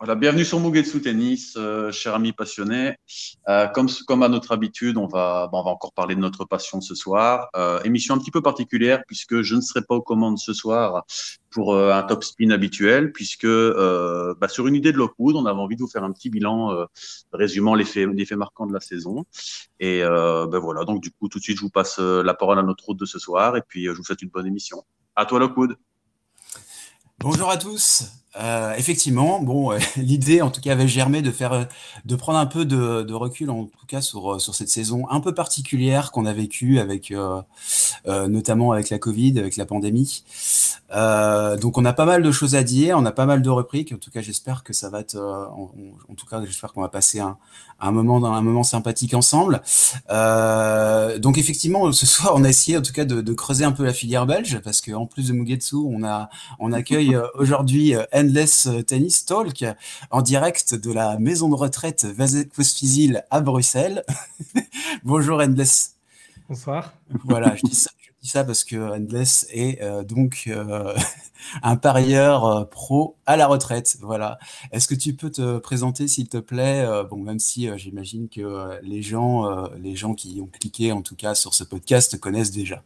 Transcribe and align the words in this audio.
Voilà, 0.00 0.14
bienvenue 0.14 0.44
sur 0.44 0.60
Mugetsu 0.60 1.00
Tennis, 1.00 1.54
euh, 1.56 1.90
cher 1.90 2.14
ami 2.14 2.32
passionné. 2.32 2.94
Euh, 3.48 3.66
comme, 3.66 4.22
à 4.22 4.28
notre 4.28 4.52
habitude, 4.52 4.96
on 4.96 5.08
va, 5.08 5.48
encore 5.52 5.92
parler 5.92 6.14
de 6.14 6.20
notre 6.20 6.44
passion 6.44 6.80
ce 6.80 6.94
soir. 6.94 7.48
Euh, 7.56 7.82
émission 7.82 8.14
un 8.14 8.18
petit 8.18 8.30
peu 8.30 8.40
particulière 8.40 9.02
puisque 9.08 9.42
je 9.42 9.56
ne 9.56 9.60
serai 9.60 9.82
pas 9.82 9.96
aux 9.96 10.02
commandes 10.02 10.38
ce 10.38 10.52
soir 10.52 11.04
pour 11.50 11.74
euh, 11.74 11.92
un 11.92 12.04
top 12.04 12.22
spin 12.22 12.50
habituel, 12.50 13.10
puisque 13.10 13.48
bah, 13.48 14.46
sur 14.46 14.68
une 14.68 14.76
idée 14.76 14.92
de 14.92 14.98
Lockwood, 14.98 15.34
on 15.34 15.46
avait 15.46 15.58
envie 15.58 15.74
de 15.74 15.82
vous 15.82 15.88
faire 15.88 16.04
un 16.04 16.12
petit 16.12 16.30
bilan 16.30 16.86
résumant 17.32 17.74
les 17.74 17.84
faits, 17.84 18.08
les 18.08 18.24
faits 18.24 18.38
marquants 18.38 18.66
de 18.66 18.74
la 18.74 18.80
saison. 18.80 19.24
Et 19.80 20.02
ben 20.02 20.58
voilà, 20.58 20.84
donc 20.84 21.02
du 21.02 21.10
coup, 21.10 21.28
tout 21.28 21.38
de 21.38 21.42
suite, 21.42 21.56
je 21.56 21.62
vous 21.62 21.70
passe 21.70 21.98
la 21.98 22.34
parole 22.34 22.60
à 22.60 22.62
notre 22.62 22.88
hôte 22.88 22.98
de 22.98 23.06
ce 23.06 23.18
soir, 23.18 23.56
et 23.56 23.62
puis 23.66 23.86
je 23.86 23.92
vous 23.92 24.04
souhaite 24.04 24.22
une 24.22 24.30
bonne 24.30 24.46
émission. 24.46 24.84
À 25.16 25.26
toi, 25.26 25.40
Lockwood. 25.40 25.76
Bonjour 27.18 27.50
à 27.50 27.56
tous. 27.56 28.04
Euh, 28.36 28.74
effectivement, 28.76 29.40
bon, 29.40 29.72
euh, 29.72 29.78
l'idée 29.96 30.42
en 30.42 30.50
tout 30.50 30.60
cas 30.60 30.72
avait 30.72 30.86
germé 30.86 31.22
de 31.22 31.30
faire, 31.30 31.66
de 32.04 32.16
prendre 32.16 32.38
un 32.38 32.46
peu 32.46 32.64
de, 32.66 33.12
recul 33.14 33.50
en 33.50 33.64
tout 33.64 33.86
cas 33.86 34.00
sur, 34.00 34.40
sur 34.40 34.54
cette 34.54 34.68
saison 34.68 35.08
un 35.10 35.20
peu 35.20 35.34
particulière 35.34 36.12
qu'on 36.12 36.26
a 36.26 36.32
vécue 36.32 36.78
avec, 36.78 37.10
euh, 37.10 37.40
euh, 38.06 38.28
notamment 38.28 38.72
avec 38.72 38.90
la 38.90 38.98
Covid, 38.98 39.38
avec 39.38 39.56
la 39.56 39.64
pandémie. 39.64 40.24
Euh, 40.94 41.56
donc 41.56 41.78
on 41.78 41.84
a 41.84 41.92
pas 41.92 42.04
mal 42.04 42.22
de 42.22 42.30
choses 42.30 42.54
à 42.54 42.62
dire, 42.62 42.96
on 42.98 43.04
a 43.06 43.12
pas 43.12 43.26
mal 43.26 43.42
de 43.42 43.50
reprises. 43.50 43.86
En 43.92 43.96
tout 43.96 44.10
cas, 44.10 44.20
j'espère 44.20 44.62
que 44.62 44.72
ça 44.72 44.90
va 44.90 45.00
être, 45.00 45.16
en, 45.16 45.70
en, 46.08 46.14
tout 46.14 46.26
cas, 46.26 46.44
j'espère 46.44 46.72
qu'on 46.72 46.82
va 46.82 46.88
passer 46.88 47.20
un, 47.20 47.38
un 47.80 47.92
moment, 47.92 48.24
un 48.24 48.42
moment 48.42 48.62
sympathique 48.62 49.14
ensemble. 49.14 49.62
donc 50.08 51.38
effectivement, 51.38 51.90
ce 51.92 52.06
soir, 52.14 52.34
on 52.36 52.44
a 52.44 52.48
essayé 52.48 52.76
en 52.76 52.82
tout 52.82 52.92
cas 52.92 53.04
de, 53.04 53.20
de 53.20 53.32
creuser 53.32 53.64
un 53.64 53.72
peu 53.72 53.84
la 53.84 53.92
filière 53.92 54.26
belge 54.26 54.60
parce 54.62 54.80
qu'en 54.80 55.06
plus 55.06 55.28
de 55.28 55.32
Mugetsu, 55.32 55.76
on 55.76 56.04
a, 56.04 56.28
on 56.58 56.72
accueille 56.72 57.18
aujourd'hui 57.34 57.94
Endless 58.18 58.68
Tennis 58.86 59.24
Talk 59.24 59.64
en 60.10 60.22
direct 60.22 60.74
de 60.74 60.92
la 60.92 61.18
maison 61.18 61.48
de 61.48 61.54
retraite 61.54 62.04
Vazek-Pospisil 62.04 63.22
à 63.30 63.40
Bruxelles. 63.40 64.02
Bonjour 65.04 65.40
Endless. 65.40 65.94
Bonsoir. 66.48 66.94
Voilà, 67.24 67.54
je 67.54 67.62
dis 67.62 67.76
ça, 67.76 67.90
je 68.00 68.10
dis 68.20 68.28
ça 68.28 68.42
parce 68.42 68.64
que 68.64 68.76
Endless 68.76 69.46
est 69.50 69.80
euh, 69.82 70.02
donc 70.02 70.44
euh, 70.48 70.92
un 71.62 71.76
parieur 71.76 72.44
euh, 72.44 72.64
pro 72.64 73.16
à 73.26 73.36
la 73.36 73.46
retraite. 73.46 73.98
Voilà. 74.00 74.38
Est-ce 74.72 74.88
que 74.88 74.96
tu 74.96 75.14
peux 75.14 75.30
te 75.30 75.58
présenter, 75.58 76.08
s'il 76.08 76.28
te 76.28 76.38
plaît? 76.38 76.84
Euh, 76.84 77.04
Bon, 77.04 77.18
même 77.18 77.38
si 77.38 77.68
euh, 77.68 77.76
j'imagine 77.76 78.28
que 78.28 78.80
les 78.82 79.02
gens, 79.02 79.68
les 79.80 79.94
gens 79.94 80.14
qui 80.14 80.40
ont 80.42 80.46
cliqué 80.46 80.90
en 80.92 81.02
tout 81.02 81.14
cas 81.14 81.34
sur 81.34 81.54
ce 81.54 81.62
podcast 81.62 82.18
connaissent 82.18 82.50
déjà. 82.50 82.82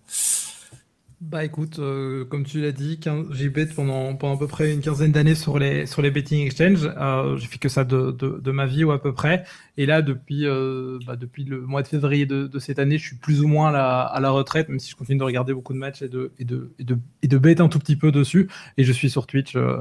Bah 1.22 1.44
écoute, 1.44 1.78
euh, 1.78 2.24
comme 2.24 2.42
tu 2.44 2.60
l'as 2.60 2.72
dit, 2.72 2.98
j'ai 3.30 3.48
bet 3.48 3.66
pendant, 3.66 4.16
pendant 4.16 4.34
à 4.34 4.38
peu 4.40 4.48
près 4.48 4.72
une 4.72 4.80
quinzaine 4.80 5.12
d'années 5.12 5.36
sur 5.36 5.56
les, 5.56 5.86
sur 5.86 6.02
les 6.02 6.10
betting 6.10 6.44
exchanges. 6.44 6.90
Euh, 6.96 7.36
j'ai 7.36 7.46
fait 7.46 7.58
que 7.58 7.68
ça 7.68 7.84
de, 7.84 8.10
de, 8.10 8.50
ma 8.50 8.66
vie 8.66 8.82
ou 8.82 8.90
à 8.90 9.00
peu 9.00 9.14
près. 9.14 9.44
Et 9.76 9.86
là, 9.86 10.02
depuis, 10.02 10.46
euh, 10.46 10.98
bah, 11.06 11.14
depuis 11.14 11.44
le 11.44 11.60
mois 11.60 11.82
de 11.82 11.86
février 11.86 12.26
de, 12.26 12.48
de, 12.48 12.58
cette 12.58 12.80
année, 12.80 12.98
je 12.98 13.06
suis 13.06 13.16
plus 13.16 13.40
ou 13.40 13.46
moins 13.46 13.72
à 13.72 14.18
la, 14.18 14.30
retraite, 14.30 14.68
même 14.68 14.80
si 14.80 14.90
je 14.90 14.96
continue 14.96 15.18
de 15.18 15.22
regarder 15.22 15.54
beaucoup 15.54 15.72
de 15.74 15.78
matchs 15.78 16.02
et 16.02 16.08
de, 16.08 16.32
et 16.40 16.44
de, 16.44 16.72
et 16.80 16.84
de, 16.84 16.98
et 17.22 17.28
de 17.28 17.62
un 17.62 17.68
tout 17.68 17.78
petit 17.78 17.96
peu 17.96 18.10
dessus. 18.10 18.48
Et 18.76 18.82
je 18.82 18.92
suis 18.92 19.08
sur 19.08 19.28
Twitch 19.28 19.54
euh, 19.54 19.80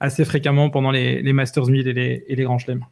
assez 0.00 0.24
fréquemment 0.24 0.70
pendant 0.70 0.90
les, 0.90 1.20
les 1.20 1.32
Masters 1.34 1.66
1000 1.66 1.86
et 1.86 1.92
les, 1.92 2.24
et 2.28 2.34
les 2.34 2.44
Grands 2.44 2.58
Chelems. 2.58 2.86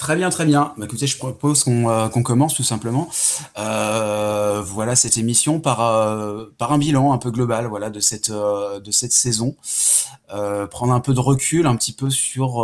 Très 0.00 0.16
bien, 0.16 0.30
très 0.30 0.46
bien. 0.46 0.72
Bah, 0.78 0.86
écoutez, 0.86 1.06
je 1.06 1.18
propose 1.18 1.62
qu'on 1.62 1.90
euh, 1.90 2.08
commence 2.08 2.54
tout 2.54 2.62
simplement. 2.62 3.10
Euh, 3.58 4.62
voilà 4.64 4.96
cette 4.96 5.18
émission 5.18 5.60
par 5.60 5.82
euh, 5.82 6.46
par 6.56 6.72
un 6.72 6.78
bilan 6.78 7.12
un 7.12 7.18
peu 7.18 7.30
global, 7.30 7.66
voilà 7.66 7.90
de 7.90 8.00
cette 8.00 8.30
euh, 8.30 8.80
de 8.80 8.90
cette 8.92 9.12
saison. 9.12 9.56
Prendre 10.70 10.94
un 10.94 11.00
peu 11.00 11.12
de 11.12 11.20
recul, 11.20 11.66
un 11.66 11.76
petit 11.76 11.92
peu 11.92 12.08
sur 12.08 12.62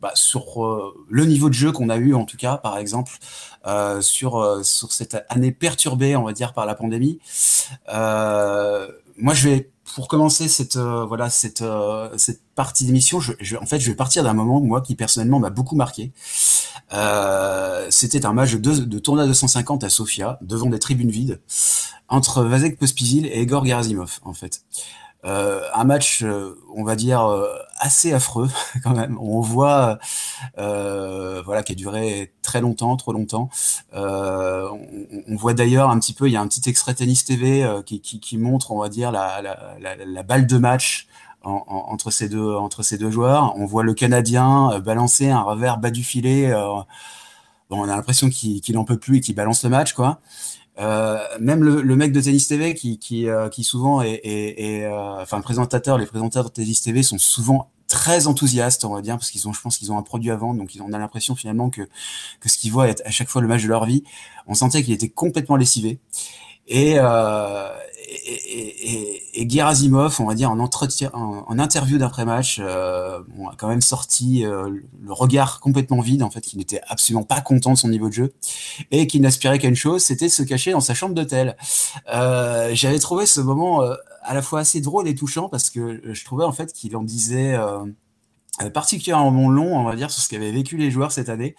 bah, 0.00 0.10
sur 0.14 0.92
le 1.08 1.24
niveau 1.24 1.48
de 1.48 1.54
jeu 1.54 1.70
qu'on 1.70 1.88
a 1.88 1.96
eu 1.96 2.14
en 2.14 2.24
tout 2.24 2.36
cas, 2.36 2.56
par 2.56 2.78
exemple, 2.78 3.12
sur 4.00 4.64
sur 4.64 4.90
cette 4.90 5.24
année 5.28 5.52
perturbée, 5.52 6.16
on 6.16 6.24
va 6.24 6.32
dire 6.32 6.52
par 6.52 6.66
la 6.66 6.74
pandémie. 6.74 7.20
moi, 7.86 9.34
je 9.34 9.48
vais 9.48 9.70
pour 9.94 10.08
commencer 10.08 10.48
cette 10.48 10.76
euh, 10.76 11.04
voilà 11.04 11.30
cette 11.30 11.62
euh, 11.62 12.08
cette 12.16 12.40
partie 12.54 12.84
d'émission, 12.84 13.20
je, 13.20 13.32
je, 13.40 13.56
en 13.56 13.66
fait, 13.66 13.80
je 13.80 13.90
vais 13.90 13.96
partir 13.96 14.22
d'un 14.24 14.32
moment 14.34 14.60
moi 14.60 14.80
qui 14.80 14.94
personnellement 14.94 15.40
m'a 15.40 15.50
beaucoup 15.50 15.76
marqué. 15.76 16.12
Euh, 16.92 17.86
C'était 17.90 18.26
un 18.26 18.32
match 18.32 18.54
de, 18.54 18.72
de 18.84 18.98
tournoi 18.98 19.26
250 19.26 19.84
à 19.84 19.88
Sofia 19.90 20.38
devant 20.42 20.68
des 20.70 20.78
tribunes 20.78 21.10
vides 21.10 21.40
entre 22.08 22.42
Vasek 22.42 22.78
Pospisil 22.78 23.26
et 23.26 23.40
Egor 23.42 23.64
Gerasimov 23.64 24.18
en 24.24 24.32
fait. 24.34 24.62
Euh, 25.26 25.60
un 25.74 25.84
match, 25.84 26.22
euh, 26.22 26.58
on 26.74 26.82
va 26.82 26.96
dire, 26.96 27.22
euh, 27.26 27.46
assez 27.78 28.12
affreux 28.12 28.48
quand 28.82 28.94
même. 28.94 29.18
On 29.20 29.40
voit, 29.40 29.98
euh, 30.58 31.42
voilà, 31.44 31.62
qui 31.62 31.72
a 31.72 31.74
duré 31.74 32.32
très 32.42 32.60
longtemps, 32.60 32.96
trop 32.96 33.12
longtemps. 33.12 33.50
On, 33.92 35.36
voit 35.36 35.54
d'ailleurs 35.54 35.90
un 35.90 35.98
petit 35.98 36.14
peu, 36.14 36.28
il 36.28 36.32
y 36.32 36.36
a 36.36 36.40
un 36.40 36.48
petit 36.48 36.68
extrait 36.68 36.94
tennis 36.94 37.24
TV 37.24 37.66
qui, 37.86 38.00
qui, 38.00 38.38
montre, 38.38 38.72
on 38.72 38.80
va 38.80 38.88
dire, 38.88 39.12
la, 39.12 40.22
balle 40.22 40.46
de 40.46 40.58
match 40.58 41.06
en, 41.42 41.64
en, 41.66 41.92
entre 41.92 42.10
ces 42.10 42.28
deux 42.28 42.54
entre 42.54 42.82
ces 42.82 42.98
deux 42.98 43.10
joueurs. 43.10 43.54
On 43.56 43.66
voit 43.66 43.82
le 43.84 43.94
Canadien 43.94 44.78
balancer 44.80 45.30
un 45.30 45.42
revers 45.42 45.78
bas 45.78 45.90
du 45.90 46.04
filet. 46.04 46.52
on 47.70 47.82
a 47.82 47.96
l'impression 47.96 48.30
qu'il 48.30 48.60
qu 48.60 48.76
en 48.76 48.84
peut 48.84 48.98
plus 48.98 49.18
et 49.18 49.20
qu'il 49.20 49.34
balance 49.34 49.64
le 49.64 49.70
match, 49.70 49.92
quoi. 49.94 50.20
Euh, 50.80 51.18
même 51.38 51.62
le, 51.62 51.96
mec 51.96 52.12
de 52.12 52.20
Tennis 52.20 52.48
TV 52.48 52.74
euh, 53.28 53.48
qui 53.50 53.64
souvent 53.64 54.00
est, 54.00 54.84
euh, 54.84 55.20
enfin 55.20 55.36
les 55.38 55.42
présentateurs 55.42 55.98
de 55.98 56.48
Tennis 56.48 56.80
TV 56.80 57.02
sont 57.02 57.18
souvent 57.18 57.70
très 57.86 58.26
enthousiastes, 58.28 58.84
on 58.84 58.94
va 58.94 59.02
dire, 59.02 59.16
parce 59.16 59.30
qu'ils 59.30 59.46
ont, 59.46 59.52
je 59.52 59.60
pense 59.60 59.76
qu'ils 59.76 59.92
ont 59.92 59.98
un 59.98 60.02
produit 60.02 60.30
à 60.30 60.36
vendre, 60.36 60.58
donc 60.60 60.70
on 60.80 60.92
a 60.92 60.98
l'impression 60.98 61.34
finalement 61.34 61.70
que, 61.70 61.82
ce 62.46 62.56
qu'ils 62.56 62.72
voient 62.72 62.88
est 62.88 63.02
à 63.04 63.10
chaque 63.10 63.28
fois 63.28 63.42
le 63.42 63.48
match 63.48 63.62
de 63.62 63.68
leur 63.68 63.84
vie. 63.84 64.04
On 64.46 64.54
sentait 64.54 64.82
qu'il 64.82 64.94
était 64.94 65.08
complètement 65.08 65.56
lessivé. 65.56 65.98
Et, 66.68 66.98
et, 68.10 68.92
et, 69.34 69.42
et, 69.42 69.48
Gerasimov, 69.48 70.20
on 70.20 70.26
va 70.26 70.34
dire 70.34 70.50
en 70.50 70.58
entretien, 70.58 71.10
en, 71.12 71.58
interview 71.58 71.98
d'après-match, 71.98 72.58
euh, 72.60 73.20
on 73.38 73.48
a 73.48 73.54
quand 73.56 73.68
même 73.68 73.80
sorti 73.80 74.44
euh, 74.44 74.68
le 75.00 75.12
regard 75.12 75.60
complètement 75.60 76.00
vide, 76.00 76.22
en 76.22 76.30
fait, 76.30 76.40
qu'il 76.40 76.58
n'était 76.58 76.80
absolument 76.88 77.22
pas 77.22 77.40
content 77.40 77.72
de 77.72 77.78
son 77.78 77.88
niveau 77.88 78.08
de 78.08 78.14
jeu 78.14 78.32
et 78.90 79.06
qu'il 79.06 79.22
n'aspirait 79.22 79.58
qu'à 79.58 79.68
une 79.68 79.76
chose, 79.76 80.02
c'était 80.02 80.28
se 80.28 80.42
cacher 80.42 80.72
dans 80.72 80.80
sa 80.80 80.94
chambre 80.94 81.14
d'hôtel. 81.14 81.56
Euh, 82.12 82.70
J'avais 82.74 82.98
trouvé 82.98 83.26
ce 83.26 83.40
moment 83.40 83.82
euh, 83.82 83.94
à 84.22 84.34
la 84.34 84.42
fois 84.42 84.60
assez 84.60 84.80
drôle 84.80 85.08
et 85.08 85.14
touchant 85.14 85.48
parce 85.48 85.70
que 85.70 86.00
je 86.04 86.24
trouvais 86.24 86.44
en 86.44 86.52
fait 86.52 86.72
qu'il 86.72 86.96
en 86.96 87.02
disait 87.02 87.54
euh, 87.54 87.84
particulièrement 88.68 89.48
long, 89.48 89.78
on 89.78 89.84
va 89.84 89.96
dire, 89.96 90.10
sur 90.10 90.22
ce 90.22 90.28
qu'avaient 90.28 90.52
vécu 90.52 90.76
les 90.76 90.90
joueurs 90.90 91.12
cette 91.12 91.28
année. 91.30 91.54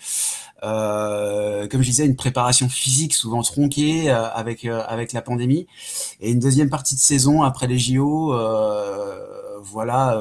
Euh, 0.64 1.68
comme 1.68 1.82
je 1.82 1.90
disais, 1.90 2.06
une 2.06 2.16
préparation 2.16 2.70
physique 2.70 3.14
souvent 3.14 3.42
tronquée 3.42 4.12
euh, 4.12 4.30
avec 4.30 4.66
euh, 4.66 4.84
avec 4.88 5.12
la 5.12 5.24
pandémie 5.24 5.66
et 6.20 6.32
une 6.32 6.40
deuxième 6.40 6.70
partie 6.70 6.94
de 6.94 7.00
saison 7.00 7.42
après 7.42 7.68
les 7.68 7.80
JO, 7.80 8.34
euh, 8.34 9.60
voilà. 9.64 10.18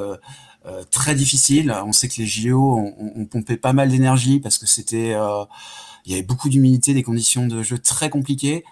Euh, 0.66 0.82
très 0.90 1.14
difficile. 1.14 1.74
On 1.86 1.92
sait 1.92 2.06
que 2.06 2.16
les 2.18 2.26
JO 2.26 2.76
ont 2.76 3.24
pompé 3.24 3.56
pas 3.56 3.72
mal 3.72 3.88
d'énergie 3.88 4.40
parce 4.40 4.58
que 4.58 4.66
c'était 4.66 5.16
il 6.04 6.12
y 6.12 6.14
avait 6.14 6.22
beaucoup 6.22 6.48
d'humidité, 6.48 6.94
des 6.94 7.02
conditions 7.02 7.46
de 7.46 7.62
jeu 7.62 7.78
très 7.78 8.10
compliquées. 8.10 8.64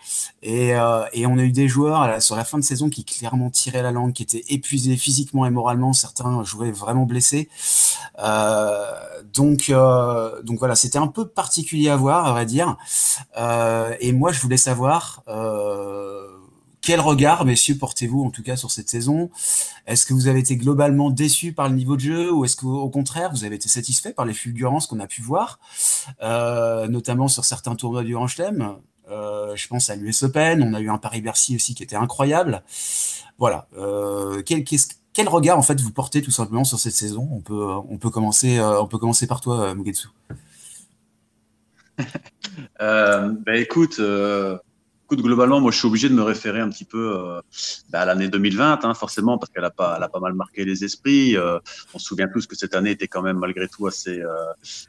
Et, 0.43 0.75
euh, 0.75 1.05
et 1.13 1.27
on 1.27 1.39
a 1.39 1.43
eu 1.43 1.53
des 1.53 1.69
joueurs 1.69 2.23
sur 2.23 2.37
la 2.37 2.45
fin 2.45 2.59
de 2.59 2.65
saison 2.65 2.89
qui 2.89 3.05
clairement 3.05 3.51
tiraient 3.51 3.83
la 3.83 3.93
langue, 3.93 4.13
qui 4.13 4.23
étaient 4.23 4.45
épuisés 4.49 4.97
physiquement 4.97 5.47
et 5.47 5.51
moralement. 5.51 5.93
Certains 5.93 6.45
jouaient 6.45 6.71
vraiment 6.71 7.05
blessés. 7.05 7.49
Euh, 8.19 8.85
donc, 9.35 9.71
euh, 9.71 10.43
donc 10.43 10.59
voilà, 10.59 10.75
c'était 10.75 10.99
un 10.99 11.07
peu 11.07 11.27
particulier 11.27 11.91
à 11.91 11.97
voir, 11.97 12.27
à 12.27 12.33
vrai 12.33 12.47
dire. 12.47 12.77
Et 14.01 14.13
moi, 14.13 14.33
je 14.33 14.41
voulais 14.41 14.57
savoir 14.57 15.23
quel 16.81 17.01
regard, 17.01 17.45
messieurs, 17.45 17.77
portez-vous 17.77 18.23
en 18.23 18.31
tout 18.31 18.43
cas 18.43 18.57
sur 18.57 18.71
cette 18.71 18.89
saison? 18.89 19.31
Est-ce 19.87 20.07
que 20.07 20.15
vous 20.15 20.29
avez 20.29 20.41
été 20.41 20.57
globalement 20.57 21.11
déçus 21.11 21.53
par 21.53 21.69
le 21.69 21.75
niveau 21.75 21.97
de 21.97 22.01
jeu 22.01 22.33
ou 22.33 22.45
est-ce 22.45 22.57
qu'au 22.57 22.89
contraire, 22.89 23.31
vous 23.33 23.45
avez 23.45 23.57
été 23.57 23.69
satisfait 23.69 24.13
par 24.13 24.25
les 24.25 24.35
fulgurances 24.35 24.87
qu'on 24.87 25.01
a 25.01 25.07
pu 25.07 25.23
voir, 25.23 25.59
euh, 26.23 26.89
notamment 26.89 27.29
sur 27.29 27.45
certains 27.45 27.75
tournois 27.75 28.05
du 28.05 28.15
Grand 28.15 28.27
euh, 29.11 29.57
Je 29.57 29.69
pense 29.69 29.91
à 29.91 29.97
l'US 29.97 30.23
Open, 30.23 30.63
on 30.63 30.75
a 30.75 30.81
eu 30.81 30.89
un 30.89 30.99
Paris-Bercy 30.99 31.57
aussi 31.57 31.75
qui 31.75 31.83
était 31.83 31.97
incroyable. 31.97 32.63
Voilà. 33.39 33.69
Euh, 33.77 34.43
quel, 34.45 35.29
regard 35.29 35.59
en 35.59 35.63
fait 35.63 35.81
vous 35.81 35.91
portez 35.93 36.23
tout 36.23 36.31
simplement 36.31 36.65
sur 36.65 36.79
cette 36.79 36.95
saison? 36.95 37.29
On 37.33 37.41
peut, 37.41 37.67
on, 37.89 37.99
peut 37.99 38.11
commencer, 38.11 38.61
on 38.61 38.87
peut 38.87 38.99
commencer 38.99 39.27
par 39.27 39.41
toi, 39.41 39.75
Mugetsu. 39.75 40.09
ben 42.79 43.55
écoute, 43.55 44.01
Écoute, 45.11 45.23
globalement, 45.23 45.59
moi, 45.59 45.71
je 45.71 45.79
suis 45.79 45.87
obligé 45.87 46.11
de 46.11 46.15
me 46.15 46.21
référer 46.21 46.61
un 46.61 46.69
petit 46.69 46.85
peu 46.85 47.17
euh, 47.17 47.41
bah, 47.89 48.03
à 48.03 48.05
l'année 48.05 48.29
2020, 48.29 48.85
hein, 48.85 48.93
forcément, 48.93 49.39
parce 49.39 49.51
qu'elle 49.51 49.65
a 49.65 49.71
pas, 49.71 49.95
elle 49.97 50.03
a 50.03 50.09
pas 50.11 50.21
mal 50.21 50.35
marqué 50.35 50.67
les 50.67 50.85
esprits. 50.85 51.35
Euh, 51.35 51.59
on 51.95 51.99
se 51.99 52.05
souvient 52.05 52.29
tous 52.29 52.47
que 52.47 52.55
cette 52.55 52.75
année 52.75 52.91
était 52.91 53.09
quand 53.09 53.23
même 53.23 53.39
malgré 53.39 53.69
tout 53.69 53.87
assez, 53.87 54.21
euh, 54.21 54.35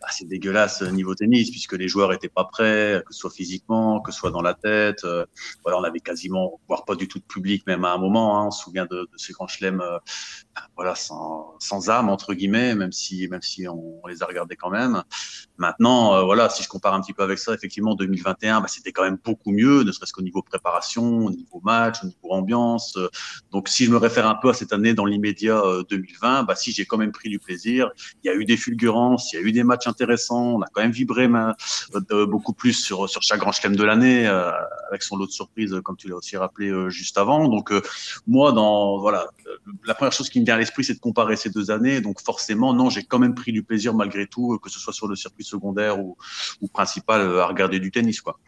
assez 0.02 0.26
dégueulasse 0.26 0.82
niveau 0.82 1.16
tennis, 1.16 1.50
puisque 1.52 1.72
les 1.72 1.88
joueurs 1.88 2.12
étaient 2.12 2.28
pas 2.28 2.44
prêts, 2.44 3.02
que 3.08 3.14
ce 3.14 3.20
soit 3.22 3.30
physiquement, 3.30 4.02
que 4.02 4.12
ce 4.12 4.20
soit 4.20 4.32
dans 4.32 4.42
la 4.42 4.56
tête. 4.56 5.06
Euh, 5.06 5.26
voilà, 5.64 5.80
on 5.80 5.86
avait 5.86 6.02
quasiment, 6.02 6.60
voire 6.68 6.84
pas 6.84 6.96
du 6.96 7.08
tout 7.08 7.20
de 7.20 7.24
public, 7.24 7.66
même 7.66 7.86
à 7.86 7.94
un 7.94 7.98
moment. 7.98 8.42
Hein, 8.42 8.48
on 8.48 8.52
se 8.52 8.62
souvient 8.62 8.88
de, 8.88 8.98
de 8.98 9.10
ces 9.16 9.32
grands 9.32 9.48
chelems 9.48 9.82
voilà, 10.76 10.96
sans, 10.96 11.56
sans, 11.60 11.90
âme 11.90 12.10
entre 12.10 12.34
guillemets, 12.34 12.76
même 12.76 12.92
si 12.92 13.28
même 13.28 13.42
si 13.42 13.68
on, 13.68 14.02
les 14.08 14.24
a 14.24 14.26
regardés 14.26 14.56
quand 14.56 14.70
même. 14.70 15.04
Maintenant, 15.58 16.16
euh, 16.16 16.24
voilà, 16.24 16.50
si 16.50 16.64
je 16.64 16.70
compare 16.70 16.94
un 16.94 17.02
petit 17.02 17.14
peu 17.14 17.24
avec 17.24 17.38
ça, 17.38 17.54
effectivement, 17.54 17.96
2021, 17.96 18.62
bah, 18.62 18.68
c'était 18.68 18.92
quand 18.92 19.04
même 19.04 19.18
beaucoup 19.24 19.52
mieux, 19.52 19.84
ne 19.84 19.92
serait-ce 19.92 20.14
qu'au 20.14 20.22
niveau 20.22 20.42
préparation, 20.42 21.26
au 21.26 21.32
niveau 21.32 21.62
match, 21.64 22.04
au 22.04 22.08
niveau 22.08 22.32
ambiance. 22.32 22.98
Donc, 23.52 23.68
si 23.68 23.86
je 23.86 23.92
me 23.92 23.98
réfère 23.98 24.28
un 24.28 24.36
peu 24.36 24.50
à 24.50 24.54
cette 24.54 24.74
année 24.74 24.94
dans 24.94 25.06
l'immédiat 25.06 25.62
2020, 25.90 26.44
bah, 26.44 26.56
si 26.56 26.72
j'ai 26.72 26.86
quand 26.86 26.98
même 26.98 27.12
pris 27.12 27.30
du 27.30 27.40
plaisir, 27.40 27.90
il 28.24 28.28
y 28.28 28.30
a 28.30 28.36
eu 28.36 28.46
des 28.46 28.58
fulgurances, 28.58 29.34
il 29.34 29.36
y 29.36 29.40
a 29.40 29.42
eu 29.42 29.52
des 29.52 29.64
matchs 29.64 29.88
intéressants, 29.88 30.56
on 30.56 30.62
a 30.62 30.68
quand 30.72 30.82
même 30.82 30.92
vibré 30.92 31.30
beaucoup 32.28 32.54
plus 32.54 32.74
sur 32.74 33.10
sur 33.10 33.22
chaque 33.22 33.40
grand 33.40 33.52
chelem 33.52 33.76
de 33.76 33.84
l'année, 33.84 34.28
avec 34.28 35.04
son 35.04 35.18
lot 35.18 35.28
de 35.28 35.32
surprises, 35.32 35.76
comme 35.84 35.98
tu 35.98 36.08
l'as 36.08 36.16
aussi 36.16 36.38
rappelé 36.38 36.72
juste 36.90 37.18
avant. 37.18 37.48
Donc, 37.48 37.74
moi, 38.28 38.52
dans 38.52 39.00
voilà, 39.00 39.28
la 39.86 39.94
première 39.94 40.14
chose 40.14 40.30
qui 40.30 40.40
me 40.40 40.46
l'esprit, 40.58 40.84
c'est 40.84 40.96
de 40.96 41.00
comparer 41.00 41.36
ces 41.36 41.50
deux 41.50 41.72
années. 41.72 42.02
Donc 42.02 42.22
forcément, 42.22 42.74
non, 42.74 42.90
j'ai 42.90 43.04
quand 43.04 43.20
même 43.20 43.36
pris 43.36 43.52
du 43.52 43.64
plaisir 43.64 43.94
malgré 43.94 44.28
tout, 44.28 44.60
que 44.60 44.70
ce 44.70 44.80
soit 44.80 44.94
sur 44.94 45.08
le 45.08 45.16
circuit 45.16 45.44
secondaire 45.44 46.00
ou, 46.00 46.18
ou 46.62 46.68
principal, 46.68 47.22
à 47.40 47.46
regarder 47.46 47.80
du 47.80 47.92
tennis, 47.92 48.22
quoi. 48.22 48.40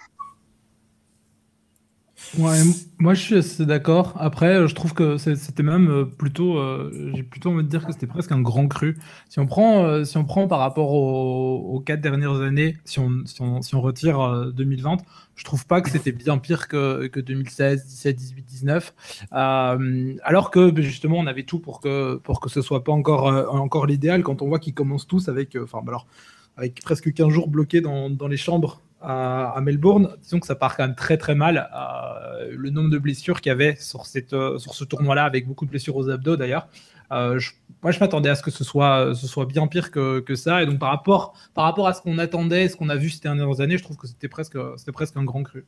Moi 2.38 3.14
je 3.14 3.20
suis 3.20 3.36
assez 3.36 3.66
d'accord. 3.66 4.14
Après, 4.18 4.68
je 4.68 4.74
trouve 4.74 4.94
que 4.94 5.18
c'était 5.18 5.64
même 5.64 5.90
euh, 5.90 6.06
plutôt, 6.06 6.58
euh, 6.58 7.12
j'ai 7.14 7.24
plutôt 7.24 7.52
envie 7.52 7.64
de 7.64 7.68
dire 7.68 7.86
que 7.86 7.92
c'était 7.92 8.08
presque 8.08 8.32
un 8.32 8.42
grand 8.42 8.68
cru. 8.68 8.98
Si 9.28 9.40
on 9.40 9.46
prend, 9.46 9.84
euh, 9.84 10.04
si 10.06 10.18
on 10.18 10.24
prend 10.24 10.48
par 10.48 10.60
rapport 10.60 10.94
aux, 10.94 11.80
quatre 11.86 12.02
dernières 12.02 12.42
années, 12.42 12.78
si 12.86 13.00
on, 13.00 13.82
retire 13.82 14.52
2020, 14.54 14.98
je 15.36 15.44
trouve 15.44 15.66
pas 15.66 15.82
que 15.82 15.90
c'était 15.90 16.12
bien 16.12 16.38
pire 16.38 16.68
que, 16.68 17.08
que 17.08 17.20
2016, 17.20 17.86
17, 17.86 18.16
18, 18.16 18.46
19. 18.46 18.94
alors 19.32 20.52
que 20.52 20.70
ben, 20.70 20.84
justement, 20.84 21.18
on 21.18 21.28
avait 21.28 21.44
tout 21.44 21.60
pour 21.60 21.82
que, 21.82 22.16
pour 22.16 22.40
que 22.40 22.50
ce 22.50 22.62
soit 22.62 22.84
pas 22.84 22.92
encore, 22.92 23.26
encore 23.54 23.88
l'idéal 23.88 24.24
quand 24.24 24.42
on 24.42 24.48
voit 24.48 24.60
qu'ils 24.60 24.74
commencent 24.74 25.08
tous 25.08 25.28
avec, 25.28 25.58
enfin, 25.62 25.82
alors, 25.88 26.08
avec 26.56 26.82
presque 26.82 27.12
15 27.12 27.30
jours 27.30 27.48
bloqués 27.48 27.82
dans, 27.82 28.10
dans 28.10 28.28
les 28.28 28.38
chambres 28.38 28.82
à, 29.02 29.60
Melbourne, 29.62 30.16
disons 30.22 30.40
que 30.40 30.48
ça 30.48 30.56
part 30.56 30.78
quand 30.78 30.84
même 30.84 30.96
très 30.96 31.18
très 31.18 31.36
mal. 31.36 31.70
Euh, 31.76 32.56
le 32.56 32.70
nombre 32.70 32.90
de 32.90 32.98
blessures 32.98 33.42
qu'il 33.42 33.50
y 33.50 33.54
avait 33.54 33.76
sur, 33.78 34.06
cette, 34.06 34.34
euh, 34.34 34.58
sur 34.58 34.74
ce 34.74 34.84
tournoi-là, 34.84 35.24
avec 35.24 35.48
beaucoup 35.48 35.66
de 35.66 35.70
blessures 35.72 35.96
aux 35.96 36.10
abdos 36.10 36.38
d'ailleurs. 36.38 36.68
Euh, 37.12 37.40
moi, 37.84 37.92
je 37.92 38.00
m'attendais 38.00 38.30
à 38.30 38.36
ce 38.36 38.44
que 38.44 38.52
ce 38.52 38.64
soit, 38.64 39.14
ce 39.16 39.28
soit 39.28 39.46
bien 39.46 39.68
pire 39.68 39.92
que, 39.92 40.20
que 40.20 40.36
ça. 40.36 40.64
Et 40.64 40.66
donc, 40.66 40.80
par 40.80 40.90
rapport, 40.90 41.34
par 41.54 41.66
rapport 41.66 41.88
à 41.88 41.94
ce 41.94 42.02
qu'on 42.02 42.18
attendait, 42.20 42.70
ce 42.70 42.76
qu'on 42.76 42.90
a 42.90 42.96
vu 42.96 43.10
ces 43.10 43.20
dernières 43.20 43.60
années, 43.60 43.78
je 43.78 43.84
trouve 43.84 43.98
que 43.98 44.08
c'était 44.08 44.30
presque, 44.30 44.58
presque 44.94 45.18
un 45.18 45.24
grand 45.24 45.44
cru. 45.44 45.66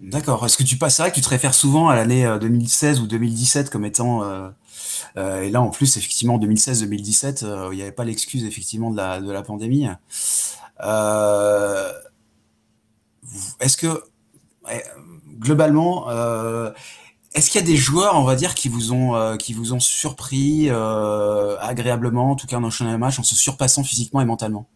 D'accord. 0.00 0.44
Est-ce 0.44 0.56
que 0.56 0.62
tu 0.62 0.76
passes, 0.76 0.98
que 0.98 1.14
tu 1.14 1.20
te 1.20 1.28
réfères 1.28 1.54
souvent 1.54 1.88
à 1.88 1.94
l'année 1.94 2.26
2016 2.40 3.00
ou 3.00 3.06
2017 3.06 3.70
comme 3.70 3.84
étant 3.84 4.22
euh, 5.16 5.42
et 5.42 5.50
là, 5.50 5.60
en 5.60 5.70
plus, 5.70 5.96
effectivement, 5.96 6.34
en 6.34 6.38
2016-2017, 6.38 7.44
euh, 7.44 7.68
il 7.72 7.76
n'y 7.76 7.82
avait 7.82 7.92
pas 7.92 8.04
l'excuse 8.04 8.44
effectivement 8.44 8.90
de 8.90 8.96
la, 8.96 9.20
de 9.20 9.30
la 9.30 9.42
pandémie. 9.42 9.88
Euh, 10.82 11.92
est-ce 13.60 13.76
que 13.76 14.02
globalement, 15.38 16.10
est-ce 17.34 17.50
qu'il 17.50 17.60
y 17.60 17.64
a 17.64 17.66
des 17.66 17.76
joueurs, 17.76 18.16
on 18.16 18.24
va 18.24 18.36
dire, 18.36 18.54
qui 18.54 18.68
vous 18.68 18.92
ont, 18.92 19.36
qui 19.36 19.52
vous 19.52 19.72
ont 19.72 19.80
surpris 19.80 20.70
agréablement, 20.70 22.32
en 22.32 22.36
tout 22.36 22.46
cas 22.46 22.56
en 22.56 22.64
enchaînant 22.64 22.90
un 22.90 22.98
match, 22.98 23.18
en 23.18 23.22
se 23.22 23.34
surpassant 23.34 23.82
physiquement 23.82 24.20
et 24.20 24.24
mentalement? 24.24 24.68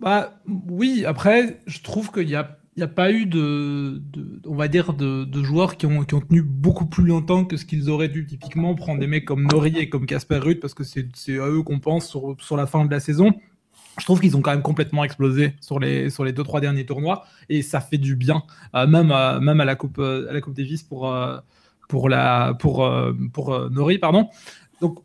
Bah, 0.00 0.40
Oui, 0.68 1.04
après, 1.06 1.62
je 1.66 1.80
trouve 1.80 2.10
qu'il 2.10 2.28
y 2.28 2.36
a 2.36 2.58
n'y 2.80 2.84
a 2.84 2.88
pas 2.88 3.10
eu 3.10 3.26
de, 3.26 4.02
on 4.44 4.54
va 4.54 4.68
dire, 4.68 4.92
de, 4.92 5.42
joueurs 5.42 5.76
qui 5.76 5.86
ont, 5.86 6.04
tenu 6.04 6.42
beaucoup 6.42 6.86
plus 6.86 7.04
longtemps 7.04 7.44
que 7.44 7.56
ce 7.56 7.64
qu'ils 7.64 7.88
auraient 7.88 8.08
dû. 8.08 8.26
Typiquement, 8.26 8.74
prendre 8.74 9.00
des 9.00 9.06
mecs 9.06 9.24
comme 9.24 9.46
Nori 9.46 9.76
et 9.78 9.88
comme 9.88 10.06
Casper 10.06 10.38
Ruud, 10.38 10.60
parce 10.60 10.74
que 10.74 10.84
c'est 10.84 11.08
à 11.38 11.48
eux 11.48 11.62
qu'on 11.62 11.80
pense 11.80 12.08
sur, 12.08 12.56
la 12.56 12.66
fin 12.66 12.84
de 12.84 12.90
la 12.90 13.00
saison. 13.00 13.32
Je 13.98 14.04
trouve 14.04 14.20
qu'ils 14.20 14.36
ont 14.36 14.42
quand 14.42 14.50
même 14.50 14.62
complètement 14.62 15.04
explosé 15.04 15.54
sur 15.62 15.78
les, 15.78 16.10
sur 16.10 16.22
les 16.22 16.32
deux, 16.32 16.42
trois 16.42 16.60
derniers 16.60 16.84
tournois, 16.84 17.24
et 17.48 17.62
ça 17.62 17.80
fait 17.80 17.96
du 17.96 18.14
bien, 18.14 18.42
euh, 18.74 18.86
même, 18.86 19.10
à, 19.10 19.40
la 19.40 19.74
Coupe, 19.74 19.98
à 19.98 20.32
la 20.32 20.40
Davis 20.40 20.82
pour, 20.82 21.10
euh, 21.10 21.38
euh, 21.94 22.52
pour 22.54 23.70
Nori. 23.70 23.98
Pardon. 23.98 24.28
Donc, 24.82 24.98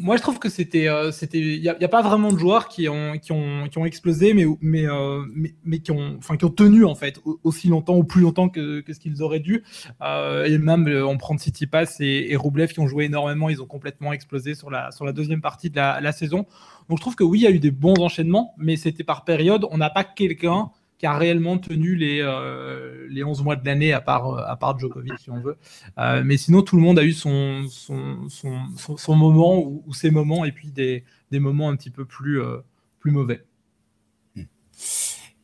moi, 0.00 0.16
je 0.16 0.22
trouve 0.22 0.38
que 0.38 0.48
c'était, 0.48 0.88
euh, 0.88 1.10
il 1.32 1.60
n'y 1.60 1.68
a, 1.68 1.88
pas 1.88 2.02
vraiment 2.02 2.32
de 2.32 2.38
joueurs 2.38 2.68
qui 2.68 2.88
ont, 2.88 3.18
qui 3.18 3.32
ont, 3.32 3.68
qui 3.68 3.78
ont 3.78 3.84
explosé, 3.84 4.34
mais, 4.34 4.44
mais, 4.60 4.86
euh, 4.86 5.22
mais, 5.64 5.78
qui 5.78 5.90
ont, 5.90 6.18
qui 6.18 6.44
ont 6.44 6.50
tenu 6.50 6.84
en 6.84 6.94
fait 6.94 7.20
aussi 7.44 7.68
longtemps 7.68 7.96
ou 7.96 8.04
plus 8.04 8.22
longtemps 8.22 8.48
que, 8.48 8.82
ce 8.86 8.98
qu'ils 8.98 9.22
auraient 9.22 9.40
dû. 9.40 9.62
Euh, 10.02 10.44
et 10.44 10.58
même, 10.58 10.88
on 11.06 11.16
prend 11.18 11.36
City 11.38 11.66
Pass 11.66 12.00
et, 12.00 12.28
et 12.30 12.36
Roublev 12.36 12.72
qui 12.72 12.80
ont 12.80 12.86
joué 12.86 13.04
énormément, 13.04 13.48
ils 13.48 13.62
ont 13.62 13.66
complètement 13.66 14.12
explosé 14.12 14.54
sur 14.54 14.70
la, 14.70 14.90
sur 14.90 15.04
la 15.04 15.12
deuxième 15.12 15.40
partie 15.40 15.70
de 15.70 15.76
la 15.76 16.12
saison. 16.12 16.46
Donc, 16.88 16.98
je 16.98 17.02
trouve 17.02 17.14
que 17.14 17.24
oui, 17.24 17.40
il 17.40 17.42
y 17.42 17.46
a 17.46 17.50
eu 17.50 17.60
des 17.60 17.70
bons 17.70 18.00
enchaînements, 18.00 18.54
mais 18.58 18.76
c'était 18.76 19.04
par 19.04 19.24
période. 19.24 19.66
On 19.70 19.78
n'a 19.78 19.90
pas 19.90 20.04
quelqu'un 20.04 20.70
qui 21.00 21.06
a 21.06 21.16
réellement 21.16 21.56
tenu 21.56 21.94
les, 21.96 22.20
euh, 22.20 23.06
les 23.08 23.24
11 23.24 23.42
mois 23.42 23.56
de 23.56 23.64
l'année, 23.64 23.94
à 23.94 24.02
part, 24.02 24.36
à 24.36 24.54
part 24.56 24.78
Djokovic, 24.78 25.14
si 25.18 25.30
on 25.30 25.40
veut. 25.40 25.56
Euh, 25.96 26.22
mais 26.22 26.36
sinon, 26.36 26.60
tout 26.60 26.76
le 26.76 26.82
monde 26.82 26.98
a 26.98 27.04
eu 27.04 27.14
son, 27.14 27.66
son, 27.70 28.28
son, 28.28 28.98
son, 28.98 29.16
moment 29.16 29.58
ou, 29.64 29.94
ses 29.94 30.10
moments, 30.10 30.44
et 30.44 30.52
puis 30.52 30.70
des, 30.70 31.04
des 31.30 31.40
moments 31.40 31.70
un 31.70 31.76
petit 31.76 31.88
peu 31.88 32.04
plus, 32.04 32.42
euh, 32.42 32.58
plus 32.98 33.12
mauvais. 33.12 33.46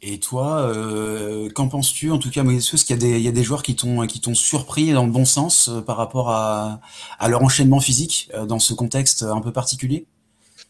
Et 0.03 0.21
toi, 0.21 0.71
qu'en 1.55 1.69
penses-tu 1.69 2.11
En 2.11 2.19
tout 2.19 2.31
cas, 2.31 2.45
est-ce 2.45 2.85
qu'il 2.85 3.03
y, 3.03 3.23
y 3.23 3.29
a 3.29 3.33
des 3.33 3.43
joueurs 3.43 3.63
qui 3.63 3.75
t'ont 3.75 4.07
qui 4.07 4.21
t'ont 4.21 4.35
surpris 4.35 4.93
dans 4.93 5.07
le 5.07 5.11
bon 5.11 5.25
sens 5.25 5.71
par 5.87 5.97
rapport 5.97 6.31
à, 6.31 6.83
à 7.19 7.29
leur 7.29 7.43
enchaînement 7.43 7.81
physique 7.81 8.31
dans 8.47 8.59
ce 8.59 8.75
contexte 8.75 9.23
un 9.23 9.41
peu 9.41 9.53
particulier? 9.53 10.07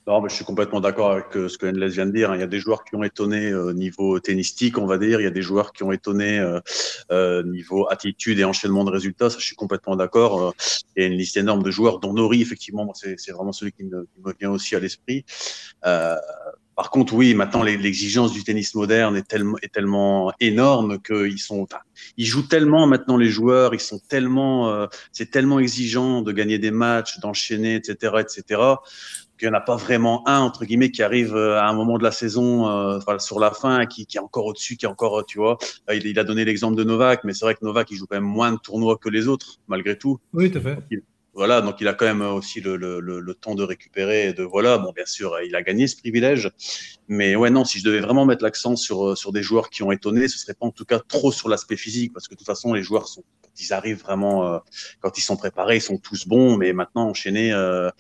Non, 0.07 0.21
mais 0.21 0.29
je 0.29 0.37
suis 0.37 0.45
complètement 0.45 0.81
d'accord 0.81 1.11
avec 1.11 1.37
euh, 1.37 1.49
ce 1.49 1.59
que 1.59 1.67
Enles 1.67 1.89
vient 1.89 2.07
de 2.07 2.13
dire. 2.13 2.33
Il 2.37 2.41
y 2.41 2.45
a 2.45 2.47
des 2.47 2.61
joueurs 2.61 2.85
qui 2.85 2.95
ont 2.95 3.03
étonné 3.03 3.51
euh, 3.51 3.73
niveau 3.73 4.21
tennistique, 4.21 4.79
on 4.79 4.87
va 4.87 4.99
dire. 4.99 5.21
Il 5.21 5.25
y 5.25 5.27
a 5.27 5.33
des 5.33 5.43
joueurs 5.43 5.73
qui 5.73 5.83
ont 5.83 5.91
étonné 5.91 6.39
euh, 6.39 6.61
euh, 7.11 7.43
niveau 7.43 7.89
attitude 7.91 8.39
et 8.39 8.45
enchaînement 8.45 8.85
de 8.85 8.93
résultats. 8.93 9.31
Ça, 9.31 9.41
je 9.41 9.45
suis 9.45 9.57
complètement 9.57 9.97
d'accord. 9.97 10.55
Il 10.95 11.03
y 11.03 11.05
a 11.05 11.09
une 11.09 11.19
liste 11.19 11.37
énorme 11.37 11.65
de 11.65 11.73
joueurs, 11.73 11.99
dont 11.99 12.13
Nori, 12.13 12.41
effectivement, 12.41 12.93
c'est 12.95 13.33
vraiment 13.33 13.51
celui 13.51 13.73
qui 13.73 13.83
me, 13.83 14.05
qui 14.05 14.21
me, 14.25 14.33
vient 14.39 14.53
aussi 14.53 14.77
à 14.77 14.79
l'esprit. 14.79 15.25
Euh, 15.85 16.15
par 16.77 16.91
contre, 16.91 17.15
oui, 17.15 17.33
maintenant 17.35 17.63
l'exigence 17.63 18.33
du 18.33 18.45
tennis 18.45 18.75
moderne 18.75 19.17
est 19.17 19.27
tellement, 19.27 19.57
est 19.63 19.73
tellement 19.73 20.31
énorme 20.41 21.01
qu'ils 21.01 21.39
sont, 21.39 21.63
enfin, 21.63 21.79
ils 22.19 22.27
jouent 22.27 22.47
tellement 22.47 22.87
maintenant 22.87 23.17
les 23.17 23.31
joueurs, 23.31 23.73
ils 23.73 23.81
sont 23.81 23.99
tellement, 24.11 24.87
c'est 25.11 25.31
tellement 25.31 25.59
exigeant 25.59 26.21
de 26.21 26.33
gagner 26.33 26.59
des 26.59 26.71
matchs, 26.71 27.19
d'enchaîner, 27.21 27.77
etc., 27.77 28.17
etc 28.21 28.75
qu'il 29.37 29.49
n'y 29.49 29.55
en 29.55 29.59
a 29.59 29.61
pas 29.61 29.77
vraiment 29.77 30.27
un 30.29 30.41
entre 30.41 30.65
guillemets 30.65 30.91
qui 30.91 31.03
arrive 31.03 31.35
euh, 31.35 31.61
à 31.61 31.67
un 31.67 31.73
moment 31.73 31.99
de 31.99 32.03
la 32.03 32.11
saison 32.11 32.69
euh, 32.69 32.99
sur 33.19 33.39
la 33.39 33.51
fin 33.51 33.87
qui, 33.87 34.07
qui 34.07 34.17
est 34.17 34.21
encore 34.21 34.47
au-dessus, 34.47 34.77
qui 34.77 34.87
est 34.87 34.89
encore 34.89 35.25
tu 35.27 35.39
vois. 35.39 35.59
Il, 35.93 36.07
il 36.07 36.19
a 36.19 36.25
donné 36.25 36.45
l'exemple 36.45 36.77
de 36.77 36.85
Novak, 36.85 37.25
mais 37.25 37.33
c'est 37.33 37.45
vrai 37.45 37.55
que 37.55 37.65
Novak 37.65 37.91
il 37.91 37.97
joue 37.97 38.07
quand 38.07 38.17
même 38.17 38.25
moins 38.25 38.53
de 38.53 38.59
tournois 38.59 38.97
que 38.97 39.09
les 39.09 39.29
autres 39.29 39.59
malgré 39.69 39.99
tout. 39.99 40.19
Oui, 40.33 40.51
tout 40.51 40.59
à 40.59 40.61
fait. 40.61 40.79
voilà, 41.35 41.61
donc 41.61 41.81
il 41.81 41.89
a 41.89 41.95
quand 41.95 42.07
même 42.07 42.23
aussi 42.23 42.61
le, 42.61 42.77
le, 42.77 43.01
le, 43.01 43.21
le, 43.21 43.35
temps 43.35 43.55
de 43.55 43.63
récupérer 43.63 44.29
et 44.29 44.33
de 44.33 44.43
voilà. 44.43 44.79
Bon, 44.79 44.93
bien 44.93 45.07
sûr, 45.07 45.37
il 45.47 45.55
a 45.55 45.63
gagné 45.63 45.87
ce 45.87 45.97
privilège, 45.97 46.51
mais 47.09 47.37
ouais, 47.37 47.51
non, 47.51 47.65
si 47.65 47.79
je 47.79 47.85
devais 47.85 48.01
vraiment 48.01 48.25
mettre 48.25 48.43
l'accent 48.43 48.77
sur 48.77 49.17
sur 49.17 49.33
des 49.33 49.43
joueurs 49.43 49.71
qui 49.71 49.83
ont 49.83 49.93
étonné, 49.93 50.29
ce 50.29 50.39
serait 50.39 50.55
pas 50.55 50.67
en 50.67 50.71
tout 50.71 50.85
cas 50.85 50.99
trop 50.99 51.31
sur 51.33 51.49
l'aspect 51.49 51.77
physique, 51.77 52.13
parce 52.13 52.27
que 52.27 52.35
de 52.35 52.39
toute 52.39 52.47
façon, 52.47 52.73
les 52.73 52.83
joueurs 52.83 53.09
sont 53.09 53.23
ils 53.61 53.73
arrivent 53.73 54.01
vraiment, 54.01 54.47
euh, 54.47 54.59
quand 55.01 55.19
ils 55.19 55.23
sont 55.23 55.37
préparés, 55.37 55.77
ils 55.77 55.83
sont 55.83 55.99
tous 55.99 56.27
bons. 56.27 56.57
Mais 56.57 56.73
maintenant, 56.73 57.09
enchaîner 57.09 57.53
euh, 57.53 57.91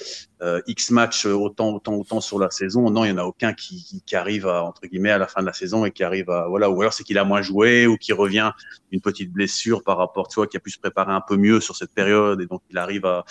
euh, 0.42 0.60
X 0.66 0.90
matchs 0.90 1.24
autant, 1.24 1.70
autant, 1.70 1.94
autant 1.94 2.20
sur 2.20 2.38
la 2.38 2.50
saison, 2.50 2.90
non, 2.90 3.04
il 3.04 3.08
y 3.08 3.12
en 3.12 3.18
a 3.18 3.24
aucun 3.24 3.54
qui, 3.54 4.02
arrive 4.12 4.46
à, 4.46 4.64
entre 4.64 4.82
guillemets 4.86 5.10
à 5.10 5.18
la 5.18 5.26
fin 5.26 5.40
de 5.40 5.46
la 5.46 5.54
saison 5.54 5.84
et 5.86 5.90
qui 5.90 6.04
arrive 6.04 6.28
à 6.28 6.46
voilà. 6.48 6.68
Ou 6.70 6.80
alors 6.80 6.92
c'est 6.92 7.04
qu'il 7.04 7.16
a 7.18 7.24
moins 7.24 7.40
joué 7.40 7.86
ou 7.86 7.96
qui 7.96 8.12
revient 8.12 8.52
d'une 8.92 9.00
petite 9.00 9.32
blessure 9.32 9.82
par 9.82 9.96
rapport, 9.96 10.28
tu 10.28 10.34
vois, 10.34 10.46
qui 10.46 10.56
a 10.56 10.60
pu 10.60 10.70
se 10.70 10.78
préparer 10.78 11.12
un 11.12 11.22
peu 11.26 11.36
mieux 11.36 11.60
sur 11.60 11.74
cette 11.74 11.92
période 11.92 12.40
et 12.42 12.46
donc 12.46 12.62
il 12.70 12.76
arrive 12.76 13.06
à, 13.06 13.24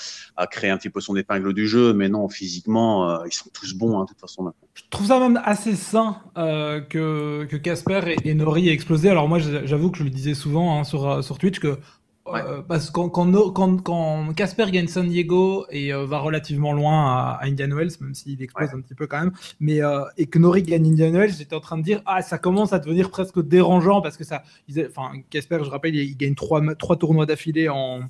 créer 0.48 0.70
un 0.70 0.78
petit 0.78 0.90
peu 0.90 1.00
son 1.00 1.16
épingle 1.16 1.54
du 1.54 1.68
jeu. 1.68 1.94
Mais 1.94 2.10
non, 2.10 2.28
physiquement, 2.28 3.24
ils 3.26 3.34
sont 3.34 3.50
tous 3.54 3.74
bons 3.76 4.00
hein, 4.00 4.04
de 4.04 4.10
toute 4.10 4.20
façon. 4.20 4.52
Je 4.74 4.84
trouve 4.90 5.08
ça 5.08 5.20
même 5.20 5.40
assez 5.44 5.76
sain 5.76 6.18
que 6.36 7.46
que 7.46 7.56
Casper 7.56 8.16
et, 8.24 8.34
Nori 8.34 8.70
aient 8.70 8.74
explosé. 8.74 9.10
Alors 9.10 9.28
moi, 9.28 9.38
j'avoue 9.40 9.92
que 9.92 10.00
je 10.00 10.04
le 10.04 10.10
disais 10.10 10.34
souvent 10.34 10.80
hein, 10.80 10.84
sur 10.84 11.24
sur 11.24 11.38
Twitch 11.38 11.60
que 11.60 11.78
euh, 12.28 12.64
parce 12.64 12.90
que 12.90 12.94
quand, 12.94 13.10
quand, 13.10 13.84
quand, 13.84 14.34
Casper 14.34 14.72
gagne 14.72 14.88
San 14.88 15.08
Diego 15.08 15.68
et 15.70 15.94
euh, 15.94 16.06
va 16.06 16.18
relativement 16.18 16.74
loin 16.74 17.06
à, 17.06 17.40
Indian 17.44 17.70
Wells, 17.70 17.92
même 18.02 18.16
s'il 18.16 18.42
explose 18.42 18.70
un 18.74 18.82
petit 18.82 18.96
peu 18.96 19.06
quand 19.06 19.20
même, 19.20 19.32
mais 19.60 19.84
euh, 19.84 20.04
et 20.18 20.26
que 20.26 20.40
Nori 20.40 20.64
gagne 20.64 20.88
Indian 20.88 21.12
Wells, 21.12 21.36
j'étais 21.38 21.56
en 21.56 21.60
train 21.60 21.78
de 21.78 21.84
dire 21.84 22.02
ah 22.08 22.24
ça 22.24 22.40
commence 22.40 22.74
à 22.74 22.80
devenir 22.80 23.12
presque 23.12 23.40
dérangeant 23.42 24.02
parce 24.02 24.18
que 24.18 24.24
ça, 24.24 24.42
enfin 24.90 25.12
Casper, 25.30 25.60
je 25.64 25.70
rappelle, 25.70 25.96
il, 25.96 26.18
gagne 26.18 26.34
trois, 26.34 26.62
trois 26.76 26.96
tournois 26.96 27.28
d'affilée 27.28 27.70
en 27.70 28.02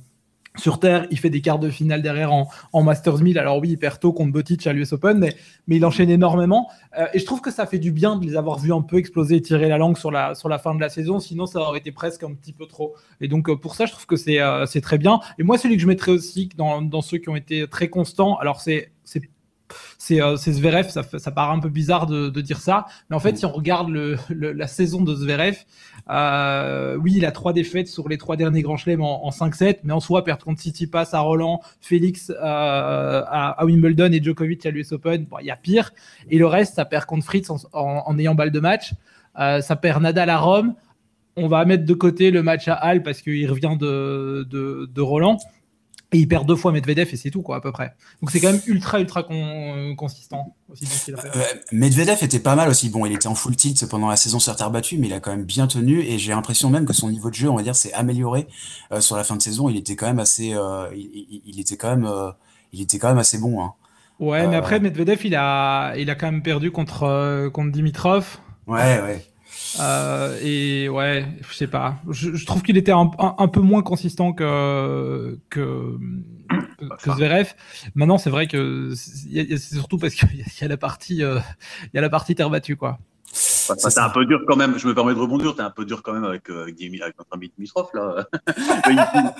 sur 0.58 0.80
Terre, 0.80 1.06
il 1.12 1.20
fait 1.20 1.30
des 1.30 1.42
quarts 1.42 1.60
de 1.60 1.70
finale 1.70 2.02
derrière 2.02 2.32
en, 2.32 2.84
Masters 2.84 3.20
1000. 3.20 3.38
Alors 3.40 3.60
oui, 3.60 3.70
il 3.72 3.78
perd 3.78 4.00
tôt 4.00 4.14
contre 4.14 4.32
Botic 4.32 4.66
à 4.68 4.74
l'US 4.74 4.94
Open, 4.94 5.20
mais, 5.20 5.36
il 5.68 5.86
enchaîne 5.86 6.10
énormément. 6.10 6.70
Euh, 6.98 7.08
et 7.14 7.20
je 7.20 7.26
trouve 7.26 7.42
que 7.42 7.52
ça 7.52 7.66
fait 7.66 7.80
du 7.80 7.92
bien 7.92 8.16
de 8.16 8.26
les 8.26 8.36
avoir 8.36 8.60
vus 8.60 8.74
un 8.74 8.82
peu 8.82 8.98
exploser 8.98 9.36
et 9.38 9.42
tirer 9.42 9.68
la 9.68 9.78
langue 9.78 9.98
sur 9.98 10.12
la, 10.12 10.34
fin 10.62 10.76
de 10.76 10.82
la 10.82 10.90
saison. 10.90 11.20
Sinon, 11.20 11.46
ça 11.46 11.60
aurait 11.60 11.80
été 11.80 11.92
presque 11.92 12.24
un 12.24 12.34
petit 12.34 12.54
peu 12.54 12.66
trop. 12.66 12.96
Et 13.22 13.28
donc, 13.28 13.50
euh, 13.50 13.56
pour 13.56 13.76
ça, 13.76 13.86
je 13.86 13.92
trouve 13.92 14.06
que 14.06 14.16
c'est 14.16 14.40
euh, 14.40 14.66
c'est 14.66 14.82
très 14.82 14.98
bien. 14.98 15.20
Et 15.38 15.44
moi, 15.44 15.58
celui 15.58 15.76
que 15.76 15.82
je 15.82 15.88
mettrais 15.88 16.12
aussi 16.12 16.50
dans 16.58 17.02
ceux 17.02 17.18
qui 17.18 17.30
ont 17.30 17.36
été 17.36 17.68
très 17.68 17.90
constants, 17.90 18.38
alors 18.38 18.62
c'est 18.62 18.92
c'est 20.06 20.22
euh, 20.22 20.36
Zverev, 20.36 20.90
ça, 20.90 21.02
ça 21.04 21.32
paraît 21.32 21.56
un 21.56 21.60
peu 21.60 21.70
bizarre 21.70 22.06
de, 22.06 22.30
de, 22.30 22.42
dire 22.42 22.60
ça, 22.60 22.86
mais 23.10 23.16
en 23.16 23.20
fait, 23.20 23.32
mm. 23.32 23.36
si 23.38 23.46
on 23.46 23.52
regarde 23.52 23.90
le, 23.90 24.18
la 24.30 24.68
saison 24.68 25.02
de 25.02 25.16
Zverev, 25.16 25.58
euh, 26.12 26.96
oui, 26.98 27.14
il 27.16 27.26
a 27.26 27.32
trois 27.32 27.54
défaites 27.54 27.88
sur 27.88 28.08
les 28.08 28.20
trois 28.20 28.36
derniers 28.36 28.62
grands 28.62 28.78
chelems 28.78 29.02
en, 29.02 29.26
en 29.26 29.30
5-7, 29.32 29.80
mais 29.84 29.94
en 29.94 30.00
soi, 30.00 30.24
perdre 30.24 30.46
contre 30.46 30.62
pass 30.92 31.16
à 31.16 31.22
Roland, 31.22 31.60
Félix 31.82 32.30
euh, 32.30 32.36
à, 32.40 33.60
à, 33.60 33.66
Wimbledon 33.66 34.12
et 34.12 34.22
Djokovic 34.22 34.64
à 34.68 34.70
l'US 34.70 34.92
Open, 34.92 35.26
il 35.42 35.48
y 35.48 35.52
a 35.52 35.56
pire. 35.56 35.92
Et 36.30 36.38
le 36.38 36.46
reste, 36.46 36.76
ça 36.76 36.86
perd 36.86 37.06
contre 37.06 37.26
Fritz 37.26 37.50
en, 37.50 37.58
en, 37.74 38.20
ayant 38.20 38.36
balle 38.36 38.52
de 38.52 38.60
match, 38.60 38.94
euh, 39.40 39.62
ça 39.62 39.76
perd 39.76 40.04
Nadal 40.04 40.30
à 40.30 40.38
Rome. 40.38 40.76
On 41.36 41.48
va 41.48 41.66
mettre 41.66 41.84
de 41.84 41.94
côté 41.96 42.30
le 42.30 42.44
match 42.44 42.68
à 42.68 42.76
Halle 42.76 43.02
parce 43.02 43.22
qu'il 43.22 43.50
revient 43.50 43.76
de, 43.80 44.46
de, 44.50 44.88
de 44.94 45.02
Roland. 45.02 45.38
Et 46.16 46.20
il 46.20 46.30
perd 46.30 46.48
deux 46.48 46.56
fois 46.56 46.72
Medvedev 46.72 47.10
et 47.12 47.18
c'est 47.18 47.30
tout, 47.30 47.42
quoi, 47.42 47.58
à 47.58 47.60
peu 47.60 47.74
près. 47.74 47.94
Donc 48.22 48.32
c'est 48.32 48.40
quand 48.40 48.54
même 48.54 48.62
ultra, 48.68 49.02
ultra 49.02 49.28
consistant 49.98 50.56
aussi. 50.70 50.88
Euh, 51.12 51.42
Medvedev 51.74 52.24
était 52.24 52.40
pas 52.40 52.56
mal 52.56 52.70
aussi. 52.70 52.88
Bon, 52.88 53.06
il 53.06 53.12
était 53.12 53.28
en 53.28 53.36
full 53.36 53.58
tilt 53.58 53.86
pendant 53.90 54.08
la 54.08 54.16
saison 54.16 54.40
sur 54.40 54.56
terre 54.56 54.72
battue, 54.72 54.98
mais 54.98 55.08
il 55.08 55.14
a 55.14 55.20
quand 55.20 55.32
même 55.32 55.44
bien 55.44 55.68
tenu. 55.68 56.00
Et 56.00 56.18
j'ai 56.18 56.32
l'impression 56.32 56.70
même 56.70 56.86
que 56.86 56.94
son 56.94 57.10
niveau 57.10 57.30
de 57.30 57.36
jeu, 57.36 57.50
on 57.50 57.58
va 57.58 57.64
dire, 57.64 57.76
s'est 57.76 57.92
amélioré 57.92 58.48
euh, 58.94 59.02
sur 59.02 59.18
la 59.18 59.26
fin 59.26 59.36
de 59.36 59.42
saison. 59.42 59.68
Il 59.68 59.76
était 59.76 59.98
quand 59.98 60.06
même 60.06 60.20
assez, 60.20 60.54
euh, 60.54 60.88
il, 60.96 61.60
était 61.60 61.76
quand 61.76 61.94
même, 61.94 62.10
il 62.72 62.80
était 62.80 62.98
quand 62.98 63.10
même 63.10 63.18
assez 63.18 63.38
bon. 63.38 63.62
Hein. 63.62 63.74
Ouais, 64.20 64.48
mais 64.48 64.56
après 64.56 64.80
Medvedev, 64.80 65.20
il 65.26 65.36
a, 65.36 65.98
il 65.98 66.10
a 66.10 66.16
quand 66.16 66.32
même 66.32 66.44
perdu 66.44 66.72
contre, 66.72 67.50
contre 67.50 67.74
Dimitrov. 67.74 68.38
Ouais, 68.68 69.02
ouais. 69.02 69.35
Euh, 69.80 70.40
et 70.42 70.90
ouais, 70.90 71.26
je 71.48 71.54
sais 71.54 71.68
pas. 71.68 71.98
Je, 72.10 72.46
trouve 72.46 72.62
qu'il 72.62 72.78
était 72.78 72.92
un, 72.92 73.10
un, 73.20 73.48
peu 73.48 73.62
moins 73.62 73.82
consistant 73.82 74.34
que 74.34 75.40
que, 75.50 75.98
que 77.04 77.12
Zverev. 77.12 77.54
Maintenant, 77.96 78.18
c'est 78.18 78.30
vrai 78.30 78.48
que 78.48 78.94
c'est 78.96 79.60
surtout 79.60 79.98
parce 79.98 80.16
qu'il 80.16 80.30
y, 80.40 80.64
a 80.64 80.68
la 80.68 80.78
partie, 80.78 81.24
euh, 81.24 81.40
il 81.84 81.96
y 81.96 81.98
a 81.98 82.02
la 82.02 82.10
partie 82.10 82.36
terre 82.36 82.50
battue, 82.50 82.76
quoi. 82.76 83.00
C'est 83.78 84.00
un 84.00 84.10
peu 84.10 84.26
dur 84.26 84.42
quand 84.48 84.56
même. 84.56 84.78
Je 84.78 84.88
me 84.88 84.94
permets 84.94 85.14
de 85.14 85.20
rebondir. 85.20 85.56
T'es 85.56 85.62
un 85.62 85.70
peu 85.70 85.86
dur 85.86 86.04
quand 86.04 86.14
même 86.14 86.24
avec, 86.24 86.50
euh, 86.50 86.64
avec, 86.64 86.76
avec 87.02 87.18
notre 87.18 87.34
ami 87.34 87.52
Dimitrov 87.56 87.90
là. 87.94 88.28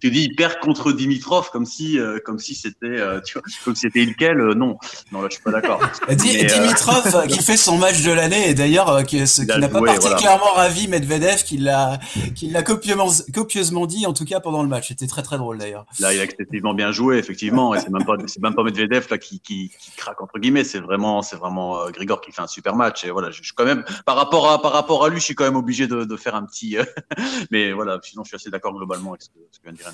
tu 0.00 0.10
dis 0.10 0.24
il 0.24 0.36
perd 0.36 0.58
contre 0.60 0.92
Dimitrov 0.92 1.50
comme 1.50 1.66
si 1.66 1.98
euh, 1.98 2.18
comme 2.24 2.38
si 2.38 2.54
c'était 2.54 2.86
euh, 2.86 3.20
tu 3.20 3.34
vois 3.34 3.42
comme 3.64 3.74
si 3.74 3.82
c'était 3.82 4.04
lequel 4.04 4.38
non 4.52 4.78
non 5.12 5.22
là 5.22 5.28
je 5.28 5.34
suis 5.34 5.42
pas 5.42 5.50
d'accord. 5.50 5.80
Dimitrov 6.08 7.26
qui 7.28 7.42
fait 7.42 7.56
son 7.56 7.78
match 7.78 8.02
de 8.02 8.12
l'année 8.12 8.50
et 8.50 8.54
d'ailleurs 8.54 9.04
qui, 9.04 9.22
qui 9.22 9.46
n'a 9.46 9.68
pas 9.68 9.82
particulièrement 9.82 10.52
ravi 10.54 10.88
Medvedev 10.88 11.42
qui 11.44 11.58
l'a 11.58 11.98
qui 12.34 12.48
l'a 12.48 12.62
copieusement, 12.62 13.08
copieusement 13.34 13.86
dit 13.86 14.06
en 14.06 14.12
tout 14.12 14.24
cas 14.24 14.40
pendant 14.40 14.62
le 14.62 14.68
match. 14.68 14.88
C'était 14.88 15.06
très 15.06 15.22
très 15.22 15.38
drôle 15.38 15.58
d'ailleurs. 15.58 15.84
Là 16.00 16.14
il 16.14 16.20
a 16.20 16.24
excessivement 16.24 16.74
bien 16.74 16.92
joué 16.92 17.18
effectivement 17.18 17.74
et 17.74 17.80
c'est 17.80 17.90
même 17.90 18.04
pas 18.04 18.16
c'est 18.26 18.42
même 18.42 18.54
pas 18.54 18.62
Medvedev 18.62 19.06
là 19.10 19.18
qui, 19.18 19.40
qui, 19.40 19.70
qui 19.78 19.90
craque 19.96 20.20
entre 20.22 20.38
guillemets. 20.38 20.64
C'est 20.64 20.80
vraiment 20.80 21.22
c'est 21.22 21.36
vraiment 21.36 21.90
Grigor 21.90 22.20
qui 22.20 22.32
fait 22.32 22.42
un 22.42 22.46
super 22.46 22.76
match 22.76 23.04
et 23.04 23.10
voilà 23.10 23.25
je, 23.30 23.42
je 23.42 23.52
quand 23.54 23.64
même 23.64 23.84
par 24.04 24.16
rapport 24.16 24.50
à 24.50 24.60
par 24.60 24.72
rapport 24.72 25.04
à 25.04 25.08
lui, 25.08 25.18
je 25.18 25.24
suis 25.24 25.34
quand 25.34 25.44
même 25.44 25.56
obligé 25.56 25.86
de, 25.86 26.04
de 26.04 26.16
faire 26.16 26.34
un 26.34 26.44
petit. 26.44 26.78
Euh, 26.78 26.84
mais 27.50 27.72
voilà, 27.72 27.98
sinon 28.02 28.24
je 28.24 28.28
suis 28.28 28.36
assez 28.36 28.50
d'accord 28.50 28.74
globalement 28.74 29.10
avec 29.10 29.22
ce 29.22 29.28
que, 29.28 29.38
vient 29.62 29.72
de 29.72 29.78
dire 29.78 29.92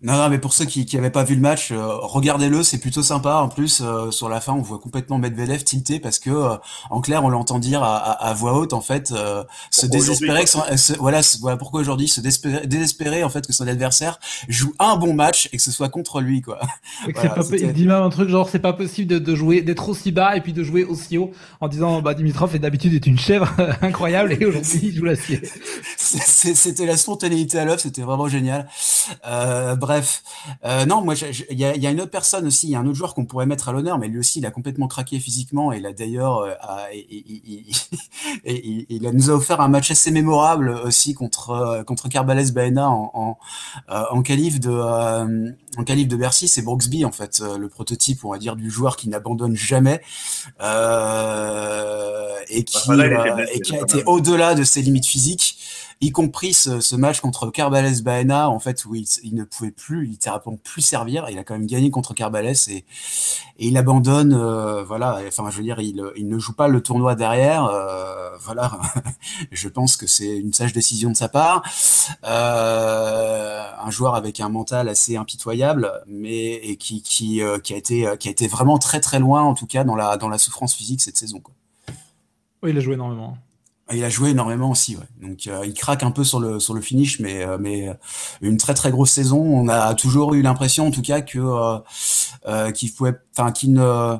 non, 0.00 0.16
non, 0.16 0.28
mais 0.28 0.38
pour 0.38 0.52
ceux 0.52 0.64
qui 0.64 0.86
n'avaient 0.94 1.10
pas 1.10 1.24
vu 1.24 1.34
le 1.34 1.40
match, 1.40 1.72
euh, 1.72 1.96
regardez-le, 2.02 2.62
c'est 2.62 2.78
plutôt 2.78 3.02
sympa. 3.02 3.36
En 3.36 3.48
plus, 3.48 3.82
euh, 3.82 4.12
sur 4.12 4.28
la 4.28 4.40
fin, 4.40 4.52
on 4.52 4.62
voit 4.62 4.78
complètement 4.78 5.18
Medvedev 5.18 5.64
tilté 5.64 5.98
parce 5.98 6.20
que, 6.20 6.30
euh, 6.30 6.56
en 6.90 7.00
clair, 7.00 7.24
on 7.24 7.28
l'entend 7.28 7.58
dire 7.58 7.82
à, 7.82 7.96
à, 7.96 8.32
voix 8.32 8.56
haute, 8.56 8.74
en 8.74 8.80
fait, 8.80 9.12
se 9.70 9.86
désespérer 9.86 10.44
que 10.44 10.50
son, 10.50 10.62
voilà, 11.00 11.20
voilà 11.40 11.56
pourquoi 11.56 11.80
aujourd'hui 11.80 12.06
se 12.06 12.20
désespérer, 12.20 13.24
en 13.24 13.28
fait 13.28 13.46
que 13.46 13.52
son 13.52 13.66
adversaire 13.66 14.20
joue 14.48 14.72
un 14.78 14.96
bon 14.96 15.14
match 15.14 15.48
et 15.52 15.56
que 15.56 15.62
ce 15.62 15.72
soit 15.72 15.88
contre 15.88 16.20
lui, 16.20 16.42
quoi. 16.42 16.60
il 17.52 17.72
dit 17.72 17.86
même 17.86 18.02
un 18.02 18.10
truc 18.10 18.28
genre 18.28 18.48
c'est 18.48 18.58
pas 18.58 18.72
possible 18.72 19.08
de, 19.08 19.18
de 19.18 19.34
jouer 19.34 19.62
d'être 19.62 19.88
aussi 19.88 20.12
bas 20.12 20.36
et 20.36 20.40
puis 20.40 20.52
de 20.52 20.62
jouer 20.62 20.84
aussi 20.84 21.18
haut 21.18 21.32
en 21.60 21.68
disant 21.68 22.02
bah 22.02 22.14
Dimitrov 22.14 22.54
est 22.54 22.58
d'habitude 22.58 22.94
est 22.94 23.06
une 23.06 23.18
chèvre 23.18 23.52
incroyable 23.82 24.36
et 24.38 24.44
aujourd'hui 24.44 24.80
il 24.84 24.96
joue 24.96 25.04
l'acier. 25.04 25.40
C'était 25.96 26.86
la 26.86 26.96
spontanéité 26.96 27.58
à 27.58 27.64
l'œuvre, 27.64 27.80
c'était 27.80 28.02
vraiment 28.02 28.28
génial. 28.28 28.68
Euh, 29.26 29.76
bref, 29.88 30.22
euh, 30.66 30.84
non, 30.84 31.00
moi, 31.00 31.14
il 31.50 31.58
y 31.58 31.64
a, 31.64 31.74
y 31.74 31.86
a, 31.86 31.90
une 31.90 32.02
autre 32.02 32.10
personne 32.10 32.46
aussi, 32.46 32.66
il 32.66 32.70
y 32.72 32.76
a 32.76 32.78
un 32.78 32.86
autre 32.86 32.96
joueur 32.96 33.14
qu'on 33.14 33.24
pourrait 33.24 33.46
mettre 33.46 33.70
à 33.70 33.72
l'honneur, 33.72 33.98
mais 33.98 34.08
lui 34.08 34.18
aussi, 34.18 34.38
il 34.38 34.44
a 34.44 34.50
complètement 34.50 34.86
craqué 34.86 35.18
physiquement. 35.18 35.72
Et 35.72 35.78
il 35.78 35.86
a 35.86 35.94
d'ailleurs, 35.94 36.40
euh, 36.40 36.52
il, 36.92 37.64
il, 38.44 38.86
il, 38.90 39.10
nous 39.10 39.30
a 39.30 39.32
offert 39.32 39.62
un 39.62 39.68
match 39.68 39.90
assez 39.90 40.10
mémorable 40.10 40.68
aussi 40.84 41.14
contre 41.14 41.50
euh, 41.50 41.84
contre 41.84 42.10
Carbales 42.10 42.52
Baena 42.52 42.90
en 42.90 43.10
en, 43.14 43.38
euh, 43.88 44.04
en 44.10 44.20
qualif 44.20 44.60
de 44.60 44.70
en 45.78 45.84
qualif 45.84 46.06
de 46.06 46.16
Bercy. 46.16 46.48
C'est 46.48 46.60
Brooksby 46.60 47.06
en 47.06 47.12
fait, 47.12 47.40
le 47.40 47.68
prototype, 47.68 48.26
on 48.26 48.32
va 48.32 48.38
dire, 48.38 48.56
du 48.56 48.70
joueur 48.70 48.96
qui 48.96 49.08
n'abandonne 49.08 49.56
jamais 49.56 50.02
et 52.50 52.64
qui 52.64 52.78
et 53.54 53.60
qui 53.60 53.74
a 53.76 53.80
été 53.80 54.02
au-delà 54.04 54.54
de 54.54 54.64
ses 54.64 54.82
limites 54.82 55.06
physiques 55.06 55.56
y 56.00 56.12
compris 56.12 56.52
ce, 56.52 56.94
match 56.96 57.20
contre 57.20 57.50
Carbales 57.50 58.02
Baena, 58.02 58.48
en 58.48 58.60
fait, 58.60 58.84
où 58.84 58.94
il, 58.94 59.04
il, 59.24 59.34
ne 59.34 59.44
pouvait 59.44 59.72
plus 59.72 60.06
littéralement 60.06 60.56
plus 60.62 60.82
servir. 60.82 61.26
Il 61.30 61.38
a 61.38 61.44
quand 61.44 61.54
même 61.54 61.66
gagné 61.66 61.90
contre 61.90 62.14
Carbales 62.14 62.54
et, 62.68 62.84
il 63.58 63.76
abandonne, 63.76 64.32
euh, 64.32 64.84
voilà. 64.84 65.20
Enfin, 65.26 65.50
je 65.50 65.56
veux 65.56 65.64
dire, 65.64 65.80
il, 65.80 66.00
il, 66.16 66.28
ne 66.28 66.38
joue 66.38 66.52
pas 66.52 66.68
le 66.68 66.80
tournoi 66.80 67.16
derrière. 67.16 67.64
Euh, 67.64 68.30
voilà, 68.40 68.78
je 69.50 69.68
pense 69.68 69.96
que 69.96 70.06
c'est 70.06 70.38
une 70.38 70.52
sage 70.52 70.72
décision 70.72 71.10
de 71.10 71.16
sa 71.16 71.28
part. 71.28 71.62
Euh, 72.24 73.64
un 73.80 73.90
joueur 73.90 74.14
avec 74.14 74.38
un 74.38 74.48
mental 74.48 74.88
assez 74.88 75.16
impitoyable, 75.16 75.90
mais 76.06 76.54
et 76.54 76.76
qui 76.76 77.02
qui 77.02 77.42
a 77.42 77.56
été 77.76 78.08
qui 78.20 78.28
a 78.28 78.30
été 78.30 78.46
vraiment 78.46 78.78
très 78.78 79.00
très 79.00 79.18
loin, 79.18 79.42
en 79.42 79.54
tout 79.54 79.66
cas 79.66 79.82
dans 79.82 79.96
la 79.96 80.16
dans 80.16 80.28
la 80.28 80.38
souffrance 80.38 80.74
physique 80.74 81.00
cette 81.00 81.16
saison. 81.16 81.40
Quoi. 81.40 81.54
Oui, 82.62 82.70
il 82.70 82.78
a 82.78 82.80
joué 82.80 82.94
énormément. 82.94 83.36
Il 83.90 84.04
a 84.04 84.10
joué 84.10 84.30
énormément 84.30 84.70
aussi, 84.70 84.96
ouais. 84.96 85.26
Donc 85.26 85.46
euh, 85.46 85.64
il 85.64 85.72
craque 85.72 86.02
un 86.02 86.10
peu 86.10 86.22
sur 86.22 86.40
le 86.40 86.60
sur 86.60 86.74
le 86.74 86.80
finish, 86.80 87.20
mais 87.20 87.42
euh, 87.42 87.56
mais 87.58 87.88
euh, 87.88 87.94
une 88.42 88.58
très 88.58 88.74
très 88.74 88.90
grosse 88.90 89.10
saison. 89.10 89.40
On 89.40 89.68
a 89.68 89.94
toujours 89.94 90.34
eu 90.34 90.42
l'impression, 90.42 90.86
en 90.86 90.90
tout 90.90 91.02
cas, 91.02 91.22
que 91.22 91.78
qu'il 92.72 92.92
pouvait, 92.92 93.14
enfin 93.36 93.50
qu'il 93.52 93.72
ne 93.72 94.18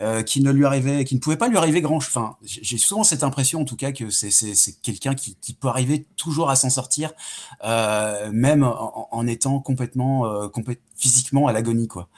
euh, 0.00 0.22
qui 0.22 0.42
ne 0.42 0.50
lui 0.50 0.64
arrivait, 0.64 1.04
qui 1.04 1.14
ne 1.14 1.20
pouvait 1.20 1.36
pas 1.36 1.48
lui 1.48 1.56
arriver 1.56 1.80
grand. 1.80 1.96
Enfin, 1.96 2.36
j'ai 2.42 2.78
souvent 2.78 3.04
cette 3.04 3.22
impression, 3.22 3.60
en 3.60 3.64
tout 3.64 3.76
cas, 3.76 3.92
que 3.92 4.10
c'est 4.10 4.80
quelqu'un 4.82 5.14
qui, 5.14 5.36
qui, 5.40 5.52
peut 5.52 5.68
arriver 5.68 6.06
toujours 6.16 6.50
à 6.50 6.56
s'en 6.56 6.70
sortir, 6.70 7.12
euh, 7.64 8.30
même 8.32 8.62
en, 8.62 9.08
en, 9.10 9.26
étant 9.26 9.60
complètement, 9.60 10.26
euh, 10.26 10.48
physiquement 11.00 11.46
à 11.46 11.52
l'agonie, 11.52 11.88
quoi. 11.88 12.08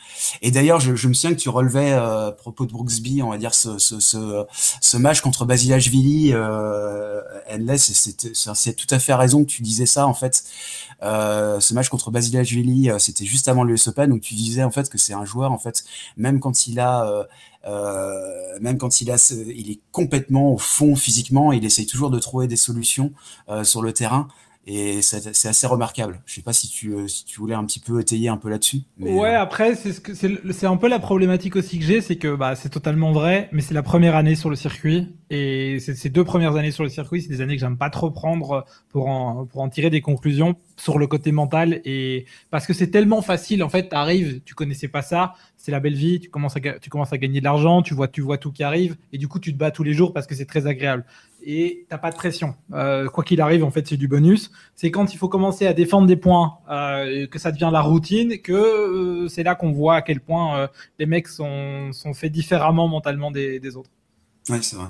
Et 0.42 0.50
d'ailleurs, 0.50 0.80
je, 0.80 0.96
je, 0.96 1.08
me 1.08 1.14
souviens 1.14 1.34
que 1.34 1.40
tu 1.40 1.48
relevais 1.48 1.92
euh, 1.92 2.28
à 2.28 2.32
propos 2.32 2.66
de 2.66 2.72
Brooksby, 2.72 3.22
on 3.22 3.30
va 3.30 3.38
dire 3.38 3.54
ce, 3.54 3.78
ce, 3.78 4.00
ce, 4.00 4.44
ce 4.80 4.96
match 4.96 5.20
contre 5.20 5.44
Basilashvili, 5.44 6.32
euh, 6.34 7.20
Endless, 7.50 7.92
c'est 7.92 8.76
tout 8.76 8.94
à 8.94 8.98
fait 8.98 9.14
raison 9.14 9.44
que 9.44 9.50
tu 9.50 9.62
disais 9.62 9.86
ça, 9.86 10.06
en 10.06 10.14
fait. 10.14 10.44
Euh, 11.02 11.60
ce 11.60 11.74
match 11.74 11.88
contre 11.88 12.10
Basilashvili, 12.10 12.90
c'était 12.98 13.24
juste 13.24 13.48
avant 13.48 13.64
le 13.64 13.74
US 13.74 13.88
Open, 13.88 14.12
où 14.12 14.18
tu 14.18 14.34
disais 14.34 14.62
en 14.62 14.70
fait 14.70 14.88
que 14.88 14.98
c'est 14.98 15.14
un 15.14 15.24
joueur, 15.24 15.52
en 15.52 15.58
fait, 15.58 15.84
même 16.16 16.40
quand 16.40 16.66
il 16.66 16.80
a 16.80 17.06
euh, 17.06 17.24
même 17.64 18.78
quand 18.78 19.00
il, 19.00 19.10
a 19.10 19.34
il 19.46 19.70
est 19.70 19.80
complètement 19.90 20.52
au 20.52 20.58
fond 20.58 20.96
physiquement, 20.96 21.52
il 21.52 21.64
essaye 21.64 21.86
toujours 21.86 22.10
de 22.10 22.18
trouver 22.18 22.46
des 22.46 22.56
solutions 22.56 23.12
euh, 23.48 23.64
sur 23.64 23.82
le 23.82 23.92
terrain. 23.92 24.28
Et 24.64 25.02
c'est 25.02 25.48
assez 25.48 25.66
remarquable. 25.66 26.20
Je 26.24 26.34
sais 26.34 26.42
pas 26.42 26.52
si 26.52 26.68
tu, 26.68 26.92
euh, 26.92 27.08
si 27.08 27.24
tu 27.24 27.40
voulais 27.40 27.54
un 27.54 27.64
petit 27.64 27.80
peu 27.80 28.00
étayer 28.00 28.28
un 28.28 28.36
peu 28.36 28.48
là-dessus. 28.48 28.82
Ouais, 29.00 29.34
après, 29.34 29.74
c'est 29.74 29.92
ce 29.92 30.66
un 30.66 30.76
peu 30.76 30.88
la 30.88 31.00
problématique 31.00 31.56
aussi 31.56 31.80
que 31.80 31.84
j'ai, 31.84 32.00
c'est 32.00 32.14
que 32.14 32.36
bah, 32.36 32.54
c'est 32.54 32.68
totalement 32.68 33.10
vrai, 33.10 33.48
mais 33.50 33.60
c'est 33.60 33.74
la 33.74 33.82
première 33.82 34.14
année 34.14 34.36
sur 34.36 34.50
le 34.50 34.56
circuit. 34.56 35.08
Et 35.30 35.80
ces 35.80 36.10
deux 36.10 36.24
premières 36.24 36.54
années 36.54 36.70
sur 36.70 36.84
le 36.84 36.90
circuit, 36.90 37.22
c'est 37.22 37.28
des 37.28 37.40
années 37.40 37.54
que 37.54 37.60
j'aime 37.60 37.76
pas 37.76 37.90
trop 37.90 38.10
prendre 38.10 38.64
pour 38.90 39.08
en, 39.08 39.46
pour 39.46 39.62
en 39.62 39.68
tirer 39.68 39.90
des 39.90 40.00
conclusions 40.00 40.54
sur 40.76 40.98
le 40.98 41.06
côté 41.08 41.32
mental. 41.32 41.80
Et 41.84 42.26
parce 42.50 42.66
que 42.66 42.72
c'est 42.72 42.88
tellement 42.88 43.22
facile, 43.22 43.64
en 43.64 43.68
fait, 43.68 43.88
tu 43.88 43.96
arrives, 43.96 44.42
tu 44.44 44.54
connaissais 44.54 44.88
pas 44.88 45.02
ça, 45.02 45.34
c'est 45.56 45.72
la 45.72 45.80
belle 45.80 45.94
vie, 45.94 46.20
tu 46.20 46.28
commences 46.28 46.56
à, 46.56 46.60
tu 46.60 46.90
commences 46.90 47.12
à 47.12 47.18
gagner 47.18 47.40
de 47.40 47.44
l'argent, 47.44 47.82
tu 47.82 47.94
vois, 47.94 48.08
tu 48.08 48.20
vois 48.20 48.38
tout 48.38 48.52
qui 48.52 48.62
arrive, 48.62 48.96
et 49.12 49.18
du 49.18 49.26
coup, 49.26 49.40
tu 49.40 49.52
te 49.52 49.58
bats 49.58 49.70
tous 49.70 49.82
les 49.82 49.94
jours 49.94 50.12
parce 50.12 50.26
que 50.26 50.34
c'est 50.34 50.46
très 50.46 50.66
agréable 50.66 51.04
et 51.44 51.86
t'as 51.88 51.98
pas 51.98 52.10
de 52.10 52.16
pression. 52.16 52.54
Euh, 52.72 53.08
quoi 53.08 53.24
qu'il 53.24 53.40
arrive, 53.40 53.64
en 53.64 53.70
fait, 53.70 53.86
c'est 53.86 53.96
du 53.96 54.08
bonus. 54.08 54.50
C'est 54.74 54.90
quand 54.90 55.12
il 55.14 55.16
faut 55.16 55.28
commencer 55.28 55.66
à 55.66 55.72
défendre 55.72 56.06
des 56.06 56.16
points, 56.16 56.58
euh, 56.70 57.26
que 57.26 57.38
ça 57.38 57.52
devient 57.52 57.70
la 57.72 57.80
routine, 57.80 58.38
que 58.38 58.52
euh, 58.52 59.28
c'est 59.28 59.42
là 59.42 59.54
qu'on 59.54 59.72
voit 59.72 59.96
à 59.96 60.02
quel 60.02 60.20
point 60.20 60.58
euh, 60.58 60.66
les 60.98 61.06
mecs 61.06 61.28
sont, 61.28 61.92
sont 61.92 62.14
faits 62.14 62.32
différemment 62.32 62.88
mentalement 62.88 63.30
des, 63.30 63.60
des 63.60 63.76
autres. 63.76 63.90
Ouais, 64.48 64.62
c'est 64.62 64.76
vrai. 64.76 64.88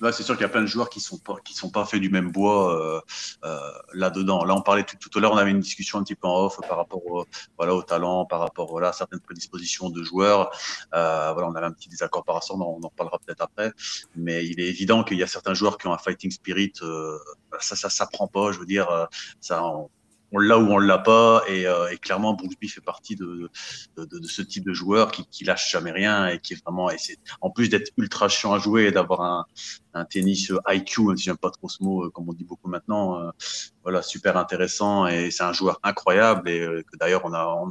Là, 0.00 0.12
c'est 0.12 0.22
sûr 0.22 0.34
qu'il 0.34 0.42
y 0.42 0.46
a 0.46 0.50
plein 0.50 0.60
de 0.60 0.66
joueurs 0.66 0.90
qui 0.90 1.00
sont 1.00 1.18
pas 1.18 1.36
qui 1.44 1.54
sont 1.54 1.70
pas 1.70 1.84
faits 1.84 2.00
du 2.00 2.10
même 2.10 2.30
bois 2.30 2.74
euh, 2.74 3.00
euh, 3.44 3.58
là-dedans. 3.94 4.44
Là, 4.44 4.54
on 4.54 4.60
parlait 4.62 4.84
tout, 4.84 4.96
tout 4.96 5.18
à 5.18 5.22
l'heure, 5.22 5.32
on 5.32 5.36
avait 5.36 5.50
une 5.50 5.60
discussion 5.60 5.98
un 5.98 6.02
petit 6.02 6.14
peu 6.14 6.28
en 6.28 6.44
off 6.44 6.58
par 6.68 6.76
rapport 6.76 7.04
au, 7.06 7.24
voilà 7.56 7.74
au 7.74 7.82
talent, 7.82 8.26
par 8.26 8.40
rapport 8.40 8.70
voilà 8.70 8.88
à 8.88 8.92
certaines 8.92 9.20
prédispositions 9.20 9.88
de 9.88 10.02
joueurs. 10.02 10.50
Euh, 10.94 11.32
voilà, 11.32 11.48
on 11.48 11.54
avait 11.54 11.66
un 11.66 11.72
petit 11.72 11.88
désaccord 11.88 12.24
par 12.24 12.34
rapport, 12.34 12.56
on 12.58 12.82
en 12.82 12.88
reparlera 12.88 13.18
peut-être 13.24 13.40
après. 13.40 13.72
Mais 14.14 14.44
il 14.46 14.60
est 14.60 14.68
évident 14.68 15.02
qu'il 15.02 15.18
y 15.18 15.22
a 15.22 15.26
certains 15.26 15.54
joueurs 15.54 15.78
qui 15.78 15.86
ont 15.86 15.94
un 15.94 15.98
fighting 15.98 16.30
spirit. 16.30 16.74
Euh, 16.82 17.18
ça, 17.60 17.74
ça, 17.74 17.88
ça 17.88 18.06
prend 18.06 18.26
pas. 18.28 18.52
Je 18.52 18.58
veux 18.58 18.66
dire, 18.66 19.08
ça, 19.40 19.64
on, 19.64 19.88
on 20.32 20.38
l'a 20.38 20.58
ou 20.58 20.70
on 20.70 20.78
l'a 20.78 20.98
pas. 20.98 21.42
Et, 21.48 21.66
euh, 21.66 21.88
et 21.90 21.98
clairement, 21.98 22.34
Brooksby 22.34 22.68
fait 22.68 22.80
partie 22.80 23.16
de, 23.16 23.50
ce 24.22 24.42
type 24.42 24.64
de 24.64 24.72
joueur 24.72 25.10
qui, 25.10 25.26
qui 25.26 25.44
lâche 25.44 25.70
jamais 25.70 25.92
rien 25.92 26.28
et 26.28 26.38
qui 26.38 26.54
est 26.54 26.62
vraiment. 26.64 26.90
Et 26.90 26.98
c'est 26.98 27.18
en 27.40 27.50
plus 27.50 27.68
d'être 27.68 27.90
ultra 27.96 28.28
chiant 28.28 28.52
à 28.52 28.58
jouer 28.58 28.86
et 28.86 28.92
d'avoir 28.92 29.22
un, 29.22 30.04
tennis 30.10 30.52
IQ, 30.68 31.04
même 31.04 31.16
si 31.16 31.24
j'aime 31.24 31.38
pas 31.38 31.50
trop 31.50 31.68
ce 31.68 31.82
mot, 31.82 32.04
euh, 32.04 32.10
comme 32.10 32.28
on 32.28 32.32
dit 32.32 32.44
beaucoup 32.44 32.68
maintenant. 32.68 33.20
Euh, 33.20 33.30
voilà, 33.82 34.02
super 34.02 34.36
intéressant 34.36 35.06
et 35.06 35.30
c'est 35.30 35.44
un 35.44 35.52
joueur 35.52 35.78
incroyable 35.82 36.48
et 36.50 36.60
euh, 36.60 36.82
que 36.82 36.98
d'ailleurs 36.98 37.22
on 37.24 37.32
a, 37.32 37.46
on 37.46 37.70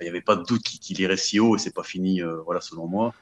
il 0.00 0.04
n'y 0.04 0.08
avait 0.08 0.20
pas 0.20 0.36
de 0.36 0.42
doute 0.42 0.62
qu'il 0.62 1.00
irait 1.00 1.16
si 1.16 1.38
haut 1.40 1.56
et 1.56 1.58
c'est 1.58 1.74
pas 1.74 1.82
fini, 1.82 2.22
euh, 2.22 2.40
voilà, 2.44 2.60
selon 2.60 2.86
moi. 2.86 3.14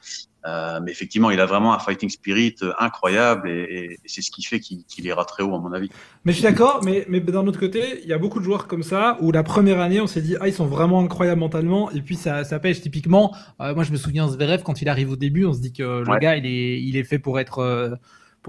Euh, 0.45 0.79
mais 0.81 0.91
effectivement, 0.91 1.31
il 1.31 1.39
a 1.41 1.45
vraiment 1.45 1.73
un 1.73 1.79
fighting 1.79 2.09
spirit 2.09 2.55
euh, 2.61 2.71
incroyable 2.79 3.49
et, 3.49 3.63
et 3.91 3.99
c'est 4.05 4.21
ce 4.21 4.31
qui 4.31 4.41
fait 4.43 4.61
qu'il 4.61 4.85
qu 4.85 5.01
ira 5.01 5.25
très 5.25 5.43
haut, 5.43 5.53
à 5.53 5.59
mon 5.59 5.73
avis. 5.73 5.89
Mais 6.23 6.31
je 6.31 6.37
suis 6.37 6.45
d'accord, 6.45 6.81
mais, 6.85 7.05
mais 7.09 7.19
d'un 7.19 7.45
autre 7.45 7.59
côté, 7.59 7.99
il 8.03 8.07
y 8.07 8.13
a 8.13 8.17
beaucoup 8.17 8.39
de 8.39 8.45
joueurs 8.45 8.67
comme 8.67 8.83
ça 8.83 9.17
où 9.19 9.31
la 9.31 9.43
première 9.43 9.81
année, 9.81 9.99
on 9.99 10.07
s'est 10.07 10.21
dit, 10.21 10.37
ah, 10.39 10.47
ils 10.47 10.53
sont 10.53 10.65
vraiment 10.65 11.01
incroyables 11.01 11.41
mentalement, 11.41 11.91
et 11.91 12.01
puis 12.01 12.15
ça, 12.15 12.45
ça 12.45 12.59
pêche. 12.59 12.79
Typiquement, 12.79 13.35
euh, 13.59 13.75
moi, 13.75 13.83
je 13.83 13.91
me 13.91 13.97
souviens 13.97 14.29
Zverev, 14.29 14.63
quand 14.63 14.81
il 14.81 14.87
arrive 14.87 15.11
au 15.11 15.17
début, 15.17 15.45
on 15.45 15.53
se 15.53 15.59
dit 15.59 15.73
que 15.73 15.83
le 15.83 16.09
ouais. 16.09 16.19
gars, 16.19 16.37
il 16.37 16.45
est, 16.45 16.81
il 16.81 16.95
est 16.95 17.03
fait 17.03 17.19
pour 17.19 17.39
être. 17.39 17.59
Euh, 17.59 17.95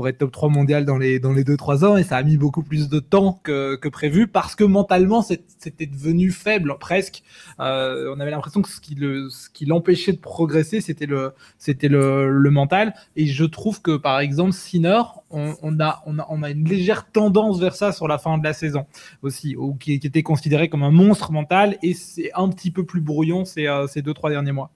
pour 0.01 0.09
être 0.09 0.17
top 0.17 0.33
3 0.33 0.49
mondial 0.49 0.87
dans 0.87 0.97
les 0.97 1.21
dans 1.21 1.35
les 1.35 1.45
2-3 1.45 1.85
ans 1.85 1.99
et 1.99 2.05
ça 2.05 2.17
a 2.17 2.23
mis 2.23 2.39
beaucoup 2.39 2.63
plus 2.63 2.89
de 2.89 3.01
temps 3.01 3.39
que, 3.43 3.77
que 3.77 3.87
prévu 3.87 4.27
parce 4.29 4.55
que 4.55 4.65
mentalement 4.65 5.21
c'était 5.21 5.85
devenu 5.85 6.31
faible 6.31 6.75
presque. 6.81 7.23
Euh, 7.61 8.11
on 8.17 8.19
avait 8.19 8.31
l'impression 8.31 8.63
que 8.63 8.71
ce 8.71 8.81
qui 8.81 8.95
le 8.95 9.29
l'empêchait 9.67 10.15
de 10.15 10.19
progresser 10.19 10.81
c'était 10.81 11.05
le 11.05 11.35
le, 11.83 12.31
le 12.31 12.51
mental 12.51 12.95
et 13.15 13.27
je 13.27 13.45
trouve 13.45 13.83
que 13.83 13.99
par 13.99 14.21
exemple 14.21 14.53
Sinner 14.53 15.03
on, 15.29 15.53
a 15.81 16.03
on 16.07 16.19
a 16.19 16.27
on 16.31 16.43
a 16.43 16.49
une 16.49 16.67
légère 16.67 17.11
tendance 17.13 17.61
vers 17.61 17.75
ça 17.75 17.93
sur 17.93 18.09
la 18.09 18.17
fin 18.17 18.39
de 18.39 18.45
la 18.45 18.55
saison 18.55 18.87
aussi 19.21 19.55
ou 19.55 19.75
qui, 19.75 20.01
qui 20.01 20.07
était 20.07 20.23
considéré 20.23 20.71
comme 20.71 20.83
un 20.83 20.91
monstre 20.91 21.31
mental 21.31 21.77
et 21.83 21.93
c'est 21.93 22.31
un 22.35 22.49
petit 22.49 22.71
peu 22.71 22.87
plus 22.87 23.03
brouillon 23.03 23.45
ces 23.45 23.67
euh, 23.67 23.87
ces 23.87 24.01
deux 24.01 24.15
trois 24.15 24.31
derniers 24.31 24.53
mois. 24.53 24.71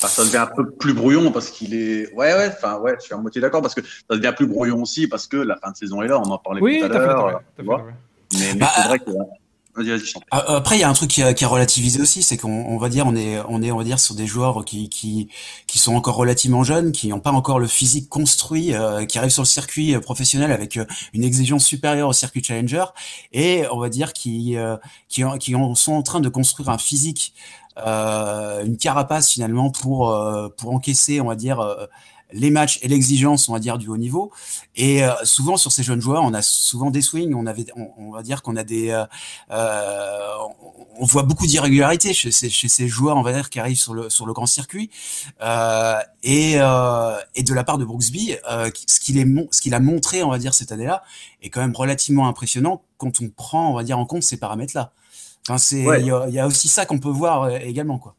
Enfin, 0.00 0.08
ça 0.08 0.24
devient 0.24 0.36
un 0.36 0.46
peu 0.46 0.70
plus 0.70 0.94
brouillon 0.94 1.32
parce 1.32 1.50
qu'il 1.50 1.74
est. 1.74 2.12
Ouais, 2.14 2.32
ouais, 2.32 2.52
enfin, 2.56 2.78
ouais, 2.78 2.94
je 3.00 3.06
suis 3.06 3.14
à 3.14 3.16
moitié 3.16 3.40
d'accord 3.40 3.62
parce 3.62 3.74
que 3.74 3.80
ça 3.82 4.16
devient 4.16 4.32
plus 4.36 4.46
brouillon 4.46 4.80
aussi 4.80 5.08
parce 5.08 5.26
que 5.26 5.36
la 5.36 5.56
fin 5.56 5.72
de 5.72 5.76
saison 5.76 6.02
est 6.02 6.08
là, 6.08 6.20
on 6.20 6.30
en 6.30 6.38
parlait 6.38 6.60
oui, 6.60 6.78
tout 6.78 6.86
à 6.86 6.88
l'heure. 6.88 7.40
Mais, 7.58 7.64
mais 8.32 8.54
bah, 8.54 8.70
c'est 8.76 8.88
vrai 8.88 8.98
que. 9.00 9.10
Vas-y, 9.74 9.90
vas-y, 9.90 10.12
Après, 10.30 10.76
il 10.76 10.80
y 10.80 10.82
a 10.82 10.88
un 10.88 10.92
truc 10.92 11.10
qui 11.10 11.22
a, 11.22 11.34
qui 11.34 11.44
a 11.44 11.48
relativisé 11.48 12.00
aussi, 12.00 12.22
c'est 12.22 12.36
qu'on 12.36 12.66
on 12.66 12.78
va 12.78 12.88
dire, 12.88 13.06
on 13.06 13.14
est, 13.14 13.38
on 13.48 13.62
est, 13.62 13.70
on 13.70 13.78
va 13.78 13.84
dire, 13.84 14.00
sur 14.00 14.16
des 14.16 14.26
joueurs 14.26 14.64
qui, 14.64 14.88
qui, 14.88 15.28
qui 15.68 15.78
sont 15.78 15.94
encore 15.94 16.16
relativement 16.16 16.64
jeunes, 16.64 16.90
qui 16.90 17.08
n'ont 17.08 17.20
pas 17.20 17.30
encore 17.30 17.60
le 17.60 17.68
physique 17.68 18.08
construit, 18.08 18.74
euh, 18.74 19.04
qui 19.04 19.18
arrivent 19.18 19.30
sur 19.30 19.42
le 19.42 19.48
circuit 19.48 19.94
euh, 19.94 20.00
professionnel 20.00 20.50
avec 20.50 20.78
euh, 20.78 20.84
une 21.12 21.22
exigence 21.22 21.64
supérieure 21.64 22.08
au 22.08 22.12
circuit 22.12 22.42
challenger, 22.42 22.84
et 23.32 23.64
on 23.70 23.78
va 23.78 23.88
dire 23.88 24.12
qui, 24.12 24.56
euh, 24.56 24.76
qui, 25.08 25.22
qui 25.38 25.54
sont 25.74 25.92
en 25.92 26.02
train 26.02 26.20
de 26.20 26.28
construire 26.28 26.70
un 26.70 26.78
physique 26.78 27.32
euh, 27.32 27.57
une 27.84 28.76
carapace 28.76 29.30
finalement 29.30 29.70
pour 29.70 30.10
euh, 30.10 30.48
pour 30.56 30.72
encaisser, 30.72 31.20
on 31.20 31.26
va 31.26 31.36
dire, 31.36 31.60
euh, 31.60 31.86
les 32.32 32.50
matchs 32.50 32.78
et 32.82 32.88
l'exigence, 32.88 33.48
on 33.48 33.54
va 33.54 33.58
dire, 33.58 33.78
du 33.78 33.88
haut 33.88 33.96
niveau. 33.96 34.30
Et 34.76 35.02
euh, 35.02 35.12
souvent 35.24 35.56
sur 35.56 35.72
ces 35.72 35.82
jeunes 35.82 36.00
joueurs, 36.00 36.22
on 36.22 36.34
a 36.34 36.42
souvent 36.42 36.90
des 36.90 37.00
swings. 37.00 37.34
On 37.34 37.46
avait, 37.46 37.66
on, 37.76 37.88
on 37.96 38.10
va 38.10 38.22
dire 38.22 38.42
qu'on 38.42 38.56
a 38.56 38.64
des, 38.64 38.90
euh, 39.50 40.26
on 40.98 41.06
voit 41.06 41.22
beaucoup 41.22 41.46
d'irrégularités 41.46 42.12
chez, 42.12 42.30
chez, 42.30 42.68
ces 42.68 42.88
joueurs, 42.88 43.16
on 43.16 43.22
va 43.22 43.32
dire, 43.32 43.48
qui 43.50 43.60
arrivent 43.60 43.78
sur 43.78 43.94
le 43.94 44.10
sur 44.10 44.26
le 44.26 44.32
grand 44.32 44.46
circuit. 44.46 44.90
Euh, 45.42 45.98
et 46.22 46.54
et 47.34 47.42
de 47.42 47.54
la 47.54 47.64
part 47.64 47.78
de 47.78 47.84
Brooksby, 47.84 48.36
ce 48.86 49.00
qu'il 49.00 49.18
est, 49.18 49.26
ce 49.50 49.60
qu'il 49.62 49.74
a 49.74 49.80
montré, 49.80 50.22
on 50.22 50.30
va 50.30 50.38
dire, 50.38 50.54
cette 50.54 50.72
année-là, 50.72 51.02
est 51.42 51.50
quand 51.50 51.60
même 51.60 51.74
relativement 51.74 52.28
impressionnant 52.28 52.82
quand 52.98 53.22
on 53.22 53.28
prend, 53.30 53.70
on 53.70 53.74
va 53.74 53.84
dire, 53.84 53.98
en 53.98 54.04
compte 54.06 54.22
ces 54.22 54.38
paramètres-là. 54.38 54.92
Enfin, 55.48 55.58
c'est, 55.58 55.80
il 55.80 55.86
ouais. 55.86 56.02
y, 56.02 56.34
y, 56.34 56.38
a 56.38 56.46
aussi 56.46 56.68
ça 56.68 56.84
qu'on 56.84 56.98
peut 56.98 57.08
voir 57.08 57.48
également, 57.56 57.98
quoi. 57.98 58.14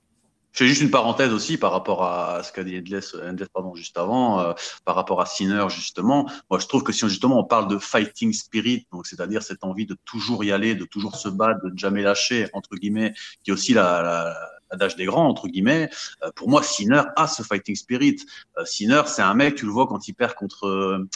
Je 0.51 0.63
fais 0.63 0.67
juste 0.67 0.81
une 0.81 0.89
parenthèse 0.89 1.31
aussi 1.31 1.57
par 1.57 1.71
rapport 1.71 2.03
à 2.03 2.41
ce 2.41 2.51
qu'a 2.51 2.63
dit 2.63 2.75
Endless, 2.75 3.15
Endless 3.15 3.49
pardon, 3.53 3.75
juste 3.75 3.97
avant, 3.99 4.39
euh, 4.39 4.53
par 4.83 4.95
rapport 4.95 5.21
à 5.21 5.27
Sinner 5.27 5.67
justement. 5.69 6.27
Moi, 6.49 6.59
je 6.59 6.65
trouve 6.65 6.81
que 6.81 6.91
si 6.91 7.07
justement 7.07 7.39
on 7.39 7.43
parle 7.43 7.67
de 7.67 7.77
fighting 7.77 8.33
spirit, 8.33 8.87
donc 8.91 9.05
c'est-à-dire 9.05 9.43
cette 9.43 9.63
envie 9.63 9.85
de 9.85 9.95
toujours 10.05 10.43
y 10.43 10.51
aller, 10.51 10.73
de 10.73 10.85
toujours 10.85 11.17
se 11.17 11.29
battre, 11.29 11.63
de 11.63 11.69
ne 11.69 11.77
jamais 11.77 12.01
lâcher 12.01 12.47
entre 12.53 12.75
guillemets, 12.75 13.13
qui 13.43 13.51
est 13.51 13.53
aussi 13.53 13.73
la, 13.73 14.01
la 14.01 14.35
l'adage 14.71 14.95
des 14.95 15.05
grands 15.05 15.27
entre 15.27 15.47
guillemets. 15.47 15.89
Euh, 16.23 16.31
pour 16.35 16.49
moi, 16.49 16.63
Sinner 16.63 17.03
a 17.15 17.27
ce 17.27 17.43
fighting 17.43 17.75
spirit. 17.75 18.17
Euh, 18.57 18.65
Sinner, 18.65 19.03
c'est 19.07 19.21
un 19.21 19.33
mec, 19.33 19.55
tu 19.55 19.65
le 19.65 19.71
vois 19.71 19.87
quand 19.87 20.07
il 20.07 20.13
perd 20.13 20.33
contre 20.35 20.67
euh, 20.67 21.07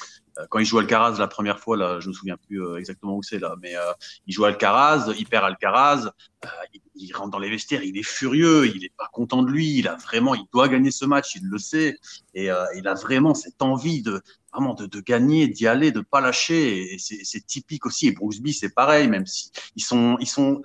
quand 0.49 0.59
il 0.59 0.65
joue 0.65 0.79
Alcaraz 0.79 1.17
la 1.19 1.27
première 1.27 1.59
fois, 1.59 1.77
là, 1.77 1.99
je 1.99 2.07
me 2.07 2.13
souviens 2.13 2.37
plus 2.37 2.63
euh, 2.63 2.77
exactement 2.77 3.15
où 3.15 3.23
c'est 3.23 3.39
là, 3.39 3.55
mais 3.61 3.75
euh, 3.75 3.93
il 4.25 4.33
joue 4.33 4.45
Alcaraz, 4.45 5.13
il 5.17 5.27
perd 5.27 5.45
Alcaraz, 5.45 6.11
euh, 6.45 6.47
il, 6.95 7.13
rentre 7.13 7.31
dans 7.31 7.39
les 7.39 7.49
vestiaires, 7.49 7.83
il 7.83 7.97
est 7.97 8.03
furieux, 8.03 8.67
il 8.67 8.83
est 8.83 8.93
pas 8.97 9.09
content 9.11 9.43
de 9.43 9.51
lui, 9.51 9.77
il 9.77 9.87
a 9.87 9.95
vraiment, 9.95 10.33
il 10.35 10.45
doit 10.51 10.67
gagner 10.69 10.91
ce 10.91 11.05
match, 11.05 11.35
il 11.35 11.45
le 11.45 11.57
sait, 11.57 11.97
et 12.33 12.49
il 12.75 12.87
a 12.87 12.93
vraiment 12.95 13.33
cette 13.33 13.61
envie 13.61 14.01
de 14.01 14.21
vraiment 14.51 14.73
de, 14.75 14.85
de 14.85 14.99
gagner, 14.99 15.47
d'y 15.47 15.67
aller, 15.67 15.91
de 15.91 16.01
pas 16.01 16.21
lâcher, 16.21 16.93
et 16.93 16.97
c'est 16.99 17.45
typique 17.45 17.85
aussi. 17.85 18.07
Et 18.07 18.11
Brooksby, 18.11 18.53
c'est 18.53 18.73
pareil, 18.73 19.07
même 19.07 19.25
si 19.25 19.51
ils 19.75 19.83
sont, 19.83 20.17
ils 20.19 20.27
sont. 20.27 20.61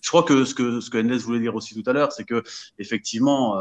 Je 0.00 0.08
crois 0.08 0.22
que 0.22 0.44
ce 0.44 0.54
que 0.54 0.80
ce 0.80 0.90
que 0.90 0.98
voulait 1.18 1.40
dire 1.40 1.54
aussi 1.54 1.74
tout 1.74 1.88
à 1.88 1.92
l'heure, 1.92 2.12
c'est 2.12 2.24
que 2.24 2.42
effectivement 2.78 3.58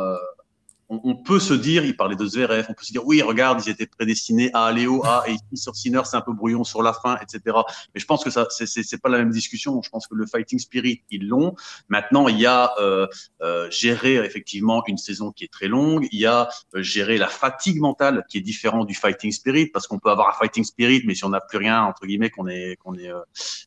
on, 0.93 1.09
on, 1.11 1.15
peut 1.15 1.39
se 1.39 1.53
dire, 1.53 1.85
il 1.85 1.95
parlait 1.95 2.15
de 2.15 2.25
Zverev, 2.25 2.65
on 2.69 2.73
peut 2.73 2.83
se 2.83 2.91
dire, 2.91 3.05
oui, 3.05 3.21
regarde, 3.21 3.61
ils 3.65 3.69
étaient 3.69 3.87
prédestinés 3.87 4.49
à 4.53 4.65
aller 4.65 4.87
haut, 4.87 5.03
à, 5.05 5.23
et 5.27 5.33
ici 5.33 5.43
sur 5.55 5.75
Sinner, 5.75 6.01
c'est 6.05 6.17
un 6.17 6.21
peu 6.21 6.33
brouillon 6.33 6.63
sur 6.63 6.83
la 6.83 6.93
fin, 6.93 7.17
etc. 7.21 7.57
Mais 7.93 8.01
je 8.01 8.05
pense 8.05 8.23
que 8.23 8.29
ça, 8.29 8.47
c'est 8.49 9.01
pas 9.01 9.09
la 9.09 9.17
même 9.17 9.31
discussion. 9.31 9.81
Je 9.81 9.89
pense 9.89 10.07
que 10.07 10.15
le 10.15 10.25
fighting 10.25 10.59
spirit, 10.59 11.03
ils 11.09 11.27
l'ont. 11.27 11.55
Maintenant, 11.89 12.27
il 12.27 12.39
y 12.39 12.45
a 12.45 12.73
euh, 12.79 13.07
euh, 13.41 13.69
gérer 13.71 14.15
effectivement 14.15 14.83
une 14.87 14.97
saison 14.97 15.31
qui 15.31 15.43
est 15.43 15.51
très 15.51 15.67
longue. 15.67 16.07
Il 16.11 16.19
y 16.19 16.25
a 16.25 16.49
euh, 16.75 16.81
gérer 16.81 17.17
la 17.17 17.27
fatigue 17.27 17.79
mentale 17.79 18.25
qui 18.29 18.37
est 18.37 18.41
différent 18.41 18.85
du 18.85 18.95
fighting 18.95 19.31
spirit, 19.31 19.67
parce 19.67 19.87
qu'on 19.87 19.99
peut 19.99 20.09
avoir 20.09 20.29
un 20.29 20.33
fighting 20.33 20.63
spirit, 20.63 21.03
mais 21.05 21.15
si 21.15 21.25
on 21.25 21.29
n'a 21.29 21.41
plus 21.41 21.57
rien 21.57 21.83
entre 21.83 22.05
guillemets, 22.05 22.29
qu'on 22.29 22.47
est 22.47 22.75
qu'on 22.77 22.95
est 22.95 23.09
euh, 23.09 23.19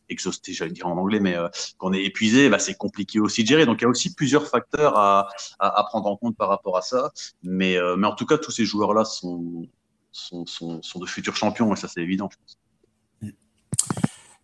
exhausté, 0.08 0.52
j'allais 0.52 0.72
dire 0.72 0.86
en 0.86 0.96
anglais, 0.96 1.20
mais 1.20 1.36
euh, 1.36 1.48
qu'on 1.78 1.92
est 1.92 2.04
épuisé, 2.04 2.48
bah, 2.48 2.58
c'est 2.58 2.74
compliqué 2.74 3.20
aussi 3.20 3.42
de 3.42 3.48
gérer. 3.48 3.66
Donc 3.66 3.80
il 3.80 3.84
y 3.84 3.86
a 3.86 3.88
aussi 3.88 4.14
plusieurs 4.14 4.46
facteurs 4.46 4.98
à, 4.98 5.28
à, 5.58 5.80
à 5.80 5.84
prendre 5.84 6.06
en 6.06 6.16
compte 6.16 6.36
par 6.36 6.48
rapport 6.48 6.76
à 6.76 6.82
ça. 6.82 7.12
Mais, 7.42 7.76
euh, 7.76 7.96
mais 7.96 8.06
en 8.06 8.14
tout 8.14 8.26
cas, 8.26 8.38
tous 8.38 8.50
ces 8.50 8.64
joueurs-là 8.64 9.04
sont, 9.04 9.66
sont, 10.12 10.44
sont, 10.46 10.98
de 10.98 11.06
futurs 11.06 11.36
champions, 11.36 11.72
et 11.72 11.76
ça, 11.76 11.88
c'est 11.88 12.02
évident, 12.02 12.28
je 12.30 12.36
pense. 12.38 12.58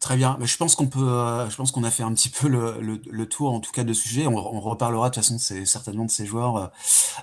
Très 0.01 0.17
bien. 0.17 0.37
Je 0.41 0.57
pense 0.57 0.75
qu'on 0.75 0.89
peut, 0.89 0.99
euh, 0.99 1.49
je 1.49 1.55
pense 1.55 1.71
qu'on 1.71 1.85
a 1.85 1.91
fait 1.91 2.03
un 2.03 2.13
petit 2.13 2.29
peu 2.29 2.49
le, 2.49 3.01
le, 3.09 3.29
tour, 3.29 3.53
en 3.53 3.61
tout 3.61 3.71
cas, 3.71 3.85
de 3.85 3.93
sujet. 3.93 4.27
On, 4.27 4.61
reparlera 4.61 5.11
de 5.11 5.15
toute 5.15 5.23
façon, 5.23 5.39
c'est 5.39 5.65
certainement 5.65 6.05
de 6.05 6.11
ces 6.11 6.27
joueurs 6.27 6.73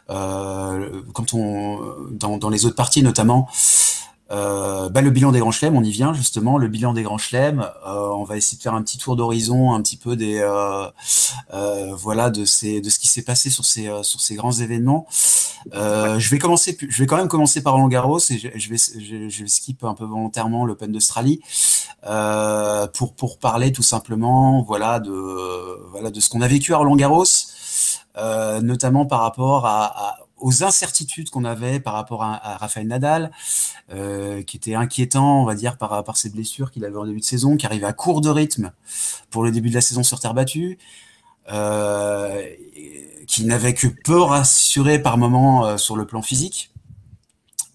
euh, 0.10 1.02
dans, 2.12 2.38
dans 2.38 2.50
les 2.50 2.66
autres 2.66 2.78
parties, 2.78 3.04
notamment. 3.04 3.50
Euh, 4.32 4.90
bah, 4.90 5.02
le 5.02 5.10
bilan 5.10 5.32
des 5.32 5.40
grands 5.40 5.52
chelems, 5.52 5.76
on 5.76 5.84
y 5.84 5.92
vient 5.92 6.14
justement. 6.14 6.58
Le 6.58 6.68
bilan 6.68 6.94
des 6.94 7.04
grands 7.04 7.18
chelems, 7.18 7.68
euh, 7.88 8.10
on 8.14 8.24
va 8.24 8.38
essayer 8.38 8.58
de 8.58 8.62
faire 8.62 8.76
un 8.76 8.84
petit 8.84 8.98
tour 8.98 9.16
d'horizon, 9.16 9.74
un 9.74 9.82
petit 9.82 9.98
peu 9.98 10.16
des 10.16 10.40
euh, 10.40 10.86
euh 11.54 11.94
voilà 11.96 12.30
de 12.30 12.46
ces 12.46 12.82
de 12.82 12.90
ce 12.90 13.00
qui 13.00 13.08
s'est 13.08 13.24
passé 13.24 13.50
sur 13.50 13.66
ces 13.66 13.88
euh, 13.88 14.04
sur 14.04 14.22
ces 14.22 14.36
grands 14.36 14.52
événements. 14.52 15.08
je 15.74 16.30
vais 16.30 16.38
commencer, 16.38 16.78
je 16.80 17.00
vais 17.00 17.08
quand 17.08 17.18
même 17.18 17.28
commencer 17.28 17.64
par 17.64 17.74
Roland 17.74 17.88
Garros 17.88 18.20
et 18.20 18.38
je, 18.38 18.50
je 18.56 18.70
vais 18.70 19.30
je, 19.30 19.46
skip 19.48 19.84
un 19.84 19.96
peu 19.96 20.06
volontairement 20.06 20.66
l'Open 20.66 20.92
d'Australie 20.92 21.42
pour 22.94 23.14
pour 23.16 23.40
parler 23.40 23.72
tout 23.72 23.84
simplement 23.84 24.62
voilà 24.62 25.00
de 25.00 25.12
voilà 25.92 26.12
de 26.12 26.20
ce 26.20 26.30
qu'on 26.30 26.42
a 26.42 26.48
vécu 26.48 26.74
à 26.74 26.78
Roland 26.78 26.96
Garros, 26.96 27.26
notamment 28.62 29.06
par 29.08 29.22
rapport 29.22 29.66
à, 29.66 29.86
à 29.86 30.18
aux 30.40 30.64
incertitudes 30.64 31.30
qu'on 31.30 31.46
avait 31.46 31.80
par 31.80 31.94
rapport 31.94 32.24
à, 32.24 32.58
Rafael 32.58 32.88
Nadal, 32.88 33.32
euh, 33.92 34.42
qui 34.44 34.58
était 34.58 34.76
inquiétant, 34.76 35.42
on 35.42 35.46
va 35.46 35.56
dire, 35.56 35.78
par, 35.78 36.04
par 36.04 36.18
ses 36.18 36.30
blessures 36.30 36.72
qu'il 36.72 36.86
avait 36.86 36.98
en 36.98 37.06
début 37.06 37.20
de 37.20 37.26
saison, 37.26 37.58
qui 37.58 37.66
arrivait 37.66 37.86
à 37.86 37.94
court 37.94 38.22
de 38.22 38.30
rythme 38.30 38.72
pour 39.30 39.44
le 39.44 39.52
début 39.52 39.70
de 39.70 39.76
la 39.76 39.82
saison 39.82 40.04
sur 40.04 40.20
terre 40.20 40.34
battue, 40.34 40.78
euh, 41.52 42.44
qui 43.28 43.46
n'avait 43.46 43.74
que 43.74 43.88
peu 43.88 44.20
rassuré 44.22 45.00
par 45.00 45.18
moment 45.18 45.66
euh, 45.66 45.78
sur 45.78 45.96
le 45.96 46.06
plan 46.06 46.22
physique. 46.22 46.72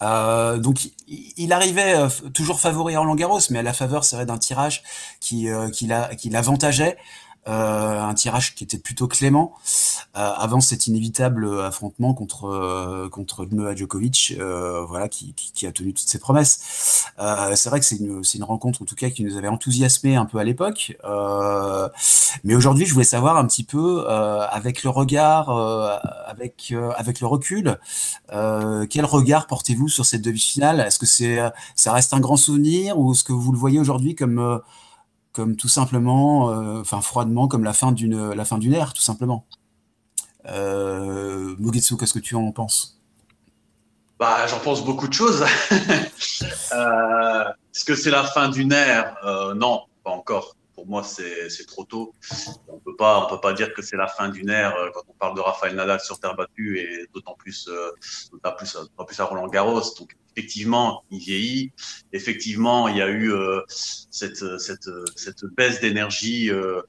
Donc 0.01 0.91
il 1.09 1.51
arrivait 1.55 1.95
toujours 2.35 2.61
favori 2.61 2.95
à 2.95 3.01
Roland 3.01 3.15
Garros, 3.15 3.41
mais 3.49 3.61
à 3.61 3.63
la 3.63 3.73
faveur, 3.73 4.05
c'est 4.05 4.17
vrai, 4.17 4.27
d'un 4.27 4.37
tirage 4.37 4.83
qui, 5.19 5.49
qui 5.73 6.29
l'avantageait. 6.29 6.99
Un 7.47 8.15
tirage 8.15 8.55
qui 8.55 8.65
était 8.65 8.79
plutôt 8.79 9.09
clément. 9.09 9.55
avant 10.15 10.61
cet 10.61 10.87
inévitable 10.87 11.61
affrontement 11.61 12.15
contre 12.15 13.09
contre 13.11 13.47
Djokovic, 13.75 14.35
voilà, 14.89 15.09
qui, 15.09 15.35
qui, 15.35 15.67
a 15.67 15.73
tenu 15.73 15.93
toutes 15.93 16.09
ses 16.09 16.19
promesses. 16.19 17.07
c'est 17.55 17.69
vrai 17.69 17.81
que 17.81 17.87
c'est 17.87 17.97
une, 17.97 18.23
une 18.35 18.45
rencontre 18.45 18.83
en 18.83 18.85
tout 18.85 18.95
cas 18.95 19.11
qui 19.11 19.25
nous 19.25 19.37
avait 19.37 19.49
enthousiasmé 19.49 20.17
un 20.17 20.25
peu 20.25 20.39
à 20.39 20.45
l'époque, 20.45 20.97
mais 22.45 22.55
aujourd'hui, 22.55 22.87
je 22.87 22.93
voulais 22.93 23.05
savoir 23.05 23.37
un 23.37 23.47
petit 23.47 23.65
peu 23.65 24.07
avec 24.09 24.83
le 24.83 24.91
regard, 24.91 25.51
avec 26.27 26.75
avec 26.97 27.21
le 27.21 27.27
recul, 27.27 27.79
quel 28.31 29.05
regard 29.05 29.47
portez-vous 29.47 29.89
sur 29.89 30.07
cette 30.07 30.23
demi-finale? 30.23 30.81
Est-ce 30.81 30.99
que 30.99 31.07
c'est 31.07 31.39
ça 31.75 31.93
reste 31.93 32.15
un 32.15 32.21
grand 32.21 32.37
souvenir 32.37 32.99
ou 32.99 33.13
est-ce 33.13 33.25
que 33.25 33.33
vous 33.33 33.53
le 33.53 33.59
voyez 33.59 33.79
aujourd'hui 33.79 34.15
comme 34.15 34.61
comme 35.35 35.57
tout 35.57 35.69
simplement, 35.69 36.51
euh, 36.51 36.81
enfin 36.81 37.01
froidement, 37.01 37.49
comme 37.49 37.65
la 37.65 37.75
fin 37.75 37.93
d'une 37.93 38.33
la 38.33 38.45
fin 38.45 38.57
d'une 38.57 38.73
ère, 38.73 38.95
tout 38.95 39.03
simplement. 39.03 39.45
Euh, 40.47 41.57
qu'est-ce 41.73 42.15
que 42.15 42.19
tu 42.19 42.35
en 42.37 42.53
penses? 42.53 43.01
Bah, 44.19 44.47
j'en 44.47 44.61
pense 44.61 44.85
beaucoup 44.85 45.09
de 45.09 45.13
choses. 45.13 45.43
euh, 46.73 47.45
Est-ce 47.75 47.85
que 47.85 47.97
c'est 47.97 48.11
la 48.11 48.25
fin 48.25 48.49
d'une 48.49 48.73
ère? 48.73 49.17
Euh, 49.25 49.55
Non, 49.55 49.83
pas 50.05 50.11
encore. 50.11 50.57
Pour 50.75 50.87
moi, 50.87 51.03
c'est 51.03 51.67
trop 51.67 51.85
tôt. 51.85 52.15
On 52.69 52.75
on 52.75 53.27
peut 53.29 53.41
pas 53.41 53.53
dire 53.55 53.73
que 53.75 53.83
c'est 53.83 53.97
la 53.97 54.07
fin 54.09 54.29
d'une 54.29 54.51
ère 54.51 54.75
quand 54.93 55.03
on 55.09 55.13
parle 55.15 55.37
de 55.37 55.41
Rafael 55.41 55.75
Nadal 55.75 56.01
sur 56.01 56.19
terre 56.21 56.35
battue 56.37 56.79
et 56.79 57.07
d'autant 57.15 57.35
plus, 57.39 57.69
plus, 58.57 58.77
plus 59.07 59.21
à 59.21 59.25
Roland 59.25 59.49
Garros. 59.49 59.83
Effectivement, 60.37 61.05
il 61.11 61.21
vieillit. 61.21 61.73
Effectivement, 62.13 62.89
il 62.89 62.97
y 62.97 63.03
a 63.03 63.09
eu 63.09 63.33
euh, 63.33 63.61
cette, 63.69 64.59
cette, 64.59 64.91
cette 65.17 65.45
baisse 65.57 65.81
d'énergie 65.81 66.51
euh, 66.51 66.83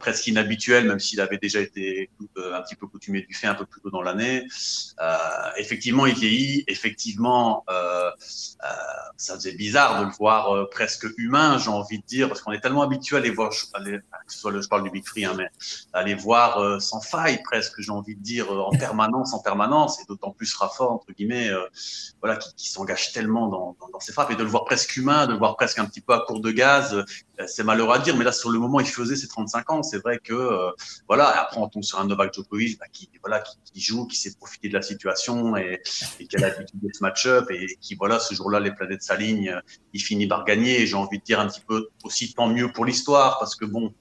presque 0.00 0.26
inhabituelle, 0.26 0.86
même 0.86 0.98
s'il 0.98 1.20
avait 1.20 1.38
déjà 1.38 1.60
été 1.60 2.10
euh, 2.38 2.54
un 2.54 2.62
petit 2.62 2.74
peu 2.74 2.86
coutumier 2.86 3.22
du 3.22 3.34
fait 3.34 3.46
un 3.46 3.54
peu 3.54 3.66
plus 3.66 3.80
tôt 3.80 3.90
dans 3.90 4.02
l'année. 4.02 4.46
Euh, 5.00 5.16
effectivement, 5.56 6.06
il 6.06 6.14
vieillit. 6.14 6.64
Effectivement, 6.68 7.64
euh, 7.68 8.10
ça 9.16 9.34
faisait 9.34 9.54
bizarre 9.54 10.00
de 10.00 10.06
le 10.06 10.12
voir 10.12 10.68
presque 10.70 11.06
humain, 11.18 11.58
j'ai 11.58 11.70
envie 11.70 11.98
de 11.98 12.04
dire, 12.04 12.28
parce 12.28 12.40
qu'on 12.40 12.52
est 12.52 12.60
tellement 12.60 12.82
habitué 12.82 13.16
à 13.16 13.20
les 13.20 13.30
voir, 13.30 13.50
que 13.50 13.56
ce 13.56 14.38
soit 14.38 14.50
le, 14.50 14.62
je 14.62 14.68
parle 14.68 14.84
du 14.84 14.90
Big 14.90 15.06
Free, 15.06 15.24
hein, 15.24 15.34
mais 15.36 15.48
à 15.92 16.02
les 16.02 16.14
voir 16.14 16.80
sans 16.80 17.00
faille 17.00 17.42
presque, 17.42 17.80
j'ai 17.80 17.90
envie 17.90 18.16
de 18.16 18.22
dire, 18.22 18.50
en 18.50 18.70
permanence, 18.70 19.34
en 19.34 19.40
permanence, 19.40 20.00
et 20.00 20.04
d'autant 20.08 20.30
plus 20.30 20.54
Rafa, 20.54 20.84
entre 20.84 21.12
guillemets, 21.12 21.50
voilà, 22.20 22.36
qui, 22.36 22.54
qui 22.54 22.68
sont 22.70 22.84
s'engage 22.86 23.12
tellement 23.12 23.48
dans, 23.48 24.00
ses 24.00 24.12
frappes 24.12 24.30
et 24.30 24.36
de 24.36 24.42
le 24.42 24.48
voir 24.48 24.64
presque 24.64 24.96
humain, 24.96 25.26
de 25.26 25.32
le 25.32 25.38
voir 25.38 25.56
presque 25.56 25.78
un 25.78 25.86
petit 25.86 26.00
peu 26.00 26.12
à 26.12 26.20
court 26.20 26.40
de 26.40 26.50
gaz, 26.50 26.94
euh, 26.94 27.46
c'est 27.46 27.64
malheureux 27.64 27.94
à 27.94 27.98
dire, 27.98 28.16
mais 28.16 28.24
là 28.24 28.32
sur 28.32 28.50
le 28.50 28.58
moment 28.58 28.78
il 28.80 28.86
faisait 28.86 29.16
ses 29.16 29.26
35 29.26 29.70
ans. 29.70 29.82
C'est 29.82 29.98
vrai 29.98 30.18
que 30.22 30.34
euh, 30.34 30.70
voilà. 31.08 31.28
Après 31.40 31.58
on 31.58 31.68
tombe 31.68 31.82
sur 31.82 31.98
un 31.98 32.06
Novak 32.06 32.32
Djokovic 32.34 32.78
bah, 32.78 32.86
qui 32.92 33.10
voilà 33.22 33.42
qui, 33.64 33.80
joue, 33.80 34.06
qui 34.06 34.16
sait 34.16 34.34
profiter 34.38 34.68
de 34.68 34.74
la 34.74 34.82
situation 34.82 35.56
et, 35.56 35.80
et 36.20 36.26
qui 36.26 36.36
a 36.36 36.40
l'habitude 36.40 36.80
de 36.80 36.90
ce 36.92 37.02
match-up 37.02 37.50
et 37.50 37.66
qui 37.80 37.94
voilà 37.94 38.18
ce 38.18 38.34
jour-là 38.34 38.60
les 38.60 38.72
planètes 38.72 39.02
s'alignent, 39.02 39.60
il 39.92 40.00
finit 40.00 40.26
par 40.26 40.44
gagner. 40.44 40.86
J'ai 40.86 40.96
envie 40.96 41.18
de 41.18 41.24
dire 41.24 41.40
un 41.40 41.46
petit 41.46 41.62
peu 41.66 41.88
aussi 42.04 42.34
tant 42.34 42.48
mieux 42.48 42.70
pour 42.72 42.84
l'histoire 42.84 43.38
parce 43.38 43.56
que 43.56 43.64
bon 43.64 43.94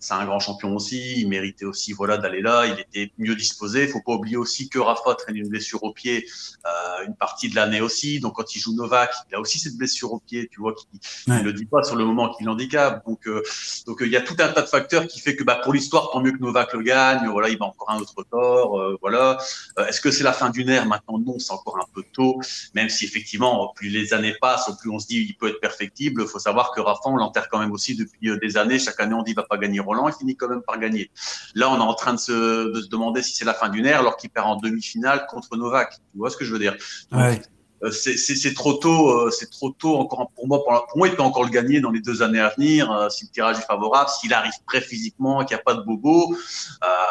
c'est 0.00 0.14
un 0.14 0.24
grand 0.24 0.40
champion 0.40 0.74
aussi, 0.74 1.20
il 1.20 1.28
méritait 1.28 1.64
aussi 1.64 1.92
voilà 1.92 2.16
d'aller 2.18 2.40
là, 2.40 2.66
il 2.66 2.80
était 2.80 3.12
mieux 3.18 3.34
disposé. 3.34 3.84
Il 3.84 3.88
faut 3.88 4.02
pas 4.02 4.12
oublier 4.12 4.36
aussi 4.36 4.68
que 4.68 4.78
Rafa 4.78 5.14
traîne 5.14 5.36
une 5.36 5.48
blessure 5.48 5.82
au 5.82 5.92
pied 5.92 6.26
euh, 6.66 7.04
une 7.06 7.14
partie 7.14 7.48
de 7.48 7.54
l'année 7.54 7.80
aussi. 7.80 8.20
Donc 8.20 8.34
quand 8.34 8.54
il 8.54 8.58
joue 8.58 8.74
Novak, 8.74 9.12
il 9.30 9.34
a 9.34 9.40
aussi 9.40 9.58
cette 9.58 9.76
blessure 9.76 10.12
au 10.12 10.18
pied, 10.20 10.48
tu 10.50 10.60
vois, 10.60 10.74
qui 10.74 10.86
ne 11.26 11.42
le 11.42 11.52
dit 11.52 11.66
pas 11.66 11.82
sur 11.82 11.96
le 11.96 12.04
moment 12.04 12.32
qu'il 12.34 12.48
handicape. 12.48 13.04
Donc 13.06 13.26
euh, 13.26 13.42
donc 13.86 13.98
il 14.00 14.08
y 14.08 14.16
a 14.16 14.20
tout 14.20 14.36
un 14.38 14.48
tas 14.48 14.62
de 14.62 14.66
facteurs 14.66 15.06
qui 15.06 15.20
fait 15.20 15.36
que 15.36 15.44
bah, 15.44 15.60
pour 15.62 15.72
l'histoire, 15.72 16.10
tant 16.10 16.20
mieux 16.20 16.32
que 16.32 16.38
Novak 16.38 16.72
le 16.72 16.82
gagne. 16.82 17.28
Voilà, 17.28 17.48
il 17.48 17.58
va 17.58 17.66
encore 17.66 17.90
un 17.90 17.98
autre 17.98 18.22
tort. 18.30 18.80
Euh, 18.80 18.98
voilà. 19.00 19.38
Euh, 19.78 19.86
est-ce 19.86 20.00
que 20.00 20.10
c'est 20.10 20.24
la 20.24 20.32
fin 20.32 20.50
d'une 20.50 20.68
ère? 20.68 20.86
Maintenant 20.86 21.18
Non, 21.18 21.38
c'est 21.38 21.52
encore 21.52 21.78
un 21.78 21.86
peu 21.94 22.02
tôt. 22.12 22.40
Même 22.74 22.88
si 22.88 23.04
effectivement, 23.04 23.72
plus 23.74 23.88
les 23.88 24.14
années 24.14 24.34
passent, 24.40 24.70
plus 24.80 24.90
on 24.90 24.98
se 24.98 25.06
dit 25.06 25.26
il 25.28 25.34
peut 25.34 25.48
être 25.48 25.60
perfectible. 25.60 26.22
Il 26.22 26.28
faut 26.28 26.38
savoir 26.38 26.72
que 26.72 26.80
Rafa, 26.80 27.00
on 27.06 27.16
l'enterre 27.16 27.48
quand 27.48 27.58
même 27.58 27.72
aussi 27.72 27.94
depuis 27.94 28.30
des 28.38 28.56
années. 28.56 28.78
Chaque 28.78 29.00
année, 29.00 29.14
on 29.14 29.22
dit 29.24 29.32
il 29.32 29.36
va 29.36 29.42
pas 29.42 29.58
gagner 29.58 29.80
Roland, 29.80 30.08
il 30.08 30.14
finit 30.14 30.36
quand 30.36 30.48
même 30.48 30.62
par 30.62 30.78
gagner. 30.78 31.10
Là, 31.54 31.70
on 31.70 31.76
est 31.76 31.80
en 31.80 31.94
train 31.94 32.14
de 32.14 32.18
se, 32.18 32.72
de 32.72 32.80
se 32.80 32.88
demander 32.88 33.22
si 33.22 33.34
c'est 33.34 33.44
la 33.44 33.54
fin 33.54 33.68
d'une 33.68 33.86
ère, 33.86 34.00
alors 34.00 34.16
qu'il 34.16 34.30
perd 34.30 34.46
en 34.46 34.56
demi-finale 34.56 35.26
contre 35.28 35.56
Novak. 35.56 35.94
Tu 36.12 36.18
vois 36.18 36.30
ce 36.30 36.36
que 36.36 36.44
je 36.44 36.52
veux 36.52 36.58
dire? 36.58 36.76
Ouais. 37.12 37.40
Euh, 37.84 37.90
c'est 37.90 38.54
trop 38.54 38.74
tôt, 38.74 39.10
euh, 39.10 39.30
c'est 39.30 39.50
trop 39.50 39.70
tôt 39.70 39.96
encore 39.96 40.30
pour 40.34 40.48
moi. 40.48 40.62
Pour, 40.64 40.96
moi, 40.96 41.08
il 41.08 41.14
peut 41.14 41.22
encore 41.22 41.44
le 41.44 41.50
gagner 41.50 41.80
dans 41.80 41.90
les 41.90 42.00
deux 42.00 42.22
années 42.22 42.40
à 42.40 42.48
venir 42.50 42.90
euh, 42.90 43.08
si 43.10 43.26
le 43.26 43.30
tirage 43.30 43.58
est 43.58 43.66
favorable, 43.66 44.08
s'il 44.08 44.32
arrive 44.32 44.52
prêt 44.66 44.80
physiquement, 44.80 45.44
qu'il 45.44 45.54
n'y 45.54 45.60
a 45.60 45.64
pas 45.64 45.74
de 45.74 45.82
bobo. 45.82 46.34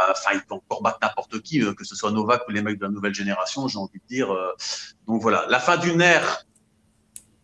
Enfin, 0.09 0.31
il 0.33 0.41
peut 0.41 0.55
encore 0.55 0.81
battre 0.81 0.99
n'importe 1.01 1.41
qui, 1.41 1.59
que 1.75 1.83
ce 1.83 1.95
soit 1.95 2.11
Novak 2.11 2.47
ou 2.47 2.51
les 2.51 2.61
mecs 2.61 2.79
de 2.79 2.85
la 2.85 2.91
nouvelle 2.91 3.13
génération. 3.13 3.67
J'ai 3.67 3.77
envie 3.77 3.99
de 3.99 4.07
dire. 4.07 4.35
donc 5.07 5.21
voilà, 5.21 5.45
la 5.49 5.59
fin 5.59 5.77
d'une 5.77 6.01
ère, 6.01 6.45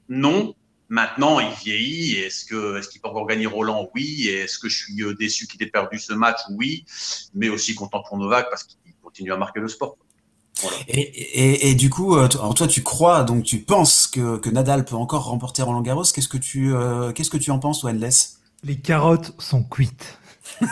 non. 0.07 0.55
Maintenant, 0.89 1.39
il 1.39 1.51
vieillit. 1.63 2.15
Est-ce 2.15 2.45
que 2.45 2.79
est-ce 2.79 2.89
qu'il 2.89 2.99
peut 2.99 3.09
encore 3.09 3.27
gagner 3.27 3.45
Roland? 3.45 3.89
Oui. 3.95 4.27
Est-ce 4.27 4.57
que 4.59 4.67
je 4.67 4.77
suis 4.77 4.95
déçu 5.17 5.47
qu'il 5.47 5.61
ait 5.63 5.67
perdu 5.67 5.99
ce 5.99 6.13
match? 6.13 6.39
Oui. 6.51 6.85
Mais 7.33 7.49
aussi 7.49 7.75
content 7.75 8.01
pour 8.07 8.17
Novak 8.17 8.49
parce 8.49 8.63
qu'il 8.63 8.77
continue 9.01 9.31
à 9.31 9.37
marquer 9.37 9.59
le 9.59 9.67
sport. 9.67 9.95
Et, 10.87 10.99
et, 10.99 11.69
et, 11.69 11.75
du 11.75 11.89
coup, 11.89 12.15
euh, 12.15 12.27
alors 12.33 12.53
toi, 12.53 12.67
tu 12.67 12.83
crois, 12.83 13.23
donc 13.23 13.43
tu 13.43 13.59
penses 13.59 14.07
que, 14.07 14.37
que 14.37 14.49
Nadal 14.49 14.83
peut 14.85 14.95
encore 14.95 15.25
remporter 15.25 15.61
Roland 15.61 15.81
Garros? 15.81 16.03
Qu'est-ce 16.03 16.27
que 16.27 16.37
tu, 16.37 16.73
euh, 16.73 17.11
qu'est-ce 17.13 17.29
que 17.29 17.37
tu 17.37 17.51
en 17.51 17.59
penses, 17.59 17.83
Wendless 17.83 18.39
Les 18.63 18.75
carottes 18.77 19.33
sont 19.39 19.63
cuites. 19.63 20.17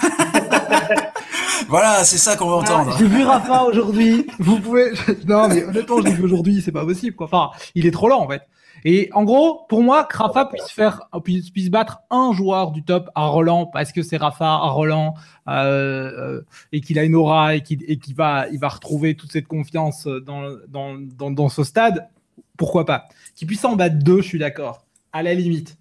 voilà, 1.69 2.03
c'est 2.03 2.17
ça 2.17 2.35
qu'on 2.35 2.49
veut 2.49 2.55
entendre. 2.55 2.97
J'ai 2.97 3.07
vu 3.07 3.23
Rafa 3.23 3.63
aujourd'hui. 3.63 4.27
Vous 4.39 4.59
pouvez. 4.59 4.91
Non, 5.25 5.47
mais 5.47 5.63
honnêtement, 5.63 6.01
je 6.01 6.09
vu 6.09 6.23
aujourd'hui. 6.23 6.61
C'est 6.63 6.71
pas 6.71 6.85
possible, 6.85 7.15
quoi. 7.15 7.27
Enfin, 7.27 7.51
il 7.75 7.85
est 7.85 7.91
trop 7.91 8.09
lent, 8.09 8.19
en 8.19 8.27
fait. 8.27 8.41
Et 8.85 9.09
en 9.13 9.23
gros, 9.23 9.65
pour 9.69 9.83
moi, 9.83 10.05
que 10.05 10.17
Rafa 10.17 10.45
puisse 10.45 10.71
faire, 10.71 11.09
puisse, 11.23 11.49
puisse 11.49 11.69
battre 11.69 11.99
un 12.09 12.31
joueur 12.33 12.71
du 12.71 12.83
top 12.83 13.09
à 13.15 13.25
Roland 13.25 13.65
parce 13.65 13.91
que 13.91 14.01
c'est 14.01 14.17
Rafa 14.17 14.45
à 14.45 14.69
Roland 14.69 15.15
euh, 15.47 16.11
euh, 16.37 16.41
et 16.71 16.81
qu'il 16.81 16.99
a 16.99 17.03
une 17.03 17.15
aura 17.15 17.55
et 17.55 17.61
qu'il 17.61 18.15
va, 18.15 18.47
retrouver 18.63 19.15
toute 19.15 19.31
cette 19.31 19.47
confiance 19.47 20.07
dans, 20.07 20.97
dans 21.09 21.49
ce 21.49 21.63
stade, 21.63 22.07
pourquoi 22.57 22.85
pas 22.85 23.05
Qu'il 23.35 23.47
puisse 23.47 23.63
en 23.65 23.75
battre 23.75 23.97
deux, 23.97 24.21
je 24.21 24.27
suis 24.27 24.39
d'accord, 24.39 24.85
à 25.13 25.23
la 25.23 25.33
limite. 25.33 25.77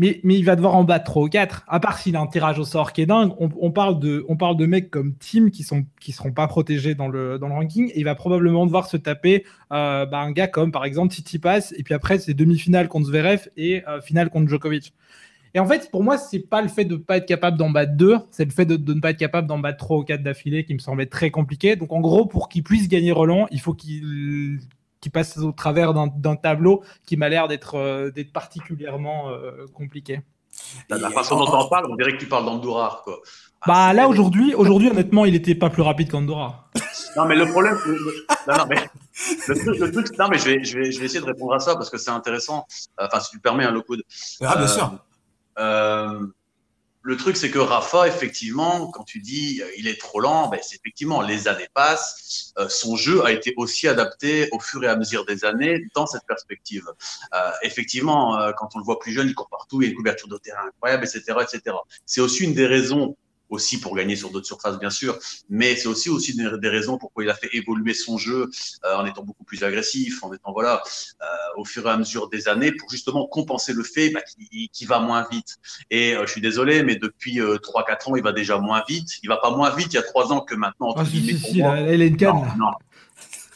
Mais, 0.00 0.18
il 0.24 0.46
va 0.46 0.56
devoir 0.56 0.76
en 0.76 0.84
battre 0.84 1.04
3 1.04 1.24
ou 1.24 1.28
4. 1.28 1.64
À 1.68 1.78
part 1.78 1.98
s'il 1.98 2.16
a 2.16 2.20
un 2.20 2.26
tirage 2.26 2.58
au 2.58 2.64
sort 2.64 2.94
qui 2.94 3.02
est 3.02 3.06
dingue, 3.06 3.32
on, 3.38 3.70
parle, 3.70 4.00
de, 4.00 4.24
on 4.30 4.36
parle 4.38 4.56
de 4.56 4.64
mecs 4.64 4.90
comme 4.90 5.12
Tim 5.16 5.50
qui 5.50 5.62
sont 5.62 5.84
qui 6.00 6.12
seront 6.12 6.32
pas 6.32 6.46
protégés 6.46 6.94
dans 6.94 7.08
le, 7.08 7.38
dans 7.38 7.48
le 7.48 7.52
ranking. 7.52 7.90
Et 7.90 7.98
il 7.98 8.04
va 8.04 8.14
probablement 8.14 8.64
devoir 8.64 8.86
se 8.86 8.96
taper 8.96 9.44
euh, 9.72 10.06
bah, 10.06 10.20
un 10.20 10.32
gars 10.32 10.46
comme 10.46 10.72
par 10.72 10.86
exemple 10.86 11.12
Titi 11.12 11.38
Pass. 11.38 11.74
Et 11.76 11.82
puis 11.82 11.92
après, 11.92 12.18
c'est 12.18 12.32
demi-finale 12.32 12.88
contre 12.88 13.08
Zverev 13.08 13.50
et 13.58 13.86
euh, 13.86 14.00
finale 14.00 14.30
contre 14.30 14.48
Djokovic. 14.48 14.94
Et 15.52 15.58
en 15.58 15.66
fait, 15.66 15.90
pour 15.90 16.02
moi, 16.02 16.16
c'est 16.16 16.48
pas 16.48 16.62
le 16.62 16.68
fait 16.68 16.86
de 16.86 16.94
ne 16.94 17.00
pas 17.00 17.18
être 17.18 17.26
capable 17.26 17.58
d'en 17.58 17.68
battre 17.68 17.92
deux, 17.94 18.16
c'est 18.30 18.46
le 18.46 18.52
fait 18.52 18.64
de, 18.64 18.76
de, 18.76 18.94
ne 18.94 19.00
pas 19.00 19.10
être 19.10 19.18
capable 19.18 19.48
d'en 19.48 19.58
battre 19.58 19.78
trois 19.78 19.98
ou 19.98 20.04
quatre 20.04 20.22
d'affilée 20.22 20.64
qui 20.64 20.72
me 20.72 20.78
semblait 20.78 21.06
très 21.06 21.30
compliqué. 21.30 21.76
Donc 21.76 21.92
en 21.92 22.00
gros, 22.00 22.24
pour 22.24 22.48
qu'il 22.48 22.62
puisse 22.62 22.88
gagner 22.88 23.12
Roland, 23.12 23.48
il 23.50 23.60
faut 23.60 23.74
qu'il 23.74 24.60
qui 25.00 25.10
passe 25.10 25.38
au 25.38 25.52
travers 25.52 25.94
d'un 25.94 26.36
tableau 26.36 26.82
qui 27.06 27.16
m'a 27.16 27.28
l'air 27.28 27.48
d'être 27.48 27.76
euh, 27.76 28.10
particulièrement 28.32 29.30
euh, 29.30 29.66
compliqué. 29.74 30.20
La, 30.88 30.98
la 30.98 31.10
façon 31.10 31.38
dont 31.38 31.46
tu 31.46 31.52
en 31.52 31.68
parles, 31.68 31.86
on 31.90 31.96
dirait 31.96 32.12
que 32.12 32.18
tu 32.18 32.26
parles 32.26 32.44
d'Andorra. 32.44 33.00
Quoi. 33.04 33.20
Ah, 33.62 33.66
bah 33.66 33.92
là 33.92 34.08
aujourd'hui, 34.08 34.54
aujourd'hui 34.54 34.88
honnêtement, 34.88 35.24
il 35.24 35.34
était 35.34 35.54
pas 35.54 35.70
plus 35.70 35.82
rapide 35.82 36.10
qu'Andorra. 36.10 36.70
non 37.16 37.24
mais 37.24 37.36
le 37.36 37.46
problème, 37.46 37.78
le, 37.86 38.26
non, 38.48 38.58
non, 38.58 38.66
mais, 38.68 38.76
le, 39.48 39.54
truc, 39.54 39.78
le 39.78 39.92
truc, 39.92 40.18
non 40.18 40.28
mais 40.28 40.38
je 40.38 40.44
vais, 40.44 40.64
je 40.64 40.78
vais, 40.78 40.92
je 40.92 40.98
vais 40.98 41.06
essayer 41.06 41.20
de 41.20 41.26
répondre 41.26 41.54
à 41.54 41.60
ça 41.60 41.74
parce 41.74 41.90
que 41.90 41.98
c'est 41.98 42.10
intéressant. 42.10 42.66
Enfin, 42.98 43.20
si 43.20 43.30
tu 43.30 43.38
permets 43.38 43.64
un 43.64 43.70
loco. 43.70 43.94
Ah 44.42 44.56
bien 44.56 44.64
euh, 44.64 44.66
sûr. 44.66 44.92
Euh, 45.58 46.26
le 47.02 47.16
truc, 47.16 47.36
c'est 47.36 47.50
que 47.50 47.58
Rafa, 47.58 48.06
effectivement, 48.08 48.88
quand 48.88 49.04
tu 49.04 49.20
dis 49.20 49.62
euh, 49.62 49.70
il 49.78 49.88
est 49.88 49.98
trop 49.98 50.20
lent, 50.20 50.48
ben, 50.48 50.60
c'est 50.62 50.76
effectivement 50.76 51.22
les 51.22 51.48
années 51.48 51.68
passent. 51.72 52.52
Euh, 52.58 52.68
son 52.68 52.96
jeu 52.96 53.24
a 53.24 53.32
été 53.32 53.54
aussi 53.56 53.88
adapté 53.88 54.48
au 54.52 54.60
fur 54.60 54.84
et 54.84 54.86
à 54.86 54.96
mesure 54.96 55.24
des 55.24 55.44
années 55.44 55.86
dans 55.94 56.06
cette 56.06 56.26
perspective. 56.26 56.84
Euh, 57.34 57.50
effectivement, 57.62 58.38
quand 58.58 58.70
on 58.74 58.78
le 58.78 58.84
voit 58.84 58.98
plus 58.98 59.12
jeune, 59.12 59.28
il 59.28 59.34
court 59.34 59.48
partout, 59.48 59.80
il 59.80 59.86
y 59.86 59.88
a 59.88 59.90
une 59.90 59.96
couverture 59.96 60.28
de 60.28 60.36
terrain 60.36 60.66
incroyable, 60.66 61.04
etc., 61.04 61.38
etc. 61.40 61.76
C'est 62.04 62.20
aussi 62.20 62.44
une 62.44 62.54
des 62.54 62.66
raisons 62.66 63.16
aussi 63.50 63.80
pour 63.80 63.94
gagner 63.94 64.16
sur 64.16 64.30
d'autres 64.30 64.46
surfaces, 64.46 64.78
bien 64.78 64.90
sûr, 64.90 65.18
mais 65.48 65.76
c'est 65.76 65.88
aussi 65.88 66.08
aussi 66.08 66.34
des 66.36 66.68
raisons 66.68 66.98
pourquoi 66.98 67.24
il 67.24 67.30
a 67.30 67.34
fait 67.34 67.50
évoluer 67.52 67.94
son 67.94 68.16
jeu 68.16 68.50
euh, 68.84 68.96
en 68.96 69.04
étant 69.04 69.22
beaucoup 69.22 69.44
plus 69.44 69.62
agressif, 69.64 70.22
en 70.22 70.32
étant 70.32 70.52
voilà 70.52 70.82
euh, 71.22 71.26
au 71.56 71.64
fur 71.64 71.86
et 71.86 71.90
à 71.90 71.96
mesure 71.96 72.28
des 72.28 72.48
années 72.48 72.72
pour 72.72 72.90
justement 72.90 73.26
compenser 73.26 73.72
le 73.72 73.82
fait 73.82 74.10
bah, 74.10 74.20
qu'il 74.22 74.68
qu 74.70 74.86
va 74.86 75.00
moins 75.00 75.26
vite. 75.30 75.58
Et 75.90 76.14
euh, 76.14 76.26
je 76.26 76.32
suis 76.32 76.40
désolé, 76.40 76.82
mais 76.82 76.96
depuis 76.96 77.40
euh, 77.40 77.56
3-4 77.56 78.10
ans, 78.10 78.16
il 78.16 78.22
va 78.22 78.32
déjà 78.32 78.58
moins 78.58 78.82
vite. 78.88 79.18
Il 79.22 79.28
va 79.28 79.36
pas 79.36 79.50
moins 79.50 79.70
vite 79.74 79.88
il 79.92 79.96
y 79.96 79.98
a 79.98 80.02
3 80.02 80.32
ans 80.32 80.40
que 80.40 80.54
maintenant. 80.54 80.94
Ah, 80.96 81.04
si, 81.04 81.20
si, 81.22 81.38
si, 81.38 81.62
moi. 81.62 81.76
elle 81.76 82.02
est 82.02 82.08
une 82.08 82.16
canne. 82.16 82.34
Non, 82.34 82.66
non. 82.66 82.70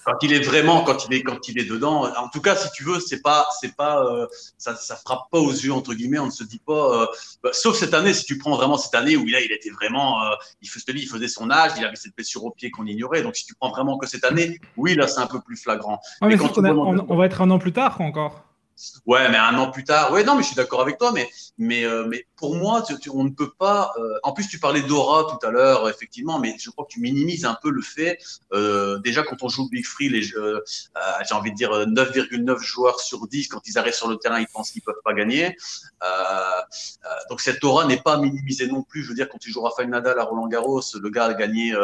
Quand 0.04 0.22
il 0.22 0.32
est 0.32 0.40
vraiment, 0.40 0.82
quand 0.82 1.06
il 1.06 1.14
est, 1.14 1.22
quand 1.22 1.48
il 1.48 1.58
est 1.58 1.64
dedans. 1.64 2.06
En 2.16 2.28
tout 2.28 2.40
cas, 2.40 2.56
si 2.56 2.70
tu 2.72 2.84
veux, 2.84 3.00
c'est 3.00 3.22
pas, 3.22 3.46
c'est 3.60 3.74
pas, 3.74 4.04
euh, 4.04 4.26
ça, 4.58 4.76
ça 4.76 4.96
frappe 4.96 5.30
pas 5.30 5.38
aux 5.38 5.52
yeux 5.52 5.72
entre 5.72 5.94
guillemets. 5.94 6.18
On 6.18 6.26
ne 6.26 6.30
se 6.30 6.44
dit 6.44 6.60
pas, 6.64 7.02
euh, 7.02 7.06
bah, 7.42 7.50
sauf 7.52 7.76
cette 7.76 7.94
année. 7.94 8.12
Si 8.12 8.24
tu 8.24 8.38
prends 8.38 8.56
vraiment 8.56 8.76
cette 8.76 8.94
année 8.94 9.16
où 9.16 9.26
là, 9.26 9.40
il 9.40 9.52
était 9.52 9.70
vraiment, 9.70 10.22
euh, 10.22 10.34
il, 10.60 10.68
je 10.68 10.78
te 10.78 10.92
dis, 10.92 11.02
il 11.02 11.08
faisait 11.08 11.28
son 11.28 11.50
âge, 11.50 11.72
il 11.78 11.84
avait 11.84 11.96
cette 11.96 12.14
blessure 12.14 12.44
au 12.44 12.50
pied 12.50 12.70
qu'on 12.70 12.86
ignorait. 12.86 13.22
Donc, 13.22 13.36
si 13.36 13.46
tu 13.46 13.54
prends 13.54 13.70
vraiment 13.70 13.96
que 13.98 14.06
cette 14.06 14.24
année, 14.24 14.60
oui, 14.76 14.94
là, 14.94 15.08
c'est 15.08 15.20
un 15.20 15.26
peu 15.26 15.40
plus 15.40 15.56
flagrant. 15.56 16.00
mais 16.22 16.36
quand 16.36 16.58
on, 16.58 17.16
va 17.16 17.26
être 17.26 17.40
un 17.40 17.50
an 17.50 17.58
plus 17.58 17.72
tard 17.72 18.00
encore. 18.00 18.42
Ouais, 19.06 19.28
mais 19.30 19.36
un 19.36 19.56
an 19.58 19.70
plus 19.70 19.84
tard. 19.84 20.12
Ouais, 20.12 20.24
non, 20.24 20.34
mais 20.34 20.42
je 20.42 20.48
suis 20.48 20.56
d'accord 20.56 20.80
avec 20.80 20.98
toi, 20.98 21.12
mais 21.12 21.28
mais 21.58 21.84
euh, 21.84 22.04
mais 22.06 22.26
pour 22.36 22.56
moi, 22.56 22.84
on 23.12 23.24
ne 23.24 23.30
peut 23.30 23.52
pas. 23.58 23.92
Euh, 23.98 24.18
en 24.22 24.32
plus, 24.32 24.48
tu 24.48 24.58
parlais 24.58 24.82
d'aura 24.82 25.24
tout 25.24 25.46
à 25.46 25.50
l'heure, 25.50 25.88
effectivement, 25.88 26.38
mais 26.38 26.56
je 26.58 26.70
crois 26.70 26.84
que 26.84 26.92
tu 26.92 27.00
minimises 27.00 27.44
un 27.44 27.56
peu 27.62 27.70
le 27.70 27.82
fait. 27.82 28.18
Euh, 28.52 28.98
déjà, 28.98 29.22
quand 29.22 29.42
on 29.42 29.48
joue 29.48 29.68
Big 29.68 29.86
Free, 29.86 30.08
les 30.08 30.22
j'ai 30.22 31.34
envie 31.34 31.52
de 31.52 31.56
dire 31.56 31.70
9,9 31.70 32.58
joueurs 32.58 33.00
sur 33.00 33.26
10 33.26 33.48
quand 33.48 33.60
ils 33.66 33.78
arrivent 33.78 33.94
sur 33.94 34.08
le 34.08 34.16
terrain, 34.16 34.40
ils 34.40 34.48
pensent 34.48 34.70
qu'ils 34.70 34.82
peuvent 34.82 34.94
pas 35.04 35.14
gagner. 35.14 35.56
donc 37.30 37.40
cette 37.40 37.62
aura 37.62 37.86
n'est 37.86 38.00
pas 38.00 38.18
minimisée 38.18 38.66
non 38.66 38.82
plus. 38.82 39.02
Je 39.02 39.08
veux 39.10 39.14
dire, 39.14 39.28
quand 39.28 39.38
tu 39.38 39.50
joues 39.50 39.62
Rafael 39.62 39.88
Nadal 39.88 40.18
à 40.18 40.24
Roland 40.24 40.48
Garros, 40.48 40.82
le 41.00 41.10
gars 41.10 41.26
a 41.26 41.34
gagné 41.34 41.74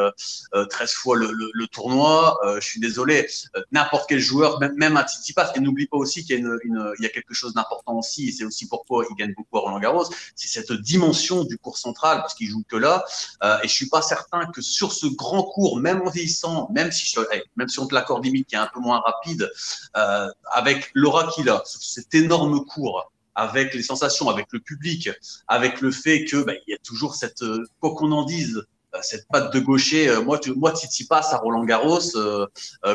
13 0.53 0.93
fois 0.93 1.17
le, 1.17 1.31
le, 1.33 1.67
tournoi. 1.69 2.37
je 2.57 2.67
suis 2.67 2.81
désolé, 2.81 3.29
n'importe 3.71 4.07
quel 4.09 4.19
joueur, 4.19 4.59
même, 4.59 4.75
même 4.77 4.97
à 4.97 5.07
Tsitsipas, 5.07 5.53
et 5.55 5.61
n'oublie 5.61 5.87
pas 5.87 5.97
aussi 5.97 6.25
qu'il 6.25 6.41
y 6.41 6.45
a 6.45 6.59
une 6.65 6.80
il 6.99 7.03
y 7.03 7.07
a 7.07 7.11
quelque 7.11 7.35
chose 7.35 7.55
d'important 7.55 7.99
aussi, 7.99 8.29
et 8.29 8.33
c'est 8.33 8.45
aussi 8.45 8.69
pourquoi 8.69 9.05
il 9.11 9.15
gagne 9.17 9.35
beaucoup 9.35 9.59
à 9.59 9.61
Roland 9.61 9.81
Garros, 9.81 10.07
c'est 10.35 10.49
cette 10.49 10.73
dimension 10.73 11.45
du 11.45 11.59
cours 11.59 11.79
central, 11.79 12.19
parce 12.19 12.35
qu'il 12.35 12.49
joue 12.49 12.63
que 12.69 12.77
là. 12.77 13.05
Euh, 13.43 13.59
et 13.63 13.69
je 13.69 13.73
suis 13.73 13.89
pas 13.89 14.03
certain 14.03 14.47
que 14.47 14.61
sur 14.61 14.93
ce 14.93 15.07
grand 15.07 15.43
cours, 15.43 15.79
même 15.79 16.03
en 16.03 16.11
vieillissant, 16.11 16.69
même 16.73 16.91
si, 16.93 17.07
je, 17.07 17.21
même 17.57 17.69
si 17.69 17.79
on 17.79 17.87
te 17.87 17.95
l'accorde 17.95 18.25
limite 18.25 18.49
qui 18.49 18.55
est 18.55 18.59
un 18.59 18.71
peu 18.73 18.81
moins 18.81 19.01
rapide, 19.01 19.51
euh, 19.97 20.29
avec 20.53 20.91
l'aura 20.95 21.31
qu'il 21.33 21.49
a, 21.49 21.63
cet 21.65 22.15
énorme 22.15 22.65
cours, 22.65 23.13
avec 23.35 23.75
les 23.75 23.83
sensations, 23.83 24.29
avec 24.29 24.47
le 24.53 24.61
public, 24.61 25.11
avec 25.49 25.81
le 25.81 25.91
fait 25.91 26.25
que 26.25 26.43
bah, 26.43 26.53
il 26.67 26.73
y 26.73 26.75
a 26.75 26.79
toujours 26.79 27.15
cette, 27.15 27.43
euh, 27.43 27.65
quoi 27.81 27.95
qu'on 27.95 28.13
en 28.13 28.25
dise, 28.25 28.63
cette 29.03 29.29
patte 29.29 29.53
de 29.55 29.61
gaucher. 29.61 30.21
moi, 30.25 30.37
tu, 30.41 30.53
moi, 30.53 30.73
Titi 30.73 31.07
passe 31.07 31.33
à 31.33 31.39
Roland 31.39 31.63
Garros 31.63 32.01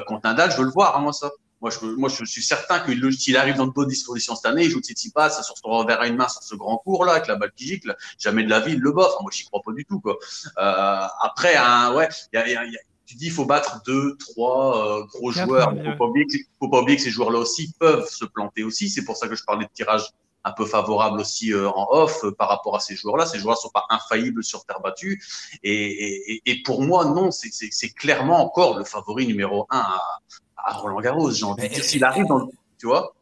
contre 0.08 0.22
Nadal, 0.26 0.52
je 0.52 0.58
veux 0.58 0.66
le 0.66 0.72
voir, 0.72 0.98
hein, 0.98 1.00
moi 1.00 1.14
ça. 1.14 1.32
Moi 1.66 1.72
je, 1.72 1.86
moi, 1.98 2.10
je 2.10 2.24
suis 2.26 2.44
certain 2.44 2.80
que 2.80 2.92
s'il 3.12 3.36
arrive 3.38 3.56
dans 3.56 3.66
de 3.66 3.72
bonnes 3.72 3.88
dispositions 3.88 4.36
cette 4.36 4.46
année, 4.46 4.66
il 4.66 4.70
joue 4.70 4.82
Tsitsipas 4.82 5.32
son 5.32 5.56
revers 5.64 6.00
à 6.00 6.06
une 6.06 6.16
main 6.16 6.28
sur 6.28 6.44
ce 6.44 6.54
grand 6.54 6.78
cours 6.78 7.06
là 7.06 7.14
avec 7.14 7.26
la 7.26 7.38
balle 7.38 7.52
qui 7.56 7.66
gicle. 7.66 7.98
Jamais 8.20 8.44
de 8.44 8.52
la 8.52 8.60
vie, 8.60 8.74
il 8.74 8.80
le 8.82 8.92
bof. 8.92 9.12
moi, 9.24 9.32
j'y 9.34 9.46
crois 9.46 9.62
pas 9.66 9.72
du 9.72 9.84
tout. 9.84 10.00
Quoi. 10.00 10.16
Euh, 10.60 11.08
après, 11.22 11.56
hein, 11.56 11.96
ouais, 11.96 12.08
y 12.34 12.38
a, 12.38 12.48
y 12.48 12.56
a, 12.56 12.80
tu 13.08 13.16
dis 13.16 13.26
il 13.26 13.32
faut 13.32 13.46
battre 13.46 13.82
deux, 13.84 14.16
trois 14.18 15.00
euh, 15.00 15.06
gros 15.06 15.32
joueurs. 15.32 15.74
Il 15.74 15.96
faut, 15.98 16.14
que, 16.14 16.22
faut 16.60 16.70
pas 16.70 16.82
oublier 16.82 16.98
que 16.98 17.04
ces 17.04 17.10
joueurs-là 17.10 17.40
aussi 17.40 17.74
peuvent 17.80 18.08
se 18.08 18.26
planter 18.26 18.62
aussi. 18.62 18.88
C'est 18.88 19.04
pour 19.04 19.18
ça 19.18 19.28
que 19.28 19.36
je 19.36 19.44
parlais 19.44 19.66
de 19.66 19.72
tirage 19.74 20.04
un 20.44 20.52
peu 20.52 20.68
favorable 20.68 21.20
aussi 21.20 21.52
euh, 21.52 21.68
en 21.70 21.88
off 21.90 22.24
euh, 22.26 22.32
par 22.32 22.48
rapport 22.48 22.76
à 22.76 22.80
ces 22.80 22.96
joueurs-là. 22.96 23.26
Ces 23.26 23.40
joueurs 23.40 23.56
ne 23.56 23.62
sont 23.62 23.72
pas 23.74 23.86
infaillibles 23.90 24.44
sur 24.44 24.66
terre 24.66 24.82
battue. 24.82 25.20
Et, 25.64 26.36
et, 26.36 26.42
et 26.46 26.62
pour 26.62 26.84
moi, 26.84 27.06
non, 27.06 27.32
c'est 27.32 27.90
clairement 27.90 28.40
encore 28.40 28.78
le 28.78 28.84
favori 28.84 29.26
numéro 29.26 29.66
un 29.72 29.80
à, 29.80 30.20
à 30.66 30.74
Roland 30.74 31.00
Garros. 31.00 31.32
J'ai 31.32 31.46
envie 31.46 31.70
de 31.70 31.74
dire, 31.74 31.84
s'il 31.84 32.04
arrive 32.04 32.26
dans 32.26 32.50
tu 32.78 32.88
vois. 32.88 33.14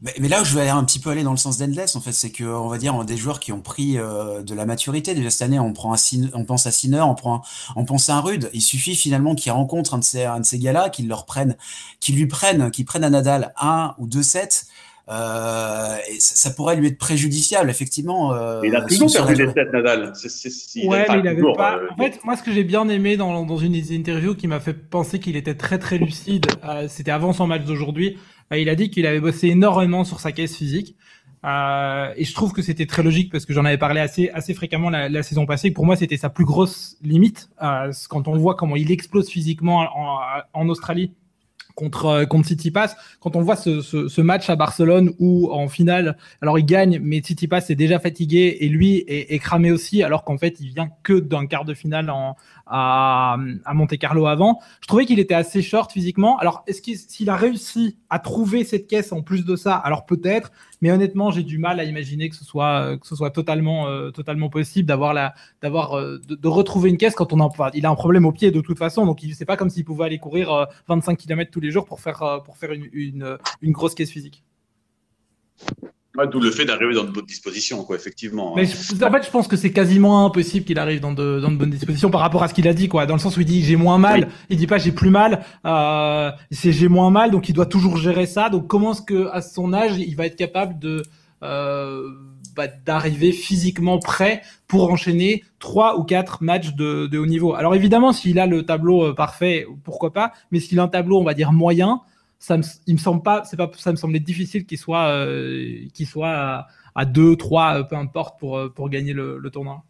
Mais, 0.00 0.14
mais, 0.20 0.28
là 0.28 0.40
où 0.40 0.44
je 0.44 0.56
vais 0.56 0.68
un 0.68 0.84
petit 0.84 1.00
peu 1.00 1.10
aller 1.10 1.24
dans 1.24 1.32
le 1.32 1.36
sens 1.36 1.58
d'Endless, 1.58 1.96
en 1.96 2.00
fait, 2.00 2.12
c'est 2.12 2.30
que 2.30 2.44
on 2.44 2.68
va 2.68 2.78
dire 2.78 3.04
des 3.04 3.16
joueurs 3.16 3.40
qui 3.40 3.50
ont 3.50 3.60
pris 3.60 3.98
euh, 3.98 4.42
de 4.42 4.54
la 4.54 4.64
maturité. 4.64 5.12
Déjà 5.12 5.28
cette 5.28 5.42
année, 5.42 5.58
on 5.58 5.72
prend 5.72 5.92
un 5.92 5.98
on 6.34 6.44
pense 6.44 6.66
à 6.66 6.70
Sinner, 6.70 7.00
on 7.00 7.16
prend, 7.16 7.42
on 7.74 7.84
pense 7.84 8.08
à 8.08 8.14
un 8.14 8.20
Rude. 8.20 8.48
Il 8.52 8.62
suffit 8.62 8.94
finalement 8.94 9.34
qu'ils 9.34 9.50
rencontrent 9.50 9.94
un 9.94 9.98
de 9.98 10.04
ces, 10.04 10.24
un 10.24 10.38
de 10.38 10.44
ces 10.44 10.60
gars-là, 10.60 10.88
qu'ils 10.88 11.08
leur 11.08 11.26
prennent, 11.26 11.56
qu'ils 11.98 12.14
lui 12.14 12.26
prennent, 12.26 12.70
qu'ils 12.70 12.84
prennent 12.84 13.02
à 13.02 13.10
Nadal 13.10 13.52
un 13.60 13.94
ou 13.98 14.06
deux 14.06 14.22
sets. 14.22 14.66
Euh, 15.10 15.96
et 16.10 16.20
ça, 16.20 16.50
pourrait 16.50 16.76
lui 16.76 16.88
être 16.88 16.98
préjudiciable, 16.98 17.70
effectivement. 17.70 18.34
Euh, 18.34 18.60
il 18.62 18.76
a 18.76 18.82
toujours 18.82 19.10
perdu 19.10 19.34
des 19.36 19.46
sets, 19.52 19.70
Nadal. 19.72 20.12
ouais, 20.84 21.06
mais 21.08 21.20
il 21.20 21.28
avait 21.28 21.42
pas. 21.56 21.78
Euh, 21.78 21.86
en 21.90 21.96
fait, 21.96 22.20
moi, 22.24 22.36
ce 22.36 22.42
que 22.42 22.52
j'ai 22.52 22.64
bien 22.64 22.86
aimé 22.88 23.16
dans, 23.16 23.44
dans 23.46 23.56
une 23.56 23.72
des 23.72 23.96
interviews 23.96 24.34
qui 24.34 24.46
m'a 24.46 24.60
fait 24.60 24.74
penser 24.74 25.18
qu'il 25.18 25.36
était 25.36 25.54
très 25.54 25.78
très 25.78 25.96
lucide, 25.96 26.46
euh, 26.64 26.86
c'était 26.88 27.10
avant 27.10 27.32
son 27.32 27.46
match 27.46 27.64
d'aujourd'hui. 27.64 28.18
Euh, 28.52 28.58
il 28.58 28.68
a 28.68 28.74
dit 28.74 28.90
qu'il 28.90 29.06
avait 29.06 29.20
bossé 29.20 29.48
énormément 29.48 30.04
sur 30.04 30.20
sa 30.20 30.30
caisse 30.32 30.54
physique. 30.54 30.94
Euh, 31.44 32.12
et 32.16 32.24
je 32.24 32.34
trouve 32.34 32.52
que 32.52 32.62
c'était 32.62 32.86
très 32.86 33.02
logique 33.02 33.30
parce 33.30 33.46
que 33.46 33.52
j'en 33.54 33.64
avais 33.64 33.78
parlé 33.78 34.00
assez 34.00 34.28
assez 34.30 34.54
fréquemment 34.54 34.90
la, 34.90 35.08
la 35.08 35.22
saison 35.22 35.46
passée. 35.46 35.70
Pour 35.70 35.86
moi, 35.86 35.96
c'était 35.96 36.16
sa 36.16 36.28
plus 36.28 36.44
grosse 36.44 36.98
limite 37.00 37.48
quand 38.10 38.28
on 38.28 38.36
voit 38.36 38.56
comment 38.56 38.76
il 38.76 38.90
explose 38.90 39.30
physiquement 39.30 39.86
en, 39.96 40.18
en 40.52 40.68
Australie 40.68 41.12
contre, 41.78 42.06
euh, 42.06 42.26
contre 42.26 42.48
City 42.48 42.72
Pass. 42.72 42.96
Quand 43.20 43.36
on 43.36 43.40
voit 43.40 43.54
ce, 43.54 44.20
match 44.20 44.50
à 44.50 44.56
Barcelone 44.56 45.12
où 45.20 45.48
en 45.52 45.68
finale, 45.68 46.18
alors 46.42 46.58
il 46.58 46.66
gagne, 46.66 46.98
mais 47.00 47.22
City 47.22 47.46
Pass 47.46 47.70
est 47.70 47.76
déjà 47.76 48.00
fatigué 48.00 48.58
et 48.60 48.68
lui 48.68 49.04
est, 49.06 49.32
est 49.32 49.38
cramé 49.38 49.70
aussi, 49.70 50.02
alors 50.02 50.24
qu'en 50.24 50.38
fait 50.38 50.56
il 50.60 50.74
vient 50.74 50.90
que 51.04 51.12
d'un 51.12 51.46
quart 51.46 51.64
de 51.64 51.74
finale 51.74 52.10
en, 52.10 52.36
à, 52.68 53.36
Monte 53.74 53.96
Carlo 53.98 54.26
avant. 54.26 54.60
Je 54.80 54.86
trouvais 54.86 55.06
qu'il 55.06 55.18
était 55.18 55.34
assez 55.34 55.62
short 55.62 55.92
physiquement. 55.92 56.38
Alors 56.38 56.64
est-ce 56.66 56.82
qu'il 56.82 57.30
a 57.30 57.36
réussi 57.36 57.96
à 58.10 58.18
trouver 58.18 58.64
cette 58.64 58.86
caisse 58.86 59.12
en 59.12 59.22
plus 59.22 59.44
de 59.44 59.56
ça 59.56 59.74
Alors 59.74 60.06
peut-être, 60.06 60.52
mais 60.80 60.90
honnêtement 60.90 61.30
j'ai 61.30 61.42
du 61.42 61.58
mal 61.58 61.80
à 61.80 61.84
imaginer 61.84 62.28
que 62.28 62.36
ce 62.36 62.44
soit 62.44 62.96
que 62.98 63.06
ce 63.06 63.16
soit 63.16 63.30
totalement 63.30 63.88
euh, 63.88 64.10
totalement 64.10 64.48
possible 64.48 64.86
d'avoir 64.86 65.14
la 65.14 65.34
d'avoir 65.62 65.98
euh, 65.98 66.18
de, 66.28 66.48
retrouver 66.48 66.90
une 66.90 66.96
caisse 66.96 67.14
quand 67.14 67.32
on 67.32 67.40
a 67.40 67.48
il 67.74 67.86
a 67.86 67.90
un 67.90 67.94
problème 67.94 68.26
au 68.26 68.32
pied 68.32 68.50
de 68.50 68.60
toute 68.60 68.78
façon, 68.78 69.06
donc 69.06 69.22
il 69.22 69.34
c'est 69.34 69.44
pas 69.44 69.56
comme 69.56 69.70
s'il 69.70 69.84
pouvait 69.84 70.04
aller 70.04 70.18
courir 70.18 70.66
25 70.88 71.16
km 71.16 71.50
tous 71.50 71.60
les 71.60 71.70
jours 71.70 71.84
pour 71.84 72.00
faire, 72.00 72.22
euh, 72.22 72.38
pour 72.40 72.56
faire 72.56 72.72
une, 72.72 73.38
une 73.62 73.72
grosse 73.72 73.94
caisse 73.94 74.10
physique. 74.10 74.42
D'où 76.32 76.40
le 76.40 76.50
fait 76.50 76.64
d'arriver 76.64 76.94
dans 76.94 77.04
de 77.04 77.10
bonnes 77.10 77.26
dispositions, 77.26 77.84
quoi, 77.84 77.94
effectivement. 77.94 78.54
Mais 78.56 78.64
en 78.64 79.10
fait, 79.12 79.24
je 79.24 79.30
pense 79.30 79.46
que 79.46 79.56
c'est 79.56 79.70
quasiment 79.70 80.26
impossible 80.26 80.64
qu'il 80.64 80.78
arrive 80.78 81.00
dans 81.00 81.12
de, 81.12 81.38
dans 81.38 81.50
de 81.50 81.56
bonnes 81.56 81.70
dispositions 81.70 82.10
par 82.10 82.22
rapport 82.22 82.42
à 82.42 82.48
ce 82.48 82.54
qu'il 82.54 82.66
a 82.66 82.72
dit, 82.72 82.88
quoi. 82.88 83.06
Dans 83.06 83.14
le 83.14 83.20
sens 83.20 83.36
où 83.36 83.40
il 83.40 83.46
dit 83.46 83.62
j'ai 83.62 83.76
moins 83.76 83.98
mal, 83.98 84.28
il 84.48 84.56
dit 84.56 84.66
pas 84.66 84.78
j'ai 84.78 84.90
plus 84.90 85.10
mal, 85.10 85.44
euh, 85.64 86.32
c'est 86.50 86.72
j'ai 86.72 86.88
moins 86.88 87.10
mal, 87.10 87.30
donc 87.30 87.48
il 87.48 87.52
doit 87.52 87.66
toujours 87.66 87.98
gérer 87.98 88.26
ça. 88.26 88.48
Donc 88.48 88.66
comment 88.66 88.92
est-ce 88.92 89.02
que 89.02 89.28
à 89.32 89.42
son 89.42 89.72
âge 89.72 89.98
il 89.98 90.16
va 90.16 90.26
être 90.26 90.34
capable 90.34 90.78
de 90.80 91.04
euh, 91.44 92.08
bah, 92.56 92.66
d'arriver 92.66 93.30
physiquement 93.30 93.98
prêt 93.98 94.42
pour 94.66 94.90
enchaîner 94.90 95.44
trois 95.60 96.00
ou 96.00 96.04
quatre 96.04 96.42
matchs 96.42 96.74
de, 96.74 97.06
de 97.06 97.18
haut 97.18 97.26
niveau? 97.26 97.54
Alors 97.54 97.76
évidemment, 97.76 98.12
s'il 98.12 98.40
a 98.40 98.46
le 98.46 98.64
tableau 98.64 99.04
euh, 99.04 99.14
parfait, 99.14 99.66
pourquoi 99.84 100.12
pas, 100.12 100.32
mais 100.50 100.58
s'il 100.58 100.80
a 100.80 100.82
un 100.82 100.88
tableau, 100.88 101.18
on 101.20 101.24
va 101.24 101.34
dire 101.34 101.52
moyen, 101.52 102.00
ça 102.38 102.56
me, 102.56 102.62
il 102.86 102.94
me 102.94 102.98
semble 102.98 103.22
pas, 103.22 103.44
c'est 103.44 103.56
pas, 103.56 103.70
ça 103.76 103.90
me 103.90 103.96
semblait 103.96 104.20
difficile 104.20 104.64
qu'il 104.64 104.78
soit, 104.78 105.08
euh, 105.08 105.86
qu'il 105.92 106.08
à, 106.22 106.66
à, 106.94 107.04
deux, 107.04 107.36
trois, 107.36 107.78
euh, 107.78 107.82
peu 107.82 107.96
importe 107.96 108.38
pour, 108.38 108.60
pour 108.74 108.88
gagner 108.88 109.12
le, 109.12 109.50
tournoi. 109.52 109.84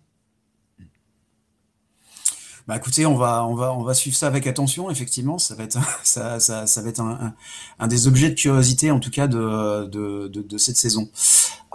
Bah 2.66 2.76
écoutez, 2.76 3.06
on 3.06 3.16
va, 3.16 3.46
on 3.46 3.54
va, 3.54 3.72
on 3.72 3.82
va 3.82 3.94
suivre 3.94 4.14
ça 4.14 4.26
avec 4.26 4.46
attention. 4.46 4.90
Effectivement, 4.90 5.38
ça 5.38 5.54
va 5.54 5.64
être, 5.64 5.78
ça, 6.04 6.38
ça, 6.38 6.66
ça 6.66 6.82
va 6.82 6.88
être 6.88 7.00
un, 7.00 7.34
un, 7.78 7.88
des 7.88 8.06
objets 8.08 8.30
de 8.30 8.34
curiosité, 8.34 8.90
en 8.90 9.00
tout 9.00 9.11
cas 9.11 9.26
de, 9.26 9.87
de, 9.87 10.28
de, 10.28 10.58
cette 10.58 10.76
saison. 10.76 11.08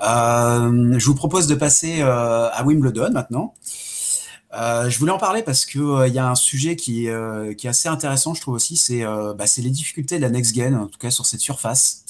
Euh, 0.04 1.00
je 1.00 1.06
vous 1.06 1.16
propose 1.16 1.48
de 1.48 1.56
passer 1.56 2.02
euh, 2.02 2.50
à 2.52 2.64
Wimbledon 2.64 3.12
maintenant. 3.12 3.54
Euh, 4.54 4.90
je 4.90 5.00
voulais 5.00 5.12
en 5.12 5.18
parler 5.18 5.42
parce 5.42 5.66
que 5.66 5.80
euh, 5.80 6.08
y 6.08 6.20
a 6.20 6.30
un 6.30 6.36
sujet 6.36 6.76
qui, 6.76 7.10
euh, 7.10 7.54
qui 7.56 7.66
est 7.66 7.72
assez 7.72 7.90
intéressant, 7.90 8.36
je 8.36 8.42
trouve 8.42 8.54
aussi, 8.54 8.78
c'est 8.78 9.04
bah, 9.04 9.46
les 9.58 9.70
difficultés 9.70 10.18
de 10.18 10.22
la 10.22 10.30
next 10.30 10.56
gen, 10.56 10.76
en 10.76 10.88
tout 10.88 11.00
cas 11.00 11.12
sur 11.12 11.26
cette 11.26 11.40
surface. 11.40 12.06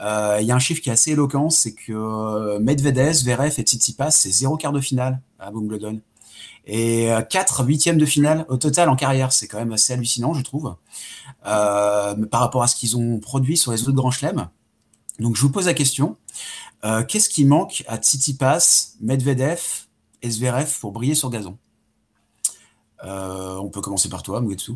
Il 0.00 0.44
y 0.44 0.50
a 0.50 0.54
un 0.54 0.58
chiffre 0.58 0.82
qui 0.82 0.90
est 0.90 0.92
assez 0.92 1.12
éloquent, 1.12 1.50
c'est 1.50 1.74
que 1.74 2.58
Medvedev, 2.58 3.12
Zverev 3.12 3.54
et 3.58 3.62
Tsitsipas, 3.62 4.10
c'est 4.10 4.30
zéro 4.30 4.56
quart 4.56 4.72
de 4.72 4.80
finale 4.80 5.20
à 5.38 5.52
Wimbledon. 5.52 6.00
Et 6.66 7.10
4 7.30 7.64
huitièmes 7.64 7.98
de 7.98 8.06
finale 8.06 8.44
au 8.48 8.56
total 8.56 8.88
en 8.88 8.96
carrière, 8.96 9.32
c'est 9.32 9.46
quand 9.46 9.58
même 9.58 9.72
assez 9.72 9.92
hallucinant, 9.92 10.34
je 10.34 10.42
trouve, 10.42 10.74
par 11.42 12.40
rapport 12.40 12.62
à 12.62 12.66
ce 12.66 12.76
qu'ils 12.76 12.96
ont 12.96 13.20
produit 13.20 13.56
sur 13.56 13.72
les 13.72 13.82
autres 13.82 13.92
grands 13.92 14.10
chelems. 14.10 14.48
Donc 15.20 15.36
je 15.36 15.42
vous 15.42 15.50
pose 15.50 15.66
la 15.66 15.74
question, 15.74 16.16
qu'est-ce 16.82 17.28
qui 17.28 17.44
manque 17.44 17.84
à 17.86 17.98
Tsitsipas, 17.98 18.94
Medvedev 19.00 19.60
et 20.22 20.30
Zverev 20.30 20.78
pour 20.80 20.92
briller 20.92 21.14
sur 21.14 21.30
gazon? 21.30 21.56
On 23.04 23.68
peut 23.68 23.80
commencer 23.80 24.08
par 24.08 24.22
toi, 24.22 24.40
Mouetsu. 24.40 24.72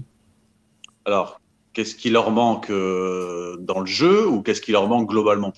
Alors, 1.04 1.40
qu'est-ce 1.72 1.94
qui 1.94 2.10
leur 2.10 2.30
manque 2.30 2.70
euh, 2.70 3.56
dans 3.60 3.80
le 3.80 3.86
jeu 3.86 4.28
ou 4.28 4.42
qu'est-ce 4.42 4.60
qui 4.60 4.72
leur 4.72 4.88
manque 4.88 5.08
globalement? 5.08 5.52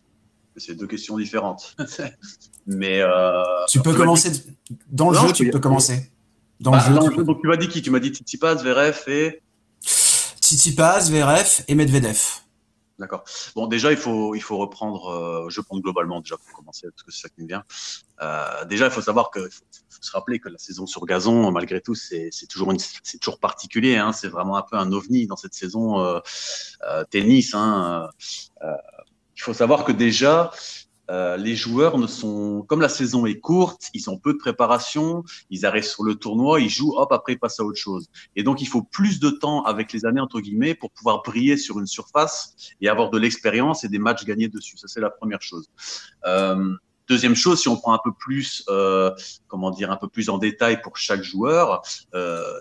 C'est 0.56 0.74
deux 0.74 0.86
questions 0.86 1.16
différentes. 1.16 1.76
Mais 2.66 3.02
tu 3.68 3.80
peux 3.80 3.94
commencer 3.94 4.30
dans 4.90 5.10
le 5.10 5.18
jeu. 5.18 5.32
Tu 5.32 5.50
peux 5.50 5.58
commencer 5.58 6.10
dans 6.60 6.72
le 6.72 6.78
bah, 6.78 6.84
jeu. 6.86 7.16
Jeu 7.16 7.24
donc 7.24 7.40
tu 7.40 7.48
m'as 7.48 7.56
dit 7.56 7.68
qui? 7.68 7.82
Tu 7.82 7.90
m'as 7.90 8.00
dit 8.00 8.10
Tsitsipas, 8.10 8.58
Zverev 8.58 8.98
et 9.06 9.40
Tsitsipas, 9.82 11.00
Zverev 11.00 11.64
et 11.66 11.74
Medvedev. 11.74 12.20
D'accord. 13.00 13.24
Bon, 13.56 13.66
déjà, 13.66 13.90
il 13.92 13.96
faut, 13.96 14.34
il 14.34 14.42
faut 14.42 14.58
reprendre, 14.58 15.08
euh, 15.08 15.48
je 15.48 15.62
prends 15.62 15.78
globalement 15.78 16.20
déjà 16.20 16.36
pour 16.36 16.52
commencer, 16.52 16.86
parce 16.90 17.02
que 17.02 17.10
c'est 17.10 17.22
ça 17.22 17.28
qui 17.30 17.40
me 17.40 17.48
vient. 17.48 17.64
Euh, 18.20 18.66
déjà, 18.66 18.84
il 18.84 18.90
faut 18.90 19.00
savoir 19.00 19.30
que, 19.30 19.48
se 19.48 20.12
rappeler 20.12 20.38
que 20.38 20.50
la 20.50 20.58
saison 20.58 20.86
sur 20.86 21.06
gazon, 21.06 21.50
malgré 21.50 21.80
tout, 21.80 21.94
c'est 21.94 22.30
toujours, 22.50 22.74
toujours 23.22 23.38
particulier. 23.38 23.96
Hein, 23.96 24.12
c'est 24.12 24.28
vraiment 24.28 24.58
un 24.58 24.62
peu 24.62 24.76
un 24.76 24.92
ovni 24.92 25.26
dans 25.26 25.36
cette 25.36 25.54
saison 25.54 25.98
euh, 26.00 26.20
euh 26.86 27.04
tennis. 27.10 27.54
Hein, 27.54 28.10
il 28.62 29.42
faut 29.42 29.54
savoir 29.54 29.84
que 29.84 29.92
déjà, 29.92 30.50
euh, 31.10 31.36
les 31.36 31.56
joueurs 31.56 31.98
ne 31.98 32.06
sont, 32.06 32.64
comme 32.68 32.80
la 32.80 32.88
saison 32.88 33.26
est 33.26 33.40
courte, 33.40 33.82
ils 33.94 34.08
ont 34.10 34.16
peu 34.16 34.32
de 34.32 34.38
préparation, 34.38 35.24
ils 35.50 35.66
arrivent 35.66 35.90
sur 35.96 36.04
le 36.04 36.14
tournoi, 36.14 36.60
ils 36.60 36.70
jouent, 36.70 36.94
hop, 36.96 37.10
après 37.12 37.32
ils 37.32 37.38
passent 37.38 37.58
à 37.58 37.64
autre 37.64 37.78
chose. 37.78 38.08
Et 38.36 38.42
donc 38.44 38.62
il 38.62 38.66
faut 38.66 38.82
plus 38.82 39.18
de 39.18 39.30
temps 39.30 39.62
avec 39.64 39.92
les 39.92 40.06
années 40.06 40.20
entre 40.20 40.40
guillemets 40.40 40.74
pour 40.74 40.90
pouvoir 40.92 41.22
briller 41.22 41.56
sur 41.56 41.80
une 41.80 41.86
surface 41.86 42.54
et 42.80 42.88
avoir 42.88 43.10
de 43.10 43.18
l'expérience 43.18 43.82
et 43.84 43.88
des 43.88 43.98
matchs 43.98 44.24
gagnés 44.24 44.48
dessus. 44.48 44.76
Ça 44.76 44.86
c'est 44.86 45.00
la 45.00 45.10
première 45.10 45.42
chose. 45.42 45.68
Euh, 46.26 46.74
Deuxième 47.08 47.34
chose, 47.34 47.60
si 47.60 47.66
on 47.66 47.76
prend 47.76 47.92
un 47.92 47.98
peu 48.04 48.12
plus, 48.12 48.64
euh, 48.68 49.10
comment 49.48 49.72
dire, 49.72 49.90
un 49.90 49.96
peu 49.96 50.06
plus 50.06 50.28
en 50.30 50.38
détail 50.38 50.80
pour 50.80 50.96
chaque 50.96 51.24
joueur, 51.24 51.82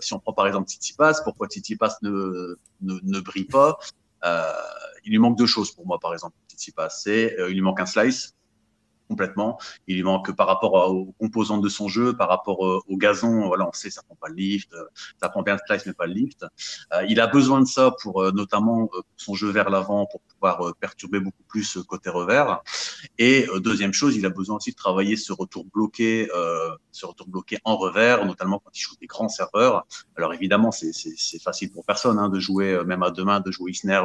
si 0.00 0.12
on 0.12 0.18
prend 0.18 0.32
par 0.32 0.48
exemple 0.48 0.68
Tsitsipas, 0.68 1.22
pourquoi 1.22 1.46
Tsitsipas 1.46 1.98
ne, 2.02 2.56
ne, 2.80 2.94
ne 3.00 3.20
brille 3.20 3.44
pas? 3.44 3.78
Il 5.04 5.10
lui 5.12 5.18
manque 5.18 5.38
deux 5.38 5.46
choses 5.46 5.70
pour 5.70 5.86
moi, 5.86 6.00
par 6.00 6.12
exemple, 6.14 6.34
Tsitsipas. 6.48 6.90
C'est 6.90 7.36
il 7.48 7.54
lui 7.54 7.60
manque 7.60 7.78
un 7.78 7.86
slice, 7.86 8.34
complètement. 9.10 9.58
Il 9.88 9.96
lui 9.96 10.04
manque 10.04 10.30
par 10.36 10.46
rapport 10.46 10.74
aux 10.92 11.12
composantes 11.18 11.62
de 11.62 11.68
son 11.68 11.88
jeu, 11.88 12.16
par 12.16 12.28
rapport 12.28 12.64
euh, 12.64 12.80
au 12.86 12.96
gazon. 12.96 13.48
Voilà, 13.48 13.66
on 13.68 13.72
sait, 13.72 13.90
ça 13.90 14.02
prend 14.02 14.14
pas 14.14 14.28
le 14.28 14.36
lift, 14.36 14.72
euh, 14.72 14.84
ça 15.20 15.28
prend 15.28 15.42
bien 15.42 15.54
le 15.54 15.60
slice, 15.66 15.84
mais 15.84 15.92
pas 15.92 16.06
le 16.06 16.14
lift. 16.14 16.46
Euh, 16.92 17.04
il 17.08 17.20
a 17.20 17.26
besoin 17.26 17.60
de 17.60 17.66
ça 17.66 17.92
pour 18.02 18.22
notamment 18.32 18.88
son 19.16 19.34
jeu 19.34 19.50
vers 19.50 19.68
l'avant, 19.68 20.06
pour 20.06 20.20
pouvoir 20.22 20.72
perturber 20.78 21.18
beaucoup 21.18 21.42
plus 21.48 21.78
côté 21.88 22.08
revers. 22.08 22.60
Et 23.18 23.46
deuxième 23.60 23.92
chose, 23.92 24.16
il 24.16 24.24
a 24.24 24.30
besoin 24.30 24.56
aussi 24.56 24.70
de 24.70 24.76
travailler 24.76 25.16
ce 25.16 25.32
retour 25.32 25.64
bloqué, 25.64 26.28
ce 26.92 27.06
retour 27.06 27.26
bloqué 27.26 27.58
en 27.64 27.76
revers, 27.76 28.24
notamment 28.24 28.60
quand 28.60 28.70
il 28.74 28.80
joue 28.80 28.94
des 29.00 29.06
grands 29.06 29.28
serveurs. 29.28 29.86
Alors 30.16 30.32
évidemment, 30.34 30.70
c'est 30.70 31.42
facile 31.42 31.72
pour 31.72 31.84
personne 31.84 32.18
hein, 32.18 32.28
de 32.28 32.38
jouer, 32.38 32.84
même 32.84 33.02
à 33.02 33.10
deux 33.10 33.24
mains, 33.24 33.40
de 33.40 33.50
jouer 33.50 33.72
Isner 33.72 34.00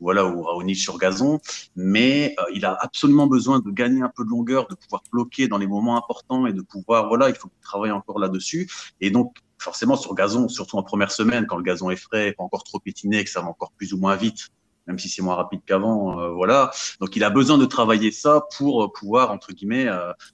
voilà, 0.00 0.26
ou 0.26 0.42
Raonic 0.42 0.76
sur 0.76 0.98
gazon, 0.98 1.40
mais 1.74 2.34
euh, 2.38 2.44
il 2.54 2.64
a 2.64 2.76
absolument 2.80 3.26
besoin 3.26 3.60
de 3.60 3.70
gagner 3.70 4.02
un 4.02 4.12
peu 4.14 4.24
de 4.24 4.30
longueur, 4.30 4.66
de 4.68 4.74
pouvoir 4.74 5.02
bloquer 5.12 5.48
dans 5.48 5.58
les 5.58 5.66
moments 5.66 5.96
importants 5.96 6.46
et 6.46 6.52
de 6.52 6.62
pouvoir, 6.62 7.08
voilà, 7.08 7.28
il 7.28 7.34
faut 7.34 7.50
travailler 7.62 7.92
encore 7.92 8.18
là-dessus. 8.18 8.68
Et 9.00 9.10
donc, 9.10 9.36
forcément, 9.58 9.96
sur 9.96 10.14
gazon, 10.14 10.48
surtout 10.48 10.76
en 10.76 10.82
première 10.82 11.10
semaine, 11.10 11.46
quand 11.46 11.56
le 11.56 11.62
gazon 11.62 11.90
est 11.90 11.96
frais, 11.96 12.32
pas 12.36 12.44
encore 12.44 12.64
trop 12.64 12.78
pétiné, 12.78 13.24
que 13.24 13.30
ça 13.30 13.40
va 13.40 13.48
encore 13.48 13.72
plus 13.72 13.92
ou 13.94 13.98
moins 13.98 14.16
vite, 14.16 14.48
même 14.86 14.98
si 14.98 15.08
c'est 15.08 15.22
moins 15.22 15.34
rapide 15.34 15.60
qu'avant, 15.66 16.20
euh, 16.20 16.28
voilà. 16.28 16.70
Donc 17.00 17.16
il 17.16 17.24
a 17.24 17.30
besoin 17.30 17.58
de 17.58 17.64
travailler 17.64 18.12
ça 18.12 18.42
pour 18.56 18.84
euh, 18.84 18.92
pouvoir 18.92 19.32
entre 19.32 19.52
guillemets 19.52 19.88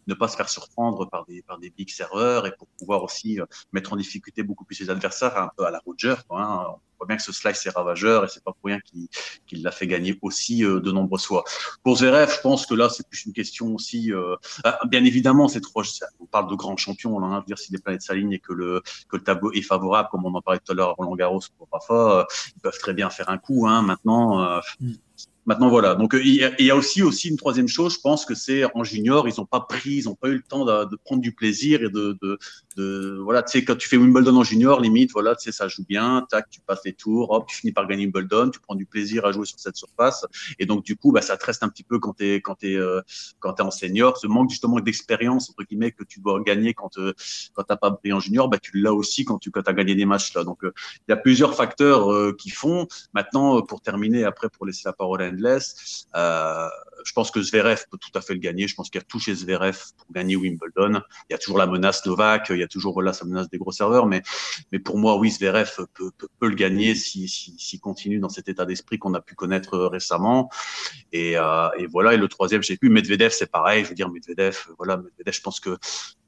ne 0.06 0.14
pas 0.14 0.28
se 0.28 0.36
faire 0.36 0.48
surprendre 0.48 1.08
par 1.08 1.24
des 1.24 1.42
par 1.42 1.58
des 1.58 1.70
big 1.70 1.88
serveurs 1.88 2.46
et 2.46 2.52
pour 2.58 2.68
pouvoir 2.78 3.02
aussi 3.02 3.38
mettre 3.72 3.94
en 3.94 3.96
difficulté 3.96 4.42
beaucoup 4.42 4.64
plus 4.64 4.74
ses 4.74 4.90
adversaires, 4.90 5.38
un 5.38 5.50
peu 5.56 5.64
à 5.64 5.70
la 5.70 5.80
Roger. 5.86 6.16
Hein 6.30 6.66
voit 7.02 7.08
bien 7.08 7.16
que 7.16 7.22
ce 7.22 7.32
slice 7.32 7.66
est 7.66 7.70
ravageur 7.70 8.24
et 8.24 8.28
c'est 8.28 8.42
pas 8.44 8.52
pour 8.52 8.68
rien 8.68 8.78
qu'il 9.46 9.62
l'a 9.62 9.72
fait 9.72 9.86
gagner 9.88 10.18
aussi 10.22 10.64
euh, 10.64 10.80
de 10.80 10.92
nombreuses 10.92 11.24
fois. 11.24 11.44
Pour 11.82 11.96
Zverev, 11.96 12.32
je 12.32 12.40
pense 12.40 12.64
que 12.64 12.74
là, 12.74 12.88
c'est 12.88 13.06
plus 13.08 13.26
une 13.26 13.32
question 13.32 13.74
aussi. 13.74 14.12
Euh, 14.12 14.36
ah, 14.64 14.78
bien 14.88 15.04
évidemment, 15.04 15.48
c'est 15.48 15.60
trop. 15.60 15.82
On 16.20 16.26
parle 16.26 16.48
de 16.48 16.54
grands 16.54 16.76
champions, 16.76 17.18
là, 17.18 17.26
hein, 17.26 17.44
dire 17.46 17.58
si 17.58 17.72
les 17.72 17.78
planètes 17.78 18.02
s'alignent 18.02 18.32
et 18.32 18.38
que 18.38 18.52
le 18.52 18.82
que 19.08 19.16
le 19.16 19.24
tableau 19.24 19.50
est 19.52 19.62
favorable, 19.62 20.08
comme 20.12 20.24
on 20.24 20.34
en 20.34 20.42
parlait 20.42 20.60
tout 20.64 20.72
à 20.72 20.74
l'heure 20.76 20.90
à 20.90 20.92
Roland 20.92 21.16
Garros 21.16 21.40
pour 21.58 21.68
Rafa, 21.72 22.20
euh, 22.20 22.24
ils 22.56 22.60
peuvent 22.60 22.78
très 22.78 22.94
bien 22.94 23.10
faire 23.10 23.30
un 23.30 23.38
coup. 23.38 23.66
Hein, 23.66 23.82
maintenant. 23.82 24.60
Mm. 24.80 24.92
Maintenant, 25.44 25.70
voilà. 25.70 25.96
Donc, 25.96 26.14
il 26.14 26.34
y, 26.60 26.70
a 26.70 26.76
aussi, 26.76 27.02
aussi 27.02 27.28
une 27.28 27.36
troisième 27.36 27.66
chose. 27.66 27.94
Je 27.94 28.00
pense 28.00 28.24
que 28.24 28.34
c'est 28.34 28.62
en 28.76 28.84
junior, 28.84 29.28
ils 29.28 29.34
n'ont 29.38 29.44
pas 29.44 29.60
pris, 29.60 29.94
ils 29.96 30.04
n'ont 30.04 30.14
pas 30.14 30.28
eu 30.28 30.34
le 30.34 30.42
temps 30.42 30.64
de, 30.64 30.84
de, 30.84 30.96
prendre 31.04 31.20
du 31.20 31.32
plaisir 31.32 31.82
et 31.82 31.90
de, 31.90 32.16
de, 32.22 32.38
de 32.76 33.18
voilà. 33.22 33.42
Tu 33.42 33.58
sais, 33.58 33.64
quand 33.64 33.76
tu 33.76 33.88
fais 33.88 33.96
Wimbledon 33.96 34.36
en 34.36 34.44
junior, 34.44 34.80
limite, 34.80 35.12
voilà, 35.12 35.36
tu 35.36 35.44
sais, 35.44 35.52
ça 35.52 35.68
joue 35.68 35.84
bien. 35.88 36.26
Tac, 36.30 36.48
tu 36.50 36.60
passes 36.60 36.82
les 36.84 36.92
tours, 36.92 37.30
hop, 37.30 37.46
tu 37.46 37.56
finis 37.56 37.72
par 37.72 37.86
gagner 37.86 38.04
Wimbledon, 38.04 38.50
tu 38.50 38.60
prends 38.60 38.74
du 38.74 38.86
plaisir 38.86 39.24
à 39.24 39.32
jouer 39.32 39.46
sur 39.46 39.58
cette 39.58 39.76
surface. 39.76 40.26
Et 40.58 40.66
donc, 40.66 40.84
du 40.84 40.96
coup, 40.96 41.12
bah, 41.12 41.22
ça 41.22 41.36
te 41.36 41.44
reste 41.44 41.62
un 41.62 41.68
petit 41.68 41.84
peu 41.84 41.98
quand 41.98 42.14
t'es 42.14 42.36
quand 42.36 42.54
t'es 42.54 42.74
euh, 42.74 43.00
quand 43.40 43.54
t'es 43.54 43.62
en 43.62 43.70
senior. 43.70 44.16
Ce 44.18 44.26
manque 44.26 44.50
justement 44.50 44.80
d'expérience 44.80 45.50
entre 45.50 45.64
guillemets 45.64 45.92
que 45.92 46.04
tu 46.04 46.20
dois 46.20 46.40
gagner 46.40 46.74
quand 46.74 46.98
euh, 46.98 47.12
quand 47.54 47.64
t'as 47.64 47.76
pas 47.76 47.90
brillé 47.90 48.12
en 48.12 48.20
junior, 48.20 48.48
bah, 48.48 48.58
tu 48.58 48.78
l'as 48.78 48.92
aussi 48.92 49.24
quand 49.24 49.38
tu 49.38 49.50
quand 49.50 49.66
as 49.66 49.72
gagné 49.72 49.94
des 49.94 50.04
matchs 50.04 50.34
là. 50.34 50.44
Donc, 50.44 50.64
euh, 50.64 50.72
il 51.08 51.10
y 51.10 51.14
a 51.14 51.16
plusieurs 51.16 51.54
facteurs 51.54 52.12
euh, 52.12 52.34
qui 52.38 52.50
font. 52.50 52.86
Maintenant, 53.14 53.62
pour 53.62 53.80
terminer, 53.80 54.24
après, 54.24 54.48
pour 54.48 54.66
laisser 54.66 54.82
la 54.84 54.92
parole 54.92 55.22
à 55.22 55.28
Endless. 55.28 56.06
Euh, 56.14 56.68
je 57.04 57.12
pense 57.12 57.30
que 57.30 57.42
Zverev 57.42 57.84
peut 57.90 57.98
tout 57.98 58.16
à 58.16 58.20
fait 58.20 58.34
le 58.34 58.40
gagner. 58.40 58.68
Je 58.68 58.74
pense 58.74 58.90
qu'il 58.90 59.00
a 59.00 59.04
tout 59.04 59.18
chez 59.18 59.34
Zverev 59.34 59.78
pour 59.96 60.12
gagner 60.12 60.36
Wimbledon. 60.36 61.02
Il 61.28 61.32
y 61.32 61.34
a 61.34 61.38
toujours 61.38 61.58
la 61.58 61.66
menace 61.66 62.04
Novak, 62.06 62.48
il 62.50 62.58
y 62.58 62.62
a 62.62 62.68
toujours 62.68 62.92
voilà 62.94 63.12
sa 63.12 63.24
menace 63.24 63.48
des 63.50 63.58
gros 63.58 63.72
serveurs, 63.72 64.06
mais 64.06 64.22
mais 64.70 64.78
pour 64.78 64.98
moi, 64.98 65.16
oui, 65.16 65.30
Zverev 65.30 65.70
peut, 65.94 66.12
le 66.40 66.54
gagner 66.54 66.94
s'il 66.94 67.28
si, 67.28 67.54
si, 67.58 67.78
continue 67.80 68.18
dans 68.18 68.28
cet 68.28 68.48
état 68.48 68.64
d'esprit 68.64 68.98
qu'on 68.98 69.14
a 69.14 69.20
pu 69.20 69.34
connaître 69.34 69.78
récemment. 69.78 70.50
Et, 71.12 71.36
euh, 71.36 71.68
et 71.78 71.86
voilà. 71.86 72.14
Et 72.14 72.16
le 72.16 72.28
troisième, 72.28 72.62
j'ai 72.62 72.76
plus 72.76 72.90
Medvedev, 72.90 73.30
c'est 73.30 73.50
pareil. 73.50 73.84
Je 73.84 73.90
veux 73.90 73.94
dire, 73.94 74.10
Medvedev, 74.10 74.56
voilà, 74.78 74.96
Medvedev, 74.96 75.34
je 75.34 75.40
pense 75.40 75.60
que 75.60 75.78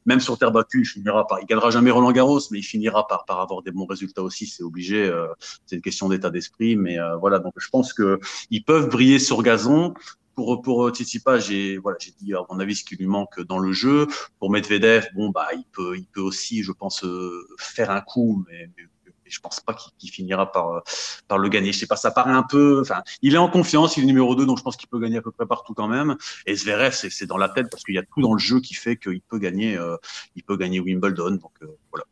même 0.06 0.20
sur 0.20 0.38
terre 0.38 0.52
battue, 0.52 0.82
il 0.82 0.84
finira 0.84 1.26
par, 1.26 1.40
il 1.40 1.46
gagnera 1.46 1.70
jamais 1.70 1.90
Roland 1.90 2.12
Garros, 2.12 2.40
mais 2.50 2.58
il 2.58 2.62
finira 2.62 3.06
par, 3.06 3.24
par 3.24 3.40
avoir 3.40 3.62
des 3.62 3.70
bons 3.70 3.86
résultats 3.86 4.22
aussi. 4.22 4.46
C'est 4.46 4.62
obligé. 4.62 5.04
Euh, 5.04 5.26
c'est 5.66 5.76
une 5.76 5.82
question 5.82 6.08
d'état 6.08 6.30
d'esprit, 6.30 6.76
mais 6.76 6.98
euh, 6.98 7.16
voilà. 7.16 7.38
Donc, 7.38 7.54
je 7.56 7.68
pense 7.70 7.92
que 7.92 8.20
ils 8.50 8.64
peuvent 8.64 8.88
briller 8.88 9.18
sur 9.18 9.42
gazon. 9.42 9.94
Pour 10.34 10.62
pour 10.62 10.90
Tsitsipas, 10.90 11.38
j'ai 11.38 11.78
voilà, 11.78 11.98
j'ai 12.00 12.12
dit 12.20 12.34
à 12.34 12.40
mon 12.50 12.58
avis 12.60 12.76
ce 12.76 12.84
qui 12.84 12.96
lui 12.96 13.06
manque 13.06 13.40
dans 13.42 13.58
le 13.58 13.72
jeu. 13.72 14.06
Pour 14.38 14.50
Medvedev, 14.50 15.06
bon 15.14 15.30
bah 15.30 15.48
il 15.54 15.64
peut 15.72 15.96
il 15.96 16.06
peut 16.06 16.20
aussi, 16.20 16.62
je 16.62 16.72
pense, 16.72 17.04
euh, 17.04 17.46
faire 17.58 17.90
un 17.90 18.00
coup, 18.00 18.44
mais, 18.48 18.68
mais 18.76 18.84
je 19.26 19.40
pense 19.40 19.60
pas 19.60 19.76
qu'il 19.98 20.10
finira 20.10 20.50
par 20.50 20.82
par 21.28 21.38
le 21.38 21.48
gagner. 21.48 21.72
Je 21.72 21.78
sais 21.78 21.86
pas, 21.86 21.96
ça 21.96 22.10
paraît 22.10 22.32
un 22.32 22.42
peu. 22.42 22.80
Enfin, 22.80 23.02
il 23.22 23.34
est 23.34 23.38
en 23.38 23.48
confiance, 23.48 23.96
il 23.96 24.04
est 24.04 24.06
numéro 24.06 24.34
2, 24.34 24.46
donc 24.46 24.58
je 24.58 24.62
pense 24.62 24.76
qu'il 24.76 24.88
peut 24.88 24.98
gagner 24.98 25.18
à 25.18 25.22
peu 25.22 25.30
près 25.30 25.46
partout 25.46 25.74
quand 25.74 25.88
même. 25.88 26.16
Et 26.46 26.54
Zverev, 26.54 26.92
c'est 26.92 27.26
dans 27.26 27.38
la 27.38 27.48
tête 27.48 27.68
parce 27.70 27.84
qu'il 27.84 27.94
y 27.94 27.98
a 27.98 28.02
tout 28.02 28.20
dans 28.20 28.34
le 28.34 28.38
jeu 28.38 28.60
qui 28.60 28.74
fait 28.74 28.96
qu'il 28.96 29.20
peut 29.22 29.38
gagner, 29.38 29.76
euh, 29.76 29.96
il 30.36 30.42
peut 30.42 30.56
gagner 30.56 30.80
Wimbledon. 30.80 31.32
Donc 31.32 31.52
euh, 31.62 31.66
voilà. 31.90 32.04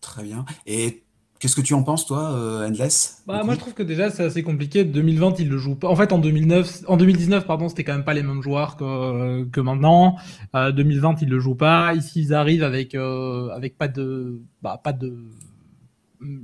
Très 0.00 0.22
bien. 0.22 0.44
Et 0.66 1.05
Qu'est-ce 1.38 1.54
que 1.54 1.60
tu 1.60 1.74
en 1.74 1.82
penses, 1.82 2.06
toi, 2.06 2.32
euh, 2.32 2.66
Endless? 2.66 3.22
Bah, 3.26 3.42
Moi, 3.44 3.54
je 3.54 3.60
trouve 3.60 3.74
que 3.74 3.82
déjà, 3.82 4.10
c'est 4.10 4.24
assez 4.24 4.42
compliqué. 4.42 4.84
2020, 4.84 5.38
il 5.38 5.50
le 5.50 5.58
joue 5.58 5.74
pas. 5.74 5.88
En 5.88 5.96
fait, 5.96 6.12
en 6.12 6.18
2009, 6.18 6.84
en 6.88 6.96
2019, 6.96 7.46
pardon, 7.46 7.68
c'était 7.68 7.84
quand 7.84 7.92
même 7.92 8.04
pas 8.04 8.14
les 8.14 8.22
mêmes 8.22 8.42
joueurs 8.42 8.76
que, 8.76 9.44
que 9.44 9.60
maintenant. 9.60 10.16
Euh, 10.54 10.72
2020, 10.72 11.20
il 11.22 11.28
le 11.28 11.38
joue 11.38 11.54
pas. 11.54 11.92
Ici, 11.94 12.22
ils 12.22 12.34
arrivent 12.34 12.62
avec, 12.62 12.94
euh, 12.94 13.50
avec 13.50 13.76
pas 13.76 13.88
de, 13.88 14.40
bah, 14.62 14.80
pas 14.82 14.94
de. 14.94 15.14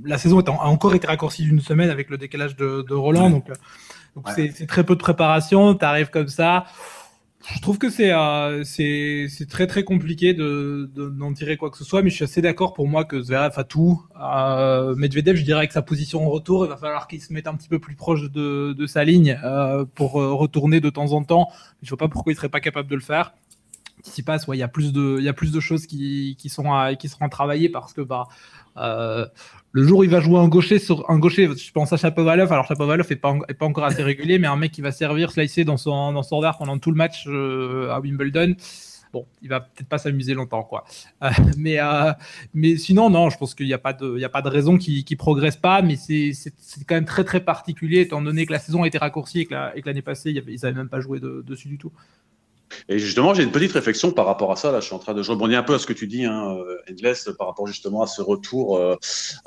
La 0.03 0.19
saison 0.19 0.39
a 0.39 0.67
encore 0.67 0.93
été 0.93 1.07
raccourcie 1.07 1.43
d'une 1.43 1.59
semaine 1.59 1.89
avec 1.89 2.11
le 2.11 2.17
décalage 2.19 2.55
de, 2.55 2.85
de 2.87 2.93
Roland, 2.93 3.31
donc, 3.31 3.49
euh, 3.49 3.53
donc 4.15 4.27
ouais. 4.27 4.53
c'est 4.55 4.67
très 4.67 4.83
peu 4.83 4.93
de 4.93 4.99
préparation. 4.99 5.73
Tu 5.73 5.83
arrives 5.83 6.11
comme 6.11 6.27
ça. 6.27 6.65
Je 7.51 7.59
trouve 7.59 7.77
que 7.77 7.89
c'est 7.89 8.13
euh, 8.13 8.63
c'est 8.63 9.27
très 9.49 9.67
très 9.67 9.83
compliqué 9.83 10.33
de 10.33 10.89
d'en 10.95 11.33
tirer 11.33 11.57
quoi 11.57 11.69
que 11.69 11.77
ce 11.77 11.83
soit, 11.83 12.01
mais 12.01 12.09
je 12.09 12.15
suis 12.15 12.23
assez 12.23 12.41
d'accord 12.41 12.73
pour 12.73 12.87
moi 12.87 13.03
que 13.03 13.21
Zverev 13.21 13.53
a 13.57 13.63
tout. 13.65 14.01
Euh, 14.21 14.95
Medvedev, 14.95 15.35
je 15.35 15.43
dirais 15.43 15.67
que 15.67 15.73
sa 15.73 15.81
position 15.81 16.25
en 16.25 16.29
retour, 16.29 16.65
il 16.65 16.69
va 16.69 16.77
falloir 16.77 17.07
qu'il 17.07 17.21
se 17.21 17.33
mette 17.33 17.47
un 17.47 17.55
petit 17.55 17.67
peu 17.67 17.79
plus 17.79 17.95
proche 17.95 18.31
de, 18.31 18.71
de 18.71 18.85
sa 18.87 19.03
ligne 19.03 19.37
euh, 19.43 19.83
pour 19.93 20.21
euh, 20.21 20.33
retourner 20.33 20.79
de 20.79 20.89
temps 20.89 21.11
en 21.11 21.23
temps. 21.23 21.49
Je 21.81 21.89
vois 21.89 21.97
pas 21.97 22.07
pourquoi 22.07 22.31
il 22.31 22.35
serait 22.37 22.49
pas 22.49 22.61
capable 22.61 22.89
de 22.89 22.95
le 22.95 23.01
faire. 23.01 23.33
Qui 24.03 24.23
passe, 24.23 24.47
ouais, 24.47 24.57
il 24.57 24.59
y 24.59 24.63
a 24.63 24.67
plus 24.69 24.93
de 24.93 25.17
il 25.19 25.23
y 25.23 25.29
a 25.29 25.33
plus 25.33 25.51
de 25.51 25.59
choses 25.59 25.85
qui, 25.85 26.35
qui 26.39 26.49
sont 26.49 26.73
à, 26.73 26.95
qui 26.95 27.09
seront 27.09 27.29
travaillées 27.29 27.69
parce 27.69 27.93
que 27.93 28.01
bah 28.01 28.27
euh, 28.77 29.25
le 29.71 29.83
jour 29.83 29.99
où 29.99 30.03
il 30.03 30.09
va 30.09 30.19
jouer 30.19 30.39
un 30.39 30.47
gaucher 30.47 30.79
sur 30.79 31.09
un 31.09 31.17
gaucher, 31.19 31.49
je 31.55 31.71
pense 31.71 31.93
à 31.93 31.97
Chapovalov. 31.97 32.51
Alors 32.51 32.65
Chapovalov 32.65 33.11
est 33.11 33.15
pas, 33.15 33.35
est 33.47 33.53
pas 33.53 33.65
encore 33.65 33.85
assez 33.85 34.03
régulier, 34.03 34.39
mais 34.39 34.47
un 34.47 34.55
mec 34.55 34.71
qui 34.71 34.81
va 34.81 34.91
servir 34.91 35.31
slicer 35.31 35.63
dans 35.63 35.77
son 35.77 36.13
dans 36.13 36.23
son 36.23 36.37
revers 36.37 36.57
pendant 36.57 36.77
tout 36.77 36.91
le 36.91 36.97
match 36.97 37.25
euh, 37.27 37.91
à 37.91 37.99
Wimbledon. 37.99 38.55
Bon, 39.11 39.27
il 39.43 39.49
va 39.49 39.59
peut-être 39.59 39.87
pas 39.87 39.99
s'amuser 39.99 40.33
longtemps, 40.33 40.63
quoi. 40.63 40.85
Euh, 41.23 41.29
mais 41.57 41.77
mais 42.53 42.77
sinon, 42.77 43.09
non, 43.09 43.29
je 43.29 43.37
pense 43.37 43.53
qu'il 43.53 43.67
n'y 43.67 43.73
a 43.73 43.79
pas 43.79 43.93
de 43.93 44.15
il 44.17 44.23
a 44.23 44.29
pas 44.29 44.41
de 44.41 44.49
raison 44.49 44.77
qui 44.77 45.03
qui 45.03 45.15
progresse 45.15 45.57
pas, 45.57 45.81
mais 45.81 45.95
c'est 45.95 46.31
c'est 46.33 46.83
quand 46.85 46.95
même 46.95 47.05
très 47.05 47.23
très 47.23 47.39
particulier 47.39 48.01
étant 48.01 48.21
donné 48.21 48.45
que 48.45 48.51
la 48.51 48.59
saison 48.59 48.83
a 48.83 48.87
été 48.87 48.97
raccourcie 48.97 49.41
et 49.41 49.45
que 49.45 49.53
l'année 49.85 50.01
passée 50.01 50.31
ils 50.31 50.59
n'avaient 50.61 50.77
même 50.77 50.89
pas 50.89 50.99
joué 50.99 51.19
de, 51.19 51.43
dessus 51.45 51.67
du 51.67 51.77
tout. 51.77 51.91
Et 52.89 52.99
justement, 52.99 53.33
j'ai 53.33 53.43
une 53.43 53.51
petite 53.51 53.71
réflexion 53.71 54.11
par 54.11 54.25
rapport 54.25 54.51
à 54.51 54.55
ça. 54.55 54.71
Là, 54.71 54.79
je 54.79 54.85
suis 54.85 54.95
en 54.95 54.99
train 54.99 55.13
de 55.13 55.21
rebondir 55.21 55.59
un 55.59 55.63
peu 55.63 55.73
à 55.73 55.79
ce 55.79 55.85
que 55.85 55.93
tu 55.93 56.07
dis, 56.07 56.25
hein, 56.25 56.57
Endless, 56.89 57.29
par 57.37 57.47
rapport 57.47 57.67
justement 57.67 58.01
à 58.01 58.07
ce 58.07 58.21
retour. 58.21 58.77
Euh, 58.77 58.95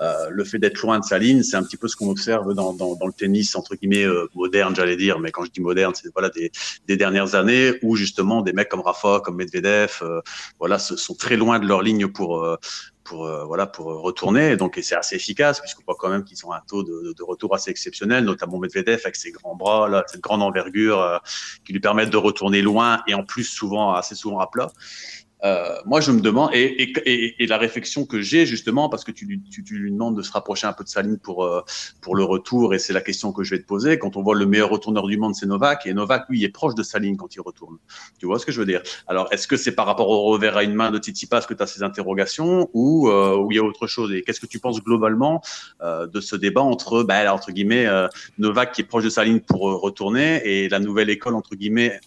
euh, 0.01 0.29
le 0.31 0.45
fait 0.45 0.59
d'être 0.59 0.81
loin 0.83 0.99
de 0.99 1.05
sa 1.05 1.19
ligne, 1.19 1.43
c'est 1.43 1.57
un 1.57 1.63
petit 1.63 1.77
peu 1.77 1.89
ce 1.89 1.97
qu'on 1.97 2.11
observe 2.11 2.55
dans, 2.55 2.73
dans, 2.73 2.97
dans, 2.97 3.07
le 3.07 3.13
tennis 3.13 3.55
entre 3.57 3.75
guillemets 3.75 4.05
euh, 4.05 4.29
moderne, 4.35 4.75
j'allais 4.75 4.97
dire. 4.97 5.19
Mais 5.19 5.31
quand 5.31 5.45
je 5.45 5.51
dis 5.51 5.61
moderne, 5.61 5.93
c'est 5.95 6.13
voilà 6.13 6.31
des, 6.31 6.51
des, 6.87 6.97
dernières 6.97 7.35
années 7.35 7.73
où 7.83 7.97
justement 7.97 8.43
des 8.43 8.53
mecs 8.53 8.69
comme 8.69 8.81
Rafa, 8.81 9.21
comme 9.25 9.37
Medvedev, 9.37 9.99
euh, 10.03 10.21
voilà, 10.59 10.79
sont 10.79 11.15
très 11.15 11.37
loin 11.37 11.59
de 11.59 11.67
leur 11.67 11.83
ligne 11.83 12.09
pour 12.09 12.47
pour 13.07 13.29
voilà 13.47 13.67
pour 13.67 13.87
retourner. 13.87 14.57
Donc 14.57 14.79
et 14.79 14.83
c'est 14.83 14.97
assez 14.97 15.17
efficace 15.17 15.61
puisqu'on 15.61 15.83
voit 15.87 15.97
quand 15.99 16.09
même 16.09 16.25
qu'ils 16.25 16.45
ont 16.47 16.53
un 16.53 16.61
taux 16.67 16.83
de, 16.83 17.15
de, 17.17 17.23
retour 17.23 17.55
assez 17.55 17.71
exceptionnel, 17.71 18.25
notamment 18.25 18.59
Medvedev 18.59 19.01
avec 19.05 19.17
ses 19.17 19.31
grands 19.31 19.55
bras, 19.55 19.89
là, 19.89 20.05
cette 20.07 20.21
grande 20.21 20.43
envergure 20.43 21.21
qui 21.65 21.73
lui 21.73 21.81
permettent 21.81 22.11
de 22.11 22.17
retourner 22.17 22.63
loin 22.63 23.03
et 23.07 23.15
en 23.15 23.25
plus 23.25 23.45
souvent 23.45 23.95
assez 23.95 24.15
souvent 24.15 24.41
à 24.41 24.49
plat. 24.49 24.71
Euh, 25.45 25.77
moi, 25.85 26.01
je 26.01 26.13
me 26.13 26.21
demande, 26.21 26.51
et, 26.55 27.47
la 27.47 27.59
réflexion 27.59 28.07
que 28.07 28.21
j'ai 28.21 28.47
justement, 28.47 28.89
parce 28.89 29.05
que 29.05 29.13
tu, 29.13 29.27
lui 29.27 29.93
demandes 29.93 30.17
de 30.17 30.23
se 30.23 30.33
rapprocher 30.33 30.67
un 30.67 30.73
peu 30.73 30.85
de 30.85 30.89
sa 30.89 31.03
ligne 31.03 31.19
pour, 31.19 31.45
euh, 31.45 31.63
pour 32.01 32.17
le 32.17 32.25
retour, 32.25 32.75
et 32.75 32.79
c'est 32.79 32.93
la 32.93 33.01
question 33.01 33.33
que 33.33 33.43
je 33.45 33.55
vais 33.55 33.61
te 33.61 33.67
poser. 33.67 33.99
Quand 33.99 34.17
on 34.17 34.23
voit 34.23 34.35
le 34.35 34.47
meilleur 34.47 34.71
retourneur 34.71 35.07
du 35.07 35.19
monde, 35.19 35.35
c'est 35.35 35.47
Novak, 35.47 35.87
et 35.87 35.95
Novak, 35.95 36.29
lui, 36.29 36.41
il 36.41 36.45
est 36.45 36.49
proche 36.49 36.75
de 36.75 36.83
sa 36.83 36.99
ligne 36.99 37.17
quand 37.17 37.35
il 37.35 37.41
retourne. 37.41 37.77
Tu 38.19 38.27
vois 38.27 38.39
ce 38.39 38.47
que 38.47 38.53
je 38.53 38.61
veux 38.61 38.67
dire? 38.67 38.83
Alors, 39.07 39.29
est-ce 39.31 39.47
que 39.47 39.57
c'est 39.57 39.73
par 39.73 39.87
rapport 39.87 40.09
au 40.09 40.23
revers 40.25 40.57
à 40.57 40.63
une 40.63 40.75
main 40.75 40.91
de 40.91 40.99
Tsitsipas 40.99 41.43
que 41.43 41.55
tu 41.55 41.63
as 41.63 41.67
ces 41.67 41.83
interrogations, 41.83 42.71
ou 42.73 43.09
euh, 43.09 43.47
il 43.51 43.57
y 43.57 43.59
a 43.59 43.63
autre 43.63 43.87
chose? 43.87 44.13
Et 44.13 44.23
qu'est-ce 44.23 44.41
que 44.41 44.47
tu 44.47 44.59
penses 44.59 44.83
globalement 44.83 45.43
de 45.83 46.21
ce 46.21 46.37
débat 46.37 46.63
entre, 46.63 47.03
bah, 47.03 47.33
entre 47.33 47.53
guillemets, 47.53 47.87
Novak 48.39 48.73
qui 48.73 48.81
est 48.81 48.85
proche 48.85 49.05
de 49.05 49.11
sa 49.11 49.25
ligne 49.25 49.41
pour 49.41 49.61
retourner, 49.81 50.41
et 50.45 50.69
la 50.69 50.79
nouvelle 50.79 51.11
école, 51.11 51.35
entre 51.35 51.55
guillemets, 51.55 52.01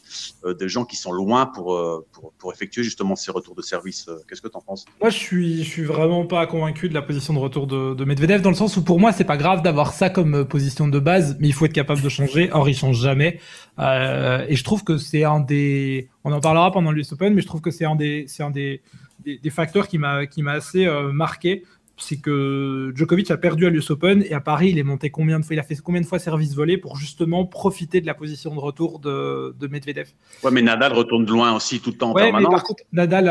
de 0.44 0.68
gens 0.68 0.86
qui 0.86 0.96
sont 0.96 1.12
loin 1.12 1.46
pour, 1.46 1.80
pour, 2.12 2.34
pour 2.34 2.54
effectuer 2.54 2.84
justement 2.84 3.16
ces 3.20 3.32
retours 3.32 3.56
de 3.56 3.62
service. 3.62 4.08
Euh, 4.08 4.18
qu'est-ce 4.28 4.42
que 4.42 4.48
tu 4.48 4.58
en 4.58 4.62
penses? 4.62 4.86
Moi, 5.02 5.10
je 5.10 5.18
suis, 5.18 5.64
je 5.64 5.70
suis 5.70 5.84
vraiment 5.84 6.26
pas 6.26 6.48
convaincu 6.48 6.90
de 6.90 6.94
la 6.94 7.02
position 7.02 7.34
de 7.34 7.40
retour 7.40 7.68
de, 7.68 7.94
de 7.94 8.06
Medvedev 8.06 8.42
dans 8.42 8.50
le 8.50 8.56
sens 8.56 8.78
où 8.78 8.84
pour 8.84 9.00
moi, 9.00 9.12
c'est 9.12 9.26
pas 9.26 9.38
grave 9.38 9.62
d'avoir 9.62 9.94
ça 9.94 10.10
comme 10.10 10.36
euh, 10.36 10.46
position 10.46 10.88
de 10.88 11.00
base, 11.00 11.38
mais 11.40 11.48
il 11.48 11.54
faut 11.54 11.66
être 11.66 11.74
capable 11.74 12.02
de 12.02 12.10
changer. 12.10 12.50
Or, 12.52 12.68
il 12.70 12.76
change 12.76 13.00
jamais. 13.00 13.40
Euh, 13.80 14.46
et 14.48 14.56
je 14.56 14.64
trouve 14.64 14.84
que 14.84 14.98
c'est 14.98 15.24
un 15.24 15.40
des, 15.40 16.10
on 16.24 16.32
en 16.32 16.40
parlera 16.40 16.72
pendant 16.72 16.92
l'US 16.92 17.12
Open, 17.12 17.34
mais 17.34 17.42
je 17.42 17.48
trouve 17.48 17.62
que 17.62 17.72
c'est 17.72 17.86
un 17.86 17.96
des, 17.96 18.26
un 18.40 18.50
des, 18.50 18.82
des, 19.26 19.50
facteurs 19.50 19.88
qui 19.88 19.98
m'a, 19.98 20.26
qui 20.26 20.42
m'a 20.42 20.54
assez 20.54 20.88
marqué 21.14 21.64
c'est 22.02 22.18
que 22.18 22.92
Djokovic 22.96 23.32
a 23.32 23.38
perdu 23.38 23.66
à 23.66 23.70
l'US 23.70 23.90
Open 23.92 24.24
et 24.24 24.34
à 24.34 24.40
Paris, 24.40 24.70
il 24.70 24.80
est 24.80 24.84
monté 24.84 25.10
combien 25.10 25.40
de 25.40 25.46
fois, 25.46 25.56
il 25.56 25.60
a 25.60 25.64
fait 25.64 25.76
combien 25.76 26.02
de 26.02 26.06
fois 26.06 26.20
service 26.20 26.56
volé 26.56 26.78
pour 26.78 26.96
justement 26.96 27.46
profiter 27.46 28.02
de 28.02 28.06
la 28.06 28.14
position 28.14 28.54
de 28.54 28.60
retour 28.60 29.00
de, 29.00 29.56
de 29.60 29.68
Medvedev? 29.68 30.10
Ouais, 30.44 30.52
mais 30.52 30.62
Nadal 30.62 30.94
retourne 30.94 31.26
de 31.26 31.32
loin 31.32 31.56
aussi 31.56 31.80
tout 31.80 31.92
le 31.92 31.98
temps. 31.98 32.14
Ouais, 32.14 32.32
mais 32.32 32.44
par 32.44 32.64
contre, 32.64 32.84
Nadal, 32.94 33.26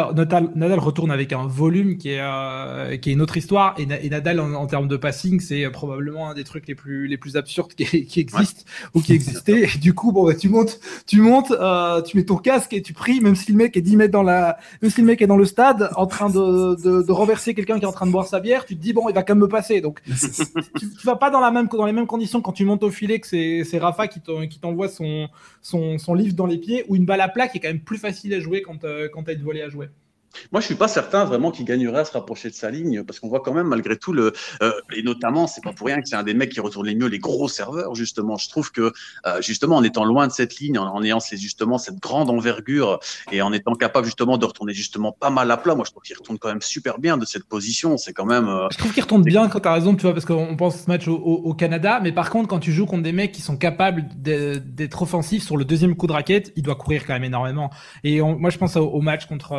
Nadal, 0.55 0.79
retourne 0.79 1.11
avec 1.11 1.33
un 1.33 1.47
volume 1.47 1.99
qui 1.99 2.11
est, 2.11 2.21
euh, 2.21 2.97
qui 2.97 3.11
est 3.11 3.13
une 3.13 3.23
autre 3.23 3.37
histoire 3.37 3.75
et, 3.79 3.87
Nadal 3.87 4.41
en, 4.41 4.67
termes 4.67 4.89
de 4.89 4.97
passing, 4.97 5.41
c'est 5.41 5.69
probablement 5.71 6.31
un 6.31 6.35
des 6.35 6.45
trucs 6.45 6.69
les 6.69 6.75
plus, 6.75 7.07
les 7.07 7.17
plus 7.17 7.37
absurdes 7.37 7.73
qui, 7.75 7.85
qui 8.07 8.21
existent 8.21 8.65
ou 8.95 9.01
qui 9.01 9.13
existaient. 9.13 9.65
Et 9.75 9.79
du 9.79 9.95
coup, 9.95 10.13
bon, 10.13 10.25
bah, 10.27 10.35
tu 10.35 10.49
montes, 10.49 10.79
tu 11.07 11.21
montes, 11.21 11.51
euh, 11.53 12.03
tu 12.03 12.17
mets 12.17 12.25
ton 12.25 12.37
casque 12.37 12.73
et 12.73 12.83
tu 12.83 12.93
pries, 12.93 13.21
même 13.21 13.37
si 13.37 13.53
le 13.53 13.59
mec 13.59 13.77
est 13.77 13.83
10 13.83 13.97
mètres 13.97 14.13
dans 14.13 14.23
la, 14.23 14.59
même 14.83 14.91
si 14.91 15.01
le 15.01 15.07
mec 15.07 15.23
est 15.23 15.27
dans 15.27 15.37
le 15.37 15.45
stade 15.45 15.91
en 15.97 16.07
train 16.07 16.29
de, 16.29 16.75
de, 16.83 17.03
de 17.03 17.13
renverser 17.13 17.55
quelqu'un 17.55 17.79
qui 17.79 17.85
est 17.85 17.89
en 17.89 17.93
train 17.93 18.07
de 18.07 18.13
boire 18.13 18.27
sa 18.27 18.41
bière 18.41 18.58
tu 18.65 18.77
te 18.77 18.81
dis 18.83 18.93
bon, 18.93 19.09
il 19.09 19.15
va 19.15 19.23
quand 19.23 19.35
même 19.35 19.43
me 19.43 19.49
passer. 19.49 19.81
Donc, 19.81 20.03
tu, 20.79 20.91
tu, 20.91 21.07
vas 21.07 21.17
pas 21.17 21.31
dans 21.31 21.41
la 21.41 21.51
même 21.51 21.69
dans 21.69 21.87
les 21.87 21.93
mêmes 21.93 22.07
conditions 22.07 22.41
quand 22.41 22.53
tu 22.53 22.65
montes 22.65 22.83
au 22.83 22.91
filet 22.91 23.21
que 23.21 23.27
c'est 23.27 23.79
Rafa 23.79 24.09
qui 24.09 24.21
t'envoie 24.61 24.89
son, 24.89 25.29
son, 25.63 25.99
son 25.99 26.15
livre 26.15 26.35
dans 26.35 26.47
les 26.47 26.59
pieds 26.59 26.85
ou 26.89 26.97
une 26.97 27.05
balle 27.05 27.21
à 27.21 27.29
plat 27.29 27.49
qui 27.49 27.59
est 27.59 27.61
quand 27.61 27.69
même 27.69 27.81
plus 27.81 27.99
facile 27.99 28.35
à 28.35 28.41
jouer 28.41 28.63
quand, 28.63 28.85
euh, 28.85 29.09
quand 29.13 29.25
tu 29.25 29.31
as 29.31 29.33
une 29.35 29.43
volée 29.43 29.63
à 29.63 29.69
jouer. 29.69 29.89
Moi, 30.53 30.61
je 30.61 30.67
suis 30.67 30.75
pas 30.75 30.89
certain 30.89 31.25
vraiment 31.25 31.51
qu'il 31.51 31.65
gagnerait 31.65 32.01
à 32.01 32.05
se 32.05 32.13
rapprocher 32.13 32.51
de 32.51 32.55
sa 32.55 32.71
ligne, 32.71 33.03
parce 33.03 33.21
qu'on 33.21 33.29
voit 33.29 33.41
quand 33.41 33.53
même 33.53 33.67
malgré 33.67 33.97
tout 33.97 34.13
le, 34.13 34.33
euh, 34.63 34.73
et 34.95 35.03
notamment, 35.03 35.47
c'est 35.47 35.63
pas 35.63 35.73
pour 35.73 35.87
rien 35.87 36.01
que 36.01 36.09
c'est 36.09 36.17
un 36.17 36.23
des 36.23 36.35
mecs 36.35 36.51
qui 36.51 36.61
retourne 36.61 36.87
les 36.87 36.95
mieux 36.95 37.07
les 37.07 37.19
gros 37.19 37.49
serveurs 37.49 37.95
justement. 37.95 38.37
Je 38.37 38.49
trouve 38.49 38.71
que 38.73 38.93
euh, 39.27 39.43
justement 39.43 39.77
en 39.77 39.83
étant 39.83 40.05
loin 40.05 40.27
de 40.27 40.33
cette 40.33 40.59
ligne, 40.59 40.79
en, 40.79 41.03
ayant 41.03 41.19
justement 41.21 41.79
cette 41.79 41.99
grande 41.99 42.31
envergure 42.31 42.99
et 43.33 43.43
en 43.43 43.53
étant 43.53 43.75
capable 43.75 44.07
justement 44.07 44.39
de 44.39 44.45
retourner 44.45 44.73
justement 44.73 45.13
pas 45.13 45.31
mal 45.31 45.51
à 45.51 45.57
plat, 45.57 45.75
moi 45.75 45.85
je 45.87 45.91
trouve 45.91 46.03
qu'il 46.03 46.17
retourne 46.17 46.39
quand 46.39 46.49
même 46.49 46.63
super 46.63 46.99
bien 46.99 47.17
de 47.17 47.25
cette 47.25 47.45
position. 47.45 47.97
C'est 47.97 48.13
quand 48.13 48.27
même. 48.27 48.49
Euh, 48.49 48.69
je 48.71 48.79
trouve 48.79 48.93
qu'il 48.93 49.03
retourne 49.03 49.23
bien 49.23 49.49
quand 49.49 49.61
tu 49.61 49.69
as 49.69 49.73
raison, 49.73 49.95
tu 49.95 50.03
vois, 50.03 50.13
parce 50.13 50.25
qu'on 50.25 50.57
pense 50.57 50.83
ce 50.83 50.87
match 50.89 51.09
au, 51.09 51.17
au, 51.17 51.55
Canada, 51.55 52.01
mais 52.03 52.13
par 52.13 52.31
contre 52.31 52.49
quand 52.49 52.61
tu 52.61 52.73
joues 52.73 52.87
contre 52.87 53.03
des 53.03 53.13
mecs 53.13 53.33
qui 53.33 53.43
sont 53.43 53.57
capables 53.57 54.07
d'être 54.17 55.03
offensifs 55.03 55.43
sur 55.45 55.57
le 55.57 55.65
deuxième 55.65 55.97
coup 55.97 56.07
de 56.07 56.13
raquette, 56.13 56.53
il 56.57 56.63
doit 56.63 56.77
courir 56.77 57.05
quand 57.07 57.15
même 57.15 57.25
énormément. 57.25 57.71
Et 58.05 58.21
moi 58.21 58.51
je 58.51 58.59
pense 58.59 58.77
au, 58.77 59.01
match 59.01 59.27
contre 59.27 59.55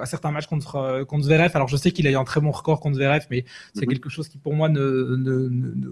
à 0.00 0.06
certains 0.10 0.30
matchs 0.30 0.46
contre, 0.46 0.76
euh, 0.76 1.04
contre 1.04 1.24
Zverev. 1.24 1.50
Alors 1.54 1.68
je 1.68 1.76
sais 1.76 1.90
qu'il 1.92 2.06
a 2.06 2.10
eu 2.10 2.16
un 2.16 2.24
très 2.24 2.40
bon 2.40 2.50
record 2.50 2.80
contre 2.80 2.96
Zverev, 2.96 3.26
mais 3.30 3.44
c'est 3.74 3.86
mhm. 3.86 3.92
quelque 3.92 4.08
chose 4.08 4.28
qui 4.28 4.38
pour 4.38 4.54
moi 4.54 4.68
ne, 4.68 4.80
ne, 4.80 5.48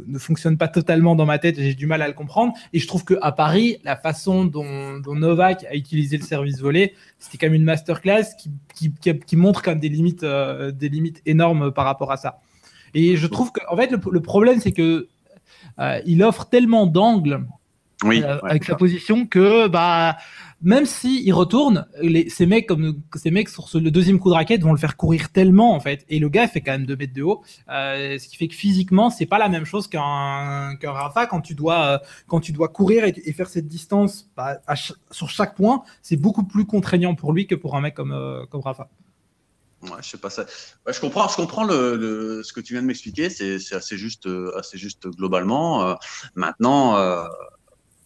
ne, 0.07 0.19
fonctionne 0.19 0.59
pas 0.59 0.69
totalement 0.69 1.15
dans 1.15 1.27
ma 1.27 1.39
tête 1.39 1.57
j'ai 1.57 1.75
du 1.75 1.87
mal 1.87 2.03
à 2.03 2.09
le 2.09 2.15
comprendre. 2.15 2.53
Et 2.73 2.79
je 2.79 2.87
trouve 2.87 3.05
qu'à 3.05 3.33
Paris, 3.33 3.79
la 3.85 3.97
façon 3.97 4.45
dont, 4.45 4.99
dont, 4.99 5.15
Novak 5.15 5.65
a 5.65 5.75
utilisé 5.75 6.17
le 6.17 6.23
service 6.25 6.61
volé, 6.61 6.95
c'était 7.19 7.39
quand 7.39 7.47
même 7.47 7.55
une 7.55 7.65
masterclass 7.65 8.25
qui, 8.39 8.51
qui, 8.75 9.19
qui, 9.19 9.37
montre 9.37 9.63
quand 9.63 9.73
même 9.73 9.81
des 9.81 9.89
limites, 9.89 10.23
euh, 10.23 10.71
des 10.71 10.89
limites 10.89 11.23
énormes 11.27 11.73
par 11.73 11.85
rapport 11.85 12.13
à 12.13 12.17
ça. 12.17 12.41
Et 12.95 13.17
je 13.17 13.27
trouve 13.27 13.53
que, 13.53 13.61
en 13.71 13.77
fait, 13.77 13.91
le, 13.91 14.21
problème, 14.21 14.61
c'est 14.61 14.73
que 14.73 15.09
euh, 15.79 16.01
il 16.07 16.23
offre 16.23 16.47
tellement 16.47 16.87
d'angles 16.87 17.45
oui, 18.05 18.23
avec 18.23 18.65
sa 18.65 18.77
position 18.77 19.27
que 19.27 19.67
bah 19.67 20.17
même 20.61 20.87
si 20.87 21.23
il 21.25 21.33
retourne, 21.33 21.87
ces 22.29 22.47
mecs 22.47 22.69
le 22.71 23.89
deuxième 23.91 24.19
coup 24.19 24.31
de 24.31 24.35
raquette 24.35 24.63
vont 24.63 24.73
le 24.73 24.79
faire 24.79 24.97
courir 24.97 25.31
tellement 25.31 25.75
en 25.75 25.81
fait, 25.81 26.05
et 26.09 26.19
le 26.19 26.29
gars 26.29 26.49
fait 26.49 26.61
quand 26.61 26.73
même 26.73 26.87
2 26.87 26.97
mètres 26.97 27.13
de 27.13 27.23
haut, 27.23 27.43
euh, 27.71 28.19
ce 28.19 28.27
qui 28.29 28.37
fait 28.37 28.49
que 28.49 28.55
physiquement 28.55 29.11
c'est 29.11 29.27
pas 29.27 29.39
la 29.39 29.49
même 29.49 29.65
chose 29.65 29.87
qu'un 29.87 30.77
Rafa 30.83 31.27
quand 31.27 31.41
tu 31.41 31.55
dois 31.55 31.87
euh, 31.87 31.99
quand 32.27 32.41
tu 32.41 32.53
dois 32.53 32.69
courir 32.69 33.05
et, 33.05 33.33
faire 33.33 33.49
cette 33.49 33.69
distance 33.69 34.29
bah, 34.37 34.59
sur 35.11 35.31
chaque 35.31 35.55
point, 35.55 35.85
c'est 36.03 36.17
beaucoup 36.17 36.45
plus 36.45 36.67
contraignant 36.67 37.15
pour 37.15 37.33
lui 37.33 37.47
que 37.47 37.55
pour 37.55 37.77
un 37.77 37.81
mec 37.81 37.95
comme 37.95 38.13
euh, 38.13 38.45
Rafa. 38.53 38.89
Ouais, 39.83 39.91
je 40.03 41.01
comprends, 41.01 41.29
je 41.29 41.37
comprends 41.37 41.69
ce 41.69 42.53
que 42.53 42.61
tu 42.61 42.73
viens 42.73 42.83
de 42.83 42.89
m'expliquer. 42.89 43.31
C'est 43.31 43.75
assez 43.75 43.97
juste, 43.97 44.29
assez 44.57 44.77
juste 44.77 45.07
globalement. 45.07 45.97
maintenant, 46.35 46.97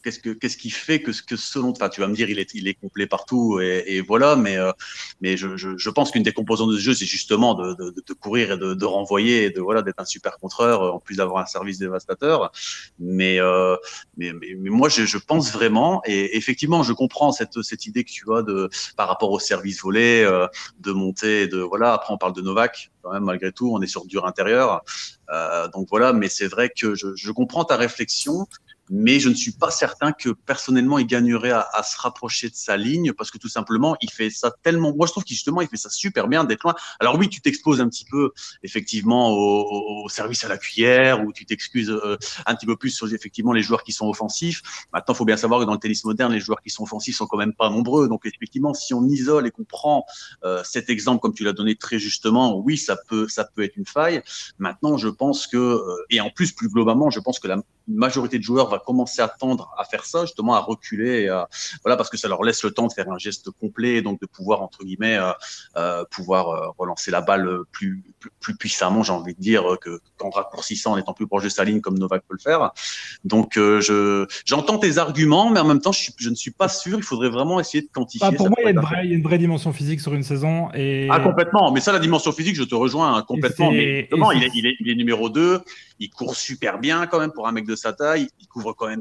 qu'est-ce 0.02 0.18
que 0.18 0.30
qu'est-ce 0.30 0.56
qui 0.56 0.70
fait 0.70 1.00
que 1.00 1.12
ce 1.12 1.22
que 1.22 1.36
selon 1.36 1.70
enfin 1.70 1.88
tu 1.88 2.00
vas 2.00 2.08
me 2.08 2.14
dire 2.14 2.28
il 2.30 2.38
est 2.38 2.54
il 2.54 2.68
est 2.68 2.74
complet 2.74 3.06
partout 3.06 3.60
et, 3.60 3.84
et 3.86 4.00
voilà 4.00 4.36
mais 4.36 4.56
euh, 4.56 4.72
mais 5.20 5.36
je, 5.36 5.56
je, 5.56 5.76
je 5.76 5.90
pense 5.90 6.10
qu'une 6.10 6.22
des 6.22 6.32
composantes 6.32 6.70
de 6.70 6.76
ce 6.76 6.82
jeu 6.82 6.94
c'est 6.94 7.06
justement 7.06 7.54
de, 7.54 7.74
de, 7.74 7.94
de, 8.06 8.12
courir 8.14 8.52
et 8.52 8.58
de, 8.58 8.74
de 8.74 8.84
renvoyer 8.84 9.44
et 9.44 9.50
de 9.50 9.60
voilà 9.60 9.82
d'être 9.82 10.00
un 10.00 10.04
super 10.04 10.38
contreur 10.38 10.82
euh, 10.82 10.90
en 10.90 10.98
plus 10.98 11.16
d'avoir 11.16 11.42
un 11.42 11.46
service 11.46 11.78
dévastateur. 11.78 12.52
Mais 12.98 13.40
euh, 13.40 13.76
mais, 14.16 14.32
mais, 14.32 14.54
moi 14.70 14.88
je, 14.88 15.04
je 15.04 15.18
pense 15.18 15.52
vraiment 15.52 16.02
et 16.04 16.36
effectivement 16.36 16.82
je 16.82 16.92
comprends 16.92 17.32
cette 17.32 17.62
cette 17.62 17.86
idée 17.86 18.04
que 18.04 18.10
tu 18.10 18.32
as 18.34 18.42
de 18.42 18.68
par 18.96 19.08
rapport 19.08 19.30
au 19.30 19.38
service 19.38 19.82
volé 19.82 20.22
euh, 20.24 20.46
de 20.80 20.92
monter 20.92 21.46
de 21.46 21.58
voilà 21.58 21.92
après 21.94 22.12
on 22.12 22.18
parle 22.18 22.34
de 22.34 22.42
Novak 22.42 22.90
quand 23.02 23.12
même 23.12 23.24
malgré 23.24 23.52
tout 23.52 23.70
on 23.72 23.80
est 23.80 23.86
sur 23.86 24.04
dur 24.06 24.26
intérieur 24.26 24.82
euh, 25.30 25.68
donc 25.68 25.88
voilà 25.90 26.12
mais 26.12 26.28
c'est 26.28 26.48
vrai 26.48 26.70
que 26.70 26.94
je, 26.94 27.14
je 27.14 27.32
comprends 27.32 27.64
ta 27.64 27.76
réflexion 27.76 28.46
mais 28.94 29.20
je 29.20 29.30
ne 29.30 29.34
suis 29.34 29.52
pas 29.52 29.70
certain 29.70 30.12
que 30.12 30.28
personnellement 30.28 30.98
il 30.98 31.06
gagnerait 31.06 31.50
à, 31.50 31.66
à, 31.72 31.82
se 31.82 31.98
rapprocher 31.98 32.50
de 32.50 32.54
sa 32.54 32.76
ligne 32.76 33.14
parce 33.14 33.30
que 33.30 33.38
tout 33.38 33.48
simplement 33.48 33.96
il 34.02 34.10
fait 34.10 34.28
ça 34.28 34.52
tellement. 34.62 34.94
Moi 34.94 35.06
je 35.06 35.12
trouve 35.12 35.24
qu'il 35.24 35.34
justement 35.34 35.62
il 35.62 35.68
fait 35.68 35.78
ça 35.78 35.88
super 35.88 36.28
bien 36.28 36.44
d'être 36.44 36.62
loin. 36.62 36.74
Alors 37.00 37.16
oui, 37.16 37.30
tu 37.30 37.40
t'exposes 37.40 37.80
un 37.80 37.88
petit 37.88 38.04
peu 38.04 38.32
effectivement 38.62 39.30
au, 39.30 40.04
au, 40.04 40.08
service 40.10 40.44
à 40.44 40.48
la 40.48 40.58
cuillère 40.58 41.24
ou 41.24 41.32
tu 41.32 41.46
t'excuses 41.46 41.90
euh, 41.90 42.18
un 42.44 42.54
petit 42.54 42.66
peu 42.66 42.76
plus 42.76 42.90
sur 42.90 43.10
effectivement 43.12 43.54
les 43.54 43.62
joueurs 43.62 43.82
qui 43.82 43.92
sont 43.92 44.06
offensifs. 44.08 44.60
Maintenant, 44.92 45.14
il 45.14 45.16
faut 45.16 45.24
bien 45.24 45.38
savoir 45.38 45.60
que 45.60 45.64
dans 45.64 45.72
le 45.72 45.78
tennis 45.78 46.04
moderne, 46.04 46.30
les 46.30 46.40
joueurs 46.40 46.60
qui 46.60 46.68
sont 46.68 46.82
offensifs 46.82 47.16
sont 47.16 47.26
quand 47.26 47.38
même 47.38 47.54
pas 47.54 47.70
nombreux. 47.70 48.08
Donc 48.08 48.26
effectivement, 48.26 48.74
si 48.74 48.92
on 48.92 49.02
isole 49.06 49.46
et 49.46 49.50
qu'on 49.50 49.64
prend 49.64 50.04
euh, 50.44 50.62
cet 50.64 50.90
exemple 50.90 51.20
comme 51.20 51.32
tu 51.32 51.44
l'as 51.44 51.54
donné 51.54 51.76
très 51.76 51.98
justement, 51.98 52.58
oui, 52.58 52.76
ça 52.76 52.96
peut 53.08 53.26
ça 53.26 53.44
peut 53.44 53.62
être 53.62 53.76
une 53.78 53.86
faille. 53.86 54.22
Maintenant, 54.58 54.98
je 54.98 55.08
pense 55.08 55.46
que 55.46 55.56
euh, 55.56 56.06
et 56.10 56.20
en 56.20 56.28
plus 56.28 56.52
plus 56.52 56.68
globalement, 56.68 57.08
je 57.08 57.20
pense 57.20 57.38
que 57.38 57.48
la 57.48 57.56
majorité 57.88 58.38
de 58.38 58.42
joueurs 58.44 58.68
va 58.68 58.78
commencer 58.78 59.22
à 59.22 59.28
tendre 59.28 59.72
à 59.78 59.84
faire 59.84 60.04
ça, 60.04 60.22
justement 60.24 60.54
à 60.54 60.60
reculer, 60.60 61.28
voilà, 61.82 61.96
parce 61.96 62.10
que 62.10 62.16
ça 62.16 62.28
leur 62.28 62.42
laisse 62.42 62.62
le 62.62 62.70
temps 62.70 62.86
de 62.86 62.92
faire 62.92 63.10
un 63.10 63.18
geste 63.18 63.50
complet, 63.50 63.96
et 63.96 64.02
donc 64.02 64.20
de 64.20 64.26
pouvoir 64.26 64.62
entre 64.62 64.84
guillemets 64.84 65.16
euh, 65.16 65.32
euh 65.76 66.04
pouvoir 66.10 66.48
euh, 66.48 66.68
relancer 66.78 67.10
la 67.10 67.20
balle 67.20 67.60
plus 67.70 68.02
plus, 68.40 68.56
puissamment, 68.56 69.02
j'ai 69.02 69.12
envie 69.12 69.34
de 69.34 69.40
dire, 69.40 69.64
que 69.80 70.00
qu'en 70.16 70.30
raccourcissant, 70.30 70.92
en 70.92 70.96
étant 70.96 71.12
plus 71.12 71.26
proche 71.26 71.44
de 71.44 71.48
sa 71.48 71.64
ligne 71.64 71.80
comme 71.80 71.98
Novak 71.98 72.22
peut 72.28 72.34
le 72.34 72.42
faire. 72.42 72.70
Donc 73.24 73.56
euh, 73.56 73.80
je 73.80 74.26
j'entends 74.44 74.78
tes 74.78 74.98
arguments, 74.98 75.50
mais 75.50 75.60
en 75.60 75.64
même 75.64 75.80
temps, 75.80 75.92
je, 75.92 76.10
je, 76.16 76.30
ne 76.30 76.34
suis 76.34 76.50
pas 76.50 76.68
sûr. 76.68 76.98
Il 76.98 77.04
faudrait 77.04 77.30
vraiment 77.30 77.60
essayer 77.60 77.82
de 77.82 77.88
quantifier. 77.92 78.30
Bah, 78.30 78.36
pour 78.36 78.48
moi, 78.48 78.58
il 78.60 78.64
y, 78.64 78.68
a 78.68 78.70
une 78.70 78.80
vraie, 78.80 79.06
une 79.06 79.38
dimension 79.38 79.72
physique 79.72 80.00
sur 80.00 80.14
une 80.14 80.22
saison. 80.22 80.70
Et... 80.74 81.08
Ah 81.10 81.20
complètement. 81.20 81.72
Mais 81.72 81.80
ça, 81.80 81.92
la 81.92 81.98
dimension 81.98 82.32
physique, 82.32 82.56
je 82.56 82.64
te 82.64 82.74
rejoins 82.74 83.16
hein, 83.16 83.22
complètement. 83.22 83.70
Mais 83.70 84.08
il 84.12 84.44
est, 84.44 84.50
il, 84.54 84.66
est, 84.66 84.76
il 84.80 84.90
est 84.90 84.94
numéro 84.94 85.28
2 85.28 85.62
il 86.02 86.10
court 86.10 86.34
super 86.34 86.78
bien 86.78 87.06
quand 87.06 87.20
même 87.20 87.30
pour 87.30 87.46
un 87.46 87.52
mec 87.52 87.64
de 87.64 87.71
sa 87.76 87.92
taille. 87.92 88.28
Il 88.40 88.46
couvre 88.46 88.72
quand 88.72 88.88
même 88.88 89.00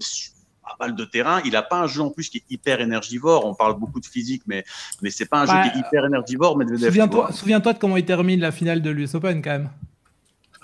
pas 0.64 0.76
mal 0.80 0.96
de 0.96 1.06
terrain. 1.06 1.42
Il 1.46 1.52
n'a 1.52 1.62
pas 1.62 1.80
un 1.80 1.88
jeu 1.88 2.02
en 2.02 2.10
plus 2.10 2.30
qui 2.30 2.38
est 2.38 2.46
hyper 2.50 2.82
énergivore. 2.82 3.46
On 3.46 3.56
parle 3.56 3.78
beaucoup 3.80 4.00
de 4.00 4.06
physique, 4.06 4.44
mais, 4.46 4.64
mais 5.02 5.10
c'est 5.10 5.26
pas 5.26 5.42
un 5.42 5.46
jeu 5.46 5.70
qui 5.70 5.78
est 5.78 5.82
hyper 5.82 6.06
énergivore. 6.06 6.58
Souviens-toi 6.78 7.32
souviens 7.32 7.60
de 7.60 7.74
comment 7.80 7.98
il 7.98 8.06
termine 8.06 8.40
la 8.40 8.52
finale 8.52 8.82
de 8.82 8.90
l'US 8.90 9.16
Open 9.16 9.42
quand 9.42 9.52
même. 9.52 9.70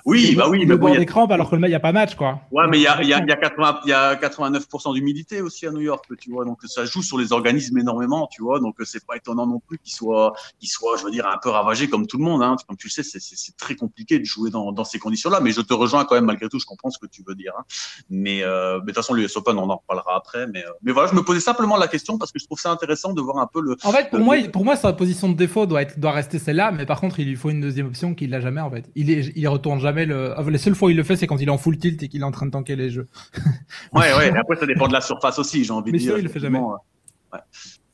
Oui, 0.07 0.35
bah 0.35 0.47
oui, 0.49 0.65
mais 0.65 0.77
bon, 0.77 0.95
des 0.95 1.05
crampes 1.05 1.31
alors 1.31 1.49
que 1.49 1.57
le 1.57 1.67
il 1.67 1.69
n'y 1.69 1.75
a 1.75 1.81
pas 1.81 1.91
match, 1.91 2.15
quoi. 2.15 2.39
Ouais, 2.49 2.63
mais 2.69 2.77
il 2.77 2.83
y 2.83 2.87
a, 2.87 3.03
y, 3.03 3.13
a, 3.13 3.19
y, 3.25 3.31
a 3.31 3.35
80, 3.35 3.81
y 3.87 3.91
a 3.91 4.15
89% 4.15 4.93
d'humidité 4.93 5.41
aussi 5.41 5.67
à 5.67 5.71
New 5.71 5.81
York, 5.81 6.05
tu 6.17 6.31
vois. 6.31 6.45
Donc, 6.45 6.59
ça 6.63 6.85
joue 6.85 7.03
sur 7.03 7.17
les 7.17 7.33
organismes 7.33 7.77
énormément, 7.77 8.29
tu 8.31 8.41
vois. 8.41 8.61
Donc, 8.61 8.75
c'est 8.85 9.05
pas 9.05 9.17
étonnant 9.17 9.45
non 9.45 9.59
plus 9.59 9.77
qu'il 9.79 9.91
soit, 9.91 10.31
qu'il 10.61 10.69
soit, 10.69 10.95
je 10.95 11.03
veux 11.03 11.11
dire, 11.11 11.27
un 11.27 11.37
peu 11.37 11.49
ravagé 11.49 11.89
comme 11.89 12.07
tout 12.07 12.17
le 12.17 12.23
monde, 12.23 12.41
hein. 12.41 12.55
Comme 12.69 12.77
tu 12.77 12.87
le 12.87 12.91
sais, 12.91 13.03
c'est 13.03 13.57
très 13.57 13.75
compliqué 13.75 14.17
de 14.17 14.23
jouer 14.23 14.49
dans, 14.49 14.71
dans 14.71 14.85
ces 14.85 14.97
conditions-là. 14.97 15.41
Mais 15.41 15.51
je 15.51 15.59
te 15.59 15.73
rejoins 15.73 16.05
quand 16.05 16.15
même, 16.15 16.25
malgré 16.25 16.47
tout, 16.47 16.57
je 16.57 16.65
comprends 16.65 16.89
ce 16.89 16.99
que 16.99 17.07
tu 17.07 17.21
veux 17.27 17.35
dire. 17.35 17.51
Hein. 17.59 17.63
Mais, 18.09 18.43
euh, 18.43 18.79
de 18.79 18.85
toute 18.85 18.95
façon, 18.95 19.13
l'US 19.13 19.35
Open, 19.35 19.57
on 19.57 19.69
en 19.69 19.75
reparlera 19.75 20.15
après. 20.15 20.47
Mais, 20.47 20.63
euh, 20.63 20.69
mais 20.83 20.93
voilà, 20.93 21.09
je 21.09 21.15
me 21.15 21.21
posais 21.21 21.41
simplement 21.41 21.75
la 21.75 21.89
question 21.89 22.17
parce 22.17 22.31
que 22.31 22.39
je 22.39 22.45
trouve 22.45 22.61
ça 22.61 22.71
intéressant 22.71 23.11
de 23.11 23.19
voir 23.19 23.39
un 23.39 23.47
peu 23.47 23.59
le. 23.59 23.75
En 23.83 23.91
fait, 23.91 24.09
pour, 24.09 24.19
moi, 24.19 24.37
pour 24.53 24.63
moi, 24.63 24.77
sa 24.77 24.93
position 24.93 25.27
de 25.27 25.35
défaut 25.35 25.65
doit, 25.65 25.81
être, 25.81 25.99
doit 25.99 26.13
rester 26.13 26.39
celle-là. 26.39 26.71
Mais 26.71 26.85
par 26.85 27.01
contre, 27.01 27.19
il 27.19 27.27
lui 27.27 27.35
faut 27.35 27.49
une 27.49 27.59
deuxième 27.59 27.87
option 27.87 28.15
qu'il 28.15 28.29
n'a 28.29 28.39
jamais, 28.39 28.61
en 28.61 28.71
fait. 28.71 28.89
Il, 28.95 29.09
est, 29.09 29.33
il 29.35 29.47
retourne 29.49 29.81
jamais 29.81 29.96
le. 30.05 30.33
Les 30.49 30.57
seules 30.57 30.75
fois 30.75 30.87
où 30.87 30.91
il 30.91 30.97
le 30.97 31.03
fait, 31.03 31.15
c'est 31.15 31.27
quand 31.27 31.37
il 31.37 31.47
est 31.47 31.51
en 31.51 31.57
full 31.57 31.77
tilt 31.77 32.01
et 32.03 32.07
qu'il 32.09 32.21
est 32.21 32.25
en 32.25 32.31
train 32.31 32.45
de 32.45 32.51
tanker 32.51 32.75
les 32.75 32.89
jeux. 32.89 33.07
ouais, 33.93 34.13
ouais. 34.13 34.37
après, 34.37 34.55
ça 34.57 34.65
dépend 34.65 34.87
de 34.87 34.93
la 34.93 35.01
surface 35.01 35.39
aussi, 35.39 35.63
j'ai 35.63 35.71
envie 35.71 35.91
de 35.91 35.97
dire. 35.97 36.13
Mais 36.13 36.19
il 36.19 36.23
le 36.23 36.29
fait 36.29 36.39
jamais. 36.39 36.59
Ouais. 36.59 37.39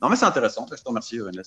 Non, 0.02 0.10
mais 0.10 0.16
c'est 0.16 0.26
intéressant. 0.26 0.66
Je 0.70 0.82
te 0.82 0.88
remercie, 0.88 1.18
Venles. 1.18 1.44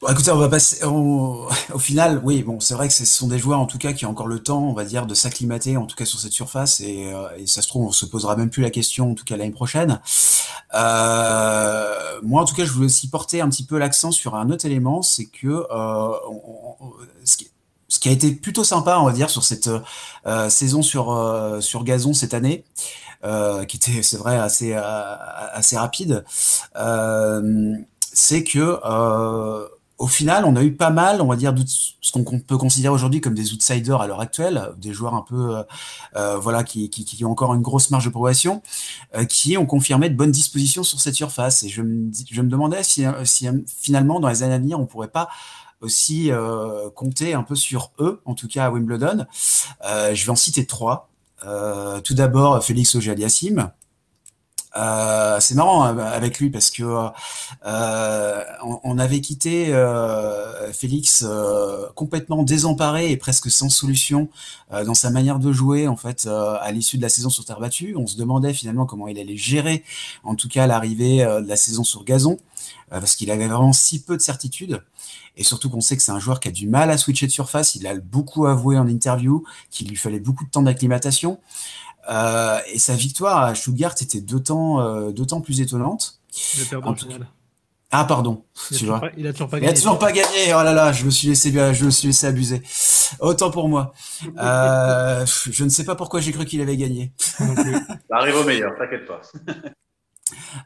Bon, 0.00 0.06
écoutez, 0.08 0.30
on 0.30 0.36
va 0.36 0.48
passer 0.48 0.84
au, 0.84 1.48
final. 1.78 2.20
Oui, 2.22 2.44
bon, 2.44 2.60
c'est 2.60 2.74
vrai 2.74 2.86
que 2.86 2.94
ce 2.94 3.04
sont 3.04 3.26
des 3.26 3.38
joueurs 3.38 3.58
en 3.58 3.66
tout 3.66 3.78
cas 3.78 3.92
qui 3.92 4.06
ont 4.06 4.10
encore 4.10 4.28
le 4.28 4.40
temps, 4.40 4.62
on 4.62 4.72
va 4.72 4.84
dire, 4.84 5.06
de 5.06 5.14
s'acclimater, 5.14 5.76
en 5.76 5.86
tout 5.86 5.96
cas 5.96 6.04
sur 6.04 6.20
cette 6.20 6.32
surface. 6.32 6.80
Et, 6.80 7.12
euh, 7.12 7.28
et, 7.36 7.46
ça 7.48 7.62
se 7.62 7.68
trouve, 7.68 7.86
on 7.86 7.90
se 7.90 8.06
posera 8.06 8.36
même 8.36 8.48
plus 8.48 8.62
la 8.62 8.70
question, 8.70 9.10
en 9.10 9.14
tout 9.14 9.24
cas 9.24 9.36
l'année 9.36 9.50
prochaine. 9.50 10.00
Euh, 10.74 12.20
moi, 12.22 12.42
en 12.42 12.44
tout 12.44 12.54
cas, 12.54 12.64
je 12.64 12.70
voulais 12.70 12.86
aussi 12.86 13.08
porter 13.08 13.40
un 13.40 13.48
petit 13.48 13.64
peu 13.64 13.76
l'accent 13.76 14.12
sur 14.12 14.36
un 14.36 14.50
autre 14.50 14.66
élément, 14.66 15.02
c'est 15.02 15.26
que 15.26 15.48
euh, 15.48 15.66
on, 15.70 16.76
on, 16.80 16.92
ce, 17.24 17.36
qui, 17.36 17.50
ce, 17.88 17.98
qui, 17.98 18.08
a 18.08 18.12
été 18.12 18.32
plutôt 18.32 18.64
sympa, 18.64 18.98
on 18.98 19.04
va 19.04 19.12
dire, 19.12 19.30
sur 19.30 19.44
cette 19.44 19.70
euh, 20.26 20.48
saison 20.48 20.82
sur 20.82 21.12
euh, 21.12 21.60
sur 21.60 21.84
gazon 21.84 22.12
cette 22.12 22.34
année. 22.34 22.64
Euh, 23.24 23.64
qui 23.64 23.78
était, 23.78 24.04
c'est 24.04 24.16
vrai, 24.16 24.38
assez 24.38 24.74
assez 24.74 25.76
rapide. 25.76 26.24
c'est 28.12 28.44
que 28.44 29.68
au 29.98 30.06
final, 30.06 30.44
on 30.44 30.54
a 30.54 30.62
eu 30.62 30.72
pas 30.72 30.90
mal, 30.90 31.20
on 31.20 31.26
va 31.26 31.34
dire, 31.34 31.52
ce 31.66 32.12
qu'on 32.12 32.22
peut 32.38 32.56
considérer 32.56 32.94
aujourd'hui 32.94 33.20
comme 33.20 33.34
des 33.34 33.52
outsiders 33.52 34.00
à 34.00 34.06
l'heure 34.06 34.20
actuelle, 34.20 34.70
des 34.76 34.92
joueurs 34.92 35.14
un 35.14 35.24
peu, 35.28 35.64
voilà, 36.14 36.62
qui, 36.62 36.90
qui, 36.90 37.04
qui, 37.04 37.24
ont 37.24 37.32
encore 37.32 37.54
une 37.54 37.62
grosse 37.62 37.90
marge 37.90 38.04
de 38.04 38.10
progression, 38.10 38.62
qui 39.28 39.58
ont 39.58 39.66
confirmé 39.66 40.08
de 40.08 40.14
bonnes 40.14 40.30
dispositions 40.30 40.84
sur 40.84 41.00
cette 41.00 41.16
surface. 41.16 41.64
Et 41.64 41.68
je 41.68 41.82
me, 41.82 42.12
je 42.30 42.42
me 42.42 42.48
demandais 42.48 42.84
si, 42.84 43.04
finalement, 43.66 44.20
dans 44.20 44.28
les 44.28 44.44
années 44.44 44.54
à 44.54 44.58
venir, 44.58 44.78
on 44.78 44.86
pourrait 44.86 45.08
pas 45.08 45.28
aussi 45.80 46.30
euh, 46.30 46.90
compter 46.90 47.34
un 47.34 47.42
peu 47.42 47.54
sur 47.54 47.92
eux, 47.98 48.20
en 48.24 48.34
tout 48.34 48.48
cas 48.48 48.66
à 48.66 48.70
Wimbledon. 48.70 49.26
Euh, 49.84 50.14
je 50.14 50.24
vais 50.24 50.30
en 50.30 50.36
citer 50.36 50.66
trois. 50.66 51.08
tout 52.04 52.14
d'abord, 52.14 52.62
Félix 52.64 52.94
Auger-Aliassime, 52.94 53.70
euh, 54.76 55.40
c'est 55.40 55.54
marrant 55.54 55.82
hein, 55.82 55.98
avec 55.98 56.38
lui 56.38 56.50
parce 56.50 56.70
que 56.70 56.82
euh, 57.66 58.44
on, 58.84 58.98
avait 58.98 59.20
quitté 59.20 59.74
euh, 59.74 60.72
Félix 60.72 61.24
complètement 61.94 62.42
désemparé 62.42 63.10
et 63.10 63.16
presque 63.16 63.50
sans 63.50 63.70
solution 63.70 64.28
dans 64.70 64.94
sa 64.94 65.10
manière 65.10 65.38
de 65.38 65.52
jouer 65.52 65.88
en 65.88 65.96
fait 65.96 66.26
à 66.26 66.70
l'issue 66.72 66.96
de 66.98 67.02
la 67.02 67.08
saison 67.08 67.30
sur 67.30 67.44
terre 67.44 67.60
battue. 67.60 67.96
On 67.96 68.06
se 68.06 68.16
demandait 68.16 68.52
finalement 68.52 68.86
comment 68.86 69.08
il 69.08 69.18
allait 69.18 69.36
gérer 69.36 69.84
en 70.24 70.34
tout 70.34 70.48
cas 70.48 70.66
l'arrivée 70.66 71.18
de 71.18 71.48
la 71.48 71.56
saison 71.56 71.84
sur 71.84 72.04
gazon 72.04 72.36
parce 72.90 73.16
qu'il 73.16 73.30
avait 73.30 73.48
vraiment 73.48 73.72
si 73.72 74.02
peu 74.02 74.16
de 74.16 74.22
certitude. 74.22 74.82
Et 75.36 75.44
surtout 75.44 75.70
qu'on 75.70 75.80
sait 75.80 75.96
que 75.96 76.02
c'est 76.02 76.12
un 76.12 76.18
joueur 76.18 76.40
qui 76.40 76.48
a 76.48 76.50
du 76.50 76.68
mal 76.68 76.90
à 76.90 76.98
switcher 76.98 77.26
de 77.26 77.32
surface. 77.32 77.74
Il 77.74 77.86
a 77.86 77.94
beaucoup 77.94 78.46
avoué 78.46 78.78
en 78.78 78.88
interview 78.88 79.44
qu'il 79.70 79.88
lui 79.88 79.96
fallait 79.96 80.20
beaucoup 80.20 80.44
de 80.44 80.50
temps 80.50 80.62
d'acclimatation. 80.62 81.40
Euh, 82.10 82.58
et 82.72 82.78
sa 82.78 82.94
victoire 82.94 83.42
à 83.42 83.54
Stuttgart 83.54 83.94
était 84.00 84.20
d'autant 84.20 84.80
euh, 84.80 85.12
d'autant 85.12 85.40
plus 85.40 85.60
étonnante. 85.60 86.20
Ah 87.90 88.04
pardon, 88.04 88.44
il 88.70 88.76
tu 88.76 88.84
vois. 88.84 89.00
il 89.16 89.26
a 89.26 89.32
toujours 89.32 89.48
pas 89.48 89.60
gagné. 89.60 89.72
Il 89.72 89.74
a 89.74 89.80
toujours 89.80 89.98
pas 89.98 90.12
gagné. 90.12 90.48
Oh 90.48 90.62
là 90.62 90.74
là, 90.74 90.92
je 90.92 91.06
me 91.06 91.10
suis 91.10 91.28
laissé, 91.28 91.50
je 91.50 91.84
me 91.86 91.90
suis 91.90 92.08
laissé 92.08 92.26
abuser. 92.26 92.62
Autant 93.20 93.50
pour 93.50 93.68
moi. 93.68 93.94
Euh, 94.38 95.24
je 95.50 95.64
ne 95.64 95.70
sais 95.70 95.84
pas 95.84 95.94
pourquoi 95.94 96.20
j'ai 96.20 96.32
cru 96.32 96.44
qu'il 96.44 96.60
avait 96.60 96.76
gagné. 96.76 97.12
Ça 97.18 97.44
arrive 98.10 98.36
au 98.36 98.44
meilleur, 98.44 98.72
t'inquiète 98.76 99.06
pas. 99.06 99.22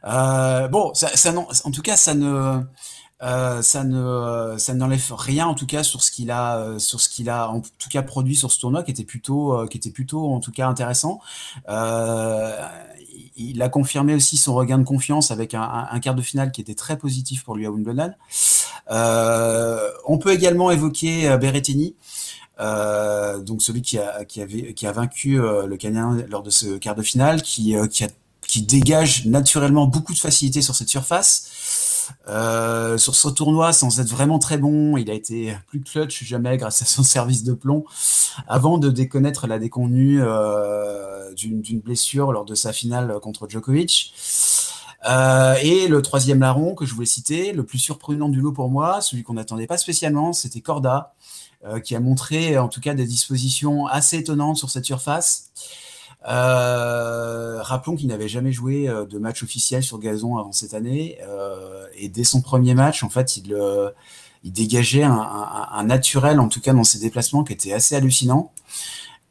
euh, 0.05 0.67
bon, 0.67 0.93
ça, 0.93 1.15
ça 1.15 1.33
en 1.33 1.71
tout 1.71 1.81
cas, 1.81 1.95
ça 1.95 2.13
ne, 2.13 2.61
euh, 3.23 3.61
ça 3.61 3.83
ne 3.85 4.55
ça 4.57 4.73
n'enlève 4.73 5.13
rien 5.13 5.47
en 5.47 5.55
tout 5.55 5.65
cas 5.65 5.83
sur 5.83 6.03
ce 6.03 6.11
qu'il 6.11 6.29
a 6.29 6.57
euh, 6.57 6.79
sur 6.79 6.99
ce 6.99 7.07
qu'il 7.07 7.29
a 7.29 7.49
en 7.49 7.61
tout 7.61 7.89
cas 7.89 8.01
produit 8.01 8.35
sur 8.35 8.51
ce 8.51 8.59
tournoi 8.59 8.83
qui 8.83 8.91
était 8.91 9.05
plutôt 9.05 9.53
euh, 9.53 9.67
qui 9.67 9.77
était 9.77 9.91
plutôt 9.91 10.27
en 10.27 10.41
tout 10.41 10.51
cas 10.51 10.67
intéressant. 10.67 11.21
il 13.37 13.61
a 13.61 13.69
confirmé 13.69 14.13
aussi 14.13 14.35
son 14.35 14.53
regain 14.53 14.77
de 14.77 14.83
confiance 14.83 15.31
avec 15.31 15.53
un, 15.53 15.99
quart 16.01 16.15
de 16.15 16.21
finale 16.21 16.51
qui 16.51 16.61
était 16.61 16.75
très 16.75 16.97
positif 16.97 17.43
pour 17.43 17.55
lui 17.55 17.65
à 17.65 17.71
Wimbledon. 17.71 18.13
on 18.89 20.17
peut 20.17 20.33
également 20.33 20.69
évoquer 20.71 21.37
Berrettini. 21.37 21.95
donc 22.59 23.61
celui 23.61 23.81
qui 23.81 23.99
a, 23.99 24.25
qui 24.25 24.41
avait, 24.41 24.73
qui 24.73 24.85
a 24.85 24.91
vaincu 24.91 25.37
le 25.37 25.77
Canadien 25.77 26.25
lors 26.29 26.43
de 26.43 26.49
ce 26.49 26.77
quart 26.77 26.95
de 26.95 27.03
finale, 27.03 27.41
qui, 27.41 27.75
qui 28.47 28.61
dégage 28.61 29.25
naturellement 29.25 29.87
beaucoup 29.87 30.13
de 30.13 30.19
facilité 30.19 30.61
sur 30.61 30.75
cette 30.75 30.89
surface. 30.89 31.52
Euh, 32.27 32.97
sur 32.97 33.15
ce 33.15 33.29
tournoi, 33.29 33.73
sans 33.73 33.99
être 33.99 34.09
vraiment 34.09 34.39
très 34.39 34.57
bon, 34.57 34.97
il 34.97 35.09
a 35.09 35.13
été 35.13 35.55
plus 35.67 35.81
clutch 35.81 36.23
jamais 36.23 36.57
grâce 36.57 36.81
à 36.81 36.85
son 36.85 37.03
service 37.03 37.43
de 37.43 37.53
plomb, 37.53 37.85
avant 38.47 38.77
de 38.77 38.89
déconnaître 38.89 39.47
la 39.47 39.59
déconvenue 39.59 40.21
euh, 40.21 41.33
d'une 41.33 41.79
blessure 41.79 42.31
lors 42.31 42.45
de 42.45 42.55
sa 42.55 42.73
finale 42.73 43.19
contre 43.21 43.47
Djokovic. 43.49 44.13
Euh, 45.05 45.55
et 45.61 45.87
le 45.89 46.01
troisième 46.01 46.39
larron 46.39 46.75
que 46.75 46.85
je 46.85 46.93
voulais 46.93 47.05
citer, 47.05 47.51
le 47.51 47.65
plus 47.65 47.79
surprenant 47.79 48.29
du 48.29 48.39
lot 48.39 48.53
pour 48.53 48.69
moi, 48.69 49.01
celui 49.01 49.23
qu'on 49.23 49.33
n'attendait 49.33 49.67
pas 49.67 49.77
spécialement, 49.77 50.31
c'était 50.33 50.61
Corda, 50.61 51.13
qui 51.85 51.95
a 51.95 52.01
montré 52.01 52.57
en 52.57 52.67
tout 52.67 52.81
cas 52.81 52.93
des 52.93 53.05
dispositions 53.05 53.87
assez 53.87 54.17
étonnantes 54.17 54.57
sur 54.57 54.69
cette 54.69 54.83
surface. 54.83 55.49
Euh, 56.27 57.61
rappelons 57.61 57.95
qu'il 57.95 58.07
n'avait 58.07 58.29
jamais 58.29 58.51
joué 58.51 58.87
euh, 58.87 59.05
de 59.05 59.17
match 59.17 59.43
officiel 59.43 59.83
sur 59.83 59.99
gazon 59.99 60.37
avant 60.37 60.53
cette 60.53 60.73
année, 60.73 61.17
euh, 61.27 61.85
et 61.95 62.07
dès 62.07 62.23
son 62.23 62.41
premier 62.41 62.75
match, 62.75 63.03
en 63.03 63.09
fait, 63.09 63.37
il, 63.37 63.55
dégageait 64.43 65.03
un, 65.03 65.83
naturel, 65.85 66.39
en 66.39 66.49
tout 66.49 66.61
cas 66.61 66.73
dans 66.73 66.83
ses 66.83 66.99
déplacements, 66.99 67.43
qui 67.43 67.53
était 67.53 67.73
assez 67.73 67.95
hallucinant. 67.95 68.51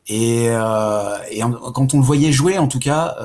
Et, 0.09 0.47
et 0.47 1.41
quand 1.75 1.95
on 1.95 1.99
le 1.99 2.05
voyait 2.05 2.33
jouer, 2.33 2.59
en 2.59 2.67
tout 2.67 2.79
cas, 2.79 3.17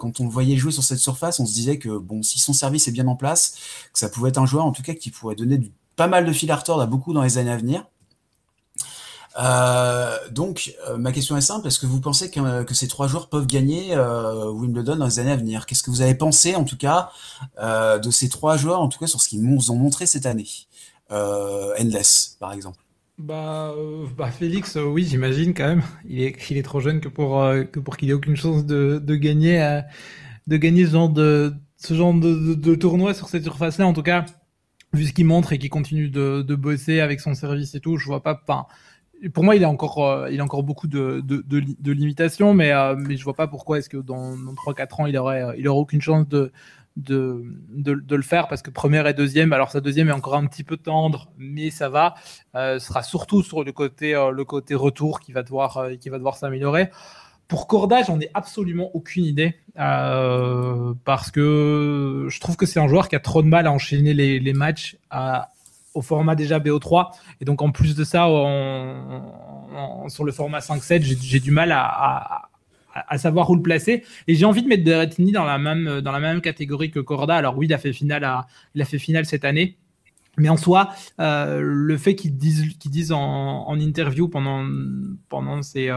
quand 0.00 0.20
on 0.20 0.24
le 0.24 0.30
voyait 0.30 0.56
jouer 0.56 0.72
sur 0.72 0.84
cette 0.84 0.98
surface, 0.98 1.40
on 1.40 1.46
se 1.46 1.52
disait 1.54 1.78
que 1.78 1.98
bon, 1.98 2.22
si 2.22 2.38
son 2.38 2.52
service 2.52 2.88
est 2.88 2.92
bien 2.92 3.06
en 3.08 3.16
place, 3.16 3.56
que 3.92 3.98
ça 3.98 4.08
pouvait 4.08 4.28
être 4.30 4.38
un 4.38 4.46
joueur, 4.46 4.64
en 4.64 4.72
tout 4.72 4.82
cas, 4.82 4.94
qui 4.94 5.10
pourrait 5.10 5.34
donner 5.34 5.58
du, 5.58 5.72
pas 5.96 6.06
mal 6.06 6.24
de 6.24 6.32
fil 6.32 6.50
à 6.50 6.56
retordre 6.56 6.82
à 6.82 6.86
beaucoup 6.86 7.12
dans 7.12 7.22
les 7.22 7.38
années 7.38 7.50
à 7.50 7.56
venir. 7.56 7.84
Euh, 9.36 10.16
donc, 10.30 10.74
euh, 10.88 10.96
ma 10.96 11.10
question 11.10 11.36
est 11.36 11.40
simple 11.40 11.66
est-ce 11.66 11.80
que 11.80 11.86
vous 11.86 12.00
pensez 12.00 12.30
que, 12.30 12.62
que, 12.62 12.74
ces 12.74 12.86
trois 12.86 13.08
joueurs 13.08 13.28
peuvent 13.28 13.46
gagner 13.46 13.88
euh, 13.90 14.48
Wimbledon 14.50 14.96
dans 14.96 15.06
les 15.06 15.18
années 15.18 15.32
à 15.32 15.36
venir? 15.36 15.66
Qu'est-ce 15.66 15.82
que 15.82 15.90
vous 15.90 16.02
avez 16.02 16.14
pensé, 16.14 16.54
en 16.54 16.64
tout 16.64 16.76
cas, 16.76 17.10
euh, 17.58 17.98
de 17.98 18.10
ces 18.10 18.28
trois 18.28 18.56
joueurs, 18.56 18.80
en 18.80 18.88
tout 18.88 18.98
cas, 18.98 19.08
sur 19.08 19.20
ce 19.20 19.28
qu'ils 19.28 19.42
nous 19.42 19.70
ont 19.70 19.76
montré 19.76 20.06
cette 20.06 20.26
année? 20.26 20.46
Euh, 21.10 21.74
Endless, 21.80 22.36
par 22.38 22.52
exemple. 22.52 22.78
Bah, 23.18 23.74
bah 24.16 24.30
Félix, 24.30 24.76
oui, 24.76 25.04
j'imagine 25.08 25.54
quand 25.54 25.66
même. 25.66 25.82
Il 26.08 26.20
est, 26.20 26.62
trop 26.62 26.80
jeune 26.80 27.00
que 27.00 27.08
pour, 27.08 27.46
qu'il 27.96 28.10
ait 28.10 28.14
aucune 28.14 28.36
chance 28.36 28.64
de, 28.64 28.98
gagner, 29.16 29.82
ce 30.48 31.94
genre 31.94 32.14
de, 32.14 32.74
tournoi 32.74 33.14
sur 33.14 33.28
cette 33.28 33.44
surface-là. 33.44 33.86
En 33.86 33.92
tout 33.92 34.02
cas, 34.02 34.24
vu 34.92 35.06
ce 35.06 35.12
qu'il 35.12 35.26
montre 35.26 35.52
et 35.52 35.58
qu'il 35.58 35.70
continue 35.70 36.08
de, 36.08 36.54
bosser 36.54 37.00
avec 37.00 37.20
son 37.20 37.34
service 37.34 37.74
et 37.74 37.80
tout, 37.80 37.96
je 37.96 38.06
vois 38.06 38.22
pas. 38.22 38.42
Pour 39.32 39.44
moi, 39.44 39.56
il 39.56 39.64
a 39.64 39.68
encore, 39.68 40.04
euh, 40.04 40.30
il 40.30 40.40
a 40.40 40.44
encore 40.44 40.62
beaucoup 40.62 40.86
de, 40.86 41.22
de, 41.24 41.42
de, 41.46 41.92
limitations, 41.92 42.54
mais, 42.54 42.72
euh, 42.72 42.94
mais 42.96 43.16
je 43.16 43.24
vois 43.24 43.34
pas 43.34 43.46
pourquoi 43.46 43.78
est-ce 43.78 43.88
que 43.88 43.96
dans, 43.96 44.36
dans 44.36 44.52
3-4 44.52 45.02
ans, 45.02 45.06
il 45.06 45.16
aurait, 45.16 45.42
euh, 45.42 45.54
il 45.56 45.66
aurait 45.68 45.80
aucune 45.80 46.00
chance 46.00 46.28
de, 46.28 46.52
de, 46.96 47.44
de, 47.70 48.16
le 48.16 48.22
faire 48.22 48.48
parce 48.48 48.62
que 48.62 48.70
première 48.70 49.06
et 49.06 49.14
deuxième, 49.14 49.52
alors 49.52 49.70
sa 49.70 49.80
deuxième 49.80 50.08
est 50.08 50.12
encore 50.12 50.36
un 50.36 50.46
petit 50.46 50.64
peu 50.64 50.76
tendre, 50.76 51.30
mais 51.38 51.70
ça 51.70 51.88
va. 51.88 52.14
Euh, 52.54 52.78
sera 52.78 53.02
surtout 53.02 53.42
sur 53.42 53.64
le 53.64 53.72
côté, 53.72 54.12
le 54.12 54.44
côté 54.44 54.74
retour 54.74 55.20
qui 55.20 55.32
va 55.32 55.42
devoir, 55.42 55.88
qui 56.00 56.08
va 56.08 56.18
devoir 56.18 56.36
s'améliorer. 56.36 56.90
Pour 57.48 57.66
Corda, 57.66 58.02
j'en 58.02 58.18
ai 58.20 58.30
absolument 58.32 58.90
aucune 58.94 59.24
idée 59.24 59.54
parce 59.76 61.30
que 61.30 62.26
je 62.30 62.40
trouve 62.40 62.56
que 62.56 62.64
c'est 62.64 62.80
un 62.80 62.88
joueur 62.88 63.08
qui 63.08 63.16
a 63.16 63.20
trop 63.20 63.42
de 63.42 63.48
mal 63.48 63.66
à 63.66 63.72
enchaîner 63.72 64.14
les, 64.14 64.52
matchs 64.52 64.96
au 65.94 66.02
format 66.02 66.34
déjà 66.34 66.58
BO3. 66.58 67.10
Et 67.40 67.44
donc, 67.44 67.62
en 67.62 67.70
plus 67.70 67.94
de 67.94 68.04
ça, 68.04 68.26
sur 70.08 70.24
le 70.24 70.32
format 70.32 70.58
5.7, 70.58 71.02
j'ai 71.02 71.40
du 71.40 71.50
mal 71.50 71.72
à, 71.72 72.48
à, 72.94 73.18
savoir 73.18 73.48
où 73.50 73.56
le 73.56 73.62
placer. 73.62 74.04
Et 74.28 74.34
j'ai 74.34 74.44
envie 74.44 74.62
de 74.62 74.68
mettre 74.68 74.84
Berrettini 74.84 75.32
dans 75.32 75.44
la 75.44 75.58
même, 75.58 76.00
dans 76.00 76.12
la 76.12 76.20
même 76.20 76.40
catégorie 76.40 76.90
que 76.90 77.00
Corda. 77.00 77.36
Alors 77.36 77.56
oui, 77.56 77.66
il 77.66 77.74
a 77.74 77.78
fait 77.78 77.92
finale, 77.92 78.28
il 78.74 78.82
a 78.82 78.84
fait 78.84 78.98
finale 78.98 79.24
cette 79.24 79.44
année. 79.44 79.78
Mais 80.36 80.48
en 80.48 80.56
soi, 80.56 80.90
le 81.18 81.96
fait 81.96 82.16
qu'ils 82.16 82.36
disent, 82.36 82.76
qu'ils 82.78 82.90
disent 82.90 83.12
en, 83.12 83.66
en, 83.66 83.78
interview 83.78 84.28
pendant, 84.28 84.66
pendant 85.28 85.62
ces, 85.62 85.90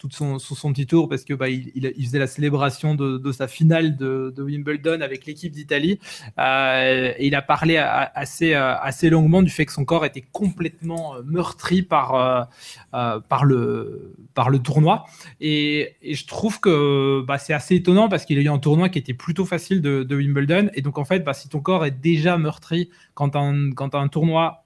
tout 0.00 0.08
son, 0.10 0.38
son, 0.38 0.72
petit 0.72 0.86
tour 0.86 1.08
parce 1.08 1.24
que 1.24 1.34
bah, 1.34 1.50
il, 1.50 1.70
il, 1.74 2.06
faisait 2.06 2.18
la 2.18 2.26
célébration 2.26 2.94
de, 2.94 3.18
de 3.18 3.32
sa 3.32 3.46
finale 3.46 3.96
de, 3.96 4.34
Wimbledon 4.38 5.02
avec 5.02 5.26
l'équipe 5.26 5.52
d'Italie. 5.52 6.00
Euh, 6.38 7.12
et 7.18 7.26
il 7.26 7.34
a 7.34 7.42
parlé 7.42 7.76
assez, 7.76 8.54
euh, 8.54 8.74
assez 8.78 9.10
longuement 9.10 9.42
du 9.42 9.50
fait 9.50 9.66
que 9.66 9.72
son 9.72 9.84
corps 9.84 10.06
était 10.06 10.24
complètement 10.32 11.14
euh, 11.16 11.22
meurtri 11.24 11.82
par, 11.82 12.48
par, 12.90 13.44
le, 13.44 14.14
par 14.34 14.48
le 14.48 14.58
tournoi. 14.58 15.04
Et, 15.40 15.96
et 16.02 16.14
je 16.14 16.26
trouve 16.26 16.60
que 16.60 17.22
bah, 17.26 17.36
c'est 17.36 17.52
assez 17.52 17.74
étonnant 17.74 18.08
parce 18.08 18.24
qu'il 18.24 18.38
a 18.38 18.40
eu 18.40 18.48
un 18.48 18.58
tournoi 18.58 18.88
qui 18.88 18.98
était 18.98 19.14
plutôt 19.14 19.44
facile 19.44 19.82
de, 19.82 20.16
Wimbledon. 20.16 20.70
Et 20.74 20.80
donc 20.80 20.96
en 20.98 21.04
fait 21.04 21.20
bah, 21.20 21.34
si 21.34 21.48
ton 21.48 21.60
corps 21.60 21.84
est 21.84 21.90
déjà 21.90 22.38
meurtri 22.38 22.90
quand 23.14 23.36
un, 23.36 23.72
quand 23.72 23.94
un 23.94 24.08
tournoi 24.08 24.64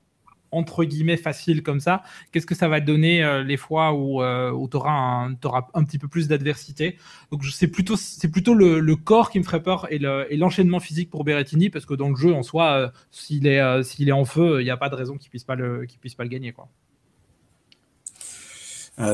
entre 0.55 0.85
guillemets 0.85 1.17
facile 1.17 1.63
comme 1.63 1.81
ça, 1.81 2.03
qu'est-ce 2.33 2.47
que 2.47 2.55
ça 2.55 2.69
va 2.69 2.81
donner 2.81 3.23
euh, 3.23 3.43
les 3.43 3.57
fois 3.57 3.93
où, 3.93 4.23
euh, 4.23 4.51
tu 4.71 4.77
auras, 4.77 5.27
un, 5.75 5.85
petit 5.85 5.99
peu 5.99 6.09
plus 6.09 6.29
d'adversité? 6.29 6.97
Donc 7.31 7.45
c'est 7.45 7.69
plutôt, 7.69 7.97
c'est 7.97 8.29
plutôt 8.29 8.55
le, 8.55 8.95
corps 8.97 9.31
qui 9.31 9.39
me 9.39 9.45
ferait 9.45 9.63
peur 9.63 9.87
et, 9.91 9.99
l'enchaînement 10.37 10.81
physique 10.81 11.11
pour 11.11 11.25
Berrettini, 11.25 11.71
parce 11.71 11.85
que 11.85 11.95
dans 11.95 12.09
le 12.09 12.17
jeu 12.17 12.33
en 12.33 12.43
soi, 12.43 12.73
euh, 12.73 12.89
s'il 13.11 13.47
est, 13.47 13.83
s'il 13.83 14.09
est 14.09 14.13
en 14.13 14.25
feu, 14.25 14.61
il 14.61 14.65
n'y 14.65 14.71
a 14.71 14.77
pas 14.77 14.89
de 14.89 14.95
raison 14.95 15.17
qu'il 15.17 15.31
puisse 15.31 15.45
pas 15.45 15.57
le, 15.57 15.87
puisse 16.01 16.15
pas 16.15 16.25
le 16.25 16.31
gagner. 16.31 16.55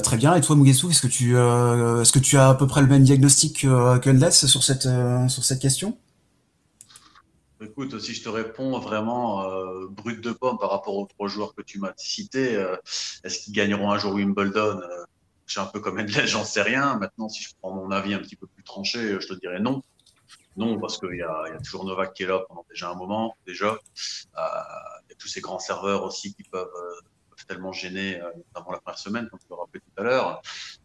Très 0.02 0.16
bien. 0.18 0.34
Et 0.34 0.42
toi, 0.42 0.56
Mugesu, 0.56 0.90
est-ce 0.90 1.00
que 1.00 1.06
tu, 1.06 1.30
est-ce 1.30 2.12
que 2.12 2.18
tu 2.18 2.36
as 2.36 2.50
à 2.50 2.54
peu 2.54 2.66
près 2.66 2.82
le 2.82 2.86
même 2.86 3.02
diagnostic 3.02 3.62
que 3.62 4.30
sur 4.30 4.62
cette, 4.62 4.88
sur 5.28 5.44
cette 5.44 5.60
question? 5.60 5.96
Écoute, 7.62 7.98
si 8.00 8.14
je 8.14 8.24
te 8.24 8.28
réponds 8.30 8.78
vraiment 8.78 9.44
euh, 9.44 9.86
brut 9.90 10.22
de 10.22 10.32
pomme 10.32 10.56
par 10.56 10.70
rapport 10.70 10.96
aux 10.96 11.04
trois 11.04 11.28
joueurs 11.28 11.54
que 11.54 11.60
tu 11.60 11.78
m'as 11.78 11.92
cités, 11.94 12.56
euh, 12.56 12.74
est-ce 13.22 13.40
qu'ils 13.40 13.52
gagneront 13.52 13.90
un 13.90 13.98
jour 13.98 14.14
Wimbledon 14.14 14.80
euh, 14.80 15.04
Je 15.46 15.60
un 15.60 15.66
peu 15.66 15.78
comme 15.78 16.00
Endless, 16.00 16.30
j'en 16.30 16.44
sais 16.44 16.62
rien. 16.62 16.96
Maintenant, 16.96 17.28
si 17.28 17.42
je 17.42 17.50
prends 17.60 17.74
mon 17.74 17.90
avis 17.90 18.14
un 18.14 18.18
petit 18.18 18.36
peu 18.36 18.46
plus 18.46 18.64
tranché, 18.64 19.20
je 19.20 19.28
te 19.28 19.34
dirais 19.34 19.60
non. 19.60 19.82
Non, 20.56 20.80
parce 20.80 20.98
qu'il 20.98 21.16
y, 21.16 21.22
a 21.22 21.58
toujours 21.62 21.84
Novak 21.84 22.14
qui 22.14 22.22
est 22.22 22.26
là 22.26 22.42
pendant 22.48 22.64
déjà 22.70 22.90
un 22.90 22.94
moment, 22.94 23.36
déjà. 23.46 23.78
Il 23.94 25.10
y 25.10 25.12
a 25.12 25.16
tous 25.18 25.28
ces 25.28 25.42
grands 25.42 25.58
serveurs 25.58 26.02
aussi 26.04 26.32
qui 26.34 26.44
peuvent, 26.44 26.66
peuvent 27.28 27.46
tellement 27.46 27.72
gêner, 27.72 28.20
notamment 28.54 28.72
la 28.72 28.80
première 28.80 28.98
semaine, 28.98 29.28
comme 29.28 29.38
tu 29.38 29.46
l'as 29.50 29.56
rappelé 29.56 29.80
tout 29.80 30.00
à 30.00 30.04
l'heure. 30.04 30.42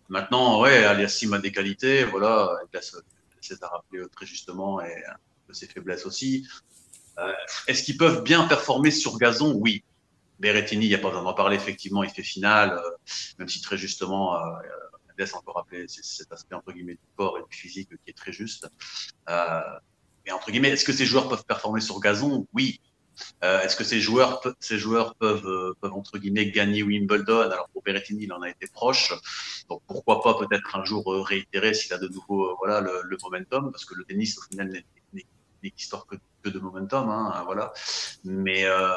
Maintenant, 0.10 0.62
ouais, 0.62 0.84
Aliassim 0.84 1.32
a 1.34 1.40
des 1.40 1.52
qualités, 1.54 2.04
voilà, 2.04 2.58
c'est 3.42 3.64
à 3.64 3.68
rappeler 3.68 4.04
très 4.12 4.26
justement, 4.26 4.82
et 4.82 5.04
de 5.48 5.54
ses 5.54 5.68
faiblesses 5.68 6.06
aussi. 6.06 6.48
Euh, 7.20 7.32
Est-ce 7.68 7.84
qu'ils 7.84 7.98
peuvent 7.98 8.24
bien 8.24 8.48
performer 8.48 8.92
sur 8.92 9.18
gazon? 9.18 9.54
Oui. 9.56 9.84
Berrettini, 10.40 10.86
il 10.86 10.90
n'y 10.90 10.96
a 10.96 11.00
pas 11.00 11.10
besoin 11.10 11.24
d'en 11.24 11.34
parler, 11.34 11.56
effectivement, 11.56 12.04
il 12.04 12.10
fait 12.10 12.24
finale, 12.24 12.72
euh, 12.72 12.90
même 13.40 13.48
si 13.48 13.62
très 13.62 13.78
justement, 13.78 14.36
euh, 14.36 14.40
laisse 15.18 15.34
encore 15.34 15.56
rappeler 15.56 15.86
cet 15.88 16.32
aspect 16.34 16.56
entre 16.56 16.74
guillemets 16.74 16.96
du 16.96 17.08
corps 17.16 17.38
et 17.38 17.42
du 17.50 17.58
physique 17.58 17.88
qui 17.88 18.10
est 18.10 18.18
très 18.18 18.34
juste. 18.34 18.68
Euh, 19.30 19.62
mais 20.26 20.34
entre 20.34 20.52
guillemets, 20.52 20.72
est-ce 20.72 20.84
que 20.84 20.92
ces 20.92 21.06
joueurs 21.06 21.30
peuvent 21.30 21.46
performer 21.46 21.80
sur 21.80 22.00
gazon? 22.02 22.46
Oui. 22.54 22.82
Est-ce 23.42 23.78
que 23.78 23.86
ces 23.86 24.02
joueurs, 24.02 24.42
ces 24.60 24.78
joueurs 24.78 25.16
peuvent, 25.16 25.74
peuvent 25.80 25.94
entre 25.94 26.18
guillemets 26.18 26.52
gagner 26.52 26.84
Wimbledon? 26.84 27.50
Alors 27.50 27.70
pour 27.72 27.82
Berrettini, 27.82 28.24
il 28.26 28.34
en 28.34 28.42
a 28.42 28.50
été 28.50 28.68
proche. 28.68 29.14
Donc 29.70 29.82
pourquoi 29.88 30.22
pas 30.22 30.34
peut-être 30.34 30.76
un 30.76 30.84
jour 30.84 31.06
réitérer 31.26 31.74
s'il 31.74 31.94
a 31.94 31.98
de 31.98 32.10
nouveau 32.10 32.58
voilà 32.58 32.82
le, 32.82 33.04
le, 33.06 33.18
momentum, 33.24 33.72
parce 33.72 33.86
que 33.86 33.96
le 33.96 34.04
tennis 34.04 34.38
au 34.38 34.42
final 34.42 34.68
n'est 34.68 34.84
histoire 35.78 36.06
que, 36.06 36.16
de 36.50 36.60
momentum, 36.60 37.10
hein, 37.10 37.44
voilà. 37.46 37.74
Mais 38.24 38.66
euh, 38.66 38.94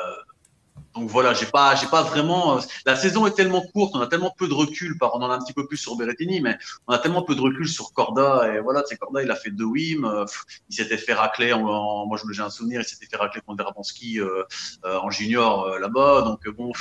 donc 0.94 1.10
voilà, 1.10 1.34
j'ai 1.34 1.46
pas, 1.46 1.74
j'ai 1.74 1.86
pas 1.86 2.02
vraiment. 2.02 2.58
La 2.86 2.96
saison 2.96 3.26
est 3.26 3.32
tellement 3.32 3.60
courte, 3.60 3.94
on 3.94 4.00
a 4.00 4.06
tellement 4.06 4.34
peu 4.36 4.48
de 4.48 4.54
recul. 4.54 4.98
Par, 4.98 5.14
on 5.14 5.22
en 5.22 5.30
a 5.30 5.34
un 5.34 5.38
petit 5.38 5.52
peu 5.52 5.66
plus 5.66 5.76
sur 5.76 5.96
Berrettini, 5.96 6.40
mais 6.40 6.58
on 6.86 6.92
a 6.92 6.98
tellement 6.98 7.22
peu 7.22 7.34
de 7.34 7.40
recul 7.40 7.68
sur 7.68 7.92
Corda. 7.92 8.52
Et 8.52 8.60
voilà, 8.60 8.82
c'est 8.86 8.96
Corda, 8.96 9.22
il 9.22 9.30
a 9.30 9.36
fait 9.36 9.50
deux 9.50 9.64
Wim. 9.64 10.04
Euh, 10.04 10.24
il 10.68 10.74
s'était 10.74 10.96
fait 10.96 11.14
racler. 11.14 11.54
Moi, 11.54 12.18
j'ai 12.32 12.42
un 12.42 12.50
souvenir, 12.50 12.80
il 12.80 12.84
s'était 12.84 13.06
fait 13.06 13.16
racler 13.16 13.40
contre 13.42 13.62
Verbanski 13.62 14.20
euh, 14.20 14.42
euh, 14.84 14.98
en 14.98 15.10
junior 15.10 15.78
là-bas. 15.78 16.22
Donc 16.22 16.48
bon, 16.48 16.72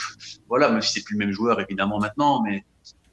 voilà, 0.48 0.70
même 0.70 0.82
si 0.82 0.94
c'est 0.94 1.04
plus 1.04 1.14
le 1.14 1.26
même 1.26 1.34
joueur 1.34 1.60
évidemment 1.60 2.00
maintenant, 2.00 2.42
mais 2.42 2.66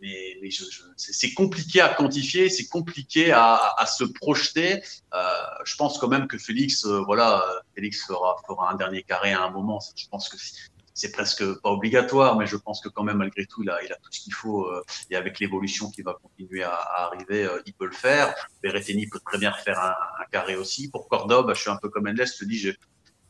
mais, 0.05 0.51
c'est 0.97 1.33
compliqué 1.33 1.81
à 1.81 1.89
quantifier, 1.89 2.51
c'est 2.51 2.67
compliqué 2.67 3.33
à, 3.33 3.87
se 3.87 4.05
projeter. 4.05 4.83
Euh, 5.15 5.23
je 5.65 5.77
pense 5.77 5.99
quand 5.99 6.09
même 6.09 6.27
que 6.27 6.39
Félix, 6.39 6.85
euh, 6.85 7.03
voilà, 7.07 7.45
Félix 7.75 8.07
fera, 8.07 8.37
un 8.71 8.77
dernier 8.77 9.03
carré 9.03 9.33
à 9.33 9.43
un 9.43 9.51
moment. 9.51 9.81
Je 9.97 10.07
pense 10.09 10.29
que 10.29 10.37
c'est 10.93 11.11
presque 11.11 11.45
pas 11.61 11.71
obligatoire, 11.71 12.37
mais 12.37 12.47
je 12.47 12.57
pense 12.57 12.81
que 12.81 12.89
quand 12.89 13.03
même 13.03 13.19
malgré 13.19 13.47
tout, 13.47 13.63
il 13.63 13.71
a, 13.71 13.79
tout 13.79 14.11
ce 14.11 14.21
qu'il 14.21 14.35
faut. 14.35 14.67
Euh, 14.67 14.85
et 15.11 15.17
avec 15.17 15.41
l'évolution 15.41 15.91
qui 15.91 16.03
va 16.03 16.15
continuer 16.15 16.63
à, 16.63 16.75
arriver, 17.07 17.49
il 17.67 17.73
peut 17.73 17.87
le 17.87 17.93
faire. 17.93 18.35
Berrettini 18.63 19.07
peut 19.07 19.21
très 19.25 19.39
bien 19.39 19.53
faire 19.53 19.81
un, 19.81 20.25
carré 20.31 20.57
aussi. 20.57 20.91
Pour 20.91 21.09
Cordoba, 21.09 21.55
je 21.55 21.61
suis 21.61 21.71
un 21.71 21.77
peu 21.77 21.89
comme 21.89 22.07
Endless, 22.07 22.35
je 22.35 22.45
te 22.45 22.45
dis, 22.45 22.59
j'ai 22.59 22.77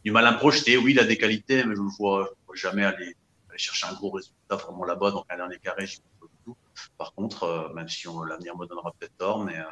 du 0.05 0.11
mal 0.11 0.27
à 0.27 0.33
me 0.33 0.39
projeter. 0.39 0.77
Oui, 0.77 0.93
il 0.93 1.01
a 1.01 1.05
des 1.05 1.19
qualités, 1.19 1.65
mais 1.65 1.77
je 1.77 1.83
ne 1.83 1.97
vois, 1.99 2.31
vois, 2.47 2.57
jamais 2.57 2.85
aller, 2.85 3.17
chercher 3.57 3.87
un 3.87 3.95
gros 3.95 4.11
résultat 4.11 4.57
vraiment 4.57 4.85
là-bas. 4.85 5.13
Donc 5.13 5.25
un 5.31 5.37
dernier 5.37 5.59
carré, 5.59 5.87
je 5.87 5.99
par 6.99 7.15
contre, 7.15 7.45
euh, 7.45 7.73
même 7.75 7.89
si 7.89 8.07
l'avenir 8.29 8.57
me 8.57 8.67
donnera 8.67 8.93
peut-être 8.99 9.17
tort, 9.17 9.45
mais, 9.45 9.57
euh, 9.57 9.65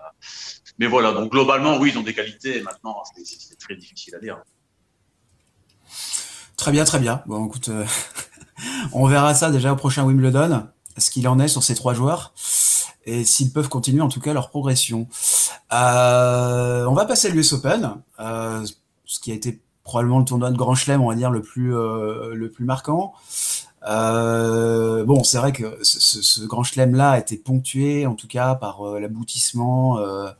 mais 0.78 0.86
voilà. 0.86 1.12
Donc 1.12 1.30
globalement, 1.30 1.78
oui, 1.78 1.90
ils 1.92 1.98
ont 1.98 2.02
des 2.02 2.14
qualités. 2.14 2.62
Maintenant, 2.62 3.02
c'est 3.24 3.58
très 3.58 3.76
difficile 3.76 4.14
à 4.16 4.18
dire. 4.18 4.38
Très 6.56 6.72
bien, 6.72 6.84
très 6.84 6.98
bien. 6.98 7.22
Bon, 7.26 7.46
écoute, 7.46 7.68
euh, 7.68 7.84
on 8.92 9.06
verra 9.06 9.34
ça 9.34 9.50
déjà 9.50 9.72
au 9.72 9.76
prochain 9.76 10.04
Wimbledon. 10.04 10.68
Ce 10.98 11.10
qu'il 11.10 11.26
en 11.26 11.38
est 11.38 11.48
sur 11.48 11.62
ces 11.62 11.74
trois 11.74 11.94
joueurs 11.94 12.34
et 13.04 13.24
s'ils 13.24 13.52
peuvent 13.52 13.68
continuer 13.68 14.02
en 14.02 14.08
tout 14.08 14.20
cas 14.20 14.32
leur 14.32 14.50
progression. 14.50 15.08
on 15.70 16.94
va 16.94 17.04
passer 17.06 17.28
à 17.28 17.30
l'US 17.30 17.52
Open, 17.54 17.96
ce 18.18 19.20
qui 19.20 19.32
a 19.32 19.34
été 19.34 19.60
probablement 19.82 20.20
le 20.20 20.24
tournoi 20.24 20.50
de 20.50 20.56
Grand 20.56 20.74
Chelem, 20.74 21.00
on 21.00 21.08
va 21.08 21.14
dire 21.14 21.30
le 21.30 21.40
plus 21.40 21.70
le 21.70 22.50
plus 22.54 22.66
marquant. 22.66 23.14
Euh, 23.88 25.04
bon, 25.04 25.24
c'est 25.24 25.38
vrai 25.38 25.52
que 25.52 25.78
ce, 25.82 26.22
ce 26.22 26.44
grand 26.44 26.62
chelem-là 26.62 27.12
a 27.12 27.18
été 27.18 27.36
ponctué, 27.36 28.06
en 28.06 28.14
tout 28.14 28.28
cas, 28.28 28.54
par 28.54 28.82
euh, 28.86 29.00
l'aboutissement 29.00 29.98
euh, 29.98 30.30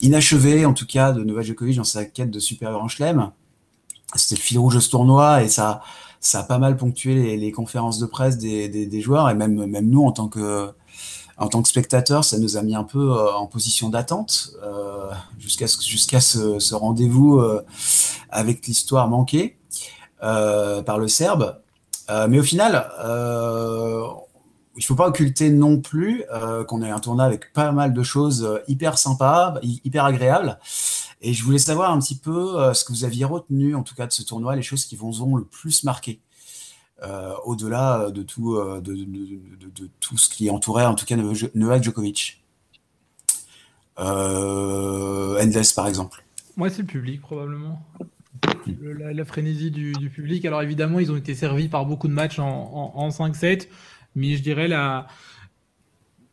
inachevé, 0.00 0.66
en 0.66 0.74
tout 0.74 0.86
cas, 0.86 1.12
de 1.12 1.22
Novak 1.22 1.44
Djokovic 1.44 1.76
dans 1.76 1.84
sa 1.84 2.04
quête 2.04 2.30
de 2.30 2.40
super 2.40 2.72
grand 2.72 2.88
chelem. 2.88 3.30
C'était 4.16 4.36
le 4.36 4.40
fil 4.40 4.58
rouge 4.58 4.74
de 4.74 4.80
ce 4.80 4.90
tournoi 4.90 5.42
et 5.42 5.48
ça, 5.48 5.82
ça 6.20 6.40
a 6.40 6.42
pas 6.44 6.58
mal 6.58 6.76
ponctué 6.76 7.14
les, 7.14 7.36
les 7.36 7.52
conférences 7.52 7.98
de 7.98 8.06
presse 8.06 8.38
des, 8.38 8.68
des, 8.68 8.86
des, 8.86 9.00
joueurs 9.00 9.28
et 9.30 9.34
même, 9.34 9.66
même 9.66 9.88
nous 9.88 10.04
en 10.04 10.12
tant 10.12 10.28
que 10.28 10.70
en 11.36 11.48
tant 11.48 11.62
que 11.62 11.68
spectateurs, 11.68 12.24
ça 12.24 12.38
nous 12.38 12.56
a 12.56 12.62
mis 12.62 12.76
un 12.76 12.84
peu 12.84 13.10
euh, 13.10 13.34
en 13.34 13.48
position 13.48 13.88
d'attente 13.88 14.52
jusqu'à 15.36 15.66
jusqu'à 15.66 16.20
ce, 16.20 16.60
ce 16.60 16.74
rendez-vous 16.76 17.42
avec 18.30 18.66
l'histoire 18.68 19.08
manquée 19.08 19.58
par 20.20 20.98
le 20.98 21.08
Serbe. 21.08 21.63
Euh, 22.10 22.28
mais 22.28 22.38
au 22.38 22.42
final, 22.42 22.90
euh, 23.00 24.06
il 24.76 24.84
faut 24.84 24.94
pas 24.94 25.08
occulter 25.08 25.50
non 25.50 25.80
plus 25.80 26.24
euh, 26.32 26.64
qu'on 26.64 26.82
a 26.82 26.92
un 26.92 26.98
tournoi 26.98 27.24
avec 27.24 27.52
pas 27.52 27.72
mal 27.72 27.92
de 27.92 28.02
choses 28.02 28.60
hyper 28.68 28.98
sympas, 28.98 29.54
hyper 29.62 30.04
agréables. 30.04 30.58
Et 31.20 31.32
je 31.32 31.42
voulais 31.44 31.58
savoir 31.58 31.90
un 31.90 31.98
petit 32.00 32.18
peu 32.18 32.74
ce 32.74 32.84
que 32.84 32.92
vous 32.92 33.04
aviez 33.04 33.24
retenu, 33.24 33.74
en 33.74 33.82
tout 33.82 33.94
cas, 33.94 34.06
de 34.06 34.12
ce 34.12 34.22
tournoi, 34.22 34.56
les 34.56 34.62
choses 34.62 34.84
qui 34.84 34.96
vous 34.96 35.22
ont 35.22 35.36
le 35.36 35.44
plus 35.44 35.84
marqué, 35.84 36.20
au-delà 37.44 38.10
de 38.10 38.22
tout, 38.22 38.56
de, 38.82 39.90
tout 40.00 40.18
ce 40.18 40.28
qui 40.28 40.50
entourait, 40.50 40.84
en 40.84 40.94
tout 40.94 41.06
cas, 41.06 41.16
Novak 41.54 41.82
Djokovic. 41.82 42.44
Endless, 43.96 45.72
par 45.72 45.86
exemple. 45.86 46.22
Moi, 46.58 46.68
c'est 46.68 46.82
le 46.82 46.88
public, 46.88 47.22
probablement 47.22 47.80
la, 48.80 49.24
frénésie 49.24 49.70
du, 49.70 50.10
public. 50.10 50.44
Alors 50.44 50.62
évidemment, 50.62 51.00
ils 51.00 51.10
ont 51.12 51.16
été 51.16 51.34
servis 51.34 51.68
par 51.68 51.86
beaucoup 51.86 52.08
de 52.08 52.12
matchs 52.12 52.38
en, 52.38 53.08
5-7, 53.08 53.68
mais 54.14 54.36
je 54.36 54.42
dirais 54.42 54.68
la... 54.68 55.06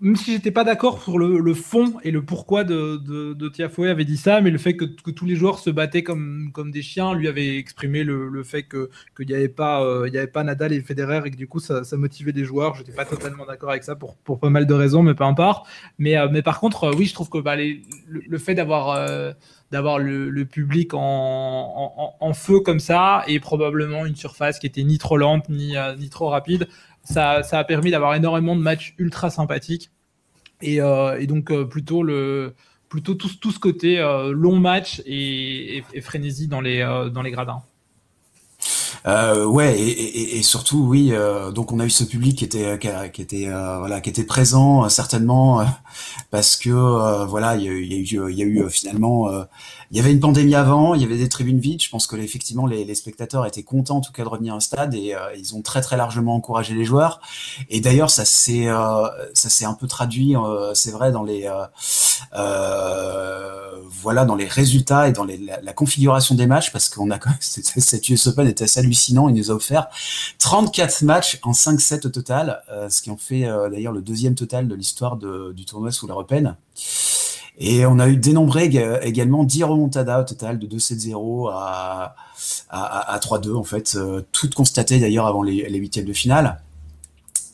Même 0.03 0.15
si 0.15 0.31
j'étais 0.31 0.49
pas 0.49 0.63
d'accord 0.63 1.03
sur 1.03 1.19
le, 1.19 1.53
fond 1.53 1.99
et 2.03 2.09
le 2.09 2.23
pourquoi 2.23 2.63
de, 2.63 2.97
de, 2.97 3.87
avait 3.87 4.03
dit 4.03 4.17
ça, 4.17 4.41
mais 4.41 4.49
le 4.49 4.57
fait 4.57 4.75
que, 4.75 4.85
tous 4.85 5.27
les 5.27 5.35
joueurs 5.35 5.59
se 5.59 5.69
battaient 5.69 6.01
comme, 6.01 6.51
des 6.71 6.81
chiens 6.81 7.13
lui 7.13 7.27
avait 7.27 7.57
exprimé 7.57 8.03
le, 8.03 8.43
fait 8.43 8.63
qu'il 8.63 9.27
n'y 9.27 9.35
avait, 9.35 9.47
pas, 9.47 9.83
euh, 9.83 10.07
avait 10.07 10.25
pas 10.25 10.43
Nadal 10.43 10.73
et 10.73 10.81
Federer 10.81 11.21
et 11.25 11.29
que 11.29 11.35
du 11.35 11.47
coup 11.47 11.59
ça, 11.59 11.83
motivait 11.93 12.31
les 12.31 12.45
joueurs. 12.45 12.73
Je 12.73 12.79
n'étais 12.79 12.93
pas 12.93 13.05
totalement 13.05 13.45
d'accord 13.45 13.69
avec 13.69 13.83
ça 13.83 13.95
pour, 13.95 14.15
pour 14.17 14.39
pas 14.39 14.49
mal 14.49 14.65
de 14.65 14.73
raisons, 14.73 15.03
mais 15.03 15.13
peu 15.13 15.23
importe. 15.23 15.67
Mais, 15.99 16.17
euh, 16.17 16.27
mais 16.31 16.41
par 16.41 16.59
contre, 16.59 16.85
euh, 16.85 16.93
oui, 16.97 17.05
je 17.05 17.13
trouve 17.13 17.29
que 17.29 17.37
bah, 17.37 17.55
le, 17.55 18.37
fait 18.39 18.55
d'avoir 18.55 18.97
d'avoir 19.71 19.99
le, 19.99 20.43
public 20.45 20.91
en, 20.93 22.33
feu 22.33 22.59
comme 22.59 22.79
ça 22.79 23.23
et 23.27 23.39
probablement 23.39 24.05
une 24.05 24.15
surface 24.15 24.59
qui 24.59 24.67
était 24.67 24.83
ni 24.83 24.97
trop 24.97 25.17
lente 25.17 25.49
ni, 25.49 25.77
euh, 25.77 25.95
ni 25.95 26.09
trop 26.09 26.29
rapide. 26.29 26.67
Ça, 27.03 27.43
ça 27.43 27.59
a 27.59 27.63
permis 27.63 27.91
d'avoir 27.91 28.13
énormément 28.13 28.55
de 28.55 28.61
matchs 28.61 28.93
ultra 28.97 29.29
sympathiques 29.29 29.89
et, 30.61 30.81
euh, 30.81 31.25
donc 31.25 31.51
euh, 31.51 31.65
plutôt 31.65 32.03
le 32.03 32.53
plutôt 32.89 33.15
tout, 33.15 33.29
tout 33.39 33.51
ce 33.51 33.59
côté 33.59 33.99
long 34.33 34.59
match 34.59 35.01
et, 35.05 35.81
frénésie 36.01 36.49
dans 36.49 36.59
les, 36.59 36.81
dans 37.13 37.21
les 37.21 37.31
gradins. 37.31 37.63
Euh, 39.07 39.45
ouais, 39.45 39.79
et, 39.79 40.41
surtout, 40.43 40.85
oui. 40.87 41.11
Euh, 41.13 41.51
donc, 41.51 41.71
on 41.71 41.79
a 41.79 41.85
eu 41.85 41.89
ce 41.89 42.03
public 42.03 42.37
qui 42.37 42.45
était, 42.45 42.79
qui, 43.11 43.21
était, 43.21 43.47
euh, 43.47 43.77
voilà, 43.79 44.01
qui 44.01 44.09
était 44.09 44.23
présent 44.23 44.87
certainement 44.89 45.65
parce 46.31 46.55
que 46.57 46.69
voilà, 47.25 47.55
il 47.55 47.63
y 47.63 47.67
a, 47.67 47.71
eu, 47.71 47.83
il 47.83 48.37
y 48.37 48.41
a 48.41 48.45
eu 48.45 48.69
finalement 48.69 49.29
il 49.91 49.97
y 49.97 49.99
avait 49.99 50.11
une 50.13 50.21
pandémie 50.21 50.55
avant, 50.55 50.93
il 50.93 51.01
y 51.01 51.03
avait 51.03 51.17
des 51.17 51.27
tribunes 51.27 51.59
vides. 51.59 51.81
Je 51.81 51.89
pense 51.89 52.07
que 52.07 52.15
effectivement 52.15 52.65
les, 52.65 52.85
les 52.85 52.95
spectateurs 52.95 53.45
étaient 53.45 53.63
contents 53.63 53.97
en 53.97 54.01
tout 54.01 54.13
cas 54.13 54.23
de 54.23 54.29
revenir 54.29 54.55
au 54.55 54.61
stade 54.61 54.93
et 54.93 55.13
euh, 55.13 55.19
ils 55.37 55.53
ont 55.53 55.61
très 55.61 55.81
très 55.81 55.97
largement 55.97 56.35
encouragé 56.35 56.73
les 56.73 56.85
joueurs. 56.85 57.19
Et 57.69 57.81
d'ailleurs 57.81 58.09
ça 58.09 58.23
s'est 58.23 58.69
euh, 58.69 59.07
ça 59.33 59.49
s'est 59.49 59.65
un 59.65 59.73
peu 59.73 59.87
traduit, 59.87 60.37
euh, 60.37 60.73
c'est 60.73 60.91
vrai 60.91 61.11
dans 61.11 61.23
les 61.23 61.51
voilà 64.03 64.25
dans 64.25 64.35
les 64.35 64.47
résultats 64.47 65.09
et 65.09 65.11
dans 65.11 65.25
les, 65.25 65.37
la, 65.37 65.73
configuration 65.73 66.33
des 66.33 66.47
matchs 66.47 66.71
parce 66.71 66.89
qu'on 66.89 67.11
a 67.11 67.19
quand 67.19 67.29
même 67.29 67.39
cette 67.41 68.09
US 68.09 68.27
Open 68.27 68.47
était 68.47 68.63
assez 68.63 68.79
hallucinant. 68.79 69.27
Il 69.27 69.35
nous 69.35 69.51
a 69.51 69.53
offert 69.53 69.87
34 70.39 71.01
matchs 71.03 71.39
en 71.43 71.51
5-7 71.51 72.07
au 72.07 72.09
total, 72.09 72.61
ce 72.89 73.01
qui 73.01 73.11
en 73.11 73.17
fait 73.17 73.41
d'ailleurs 73.69 73.93
le 73.93 74.01
deuxième 74.01 74.35
total 74.35 74.69
de 74.69 74.75
l'histoire 74.75 75.17
du 75.17 75.65
tournoi 75.65 75.91
sous 75.91 76.07
l'Européenne. 76.07 76.55
Et 77.63 77.85
on 77.85 77.99
a 77.99 78.07
eu 78.07 78.17
dénombré 78.17 78.71
également 79.03 79.43
10 79.43 79.65
remontadas 79.65 80.21
au 80.21 80.23
total 80.23 80.57
de 80.57 80.65
2-7-0 80.65 81.51
à, 81.53 82.15
à, 82.71 83.13
à 83.13 83.19
3-2 83.19 83.55
en 83.55 83.63
fait, 83.63 83.93
euh, 83.95 84.23
toutes 84.31 84.55
constatées 84.55 84.99
d'ailleurs 84.99 85.27
avant 85.27 85.43
les 85.43 85.77
huitièmes 85.77 86.05
de 86.05 86.13
finale. 86.13 86.59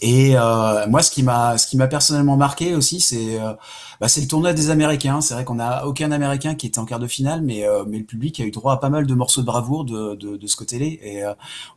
Et 0.01 0.37
euh, 0.37 0.87
moi, 0.87 1.01
ce 1.01 1.11
qui 1.11 1.23
m'a, 1.23 1.57
ce 1.57 1.67
qui 1.67 1.77
m'a 1.77 1.87
personnellement 1.87 2.37
marqué 2.37 2.75
aussi, 2.75 2.99
c'est, 2.99 3.39
euh, 3.39 3.53
bah, 3.99 4.07
c'est 4.07 4.21
le 4.21 4.27
tournoi 4.27 4.53
des 4.53 4.69
Américains. 4.69 5.21
C'est 5.21 5.33
vrai 5.33 5.43
qu'on 5.43 5.55
n'a 5.55 5.87
aucun 5.87 6.11
Américain 6.11 6.55
qui 6.55 6.67
était 6.67 6.79
en 6.79 6.85
quart 6.85 6.99
de 6.99 7.07
finale, 7.07 7.41
mais, 7.41 7.65
euh, 7.67 7.83
mais 7.87 7.97
le 7.97 8.03
public 8.03 8.39
a 8.39 8.43
eu 8.43 8.51
droit 8.51 8.73
à 8.73 8.77
pas 8.77 8.89
mal 8.89 9.07
de 9.07 9.13
morceaux 9.15 9.41
de 9.41 9.45
bravoure 9.47 9.85
de, 9.85 10.15
de, 10.15 10.37
de 10.37 10.47
ce 10.47 10.55
côté-là. 10.55 10.85
Et 10.85 11.23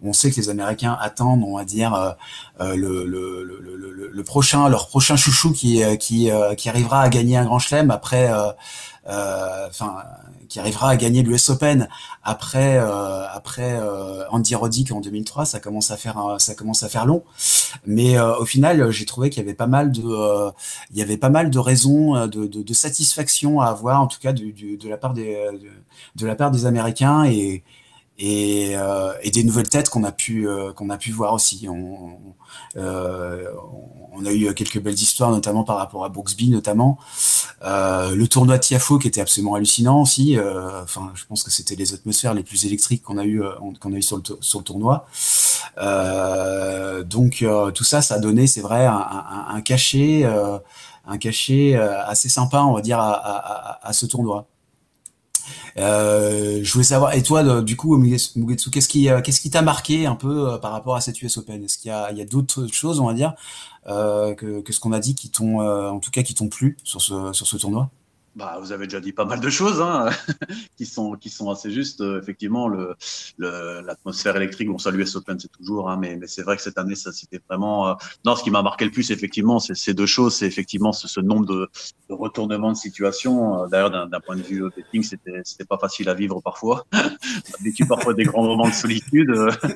on 0.03 0.13
sait 0.13 0.31
que 0.31 0.37
les 0.37 0.51
Américains 0.51 0.97
attendent, 1.01 1.43
on 1.45 1.57
va 1.57 1.65
dire, 1.65 2.17
le, 2.61 2.77
le, 2.77 3.05
le, 3.07 4.11
le, 4.13 4.25
prochain, 4.25 4.69
leur 4.69 4.89
prochain 4.89 5.17
chouchou 5.17 5.53
qui, 5.53 5.83
qui, 5.99 6.31
qui 6.57 6.69
arrivera 6.69 7.03
à 7.03 7.09
gagner 7.09 7.37
un 7.37 7.45
grand 7.45 7.59
chelem 7.59 7.91
après 7.91 8.31
enfin, 9.07 9.97
qui 10.49 10.61
arrivera 10.61 10.91
à 10.91 10.97
gagner 10.97 11.23
l'US 11.23 11.49
Open 11.51 11.89
après 12.23 12.77
euh, 12.79 13.27
après 13.29 13.79
euh, 13.81 14.29
Andy 14.31 14.55
Roddick 14.55 14.93
en 14.93 15.01
2003, 15.01 15.45
ça 15.47 15.61
commence 15.61 15.91
à 15.91 15.97
faire 15.97 16.37
ça 16.39 16.55
commence 16.55 16.83
à 16.83 16.89
faire 16.89 17.07
long. 17.07 17.25
Mais 17.87 18.19
au 18.21 18.45
final, 18.45 18.91
j'ai 18.91 19.07
trouvé 19.07 19.31
qu'il 19.31 19.43
y 19.43 19.47
avait 19.47 19.55
pas 19.55 19.67
mal 19.67 19.93
de 19.93 20.51
il 20.91 20.99
y 20.99 21.03
avait 21.03 21.17
pas 21.17 21.31
mal 21.31 21.51
de 21.51 21.59
raisons 21.59 22.27
de, 22.27 22.47
de, 22.47 22.63
de 22.63 22.75
satisfaction 22.75 23.61
à 23.61 23.67
avoir, 23.67 24.01
en 24.01 24.07
tout 24.07 24.21
cas 24.21 24.33
de, 24.33 24.77
de 24.77 24.89
la 24.89 24.97
part 24.97 25.15
des 25.15 25.49
de, 26.17 26.27
la 26.27 26.35
part 26.35 26.51
des 26.51 26.67
Américains 26.67 27.25
et 27.25 27.63
et, 28.21 28.73
euh, 28.75 29.13
et, 29.23 29.31
des 29.31 29.43
nouvelles 29.45 29.69
têtes 29.69 29.89
qu'on 29.89 30.05
a 30.05 30.13
pu 30.13 30.47
euh, 30.47 30.73
qu'on 30.75 30.91
a 30.91 30.99
pu 30.99 31.11
voir 31.11 31.33
aussi. 31.33 31.67
On, 31.69 32.19
euh, 32.77 33.51
on, 34.13 34.27
a 34.27 34.33
eu 34.33 34.53
quelques 34.55 34.79
belles 34.79 34.95
histoires, 34.95 35.31
notamment 35.31 35.65
par 35.65 35.79
rapport 35.79 36.05
à 36.05 36.11
Brooksby, 36.11 36.51
notamment 36.51 36.99
le 37.63 38.27
tournoi 38.27 38.59
Tiafo 38.59 38.99
qui 38.99 39.09
était 39.09 39.23
absolument 39.23 39.55
hallucinant 39.55 40.03
aussi. 40.03 40.37
Enfin, 40.83 41.13
je 41.15 41.25
pense 41.25 41.43
que 41.43 41.51
c'était 41.51 41.77
les 41.77 41.95
atmosphères 41.95 42.35
les 42.35 42.43
plus 42.43 42.67
électriques 42.67 43.03
qu'on 43.03 43.17
a 43.17 43.25
eu 43.25 43.43
qu'on 43.81 43.93
a 43.93 43.97
eu 43.97 44.03
sur 44.03 44.19
le 44.19 44.63
tournoi. 44.63 45.07
donc 47.05 47.45
tout 47.75 47.85
ça, 47.85 48.03
ça 48.03 48.17
a 48.17 48.19
donné, 48.19 48.47
c'est 48.47 48.61
vrai, 48.61 48.87
un, 48.87 49.61
cachet 49.63 50.25
un 51.07 51.19
cachet 51.19 51.77
assez 51.77 52.29
sympa, 52.29 52.61
on 52.63 52.75
va 52.75 52.83
dire, 52.83 52.99
à 53.01 53.93
ce 53.93 54.05
tournoi. 54.05 54.47
Euh, 55.77 56.61
je 56.63 56.73
voulais 56.73 56.85
savoir, 56.85 57.15
et 57.15 57.23
toi, 57.23 57.63
du 57.63 57.77
coup, 57.77 57.97
Mugetsu, 57.97 58.71
qu'est-ce 58.71 58.89
qui, 58.89 59.09
euh, 59.09 59.21
qu'est-ce 59.21 59.41
qui 59.41 59.51
t'a 59.51 59.63
marqué 59.63 60.07
un 60.07 60.17
peu 60.17 60.53
euh, 60.53 60.59
par 60.59 60.73
rapport 60.73 60.97
à 60.97 61.01
cette 61.01 61.21
US 61.23 61.37
Open? 61.39 61.65
Est-ce 61.65 61.79
qu'il 61.79 61.89
y 61.89 61.93
a, 61.93 62.05
a 62.05 62.25
d'autres 62.25 62.67
choses, 62.73 63.01
on 63.01 63.07
va 63.07 63.15
dire, 63.15 63.35
que, 63.87 64.61
que 64.61 64.73
ce 64.73 64.81
qu'on 64.81 64.93
a 64.93 65.01
dit 65.01 65.15
qui 65.15 65.31
t'ont, 65.31 65.61
en 65.61 65.99
tout 66.01 66.11
cas, 66.11 66.23
qui 66.23 66.35
t'ont 66.35 66.49
plu 66.49 66.77
sur 66.85 67.01
ce, 67.01 67.33
sur 67.33 67.47
ce 67.47 67.57
tournoi? 67.57 67.91
Bah, 68.37 68.59
vous 68.61 68.71
avez 68.71 68.87
déjà 68.87 69.01
dit 69.01 69.13
pas 69.13 69.25
mal 69.25 69.41
de 69.41 69.51
choses 69.51 69.81
hein, 69.81 70.09
qui, 70.77 70.87
sont, 70.87 71.15
qui 71.15 71.31
sont 71.31 71.51
assez 71.51 71.71
justes. 71.71 72.01
Euh, 72.01 72.21
effectivement, 72.21 72.69
l'atmosphère 73.39 74.35
le, 74.35 74.43
électrique, 74.43 74.69
bon, 74.69 74.79
ça 74.79 74.93
l'US 74.93 75.17
Open, 75.17 75.39
c'est 75.41 75.51
toujours, 75.51 75.91
hein, 75.91 75.97
mais, 76.01 76.17
mais 76.17 76.29
c'est 76.29 76.43
vrai 76.43 76.57
que 76.57 76.63
cette 76.63 76.79
année, 76.79 76.95
ça 76.95 77.13
c'était 77.13 77.41
vraiment. 77.49 77.89
Euh, 77.89 77.95
non, 78.25 78.37
ce 78.37 78.45
qui 78.45 78.53
m'a 78.53 78.63
marqué 78.63 78.85
le 78.85 78.93
plus, 78.93 79.11
effectivement, 79.11 79.59
c'est 79.59 79.75
ces 79.75 79.95
deux 79.95 80.07
choses. 80.07 80.37
C'est 80.37 80.47
effectivement 80.47 80.93
ce, 80.93 81.09
ce 81.09 81.19
nombre 81.19 81.45
de, 81.47 81.69
de, 82.09 82.15
retournements 82.15 82.71
de 82.71 82.77
situation. 82.77 83.65
Euh, 83.65 83.67
d'ailleurs, 83.67 83.91
d'un 83.91 84.21
point 84.21 84.37
de 84.37 84.43
vue 84.43 84.63
betting, 84.77 85.03
c'était 85.03 85.65
pas 85.65 85.79
facile 85.79 86.09
à 86.09 86.15
vivre 86.15 86.41
parfois. 86.41 86.87
On 86.95 87.65
vécu 87.65 87.85
parfois 87.87 88.15
des 88.15 88.25
grands 88.25 88.45
moments 88.45 88.69
de 88.69 88.75
solitude. 88.75 89.33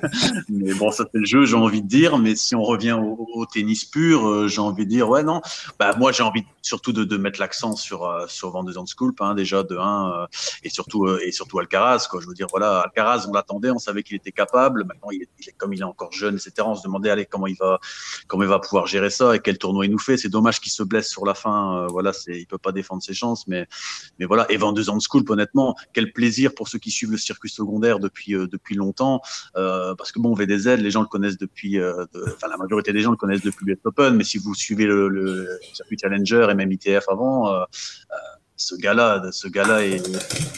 mais 0.48 0.74
bon, 0.74 0.92
ça 0.92 1.04
c'est 1.12 1.18
le 1.18 1.26
jeu, 1.26 1.44
j'ai 1.44 1.56
envie 1.56 1.82
de 1.82 1.88
dire. 1.88 2.18
Mais 2.18 2.36
si 2.36 2.54
on 2.54 2.62
revient 2.62 2.92
au, 2.92 3.28
au 3.34 3.46
tennis 3.46 3.84
pur, 3.84 4.46
j'ai 4.46 4.60
envie 4.60 4.84
de 4.84 4.90
dire, 4.90 5.08
ouais, 5.08 5.24
non. 5.24 5.40
Bah, 5.80 5.96
moi, 5.98 6.12
j'ai 6.12 6.22
envie 6.22 6.44
surtout 6.62 6.92
de, 6.92 7.02
de 7.02 7.16
mettre 7.16 7.40
l'accent 7.40 7.74
sur, 7.74 8.24
sur 8.28 8.43
sur 8.44 8.50
Van 8.50 8.62
de 8.62 8.74
hein, 9.20 9.34
déjà 9.34 9.62
de 9.62 9.76
1 9.76 10.10
euh, 10.10 10.26
et 10.62 10.68
surtout 10.68 11.06
euh, 11.06 11.18
et 11.24 11.32
surtout 11.32 11.58
Alcaraz. 11.58 12.06
Quoi. 12.10 12.20
Je 12.20 12.26
veux 12.26 12.34
dire, 12.34 12.46
voilà, 12.50 12.80
Alcaraz, 12.80 13.26
on 13.28 13.32
l'attendait, 13.32 13.70
on 13.70 13.78
savait 13.78 14.02
qu'il 14.02 14.16
était 14.16 14.32
capable. 14.32 14.84
Maintenant, 14.84 15.08
il 15.10 15.22
est, 15.22 15.52
comme 15.56 15.72
il 15.72 15.80
est 15.80 15.84
encore 15.84 16.12
jeune, 16.12 16.34
etc. 16.34 16.52
On 16.66 16.74
se 16.74 16.82
demandait, 16.82 17.10
allez, 17.10 17.24
comment 17.24 17.46
il 17.46 17.56
va, 17.56 17.80
comment 18.28 18.42
il 18.42 18.48
va 18.48 18.58
pouvoir 18.58 18.86
gérer 18.86 19.10
ça 19.10 19.34
et 19.34 19.38
quel 19.38 19.56
tournoi 19.56 19.86
il 19.86 19.90
nous 19.90 19.98
fait. 19.98 20.18
C'est 20.18 20.28
dommage 20.28 20.60
qu'il 20.60 20.72
se 20.72 20.82
blesse 20.82 21.08
sur 21.08 21.24
la 21.24 21.34
fin. 21.34 21.78
Euh, 21.78 21.86
voilà, 21.86 22.12
c'est, 22.12 22.38
il 22.38 22.46
peut 22.46 22.58
pas 22.58 22.72
défendre 22.72 23.02
ses 23.02 23.14
chances, 23.14 23.46
mais 23.46 23.66
mais 24.18 24.26
voilà. 24.26 24.50
Et 24.50 24.56
Van 24.58 24.72
de 24.72 24.84
honnêtement, 25.30 25.74
quel 25.94 26.12
plaisir 26.12 26.54
pour 26.54 26.68
ceux 26.68 26.78
qui 26.78 26.90
suivent 26.90 27.12
le 27.12 27.16
circuit 27.16 27.48
secondaire 27.48 27.98
depuis 27.98 28.34
depuis 28.34 28.74
longtemps, 28.74 29.22
parce 29.54 30.12
que 30.12 30.18
bon, 30.20 30.34
VDZ, 30.34 30.76
les 30.76 30.90
gens 30.90 31.00
le 31.00 31.06
connaissent 31.06 31.38
depuis, 31.38 31.78
enfin 31.82 32.48
la 32.48 32.56
majorité 32.56 32.92
des 32.92 33.00
gens 33.00 33.10
le 33.10 33.16
connaissent 33.16 33.42
depuis 33.42 33.66
le 33.66 33.78
Open, 33.84 34.14
mais 34.14 34.24
si 34.24 34.38
vous 34.38 34.54
suivez 34.54 34.86
le, 34.86 35.08
le 35.08 35.48
circuit 35.72 35.96
Challenger 35.98 36.48
et 36.50 36.54
même 36.54 36.72
ITF 36.72 37.08
avant, 37.08 37.54
euh, 37.54 37.64
ce 38.56 38.76
gars-là, 38.76 39.22
ce 39.32 39.48
gars-là, 39.48 39.80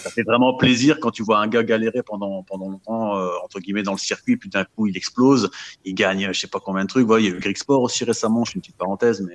ça 0.03 0.11
fait 0.11 0.23
vraiment 0.23 0.55
plaisir 0.55 0.99
quand 1.01 1.11
tu 1.11 1.23
vois 1.23 1.39
un 1.39 1.47
gars 1.47 1.63
galérer 1.63 2.03
pendant 2.03 2.43
pendant 2.43 2.69
longtemps 2.69 3.17
euh, 3.17 3.31
entre 3.43 3.59
guillemets 3.61 3.83
dans 3.83 3.93
le 3.93 3.99
circuit, 3.99 4.37
puis 4.37 4.51
d'un 4.51 4.65
coup 4.65 4.87
il 4.87 4.97
explose, 4.97 5.51
il 5.85 5.95
gagne, 5.95 6.29
je 6.33 6.39
sais 6.39 6.47
pas 6.47 6.61
combien 6.61 6.85
de 6.85 6.89
trucs. 6.89 7.07
Voilà, 7.07 7.23
il 7.23 7.31
y 7.31 7.33
a 7.33 7.37
eu 7.37 7.41
Greg 7.41 7.57
aussi 7.69 8.05
récemment, 8.05 8.45
je 8.45 8.53
fais 8.53 8.57
une 8.57 8.61
petite 8.61 8.77
parenthèse, 8.77 9.23
mais 9.23 9.35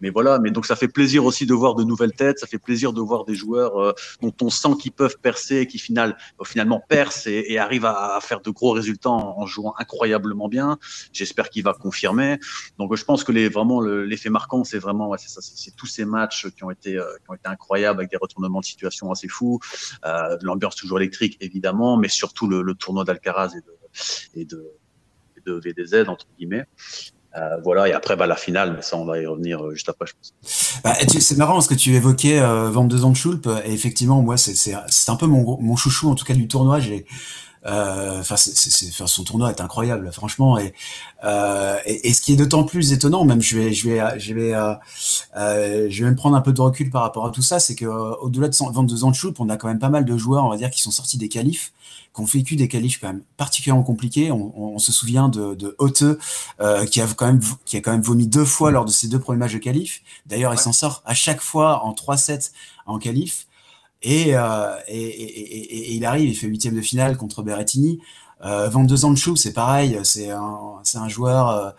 mais 0.00 0.10
voilà, 0.10 0.38
mais 0.40 0.50
donc 0.50 0.66
ça 0.66 0.74
fait 0.74 0.88
plaisir 0.88 1.24
aussi 1.24 1.46
de 1.46 1.54
voir 1.54 1.74
de 1.74 1.84
nouvelles 1.84 2.12
têtes, 2.12 2.40
ça 2.40 2.46
fait 2.48 2.58
plaisir 2.58 2.92
de 2.92 3.00
voir 3.00 3.24
des 3.24 3.34
joueurs 3.34 3.80
euh, 3.80 3.92
dont 4.22 4.34
on 4.42 4.50
sent 4.50 4.76
qu'ils 4.80 4.92
peuvent 4.92 5.18
percer, 5.22 5.66
qui 5.66 5.78
final 5.78 6.16
finalement 6.44 6.82
percent 6.88 7.28
et, 7.28 7.52
et 7.52 7.58
arrivent 7.58 7.86
à, 7.86 8.18
faire 8.20 8.40
de 8.40 8.50
gros 8.50 8.72
résultats 8.72 9.10
en, 9.10 9.46
jouant 9.46 9.74
incroyablement 9.78 10.48
bien. 10.48 10.78
J'espère 11.12 11.48
qu'il 11.48 11.62
va 11.62 11.74
confirmer. 11.74 12.38
Donc 12.78 12.94
je 12.96 13.04
pense 13.04 13.24
que 13.24 13.32
les 13.32 13.48
vraiment 13.48 13.80
l'effet 13.80 14.30
marquant, 14.30 14.64
c'est 14.64 14.78
vraiment 14.78 15.08
ouais, 15.08 15.18
c'est 15.18 15.28
ça, 15.28 15.40
c'est 15.42 15.74
tous 15.76 15.86
ces 15.86 16.04
matchs 16.04 16.48
qui 16.50 16.64
ont 16.64 16.70
été 16.70 16.96
euh, 16.96 17.04
qui 17.24 17.30
ont 17.30 17.34
été 17.34 17.48
incroyables 17.48 17.99
avec 18.00 18.10
des 18.10 18.16
retournements 18.16 18.60
de 18.60 18.64
situation 18.64 19.10
assez 19.10 19.28
fous, 19.28 19.60
euh, 20.04 20.36
l'ambiance 20.42 20.76
toujours 20.76 20.98
électrique 20.98 21.36
évidemment, 21.40 21.96
mais 21.96 22.08
surtout 22.08 22.48
le, 22.48 22.74
tournoi 22.74 23.04
d'Alcaraz 23.04 23.52
et 24.34 24.44
de, 24.44 24.66
VDZ 25.46 26.08
entre 26.08 26.26
guillemets. 26.38 26.66
Euh, 27.36 27.60
voilà, 27.62 27.88
et 27.88 27.92
après 27.92 28.16
bah, 28.16 28.26
la 28.26 28.34
finale, 28.34 28.74
mais 28.74 28.82
ça 28.82 28.96
on 28.96 29.04
va 29.04 29.20
y 29.20 29.26
revenir 29.26 29.64
euh, 29.64 29.72
juste 29.72 29.88
après, 29.88 30.06
je 30.06 30.14
pense. 30.14 30.34
Bah, 30.82 30.94
c'est 31.06 31.36
marrant 31.36 31.54
parce 31.54 31.68
que 31.68 31.74
tu 31.74 31.94
évoquais 31.94 32.40
euh, 32.40 32.70
Van 32.70 32.84
de 32.84 32.96
Zandschulp, 32.96 33.48
et 33.64 33.72
effectivement, 33.72 34.20
moi, 34.20 34.36
c'est 34.36 34.74
un 35.08 35.16
peu 35.16 35.26
mon, 35.26 35.76
chouchou 35.76 36.10
en 36.10 36.16
tout 36.16 36.24
cas 36.24 36.34
du 36.34 36.48
tournoi. 36.48 36.80
Enfin, 37.64 38.36
c'est, 38.36 39.06
son 39.06 39.24
tournoi 39.24 39.50
est 39.50 39.60
incroyable, 39.60 40.10
franchement. 40.12 40.58
Et, 40.58 40.72
euh, 41.24 41.76
et, 41.84 42.08
et, 42.08 42.14
ce 42.14 42.22
qui 42.22 42.32
est 42.32 42.36
d'autant 42.36 42.64
plus 42.64 42.92
étonnant, 42.92 43.24
même 43.24 43.42
je 43.42 43.58
vais, 43.58 43.72
je 43.72 43.88
vais, 43.88 44.18
je 44.18 44.34
vais, 44.34 44.54
euh, 44.54 44.74
euh 45.36 45.86
je 45.90 46.04
vais 46.04 46.10
me 46.10 46.16
prendre 46.16 46.36
un 46.36 46.40
peu 46.40 46.52
de 46.52 46.60
recul 46.60 46.90
par 46.90 47.02
rapport 47.02 47.26
à 47.26 47.30
tout 47.30 47.42
ça, 47.42 47.60
c'est 47.60 47.74
que 47.74 47.84
euh, 47.84 48.14
au-delà 48.22 48.48
de 48.48 48.56
22 48.56 49.04
ans 49.04 49.10
de 49.10 49.16
shoot, 49.16 49.36
on 49.38 49.48
a 49.48 49.56
quand 49.56 49.68
même 49.68 49.78
pas 49.78 49.90
mal 49.90 50.04
de 50.04 50.16
joueurs, 50.16 50.44
on 50.44 50.48
va 50.48 50.56
dire, 50.56 50.70
qui 50.70 50.80
sont 50.80 50.90
sortis 50.90 51.18
des 51.18 51.28
qualifs, 51.28 51.72
qui 52.14 52.20
ont 52.20 52.24
vécu 52.24 52.56
des 52.56 52.68
qualifs 52.68 53.00
quand 53.00 53.08
même 53.08 53.22
particulièrement 53.36 53.82
compliqués. 53.82 54.32
On, 54.32 54.74
on, 54.74 54.78
se 54.78 54.92
souvient 54.92 55.28
de, 55.28 55.54
de 55.54 55.76
Haute, 55.78 56.04
euh, 56.60 56.86
qui 56.86 57.00
a 57.00 57.06
quand 57.06 57.26
même, 57.26 57.40
qui 57.64 57.76
a 57.76 57.80
quand 57.80 57.92
même 57.92 58.02
vomi 58.02 58.26
deux 58.26 58.44
fois 58.44 58.70
lors 58.70 58.84
de 58.84 58.90
ses 58.90 59.08
deux 59.08 59.20
premiers 59.20 59.38
matchs 59.38 59.54
de 59.54 59.58
qualif. 59.58 60.02
D'ailleurs, 60.26 60.54
il 60.54 60.58
s'en 60.58 60.72
sort 60.72 61.02
à 61.04 61.14
chaque 61.14 61.40
fois 61.40 61.84
en 61.84 61.92
3-7 61.92 62.52
en 62.86 62.98
qualif. 62.98 63.46
Euh, 64.06 64.76
et, 64.88 65.02
et, 65.02 65.90
et, 65.90 65.94
il 65.94 66.04
arrive, 66.04 66.28
il 66.28 66.34
fait 66.34 66.46
huitième 66.46 66.74
de 66.74 66.80
finale 66.80 67.16
contre 67.16 67.42
Berrettini. 67.42 68.00
Euh, 68.44 68.68
22 68.68 69.04
ans 69.04 69.10
de 69.10 69.18
chou, 69.18 69.36
c'est 69.36 69.52
pareil, 69.52 69.98
c'est 70.02 70.30
un, 70.30 71.08
joueur 71.08 71.48
euh, 71.50 71.70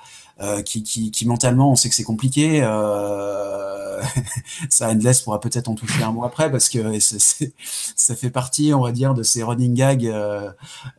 euh 0.41 0.61
qui, 0.61 1.23
mentalement, 1.25 1.71
on 1.71 1.75
sait 1.75 1.89
que 1.89 1.95
c'est 1.95 2.03
compliqué. 2.03 2.61
Euh, 2.63 3.99
Endless 4.81 5.21
pourra 5.21 5.39
peut-être 5.39 5.69
en 5.69 5.75
toucher 5.75 6.03
un 6.03 6.11
mot 6.11 6.23
après 6.23 6.51
parce 6.51 6.69
que 6.69 6.99
c'est, 6.99 7.53
ça 7.95 8.15
fait 8.15 8.29
partie, 8.29 8.73
on 8.73 8.81
va 8.81 8.91
dire, 8.91 9.15
de 9.15 9.23
ces 9.23 9.41
running 9.41 9.73
gags 9.73 10.05
euh, 10.05 10.51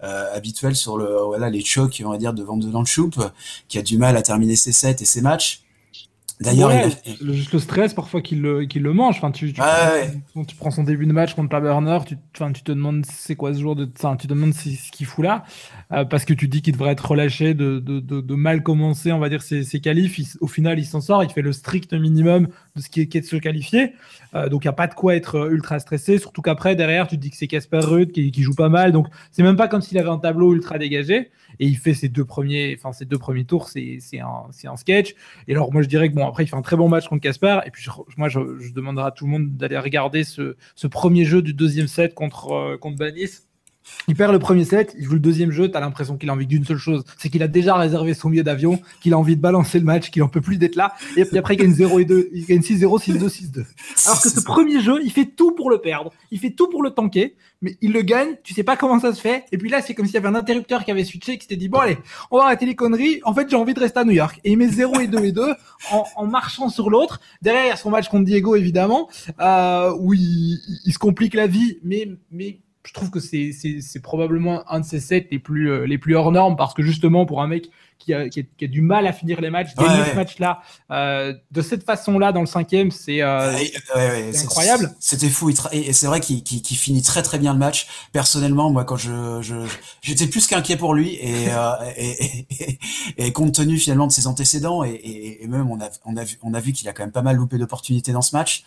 habituels 0.02 0.76
sur 0.76 0.96
le, 0.96 1.18
voilà, 1.24 1.48
les 1.48 1.64
chocs, 1.64 2.02
on 2.04 2.10
va 2.10 2.18
dire, 2.18 2.34
de 2.34 2.42
22 2.42 2.74
ans 2.74 2.82
de 2.82 2.88
choupe, 2.88 3.22
qui 3.68 3.78
a 3.78 3.82
du 3.82 3.98
mal 3.98 4.16
à 4.16 4.22
terminer 4.22 4.56
ses 4.56 4.72
sets 4.72 4.96
et 5.00 5.04
ses 5.04 5.20
matchs. 5.20 5.62
D'ailleurs, 6.42 6.72
juste 7.20 7.52
le 7.52 7.58
stress 7.58 7.94
parfois 7.94 8.20
qu'il 8.20 8.42
le, 8.42 8.64
le 8.64 8.92
mange. 8.92 9.16
Enfin, 9.16 9.30
tu, 9.30 9.52
tu, 9.52 9.60
prends, 9.60 10.44
tu, 10.44 10.56
prends, 10.56 10.70
son 10.70 10.82
début 10.82 11.06
de 11.06 11.12
match 11.12 11.34
contre 11.34 11.54
la 11.54 11.60
Burner, 11.60 11.98
tu, 12.06 12.16
tu 12.32 12.62
te 12.62 12.72
demandes 12.72 13.06
c'est 13.06 13.36
quoi 13.36 13.54
ce 13.54 13.60
jour 13.60 13.76
de. 13.76 13.88
Enfin, 13.96 14.16
tu 14.16 14.26
te 14.26 14.32
demandes 14.32 14.54
ce 14.54 14.90
qu'il 14.90 15.06
fout 15.06 15.24
là, 15.24 15.44
euh, 15.92 16.04
parce 16.04 16.24
que 16.24 16.34
tu 16.34 16.48
dis 16.48 16.62
qu'il 16.62 16.72
devrait 16.72 16.92
être 16.92 17.10
relâché, 17.10 17.54
de, 17.54 17.78
de, 17.78 18.00
de, 18.00 18.34
mal 18.34 18.62
commencer, 18.62 19.12
on 19.12 19.18
va 19.18 19.28
dire, 19.28 19.42
ses, 19.42 19.62
ses 19.64 19.80
qualifs. 19.80 20.18
au 20.40 20.48
final, 20.48 20.78
il 20.78 20.84
s'en 20.84 21.00
sort, 21.00 21.22
il 21.22 21.30
fait 21.30 21.42
le 21.42 21.52
strict 21.52 21.92
minimum 21.92 22.48
de 22.76 22.82
ce 22.82 22.88
qui 22.88 23.02
est, 23.02 23.06
qui 23.06 23.18
est 23.18 23.22
de 23.22 23.26
se 23.26 23.36
qualifier. 23.36 23.92
Euh, 24.34 24.48
donc, 24.48 24.64
il 24.64 24.68
n'y 24.68 24.70
a 24.70 24.74
pas 24.74 24.86
de 24.86 24.94
quoi 24.94 25.14
être 25.14 25.50
ultra 25.50 25.78
stressé, 25.78 26.18
surtout 26.18 26.42
qu'après, 26.42 26.76
derrière, 26.76 27.06
tu 27.06 27.16
te 27.16 27.20
dis 27.20 27.30
que 27.30 27.36
c'est 27.36 27.46
Casper 27.46 27.80
Ruud 27.80 28.12
qui, 28.12 28.42
joue 28.42 28.54
pas 28.54 28.68
mal. 28.68 28.92
Donc, 28.92 29.06
c'est 29.30 29.42
même 29.42 29.56
pas 29.56 29.68
comme 29.68 29.82
s'il 29.82 29.98
avait 29.98 30.08
un 30.08 30.18
tableau 30.18 30.54
ultra 30.54 30.78
dégagé 30.78 31.30
et 31.58 31.66
il 31.66 31.76
fait 31.76 31.94
ses 31.94 32.08
deux 32.08 32.24
premiers, 32.24 32.74
enfin 32.78 32.92
ses 32.92 33.04
deux 33.04 33.18
premiers 33.18 33.44
tours, 33.44 33.68
c'est 33.68 33.98
un, 34.20 34.48
un 34.64 34.76
sketch. 34.76 35.14
Et 35.48 35.52
alors 35.52 35.72
moi 35.72 35.82
je 35.82 35.88
dirais 35.88 36.08
que 36.08 36.14
bon 36.14 36.26
après 36.26 36.44
il 36.44 36.46
fait 36.46 36.56
un 36.56 36.62
très 36.62 36.76
bon 36.76 36.88
match 36.88 37.08
contre 37.08 37.22
Casper. 37.22 37.60
Et 37.66 37.70
puis 37.70 37.86
moi 38.16 38.28
je, 38.28 38.40
je, 38.58 38.72
demanderai 38.72 39.06
à 39.06 39.10
tout 39.10 39.26
le 39.26 39.30
monde 39.30 39.56
d'aller 39.56 39.78
regarder 39.78 40.24
ce, 40.24 40.56
ce, 40.74 40.86
premier 40.86 41.24
jeu 41.24 41.42
du 41.42 41.54
deuxième 41.54 41.86
set 41.86 42.14
contre 42.14 42.52
euh, 42.52 42.78
contre 42.78 42.96
Banis 42.96 43.42
il 44.08 44.14
perd 44.14 44.32
le 44.32 44.38
premier 44.38 44.64
set, 44.64 44.94
il 44.98 45.04
joue 45.04 45.14
le 45.14 45.20
deuxième 45.20 45.50
jeu, 45.50 45.70
tu 45.70 45.76
as 45.76 45.80
l'impression 45.80 46.16
qu'il 46.16 46.30
a 46.30 46.32
envie 46.32 46.46
d'une 46.46 46.64
seule 46.64 46.78
chose, 46.78 47.04
c'est 47.18 47.28
qu'il 47.28 47.42
a 47.42 47.48
déjà 47.48 47.76
réservé 47.76 48.14
son 48.14 48.30
billet 48.30 48.42
d'avion, 48.42 48.80
qu'il 49.00 49.12
a 49.12 49.18
envie 49.18 49.36
de 49.36 49.40
balancer 49.40 49.78
le 49.78 49.84
match, 49.84 50.10
qu'il 50.10 50.22
en 50.22 50.28
peut 50.28 50.40
plus 50.40 50.56
d'être 50.56 50.76
là, 50.76 50.94
et 51.16 51.24
puis 51.24 51.38
après 51.38 51.54
il 51.54 51.58
gagne 51.58 51.72
0 51.72 51.98
et 52.00 52.04
2, 52.04 52.30
il 52.32 52.46
gagne 52.46 52.60
6-0, 52.60 53.02
6-2, 53.02 53.28
6-2. 53.28 53.64
Alors 54.06 54.22
que 54.22 54.28
ce 54.28 54.40
premier 54.40 54.80
jeu, 54.80 55.00
il 55.04 55.12
fait 55.12 55.26
tout 55.26 55.52
pour 55.52 55.70
le 55.70 55.78
perdre, 55.78 56.12
il 56.30 56.38
fait 56.38 56.50
tout 56.50 56.68
pour 56.68 56.82
le 56.82 56.90
tanker, 56.90 57.34
mais 57.60 57.76
il 57.80 57.92
le 57.92 58.02
gagne, 58.02 58.36
tu 58.42 58.54
sais 58.54 58.64
pas 58.64 58.76
comment 58.76 58.98
ça 58.98 59.12
se 59.12 59.20
fait, 59.20 59.44
et 59.52 59.58
puis 59.58 59.70
là 59.70 59.80
c'est 59.80 59.94
comme 59.94 60.06
s'il 60.06 60.14
y 60.14 60.18
avait 60.18 60.28
un 60.28 60.34
interrupteur 60.34 60.84
qui 60.84 60.90
avait 60.90 61.04
switché, 61.04 61.36
qui 61.36 61.42
s'était 61.42 61.56
dit 61.56 61.68
bon 61.68 61.78
allez, 61.78 61.98
on 62.30 62.38
va 62.38 62.44
arrêter 62.44 62.66
les 62.66 62.74
conneries, 62.74 63.20
en 63.24 63.34
fait 63.34 63.48
j'ai 63.48 63.56
envie 63.56 63.74
de 63.74 63.80
rester 63.80 64.00
à 64.00 64.04
New 64.04 64.12
York, 64.12 64.40
et 64.44 64.52
il 64.52 64.58
met 64.58 64.68
0 64.68 65.00
et 65.00 65.06
2 65.06 65.24
et 65.24 65.32
2 65.32 65.54
en, 65.90 66.26
marchant 66.26 66.68
sur 66.68 66.90
l'autre, 66.90 67.20
derrière 67.40 67.78
son 67.78 67.90
match 67.90 68.08
contre 68.08 68.24
Diego 68.24 68.56
évidemment, 68.56 69.08
euh, 69.40 69.94
où 69.98 70.14
il, 70.14 70.58
il, 70.84 70.92
se 70.92 70.98
complique 70.98 71.34
la 71.34 71.46
vie, 71.46 71.78
mais, 71.82 72.08
mais 72.30 72.60
je 72.84 72.92
trouve 72.92 73.10
que 73.10 73.20
c'est 73.20 74.02
probablement 74.02 74.70
un 74.70 74.80
de 74.80 74.84
ces 74.84 75.00
sets 75.00 75.28
les 75.30 75.38
plus, 75.38 75.70
euh, 75.70 75.86
les 75.86 75.98
plus 75.98 76.16
hors 76.16 76.32
normes 76.32 76.56
parce 76.56 76.74
que 76.74 76.82
justement 76.82 77.26
pour 77.26 77.42
un 77.42 77.46
mec 77.46 77.70
qui 78.04 78.14
a, 78.14 78.28
qui, 78.28 78.40
a, 78.40 78.66
du 78.66 78.82
mal 78.82 79.06
à 79.06 79.12
finir 79.12 79.40
les 79.40 79.50
matchs. 79.50 79.74
Gagner 79.76 80.10
ce 80.10 80.16
match-là 80.16 80.62
euh, 80.90 81.34
de 81.50 81.62
cette 81.62 81.84
façon-là 81.84 82.32
dans 82.32 82.40
le 82.40 82.46
cinquième, 82.46 82.90
c'est 82.90 83.22
euh, 83.22 83.52
incroyable. 84.34 84.92
C'était 85.00 85.28
fou. 85.28 85.50
Et 85.72 85.92
c'est 85.92 86.06
vrai 86.06 86.20
qu'il 86.20 86.76
finit 86.76 87.02
très 87.02 87.22
très 87.22 87.38
bien 87.38 87.52
le 87.52 87.58
match. 87.58 87.86
Personnellement, 88.12 88.70
moi, 88.70 88.84
quand 88.84 88.96
je 88.96 89.40
j'étais 90.02 90.26
plus 90.26 90.46
qu'inquiet 90.46 90.76
pour 90.76 90.94
lui 90.94 91.14
et, 91.14 91.48
euh, 91.50 91.72
et, 91.96 92.46
et, 93.16 93.32
compte 93.32 93.54
tenu 93.54 93.78
finalement 93.78 94.06
de 94.06 94.12
ses 94.12 94.26
antécédents 94.26 94.84
et, 94.84 95.40
même 95.48 95.70
on 95.70 95.80
a 95.80 95.88
on 96.04 96.16
a 96.16 96.24
vu 96.24 96.38
on 96.42 96.54
a 96.54 96.60
vu 96.60 96.72
qu'il 96.72 96.88
a 96.88 96.92
quand 96.92 97.02
même 97.02 97.12
pas 97.12 97.22
mal 97.22 97.36
loupé 97.36 97.58
d'opportunités 97.58 98.12
dans 98.12 98.22
ce 98.22 98.34
match. 98.34 98.64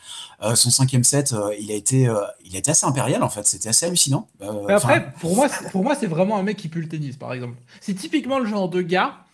Son 0.55 0.69
cinquième 0.69 1.03
set, 1.03 1.33
il 1.59 1.71
a 1.71 1.75
été 1.75 2.09
il 2.45 2.55
a 2.55 2.59
été 2.59 2.71
assez 2.71 2.85
impérial 2.85 3.23
en 3.23 3.29
fait. 3.29 3.45
C'était 3.45 3.69
assez 3.69 3.85
hallucinant. 3.85 4.27
après, 4.69 5.11
pour 5.19 5.35
moi, 5.35 5.47
pour 5.71 5.83
moi, 5.83 5.95
c'est 5.95 6.07
vraiment 6.07 6.37
un 6.37 6.43
mec 6.43 6.57
qui 6.57 6.69
pue 6.69 6.81
le 6.81 6.87
tennis, 6.87 7.17
par 7.17 7.33
exemple. 7.33 7.55
C'est 7.81 7.93
typiquement 7.93 8.39
le 8.39 8.45
genre 8.45 8.69
de 8.69 8.81
gars 8.81 9.24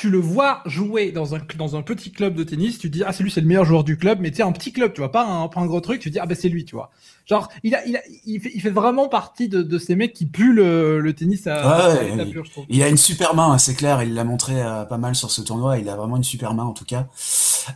tu 0.00 0.08
le 0.08 0.16
vois 0.16 0.62
jouer 0.64 1.12
dans 1.12 1.34
un, 1.34 1.40
dans 1.58 1.76
un 1.76 1.82
petit 1.82 2.10
club 2.10 2.34
de 2.34 2.42
tennis, 2.42 2.78
tu 2.78 2.88
dis, 2.88 3.02
ah, 3.04 3.12
c'est 3.12 3.22
lui, 3.22 3.30
c'est 3.30 3.42
le 3.42 3.46
meilleur 3.46 3.66
joueur 3.66 3.84
du 3.84 3.98
club, 3.98 4.18
mais 4.18 4.30
tu 4.30 4.38
sais, 4.38 4.42
un 4.42 4.52
petit 4.52 4.72
club, 4.72 4.94
tu 4.94 5.02
vois, 5.02 5.12
pas 5.12 5.26
un, 5.26 5.46
pas 5.48 5.60
un 5.60 5.66
gros 5.66 5.82
truc, 5.82 6.00
tu 6.00 6.08
dis, 6.08 6.18
ah, 6.18 6.24
ben, 6.24 6.34
c'est 6.34 6.48
lui, 6.48 6.64
tu 6.64 6.74
vois. 6.74 6.90
Genre, 7.26 7.50
il, 7.64 7.74
a, 7.74 7.84
il, 7.84 7.98
a, 7.98 8.00
il, 8.24 8.40
fait, 8.40 8.50
il 8.54 8.62
fait 8.62 8.70
vraiment 8.70 9.10
partie 9.10 9.50
de, 9.50 9.60
de 9.60 9.78
ces 9.78 9.96
mecs 9.96 10.14
qui 10.14 10.24
puent 10.24 10.54
le, 10.54 11.00
le 11.00 11.12
tennis 11.12 11.46
à, 11.46 11.92
ouais, 11.92 12.18
à 12.18 12.24
pure, 12.24 12.46
je 12.46 12.50
trouve. 12.50 12.64
Il 12.70 12.82
a 12.82 12.88
une 12.88 12.96
super 12.96 13.34
main, 13.34 13.52
hein, 13.52 13.58
c'est 13.58 13.74
clair, 13.74 14.02
il 14.02 14.14
l'a 14.14 14.24
montré 14.24 14.62
euh, 14.62 14.86
pas 14.86 14.96
mal 14.96 15.14
sur 15.14 15.30
ce 15.30 15.42
tournoi, 15.42 15.76
il 15.76 15.86
a 15.90 15.96
vraiment 15.96 16.16
une 16.16 16.24
super 16.24 16.54
main, 16.54 16.64
en 16.64 16.72
tout 16.72 16.86
cas. 16.86 17.06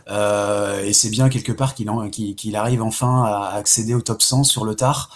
Euh, 0.09 0.83
et 0.83 0.93
c'est 0.93 1.11
bien, 1.11 1.29
quelque 1.29 1.51
part, 1.51 1.75
qu'il 1.75 1.85
qu'il 2.09 2.55
arrive 2.55 2.81
enfin 2.81 3.23
à 3.23 3.53
accéder 3.53 3.93
au 3.93 4.01
top 4.01 4.23
100 4.23 4.45
sur 4.45 4.65
le 4.65 4.73
tard. 4.73 5.15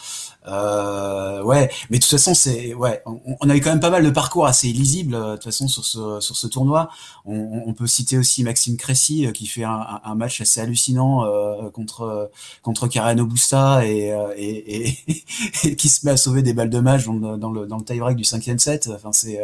Euh, 0.50 1.44
ouais, 1.44 1.70
mais 1.90 1.98
de 1.98 2.04
toute 2.04 2.12
façon, 2.12 2.34
c'est 2.34 2.74
ouais, 2.74 3.02
on, 3.06 3.20
on, 3.42 3.50
a 3.50 3.56
eu 3.56 3.62
quand 3.62 3.70
même 3.70 3.80
pas 3.80 3.90
mal 3.90 4.04
de 4.04 4.10
parcours 4.10 4.46
assez 4.48 4.68
illisibles 4.70 5.16
euh, 5.16 5.32
de 5.32 5.36
toute 5.36 5.46
façon 5.46 5.68
sur 5.68 5.86
ce 5.86 6.20
sur 6.20 6.36
ce 6.36 6.48
tournoi. 6.48 6.90
On, 7.26 7.64
on 7.66 7.74
peut 7.74 7.88
citer 7.88 8.18
aussi 8.18 8.44
Maxime 8.44 8.78
Cressy 8.78 9.26
euh, 9.28 9.32
qui 9.32 9.46
fait 9.48 9.64
un, 9.64 10.02
un, 10.04 10.16
match 10.16 10.42
assez 10.42 10.62
hallucinant 10.62 11.26
euh, 11.26 11.70
contre 11.70 12.32
contre 12.64 12.88
Karen 12.88 13.20
Obusta 13.20 13.86
et, 13.86 14.10
et, 14.38 14.98
et, 15.64 15.76
qui 15.76 15.90
se 15.90 16.06
met 16.06 16.14
à 16.14 16.18
sauver 16.18 16.42
des 16.42 16.54
balles 16.54 16.70
de 16.70 16.80
match 16.80 17.06
dans, 17.06 17.52
le 17.52 17.66
dans 17.68 17.78
le 17.78 17.84
tie 17.84 18.00
break 18.00 18.18
du 18.18 18.24
cinquième 18.24 18.60
set. 18.60 18.90
Enfin, 18.94 19.12
c'est 19.14 19.40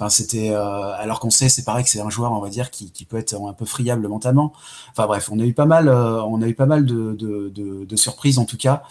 Enfin, 0.00 0.08
c'était 0.08 0.48
euh, 0.48 0.92
alors 0.94 1.20
qu'on 1.20 1.28
sait, 1.28 1.50
c'est 1.50 1.62
pareil 1.62 1.84
que 1.84 1.90
c'est 1.90 2.00
un 2.00 2.08
joueur, 2.08 2.32
on 2.32 2.40
va 2.40 2.48
dire, 2.48 2.70
qui, 2.70 2.90
qui, 2.90 3.04
peut 3.04 3.18
être 3.18 3.34
un 3.34 3.52
peu 3.52 3.66
friable 3.66 4.08
mentalement. 4.08 4.54
Enfin 4.92 5.06
bref, 5.06 5.28
on 5.30 5.38
a 5.38 5.44
eu 5.44 5.52
pas 5.52 5.66
mal, 5.66 5.88
euh, 5.88 6.22
on 6.22 6.40
a 6.40 6.48
eu 6.48 6.54
pas 6.54 6.64
mal 6.64 6.86
de, 6.86 7.12
de, 7.12 7.50
de, 7.50 7.84
de 7.84 7.96
surprises 7.96 8.38
en 8.38 8.46
tout 8.46 8.56
cas, 8.56 8.82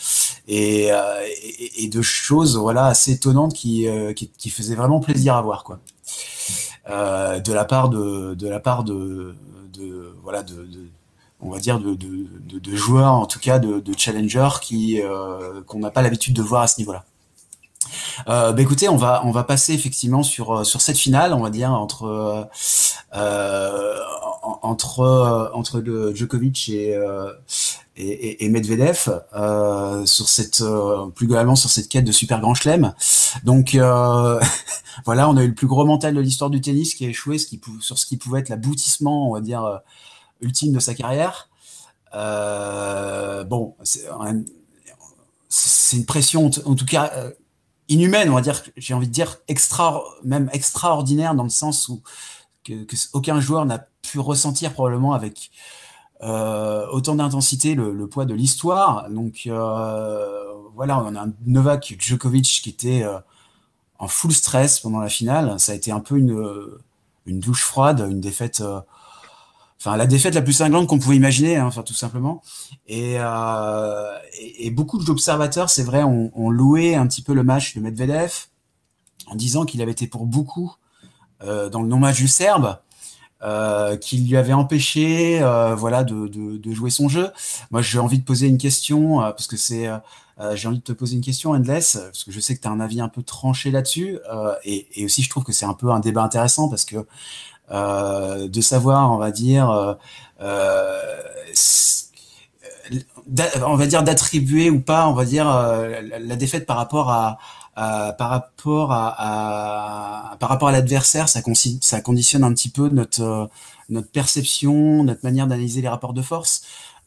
et, 0.50 0.92
euh, 0.92 1.26
et, 1.78 1.88
de 1.88 2.02
choses, 2.02 2.58
voilà, 2.58 2.88
assez 2.88 3.14
étonnantes 3.14 3.54
qui, 3.54 3.88
qui, 4.16 4.30
qui 4.30 4.50
faisaient 4.50 4.76
vraiment 4.76 5.00
plaisir 5.00 5.36
à 5.36 5.42
voir, 5.42 5.64
quoi. 5.64 5.80
de 6.88 7.54
la 7.54 7.66
part 7.66 7.90
de, 7.90 8.34
de 8.34 8.48
la 8.48 8.60
part 8.60 8.84
de, 8.84 9.36
voilà, 10.24 10.44
de, 10.44 10.68
on 11.40 11.50
va 11.50 11.60
dire 11.60 11.80
de, 11.80 11.96
de, 11.96 12.76
joueurs, 12.76 13.14
en 13.14 13.26
tout 13.26 13.40
cas 13.40 13.60
de, 13.60 13.82
challengers 13.98 14.60
qui 14.62 15.00
qu'on 15.68 15.80
n'a 15.80 15.92
pas 15.92 16.02
l'habitude 16.02 16.36
de 16.36 16.42
voir 16.42 16.64
à 16.64 16.68
ce 16.68 16.80
niveau-là. 16.80 17.06
Euh, 18.28 18.52
bah 18.52 18.62
écoutez, 18.62 18.90
on 18.90 18.98
va 18.98 19.22
on 19.26 19.32
va 19.32 19.44
passer 19.44 19.74
effectivement 19.74 20.24
sur 20.24 20.60
euh, 20.60 20.64
sur 20.64 20.82
cette 20.82 20.98
finale, 20.98 21.34
on 21.34 21.42
va 21.42 21.50
dire 21.50 21.72
entre 21.72 22.04
euh, 22.06 22.44
euh 23.16 23.96
entre 24.62 25.02
euh, 25.02 25.50
entre 25.54 25.82
Djokovic 26.14 26.70
et 26.70 26.96
et, 28.00 28.50
Medvedev 28.50 29.22
euh, 29.36 30.06
sur 30.06 30.30
cette 30.30 30.64
plus 31.16 31.28
globalement 31.28 31.56
sur 31.56 31.70
cette 31.70 31.90
quête 31.90 32.06
de 32.06 32.12
super 32.12 32.40
grand 32.40 32.54
chelem. 32.54 32.94
Donc 33.44 33.72
voilà, 35.06 35.30
on 35.30 35.38
a 35.38 35.44
eu 35.44 35.50
le 35.50 35.54
plus 35.54 35.68
gros 35.68 35.86
mental 35.86 36.16
de 36.16 36.22
l'histoire 36.22 36.50
du 36.50 36.62
tennis 36.62 36.96
qui 36.96 37.06
a 37.06 37.10
échoué 37.10 37.38
sur 37.38 38.00
ce 38.00 38.06
qui 38.06 38.18
pouvait 38.18 38.40
être 38.40 38.50
l'aboutissement, 38.50 39.30
on 39.30 39.34
va 39.34 39.42
dire 39.42 39.82
ultime 40.42 40.74
de 40.74 40.80
sa 40.80 40.94
carrière. 40.94 41.50
bon, 42.14 43.76
c'est 45.50 45.98
une 45.98 46.06
pression 46.06 46.50
en 46.66 46.76
tout 46.76 46.86
cas 46.86 47.12
inhumaine, 47.90 48.30
on 48.30 48.36
va 48.36 48.42
dire, 48.42 48.64
j'ai 48.78 48.94
envie 48.94 49.08
de 49.08 49.12
dire 49.12 49.38
même 50.24 50.50
extraordinaire 50.54 51.36
dans 51.36 51.44
le 51.44 51.50
sens 51.50 51.90
où 51.90 52.02
aucun 53.14 53.40
joueur 53.40 53.66
n'a 53.66 53.88
pu 54.02 54.20
ressentir 54.20 54.74
probablement 54.74 55.14
avec 55.14 55.52
euh, 55.52 55.79
autant 56.22 57.16
d'intensité 57.16 57.76
le, 57.76 57.94
le, 57.94 58.08
poids 58.08 58.26
de 58.26 58.34
l'histoire. 58.34 59.10
Donc 59.10 59.44
euh, 59.48 60.44
voilà, 60.76 61.02
on 61.04 61.16
a 61.16 61.26
un 61.26 61.34
Novak 61.46 61.96
Djokovic 61.98 62.62
qui 62.64 62.70
était 62.70 63.04
euh, 63.04 63.20
en 64.00 64.08
full 64.08 64.34
stress 64.34 64.80
pendant 64.80 65.00
la 65.00 65.10
finale. 65.10 65.60
Ça 65.60 65.72
a 65.72 65.76
été 65.76 65.92
un 65.92 66.00
peu 66.00 66.18
une, 66.18 66.54
une 67.26 67.40
douche 67.40 67.64
froide, 67.64 68.06
une 68.10 68.20
défaite 68.20 68.62
euh, 68.62 68.82
enfin 69.80 69.96
la 69.96 70.08
défaite 70.08 70.36
la 70.36 70.42
plus 70.42 70.54
cinglante 70.54 70.88
qu'on 70.88 71.00
pouvait 71.00 71.16
imaginer, 71.16 71.56
hein, 71.56 71.66
enfin 71.66 71.84
tout 71.84 71.94
simplement. 71.94 72.42
Et, 72.88 73.16
euh, 73.18 74.18
et 74.58 74.72
beaucoup 74.72 75.02
d'observateurs, 75.04 75.70
c'est 75.70 75.84
vrai, 75.84 76.04
ont, 76.04 76.32
ont, 76.36 76.50
loué 76.50 76.96
un 76.96 77.08
petit 77.08 77.22
peu 77.22 77.34
le 77.34 77.44
match 77.44 77.76
de 77.76 77.82
Medvedev 77.82 78.48
en 79.28 79.36
disant 79.36 79.66
qu'il 79.66 79.82
avait 79.82 79.92
été 79.92 80.08
pour 80.08 80.26
beaucoup 80.26 80.74
euh, 81.44 81.70
dans 81.70 81.82
le 81.82 81.88
non-match 81.88 82.18
du 82.18 82.28
Serbe. 82.28 82.78
Euh, 83.42 83.96
qu'il 83.96 84.28
lui 84.28 84.36
avait 84.36 84.52
empêché 84.52 85.42
euh, 85.42 85.74
voilà 85.74 86.04
de, 86.04 86.28
de, 86.28 86.58
de, 86.58 86.74
jouer 86.74 86.90
son 86.90 87.08
jeu. 87.08 87.30
Moi 87.72 87.82
j'ai 87.82 87.98
envie 87.98 88.20
de 88.20 88.26
poser 88.26 88.48
une 88.48 88.58
question 88.58 89.22
euh, 89.22 89.32
parce 89.32 89.48
que 89.48 89.56
c'est 89.56 89.88
euh, 89.88 90.56
j'ai 90.56 90.68
envie 90.68 90.80
de 90.80 90.84
te 90.84 90.92
poser 90.92 91.16
une 91.16 91.22
question 91.22 91.52
Endless 91.52 92.00
parce 92.04 92.26
que 92.26 92.32
je 92.32 92.40
sais 92.42 92.58
que 92.58 92.62
tu 92.62 92.68
as 92.68 92.72
un 92.72 92.82
avis 92.82 93.00
un 93.00 93.08
peu 93.08 93.24
tranché 93.24 93.72
là-dessus 93.72 94.20
et, 94.66 94.88
et, 94.94 95.06
aussi 95.06 95.22
je 95.24 95.30
trouve 95.30 95.46
que 95.46 95.54
c'est 95.54 95.66
un 95.66 95.74
peu 95.74 95.90
un 95.90 96.02
débat 96.02 96.22
intéressant 96.22 96.68
parce 96.68 96.84
que 96.84 97.06
euh, 97.72 98.48
de 98.48 98.62
savoir, 98.62 99.12
on 99.12 99.18
va 99.18 99.30
dire, 99.32 99.70
euh, 99.70 99.94
euh, 100.42 101.22
on 103.66 103.76
va 103.76 103.86
dire 103.86 104.02
d'attribuer 104.04 104.72
ou 104.72 104.80
pas, 104.82 105.08
on 105.08 105.14
va 105.14 105.26
dire 105.26 105.46
la 105.46 106.36
défaite 106.36 106.66
par 106.66 106.78
rapport 106.78 107.12
à, 107.12 107.38
par 107.76 108.30
rapport 108.30 108.92
à, 108.92 110.36
par 110.40 110.50
rapport 110.50 110.68
à 110.68 110.72
l'adversaire, 110.72 111.30
ça, 111.30 111.42
ça 111.82 112.02
conditionne 112.02 112.44
un 112.44 112.54
petit 112.54 112.70
peu 112.70 112.90
notre 112.90 113.50
notre 113.90 114.10
perception, 114.12 115.04
notre 115.04 115.22
manière 115.24 115.48
d'analyser 115.48 115.82
les 115.82 115.90
rapports 115.90 116.14
de 116.14 116.22
force, 116.22 116.62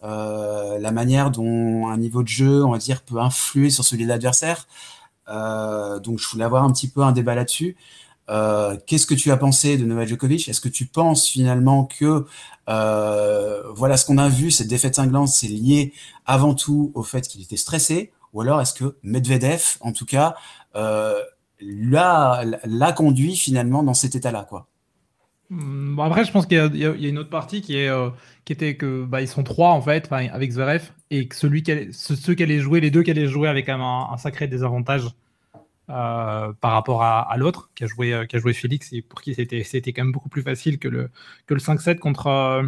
euh, 0.05 0.79
la 0.79 0.91
manière 0.91 1.31
dont 1.31 1.87
un 1.89 1.97
niveau 1.97 2.23
de 2.23 2.29
jeu, 2.29 2.65
on 2.65 2.73
va 2.73 2.79
dire, 2.79 3.03
peut 3.03 3.19
influer 3.21 3.71
sur 3.71 3.85
celui 3.85 4.05
de 4.05 4.09
l'adversaire. 4.09 4.67
Euh, 5.29 6.01
donc, 6.01 6.19
je 6.19 6.29
voulais 6.29 6.45
avoir 6.45 6.65
un 6.65 6.73
petit 6.73 6.89
peu 6.89 7.03
un 7.03 7.13
débat 7.13 7.35
là-dessus. 7.35 7.77
Euh, 8.31 8.77
qu'est-ce 8.87 9.07
que 9.07 9.15
tu 9.15 9.31
as 9.31 9.37
pensé 9.37 9.77
de 9.77 9.85
Novak 9.85 10.09
Djokovic 10.09 10.49
Est-ce 10.49 10.61
que 10.61 10.69
tu 10.69 10.87
penses 10.87 11.29
finalement 11.29 11.85
que 11.85 12.27
euh, 12.69 13.63
voilà 13.75 13.97
ce 13.97 14.07
qu'on 14.07 14.19
a 14.19 14.29
vu, 14.29 14.51
cette 14.51 14.69
défaite 14.69 14.95
cinglante, 14.95 15.29
c'est 15.29 15.49
lié 15.49 15.93
avant 16.25 16.55
tout 16.55 16.93
au 16.95 17.03
fait 17.03 17.27
qu'il 17.29 17.43
était 17.43 17.57
stressé? 17.57 18.13
Ou 18.33 18.41
alors 18.41 18.61
est-ce 18.61 18.75
que 18.75 18.97
Medvedev, 19.03 19.77
en 19.81 19.93
tout 19.93 20.07
cas, 20.07 20.35
euh, 20.75 21.21
l'a, 21.61 22.93
conduit 22.97 23.37
finalement 23.37 23.83
dans 23.83 23.95
cet 23.95 24.15
état-là 24.15 24.47
quoi? 24.49 24.69
Hmm, 25.51 25.99
après, 26.01 26.25
je 26.25 26.33
pense 26.33 26.47
qu'il 26.47 26.57
y, 26.57 26.87
a 26.87 27.09
une 27.09 27.19
autre 27.19 27.29
partie 27.29 27.61
qui 27.61 27.77
est 27.77 27.91
qui 28.45 28.55
était 28.55 28.77
que 28.77 29.05
bah, 29.05 29.21
ils 29.21 29.29
sont 29.29 29.45
trois 29.45 29.71
en 29.71 29.83
fait, 29.83 30.09
avec 30.11 30.51
Zverev 30.51 30.91
et 31.11 31.29
que 31.29 31.37
celui 31.37 31.63
qui 31.63 31.93
ceux 31.93 32.35
qui 32.35 32.43
allaient 32.43 32.59
jouer, 32.59 32.81
les 32.81 32.91
deux 32.91 33.03
qui 33.03 33.11
allaient 33.11 33.27
jouer 33.27 33.49
avec 33.49 33.69
un, 33.69 33.81
un 33.81 34.17
sacré 34.17 34.49
désavantage 34.49 35.11
euh, 35.91 36.53
par 36.61 36.73
rapport 36.73 37.03
à, 37.03 37.37
l'autre 37.37 37.71
qui 37.75 37.83
a 37.83 37.87
joué 37.89 38.15
euh, 38.15 38.25
qui 38.25 38.37
a 38.37 38.39
joué 38.39 38.53
Félix 38.53 38.93
et 38.93 39.03
pour 39.03 39.21
qui 39.21 39.35
c'était 39.35 39.93
quand 39.93 40.05
même 40.05 40.13
beaucoup 40.13 40.29
plus 40.29 40.43
facile 40.43 40.79
que 40.79 40.89
le 40.89 41.11
que 41.47 41.55
le 41.55 41.61
5-7 41.61 41.99
contre 41.99 42.29
euh, 42.29 42.63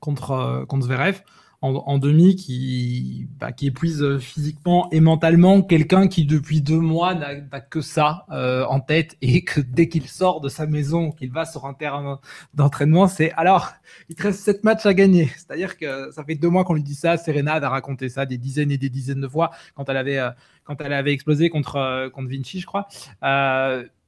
contre 0.00 0.64
contre 0.66 0.86
Zverev 0.86 1.22
en, 1.62 1.98
demi 1.98 2.36
qui, 2.36 3.28
bah, 3.38 3.52
qui 3.52 3.66
épuise 3.66 4.02
euh, 4.02 4.18
physiquement 4.18 4.88
et 4.92 5.00
mentalement 5.00 5.60
quelqu'un 5.60 6.08
qui 6.08 6.24
depuis 6.24 6.62
deux 6.62 6.78
mois 6.78 7.14
n'a 7.14 7.60
que 7.60 7.82
ça 7.82 8.24
euh, 8.30 8.64
en 8.64 8.80
tête 8.80 9.16
et 9.20 9.44
que 9.44 9.60
dès 9.60 9.88
qu'il 9.88 10.08
sort 10.08 10.40
de 10.40 10.48
sa 10.48 10.66
maison, 10.66 11.12
qu'il 11.12 11.30
va 11.30 11.44
sur 11.44 11.66
un 11.66 11.74
terrain 11.74 12.18
d'entraînement, 12.54 13.08
c'est 13.08 13.32
alors 13.32 13.72
il 14.08 14.16
te 14.16 14.22
reste 14.22 14.40
sept 14.40 14.64
matchs 14.64 14.86
à 14.86 14.94
gagner. 14.94 15.30
C'est-à-dire 15.36 15.76
que 15.76 16.10
ça 16.12 16.24
fait 16.24 16.34
deux 16.34 16.48
mois 16.48 16.64
qu'on 16.64 16.74
lui 16.74 16.82
dit 16.82 16.94
ça. 16.94 17.18
Serena 17.18 17.54
a 17.56 17.68
raconté 17.68 18.08
ça 18.08 18.24
des 18.24 18.38
dizaines 18.38 18.70
et 18.70 18.78
des 18.78 18.88
dizaines 18.88 19.20
de 19.20 19.28
fois 19.28 19.50
quand 19.74 19.88
elle 19.90 19.98
avait 19.98 20.18
euh, 20.18 20.30
quand 20.76 20.84
elle 20.84 20.92
avait 20.92 21.12
explosé 21.12 21.50
contre 21.50 22.08
contre 22.12 22.28
Vinci, 22.28 22.60
je 22.60 22.66
crois 22.66 22.88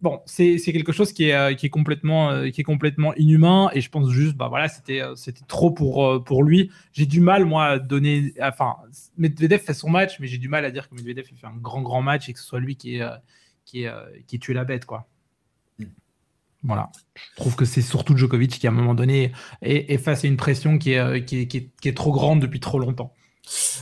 bon, 0.02 0.20
c'est 0.26 0.58
quelque 0.58 0.92
chose 0.92 1.12
qui 1.12 1.28
est, 1.28 1.34
euh, 1.34 1.54
qui 1.54 1.66
est, 1.66 1.70
complètement, 1.70 2.30
euh, 2.30 2.50
qui 2.50 2.60
est 2.60 2.64
complètement 2.64 3.14
inhumain 3.14 3.70
et 3.72 3.80
je 3.80 3.88
pense 3.88 4.10
juste, 4.10 4.36
bah 4.36 4.48
voilà, 4.48 4.68
c'était 4.68 5.00
euh, 5.00 5.14
trop 5.48 5.70
pour, 5.70 6.22
pour 6.24 6.42
lui. 6.42 6.70
J'ai 6.92 7.06
du 7.06 7.20
mal, 7.20 7.46
moi, 7.46 7.64
à 7.66 7.78
donner. 7.78 8.34
Enfin, 8.42 8.76
Medvedev 9.16 9.60
fait 9.60 9.74
son 9.74 9.88
match, 9.88 10.18
mais 10.20 10.26
j'ai 10.26 10.38
du 10.38 10.48
mal 10.48 10.64
à 10.64 10.70
dire 10.70 10.88
que 10.88 10.94
Medvedev 10.94 11.24
fait 11.24 11.46
un 11.46 11.56
grand, 11.56 11.80
grand 11.80 12.02
match 12.02 12.28
et 12.28 12.32
que 12.34 12.40
ce 12.40 12.44
soit 12.44 12.60
lui 12.60 12.76
qui 12.76 12.96
est, 12.96 13.08
qui 13.64 13.84
est, 13.84 13.92
qui 14.26 14.38
tue 14.38 14.52
la 14.52 14.64
bête, 14.64 14.84
quoi. 14.84 15.08
Hmm. 15.78 15.86
Voilà. 16.64 16.90
Je 17.14 17.36
trouve 17.36 17.56
que 17.56 17.64
c'est 17.64 17.82
surtout 17.82 18.16
Djokovic 18.16 18.58
qui, 18.58 18.66
à 18.66 18.70
un 18.70 18.74
moment 18.74 18.94
donné, 18.94 19.32
est, 19.62 19.92
est 19.92 19.98
face 19.98 20.24
à 20.24 20.26
une 20.26 20.36
pression 20.36 20.78
qui 20.78 20.92
est, 20.92 21.24
qui 21.24 21.42
est, 21.42 21.46
qui 21.46 21.88
est 21.88 21.96
trop 21.96 22.12
grande 22.12 22.40
depuis 22.40 22.60
trop 22.60 22.80
longtemps. 22.80 23.14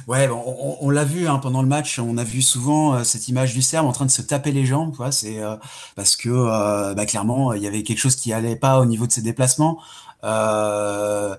Ouais, 0.06 0.28
on, 0.28 0.90
l'a 0.90 1.04
vu 1.04 1.28
hein, 1.28 1.38
pendant 1.38 1.62
le 1.62 1.68
match, 1.68 1.98
on 1.98 2.16
a 2.16 2.24
vu 2.24 2.42
souvent 2.42 2.94
euh, 2.94 3.04
cette 3.04 3.28
image 3.28 3.54
du 3.54 3.62
Serbe 3.62 3.86
en 3.86 3.92
train 3.92 4.06
de 4.06 4.10
se 4.10 4.22
taper 4.22 4.52
les 4.52 4.64
jambes, 4.64 4.96
quoi. 4.96 5.12
C'est 5.12 5.42
euh, 5.42 5.56
parce 5.94 6.16
que 6.16 6.28
euh, 6.30 6.94
bah, 6.94 7.06
clairement 7.06 7.52
il 7.52 7.62
y 7.62 7.66
avait 7.66 7.82
quelque 7.82 7.98
chose 7.98 8.16
qui 8.16 8.32
allait 8.32 8.56
pas 8.56 8.80
au 8.80 8.86
niveau 8.86 9.06
de 9.06 9.12
ses 9.12 9.22
déplacements. 9.22 9.78
voilà, 10.22 11.38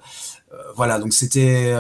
donc 1.00 1.14
c'était 1.14 1.74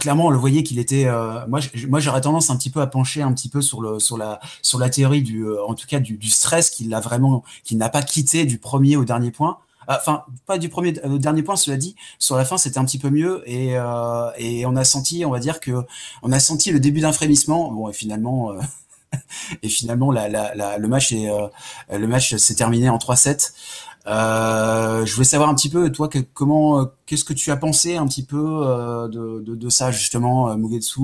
clairement 0.00 0.26
on 0.26 0.30
le 0.30 0.38
voyait 0.38 0.62
qu'il 0.62 0.78
était. 0.78 1.06
moi, 1.48 1.60
moi 1.88 2.00
j'aurais 2.00 2.20
tendance 2.20 2.50
un 2.50 2.56
petit 2.56 2.70
peu 2.70 2.80
à 2.80 2.86
pencher 2.86 3.22
un 3.22 3.32
petit 3.32 3.48
peu 3.48 3.62
sur 3.62 3.80
le 3.80 3.98
sur 3.98 4.18
la 4.18 4.40
sur 4.62 4.78
la 4.78 4.90
théorie 4.90 5.22
du 5.22 5.44
en 5.66 5.74
tout 5.74 5.86
cas 5.86 6.00
du, 6.00 6.16
du 6.18 6.30
stress 6.30 6.70
qu'il 6.70 6.92
a 6.94 7.00
vraiment 7.00 7.44
qu'il 7.64 7.78
n'a 7.78 7.88
pas 7.88 8.02
quitté 8.02 8.44
du 8.44 8.58
premier 8.58 8.96
au 8.96 9.04
dernier 9.04 9.30
point. 9.30 9.58
Enfin, 9.88 10.24
pas 10.46 10.58
du 10.58 10.68
premier 10.68 10.98
au 11.04 11.18
dernier 11.18 11.42
point, 11.42 11.56
cela 11.56 11.76
dit, 11.76 11.96
sur 12.18 12.36
la 12.36 12.44
fin, 12.44 12.58
c'était 12.58 12.78
un 12.78 12.84
petit 12.84 12.98
peu 12.98 13.10
mieux 13.10 13.42
et, 13.46 13.76
euh, 13.76 14.30
et 14.38 14.66
on 14.66 14.76
a 14.76 14.84
senti, 14.84 15.24
on 15.24 15.30
va 15.30 15.38
dire 15.38 15.60
que 15.60 15.84
on 16.22 16.32
a 16.32 16.40
senti 16.40 16.72
le 16.72 16.80
début 16.80 17.00
d'un 17.00 17.12
frémissement. 17.12 17.70
Bon, 17.72 17.88
et 17.88 17.92
finalement, 17.92 18.52
euh, 18.52 18.60
et 19.62 19.68
finalement, 19.68 20.10
le 20.10 20.86
match 20.86 21.12
est, 21.12 21.30
euh, 21.30 21.48
le 21.90 22.06
match 22.06 22.34
s'est 22.36 22.54
terminé 22.54 22.88
en 22.88 22.98
3-7. 22.98 23.52
je 24.06 25.12
voulais 25.14 25.24
savoir 25.24 25.48
un 25.48 25.54
petit 25.54 25.70
peu, 25.70 25.90
toi, 25.92 26.08
comment, 26.34 26.86
qu'est-ce 27.06 27.24
que 27.24 27.32
tu 27.32 27.50
as 27.50 27.56
pensé 27.56 27.96
un 27.96 28.06
petit 28.06 28.24
peu 28.24 28.38
de, 29.12 29.68
ça 29.68 29.90
justement, 29.90 30.56
Mugetsu, 30.56 31.00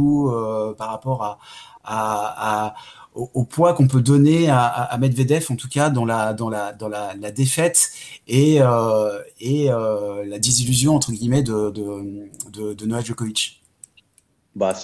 par 0.76 0.89
rapport 0.89 1.39
à 1.85 2.74
au, 3.14 3.44
poids 3.44 3.74
qu'on 3.74 3.88
peut 3.88 4.00
donner 4.00 4.48
à, 4.48 4.64
à, 4.66 4.98
Medvedev, 4.98 5.46
en 5.50 5.56
tout 5.56 5.68
cas 5.68 5.90
dans 5.90 6.04
la, 6.04 6.32
dans 6.32 6.48
la, 6.48 6.72
dans 6.72 6.88
la, 6.88 7.14
la 7.14 7.30
défaite 7.30 7.90
et, 8.26 8.60
euh, 8.60 9.20
et 9.40 9.70
euh, 9.70 10.24
la 10.24 10.38
désillusion 10.38 10.96
entre 10.96 11.12
guillemets 11.12 11.42
de, 11.42 11.70
de, 11.70 12.30
de, 12.50 12.74
de 12.74 12.86
Novak 12.86 13.06
Djokovic. 13.06 13.62
Bah, 14.54 14.74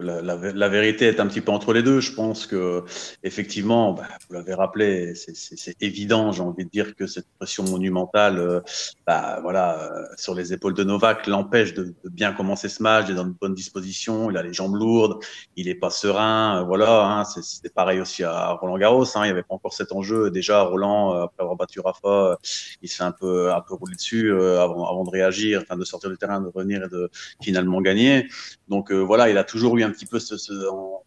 la, 0.00 0.68
vérité 0.68 1.06
est 1.06 1.20
un 1.20 1.26
petit 1.26 1.40
peu 1.40 1.50
entre 1.50 1.72
les 1.72 1.82
deux. 1.82 2.00
Je 2.00 2.12
pense 2.12 2.46
que, 2.46 2.84
effectivement, 3.24 3.92
bah, 3.92 4.04
vous 4.28 4.34
l'avez 4.34 4.54
rappelé, 4.54 5.14
c'est 5.14 5.76
évident. 5.80 6.30
J'ai 6.30 6.42
envie 6.42 6.64
de 6.64 6.70
dire 6.70 6.94
que 6.94 7.06
cette 7.06 7.26
pression 7.38 7.64
monumentale, 7.64 8.38
euh, 8.38 8.60
bah, 9.06 9.40
voilà, 9.42 9.82
euh, 9.82 10.04
sur 10.16 10.34
les 10.34 10.52
épaules 10.52 10.74
de 10.74 10.84
Novak, 10.84 11.26
l'empêche 11.26 11.74
de, 11.74 11.94
bien 12.04 12.32
commencer 12.32 12.68
ce 12.68 12.82
match. 12.82 13.06
Il 13.08 13.12
est 13.12 13.14
dans 13.14 13.24
une 13.24 13.32
bonne 13.32 13.54
disposition. 13.54 14.30
Il 14.30 14.36
a 14.36 14.42
les 14.42 14.52
jambes 14.52 14.76
lourdes. 14.76 15.18
Il 15.56 15.68
est 15.68 15.74
pas 15.74 15.90
serein. 15.90 16.60
Euh, 16.60 16.64
voilà, 16.64 17.04
hein, 17.04 17.24
c'est 17.24 17.74
pareil 17.74 18.00
aussi 18.00 18.22
à 18.22 18.50
Roland 18.52 18.78
Garros. 18.78 19.04
Hein, 19.16 19.22
il 19.22 19.24
n'y 19.24 19.30
avait 19.30 19.42
pas 19.42 19.54
encore 19.54 19.72
cet 19.72 19.92
enjeu. 19.92 20.30
Déjà, 20.30 20.62
Roland, 20.62 21.12
après 21.22 21.42
avoir 21.42 21.56
battu 21.56 21.80
Rafa, 21.80 22.38
il 22.82 22.88
s'est 22.88 23.02
un 23.02 23.12
peu, 23.12 23.52
un 23.52 23.60
peu 23.60 23.74
roulé 23.74 23.96
dessus 23.96 24.32
avant, 24.32 24.88
avant 24.88 25.04
de 25.04 25.10
réagir, 25.10 25.62
enfin 25.62 25.76
de 25.76 25.84
sortir 25.84 26.10
du 26.10 26.16
terrain, 26.16 26.40
de 26.40 26.50
revenir 26.54 26.84
et 26.84 26.88
de 26.88 27.10
finalement 27.42 27.80
gagner. 27.80 28.28
Donc 28.68 28.92
voilà, 28.92 29.30
il 29.30 29.38
a 29.38 29.44
toujours 29.44 29.76
eu 29.76 29.82
un 29.82 29.87
petit 29.90 30.06
peu 30.06 30.18
ce, 30.18 30.34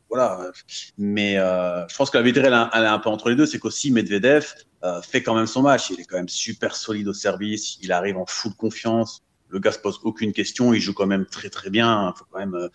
voilà. 0.09 0.51
Mais 0.97 1.38
euh, 1.38 1.88
je 1.88 1.95
pense 1.95 2.09
que 2.09 2.17
la 2.17 2.23
vérité 2.23 2.41
elle, 2.45 2.53
est 2.53 2.88
un 2.88 2.99
peu 2.99 3.09
entre 3.09 3.29
les 3.29 3.36
deux, 3.36 3.45
c'est 3.45 3.59
qu'aussi 3.59 3.91
Medvedev 3.91 4.53
euh, 4.84 5.01
fait 5.01 5.23
quand 5.23 5.36
même 5.36 5.47
son 5.47 5.61
match. 5.61 5.89
Il 5.89 5.99
est 5.99 6.05
quand 6.05 6.17
même 6.17 6.29
super 6.29 6.75
solide 6.75 7.07
au 7.07 7.13
service. 7.13 7.77
Il 7.82 7.91
arrive 7.91 8.17
en 8.17 8.25
full 8.25 8.53
confiance. 8.55 9.23
Le 9.49 9.59
gars 9.59 9.71
se 9.71 9.79
pose 9.79 9.99
aucune 10.03 10.34
question. 10.34 10.73
Il 10.73 10.79
joue 10.79 10.93
quand 10.93 11.07
même 11.07 11.25
très 11.25 11.49
très 11.49 11.69
bien. 11.69 12.13
Faut 12.17 12.25
quand 12.32 12.39
même. 12.39 12.55
Euh, 12.55 12.69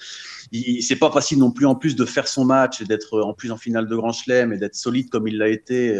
c'est 0.80 0.96
pas 0.96 1.10
facile 1.10 1.38
non 1.38 1.50
plus 1.50 1.66
en 1.66 1.74
plus 1.74 1.96
de 1.96 2.04
faire 2.04 2.28
son 2.28 2.44
match 2.44 2.80
et 2.80 2.84
d'être 2.84 3.20
en 3.20 3.34
plus 3.34 3.50
en 3.50 3.56
finale 3.56 3.86
de 3.86 3.96
Grand 3.96 4.12
Chelem 4.12 4.52
et 4.52 4.58
d'être 4.58 4.74
solide 4.74 5.10
comme 5.10 5.28
il 5.28 5.38
l'a 5.38 5.48
été 5.48 5.98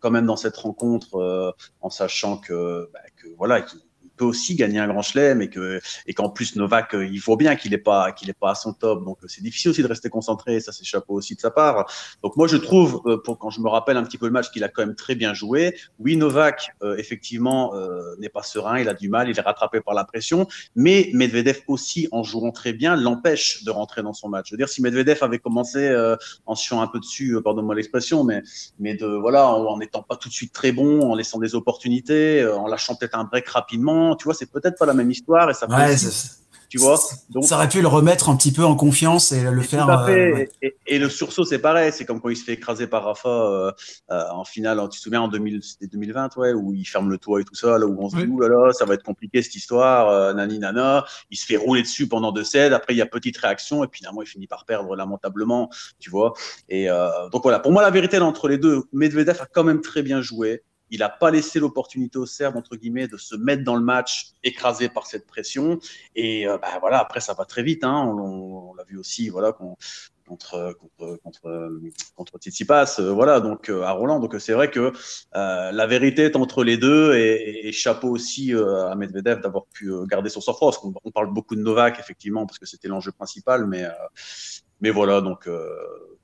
quand 0.00 0.10
même 0.10 0.26
dans 0.26 0.36
cette 0.36 0.56
rencontre 0.56 1.54
en 1.80 1.90
sachant 1.90 2.38
que, 2.38 2.90
bah, 2.92 3.00
que 3.16 3.28
voilà 3.36 3.64
peut 4.16 4.24
aussi 4.24 4.54
gagner 4.54 4.78
un 4.78 4.88
grand 4.88 5.02
chelem 5.02 5.42
et 5.42 5.48
que 5.48 5.80
et 6.06 6.14
qu'en 6.14 6.28
plus 6.28 6.56
Novak 6.56 6.94
euh, 6.94 7.06
il 7.06 7.20
faut 7.20 7.36
bien 7.36 7.56
qu'il 7.56 7.74
est 7.74 7.78
pas 7.78 8.12
qu'il 8.12 8.30
est 8.30 8.38
pas 8.38 8.50
à 8.50 8.54
son 8.54 8.72
top. 8.72 9.04
Donc 9.04 9.18
euh, 9.22 9.28
c'est 9.28 9.42
difficile 9.42 9.70
aussi 9.70 9.82
de 9.82 9.88
rester 9.88 10.08
concentré. 10.08 10.60
Ça 10.60 10.72
c'est 10.72 10.84
chapeau 10.84 11.14
aussi 11.14 11.34
de 11.34 11.40
sa 11.40 11.50
part. 11.50 11.90
Donc 12.22 12.36
moi 12.36 12.46
je 12.46 12.56
trouve 12.56 13.02
euh, 13.06 13.18
pour 13.18 13.38
quand 13.38 13.50
je 13.50 13.60
me 13.60 13.68
rappelle 13.68 13.96
un 13.96 14.04
petit 14.04 14.18
peu 14.18 14.26
le 14.26 14.32
match 14.32 14.50
qu'il 14.50 14.64
a 14.64 14.68
quand 14.68 14.84
même 14.84 14.94
très 14.94 15.14
bien 15.14 15.34
joué. 15.34 15.76
Oui 15.98 16.16
Novak 16.16 16.70
effectivement 16.98 17.74
n'est 18.18 18.28
pas 18.28 18.42
serein. 18.42 18.78
Il 18.78 18.88
a 18.88 18.94
du 18.94 19.08
mal. 19.08 19.28
Il 19.28 19.38
est 19.38 19.42
rattrapé 19.42 19.80
par 19.80 19.94
la 19.94 20.04
pression. 20.04 20.46
Mais 20.74 21.10
Medvedev 21.12 21.60
aussi 21.68 22.08
en 22.12 22.22
jouant 22.22 22.52
très 22.52 22.72
bien 22.72 22.96
l'empêche 22.96 23.64
de 23.64 23.70
rentrer 23.70 24.02
dans 24.02 24.12
son 24.12 24.28
match. 24.28 24.48
Je 24.48 24.54
veux 24.54 24.58
dire 24.58 24.68
si 24.68 24.82
Medvedev 24.82 25.18
avait 25.22 25.38
commencé 25.38 25.94
en 26.46 26.54
se 26.54 26.74
un 26.74 26.86
peu 26.86 26.98
dessus 26.98 27.38
pardonne-moi 27.42 27.74
l'expression 27.74 28.24
mais 28.24 28.42
mais 28.78 28.94
de 28.94 29.06
voilà 29.06 29.48
en 29.48 29.78
n'étant 29.78 30.02
pas 30.02 30.16
tout 30.16 30.28
de 30.28 30.34
suite 30.34 30.52
très 30.52 30.72
bon 30.72 31.10
en 31.10 31.14
laissant 31.14 31.38
des 31.38 31.54
opportunités 31.54 32.46
en 32.46 32.66
lâchant 32.66 32.94
peut-être 32.94 33.16
un 33.18 33.24
break 33.24 33.48
rapidement 33.48 34.05
tu 34.14 34.24
vois, 34.24 34.34
c'est 34.34 34.50
peut-être 34.50 34.78
pas 34.78 34.86
la 34.86 34.94
même 34.94 35.10
histoire 35.10 35.50
et 35.50 35.54
ça 35.54 35.66
tu 36.68 36.78
vois. 36.78 36.98
Donc, 37.30 37.44
ça 37.44 37.56
aurait 37.56 37.68
pu 37.68 37.80
le 37.80 37.88
remettre 37.88 38.28
un 38.28 38.36
petit 38.36 38.52
peu 38.52 38.64
en 38.64 38.74
confiance 38.74 39.32
et 39.32 39.42
le 39.42 39.62
faire. 39.62 39.88
Euh, 39.88 40.44
et, 40.86 40.98
le 40.98 41.08
sursaut, 41.08 41.44
c'est 41.44 41.58
pareil. 41.58 41.92
C'est 41.92 42.04
comme 42.04 42.20
quand 42.20 42.28
il 42.28 42.36
se 42.36 42.44
fait 42.44 42.54
écraser 42.54 42.86
par 42.86 43.04
Rafa 43.04 43.28
euh, 43.28 43.72
euh, 44.10 44.22
en 44.30 44.44
finale. 44.44 44.80
Tu 44.90 44.98
te 44.98 45.02
souviens 45.02 45.22
en 45.22 45.28
2000, 45.28 45.60
2020, 45.80 46.36
ouais, 46.36 46.52
où 46.52 46.74
il 46.74 46.84
ferme 46.84 47.10
le 47.10 47.18
toit 47.18 47.40
et 47.40 47.44
tout 47.44 47.54
ça, 47.54 47.78
là 47.78 47.86
où 47.86 47.96
on 47.98 48.08
se 48.08 48.16
dit, 48.16 48.26
là 48.40 48.48
là, 48.48 48.72
ça 48.72 48.84
va 48.84 48.94
être 48.94 49.04
compliqué 49.04 49.42
cette 49.42 49.54
histoire, 49.54 50.34
nani 50.34 50.58
nana. 50.58 51.04
Il 51.30 51.36
se 51.36 51.46
fait 51.46 51.56
rouler 51.56 51.82
dessus 51.82 52.08
pendant 52.08 52.32
deux 52.32 52.44
sets. 52.44 52.72
Après, 52.72 52.94
il 52.94 52.96
y 52.96 53.02
a 53.02 53.06
petite 53.06 53.36
réaction 53.36 53.84
et 53.84 53.86
puis 53.86 53.98
finalement, 53.98 54.22
il 54.22 54.28
finit 54.28 54.46
par 54.46 54.64
perdre 54.64 54.96
lamentablement, 54.96 55.70
tu 55.98 56.10
vois. 56.10 56.34
Et 56.68 56.88
donc 57.32 57.42
voilà. 57.42 57.60
Pour 57.60 57.72
moi, 57.72 57.82
la 57.82 57.90
vérité 57.90 58.18
entre 58.18 58.48
les 58.48 58.58
deux, 58.58 58.84
Medvedev 58.92 59.40
a 59.40 59.46
quand 59.46 59.64
même 59.64 59.80
très 59.80 60.02
bien 60.02 60.20
joué. 60.20 60.62
Il 60.90 61.00
n'a 61.00 61.08
pas 61.08 61.30
laissé 61.30 61.58
l'opportunité 61.58 62.18
aux 62.18 62.26
Serbes, 62.26 62.56
entre 62.56 62.76
guillemets, 62.76 63.08
de 63.08 63.16
se 63.16 63.34
mettre 63.34 63.64
dans 63.64 63.76
le 63.76 63.82
match 63.82 64.32
écrasé 64.44 64.88
par 64.88 65.06
cette 65.06 65.26
pression. 65.26 65.78
Et 66.14 66.46
euh, 66.46 66.58
bah, 66.58 66.78
voilà, 66.80 66.98
après, 67.00 67.20
ça 67.20 67.34
va 67.34 67.44
très 67.44 67.62
vite. 67.62 67.84
Hein. 67.84 68.04
On, 68.06 68.74
l'a 68.74 68.84
vu 68.84 68.98
aussi 68.98 69.28
voilà, 69.28 69.52
contre, 69.52 69.76
contre, 70.26 71.18
contre, 71.22 71.80
contre 72.14 72.38
Tsitsipas. 72.38 72.96
Euh, 73.00 73.12
voilà, 73.12 73.40
donc 73.40 73.68
euh, 73.68 73.82
à 73.82 73.92
Roland. 73.92 74.20
Donc 74.20 74.36
c'est 74.38 74.52
vrai 74.52 74.70
que 74.70 74.92
la 75.32 75.86
vérité 75.86 76.24
est 76.24 76.36
entre 76.36 76.62
les 76.62 76.76
deux. 76.76 77.14
Et, 77.16 77.72
chapeau 77.72 78.08
aussi 78.08 78.52
à 78.54 78.94
Medvedev 78.94 79.40
d'avoir 79.40 79.66
pu 79.66 79.92
garder 80.06 80.30
son 80.30 80.40
sang-froid. 80.40 80.72
Qu'on 80.72 80.94
on 81.04 81.10
parle 81.10 81.32
beaucoup 81.32 81.56
de 81.56 81.60
Novak, 81.60 81.98
effectivement, 81.98 82.46
parce 82.46 82.58
que 82.58 82.66
c'était 82.66 82.88
l'enjeu 82.88 83.12
principal. 83.12 83.66
Mais, 83.66 83.84
mais 84.80 84.90
voilà, 84.90 85.20
donc 85.20 85.48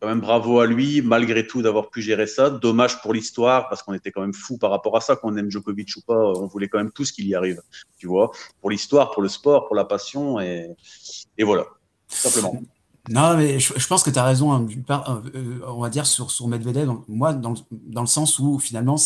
quand 0.02 0.08
même 0.08 0.20
bravo 0.20 0.58
à 0.58 0.66
lui, 0.66 1.00
malgré 1.00 1.46
tout, 1.46 1.62
d'avoir 1.62 1.88
pu 1.88 2.02
gérer 2.02 2.26
ça. 2.26 2.50
Dommage 2.50 3.00
pour 3.02 3.14
l'histoire, 3.14 3.68
parce 3.68 3.84
qu'on 3.84 3.94
était 3.94 4.10
quand 4.10 4.20
même 4.20 4.34
fou 4.34 4.58
par 4.58 4.70
rapport 4.70 4.96
à 4.96 5.00
ça, 5.00 5.14
qu'on 5.14 5.36
aime 5.36 5.48
Djokovic 5.48 5.94
ou 5.96 6.00
pas, 6.00 6.18
on 6.18 6.48
voulait 6.48 6.66
quand 6.66 6.78
même 6.78 6.90
tous 6.90 7.12
qu'il 7.12 7.28
y 7.28 7.36
arrive, 7.36 7.62
tu 7.98 8.08
vois, 8.08 8.32
pour 8.60 8.70
l'histoire, 8.70 9.12
pour 9.12 9.22
le 9.22 9.28
sport, 9.28 9.68
pour 9.68 9.76
la 9.76 9.84
passion, 9.84 10.40
et, 10.40 10.74
et 11.38 11.44
voilà, 11.44 11.66
simplement. 12.08 12.60
Non, 13.08 13.36
mais 13.36 13.60
je, 13.60 13.86
pense 13.86 14.02
que 14.02 14.10
tu 14.10 14.18
as 14.18 14.24
raison, 14.24 14.52
hein, 14.52 14.66
euh, 15.36 15.60
on 15.68 15.80
va 15.80 15.88
dire, 15.88 16.06
sur, 16.06 16.32
sur 16.32 16.48
Medvedev, 16.48 16.90
moi, 17.06 17.32
dans, 17.32 17.54
dans 17.70 18.00
le 18.00 18.08
sens 18.08 18.40
où 18.40 18.58
finalement, 18.58 18.96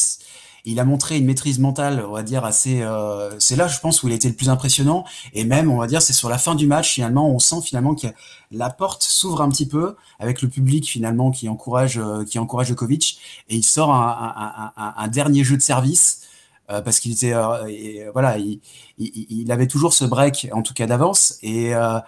il 0.66 0.80
a 0.80 0.84
montré 0.84 1.16
une 1.16 1.24
maîtrise 1.24 1.60
mentale, 1.60 2.04
on 2.06 2.12
va 2.12 2.22
dire 2.22 2.44
assez. 2.44 2.82
Euh, 2.82 3.30
c'est 3.38 3.56
là, 3.56 3.68
je 3.68 3.78
pense, 3.78 4.02
où 4.02 4.08
il 4.08 4.14
été 4.14 4.28
le 4.28 4.34
plus 4.34 4.48
impressionnant. 4.48 5.04
Et 5.32 5.44
même, 5.44 5.70
on 5.70 5.78
va 5.78 5.86
dire, 5.86 6.02
c'est 6.02 6.12
sur 6.12 6.28
la 6.28 6.38
fin 6.38 6.56
du 6.56 6.66
match 6.66 6.92
finalement, 6.94 7.30
on 7.30 7.38
sent 7.38 7.62
finalement 7.64 7.94
que 7.94 8.08
la 8.50 8.68
porte 8.70 9.02
s'ouvre 9.04 9.42
un 9.42 9.48
petit 9.48 9.66
peu 9.66 9.96
avec 10.18 10.42
le 10.42 10.48
public 10.48 10.86
finalement 10.88 11.30
qui 11.30 11.48
encourage, 11.48 11.98
euh, 11.98 12.24
qui 12.24 12.38
encourage 12.38 12.66
Djokovic, 12.66 13.18
et 13.48 13.56
il 13.56 13.64
sort 13.64 13.92
un, 13.92 14.72
un 14.76 15.08
dernier 15.08 15.44
jeu 15.44 15.56
de 15.56 15.62
service. 15.62 16.25
Euh, 16.70 16.80
parce 16.82 16.98
qu'il 17.00 17.12
était, 17.12 17.32
euh, 17.32 18.10
voilà, 18.12 18.38
il, 18.38 19.52
avait 19.52 19.66
toujours 19.68 19.92
ce 19.92 20.04
break, 20.04 20.48
en 20.52 20.62
tout 20.62 20.74
cas 20.74 20.86
d'avance. 20.86 21.38
Et 21.42 21.70
là, 21.70 22.04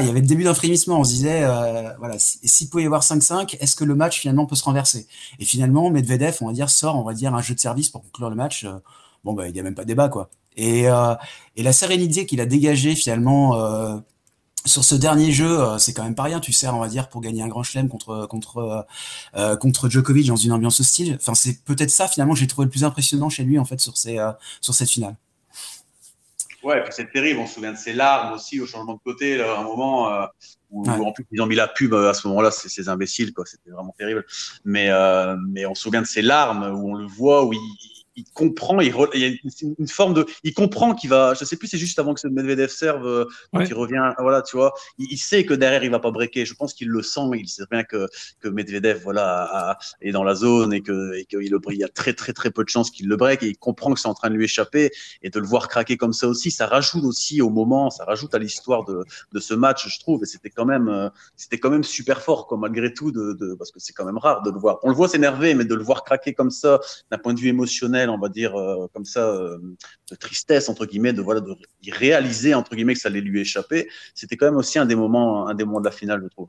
il 0.00 0.06
y 0.06 0.10
avait 0.10 0.20
le 0.20 0.26
début 0.26 0.44
d'un 0.44 0.54
frémissement. 0.54 1.00
On 1.00 1.04
se 1.04 1.10
disait, 1.10 1.46
voilà, 1.98 2.16
s'il 2.18 2.68
pouvait 2.68 2.84
y 2.84 2.86
avoir 2.86 3.02
5-5, 3.02 3.56
est-ce 3.60 3.76
que 3.76 3.84
le 3.84 3.94
match 3.94 4.20
finalement 4.20 4.46
peut 4.46 4.56
se 4.56 4.64
renverser? 4.64 5.06
Et 5.38 5.44
finalement, 5.44 5.90
Medvedev, 5.90 6.38
on 6.40 6.46
va 6.46 6.52
dire, 6.52 6.70
sort, 6.70 6.96
on 6.96 7.02
va 7.02 7.14
dire, 7.14 7.34
un 7.34 7.42
jeu 7.42 7.54
de 7.54 7.60
service 7.60 7.90
pour 7.90 8.02
conclure 8.02 8.30
le 8.30 8.36
match. 8.36 8.66
bon, 9.24 9.34
bah, 9.34 9.48
il 9.48 9.52
n'y 9.52 9.60
a 9.60 9.62
même 9.62 9.74
pas 9.74 9.82
de 9.82 9.88
débat, 9.88 10.08
quoi. 10.08 10.30
Et 10.56 10.84
la 10.84 11.72
sérénité 11.72 12.26
qu'il 12.26 12.40
a 12.40 12.46
dégagée 12.46 12.94
finalement 12.94 13.56
sur 14.68 14.84
ce 14.84 14.94
dernier 14.94 15.32
jeu, 15.32 15.60
euh, 15.60 15.78
c'est 15.78 15.92
quand 15.92 16.04
même 16.04 16.14
pas 16.14 16.24
rien. 16.24 16.40
Tu 16.40 16.52
sers, 16.52 16.74
on 16.74 16.80
va 16.80 16.88
dire, 16.88 17.08
pour 17.08 17.20
gagner 17.20 17.42
un 17.42 17.48
grand 17.48 17.62
chelem 17.62 17.88
contre 17.88 18.26
contre 18.26 18.58
euh, 18.58 18.82
euh, 19.36 19.56
contre 19.56 19.88
Djokovic 19.88 20.28
dans 20.28 20.36
une 20.36 20.52
ambiance 20.52 20.80
hostile. 20.80 21.16
Enfin, 21.20 21.34
c'est 21.34 21.64
peut-être 21.64 21.90
ça 21.90 22.06
finalement 22.06 22.34
que 22.34 22.40
j'ai 22.40 22.46
trouvé 22.46 22.66
le 22.66 22.70
plus 22.70 22.84
impressionnant 22.84 23.28
chez 23.28 23.44
lui 23.44 23.58
en 23.58 23.64
fait 23.64 23.80
sur 23.80 23.96
ces 23.96 24.18
sur 24.60 24.74
cette 24.74 24.90
finale. 24.90 25.16
Ouais, 26.62 26.84
c'est 26.90 27.10
terrible. 27.10 27.40
On 27.40 27.46
se 27.46 27.54
souvient 27.54 27.72
de 27.72 27.78
ses 27.78 27.92
larmes 27.92 28.34
aussi 28.34 28.60
au 28.60 28.66
changement 28.66 28.94
de 28.94 29.00
côté, 29.04 29.36
là, 29.36 29.54
à 29.54 29.60
un 29.60 29.62
moment 29.62 30.28
où, 30.70 30.86
en 30.88 31.12
plus 31.12 31.24
ils 31.30 31.40
ont 31.40 31.46
mis 31.46 31.54
la 31.54 31.68
pub 31.68 31.94
à 31.94 32.14
ce 32.14 32.26
moment-là. 32.28 32.50
C'est 32.50 32.68
ces 32.68 32.88
imbéciles, 32.88 33.32
quoi. 33.32 33.46
C'était 33.46 33.70
vraiment 33.70 33.94
terrible. 33.96 34.24
Mais 34.64 34.90
mais 35.48 35.66
on 35.66 35.74
se 35.74 35.82
souvient 35.82 36.02
de 36.02 36.06
ses 36.06 36.22
larmes 36.22 36.64
où 36.74 36.90
on 36.90 36.94
le 36.94 37.06
voit 37.06 37.44
où 37.44 37.52
il 37.52 37.97
il 38.18 38.24
comprend, 38.34 38.80
il, 38.80 38.88
y 38.88 39.24
a 39.24 39.30
une, 39.78 39.88
forme 39.88 40.12
de, 40.14 40.26
il 40.42 40.52
comprend 40.52 40.94
qu'il 40.94 41.08
va, 41.08 41.34
je 41.34 41.44
sais 41.44 41.56
plus, 41.56 41.68
c'est 41.68 41.78
juste 41.78 41.98
avant 41.98 42.14
que 42.14 42.20
ce 42.20 42.26
Medvedev 42.26 42.68
serve, 42.68 43.06
euh, 43.06 43.24
quand 43.52 43.64
il 43.64 43.74
revient, 43.74 44.12
voilà, 44.18 44.42
tu 44.42 44.56
vois, 44.56 44.72
il, 44.98 45.18
sait 45.18 45.44
que 45.44 45.54
derrière 45.54 45.84
il 45.84 45.90
va 45.90 46.00
pas 46.00 46.10
breaker. 46.10 46.44
Je 46.44 46.54
pense 46.54 46.74
qu'il 46.74 46.88
le 46.88 47.02
sent, 47.02 47.20
il 47.34 47.48
sait 47.48 47.64
bien 47.70 47.84
que 47.84 48.08
que 48.40 48.48
Medvedev, 48.48 49.00
voilà, 49.02 49.78
est 50.00 50.10
dans 50.12 50.24
la 50.24 50.34
zone 50.34 50.72
et 50.72 50.80
que 50.80 51.14
et 51.14 51.24
qu'il 51.26 51.42
il 51.42 51.78
y 51.78 51.84
a 51.84 51.88
très 51.88 52.12
très 52.12 52.32
très 52.32 52.50
peu 52.50 52.64
de 52.64 52.68
chances 52.68 52.90
qu'il 52.90 53.08
le 53.08 53.16
break 53.16 53.42
et 53.42 53.48
il 53.48 53.58
comprend 53.58 53.92
que 53.94 54.00
c'est 54.00 54.08
en 54.08 54.14
train 54.14 54.30
de 54.30 54.34
lui 54.34 54.44
échapper 54.44 54.90
et 55.22 55.30
de 55.30 55.38
le 55.38 55.46
voir 55.46 55.68
craquer 55.68 55.96
comme 55.96 56.12
ça 56.12 56.26
aussi, 56.26 56.50
ça 56.50 56.66
rajoute 56.66 57.04
aussi 57.04 57.40
au 57.40 57.50
moment, 57.50 57.90
ça 57.90 58.04
rajoute 58.04 58.34
à 58.34 58.38
l'histoire 58.38 58.84
de 58.84 59.04
de 59.32 59.40
ce 59.40 59.54
match, 59.54 59.88
je 59.88 60.00
trouve. 60.00 60.22
Et 60.24 60.26
c'était 60.26 60.50
quand 60.50 60.64
même, 60.64 60.88
euh, 60.88 61.08
c'était 61.36 61.58
quand 61.58 61.70
même 61.70 61.84
super 61.84 62.20
fort, 62.22 62.46
quoi, 62.46 62.58
malgré 62.58 62.92
tout, 62.92 63.12
de, 63.12 63.34
de 63.34 63.54
parce 63.54 63.70
que 63.70 63.80
c'est 63.80 63.92
quand 63.92 64.04
même 64.04 64.18
rare 64.18 64.42
de 64.42 64.50
le 64.50 64.58
voir. 64.58 64.78
On 64.82 64.88
le 64.88 64.94
voit 64.94 65.08
s'énerver, 65.08 65.54
mais 65.54 65.64
de 65.64 65.74
le 65.74 65.82
voir 65.82 66.04
craquer 66.04 66.34
comme 66.34 66.50
ça, 66.50 66.80
d'un 67.10 67.18
point 67.18 67.34
de 67.34 67.40
vue 67.40 67.48
émotionnel 67.48 68.07
on 68.08 68.18
va 68.18 68.28
dire 68.28 68.56
euh, 68.56 68.86
comme 68.92 69.04
ça, 69.04 69.28
euh, 69.28 69.58
de 70.10 70.16
tristesse 70.16 70.68
entre 70.68 70.86
guillemets, 70.86 71.12
de 71.12 71.22
voilà, 71.22 71.40
de 71.40 71.54
réaliser 71.90 72.54
entre 72.54 72.74
guillemets 72.74 72.94
que 72.94 73.00
ça 73.00 73.08
allait 73.08 73.20
lui 73.20 73.40
échapper. 73.40 73.88
C'était 74.14 74.36
quand 74.36 74.46
même 74.46 74.56
aussi 74.56 74.78
un 74.78 74.86
des 74.86 74.96
moments, 74.96 75.48
un 75.48 75.54
des 75.54 75.64
moments 75.64 75.80
de 75.80 75.86
la 75.86 75.92
finale, 75.92 76.20
je 76.22 76.28
trouve. 76.28 76.48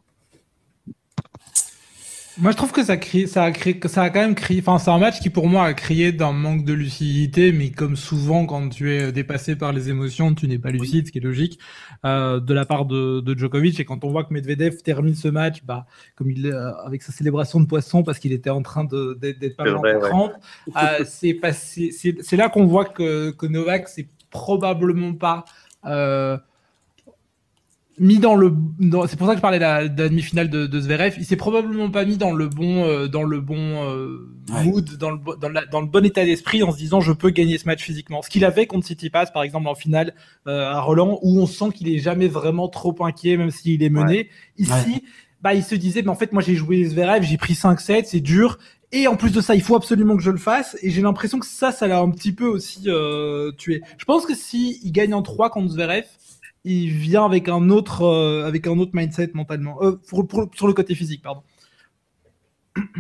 Moi, 2.42 2.52
je 2.52 2.56
trouve 2.58 2.72
que 2.72 2.84
ça, 2.84 2.96
crie, 2.96 3.28
ça, 3.28 3.44
a 3.44 3.52
créé, 3.52 3.78
ça 3.86 4.04
a 4.04 4.10
quand 4.10 4.22
même 4.22 4.36
crié. 4.36 4.62
Enfin, 4.62 4.80
c'est 4.80 4.92
un 4.92 4.98
match 4.98 5.20
qui, 5.20 5.30
pour 5.30 5.48
moi, 5.48 5.66
a 5.66 5.74
crié 5.74 6.14
d'un 6.14 6.32
manque 6.32 6.64
de 6.64 6.72
lucidité, 6.72 7.52
mais 7.52 7.70
comme 7.70 7.98
souvent, 7.98 8.46
quand 8.46 8.70
tu 8.70 8.94
es 8.94 9.12
dépassé 9.12 9.58
par 9.58 9.74
les 9.74 9.90
émotions, 9.90 10.34
tu 10.34 10.48
n'es 10.48 10.58
pas 10.58 10.72
lucide, 10.72 11.08
ce 11.08 11.12
qui 11.12 11.18
est 11.18 11.22
logique, 11.22 11.60
euh, 12.06 12.40
de 12.40 12.54
la 12.54 12.66
part 12.66 12.86
de, 12.86 13.20
de, 13.20 13.38
Djokovic. 13.38 13.80
Et 13.82 13.86
quand 13.86 14.06
on 14.06 14.10
voit 14.10 14.24
que 14.24 14.34
Medvedev 14.34 14.78
termine 14.84 15.16
ce 15.16 15.28
match, 15.28 15.64
bah, 15.66 15.86
comme 16.16 16.32
il, 16.32 16.48
euh, 16.48 16.72
avec 16.86 17.04
sa 17.04 17.12
célébration 17.12 17.60
de 17.60 17.66
poisson, 17.66 18.04
parce 18.04 18.20
qu'il 18.20 18.32
était 18.32 18.50
en 18.50 18.62
train 18.62 18.86
d'être 18.86 19.58
pas 19.58 19.66
mal 19.66 19.76
en 20.14 20.32
euh, 20.78 21.04
c'est 21.06 22.38
là 22.38 22.48
qu'on 22.48 22.66
voit 22.66 22.86
que, 22.86 23.32
que 23.32 23.48
Novak, 23.48 23.90
c'est 23.90 24.08
probablement 24.30 25.14
pas. 25.14 25.44
Euh, 25.86 26.38
mis 28.00 28.18
dans 28.18 28.36
le 28.36 28.54
c'est 29.08 29.18
pour 29.18 29.28
ça 29.28 29.34
que 29.34 29.38
je 29.38 29.42
parlais 29.42 29.58
de 29.58 29.64
la, 29.64 29.88
demi-finale 29.88 30.50
de, 30.50 30.66
de, 30.66 30.80
Zverev. 30.80 31.16
Il 31.18 31.26
s'est 31.26 31.36
probablement 31.36 31.92
pas 31.92 32.06
mis 32.06 32.18
dans 32.18 32.32
le 32.32 32.48
bon 32.48 32.86
euh, 32.86 33.08
dans 33.08 33.24
le 33.24 33.42
bon 33.42 33.58
euh, 33.58 34.30
mood 34.64 34.98
dans 34.98 35.12
le 35.12 35.20
dans, 35.40 35.52
dans, 35.70 35.82
le 35.82 35.88
bon 35.88 36.06
état 36.06 36.24
d'esprit 36.24 36.64
en 36.64 36.72
se 36.72 36.78
disant 36.78 37.02
je 37.02 37.12
peux 37.12 37.30
gagner 37.30 37.58
ce 37.58 37.66
match 37.66 37.84
physiquement. 37.84 38.22
Ce 38.22 38.30
qu'il 38.30 38.46
avait 38.46 38.66
contre 38.66 38.88
Tsitsipas 38.88 39.28
par 39.28 39.44
exemple 39.44 39.68
en 39.68 39.76
finale 39.76 40.14
euh, 40.48 40.66
à 40.66 40.80
Roland 40.80 41.20
où 41.22 41.40
on 41.40 41.46
sent 41.46 41.72
qu'il 41.76 41.90
est 41.90 42.00
jamais 42.00 42.28
vraiment 42.28 42.70
trop 42.70 42.96
inquiet 43.04 43.38
même 43.38 43.52
s'il 43.52 43.84
est 43.84 43.90
mené. 43.90 44.30
Ici 44.58 45.04
bah 45.42 45.54
il 45.54 45.64
se 45.64 45.76
disait 45.76 46.02
mais 46.02 46.10
en 46.10 46.16
fait 46.16 46.32
moi 46.32 46.42
j'ai 46.42 46.56
joué 46.56 46.84
Zverev 46.86 47.24
j'ai 47.24 47.38
pris 47.38 47.56
5 47.56 47.80
7 47.80 48.08
c'est 48.08 48.22
dur. 48.22 48.58
Et 48.92 49.06
en 49.06 49.16
plus 49.16 49.32
de 49.32 49.40
ça, 49.40 49.54
il 49.54 49.62
faut 49.62 49.76
absolument 49.76 50.18
que 50.18 50.24
je 50.24 50.32
le 50.32 50.40
fasse. 50.40 50.76
Et 50.82 50.90
j'ai 50.90 51.04
l'impression 51.04 51.38
que 51.38 51.46
ça, 51.46 51.72
ça 51.72 51.86
l'a 51.86 52.00
un 52.00 52.10
petit 52.10 52.32
peu 52.32 52.48
aussi 52.48 52.88
tué. 53.60 53.84
Je 54.00 54.06
pense 54.06 54.26
que 54.26 54.34
si 54.34 54.80
il 54.84 54.92
gagne 54.92 55.14
en 55.14 55.22
3 55.22 55.52
contre 55.52 55.74
Zverev, 55.74 56.06
il 56.64 56.92
vient 56.92 57.26
avec 57.26 57.50
un 57.50 57.70
autre, 57.70 58.04
euh, 58.04 58.46
avec 58.48 58.68
un 58.68 58.78
autre 58.78 58.92
mindset 58.94 59.32
mentalement, 59.34 59.82
euh, 59.82 60.00
sur 60.56 60.68
le 60.68 60.74
côté 60.74 60.96
physique, 60.96 61.22
pardon. 61.22 61.42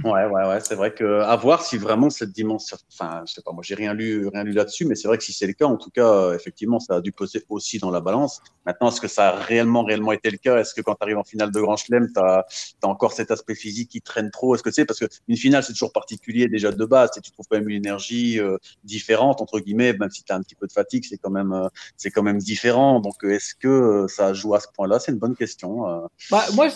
Ouais, 0.03 0.25
ouais, 0.25 0.47
ouais. 0.47 0.59
C'est 0.61 0.75
vrai 0.75 0.93
que 0.93 1.21
à 1.21 1.35
voir 1.35 1.61
si 1.61 1.77
vraiment 1.77 2.09
cette 2.09 2.31
dimension. 2.31 2.77
Enfin, 2.91 3.23
je 3.27 3.33
sais 3.33 3.41
pas, 3.41 3.51
moi, 3.51 3.61
j'ai 3.65 3.75
rien 3.75 3.93
lu, 3.93 4.27
rien 4.27 4.43
lu 4.43 4.51
là-dessus, 4.51 4.85
mais 4.85 4.95
c'est 4.95 5.07
vrai 5.07 5.17
que 5.17 5.23
si 5.23 5.33
c'est 5.33 5.47
le 5.47 5.53
cas, 5.53 5.65
en 5.65 5.77
tout 5.77 5.89
cas, 5.89 6.07
euh, 6.07 6.35
effectivement, 6.35 6.79
ça 6.79 6.95
a 6.95 7.01
dû 7.01 7.11
poser 7.11 7.43
aussi 7.49 7.79
dans 7.79 7.91
la 7.91 7.99
balance. 7.99 8.41
Maintenant, 8.65 8.89
est-ce 8.89 9.01
que 9.01 9.07
ça 9.07 9.29
a 9.29 9.35
réellement, 9.35 9.83
réellement 9.83 10.11
été 10.11 10.29
le 10.29 10.37
cas? 10.37 10.57
Est-ce 10.59 10.73
que 10.73 10.81
quand 10.81 10.95
tu 10.95 11.03
arrives 11.03 11.17
en 11.17 11.23
finale 11.23 11.51
de 11.51 11.59
Grand 11.59 11.75
Chelem, 11.75 12.07
tu 12.13 12.19
as, 12.19 12.45
encore 12.83 13.13
cet 13.13 13.31
aspect 13.31 13.55
physique 13.55 13.89
qui 13.89 14.01
traîne 14.01 14.31
trop? 14.31 14.55
Est-ce 14.55 14.63
que 14.63 14.71
c'est 14.71 14.85
parce 14.85 14.99
qu'une 14.99 15.37
finale, 15.37 15.63
c'est 15.63 15.73
toujours 15.73 15.91
particulier 15.91 16.47
déjà 16.47 16.71
de 16.71 16.85
base. 16.85 17.11
Et 17.17 17.21
tu 17.21 17.31
trouves 17.31 17.45
quand 17.49 17.57
même 17.57 17.69
une 17.69 17.77
énergie 17.77 18.39
euh, 18.39 18.57
différente 18.83 19.41
entre 19.41 19.59
guillemets, 19.59 19.93
même 19.93 20.09
si 20.09 20.23
tu 20.23 20.31
as 20.31 20.35
un 20.35 20.41
petit 20.41 20.55
peu 20.55 20.67
de 20.67 20.71
fatigue, 20.71 21.05
c'est 21.07 21.17
quand 21.17 21.31
même, 21.31 21.53
euh, 21.53 21.67
c'est 21.97 22.11
quand 22.11 22.23
même 22.23 22.39
différent. 22.39 22.99
Donc, 22.99 23.23
est-ce 23.23 23.55
que 23.55 24.05
ça 24.07 24.33
joue 24.33 24.55
à 24.55 24.59
ce 24.59 24.67
point-là? 24.73 24.99
C'est 24.99 25.11
une 25.11 25.19
bonne 25.19 25.35
question. 25.35 26.09
Bah, 26.31 26.45
moi, 26.53 26.67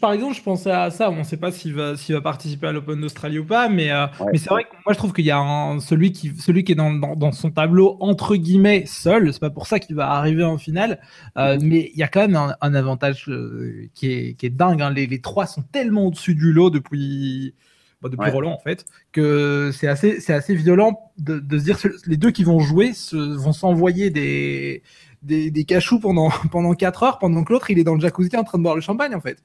par 0.00 0.12
exemple, 0.12 0.34
je 0.34 0.42
pensais 0.42 0.70
à 0.70 0.90
ça. 0.90 1.10
On 1.10 1.16
ne 1.16 1.24
sait 1.24 1.36
pas 1.36 1.52
s'il 1.52 1.74
va, 1.74 1.96
s'il 1.96 2.14
va 2.14 2.20
participer 2.42 2.66
à 2.66 2.72
l'Open 2.72 3.00
d'Australie 3.00 3.38
ou 3.38 3.44
pas, 3.44 3.68
mais, 3.68 3.92
euh, 3.92 4.06
mais 4.32 4.38
c'est 4.38 4.50
vrai 4.50 4.64
que 4.64 4.74
moi 4.84 4.92
je 4.92 4.98
trouve 4.98 5.12
qu'il 5.12 5.24
y 5.24 5.30
a 5.30 5.38
un, 5.38 5.78
celui, 5.78 6.10
qui, 6.10 6.32
celui 6.40 6.64
qui 6.64 6.72
est 6.72 6.74
dans, 6.74 6.92
dans, 6.92 7.30
son 7.30 7.52
tableau 7.52 7.96
entre 8.00 8.34
guillemets 8.34 8.82
seul, 8.84 9.32
c'est 9.32 9.38
pas 9.38 9.50
pour 9.50 9.68
ça 9.68 9.78
qu'il 9.78 9.94
va 9.94 10.10
arriver 10.10 10.42
en 10.42 10.58
finale, 10.58 10.98
euh, 11.36 11.56
mais 11.62 11.92
il 11.94 11.98
y 11.98 12.02
a 12.02 12.08
quand 12.08 12.26
même 12.26 12.54
un, 12.60 12.74
avantage 12.74 13.26
euh, 13.28 13.88
qui, 13.94 14.10
est, 14.10 14.34
qui 14.34 14.46
est 14.46 14.50
dingue. 14.50 14.82
Hein. 14.82 14.90
Les, 14.90 15.06
les, 15.06 15.20
trois 15.20 15.46
sont 15.46 15.62
tellement 15.62 16.06
au-dessus 16.06 16.34
du 16.34 16.52
lot 16.52 16.70
depuis, 16.70 17.54
bah, 18.00 18.08
depuis 18.08 18.30
Roland 18.30 18.52
en 18.52 18.58
fait, 18.58 18.86
que 19.12 19.70
c'est 19.72 19.86
assez, 19.86 20.18
c'est 20.18 20.34
assez 20.34 20.56
violent 20.56 21.12
de, 21.18 21.38
de, 21.38 21.58
se 21.58 21.64
dire 21.64 21.78
les 22.06 22.16
deux 22.16 22.32
qui 22.32 22.42
vont 22.42 22.58
jouer 22.58 22.92
se, 22.92 23.16
vont 23.16 23.52
s'envoyer 23.52 24.10
des, 24.10 24.82
des, 25.22 25.52
des 25.52 25.64
cachous 25.64 26.00
pendant, 26.00 26.30
pendant 26.50 26.74
4 26.74 27.02
heures, 27.04 27.18
pendant 27.20 27.44
que 27.44 27.52
l'autre 27.52 27.70
il 27.70 27.78
est 27.78 27.84
dans 27.84 27.94
le 27.94 28.00
jacuzzi 28.00 28.36
en 28.36 28.42
train 28.42 28.58
de 28.58 28.64
boire 28.64 28.74
le 28.74 28.80
champagne 28.80 29.14
en 29.14 29.20
fait 29.20 29.38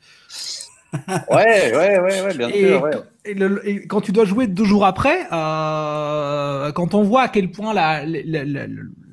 ouais, 1.29 1.75
ouais, 1.75 1.99
ouais, 1.99 2.21
ouais, 2.21 2.37
bien 2.37 2.49
sûr. 2.49 2.83
Ouais. 2.83 2.91
Et, 3.65 3.87
quand 3.87 4.01
tu 4.01 4.11
dois 4.11 4.25
jouer 4.25 4.47
deux 4.47 4.63
jours 4.63 4.85
après, 4.85 5.27
euh, 5.31 6.71
quand 6.71 6.93
on 6.93 7.03
voit 7.03 7.23
à 7.23 7.27
quel 7.27 7.51
point 7.51 7.73
la, 7.73 8.05
la, 8.05 8.45
la, 8.45 8.67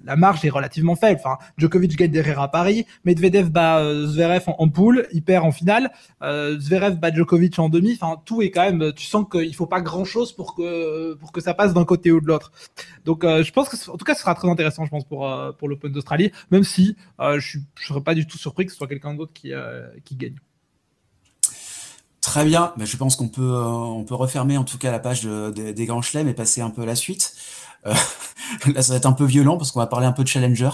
la, 0.04 0.16
marge 0.16 0.44
est 0.44 0.50
relativement 0.50 0.94
faible, 0.94 1.20
enfin, 1.24 1.36
Djokovic 1.58 1.96
gagne 1.96 2.12
derrière 2.12 2.40
à 2.40 2.50
Paris, 2.50 2.86
Medvedev 3.04 3.50
bat 3.50 3.80
euh, 3.80 4.06
Zverev 4.06 4.44
en, 4.46 4.68
poule, 4.68 5.08
il 5.12 5.24
perd 5.24 5.44
en 5.44 5.50
finale, 5.50 5.90
euh, 6.22 6.58
Zverev 6.60 6.96
bat 6.96 7.12
Djokovic 7.12 7.58
en 7.58 7.68
demi, 7.68 7.98
enfin, 8.00 8.20
tout 8.24 8.40
est 8.40 8.52
quand 8.52 8.62
même, 8.62 8.92
tu 8.92 9.06
sens 9.06 9.26
qu'il 9.28 9.54
faut 9.54 9.66
pas 9.66 9.80
grand 9.80 10.04
chose 10.04 10.32
pour 10.32 10.54
que, 10.54 11.14
pour 11.14 11.32
que 11.32 11.40
ça 11.40 11.54
passe 11.54 11.74
d'un 11.74 11.84
côté 11.84 12.12
ou 12.12 12.20
de 12.20 12.26
l'autre. 12.26 12.52
Donc, 13.04 13.24
euh, 13.24 13.42
je 13.42 13.52
pense 13.52 13.68
que, 13.68 13.90
en 13.90 13.96
tout 13.96 14.04
cas, 14.04 14.14
ce 14.14 14.20
sera 14.20 14.36
très 14.36 14.48
intéressant, 14.48 14.84
je 14.84 14.90
pense, 14.90 15.04
pour, 15.04 15.28
pour 15.58 15.68
l'Open 15.68 15.90
d'Australie, 15.90 16.30
même 16.52 16.62
si 16.62 16.96
je, 17.18 17.58
je 17.74 17.86
serais 17.86 18.02
pas 18.02 18.14
du 18.14 18.26
tout 18.26 18.38
surpris 18.38 18.66
que 18.66 18.70
ce 18.70 18.78
soit 18.78 18.86
quelqu'un 18.86 19.14
d'autre 19.14 19.32
qui, 19.32 19.52
qui 20.04 20.14
gagne. 20.14 20.36
Très 22.24 22.46
bien, 22.46 22.72
mais 22.78 22.86
je 22.86 22.96
pense 22.96 23.16
qu'on 23.16 23.28
peut, 23.28 23.42
euh, 23.42 24.02
peut 24.02 24.14
refermer 24.14 24.56
en 24.56 24.64
tout 24.64 24.78
cas 24.78 24.90
la 24.90 24.98
page 24.98 25.24
des 25.24 25.84
grands 25.84 26.00
chelems 26.00 26.26
et 26.26 26.32
passer 26.32 26.62
un 26.62 26.70
peu 26.70 26.80
à 26.80 26.86
la 26.86 26.96
suite. 26.96 27.34
Euh, 27.84 27.92
là, 28.74 28.80
ça 28.80 28.94
va 28.94 28.96
être 28.96 29.04
un 29.04 29.12
peu 29.12 29.26
violent 29.26 29.58
parce 29.58 29.72
qu'on 29.72 29.80
va 29.80 29.86
parler 29.86 30.06
un 30.06 30.12
peu 30.12 30.22
de 30.22 30.28
Challenger. 30.28 30.70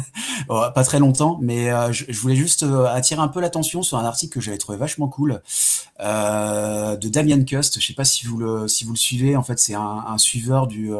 pas 0.48 0.84
très 0.84 0.98
longtemps, 0.98 1.38
mais 1.40 1.72
euh, 1.72 1.92
je, 1.92 2.12
voulais 2.20 2.36
juste 2.36 2.66
attirer 2.90 3.22
un 3.22 3.28
peu 3.28 3.40
l'attention 3.40 3.82
sur 3.82 3.96
un 3.96 4.04
article 4.04 4.34
que 4.34 4.40
j'avais 4.42 4.58
trouvé 4.58 4.76
vachement 4.76 5.08
cool 5.08 5.40
de 5.98 7.08
Damian 7.08 7.42
Kust. 7.42 7.80
Je 7.80 7.86
sais 7.86 7.94
pas 7.94 8.04
si 8.04 8.26
vous 8.26 8.36
le, 8.36 8.68
si 8.68 8.84
vous 8.84 8.92
le 8.92 8.98
suivez. 8.98 9.34
En 9.34 9.42
fait, 9.42 9.58
c'est 9.58 9.74
un, 9.74 10.18
suiveur 10.18 10.66
du, 10.66 10.90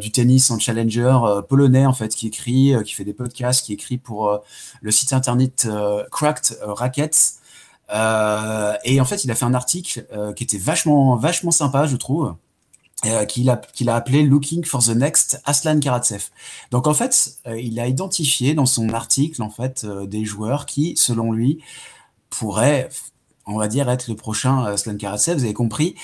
du 0.00 0.10
tennis 0.10 0.50
en 0.50 0.58
Challenger 0.58 1.16
polonais 1.48 1.86
en 1.86 1.92
fait 1.92 2.12
qui 2.12 2.26
écrit, 2.26 2.74
qui 2.84 2.94
fait 2.94 3.04
des 3.04 3.14
podcasts, 3.14 3.64
qui 3.64 3.72
écrit 3.72 3.98
pour 3.98 4.40
le 4.80 4.90
site 4.90 5.12
internet 5.12 5.68
Cracked 6.10 6.58
Rackets. 6.62 7.43
Euh, 7.92 8.74
et 8.84 9.00
en 9.00 9.04
fait, 9.04 9.24
il 9.24 9.30
a 9.30 9.34
fait 9.34 9.44
un 9.44 9.54
article 9.54 10.06
euh, 10.12 10.32
qui 10.32 10.44
était 10.44 10.58
vachement, 10.58 11.16
vachement 11.16 11.50
sympa, 11.50 11.86
je 11.86 11.96
trouve. 11.96 12.34
Euh, 13.04 13.26
qu'il 13.26 13.50
a, 13.50 13.60
appelé 13.94 14.22
Looking 14.22 14.64
for 14.64 14.82
the 14.82 14.90
Next 14.90 15.38
Aslan 15.44 15.78
Karatsev. 15.78 16.30
Donc 16.70 16.86
en 16.86 16.94
fait, 16.94 17.36
il 17.46 17.78
a 17.78 17.86
identifié 17.86 18.54
dans 18.54 18.64
son 18.64 18.94
article 18.94 19.42
en 19.42 19.50
fait 19.50 19.84
des 19.84 20.24
joueurs 20.24 20.64
qui, 20.64 20.96
selon 20.96 21.30
lui, 21.30 21.62
pourraient, 22.30 22.88
on 23.44 23.58
va 23.58 23.68
dire, 23.68 23.90
être 23.90 24.08
le 24.08 24.16
prochain 24.16 24.64
Aslan 24.64 24.96
Karatsev. 24.96 25.36
Vous 25.36 25.44
avez 25.44 25.52
compris. 25.52 25.96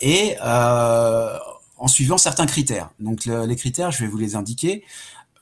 et 0.00 0.36
en 0.40 1.88
suivant 1.88 2.18
certains 2.18 2.46
critères. 2.46 2.90
Donc 3.00 3.24
les 3.24 3.56
critères, 3.56 3.90
je 3.90 4.04
vais 4.04 4.06
vous 4.06 4.18
les 4.18 4.36
indiquer. 4.36 4.84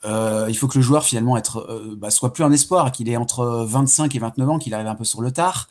Euh, 0.07 0.45
il 0.47 0.57
faut 0.57 0.67
que 0.67 0.77
le 0.77 0.83
joueur 0.83 1.03
finalement 1.03 1.37
être, 1.37 1.59
euh, 1.69 1.95
bah, 1.97 2.09
soit 2.09 2.33
plus 2.33 2.43
un 2.43 2.51
espoir, 2.51 2.91
qu'il 2.91 3.09
ait 3.09 3.17
entre 3.17 3.65
25 3.67 4.15
et 4.15 4.19
29 4.19 4.49
ans, 4.49 4.59
qu'il 4.59 4.73
arrive 4.73 4.87
un 4.87 4.95
peu 4.95 5.03
sur 5.03 5.21
le 5.21 5.31
tard, 5.31 5.67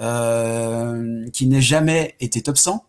euh, 0.00 1.28
qu'il 1.30 1.48
n'ait 1.48 1.60
jamais 1.60 2.16
été 2.20 2.42
top 2.42 2.58
100, 2.58 2.84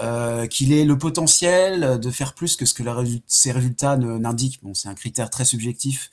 euh, 0.00 0.46
qu'il 0.46 0.72
ait 0.72 0.84
le 0.84 0.96
potentiel 0.96 2.00
de 2.00 2.10
faire 2.10 2.32
plus 2.34 2.56
que 2.56 2.64
ce 2.64 2.74
que 2.74 2.82
ses 3.26 3.52
résultats 3.52 3.96
n'indiquent. 3.96 4.60
Bon, 4.62 4.72
c'est 4.74 4.88
un 4.88 4.94
critère 4.94 5.28
très 5.30 5.44
subjectif, 5.44 6.10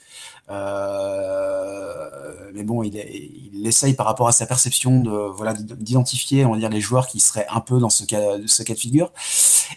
euh, 0.49 2.09
mais 2.53 2.63
bon, 2.63 2.83
il, 2.83 3.65
essaye 3.65 3.93
par 3.93 4.05
rapport 4.05 4.27
à 4.27 4.31
sa 4.31 4.45
perception 4.45 4.99
de 4.99 5.09
voilà 5.09 5.53
d'identifier, 5.53 6.45
on 6.45 6.51
va 6.51 6.57
dire, 6.57 6.69
les 6.69 6.81
joueurs 6.81 7.07
qui 7.07 7.19
seraient 7.19 7.47
un 7.49 7.61
peu 7.61 7.79
dans 7.79 7.89
ce 7.89 8.03
cas, 8.03 8.37
de 8.37 8.75
figure, 8.75 9.11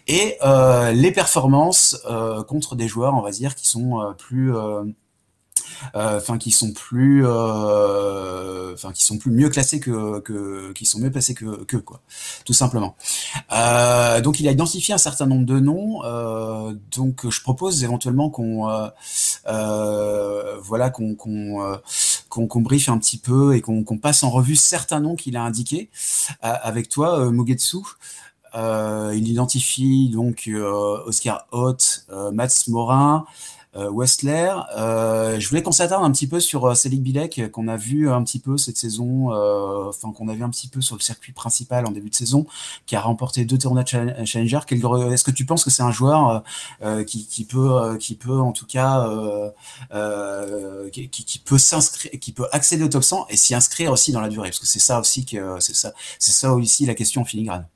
et 0.07 0.37
euh, 0.45 0.93
les 0.93 1.13
performances 1.13 1.97
contre 2.49 2.77
des 2.77 2.89
joueurs, 2.89 3.15
on 3.15 3.23
va 3.23 3.31
dire, 3.31 3.55
qui 3.55 3.69
sont 3.69 4.15
plus 4.19 4.53
enfin 5.95 6.39
qui 6.39 6.51
sont 6.51 6.73
plus, 6.73 7.25
euh, 7.27 8.75
enfin 8.75 8.93
qui 8.93 9.05
sont 9.05 9.19
plus 9.19 9.31
mieux 9.31 9.49
classés 9.49 9.81
que, 9.81 10.21
que 10.21 10.73
qui 10.73 10.87
sont 10.87 10.99
mieux 10.99 11.11
placés 11.11 11.35
que, 11.35 11.65
que 11.65 11.77
quoi, 11.77 12.01
tout 12.45 12.53
simplement. 12.53 12.97
Euh, 13.53 14.21
donc 14.21 14.41
il 14.41 14.49
a 14.49 14.53
identifié 14.53 14.95
un 14.95 14.99
certain 14.99 15.27
nombre 15.27 15.47
de 15.47 15.61
noms. 15.61 16.03
donc 16.93 17.29
je 17.29 17.41
propose 17.43 17.85
éventuellement 17.85 18.31
qu'on, 18.31 18.91
voilà, 19.45 20.91
qu'on 20.91 21.15
qu'on 21.15 21.81
qu'on 22.29 22.61
briefe 22.61 22.89
un 22.89 22.99
petit 22.99 23.19
peu 23.19 23.55
et 23.55 23.61
qu'on 23.61 23.99
passe 23.99 24.23
en 24.23 24.31
revue 24.31 24.57
certains 24.57 25.01
noms 25.01 25.17
qu'il 25.17 25.37
a 25.37 25.43
indiqués 25.43 25.91
avec 26.41 26.89
toi, 26.89 27.31
Mugetsu. 27.31 27.79
il 28.55 29.29
identifie 29.29 30.11
donc 30.11 30.49
Oscar 31.07 31.47
Hoth, 31.53 32.07
Mats 32.33 32.65
Morin, 32.69 33.25
euh, 33.25 33.60
Westler. 33.75 34.53
Euh, 34.77 35.39
je 35.39 35.49
voulais 35.49 35.63
qu'on 35.63 35.73
s'attarde 35.73 36.05
un 36.05 36.11
petit 36.11 36.27
peu 36.27 36.41
sur 36.41 36.67
euh, 36.67 36.75
Selig 36.75 37.01
Bilek, 37.01 37.51
qu'on 37.53 37.69
a 37.69 37.77
vu 37.77 38.11
un 38.11 38.23
petit 38.25 38.41
peu 38.41 38.59
cette 38.59 38.77
saison, 38.77 39.31
enfin 39.89 40.13
qu'on 40.13 40.29
a 40.29 40.35
vu 40.35 40.43
un 40.43 40.51
petit 40.51 40.69
peu 40.69 40.81
sur 40.81 40.97
le 40.97 41.01
circuit 41.01 41.33
principal 41.33 41.87
en 41.87 41.91
début 41.91 42.11
de 42.11 42.15
saison, 42.15 42.47
qui 42.87 42.97
a 42.97 43.01
remporté 43.01 43.45
deux 43.45 43.59
tournois 43.59 43.85
Challenger. 43.85 44.61
Est-ce 44.69 45.25
que 45.25 45.31
tu 45.31 45.45
penses 45.47 45.65
que 45.65 45.71
c'est 45.71 45.83
un 45.83 45.93
joueur 45.93 46.43
qui, 47.07 47.27
qui, 47.27 47.45
peut, 47.45 47.97
qui 47.99 48.15
peut 48.15 48.41
en 48.41 48.53
tout 48.53 48.67
cas, 48.67 49.09
qui, 50.93 51.09
qui, 51.09 51.39
peut 51.39 51.59
s'inscrire, 51.59 52.13
qui 52.21 52.33
peut 52.33 52.47
accéder 52.53 52.85
au 52.85 52.89
top 52.89 53.05
100 53.05 53.27
et 53.29 53.37
s'y 53.37 53.55
inscrire 53.55 53.93
aussi 53.93 54.13
dans 54.13 54.21
la 54.21 54.29
durée, 54.29 54.49
parce 54.49 54.61
que 54.61 54.67
c'est 54.67 54.79
ça 54.79 55.01
aussi 55.01 55.25
que 55.25 55.59
c'est 55.61 55.75
ça, 55.75 55.93
c'est 56.19 56.33
ça 56.33 56.53
aussi 56.55 56.87
la 56.87 56.95
question 56.95 57.23
en 57.23 57.25
filigrane. 57.25 57.67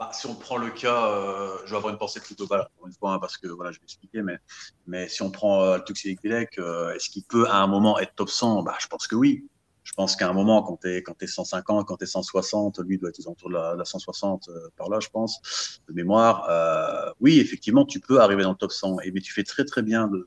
Bah, 0.00 0.08
si 0.14 0.26
on 0.26 0.34
prend 0.34 0.56
le 0.56 0.70
cas, 0.70 1.08
euh, 1.12 1.58
je 1.66 1.72
vais 1.72 1.76
avoir 1.76 1.92
une 1.92 1.98
pensée 1.98 2.20
plutôt 2.20 2.46
globale, 2.46 2.66
une 2.86 2.92
fois, 2.94 3.12
hein, 3.12 3.18
parce 3.18 3.36
que 3.36 3.48
voilà, 3.48 3.70
je 3.70 3.78
vais 3.80 3.84
expliquer, 3.84 4.22
mais, 4.22 4.38
mais 4.86 5.08
si 5.10 5.20
on 5.20 5.30
prend 5.30 5.62
euh, 5.62 5.78
Tuxilik 5.78 6.18
euh, 6.58 6.94
est-ce 6.94 7.10
qu'il 7.10 7.22
peut 7.22 7.46
à 7.46 7.56
un 7.56 7.66
moment 7.66 7.98
être 7.98 8.14
top 8.14 8.30
100 8.30 8.62
bah, 8.62 8.76
Je 8.80 8.86
pense 8.86 9.06
que 9.06 9.14
oui. 9.14 9.46
Je 9.82 9.92
pense 9.92 10.16
qu'à 10.16 10.30
un 10.30 10.32
moment, 10.32 10.62
quand 10.62 10.78
tu 10.78 10.88
es, 10.88 11.04
es 11.20 11.26
150, 11.26 11.86
quand 11.86 11.98
tu 11.98 12.04
es 12.04 12.06
160, 12.06 12.78
lui 12.80 12.96
doit 12.96 13.10
être 13.10 13.26
autour 13.28 13.50
de 13.50 13.54
la, 13.54 13.74
la 13.74 13.84
160 13.84 14.48
euh, 14.48 14.68
par 14.74 14.88
là, 14.88 15.00
je 15.00 15.08
pense, 15.10 15.82
de 15.86 15.92
mémoire. 15.92 16.46
Euh, 16.48 17.12
oui, 17.20 17.38
effectivement, 17.38 17.84
tu 17.84 18.00
peux 18.00 18.20
arriver 18.22 18.42
dans 18.42 18.52
le 18.52 18.56
top 18.56 18.72
100, 18.72 19.00
et, 19.00 19.10
mais 19.10 19.20
tu 19.20 19.34
fais 19.34 19.44
très 19.44 19.66
très 19.66 19.82
bien 19.82 20.06
de, 20.06 20.26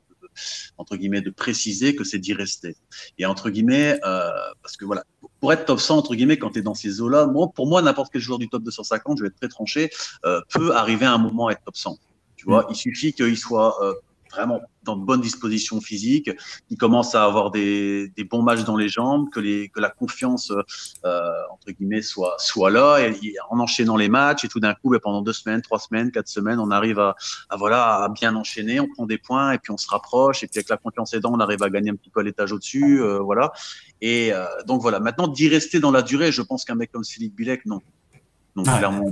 entre 0.78 0.96
guillemets, 0.96 1.20
de 1.20 1.30
préciser 1.30 1.94
que 1.94 2.04
c'est 2.04 2.18
d'y 2.18 2.34
rester. 2.34 2.76
Et 3.18 3.26
entre 3.26 3.50
guillemets, 3.50 3.98
euh, 4.04 4.30
parce 4.62 4.76
que 4.76 4.84
voilà, 4.84 5.04
pour 5.40 5.52
être 5.52 5.64
top 5.64 5.80
100, 5.80 5.98
entre 5.98 6.14
guillemets, 6.14 6.38
quand 6.38 6.50
tu 6.50 6.60
es 6.60 6.62
dans 6.62 6.74
ces 6.74 7.00
eaux-là, 7.00 7.26
moi, 7.26 7.48
pour 7.54 7.66
moi, 7.66 7.82
n'importe 7.82 8.12
quel 8.12 8.22
joueur 8.22 8.38
du 8.38 8.48
top 8.48 8.62
250, 8.62 9.18
je 9.18 9.22
vais 9.22 9.28
être 9.28 9.36
très 9.36 9.48
tranché, 9.48 9.90
euh, 10.24 10.40
peut 10.50 10.74
arriver 10.74 11.06
à 11.06 11.12
un 11.12 11.18
moment 11.18 11.48
à 11.48 11.52
être 11.52 11.62
top 11.64 11.76
100. 11.76 11.98
Tu 12.36 12.46
vois, 12.46 12.62
mm. 12.62 12.66
il 12.70 12.76
suffit 12.76 13.12
qu'il 13.12 13.38
soit 13.38 13.82
euh, 13.84 13.94
vraiment 14.34 14.60
dans 14.82 14.96
de 14.96 15.04
bonnes 15.04 15.20
dispositions 15.20 15.80
physiques, 15.80 16.30
qui 16.68 16.76
commence 16.76 17.14
à 17.14 17.24
avoir 17.24 17.50
des, 17.50 18.08
des, 18.16 18.24
bons 18.24 18.42
matchs 18.42 18.64
dans 18.64 18.76
les 18.76 18.88
jambes, 18.88 19.30
que, 19.30 19.40
les, 19.40 19.68
que 19.70 19.80
la 19.80 19.88
confiance 19.88 20.52
euh, 21.04 21.30
entre 21.50 21.70
guillemets 21.70 22.02
soit 22.02 22.34
soit 22.38 22.70
là, 22.70 22.98
et, 22.98 23.34
en 23.50 23.58
enchaînant 23.60 23.96
les 23.96 24.08
matchs 24.08 24.44
et 24.44 24.48
tout 24.48 24.60
d'un 24.60 24.74
coup, 24.74 24.90
ben, 24.90 25.00
pendant 25.02 25.22
deux 25.22 25.32
semaines, 25.32 25.62
trois 25.62 25.78
semaines, 25.78 26.10
quatre 26.10 26.28
semaines, 26.28 26.58
on 26.58 26.70
arrive 26.70 26.98
à, 26.98 27.16
à, 27.48 27.56
voilà 27.56 28.04
à 28.04 28.08
bien 28.08 28.36
enchaîner, 28.36 28.80
on 28.80 28.88
prend 28.88 29.06
des 29.06 29.18
points 29.18 29.52
et 29.52 29.58
puis 29.58 29.72
on 29.72 29.78
se 29.78 29.88
rapproche 29.88 30.42
et 30.42 30.46
puis 30.46 30.58
avec 30.58 30.68
la 30.68 30.76
confiance 30.76 31.14
aidant, 31.14 31.32
on 31.32 31.40
arrive 31.40 31.62
à 31.62 31.70
gagner 31.70 31.90
un 31.90 31.96
petit 31.96 32.10
peu 32.10 32.20
l'étage 32.22 32.52
au-dessus, 32.52 33.00
euh, 33.00 33.18
voilà. 33.20 33.52
Et 34.00 34.32
euh, 34.32 34.44
donc 34.66 34.82
voilà, 34.82 35.00
maintenant 35.00 35.28
d'y 35.28 35.48
rester 35.48 35.80
dans 35.80 35.90
la 35.90 36.02
durée, 36.02 36.32
je 36.32 36.42
pense 36.42 36.64
qu'un 36.64 36.74
mec 36.74 36.92
comme 36.92 37.04
Philippe 37.04 37.34
Bilek, 37.34 37.64
non. 37.66 37.80
Donc 38.56 38.66
ah, 38.68 38.78
clairement, 38.78 39.10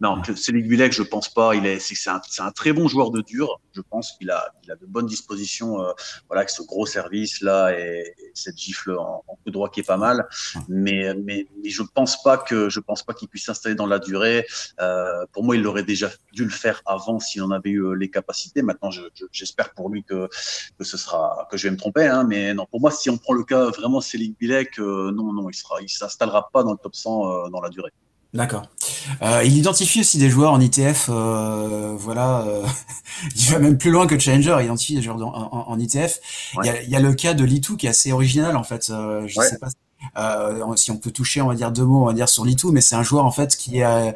non, 0.00 0.22
Céline 0.36 0.66
Bilek, 0.66 0.92
je 0.92 1.02
pense 1.02 1.28
pas. 1.28 1.54
Il 1.54 1.66
est, 1.66 1.78
c'est 1.78 2.10
un, 2.10 2.20
un, 2.40 2.50
très 2.50 2.72
bon 2.72 2.88
joueur 2.88 3.10
de 3.10 3.20
dur. 3.20 3.60
Je 3.72 3.80
pense 3.80 4.12
qu'il 4.12 4.30
a, 4.30 4.52
il 4.64 4.70
a 4.70 4.76
de 4.76 4.86
bonnes 4.86 5.06
dispositions. 5.06 5.80
Euh, 5.80 5.92
voilà, 6.28 6.40
avec 6.40 6.50
ce 6.50 6.62
gros 6.62 6.84
service 6.84 7.40
là 7.40 7.72
et, 7.78 8.14
cette 8.34 8.58
gifle 8.58 8.96
en, 8.98 9.22
en, 9.26 9.36
coup 9.36 9.50
droit 9.50 9.70
qui 9.70 9.80
est 9.80 9.86
pas 9.86 9.96
mal. 9.96 10.26
Mais, 10.68 11.14
mais, 11.14 11.46
mais 11.62 11.70
je 11.70 11.82
pense 11.82 12.22
pas 12.22 12.36
que, 12.38 12.68
je 12.68 12.80
pense 12.80 13.02
pas 13.02 13.14
qu'il 13.14 13.28
puisse 13.28 13.44
s'installer 13.44 13.76
dans 13.76 13.86
la 13.86 13.98
durée. 13.98 14.46
Euh, 14.80 15.24
pour 15.32 15.44
moi, 15.44 15.56
il 15.56 15.66
aurait 15.66 15.84
déjà 15.84 16.10
dû 16.32 16.44
le 16.44 16.50
faire 16.50 16.82
avant 16.86 17.20
s'il 17.20 17.42
en 17.42 17.50
avait 17.50 17.70
eu 17.70 17.84
euh, 17.84 17.92
les 17.94 18.10
capacités. 18.10 18.62
Maintenant, 18.62 18.90
j'espère 19.32 19.74
pour 19.74 19.90
lui 19.90 20.02
que, 20.02 20.28
que 20.78 20.84
ce 20.84 20.96
sera, 20.96 21.46
que 21.50 21.56
je 21.56 21.68
vais 21.68 21.72
me 21.72 21.78
tromper. 21.78 22.06
Hein, 22.06 22.24
mais 22.24 22.52
non, 22.52 22.66
pour 22.66 22.80
moi, 22.80 22.90
si 22.90 23.10
on 23.10 23.16
prend 23.16 23.34
le 23.34 23.44
cas 23.44 23.70
vraiment 23.70 24.00
Céline 24.00 24.34
Bilek, 24.38 24.78
euh, 24.78 25.12
non, 25.12 25.32
non, 25.32 25.48
il 25.48 25.54
sera, 25.54 25.80
il 25.80 25.88
s'installera 25.88 26.50
pas 26.52 26.62
dans 26.62 26.72
le 26.72 26.78
top 26.78 26.94
100 26.94 27.46
euh, 27.46 27.48
dans 27.50 27.60
la 27.60 27.70
durée. 27.70 27.92
D'accord. 28.34 28.62
Euh, 29.22 29.42
il 29.44 29.56
identifie 29.56 30.00
aussi 30.00 30.18
des 30.18 30.28
joueurs 30.28 30.52
en 30.52 30.60
ITF, 30.60 31.08
euh, 31.08 31.94
voilà. 31.96 32.40
Euh, 32.40 32.66
il 33.36 33.44
va 33.44 33.60
même 33.60 33.78
plus 33.78 33.92
loin 33.92 34.08
que 34.08 34.18
Challenger. 34.18 34.56
Il 34.58 34.64
identifie 34.64 34.96
des 34.96 35.02
joueurs 35.02 35.22
en, 35.22 35.68
en, 35.68 35.78
ITF. 35.78 36.18
Il, 36.60 36.66
y 36.66 36.68
a, 36.68 36.82
il, 36.82 36.90
y 36.90 36.96
a, 36.96 37.00
le 37.00 37.14
cas 37.14 37.32
de 37.32 37.44
Litou 37.44 37.76
qui 37.76 37.86
est 37.86 37.90
assez 37.90 38.10
original 38.10 38.56
en 38.56 38.64
fait. 38.64 38.90
Euh, 38.90 39.24
je 39.28 39.40
sais 39.40 39.58
pas 39.58 39.68
euh, 40.18 40.76
si 40.76 40.90
on 40.90 40.98
peut 40.98 41.12
toucher, 41.12 41.40
on 41.42 41.46
va 41.46 41.54
dire 41.54 41.70
deux 41.70 41.84
mots, 41.84 42.02
on 42.02 42.06
va 42.06 42.12
dire 42.12 42.28
sur 42.28 42.44
Litou, 42.44 42.72
mais 42.72 42.80
c'est 42.80 42.96
un 42.96 43.04
joueur 43.04 43.24
en 43.24 43.30
fait 43.30 43.56
qui 43.56 43.82
a, 43.82 44.14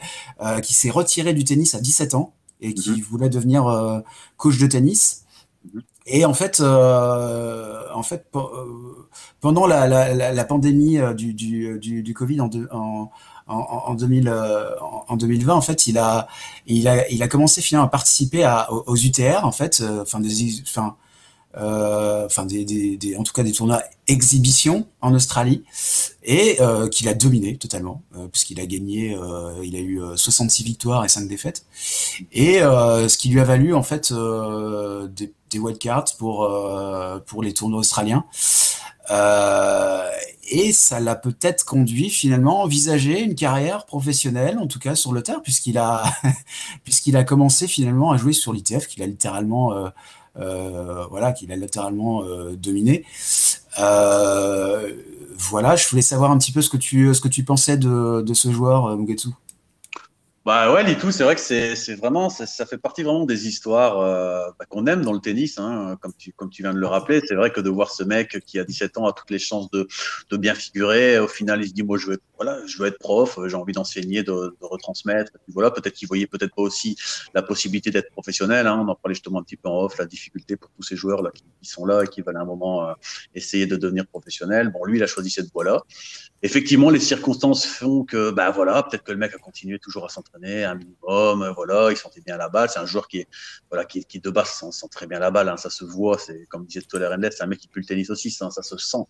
qui 0.62 0.74
s'est 0.74 0.90
retiré 0.90 1.32
du 1.32 1.44
tennis 1.44 1.74
à 1.74 1.80
17 1.80 2.14
ans 2.14 2.34
et 2.60 2.74
qui 2.74 2.90
mhm. 2.90 3.00
voulait 3.02 3.28
devenir 3.30 4.02
coach 4.36 4.58
de 4.58 4.66
tennis. 4.66 5.22
Mhm. 5.72 5.82
Et 6.06 6.24
en 6.24 6.34
fait, 6.34 6.60
en 6.60 8.02
fait, 8.02 8.26
pendant 9.40 9.66
la, 9.66 9.86
la, 9.86 10.32
la, 10.32 10.44
pandémie 10.44 10.98
du, 11.14 11.32
du, 11.34 11.78
du, 11.78 12.02
du 12.02 12.14
Covid 12.14 12.40
en, 12.40 12.50
en 12.72 13.10
en, 13.48 13.56
en, 13.90 13.94
2000, 13.94 14.28
euh, 14.28 14.70
en 15.08 15.16
2020, 15.16 15.54
en 15.54 15.60
fait, 15.60 15.86
il 15.86 15.98
a, 15.98 16.28
il 16.66 16.86
a, 16.88 17.08
il 17.10 17.22
a 17.22 17.28
commencé 17.28 17.60
finalement 17.60 17.86
à 17.86 17.90
participer 17.90 18.44
à, 18.44 18.72
aux, 18.72 18.96
UTR, 18.96 19.44
en 19.44 19.52
fait, 19.52 19.80
euh, 19.80 20.04
des, 20.20 20.62
euh, 21.56 22.26
des, 22.46 22.64
des, 22.64 22.96
des, 22.96 23.16
en 23.16 23.22
tout 23.22 23.32
cas 23.32 23.42
des 23.42 23.52
tournois 23.52 23.82
exhibition 24.06 24.86
en 25.00 25.14
Australie 25.14 25.64
et 26.22 26.60
euh, 26.60 26.88
qu'il 26.88 27.08
a 27.08 27.14
dominé 27.14 27.56
totalement 27.56 28.02
euh, 28.16 28.28
puisqu'il 28.28 28.60
a 28.60 28.66
gagné 28.66 29.16
euh, 29.16 29.54
il 29.64 29.74
a 29.74 29.80
eu 29.80 30.00
66 30.14 30.62
victoires 30.62 31.04
et 31.04 31.08
5 31.08 31.26
défaites. 31.26 31.64
Et 32.32 32.58
ce 32.58 33.16
qui 33.16 33.30
lui 33.30 33.40
a 33.40 33.44
valu 33.44 33.74
en 33.74 33.82
fait 33.82 34.12
des, 34.12 35.32
des 35.50 35.58
wildcards 35.58 36.16
pour 36.18 36.48
pour 37.26 37.42
les 37.42 37.54
tournois 37.54 37.80
australiens 37.80 38.24
et 40.50 40.72
ça 40.72 41.00
l'a 41.00 41.14
peut-être 41.14 41.64
conduit 41.64 42.10
finalement 42.10 42.60
à 42.60 42.64
envisager 42.64 43.20
une 43.20 43.34
carrière 43.34 43.86
professionnelle, 43.86 44.58
en 44.58 44.66
tout 44.66 44.78
cas 44.78 44.94
sur 44.94 45.12
le 45.12 45.22
terre, 45.22 45.42
puisqu'il 45.42 45.78
a, 45.78 46.04
commencé 47.26 47.66
finalement 47.66 48.10
à 48.10 48.16
jouer 48.16 48.32
sur 48.32 48.52
l'ITF, 48.52 48.86
qu'il 48.86 49.02
a 49.02 49.06
littéralement, 49.06 49.72
euh, 49.72 49.88
euh, 50.38 51.06
voilà, 51.10 51.32
qu'il 51.32 51.52
a 51.52 51.56
littéralement 51.56 52.22
euh, 52.22 52.56
dominé. 52.56 53.04
voilà, 53.76 55.76
je 55.76 55.88
voulais 55.88 56.02
savoir 56.02 56.30
un 56.30 56.38
petit 56.38 56.52
peu 56.52 56.62
ce 56.62 56.70
que 56.70 56.76
tu, 56.76 57.14
ce 57.14 57.20
que 57.20 57.28
tu 57.28 57.44
pensais 57.44 57.76
de, 57.76 58.22
de 58.22 58.34
ce 58.34 58.50
joueur, 58.50 58.96
Mugetsu. 58.96 59.28
Bah 60.48 60.72
ouais, 60.72 60.82
Litou, 60.82 61.10
c'est 61.10 61.24
vrai 61.24 61.34
que 61.34 61.42
c'est 61.42 61.94
vraiment, 61.96 62.30
ça, 62.30 62.46
ça, 62.46 62.64
fait 62.64 62.78
partie 62.78 63.02
vraiment 63.02 63.26
des 63.26 63.46
histoires 63.46 64.00
euh, 64.00 64.50
bah, 64.58 64.64
qu'on 64.66 64.86
aime 64.86 65.02
dans 65.02 65.12
le 65.12 65.18
tennis, 65.20 65.58
hein, 65.58 65.98
comme, 66.00 66.14
tu, 66.16 66.32
comme 66.32 66.48
tu 66.48 66.62
viens 66.62 66.72
de 66.72 66.78
le 66.78 66.86
rappeler. 66.86 67.20
C'est 67.28 67.34
vrai 67.34 67.50
que 67.50 67.60
de 67.60 67.68
voir 67.68 67.90
ce 67.90 68.02
mec 68.02 68.40
qui 68.46 68.58
a 68.58 68.64
17 68.64 68.96
ans 68.96 69.06
a 69.06 69.12
toutes 69.12 69.28
les 69.28 69.38
chances 69.38 69.70
de, 69.70 69.86
de 70.30 70.36
bien 70.38 70.54
figurer, 70.54 71.18
au 71.18 71.28
final 71.28 71.60
il 71.60 71.68
se 71.68 71.74
dit 71.74 71.82
moi 71.82 71.98
je 71.98 72.06
veux, 72.06 72.18
voilà, 72.36 72.64
je 72.66 72.78
veux 72.78 72.86
être 72.88 72.98
prof, 72.98 73.38
j'ai 73.46 73.56
envie 73.56 73.74
d'enseigner, 73.74 74.22
de, 74.22 74.32
de, 74.32 74.56
retransmettre. 74.62 75.32
voilà, 75.48 75.70
peut-être 75.70 75.92
qu'il 75.92 76.08
voyait 76.08 76.26
peut-être 76.26 76.54
pas 76.54 76.62
aussi 76.62 76.96
la 77.34 77.42
possibilité 77.42 77.90
d'être 77.90 78.10
professionnel. 78.10 78.66
Hein, 78.66 78.82
on 78.82 78.88
en 78.88 78.94
parlait 78.94 79.16
justement 79.16 79.40
un 79.40 79.42
petit 79.42 79.58
peu 79.58 79.68
en 79.68 79.82
off, 79.82 79.98
la 79.98 80.06
difficulté 80.06 80.56
pour 80.56 80.70
tous 80.70 80.82
ces 80.82 80.96
joueurs 80.96 81.20
là 81.20 81.30
qui, 81.30 81.44
qui 81.60 81.68
sont 81.68 81.84
là 81.84 82.04
et 82.04 82.06
qui 82.06 82.22
veulent 82.22 82.38
à 82.38 82.40
un 82.40 82.46
moment 82.46 82.88
euh, 82.88 82.94
essayer 83.34 83.66
de 83.66 83.76
devenir 83.76 84.06
professionnel. 84.06 84.70
Bon, 84.70 84.82
lui 84.86 84.96
il 84.96 85.02
a 85.02 85.06
choisi 85.06 85.28
cette 85.28 85.52
voie-là. 85.52 85.82
Effectivement, 86.42 86.88
les 86.88 87.00
circonstances 87.00 87.66
font 87.66 88.04
que, 88.04 88.30
bah 88.30 88.50
voilà, 88.50 88.82
peut-être 88.84 89.02
que 89.02 89.12
le 89.12 89.18
mec 89.18 89.34
a 89.34 89.38
continué 89.38 89.78
toujours 89.78 90.06
à 90.06 90.08
s'entraîner 90.08 90.37
un 90.44 90.74
minimum, 90.74 91.42
euh, 91.42 91.52
voilà, 91.52 91.90
il 91.90 91.96
sentait 91.96 92.20
bien 92.20 92.36
la 92.36 92.48
balle. 92.48 92.68
C'est 92.68 92.78
un 92.78 92.86
joueur 92.86 93.08
qui 93.08 93.20
est, 93.20 93.28
voilà, 93.70 93.84
qui, 93.84 94.04
qui 94.04 94.20
de 94.20 94.30
base 94.30 94.48
sent, 94.48 94.86
très 94.90 95.06
bien 95.06 95.18
la 95.18 95.30
balle, 95.30 95.48
hein, 95.48 95.56
ça 95.56 95.70
se 95.70 95.84
voit. 95.84 96.18
C'est 96.18 96.46
comme 96.46 96.66
disait 96.66 96.82
Toller 96.82 97.08
c'est 97.30 97.42
un 97.42 97.46
mec 97.46 97.58
qui 97.58 97.68
pue 97.68 97.80
le 97.80 97.86
tennis 97.86 98.10
aussi, 98.10 98.30
ça, 98.30 98.50
ça 98.50 98.62
se 98.62 98.76
sent. 98.76 99.04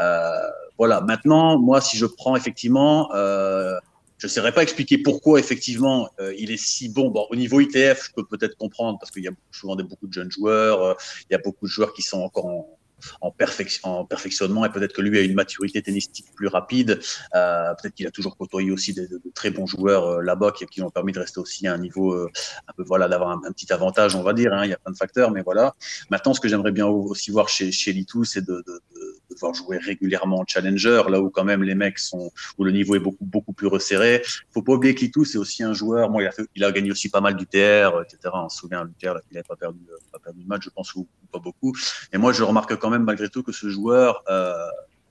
Euh, 0.00 0.30
voilà. 0.78 1.00
Maintenant, 1.00 1.58
moi, 1.58 1.80
si 1.80 1.96
je 1.96 2.06
prends 2.06 2.36
effectivement, 2.36 3.12
euh, 3.14 3.76
je 4.18 4.26
ne 4.26 4.30
saurais 4.30 4.52
pas 4.52 4.62
expliquer 4.62 4.98
pourquoi 4.98 5.38
effectivement 5.38 6.08
il 6.38 6.50
est 6.50 6.56
si 6.56 6.88
bon. 6.88 7.10
Bon, 7.10 7.26
au 7.30 7.36
niveau 7.36 7.60
ITF, 7.60 8.06
je 8.06 8.12
peux 8.14 8.24
peut-être 8.24 8.56
comprendre 8.56 8.98
parce 8.98 9.10
qu'il 9.10 9.22
y 9.22 9.28
a 9.28 9.32
souvent 9.52 9.76
des, 9.76 9.82
beaucoup 9.82 10.06
de 10.06 10.12
jeunes 10.12 10.30
joueurs, 10.30 10.96
il 11.28 11.34
y 11.34 11.36
a 11.36 11.38
beaucoup 11.38 11.66
de 11.66 11.70
joueurs 11.70 11.92
qui 11.92 12.00
sont 12.00 12.20
encore 12.20 12.46
en, 12.46 12.75
en, 13.20 13.30
perfectionnement 13.30 14.64
et 14.64 14.70
peut-être 14.70 14.92
que 14.92 15.02
lui 15.02 15.18
a 15.18 15.22
une 15.22 15.34
maturité 15.34 15.82
tennistique 15.82 16.26
plus 16.34 16.48
rapide. 16.48 17.00
Euh, 17.34 17.74
peut-être 17.74 17.94
qu'il 17.94 18.06
a 18.06 18.10
toujours 18.10 18.36
côtoyé 18.36 18.70
aussi 18.70 18.94
de, 18.94 19.20
très 19.34 19.50
bons 19.50 19.66
joueurs 19.66 20.06
euh, 20.06 20.22
là-bas 20.22 20.52
qui, 20.52 20.66
qui, 20.66 20.82
ont 20.82 20.90
permis 20.90 21.12
de 21.12 21.20
rester 21.20 21.40
aussi 21.40 21.66
à 21.66 21.74
un 21.74 21.78
niveau 21.78 22.12
euh, 22.12 22.30
un 22.68 22.72
peu 22.72 22.82
voilà 22.82 23.08
d'avoir 23.08 23.30
un, 23.30 23.52
petit 23.52 23.72
avantage, 23.72 24.14
on 24.14 24.22
va 24.22 24.32
dire. 24.32 24.52
Hein. 24.52 24.64
il 24.64 24.70
y 24.70 24.72
a 24.72 24.78
plein 24.78 24.92
de 24.92 24.96
facteurs, 24.96 25.30
mais 25.30 25.42
voilà. 25.42 25.74
Maintenant, 26.10 26.34
ce 26.34 26.40
que 26.40 26.48
j'aimerais 26.48 26.72
bien 26.72 26.86
aussi 26.86 27.30
voir 27.30 27.48
chez 27.48 27.72
chez 27.72 27.92
Litou, 27.92 28.24
c'est 28.24 28.44
de, 28.44 28.64
de, 28.66 28.82
de, 29.30 29.36
jouer 29.54 29.78
régulièrement 29.78 30.40
en 30.40 30.44
challenger, 30.46 31.02
là 31.08 31.20
où 31.20 31.30
quand 31.30 31.44
même 31.44 31.62
les 31.62 31.74
mecs 31.74 31.98
sont 31.98 32.30
où 32.58 32.64
le 32.64 32.72
niveau 32.72 32.96
est 32.96 33.00
beaucoup 33.00 33.24
beaucoup 33.24 33.52
plus 33.52 33.66
resserré. 33.66 34.22
Faut 34.52 34.62
pas 34.62 34.72
oublier 34.72 34.94
que 34.94 35.00
Litou, 35.00 35.24
c'est 35.24 35.38
aussi 35.38 35.62
un 35.62 35.72
joueur. 35.72 36.10
Il 36.20 36.26
a, 36.26 36.32
il 36.54 36.72
gagné 36.72 36.90
aussi 36.90 37.08
pas 37.08 37.20
mal 37.20 37.36
du 37.36 37.46
TR, 37.46 38.02
etc. 38.02 38.34
On 38.34 38.48
se 38.48 38.58
souvient, 38.58 38.84
l'UTR, 38.84 39.20
il 39.30 39.34
n'avait 39.34 39.42
pas 39.46 39.56
perdu 39.56 39.80
pas 40.12 40.18
perdu 40.18 40.40
le 40.40 40.46
match, 40.46 40.64
je 40.64 40.70
pense, 40.70 40.94
pas 41.36 41.42
beaucoup. 41.42 41.72
Et 42.12 42.18
moi, 42.18 42.32
je 42.32 42.42
remarque 42.42 42.76
quand 42.76 42.90
même 42.90 43.04
malgré 43.04 43.28
tout 43.28 43.42
que 43.42 43.52
ce 43.52 43.68
joueur 43.68 44.22
euh, 44.28 44.54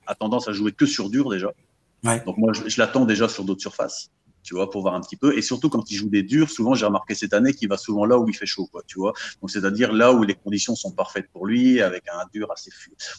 a 0.08 0.16
tendance 0.16 0.48
à 0.48 0.54
jouer 0.54 0.72
que 0.72 0.86
sur 0.86 1.10
dur 1.10 1.30
déjà. 1.30 1.52
Donc 2.26 2.38
moi, 2.38 2.52
je, 2.54 2.80
l'attends 2.80 3.06
déjà 3.06 3.28
sur 3.28 3.44
d'autres 3.46 3.62
surfaces, 3.62 4.12
tu 4.44 4.54
vois, 4.54 4.70
pour 4.70 4.84
voir 4.84 4.94
un 4.94 5.02
petit 5.02 5.16
peu. 5.16 5.36
Et 5.36 5.42
surtout 5.42 5.70
quand 5.70 5.90
il 5.90 5.96
joue 5.96 6.10
des 6.10 6.22
durs, 6.22 6.52
souvent 6.52 6.76
j'ai 6.76 6.86
remarqué 6.86 7.16
cette 7.16 7.34
année 7.34 7.52
qu'il 7.54 7.68
va 7.68 7.78
souvent 7.78 8.06
là 8.06 8.20
où 8.20 8.30
il 8.30 8.36
fait 8.36 8.46
chaud, 8.46 8.68
quoi, 8.72 8.84
tu 8.86 9.00
vois. 9.00 9.14
Donc 9.42 9.50
c'est-à-dire 9.50 9.92
là 9.92 10.14
où 10.14 10.22
les 10.22 10.36
conditions 10.36 10.76
sont 10.76 10.92
parfaites 10.92 11.28
pour 11.34 11.48
lui, 11.48 11.82
avec 11.82 12.04
un 12.14 12.26
dur 12.32 12.52
assez 12.52 12.70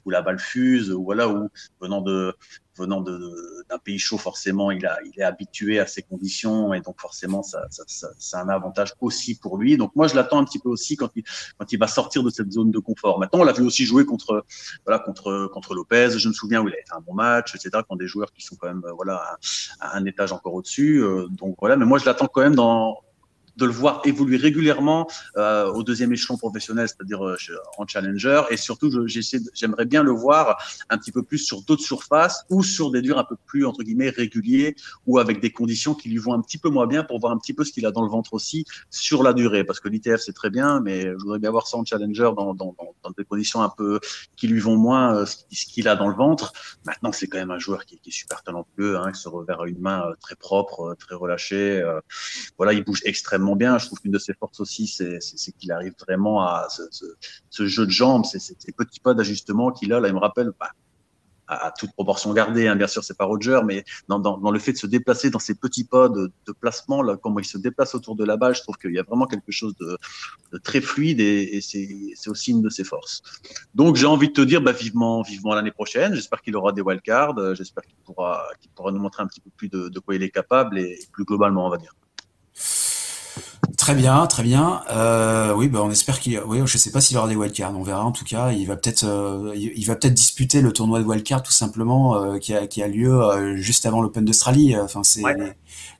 où 0.04 0.10
la 0.10 0.22
balle 0.22 0.38
fuse, 0.38 0.92
ou 0.92 1.02
voilà, 1.02 1.28
où 1.28 1.48
venant 1.80 2.00
de 2.00 2.32
venant 2.76 3.00
d'un 3.00 3.78
pays 3.84 3.98
chaud, 3.98 4.18
forcément, 4.18 4.70
il, 4.70 4.86
a, 4.86 4.98
il 5.04 5.20
est 5.20 5.24
habitué 5.24 5.78
à 5.78 5.86
ces 5.86 6.02
conditions 6.02 6.74
et 6.74 6.80
donc 6.80 7.00
forcément, 7.00 7.42
ça, 7.42 7.66
ça, 7.70 7.84
ça 7.86 8.08
c'est 8.18 8.36
un 8.36 8.48
avantage 8.48 8.94
aussi 9.00 9.38
pour 9.38 9.58
lui. 9.58 9.76
Donc 9.76 9.94
moi, 9.96 10.08
je 10.08 10.14
l'attends 10.14 10.38
un 10.38 10.44
petit 10.44 10.58
peu 10.58 10.68
aussi 10.68 10.96
quand 10.96 11.10
il, 11.16 11.24
quand 11.58 11.72
il 11.72 11.78
va 11.78 11.86
sortir 11.86 12.22
de 12.22 12.30
cette 12.30 12.52
zone 12.52 12.70
de 12.70 12.78
confort. 12.78 13.18
Maintenant, 13.18 13.40
on 13.40 13.44
l'a 13.44 13.52
vu 13.52 13.64
aussi 13.64 13.84
jouer 13.84 14.04
contre, 14.04 14.44
voilà, 14.84 14.98
contre, 14.98 15.48
contre 15.52 15.74
Lopez. 15.74 16.10
Je 16.18 16.28
me 16.28 16.32
souviens 16.32 16.62
où 16.62 16.68
il 16.68 16.74
a 16.74 16.76
fait 16.76 16.96
un 16.96 17.00
bon 17.00 17.14
match, 17.14 17.54
etc. 17.54 17.82
Quand 17.88 17.96
des 17.96 18.06
joueurs 18.06 18.32
qui 18.32 18.44
sont 18.44 18.56
quand 18.56 18.68
même, 18.68 18.82
voilà, 18.94 19.36
à, 19.80 19.96
un 19.96 20.04
étage 20.04 20.32
encore 20.32 20.54
au-dessus. 20.54 21.02
Euh, 21.02 21.26
donc 21.28 21.56
voilà, 21.58 21.76
mais 21.76 21.84
moi, 21.86 21.98
je 21.98 22.04
l'attends 22.04 22.28
quand 22.28 22.42
même 22.42 22.54
dans, 22.54 22.98
de 23.56 23.64
le 23.64 23.72
voir 23.72 24.02
évoluer 24.04 24.36
régulièrement 24.36 25.08
euh, 25.36 25.70
au 25.72 25.82
deuxième 25.82 26.12
échelon 26.12 26.36
professionnel, 26.36 26.88
c'est-à-dire 26.88 27.24
euh, 27.26 27.36
en 27.78 27.86
challenger. 27.86 28.42
Et 28.50 28.56
surtout, 28.56 28.90
j'aimerais 29.06 29.86
bien 29.86 30.02
le 30.02 30.10
voir 30.10 30.62
un 30.90 30.98
petit 30.98 31.12
peu 31.12 31.22
plus 31.22 31.38
sur 31.38 31.62
d'autres 31.62 31.82
surfaces 31.82 32.44
ou 32.50 32.62
sur 32.62 32.90
des 32.90 33.02
durs 33.02 33.18
un 33.18 33.24
peu 33.24 33.36
plus, 33.46 33.64
entre 33.64 33.82
guillemets, 33.82 34.10
réguliers 34.10 34.76
ou 35.06 35.18
avec 35.18 35.40
des 35.40 35.50
conditions 35.50 35.94
qui 35.94 36.08
lui 36.08 36.18
vont 36.18 36.34
un 36.34 36.40
petit 36.40 36.58
peu 36.58 36.68
moins 36.68 36.86
bien 36.86 37.02
pour 37.02 37.18
voir 37.18 37.32
un 37.32 37.38
petit 37.38 37.54
peu 37.54 37.64
ce 37.64 37.72
qu'il 37.72 37.86
a 37.86 37.90
dans 37.90 38.02
le 38.02 38.10
ventre 38.10 38.34
aussi 38.34 38.64
sur 38.90 39.22
la 39.22 39.32
durée. 39.32 39.64
Parce 39.64 39.80
que 39.80 39.88
l'ITF, 39.88 40.20
c'est 40.20 40.34
très 40.34 40.50
bien, 40.50 40.80
mais 40.80 41.02
je 41.02 41.16
voudrais 41.22 41.38
bien 41.38 41.50
voir 41.50 41.66
ça 41.66 41.78
en 41.78 41.84
challenger 41.84 42.30
dans, 42.36 42.54
dans, 42.54 42.74
dans, 43.02 43.10
des 43.16 43.24
conditions 43.24 43.62
un 43.62 43.70
peu 43.70 44.00
qui 44.36 44.48
lui 44.48 44.60
vont 44.60 44.76
moins 44.76 45.16
euh, 45.16 45.26
ce 45.26 45.66
qu'il 45.66 45.88
a 45.88 45.96
dans 45.96 46.08
le 46.08 46.14
ventre. 46.14 46.52
Maintenant, 46.84 47.12
c'est 47.12 47.26
quand 47.26 47.38
même 47.38 47.50
un 47.50 47.58
joueur 47.58 47.86
qui, 47.86 47.98
qui 47.98 48.10
est 48.10 48.12
super 48.12 48.42
talentueux, 48.42 48.98
hein, 48.98 49.12
qui 49.12 49.20
se 49.20 49.28
revers 49.28 49.62
à 49.62 49.68
une 49.68 49.78
main 49.78 50.06
euh, 50.06 50.14
très 50.20 50.36
propre, 50.36 50.94
très 50.98 51.14
relâchée. 51.14 51.82
voilà, 52.58 52.72
il 52.72 52.84
bouge 52.84 53.00
extrêmement 53.04 53.45
bien. 53.54 53.78
Je 53.78 53.86
trouve 53.86 54.00
qu'une 54.00 54.12
de 54.12 54.18
ses 54.18 54.34
forces 54.34 54.58
aussi, 54.60 54.86
c'est 54.86 55.52
qu'il 55.58 55.70
arrive 55.70 55.94
vraiment 56.00 56.42
à 56.42 56.66
ce, 56.70 57.66
jeu 57.66 57.86
de 57.86 57.90
jambes, 57.90 58.24
ces, 58.24 58.40
petits 58.72 59.00
pas 59.00 59.14
d'ajustement 59.14 59.70
qu'il 59.70 59.92
a. 59.92 60.00
Là, 60.00 60.08
il 60.08 60.14
me 60.14 60.18
rappelle, 60.18 60.50
bah, 60.58 60.70
à, 61.48 61.72
toute 61.78 61.92
proportion 61.92 62.32
gardée, 62.32 62.66
hein, 62.66 62.76
bien 62.76 62.86
sûr, 62.86 63.04
c'est 63.04 63.16
pas 63.16 63.24
Roger, 63.24 63.60
mais 63.64 63.84
dans, 64.08 64.50
le 64.50 64.58
fait 64.58 64.72
de 64.72 64.78
se 64.78 64.86
déplacer 64.86 65.30
dans 65.30 65.38
ces 65.38 65.54
petits 65.54 65.84
pas 65.84 66.08
de, 66.08 66.32
placement, 66.60 67.04
comment 67.18 67.38
il 67.38 67.44
se 67.44 67.58
déplace 67.58 67.94
autour 67.94 68.16
de 68.16 68.24
la 68.24 68.36
balle, 68.36 68.54
je 68.54 68.62
trouve 68.62 68.76
qu'il 68.76 68.92
y 68.92 68.98
a 68.98 69.02
vraiment 69.02 69.26
quelque 69.26 69.52
chose 69.52 69.74
de, 69.76 70.58
très 70.58 70.80
fluide 70.80 71.20
et, 71.20 71.60
c'est 71.60 72.30
aussi 72.30 72.50
une 72.50 72.62
de 72.62 72.70
ses 72.70 72.84
forces. 72.84 73.22
Donc, 73.74 73.96
j'ai 73.96 74.06
envie 74.06 74.28
de 74.28 74.32
te 74.32 74.40
dire, 74.40 74.60
bah, 74.60 74.72
vivement, 74.72 75.22
vivement 75.22 75.54
l'année 75.54 75.70
prochaine. 75.70 76.14
J'espère 76.14 76.42
qu'il 76.42 76.56
aura 76.56 76.72
des 76.72 76.82
wildcards. 76.82 77.54
J'espère 77.54 77.84
qu'il 77.84 77.96
pourra, 78.04 78.46
nous 78.84 78.98
montrer 78.98 79.22
un 79.22 79.26
petit 79.26 79.40
peu 79.40 79.50
plus 79.56 79.68
de 79.68 79.98
quoi 79.98 80.14
il 80.14 80.22
est 80.22 80.30
capable 80.30 80.78
et 80.78 80.98
plus 81.12 81.24
globalement, 81.24 81.66
on 81.66 81.70
va 81.70 81.76
dire. 81.76 81.94
Très 83.76 83.94
bien, 83.94 84.26
très 84.26 84.42
bien. 84.42 84.82
Euh, 84.90 85.54
oui, 85.54 85.68
bah 85.68 85.80
on 85.82 85.90
espère 85.90 86.20
qu'il. 86.20 86.40
Oui, 86.46 86.60
je 86.64 86.78
sais 86.78 86.90
pas 86.90 87.00
s'il 87.00 87.16
aura 87.16 87.28
des 87.28 87.36
wildcards. 87.36 87.76
On 87.76 87.82
verra. 87.82 88.04
En 88.04 88.12
tout 88.12 88.24
cas, 88.24 88.52
il 88.52 88.66
va 88.66 88.76
peut-être, 88.76 89.04
euh, 89.04 89.52
il 89.54 89.84
va 89.86 89.96
peut-être 89.96 90.14
disputer 90.14 90.60
le 90.60 90.72
tournoi 90.72 91.00
de 91.00 91.04
wildcard 91.04 91.42
tout 91.42 91.52
simplement 91.52 92.16
euh, 92.16 92.38
qui, 92.38 92.54
a, 92.54 92.66
qui 92.66 92.82
a 92.82 92.88
lieu 92.88 93.56
juste 93.56 93.86
avant 93.86 94.00
l'Open 94.02 94.24
d'Australie. 94.24 94.76
Enfin, 94.76 95.02
c'est 95.02 95.22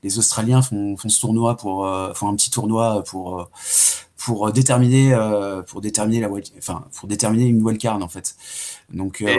les, 0.03 0.19
Australiens 0.19 0.63
font, 0.63 0.97
font 0.97 1.09
ce 1.09 1.21
tournoi 1.21 1.57
pour 1.57 1.89
font 2.15 2.29
un 2.29 2.37
petit 2.37 2.51
tournoi 2.51 3.03
pour 3.05 3.49
pour 4.17 4.53
déterminer 4.53 5.17
pour 5.67 5.81
déterminer 5.81 6.21
la 6.21 6.29
enfin 6.59 6.85
pour 6.93 7.09
déterminer 7.09 7.47
une 7.47 7.63
wildcard 7.63 8.03
en 8.03 8.09
fait. 8.09 8.37
Donc 8.93 9.23
et, 9.23 9.37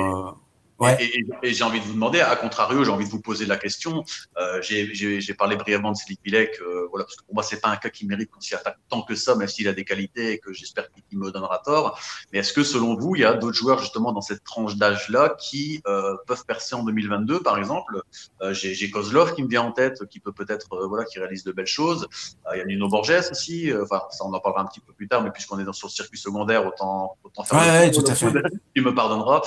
j'ai 1.43 1.63
envie 1.63 1.79
de 1.79 1.85
vous 1.85 1.93
demander, 1.93 2.19
à 2.19 2.35
contrario, 2.35 2.83
j'ai 2.83 2.91
envie 2.91 3.05
de 3.05 3.09
vous 3.09 3.21
poser 3.21 3.45
la 3.45 3.57
question. 3.57 4.03
Euh, 4.37 4.61
j'ai 4.61 5.33
parlé 5.33 5.55
brièvement 5.55 5.91
de 5.91 5.97
Cédric 5.97 6.21
Bilek, 6.23 6.59
euh, 6.61 6.87
voilà, 6.89 7.05
parce 7.05 7.15
que 7.15 7.23
pour 7.25 7.33
moi, 7.33 7.43
c'est 7.43 7.59
pas 7.59 7.69
un 7.69 7.77
cas 7.77 7.89
qui 7.89 8.05
mérite 8.05 8.29
qu'on 8.29 8.41
s'y 8.41 8.55
attaque 8.55 8.77
tant 8.89 9.01
que 9.01 9.15
ça, 9.15 9.35
même 9.35 9.47
s'il 9.47 9.67
a 9.67 9.73
des 9.73 9.85
qualités 9.85 10.33
et 10.33 10.39
que 10.39 10.53
j'espère 10.53 10.89
qu'il 10.91 11.17
me 11.17 11.31
donnera 11.31 11.59
tort. 11.59 11.99
Mais 12.31 12.39
est-ce 12.39 12.53
que, 12.53 12.63
selon 12.63 12.95
vous, 12.95 13.15
il 13.15 13.21
y 13.21 13.25
a 13.25 13.33
d'autres 13.33 13.57
joueurs 13.57 13.79
justement 13.79 14.11
dans 14.11 14.21
cette 14.21 14.43
tranche 14.43 14.75
d'âge-là 14.75 15.35
qui 15.39 15.81
euh, 15.87 16.15
peuvent 16.27 16.45
percer 16.45 16.75
en 16.75 16.83
2022, 16.83 17.41
par 17.41 17.57
exemple? 17.57 18.01
Euh, 18.41 18.53
J'ai 18.53 18.89
Kozlov 18.91 19.33
qui 19.33 19.43
me 19.43 19.47
vient 19.47 19.63
en 19.63 19.71
tête, 19.71 20.05
qui 20.09 20.19
peut 20.19 20.31
peut-être, 20.31 20.73
euh, 20.73 20.87
voilà, 20.87 21.05
qui 21.05 21.19
réalise 21.19 21.43
de 21.43 21.51
belles 21.51 21.65
choses. 21.65 22.07
Euh, 22.47 22.55
il 22.55 22.59
y 22.59 22.61
a 22.61 22.65
Nino 22.65 22.87
Borges 22.87 23.31
aussi. 23.31 23.71
Enfin, 23.81 24.01
ça, 24.11 24.25
on 24.25 24.33
en 24.33 24.39
parlera 24.39 24.61
un 24.61 24.65
petit 24.65 24.79
peu 24.79 24.93
plus 24.93 25.07
tard, 25.07 25.23
mais 25.23 25.31
puisqu'on 25.31 25.59
est 25.59 25.63
dans 25.63 25.73
sur 25.73 25.87
le 25.87 25.91
circuit 25.93 26.19
secondaire, 26.19 26.65
autant, 26.65 27.17
autant 27.23 27.43
faire. 27.43 27.59
Ouais, 27.59 27.69
ouais, 27.69 27.91
tout 27.91 28.03
à 28.05 28.15
fait. 28.15 28.27
Tu 28.75 28.83
me 28.83 28.93
pardonneras. 28.93 29.41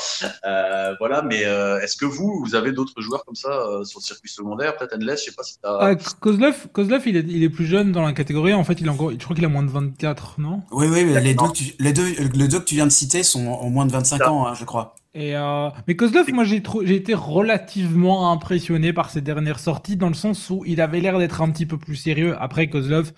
voilà 0.99 1.20
mais 1.23 1.45
euh, 1.45 1.81
est-ce 1.81 1.97
que 1.97 2.05
vous, 2.05 2.43
vous 2.45 2.55
avez 2.55 2.73
d'autres 2.73 3.01
joueurs 3.01 3.25
comme 3.25 3.35
ça 3.35 3.49
euh, 3.49 3.85
sur 3.85 4.01
le 4.01 4.05
circuit 4.05 4.31
secondaire 4.31 4.77
Peut-être 4.77 4.95
Endless, 4.95 5.21
je 5.21 5.31
sais 5.31 5.37
pas 5.37 5.43
si 5.43 5.55
tu 5.55 5.61
as. 5.65 5.97
Kozlov, 6.21 6.69
Kozlov 6.73 7.03
il, 7.07 7.17
est, 7.17 7.25
il, 7.29 7.43
est, 7.43 7.49
plus 7.49 7.67
jeune 7.67 7.93
dans 7.93 8.03
la 8.03 8.13
catégorie. 8.13 8.55
En 8.55 8.65
fait, 8.65 8.81
il 8.81 8.89
encore, 8.91 9.11
je 9.13 9.17
crois 9.17 9.35
qu'il 9.35 9.45
a 9.45 9.49
moins 9.49 9.63
de 9.63 9.71
24, 9.71 10.41
non? 10.41 10.63
Oui, 10.73 10.87
oui, 10.91 11.05
mais 11.05 11.21
les 11.21 11.35
deux, 11.35 11.47
que 11.47 11.53
tu, 11.53 11.75
les, 11.79 11.93
deux, 11.93 12.07
les 12.35 12.49
deux 12.49 12.61
que 12.61 12.65
tu 12.65 12.75
viens 12.75 12.87
de 12.87 12.93
citer 12.93 13.23
sont 13.23 13.47
en 13.47 13.71
moins 13.71 13.87
de 13.87 13.93
25 13.93 14.27
ans, 14.27 14.47
hein, 14.47 14.55
je 14.55 14.65
crois. 14.65 14.95
Et 15.13 15.37
euh... 15.37 15.69
Mais 15.89 15.97
Kozlov, 15.97 16.33
moi 16.33 16.45
j'ai 16.45 16.63
j'ai 16.85 16.95
été 16.95 17.15
relativement 17.15 18.31
impressionné 18.31 18.93
par 18.93 19.11
ses 19.11 19.21
dernières 19.21 19.59
sorties 19.59 19.97
dans 19.97 20.07
le 20.07 20.15
sens 20.15 20.51
où 20.51 20.63
il 20.67 20.81
avait 20.81 21.01
l'air 21.01 21.19
d'être 21.19 21.43
un 21.43 21.51
petit 21.51 21.67
peu 21.67 21.79
plus 21.79 21.97
sérieux. 21.97 22.37
Après 22.39 22.69
Kozlov, 22.69 23.13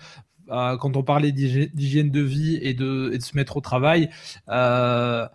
euh, 0.49 0.77
quand 0.77 0.97
on 0.97 1.03
parlait 1.03 1.31
d'hygiène 1.31 2.11
de 2.11 2.21
vie 2.21 2.59
et 2.61 2.73
de, 2.73 3.11
et 3.13 3.17
de 3.17 3.23
se 3.23 3.35
mettre 3.35 3.57
au 3.57 3.61
travail, 3.61 4.09
euh, 4.49 5.27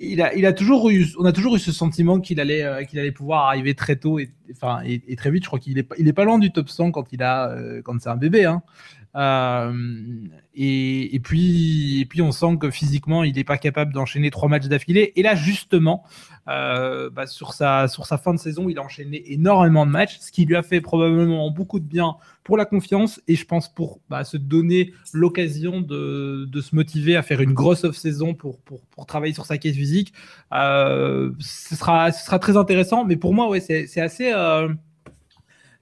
il 0.00 0.22
a, 0.22 0.34
il 0.34 0.46
a 0.46 0.52
toujours 0.52 0.88
eu, 0.90 1.06
on 1.18 1.24
a 1.26 1.32
toujours 1.32 1.56
eu 1.56 1.58
ce 1.58 1.72
sentiment 1.72 2.20
qu'il 2.20 2.40
allait, 2.40 2.64
euh, 2.64 2.84
qu'il 2.84 2.98
allait 2.98 3.12
pouvoir 3.12 3.46
arriver 3.46 3.74
très 3.74 3.96
tôt 3.96 4.18
et, 4.18 4.30
enfin, 4.50 4.80
et, 4.84 5.14
très 5.16 5.30
vite. 5.30 5.44
Je 5.44 5.48
crois 5.48 5.58
qu'il 5.58 5.78
est, 5.78 5.86
il 5.98 6.08
est 6.08 6.12
pas 6.12 6.24
loin 6.24 6.38
du 6.38 6.50
top 6.50 6.70
100 6.70 6.90
quand 6.90 7.12
il 7.12 7.22
a, 7.22 7.50
euh, 7.50 7.82
quand 7.82 8.00
c'est 8.00 8.08
un 8.08 8.16
bébé. 8.16 8.46
Hein. 8.46 8.62
Euh, 9.16 9.72
et, 10.54 11.20
puis, 11.22 12.00
et 12.00 12.04
puis, 12.06 12.22
on 12.22 12.32
sent 12.32 12.58
que 12.60 12.70
physiquement, 12.70 13.24
il 13.24 13.34
n'est 13.34 13.44
pas 13.44 13.58
capable 13.58 13.92
d'enchaîner 13.92 14.30
trois 14.30 14.48
matchs 14.48 14.66
d'affilée. 14.66 15.12
Et 15.16 15.22
là, 15.22 15.34
justement, 15.34 16.04
euh, 16.48 17.10
bah, 17.10 17.26
sur, 17.26 17.52
sa, 17.52 17.88
sur 17.88 18.06
sa 18.06 18.18
fin 18.18 18.34
de 18.34 18.38
saison, 18.38 18.68
il 18.68 18.78
a 18.78 18.82
enchaîné 18.82 19.32
énormément 19.32 19.86
de 19.86 19.90
matchs, 19.90 20.18
ce 20.20 20.32
qui 20.32 20.44
lui 20.44 20.56
a 20.56 20.62
fait 20.62 20.80
probablement 20.80 21.50
beaucoup 21.50 21.80
de 21.80 21.84
bien 21.84 22.16
pour 22.44 22.56
la 22.56 22.64
confiance 22.64 23.20
et 23.28 23.36
je 23.36 23.44
pense 23.44 23.72
pour 23.72 24.00
bah, 24.08 24.24
se 24.24 24.36
donner 24.36 24.92
l'occasion 25.12 25.80
de, 25.80 26.46
de, 26.46 26.60
se 26.60 26.74
motiver 26.74 27.14
à 27.14 27.22
faire 27.22 27.40
une 27.40 27.52
grosse 27.52 27.84
off-saison 27.84 28.34
pour, 28.34 28.58
pour, 28.60 28.80
pour, 28.86 29.06
travailler 29.06 29.32
sur 29.34 29.46
sa 29.46 29.58
caisse 29.58 29.76
physique. 29.76 30.12
Euh, 30.52 31.30
ce, 31.38 31.76
sera, 31.76 32.10
ce 32.10 32.24
sera 32.24 32.38
très 32.38 32.56
intéressant, 32.56 33.04
mais 33.04 33.16
pour 33.16 33.34
moi, 33.34 33.48
ouais, 33.48 33.60
c'est 33.60 34.00
assez. 34.00 34.32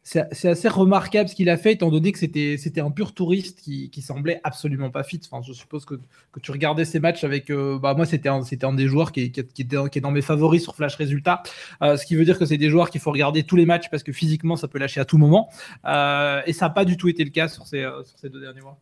C'est 0.09 0.49
assez 0.49 0.69
remarquable 0.69 1.29
ce 1.29 1.35
qu'il 1.35 1.51
a 1.51 1.59
fait, 1.59 1.73
étant 1.73 1.91
donné 1.91 2.13
que 2.13 2.19
c'était 2.19 2.81
un 2.81 2.91
pur 2.91 3.13
touriste 3.13 3.61
qui, 3.61 4.03
semblait 4.03 4.41
absolument 4.43 4.91
pas 4.91 5.03
fit. 5.03 5.21
Je 5.47 5.53
suppose 5.53 5.85
que, 5.85 6.01
tu 6.41 6.51
regardais 6.51 6.87
ces 6.87 6.99
matchs 6.99 7.25
avec. 7.25 7.51
Euh, 7.51 7.79
bah, 7.79 7.93
moi, 7.95 8.07
c'était 8.07 8.31
un, 8.31 8.41
des 8.73 8.87
joueurs 8.87 9.13
qui, 9.13 9.21
est 9.21 10.01
dans 10.01 10.11
mes 10.11 10.23
favoris 10.23 10.63
sur 10.63 10.75
Flash 10.75 10.95
Résultats. 10.95 11.43
Euh, 11.83 11.97
ce 11.99 12.07
qui 12.07 12.17
veut 12.17 12.25
dire 12.25 12.39
que 12.39 12.47
c'est 12.47 12.57
des 12.57 12.71
joueurs 12.71 12.91
qu'il 12.91 13.03
faut 13.03 13.11
regarder 13.11 13.43
tous 13.43 13.57
les 13.57 13.67
matchs 13.67 13.91
parce 13.91 14.03
que 14.03 14.13
physiquement, 14.13 14.57
ça 14.57 14.67
peut 14.67 14.79
lâcher 14.79 15.01
à 15.01 15.05
tout 15.05 15.19
moment. 15.19 15.51
Euh, 15.85 16.41
et 16.47 16.55
ça 16.55 16.67
n'a 16.67 16.71
pas 16.71 16.87
du 16.87 16.97
tout 16.97 17.09
été 17.09 17.23
le 17.23 17.31
cas 17.31 17.49
sur 17.49 17.67
ces 17.67 17.85
deux 18.25 18.41
derniers 18.41 18.63
mois. 18.63 18.79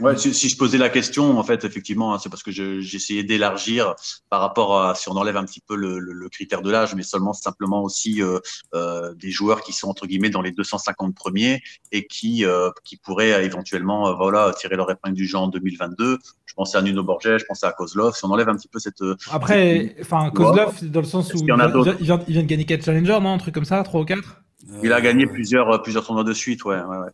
Ouais, 0.00 0.16
si, 0.16 0.32
si, 0.32 0.48
je 0.48 0.56
posais 0.56 0.78
la 0.78 0.88
question, 0.88 1.38
en 1.38 1.42
fait, 1.42 1.64
effectivement, 1.64 2.14
hein, 2.14 2.18
c'est 2.18 2.30
parce 2.30 2.42
que 2.42 2.50
j'essayais 2.50 3.22
d'élargir 3.22 3.94
par 4.30 4.40
rapport 4.40 4.82
à 4.82 4.94
si 4.94 5.08
on 5.08 5.12
enlève 5.12 5.36
un 5.36 5.44
petit 5.44 5.60
peu 5.60 5.76
le, 5.76 5.98
le, 5.98 6.12
le 6.12 6.28
critère 6.28 6.62
de 6.62 6.70
l'âge, 6.70 6.94
mais 6.94 7.02
seulement 7.02 7.34
simplement 7.34 7.82
aussi 7.82 8.22
euh, 8.22 8.38
euh, 8.74 9.12
des 9.14 9.30
joueurs 9.30 9.60
qui 9.60 9.72
sont 9.72 9.88
entre 9.88 10.06
guillemets 10.06 10.30
dans 10.30 10.42
les 10.42 10.52
250 10.52 11.14
premiers 11.14 11.60
et 11.92 12.06
qui 12.06 12.44
euh, 12.44 12.70
qui 12.84 12.96
pourraient 12.96 13.44
éventuellement 13.44 14.08
euh, 14.08 14.14
voilà 14.14 14.52
tirer 14.58 14.76
leur 14.76 14.90
épingle 14.90 15.14
du 15.14 15.26
jeu 15.26 15.38
en 15.38 15.48
2022. 15.48 16.18
Je 16.46 16.54
pensais 16.54 16.78
à 16.78 16.82
Nuno 16.82 17.04
Borges, 17.04 17.38
je 17.38 17.44
pensais 17.44 17.66
à 17.66 17.72
Kozlov. 17.72 18.14
Si 18.16 18.24
on 18.24 18.30
enlève 18.30 18.48
un 18.48 18.56
petit 18.56 18.68
peu 18.68 18.78
cette 18.78 19.02
euh, 19.02 19.16
après, 19.30 19.96
enfin 20.00 20.30
Kozlov, 20.30 20.82
dans 20.84 21.00
le 21.00 21.06
sens 21.06 21.32
où 21.34 21.38
il, 21.38 21.44
vient, 21.44 21.56
il, 21.58 21.82
vient, 22.00 22.20
il, 22.26 22.32
vient, 22.32 22.42
de 22.42 22.48
gagner 22.48 22.64
4 22.64 22.84
challengers, 22.84 23.18
non, 23.20 23.34
un 23.34 23.38
truc 23.38 23.54
comme 23.54 23.64
ça, 23.64 23.82
3 23.82 24.00
ou 24.00 24.04
4 24.04 24.42
Il 24.82 24.92
a 24.92 25.00
gagné 25.00 25.26
plusieurs 25.26 25.82
plusieurs 25.82 26.06
tournois 26.06 26.24
de 26.24 26.32
suite, 26.32 26.64
ouais, 26.64 26.80
ouais, 26.80 26.98
ouais. 26.98 27.10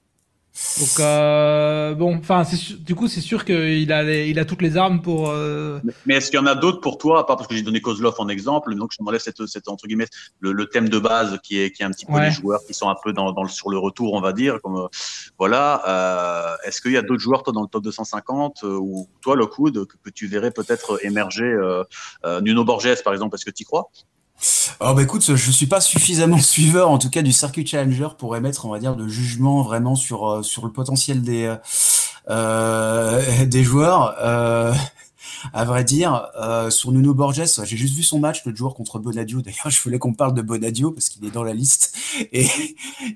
Donc 0.79 1.01
euh, 1.01 1.95
bon, 1.95 2.17
enfin, 2.17 2.45
du 2.81 2.95
coup, 2.95 3.09
c'est 3.09 3.21
sûr 3.21 3.45
qu'il 3.45 3.93
a, 3.93 4.03
il 4.03 4.39
a 4.39 4.45
toutes 4.47 4.63
les 4.63 4.79
armes 4.79 5.03
pour. 5.03 5.29
Euh, 5.29 5.81
mais, 6.07 6.15
est-ce 6.15 6.31
qu'il 6.31 6.41
y 6.41 6.43
en 6.43 6.47
a 6.47 6.55
d'autres 6.55 6.81
pour 6.81 6.97
toi, 6.97 7.21
à 7.21 7.25
part 7.25 7.37
parce 7.37 7.47
que 7.47 7.55
j'ai 7.55 7.63
donné 7.63 7.83
Kozlov 7.83 8.15
en 8.19 8.29
exemple, 8.29 8.75
donc 8.75 8.93
je 8.97 9.03
m'enlève 9.03 9.21
cette, 9.21 9.45
cette 9.47 9.69
entre 9.69 9.87
guillemets 9.87 10.09
le, 10.41 10.67
thème 10.67 10.89
de 10.89 10.99
base 10.99 11.39
qui 11.43 11.61
est 11.61 11.73
qui 11.73 11.83
est 11.83 11.85
un 11.85 11.91
petit 11.91 12.07
peu 12.07 12.19
les 12.21 12.31
joueurs 12.31 12.61
qui 12.67 12.73
sont 12.73 12.89
un 12.89 12.97
peu 13.03 13.13
dans, 13.13 13.33
dans 13.33 13.47
sur 13.49 13.69
le 13.69 13.77
retour, 13.77 14.15
on 14.15 14.21
va 14.21 14.33
dire, 14.33 14.61
comme 14.63 14.77
euh, 14.77 14.89
voilà. 15.39 16.57
est-ce 16.65 16.81
qu'il 16.81 16.93
y 16.93 16.97
a 16.97 17.03
d'autres 17.03 17.23
joueurs 17.23 17.43
toi 17.43 17.53
dans 17.53 17.63
le 17.63 17.69
top 17.69 17.85
250 17.85 18.63
ou 18.63 19.09
toi 19.21 19.37
Lockwood 19.37 19.87
que, 19.87 19.97
que 20.03 20.11
tu 20.11 20.27
verrais 20.27 20.53
peut-être 20.53 21.05
émerger 21.05 21.55
Nuno 22.41 22.65
Borges 22.65 23.03
par 23.05 23.13
exemple, 23.13 23.35
est-ce 23.37 23.45
que 23.45 23.51
tu 23.51 23.65
y 23.65 23.67
crois? 23.67 23.91
Oh 24.81 24.93
bah 24.95 25.03
écoute, 25.03 25.35
je 25.35 25.51
suis 25.51 25.67
pas 25.67 25.81
suffisamment 25.81 26.39
suiveur 26.41 26.91
en 26.91 26.99
tout 26.99 27.11
cas 27.11 27.23
du 27.23 27.33
circuit 27.33 27.67
challenger 27.67 28.09
pour 28.19 28.37
émettre 28.37 28.67
on 28.67 28.71
va 28.71 28.79
dire 28.79 28.95
de 28.95 29.09
jugement 29.09 29.63
vraiment 29.63 29.95
sur 29.97 30.29
euh, 30.29 30.43
sur 30.43 30.67
le 30.67 30.73
potentiel 30.73 31.23
des 31.23 31.57
euh, 32.31 33.45
des 33.47 33.65
joueurs. 33.65 34.17
Euh, 34.21 34.75
à 35.53 35.65
vrai 35.65 35.85
dire, 35.85 36.29
euh, 36.41 36.71
sur 36.71 36.93
Nuno 36.93 37.15
Borges, 37.15 37.43
j'ai 37.65 37.77
juste 37.77 37.95
vu 37.95 38.03
son 38.03 38.19
match 38.19 38.45
le 38.47 38.55
jour 38.55 38.75
contre 38.75 38.99
Bonadio. 38.99 39.43
D'ailleurs, 39.43 39.71
je 39.71 39.81
voulais 39.83 39.99
qu'on 39.99 40.15
parle 40.15 40.35
de 40.35 40.43
Bonadio 40.43 40.91
parce 40.91 41.09
qu'il 41.09 41.25
est 41.25 41.31
dans 41.31 41.45
la 41.45 41.55
liste. 41.55 41.97
Et, 42.33 42.47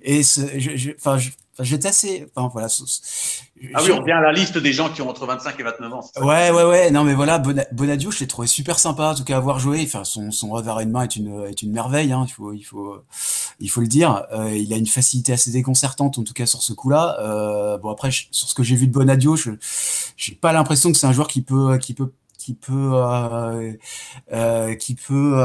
et 0.03 0.23
je, 0.23 0.93
enfin, 0.97 1.19
j'étais 1.63 1.89
assez. 1.89 2.27
Enfin, 2.35 2.49
voilà. 2.53 2.69
Ah 3.75 3.83
oui, 3.85 3.91
on 3.93 3.99
revient 4.01 4.13
à 4.13 4.21
la 4.21 4.33
liste 4.33 4.59
des 4.59 4.73
gens 4.73 4.89
qui 4.91 5.03
ont 5.03 5.09
entre 5.09 5.27
25 5.27 5.59
et 5.59 5.63
29 5.63 5.93
ans. 5.93 6.01
Ouais, 6.21 6.51
ouais, 6.51 6.65
ouais. 6.65 6.91
Non, 6.91 7.05
mais 7.05 7.15
voilà, 7.15 7.39
Bonadio, 7.39 8.11
je 8.11 8.21
l'ai 8.21 8.27
trouvé 8.27 8.47
super 8.47 8.79
sympa, 8.79 9.11
en 9.11 9.15
tout 9.15 9.25
cas, 9.25 9.35
à 9.35 9.39
avoir 9.39 9.59
joué. 9.59 9.83
Enfin, 9.83 10.05
son, 10.05 10.31
son 10.31 10.51
revers 10.51 10.79
à 10.79 10.83
une 10.83 10.91
main 10.91 11.03
est 11.03 11.17
une, 11.17 11.45
est 11.45 11.63
une 11.63 11.73
merveille, 11.73 12.13
hein, 12.13 12.25
il, 12.27 12.31
faut, 12.31 12.53
il, 12.53 12.63
faut, 12.63 12.97
il 13.59 13.71
faut 13.71 13.81
le 13.81 13.87
dire. 13.87 14.25
Euh, 14.33 14.57
il 14.57 14.73
a 14.73 14.77
une 14.77 14.87
facilité 14.87 15.33
assez 15.33 15.51
déconcertante, 15.51 16.19
en 16.19 16.25
tout 16.25 16.33
cas, 16.33 16.47
sur 16.47 16.63
ce 16.63 16.73
coup-là. 16.73 17.17
Euh, 17.21 17.79
bon, 17.79 17.91
après, 17.91 18.11
sur 18.11 18.49
ce 18.49 18.55
que 18.55 18.63
j'ai 18.63 18.77
vu 18.77 18.87
de 18.87 18.93
Bonadio, 18.93 19.37
je 19.37 19.51
j'ai 20.17 20.35
pas 20.35 20.53
l'impression 20.53 20.91
que 20.93 20.99
c'est 20.99 21.07
un 21.07 21.13
joueur 21.13 21.29
qui 21.29 21.43
peut, 21.43 21.77
qui 21.79 21.95
peut, 21.95 22.13
qui 22.39 22.55
peut, 22.55 22.93
euh, 22.95 23.73
euh 24.33 24.75
qui 24.75 24.95
peut 24.95 25.37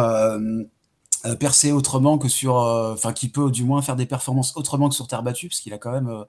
euh, 1.26 1.36
percer 1.36 1.72
autrement 1.72 2.18
que 2.18 2.28
sur, 2.28 2.60
euh, 2.60 2.94
enfin 2.94 3.12
qui 3.12 3.30
peut 3.30 3.50
du 3.50 3.64
moins 3.64 3.82
faire 3.82 3.96
des 3.96 4.06
performances 4.06 4.56
autrement 4.56 4.90
que 4.90 4.96
sur 4.96 5.08
terre 5.08 5.24
battue, 5.24 5.48
parce 5.48 5.60
qu'il 5.60 5.74
a 5.74 5.78
quand 5.78 5.92
même 5.92 6.08
euh, 6.08 6.24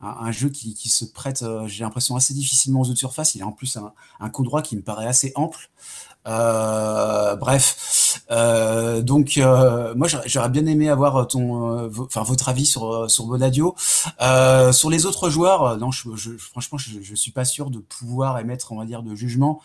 un, 0.00 0.32
jeu 0.32 0.48
qui, 0.48 0.88
se 0.88 1.04
prête, 1.04 1.44
j'ai 1.66 1.84
l'impression 1.84 2.16
assez 2.16 2.34
difficilement 2.34 2.80
aux 2.80 2.88
autres 2.88 2.98
surfaces. 2.98 3.34
Il 3.34 3.42
a 3.42 3.46
en 3.46 3.52
plus 3.52 3.78
un 4.18 4.30
coup 4.30 4.42
droit 4.42 4.62
qui 4.62 4.76
me 4.76 4.82
paraît 4.82 5.06
assez 5.06 5.32
ample. 5.34 5.70
Euh, 6.28 7.34
bref, 7.36 8.20
euh, 8.30 9.00
donc 9.00 9.38
euh, 9.38 9.94
moi 9.96 10.06
j'aurais 10.26 10.50
bien 10.50 10.66
aimé 10.66 10.90
avoir 10.90 11.26
ton, 11.26 11.90
enfin 11.98 12.22
votre 12.22 12.50
avis 12.50 12.66
sur 12.66 13.10
sur 13.10 13.24
Bonadio. 13.24 13.74
sur 14.72 14.90
les 14.90 15.06
autres 15.06 15.30
joueurs, 15.30 15.78
non, 15.78 15.90
je, 15.90 16.36
franchement, 16.36 16.76
je, 16.76 17.00
je 17.02 17.14
suis 17.14 17.32
pas 17.32 17.46
sûr 17.46 17.70
de 17.70 17.78
pouvoir 17.78 18.38
émettre, 18.38 18.72
on 18.72 18.76
va 18.76 18.84
dire, 18.84 19.02
de 19.02 19.14
jugement. 19.14 19.60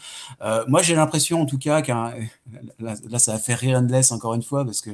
moi, 0.67 0.81
j'ai 0.81 0.95
l'impression, 0.95 1.41
en 1.41 1.45
tout 1.45 1.57
cas, 1.57 1.81
qu'un 1.81 2.13
là, 2.79 3.19
ça 3.19 3.33
va 3.33 3.39
faire 3.39 3.59
rire 3.59 3.77
Endless 3.77 4.11
encore 4.11 4.33
une 4.33 4.43
fois 4.43 4.63
parce 4.63 4.81
que 4.81 4.91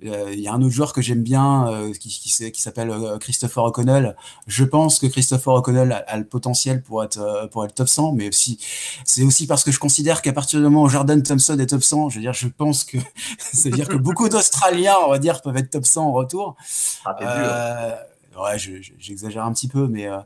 il 0.00 0.40
y 0.40 0.46
a 0.46 0.52
un 0.52 0.62
autre 0.62 0.74
joueur 0.74 0.92
que 0.92 1.02
j'aime 1.02 1.22
bien 1.22 1.90
qui, 1.98 2.08
qui, 2.08 2.60
s'appelle 2.60 2.92
Christopher 3.20 3.64
O'Connell. 3.64 4.16
Je 4.46 4.64
pense 4.64 4.98
que 5.00 5.06
Christopher 5.06 5.54
O'Connell 5.54 5.92
a, 5.92 5.96
a, 5.96 6.16
le 6.16 6.24
potentiel 6.24 6.82
pour 6.82 7.02
être 7.02 7.48
pour 7.50 7.64
être 7.64 7.74
top 7.74 7.88
100, 7.88 8.12
mais 8.12 8.28
aussi 8.28 8.58
c'est 9.04 9.22
aussi 9.22 9.46
parce 9.46 9.64
que 9.64 9.72
je 9.72 9.78
considère 9.78 10.22
qu'à 10.22 10.32
partir 10.32 10.60
du 10.60 10.64
moment 10.64 10.76
Jordan 10.88 11.22
Thompson 11.22 11.58
est 11.58 11.66
top 11.66 11.82
100, 11.82 12.10
je 12.10 12.16
veux 12.16 12.20
dire, 12.22 12.32
je 12.32 12.48
pense 12.48 12.84
que 12.84 12.98
c'est-à-dire 13.38 13.88
que 13.88 13.96
beaucoup 13.96 14.28
d'Australiens, 14.28 14.96
on 15.06 15.10
va 15.10 15.18
dire, 15.18 15.42
peuvent 15.42 15.56
être 15.56 15.70
top 15.70 15.86
100 15.86 16.02
en 16.02 16.12
retour. 16.12 16.56
Ah, 17.04 17.16
euh, 17.22 17.94
ouais, 18.42 18.58
j'exagère 18.98 19.44
un 19.44 19.52
petit 19.52 19.68
peu, 19.68 19.86
mais 19.88 20.06
euh, 20.06 20.18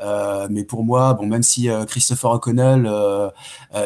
euh, 0.00 0.46
mais 0.50 0.64
pour 0.64 0.84
moi, 0.84 1.14
bon, 1.14 1.26
même 1.26 1.42
si 1.42 1.68
Christopher 1.88 2.30
O'Connell, 2.32 2.90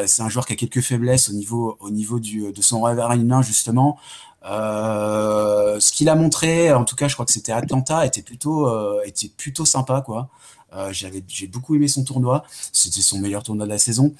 c'est 0.05 0.21
un 0.21 0.29
joueur 0.29 0.45
qui 0.45 0.53
a 0.53 0.55
quelques 0.55 0.81
faiblesses 0.81 1.29
au 1.29 1.33
niveau 1.33 1.77
au 1.79 1.89
niveau 1.89 2.19
du, 2.19 2.51
de 2.51 2.61
son 2.61 2.81
revers 2.81 3.11
à 3.11 3.15
une 3.15 3.27
main 3.27 3.41
justement. 3.41 3.97
ce 4.43 5.91
qu'il 5.91 6.09
a 6.09 6.15
montré, 6.15 6.73
en 6.73 6.85
tout 6.85 6.95
cas, 6.95 7.07
je 7.07 7.13
crois 7.13 7.25
que 7.25 7.31
c'était 7.33 7.51
Atlanta, 7.51 8.05
était 8.05 8.21
plutôt 8.21 9.01
était 9.03 9.29
plutôt 9.29 9.65
sympa, 9.65 10.01
quoi. 10.01 10.29
Euh, 10.73 10.93
j'ai 11.27 11.47
beaucoup 11.47 11.75
aimé 11.75 11.87
son 11.87 12.03
tournoi. 12.03 12.43
C'était 12.71 13.01
son 13.01 13.19
meilleur 13.19 13.43
tournoi 13.43 13.65
de 13.65 13.71
la 13.71 13.77
saison. 13.77 14.13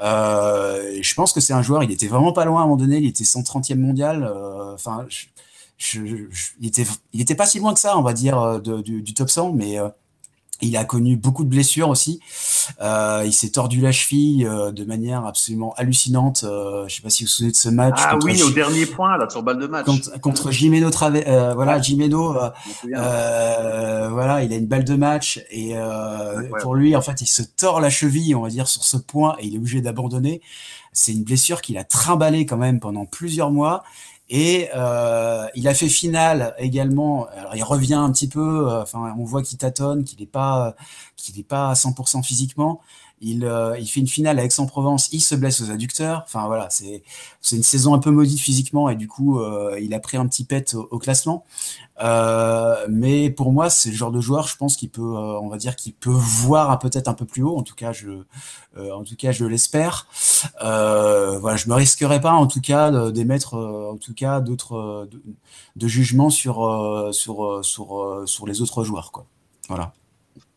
Euh, 0.00 0.98
je 1.00 1.14
pense 1.14 1.32
que 1.32 1.40
c'est 1.40 1.52
un 1.52 1.62
joueur, 1.62 1.84
il 1.84 1.90
était 1.90 2.08
vraiment 2.08 2.32
pas 2.32 2.44
loin 2.44 2.60
à 2.60 2.64
un 2.64 2.66
moment 2.66 2.76
donné. 2.76 2.98
Il 2.98 3.06
était 3.06 3.24
130e 3.24 3.76
mondial. 3.76 4.24
Euh, 4.24 4.74
enfin, 4.74 5.06
il, 5.94 6.28
était, 7.20 7.34
pas 7.34 7.46
si 7.46 7.58
loin 7.58 7.74
que 7.74 7.80
ça, 7.80 7.98
on 7.98 8.02
va 8.02 8.12
dire, 8.12 8.60
du, 8.60 9.02
du, 9.02 9.14
top 9.14 9.30
100, 9.30 9.52
mais 9.52 9.78
il 10.62 10.76
a 10.76 10.84
connu 10.84 11.16
beaucoup 11.16 11.44
de 11.44 11.48
blessures 11.48 11.88
aussi. 11.88 12.20
Euh, 12.80 13.22
il 13.26 13.32
s'est 13.32 13.50
tordu 13.50 13.80
la 13.80 13.92
cheville 13.92 14.46
euh, 14.46 14.70
de 14.70 14.84
manière 14.84 15.26
absolument 15.26 15.74
hallucinante. 15.76 16.44
Euh, 16.44 16.86
je 16.88 16.96
sais 16.96 17.02
pas 17.02 17.10
si 17.10 17.24
vous 17.24 17.28
vous 17.28 17.32
souvenez 17.32 17.50
de 17.50 17.56
ce 17.56 17.68
match. 17.68 17.98
Ah 17.98 18.16
oui, 18.22 18.40
au 18.42 18.50
dernier 18.50 18.86
point 18.86 19.16
là 19.18 19.28
sur 19.28 19.42
balle 19.42 19.58
de 19.58 19.66
match. 19.66 19.86
Contre, 19.86 20.20
contre 20.20 20.50
Jimeno 20.50 20.90
euh, 21.02 21.54
voilà, 21.54 21.80
Jimeno. 21.80 22.32
voilà, 22.84 24.42
il 24.44 24.52
a 24.52 24.56
une 24.56 24.66
balle 24.66 24.84
de 24.84 24.94
match 24.94 25.40
et 25.50 25.74
pour 26.60 26.74
lui, 26.74 26.94
en 26.96 27.02
fait, 27.02 27.20
il 27.20 27.26
se 27.26 27.42
tord 27.42 27.80
la 27.80 27.90
cheville, 27.90 28.34
on 28.34 28.42
va 28.42 28.48
dire, 28.48 28.68
sur 28.68 28.84
ce 28.84 28.96
point 28.96 29.36
et 29.40 29.46
il 29.46 29.54
est 29.54 29.58
obligé 29.58 29.80
d'abandonner. 29.80 30.40
C'est 30.92 31.12
une 31.12 31.24
blessure 31.24 31.62
qu'il 31.62 31.78
a 31.78 31.84
trimballée 31.84 32.44
quand 32.44 32.58
même 32.58 32.78
pendant 32.78 33.06
plusieurs 33.06 33.50
mois. 33.50 33.82
Et 34.34 34.70
euh, 34.74 35.46
il 35.54 35.68
a 35.68 35.74
fait 35.74 35.90
finale 35.90 36.54
également. 36.58 37.26
Alors 37.36 37.54
il 37.54 37.62
revient 37.62 37.94
un 37.94 38.10
petit 38.10 38.28
peu. 38.28 38.66
Euh, 38.66 38.80
enfin, 38.80 39.14
on 39.18 39.24
voit 39.24 39.42
qu'il 39.42 39.58
tâtonne, 39.58 40.04
qu'il 40.04 40.20
n'est 40.20 40.26
pas, 40.26 40.74
qu'il 41.16 41.36
n'est 41.36 41.42
pas 41.42 41.68
à 41.68 41.74
100% 41.74 42.22
physiquement. 42.24 42.80
Il, 43.24 43.44
euh, 43.44 43.78
il 43.78 43.86
fait 43.86 44.00
une 44.00 44.08
finale 44.08 44.40
à 44.40 44.44
Aix-en-Provence. 44.44 45.08
Il 45.12 45.20
se 45.20 45.36
blesse 45.36 45.60
aux 45.60 45.70
adducteurs. 45.70 46.24
Enfin 46.26 46.66
c'est 46.68 47.02
une 47.56 47.62
saison 47.62 47.94
un 47.94 48.00
peu 48.00 48.10
maudite 48.10 48.40
physiquement 48.40 48.88
et 48.88 48.96
du 48.96 49.06
coup 49.06 49.38
euh, 49.38 49.78
il 49.80 49.94
a 49.94 50.00
pris 50.00 50.16
un 50.16 50.26
petit 50.26 50.44
pet 50.44 50.74
au, 50.74 50.98
classement. 50.98 51.44
Euh, 52.02 52.84
mais 52.90 53.30
pour 53.30 53.52
moi, 53.52 53.70
c'est 53.70 53.90
le 53.90 53.96
genre 53.96 54.10
de 54.10 54.20
joueur, 54.20 54.48
je 54.48 54.56
pense 54.56 54.76
qu'il 54.76 54.90
peut, 54.90 55.00
on 55.00 55.48
va 55.48 55.56
dire, 55.56 55.76
qu'il 55.76 55.94
peut 55.94 56.10
voir 56.10 56.76
peut-être 56.80 57.06
un 57.06 57.14
peu 57.14 57.24
plus 57.24 57.44
haut. 57.44 57.56
En 57.56 57.62
tout 57.62 57.76
cas, 57.76 57.92
je, 57.92 58.10
en 58.76 59.04
je 59.04 59.44
l'espère. 59.44 60.08
je 60.60 61.68
me 61.68 61.74
risquerai 61.74 62.20
pas, 62.20 62.32
en 62.32 62.48
tout 62.48 62.60
cas, 62.60 63.12
d'émettre, 63.12 63.54
en 63.54 63.98
tout 63.98 64.14
cas, 64.14 64.40
d'autres 64.40 65.08
de, 65.76 65.88
jugements 65.88 66.30
sur 66.30 66.60
les 68.46 68.62
autres 68.62 68.82
joueurs. 68.82 69.12
Voilà. 69.68 69.92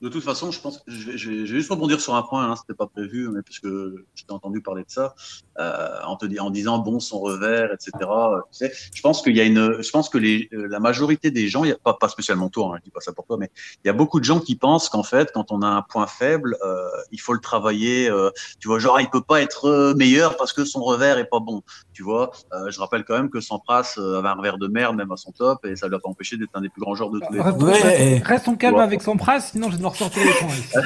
De 0.02 0.10
toute 0.10 0.24
façon, 0.24 0.52
je 0.52 0.60
pense 0.60 0.80
que 0.80 0.92
je 0.92 1.12
vais, 1.12 1.18
je 1.18 1.32
vais, 1.32 1.46
juste 1.46 1.70
rebondir 1.70 2.02
sur 2.02 2.16
un 2.16 2.24
point, 2.24 2.52
hein, 2.52 2.56
c'était 2.56 2.74
pas 2.74 2.88
prévu, 2.88 3.30
mais 3.30 3.42
puisque 3.42 3.68
je 3.68 4.24
t'ai 4.26 4.34
entendu 4.34 4.62
parler 4.62 4.84
de 4.84 4.92
ça, 4.92 5.16
euh, 5.60 6.02
en 6.06 6.16
te 6.18 6.26
en 6.40 6.50
disant 6.50 6.80
bon 6.80 7.00
son 7.00 7.20
revers, 7.20 7.72
etc. 7.72 7.92
Euh, 8.02 8.40
tu 8.52 8.66
sais, 8.66 8.74
je 8.94 9.02
pense 9.02 9.22
qu'il 9.22 9.36
y 9.36 9.42
a 9.42 9.44
une, 9.44 9.82
je 9.82 9.90
pense 9.90 10.10
que 10.10 10.18
les, 10.18 10.50
euh, 10.54 10.68
la 10.68 10.80
majorité 10.80 11.32
des 11.32 11.48
gens, 11.48 11.64
il 11.64 11.70
y 11.70 11.74
a 11.74 11.78
pas, 11.82 11.94
pas 11.94 12.10
spécialement 12.10 12.50
toi, 12.50 12.72
hein, 12.74 12.78
je 12.80 12.84
dis 12.84 12.92
pas 12.92 13.00
ça 13.00 13.14
pour 13.14 13.26
toi, 13.26 13.38
mais 13.40 13.50
il 13.84 13.88
y 13.88 13.90
a 13.90 13.94
beaucoup 13.94 14.20
de 14.20 14.26
gens 14.26 14.40
qui 14.40 14.56
pensent 14.56 14.90
qu'en 14.90 15.04
fait, 15.04 15.32
quand 15.34 15.52
on 15.52 15.62
a 15.62 15.68
un 15.68 15.82
point 15.82 16.08
faible, 16.08 16.58
euh, 16.66 16.88
il 17.12 17.20
faut 17.20 17.34
le 17.34 17.40
travailler. 17.40 18.10
Euh, 18.10 18.32
tu 18.60 18.68
vois, 18.68 18.80
genre 18.80 19.00
il 19.00 19.10
peut 19.10 19.22
pas 19.22 19.42
être 19.42 19.94
meilleur 19.96 20.38
parce 20.38 20.54
que 20.54 20.66
son 20.66 20.82
revers 20.82 21.18
est 21.18 21.30
pas 21.30 21.40
bon. 21.40 21.62
Tu 21.94 22.04
vois, 22.04 22.32
je 22.68 22.80
rappelle 22.80 23.06
quand 23.06 23.16
même 23.16 23.30
que 23.30 23.40
Sampras 23.40 23.96
avait 23.98 24.28
un 24.28 24.34
revers 24.34 24.58
de 24.58 24.68
merde 24.68 24.96
même 24.96 25.12
à 25.12 25.18
son 25.18 25.32
top 25.32 25.66
et 25.66 25.76
ça 25.76 25.88
ne 25.88 25.92
l'a 25.92 26.00
pas 26.00 26.10
empêché 26.10 26.38
d'être 26.38 26.52
un 26.54 26.62
des 26.62 26.70
plus 26.70 26.82
grands 26.82 26.96
joueurs 26.96 27.12
de 27.12 27.20
tous 27.20 27.34
les 27.34 27.40
temps. 27.40 27.58
Ouais, 27.58 28.22
restons 28.26 28.56
calmes 28.56 28.80
avec 28.80 29.02
Sampras, 29.02 29.52
sinon 29.52 29.68
je 29.68 29.72
vais 29.72 29.78
devoir 29.78 29.94
ressortir 29.94 30.24
les 30.24 30.34
points. 30.34 30.84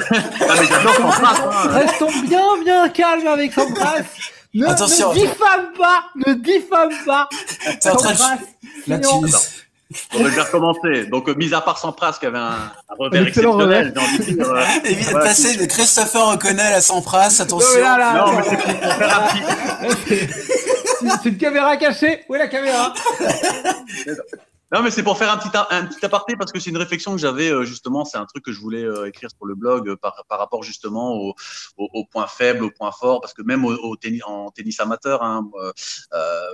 Hein. 1.20 1.68
Restons 1.70 2.10
bien, 2.26 2.62
bien 2.62 2.88
calmes 2.88 3.26
avec 3.26 3.52
Sampras. 3.52 4.02
Ne, 4.52 4.66
Attention. 4.66 5.10
ne 5.10 5.14
diffame 5.14 5.72
pas, 5.78 6.04
ne 6.26 6.34
diffame 6.34 6.90
pas. 7.06 7.28
T'es 7.80 7.88
en 7.90 7.96
train 7.96 8.12
de... 8.14 8.18
Là. 8.88 8.98
On 10.14 10.22
va 10.22 10.44
recommencer. 10.44 11.06
Donc, 11.06 11.28
euh, 11.28 11.34
mis 11.34 11.52
à 11.52 11.60
part 11.60 11.78
Sampras 11.78 12.16
qui 12.20 12.26
avait 12.26 12.38
un, 12.38 12.70
un 12.88 12.94
revers 12.96 13.26
exceptionnel, 13.26 13.92
j'ai 13.94 14.02
envie 14.02 14.18
de 14.18 14.22
dire. 14.24 14.48
Euh, 14.50 14.64
Et 14.84 14.94
voilà, 14.94 15.26
passer 15.26 15.56
de 15.56 15.66
Christopher 15.66 16.28
O'Connell 16.28 16.72
à 16.74 16.80
Sampras, 16.80 17.40
attention. 17.40 17.78
Non, 17.80 17.96
là, 17.96 18.24
non 18.24 18.32
mais 18.32 18.42
c'est 18.48 18.56
pour 18.56 18.92
faire 18.94 19.18
un 19.18 19.88
C'est 21.22 21.28
une 21.30 21.38
caméra 21.38 21.76
cachée. 21.76 22.24
Où 22.28 22.34
est 22.34 22.38
la 22.38 22.48
caméra? 22.48 22.94
non, 24.72 24.84
mais 24.84 24.92
c'est 24.92 25.02
pour 25.02 25.18
faire 25.18 25.32
un 25.32 25.36
petit, 25.36 25.50
un 25.70 25.86
petit 25.86 26.04
aparté 26.04 26.36
parce 26.36 26.52
que 26.52 26.60
c'est 26.60 26.70
une 26.70 26.76
réflexion 26.76 27.12
que 27.12 27.18
j'avais 27.18 27.50
euh, 27.50 27.64
justement. 27.64 28.04
C'est 28.04 28.18
un 28.18 28.26
truc 28.26 28.44
que 28.44 28.52
je 28.52 28.60
voulais 28.60 28.84
euh, 28.84 29.08
écrire 29.08 29.28
sur 29.28 29.44
le 29.44 29.56
blog 29.56 29.88
euh, 29.88 29.96
par, 29.96 30.24
par 30.28 30.38
rapport 30.38 30.62
justement 30.62 31.14
au, 31.16 31.34
au, 31.76 31.88
au, 31.92 32.04
point 32.04 32.28
faible, 32.28 32.62
au 32.62 32.70
point 32.70 32.92
fort, 32.92 33.20
parce 33.20 33.34
que 33.34 33.42
même 33.42 33.64
au, 33.64 33.96
tennis, 33.96 34.22
en 34.24 34.50
tennis 34.52 34.78
amateur, 34.78 35.24
hein, 35.24 35.50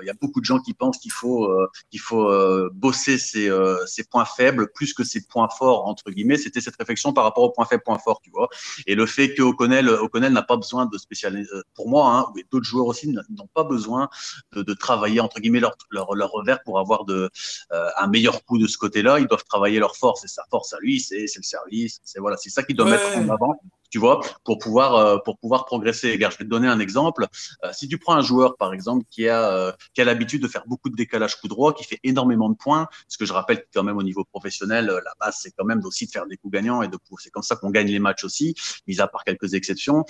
il 0.00 0.06
y 0.06 0.10
a 0.10 0.14
beaucoup 0.20 0.40
de 0.40 0.46
gens 0.46 0.58
qui 0.60 0.72
pensent 0.72 0.96
qu'il 0.96 1.12
faut 1.12 1.50
qu'il 1.90 2.00
faut 2.00 2.30
bosser 2.72 3.18
ses, 3.18 3.50
ses 3.86 4.04
points 4.04 4.24
faibles 4.24 4.70
plus 4.72 4.94
que 4.94 5.04
ses 5.04 5.26
points 5.26 5.48
forts 5.48 5.86
entre 5.86 6.10
guillemets. 6.10 6.38
C'était 6.38 6.60
cette 6.60 6.76
réflexion 6.76 7.12
par 7.12 7.24
rapport 7.24 7.44
au 7.44 7.50
point 7.50 7.66
faible, 7.66 7.82
point 7.84 7.98
fort, 7.98 8.20
tu 8.22 8.30
vois. 8.30 8.48
Et 8.86 8.94
le 8.94 9.04
fait 9.04 9.34
que 9.34 9.42
O'Connell, 9.42 10.32
n'a 10.32 10.42
pas 10.42 10.56
besoin 10.56 10.86
de 10.86 10.96
spécialiser, 10.96 11.50
pour 11.74 11.88
moi, 11.88 12.14
hein, 12.14 12.32
d'autres 12.50 12.64
joueurs 12.64 12.86
aussi 12.86 13.08
n'ont 13.08 13.48
pas 13.52 13.64
besoin 13.64 14.08
de, 14.52 14.62
de, 14.62 14.74
travailler 14.74 15.20
entre 15.20 15.40
guillemets 15.40 15.60
leur, 15.60 15.76
leur, 15.90 16.14
leur 16.14 16.30
revers 16.30 16.62
pour 16.64 16.78
avoir 16.78 17.04
de 17.04 17.30
un 17.70 18.05
un 18.06 18.10
meilleur 18.10 18.44
coup 18.44 18.58
de 18.58 18.66
ce 18.66 18.78
côté-là. 18.78 19.18
Ils 19.20 19.26
doivent 19.26 19.44
travailler 19.44 19.78
leur 19.78 19.96
force. 19.96 20.24
Et 20.24 20.28
sa 20.28 20.44
force 20.50 20.72
à 20.72 20.78
lui, 20.80 21.00
c'est 21.00 21.26
le 21.36 21.42
service. 21.42 22.00
C'est 22.04 22.20
voilà, 22.20 22.36
c'est 22.36 22.50
ça 22.50 22.62
qu'ils 22.62 22.76
doivent 22.76 22.90
mettre 22.90 23.18
en 23.18 23.28
avant 23.28 23.60
tu 23.90 23.98
vois, 23.98 24.20
pour 24.44 24.58
pouvoir, 24.58 24.94
euh, 24.94 25.18
pour 25.24 25.38
pouvoir 25.38 25.64
progresser. 25.64 26.12
Je 26.12 26.18
vais 26.18 26.30
te 26.30 26.44
donner 26.44 26.68
un 26.68 26.80
exemple. 26.80 27.26
Euh, 27.64 27.70
si 27.72 27.88
tu 27.88 27.98
prends 27.98 28.14
un 28.14 28.22
joueur, 28.22 28.56
par 28.56 28.72
exemple, 28.72 29.04
qui 29.10 29.28
a, 29.28 29.50
euh, 29.52 29.72
qui 29.94 30.00
a 30.00 30.04
l'habitude 30.04 30.42
de 30.42 30.48
faire 30.48 30.64
beaucoup 30.66 30.90
de 30.90 30.96
décalage 30.96 31.40
coup 31.40 31.48
droit, 31.48 31.74
qui 31.74 31.84
fait 31.84 32.00
énormément 32.02 32.48
de 32.48 32.56
points, 32.56 32.88
ce 33.08 33.18
que 33.18 33.24
je 33.24 33.32
rappelle 33.32 33.64
quand 33.72 33.82
même 33.82 33.96
au 33.96 34.02
niveau 34.02 34.24
professionnel, 34.24 34.86
la 34.86 35.12
base, 35.20 35.38
c'est 35.40 35.52
quand 35.56 35.64
même 35.64 35.80
aussi 35.84 36.06
de 36.06 36.10
faire 36.10 36.26
des 36.26 36.36
coups 36.36 36.52
gagnants 36.52 36.82
et 36.82 36.88
de 36.88 36.96
c'est 37.18 37.30
comme 37.30 37.42
ça 37.42 37.56
qu'on 37.56 37.70
gagne 37.70 37.88
les 37.88 37.98
matchs 37.98 38.24
aussi, 38.24 38.54
mis 38.86 39.00
à 39.00 39.06
part 39.06 39.24
quelques 39.24 39.54
exceptions. 39.54 40.04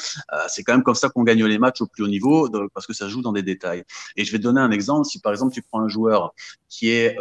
c'est 0.48 0.62
quand 0.62 0.72
même 0.72 0.82
comme 0.82 0.94
ça 0.94 1.08
qu'on 1.08 1.24
gagne 1.24 1.44
les 1.44 1.58
matchs 1.58 1.82
au 1.82 1.86
plus 1.86 2.04
haut 2.04 2.08
niveau, 2.08 2.48
parce 2.72 2.86
que 2.86 2.94
ça 2.94 3.08
joue 3.08 3.22
dans 3.22 3.32
des 3.32 3.42
détails. 3.42 3.84
Et 4.16 4.24
je 4.24 4.32
vais 4.32 4.38
te 4.38 4.44
donner 4.44 4.60
un 4.60 4.70
exemple. 4.70 5.06
Si 5.06 5.20
par 5.20 5.32
exemple 5.32 5.52
tu 5.52 5.62
prends 5.62 5.80
un 5.80 5.88
joueur 5.88 6.32
qui 6.68 6.90
est, 6.90 7.16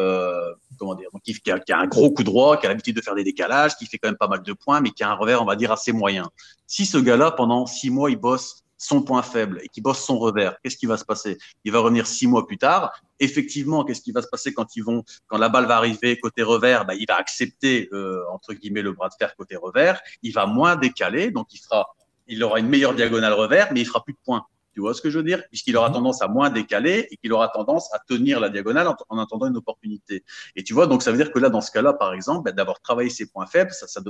comment 0.77 0.95
dire, 0.95 1.09
qui, 1.23 1.51
a, 1.51 1.59
qui 1.59 1.71
a 1.71 1.79
un 1.79 1.87
gros 1.87 2.11
coup 2.11 2.23
droit, 2.23 2.57
qui 2.57 2.65
a 2.65 2.69
l'habitude 2.69 2.95
de 2.95 3.01
faire 3.01 3.15
des 3.15 3.23
décalages, 3.23 3.75
qui 3.75 3.85
fait 3.85 3.97
quand 3.97 4.09
même 4.09 4.17
pas 4.17 4.27
mal 4.27 4.41
de 4.41 4.53
points, 4.53 4.81
mais 4.81 4.91
qui 4.91 5.03
a 5.03 5.09
un 5.09 5.15
revers, 5.15 5.41
on 5.41 5.45
va 5.45 5.55
dire, 5.55 5.71
assez 5.71 5.91
moyen. 5.91 6.29
Si 6.67 6.85
ce 6.85 6.97
gars-là, 6.97 7.31
pendant 7.31 7.65
six 7.65 7.89
mois, 7.89 8.09
il 8.09 8.17
bosse 8.17 8.63
son 8.77 9.01
point 9.01 9.21
faible 9.21 9.59
et 9.63 9.69
qu'il 9.69 9.83
bosse 9.83 10.03
son 10.03 10.19
revers, 10.19 10.57
qu'est-ce 10.61 10.77
qui 10.77 10.85
va 10.85 10.97
se 10.97 11.05
passer? 11.05 11.37
Il 11.63 11.71
va 11.71 11.79
revenir 11.79 12.07
six 12.07 12.27
mois 12.27 12.45
plus 12.45 12.57
tard. 12.57 12.91
Effectivement, 13.19 13.83
qu'est-ce 13.85 14.01
qui 14.01 14.11
va 14.11 14.21
se 14.21 14.27
passer 14.27 14.53
quand 14.53 14.75
ils 14.75 14.83
vont, 14.83 15.03
quand 15.27 15.37
la 15.37 15.49
balle 15.49 15.65
va 15.65 15.77
arriver 15.77 16.19
côté 16.19 16.43
revers? 16.43 16.85
Bah, 16.85 16.93
Il 16.95 17.05
va 17.07 17.15
accepter 17.15 17.89
euh, 17.93 18.23
entre 18.31 18.53
guillemets 18.53 18.81
le 18.81 18.91
bras 18.91 19.09
de 19.09 19.13
fer 19.17 19.35
côté 19.35 19.55
revers. 19.55 19.99
Il 20.21 20.33
va 20.33 20.45
moins 20.45 20.75
décaler, 20.75 21.31
donc 21.31 21.53
il 21.53 21.59
fera, 21.59 21.95
il 22.27 22.43
aura 22.43 22.59
une 22.59 22.67
meilleure 22.67 22.93
diagonale 22.93 23.33
revers, 23.33 23.69
mais 23.71 23.81
il 23.81 23.85
fera 23.85 24.03
plus 24.03 24.13
de 24.13 24.19
points. 24.23 24.45
Tu 24.75 24.81
vois 24.81 24.93
ce 24.93 25.01
que 25.01 25.09
je 25.09 25.17
veux 25.17 25.23
dire? 25.23 25.41
Puisqu'il 25.47 25.77
aura 25.77 25.87
mhm. 25.87 25.95
tendance 25.95 26.21
à 26.21 26.27
moins 26.27 26.49
décaler 26.49 27.07
et 27.09 27.15
qu'il 27.15 27.31
aura 27.31 27.47
tendance 27.47 27.91
à 27.93 27.99
tenir 27.99 28.41
la 28.41 28.49
diagonale 28.49 28.87
en, 29.07 29.17
attendant 29.17 29.47
une 29.47 29.55
opportunité. 29.55 30.25
Et 30.57 30.63
tu 30.63 30.73
vois, 30.73 30.85
donc 30.85 31.01
ça 31.01 31.11
veut 31.11 31.17
dire 31.17 31.31
que 31.31 31.39
là, 31.39 31.49
dans 31.49 31.61
ce 31.61 31.71
cas-là, 31.71 31.93
par 31.93 32.13
exemple, 32.13 32.43
ben, 32.43 32.53
d'avoir 32.53 32.81
travaillé 32.81 33.09
ses 33.09 33.25
points 33.25 33.45
faibles, 33.45 33.71
ça, 33.71 33.87
ça, 33.87 34.01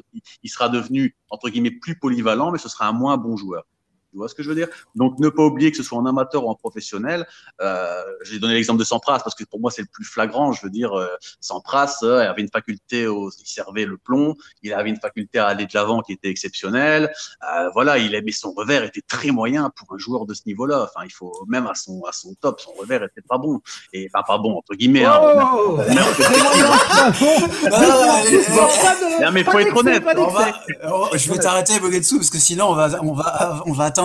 il 0.42 0.50
sera 0.50 0.70
devenu, 0.70 1.16
entre 1.30 1.50
guillemets, 1.50 1.70
plus 1.70 2.00
polyvalent, 2.00 2.52
mais 2.52 2.58
ce 2.58 2.68
sera 2.68 2.88
un 2.88 2.94
moins 2.94 3.16
bon 3.18 3.38
joueur. 3.38 3.64
Tu 4.16 4.20
vois 4.20 4.30
ce 4.30 4.36
que 4.36 4.44
je 4.44 4.48
veux 4.50 4.56
dire? 4.56 4.70
Donc, 4.96 5.20
ne 5.20 5.28
pas 5.28 5.44
oublier 5.44 5.72
que 5.72 5.78
ce 5.78 5.84
soit 5.84 5.98
en 5.98 6.06
amateur 6.06 6.46
ou 6.46 6.50
en 6.50 6.56
professionnel. 6.56 7.28
Euh, 7.60 8.02
J'ai 8.24 8.40
donné 8.40 8.54
l'exemple 8.54 8.80
de 8.80 8.86
Sampras 8.86 9.20
parce 9.20 9.36
que 9.36 9.44
pour 9.44 9.60
moi, 9.60 9.72
c'est 9.72 9.82
le 9.82 9.90
plus 9.92 10.06
flagrant. 10.06 10.54
Je 10.54 10.62
veux 10.64 10.70
dire, 10.70 10.94
euh, 10.94 11.10
Sampras 11.42 11.98
euh, 12.04 12.20
avait 12.30 12.42
une 12.42 12.50
faculté, 12.50 13.08
au, 13.08 13.30
il 13.30 13.46
servait 13.46 13.84
le 13.84 13.98
plomb, 13.98 14.36
il 14.64 14.72
avait 14.74 14.90
une 14.90 15.02
faculté 15.02 15.38
à 15.38 15.48
aller 15.48 15.66
de 15.66 15.72
l'avant 15.74 16.00
qui 16.00 16.14
était 16.14 16.30
exceptionnelle. 16.30 17.12
Euh, 17.44 17.70
voilà, 17.74 17.98
il 17.98 18.16
aimait 18.16 18.32
son 18.32 18.54
revers 18.54 18.84
était 18.84 19.02
très 19.06 19.32
moyen 19.32 19.70
pour 19.76 19.94
un 19.94 19.98
joueur 19.98 20.26
de 20.26 20.34
ce 20.34 20.44
niveau-là. 20.46 20.84
Enfin, 20.84 21.06
il 21.06 21.12
faut 21.12 21.34
même 21.50 21.68
à 21.68 21.76
son 21.76 22.02
à 22.08 22.14
son 22.14 22.34
top, 22.36 22.62
son 22.62 22.72
revers 22.72 23.04
était 23.04 23.22
pas 23.28 23.38
bon 23.38 23.60
et 23.92 24.10
enfin 24.14 24.24
pas 24.26 24.38
bon 24.38 24.58
entre 24.58 24.76
guillemets. 24.76 25.04
Hein. 25.04 25.20
Oh 25.22 25.78
non, 29.22 29.32
mais 29.34 29.44
faut 29.44 29.60
être 29.60 29.76
honnête. 29.76 30.04
je 31.14 31.32
vais 31.32 31.40
t'arrêter, 31.40 31.80
Bogetsu, 31.82 32.18
parce 32.18 32.30
que 32.30 32.38
sinon 32.38 32.68
on 32.70 32.76
va 32.76 32.90
on 33.04 33.14
va 33.14 33.64
on 33.66 33.74
va 33.74 33.86
atteindre 33.86 34.05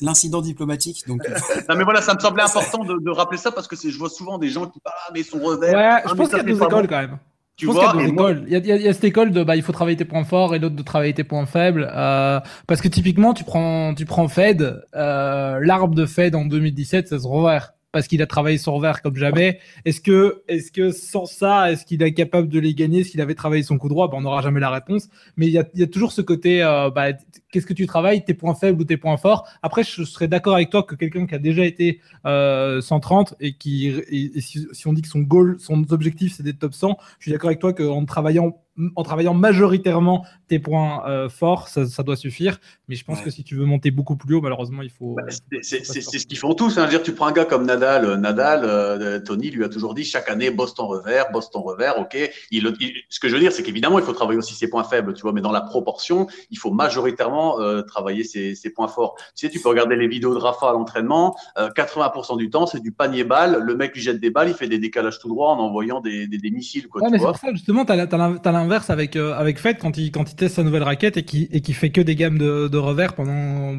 l'incident 0.00 0.40
diplomatique. 0.40 1.04
Donc... 1.06 1.22
Euh. 1.28 1.34
non, 1.68 1.76
mais 1.76 1.84
voilà, 1.84 2.02
ça 2.02 2.14
me 2.14 2.20
semblait 2.20 2.42
important 2.42 2.84
de, 2.84 3.10
rappeler 3.10 3.38
ça 3.38 3.50
parce 3.52 3.68
que 3.68 3.76
je 3.76 3.98
vois 3.98 4.10
souvent 4.10 4.38
des 4.38 4.48
gens 4.48 4.66
qui 4.66 4.80
parlent, 4.80 4.96
ah, 5.06 5.10
mais 5.14 5.22
son 5.22 5.38
revers. 5.38 5.74
Ouais, 5.74 6.02
je 6.04 6.12
ah, 6.12 6.14
pense 6.14 6.28
qu'il 6.28 6.38
y 6.38 6.40
a 6.40 6.44
deux 6.44 6.62
écoles 6.62 6.88
quand 6.88 7.00
même. 7.00 7.18
Tu 7.56 7.66
je 7.66 7.72
pense 7.72 7.90
qu'il 7.90 8.00
y 8.00 8.04
a 8.04 8.06
deux 8.06 8.12
écoles. 8.12 8.44
Il, 8.46 8.66
y 8.66 8.88
a, 8.88 8.92
cette 8.92 9.04
école 9.04 9.32
de 9.32 9.42
bah, 9.42 9.56
il 9.56 9.62
faut 9.62 9.72
travailler 9.72 9.96
tes 9.96 10.04
points 10.04 10.24
forts 10.24 10.54
et 10.54 10.58
l'autre 10.58 10.76
de 10.76 10.82
travailler 10.82 11.14
tes 11.14 11.24
points 11.24 11.46
faibles. 11.46 11.90
Euh, 11.92 12.40
parce 12.66 12.80
que 12.80 12.88
typiquement, 12.88 13.34
tu 13.34 13.44
prends, 13.44 13.94
tu 13.94 14.04
prends 14.04 14.28
Fed, 14.28 14.82
euh, 14.94 15.58
l'arbre 15.62 15.94
de 15.94 16.06
Fed 16.06 16.34
en 16.36 16.44
2017, 16.44 17.08
c'est 17.08 17.18
ce 17.18 17.26
revers 17.26 17.72
parce 17.92 18.06
qu'il 18.06 18.20
a 18.22 18.26
travaillé 18.26 18.58
son 18.58 18.74
revers 18.74 19.00
comme 19.02 19.16
jamais. 19.16 19.60
Est-ce 19.84 20.00
que, 20.00 20.42
est-ce 20.48 20.70
que 20.70 20.90
sans 20.90 21.26
ça, 21.26 21.72
est-ce 21.72 21.84
qu'il 21.84 22.02
est 22.02 22.12
capable 22.12 22.48
de 22.48 22.60
les 22.60 22.74
gagner 22.74 23.02
S'il 23.02 23.20
avait 23.20 23.34
travaillé 23.34 23.62
son 23.62 23.78
coup 23.78 23.88
droit, 23.88 24.08
ben, 24.08 24.18
on 24.18 24.20
n'aura 24.22 24.42
jamais 24.42 24.60
la 24.60 24.70
réponse. 24.70 25.08
Mais 25.36 25.46
il 25.46 25.52
y 25.52 25.58
a, 25.58 25.64
y 25.74 25.82
a, 25.82 25.86
toujours 25.86 26.12
ce 26.12 26.20
côté, 26.20 26.62
euh, 26.62 26.90
bah, 26.90 27.08
qu'est-ce 27.50 27.66
que 27.66 27.74
tu 27.74 27.86
travailles, 27.86 28.24
tes 28.24 28.34
points 28.34 28.54
faibles 28.54 28.80
ou 28.80 28.84
tes 28.84 28.96
points 28.96 29.16
forts. 29.16 29.48
Après, 29.62 29.82
je 29.82 30.04
serais 30.04 30.28
d'accord 30.28 30.54
avec 30.54 30.70
toi 30.70 30.82
que 30.82 30.94
quelqu'un 30.94 31.26
qui 31.26 31.34
a 31.34 31.38
déjà 31.38 31.64
été 31.64 32.00
euh, 32.26 32.80
130 32.80 33.34
et 33.40 33.54
qui, 33.54 33.94
si, 34.40 34.66
si, 34.72 34.88
on 34.88 34.92
dit 34.92 35.02
que 35.02 35.08
son 35.08 35.20
goal, 35.20 35.56
son 35.58 35.84
objectif, 35.90 36.34
c'est 36.36 36.42
d'être 36.42 36.58
top 36.58 36.74
100, 36.74 36.96
je 37.18 37.24
suis 37.24 37.32
d'accord 37.32 37.48
avec 37.48 37.60
toi 37.60 37.72
qu'en 37.72 38.04
travaillant 38.04 38.54
en 38.96 39.02
travaillant 39.02 39.34
majoritairement 39.34 40.24
tes 40.46 40.58
points 40.58 41.06
euh, 41.08 41.28
forts, 41.28 41.68
ça, 41.68 41.86
ça, 41.86 42.02
doit 42.02 42.16
suffire. 42.16 42.58
Mais 42.88 42.94
je 42.94 43.04
pense 43.04 43.20
que 43.20 43.30
si 43.30 43.44
tu 43.44 43.56
veux 43.56 43.64
monter 43.64 43.90
beaucoup 43.90 44.16
plus 44.16 44.36
haut, 44.36 44.40
malheureusement, 44.40 44.82
il 44.82 44.90
faut. 44.90 45.16
Bah, 45.16 45.24
c'est 45.62 45.84
ce 45.84 46.26
qu'ils 46.26 46.38
font 46.38 46.54
tous. 46.54 46.78
Hein. 46.78 46.86
Dire, 46.88 47.02
tu 47.02 47.12
prends 47.12 47.26
un 47.26 47.32
gars 47.32 47.44
comme 47.44 47.66
Nadal. 47.66 48.04
Euh, 48.04 48.16
Nadal, 48.16 48.60
euh, 48.64 49.18
Tony 49.20 49.50
lui 49.50 49.64
a 49.64 49.68
toujours 49.68 49.94
dit 49.94 50.04
chaque 50.04 50.30
année, 50.30 50.50
bosse 50.50 50.74
ton 50.74 50.86
revers, 50.86 51.30
bosse 51.32 51.50
ton 51.50 51.62
revers. 51.62 51.98
Ok. 51.98 52.16
Il, 52.50 52.72
ce 53.08 53.20
que 53.20 53.28
je 53.28 53.34
veux 53.34 53.40
dire, 53.40 53.52
c'est 53.52 53.62
qu'évidemment, 53.62 53.98
il 53.98 54.04
faut 54.04 54.12
travailler 54.12 54.38
aussi 54.38 54.54
ses 54.54 54.68
points 54.68 54.84
faibles, 54.84 55.14
tu 55.14 55.22
vois. 55.22 55.32
Mais 55.32 55.40
dans 55.40 55.52
la 55.52 55.60
proportion, 55.60 56.28
il 56.50 56.58
faut 56.58 56.70
majoritairement 56.70 57.37
travailler 57.86 58.24
ses, 58.24 58.54
ses, 58.54 58.70
points 58.70 58.88
forts. 58.88 59.16
Tu 59.34 59.46
sais, 59.46 59.52
tu 59.52 59.60
peux 59.60 59.68
regarder 59.68 59.96
les 59.96 60.08
vidéos 60.08 60.34
de 60.34 60.38
Rafa 60.38 60.70
à 60.70 60.72
l'entraînement. 60.72 61.36
80% 61.56 62.36
du 62.36 62.50
temps, 62.50 62.66
c'est 62.66 62.80
du 62.80 62.92
panier 62.92 63.24
balle. 63.24 63.60
Le 63.62 63.74
mec 63.74 63.94
lui 63.94 64.02
jette 64.02 64.20
des 64.20 64.30
balles, 64.30 64.48
il 64.48 64.54
fait 64.54 64.68
des 64.68 64.78
décalages 64.78 65.18
tout 65.18 65.28
droit 65.28 65.50
en 65.50 65.58
envoyant 65.58 66.00
des, 66.00 66.26
des, 66.26 66.38
des 66.38 66.50
missiles. 66.50 66.88
Quoi, 66.88 67.02
ouais, 67.02 67.10
mais 67.10 67.18
c'est 67.18 67.24
pour 67.24 67.36
ça, 67.36 67.52
justement, 67.52 67.84
tu 67.84 67.92
as, 67.92 68.52
l'inverse 68.52 68.90
avec, 68.90 69.16
euh, 69.16 69.34
avec 69.34 69.58
Fed 69.58 69.78
quand 69.78 69.96
il, 69.96 70.10
quand 70.10 70.30
il 70.30 70.36
teste 70.36 70.56
sa 70.56 70.62
nouvelle 70.62 70.82
raquette 70.82 71.16
et 71.16 71.24
qui, 71.24 71.48
et 71.52 71.60
qui 71.60 71.72
fait 71.72 71.90
que 71.90 72.00
des 72.00 72.14
gammes 72.14 72.38
de, 72.38 72.68
de 72.68 72.78
revers 72.78 73.14
pendant. 73.14 73.78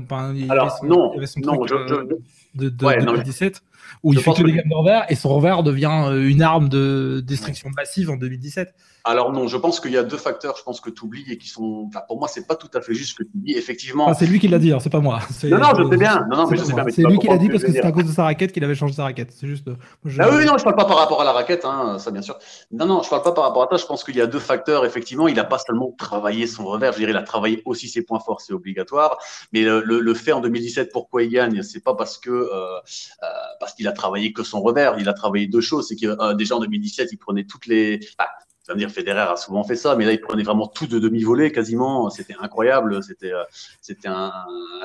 Alors, 0.49 0.79
non, 0.83 1.13
non, 1.43 1.65
je, 1.65 1.75
euh, 1.75 2.03
de, 2.55 2.69
de, 2.69 2.69
2017 2.69 3.61
où 4.03 4.13
il 4.13 4.19
fait 4.19 4.33
que 4.33 4.43
des 4.43 4.53
gammes 4.53 4.69
de 4.69 4.75
revers 4.75 5.05
et 5.09 5.15
son 5.15 5.29
revers 5.29 5.63
devient 5.63 6.05
euh, 6.05 6.27
une 6.27 6.41
arme 6.41 6.69
de 6.69 7.21
destruction 7.25 7.69
massive 7.75 8.09
en 8.09 8.17
2017. 8.17 8.73
Alors 9.03 9.31
non, 9.31 9.47
je 9.47 9.57
pense 9.57 9.79
qu'il 9.79 9.91
y 9.91 9.97
a 9.97 10.03
deux 10.03 10.17
facteurs, 10.17 10.55
je 10.57 10.63
pense 10.63 10.81
que 10.81 10.89
tu 10.89 11.05
oublies 11.05 11.25
et 11.29 11.37
qui 11.37 11.47
sont, 11.47 11.89
pour 12.07 12.19
moi, 12.19 12.27
c'est 12.27 12.47
pas 12.47 12.55
tout 12.55 12.69
à 12.73 12.81
fait 12.81 12.93
juste 12.93 13.11
ce 13.11 13.15
que 13.15 13.23
tu 13.23 13.31
dis. 13.35 13.53
Effectivement. 13.53 14.13
c'est 14.13 14.25
lui 14.25 14.39
qui 14.39 14.47
l'a 14.47 14.59
dit, 14.59 14.71
hein, 14.71 14.79
c'est 14.79 14.89
pas 14.89 14.99
moi. 14.99 15.19
Non, 15.43 15.57
non, 15.57 15.69
je 15.77 15.89
sais 15.89 15.97
bien. 15.97 16.25
Non, 16.29 16.37
non, 16.37 16.47
mais 16.47 16.57
je 16.57 16.63
sais 16.63 16.73
bien. 16.73 16.85
C'est 16.89 17.03
lui 17.03 17.19
qui 17.19 17.27
l'a 17.27 17.37
dit 17.37 17.49
parce 17.49 17.63
que 17.63 17.71
c'est 17.71 17.81
à 17.81 17.91
cause 17.91 18.05
de 18.05 18.11
sa 18.11 18.23
raquette 18.23 18.51
qu'il 18.51 18.63
avait 18.63 18.75
changé 18.75 18.93
sa 18.93 19.03
raquette. 19.03 19.31
C'est 19.31 19.47
juste. 19.47 19.69
Ah 20.19 20.29
oui, 20.31 20.45
non, 20.45 20.57
je 20.57 20.63
parle 20.63 20.75
pas 20.75 20.85
par 20.85 20.97
rapport 20.97 21.21
à 21.21 21.25
la 21.25 21.31
raquette, 21.31 21.65
hein, 21.65 21.97
ça 21.99 22.11
bien 22.11 22.21
sûr. 22.21 22.37
Non, 22.71 22.85
non, 22.85 23.01
je 23.03 23.09
parle 23.09 23.23
pas 23.23 23.31
par 23.31 23.43
rapport 23.45 23.63
à 23.63 23.67
toi. 23.67 23.77
Je 23.77 23.85
pense 23.85 24.03
qu'il 24.03 24.15
y 24.15 24.21
a 24.21 24.27
deux 24.27 24.39
facteurs. 24.39 24.85
Effectivement, 24.85 25.27
il 25.27 25.39
a 25.39 25.43
pas 25.43 25.59
seulement 25.59 25.93
travaillé 25.97 26.47
son 26.47 26.65
revers, 26.65 26.93
je 26.93 26.99
dirais, 26.99 27.11
il 27.11 27.17
a 27.17 27.23
travaillé 27.23 27.61
aussi 27.65 27.87
ses 27.87 28.01
points 28.01 28.19
forts, 28.19 28.41
c'est 28.41 28.53
obligatoire. 28.53 29.17
Mais 29.53 29.61
le, 29.63 29.81
le, 29.81 30.13
fait 30.13 30.31
en 30.31 30.41
2017, 30.41 30.91
pourquoi 30.91 31.23
il 31.23 31.29
gagne, 31.29 31.61
c'est 31.63 31.83
pas 31.83 31.95
parce 31.95 32.17
que 32.17 32.29
euh, 32.29 32.77
euh, 33.23 33.27
parce 33.59 33.73
qu'il 33.73 33.87
a 33.87 33.91
travaillé 33.91 34.33
que 34.33 34.43
son 34.43 34.61
revers. 34.61 34.95
Il 34.99 35.09
a 35.09 35.13
travaillé 35.13 35.47
deux 35.47 35.61
choses. 35.61 35.87
C'est 35.87 35.95
que 35.95 36.07
euh, 36.07 36.33
déjà 36.33 36.55
en 36.55 36.59
2017, 36.59 37.09
il 37.11 37.17
prenait 37.17 37.45
toutes 37.45 37.65
les. 37.65 37.99
Ça 38.69 38.75
veut 38.75 38.79
dire 38.79 38.91
Federer 38.91 39.21
a 39.21 39.35
souvent 39.35 39.63
fait 39.63 39.75
ça, 39.75 39.95
mais 39.95 40.05
là 40.05 40.11
il 40.11 40.21
prenait 40.21 40.43
vraiment 40.43 40.67
tout 40.67 40.85
de 40.85 40.99
demi-volée 40.99 41.51
quasiment. 41.51 42.11
C'était 42.11 42.35
incroyable, 42.39 43.01
c'était 43.01 43.33
euh, 43.33 43.41
c'était 43.81 44.07
un, 44.07 44.31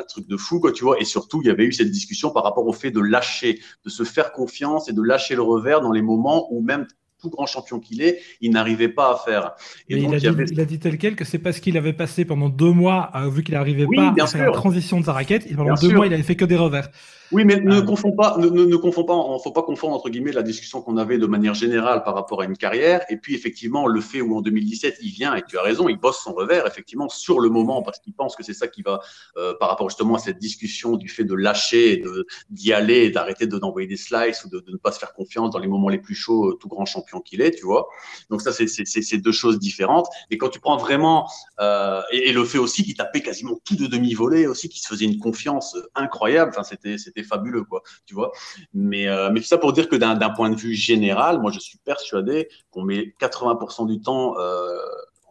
truc 0.09 0.27
de 0.27 0.39
fou 0.39 0.59
quoi, 0.59 0.73
tu 0.73 0.85
vois. 0.85 0.99
Et 1.01 1.05
surtout 1.05 1.43
il 1.43 1.49
y 1.49 1.51
avait 1.51 1.67
eu 1.67 1.73
cette 1.73 1.91
discussion 1.91 2.31
par 2.31 2.45
rapport 2.45 2.67
au 2.67 2.73
fait 2.73 2.91
de 2.91 3.01
lâcher, 3.01 3.61
de 3.85 3.91
se 3.91 4.03
faire 4.03 4.33
confiance 4.33 4.89
et 4.89 4.95
de 4.95 5.03
lâcher 5.03 5.35
le 5.35 5.43
revers 5.43 5.83
dans 5.83 5.93
les 5.93 6.01
moments 6.01 6.51
où 6.51 6.63
même 6.63 6.87
tout 7.21 7.29
grand 7.29 7.45
champion 7.45 7.79
qu'il 7.79 8.01
est, 8.01 8.21
il 8.41 8.53
n'arrivait 8.53 8.89
pas 8.89 9.13
à 9.13 9.17
faire. 9.17 9.53
Et 9.91 10.01
donc, 10.01 10.13
il, 10.13 10.15
a 10.15 10.33
dit, 10.33 10.53
il, 10.53 10.61
a 10.61 10.65
dit, 10.65 10.79
tel 10.79 10.97
quel 10.97 11.15
que 11.15 11.27
c'est 11.27 11.39
parce 11.39 11.61
qu'il 11.61 11.77
avait 11.77 11.93
passé 11.93 12.25
pendant 12.25 12.49
deux 12.49 12.73
mois, 12.73 13.11
euh, 13.15 13.29
vu 13.29 13.43
qu'il 13.43 13.55
n'arrivait 13.55 13.87
pas 13.95 14.15
à 14.19 14.27
faire 14.27 14.47
la 14.47 14.53
transition 14.53 14.99
de 14.99 15.05
sa 15.05 15.13
raquette, 15.13 15.47
et 15.51 15.55
pendant 15.55 15.75
deux 15.75 15.93
mois, 15.93 16.07
il 16.07 16.15
avait 16.15 16.23
fait 16.23 16.37
que 16.37 16.47
des 16.47 16.57
revers. 16.57 16.89
Oui, 17.35 17.45
mais 17.45 17.57
ne 17.57 17.79
euh, 17.79 17.83
confond 17.83 18.13
pas, 18.13 18.37
ne, 18.39 18.47
ne, 18.47 18.77
confond 18.77 19.03
pas, 19.03 19.17
faut 19.43 19.51
pas 19.51 19.65
confondre 19.65 19.97
entre 19.97 20.09
guillemets 20.09 20.31
la 20.31 20.45
discussion 20.45 20.81
qu'on 20.83 20.97
avait 20.97 21.19
de 21.19 21.27
manière 21.27 21.55
générale 21.55 22.05
par 22.05 22.15
rapport 22.15 22.43
à 22.43 22.45
une 22.45 22.57
carrière, 22.57 23.01
et 23.09 23.17
puis 23.17 23.35
effectivement 23.35 23.89
le 23.89 24.01
fait 24.01 24.21
où 24.21 24.37
en 24.37 24.41
2017 24.41 24.99
il 25.03 25.11
vient 25.11 25.35
et 25.35 25.43
tu 25.43 25.59
as 25.59 25.63
raison, 25.63 25.89
il 25.89 25.99
bosse 25.99 26.23
son 26.23 26.33
revers 26.33 26.65
effectivement 26.65 27.09
sur 27.09 27.41
le 27.41 27.49
moment 27.49 27.83
parce 27.83 27.99
qu'il 27.99 28.13
pense 28.13 28.37
que 28.37 28.45
c'est 28.45 28.55
ça 28.55 28.69
qui 28.69 28.83
va 28.83 29.01
euh, 29.37 29.53
par 29.59 29.69
rapport 29.69 29.91
justement 29.91 30.15
à 30.15 30.19
cette 30.21 30.39
discussion 30.39 30.97
du 30.97 31.09
fait 31.09 31.25
de 31.25 31.35
lâcher, 31.35 31.97
de 31.97 32.25
d'y 32.51 32.73
aller, 32.73 33.11
d'arrêter 33.11 33.49
de 33.49 33.59
d'envoyer 33.59 33.89
des 33.89 33.97
slices 33.97 34.45
ou 34.45 34.49
de, 34.49 34.61
de, 34.61 34.71
ne 34.71 34.77
pas 34.77 34.93
se 34.93 35.01
faire 35.01 35.13
confiance 35.13 35.51
dans 35.51 35.59
les 35.59 35.67
moments 35.67 35.89
les 35.89 35.99
plus 35.99 36.15
chauds, 36.15 36.51
euh, 36.51 36.55
tout 36.55 36.69
grand 36.69 36.85
champion 36.85 37.21
qu'il 37.21 37.41
est, 37.41 37.51
tu 37.51 37.65
vois. 37.65 37.89
Donc 38.31 38.43
ça 38.43 38.53
c'est 38.53 38.69
c'est 38.69 39.19
deux 39.19 39.33
choses 39.33 39.59
différentes. 39.59 40.07
Et 40.31 40.39
quand 40.39 40.51
tu 40.51 40.61
prends 40.61 40.77
vraiment 40.77 41.29
euh, 41.59 42.01
et, 42.13 42.29
et, 42.29 42.33
le 42.33 42.45
fait 42.45 42.59
aussi 42.59 42.85
qu'il 42.85 42.95
tapait 42.95 43.23
quasiment 43.23 43.59
tout 43.65 43.75
de 43.75 43.87
demi 43.87 44.15
volée 44.15 44.47
aussi, 44.47 44.69
qu'il 44.69 44.81
se 44.81 44.87
faisait 44.87 45.07
une 45.07 45.19
confiance 45.19 45.77
incroyable. 45.97 46.53
Enfin 46.55 46.63
c'était 46.63 46.97
c'était 46.97 47.24
fabuleux, 47.25 47.65
quoi, 47.65 47.83
tu 48.07 48.15
vois. 48.15 48.33
Mais, 48.73 49.09
euh, 49.09 49.31
mais 49.33 49.41
tout 49.41 49.47
ça 49.47 49.59
pour 49.59 49.73
dire 49.73 49.89
que 49.89 49.97
d'un 49.97 50.31
point 50.31 50.51
de 50.51 50.57
vue 50.57 50.75
général, 50.75 51.41
moi, 51.41 51.51
je 51.51 51.59
suis 51.59 51.79
persuadé 51.79 52.49
qu'on 52.71 52.85
met 52.85 53.15
80% 53.21 53.87
du 53.87 54.01
temps, 54.01 54.39
euh, 54.39 54.77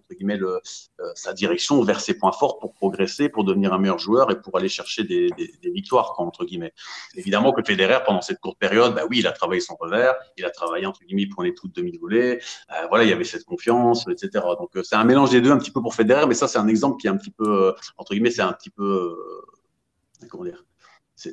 entre 0.04 0.18
guillemets, 0.18 0.38
le, 0.38 0.60
euh, 1.00 1.12
sa 1.16 1.34
direction 1.34 1.82
vers 1.82 2.00
ses 2.00 2.18
points 2.18 2.32
forts 2.32 2.60
pour 2.60 2.74
progresser, 2.74 3.30
pour 3.30 3.44
devenir 3.44 3.74
un 3.74 3.80
meilleur 3.80 4.00
joueur 4.00 4.32
et 4.32 4.40
pour 4.40 4.58
aller 4.58 4.70
chercher 4.70 5.04
des, 5.04 5.30
victoires, 5.64 6.14
entre 6.20 6.46
guillemets. 6.46 6.74
Évidemment 7.16 7.52
que 7.52 7.64
Federer, 7.64 8.00
pendant 8.06 8.22
cette 8.22 8.40
courte 8.40 8.60
période, 8.60 8.94
bah 8.94 9.04
oui, 9.10 9.20
il 9.20 9.28
a 9.28 9.32
travaillé 9.32 9.62
son 9.62 9.76
revers, 9.76 10.14
il 10.38 10.46
a 10.46 10.52
travaillé, 10.52 10.86
entre 10.86 11.02
guillemets, 11.04 11.24
il 11.24 11.30
prenait 11.30 11.54
tout 11.54 11.68
demi-volée, 11.68 12.40
euh, 12.72 12.88
voilà, 12.90 13.04
il 13.06 13.10
y 13.10 13.14
avait 13.14 13.24
cette 13.24 13.46
confiance, 13.46 14.08
etc. 14.08 14.46
Donc, 14.60 14.72
c'est 14.84 14.96
un 14.96 15.04
mélange 15.04 15.32
des 15.32 15.42
deux 15.42 15.52
un 15.52 15.58
petit 15.58 15.72
peu 15.72 15.82
pour 15.82 15.96
Federer, 15.96 16.28
mais 16.28 16.36
ça, 16.36 16.48
c'est 16.48 16.60
un 16.60 16.68
exemple 16.68 16.98
qui 16.98 17.08
est 17.08 17.10
un 17.10 17.18
petit 17.18 17.32
peu, 17.32 17.74
entre 17.98 18.14
guillemets, 18.14 18.32
c'est 18.32 18.42
un 18.42 18.54
petit 18.54 18.70
peu, 18.70 19.18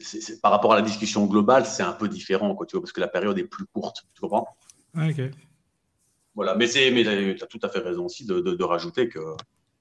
c'est, 0.00 0.40
par 0.40 0.52
rapport 0.52 0.72
à 0.72 0.76
la 0.76 0.82
discussion 0.82 1.26
globale, 1.26 1.66
c'est 1.66 1.82
un 1.82 1.92
peu 1.92 2.08
différent, 2.08 2.54
quoi, 2.54 2.66
tu 2.66 2.76
vois, 2.76 2.82
parce 2.82 2.92
que 2.92 3.00
la 3.00 3.08
période 3.08 3.38
est 3.38 3.44
plus 3.44 3.66
courte, 3.66 4.04
tu 4.14 4.20
comprends? 4.20 4.46
Ok. 4.96 5.20
voilà. 6.34 6.54
Mais 6.54 6.66
mais 6.92 7.34
tu 7.34 7.42
as 7.42 7.46
tout 7.46 7.60
à 7.62 7.68
fait 7.68 7.80
raison 7.80 8.06
aussi 8.06 8.24
de, 8.26 8.40
de, 8.40 8.54
de 8.54 8.64
rajouter 8.64 9.08
que 9.08 9.20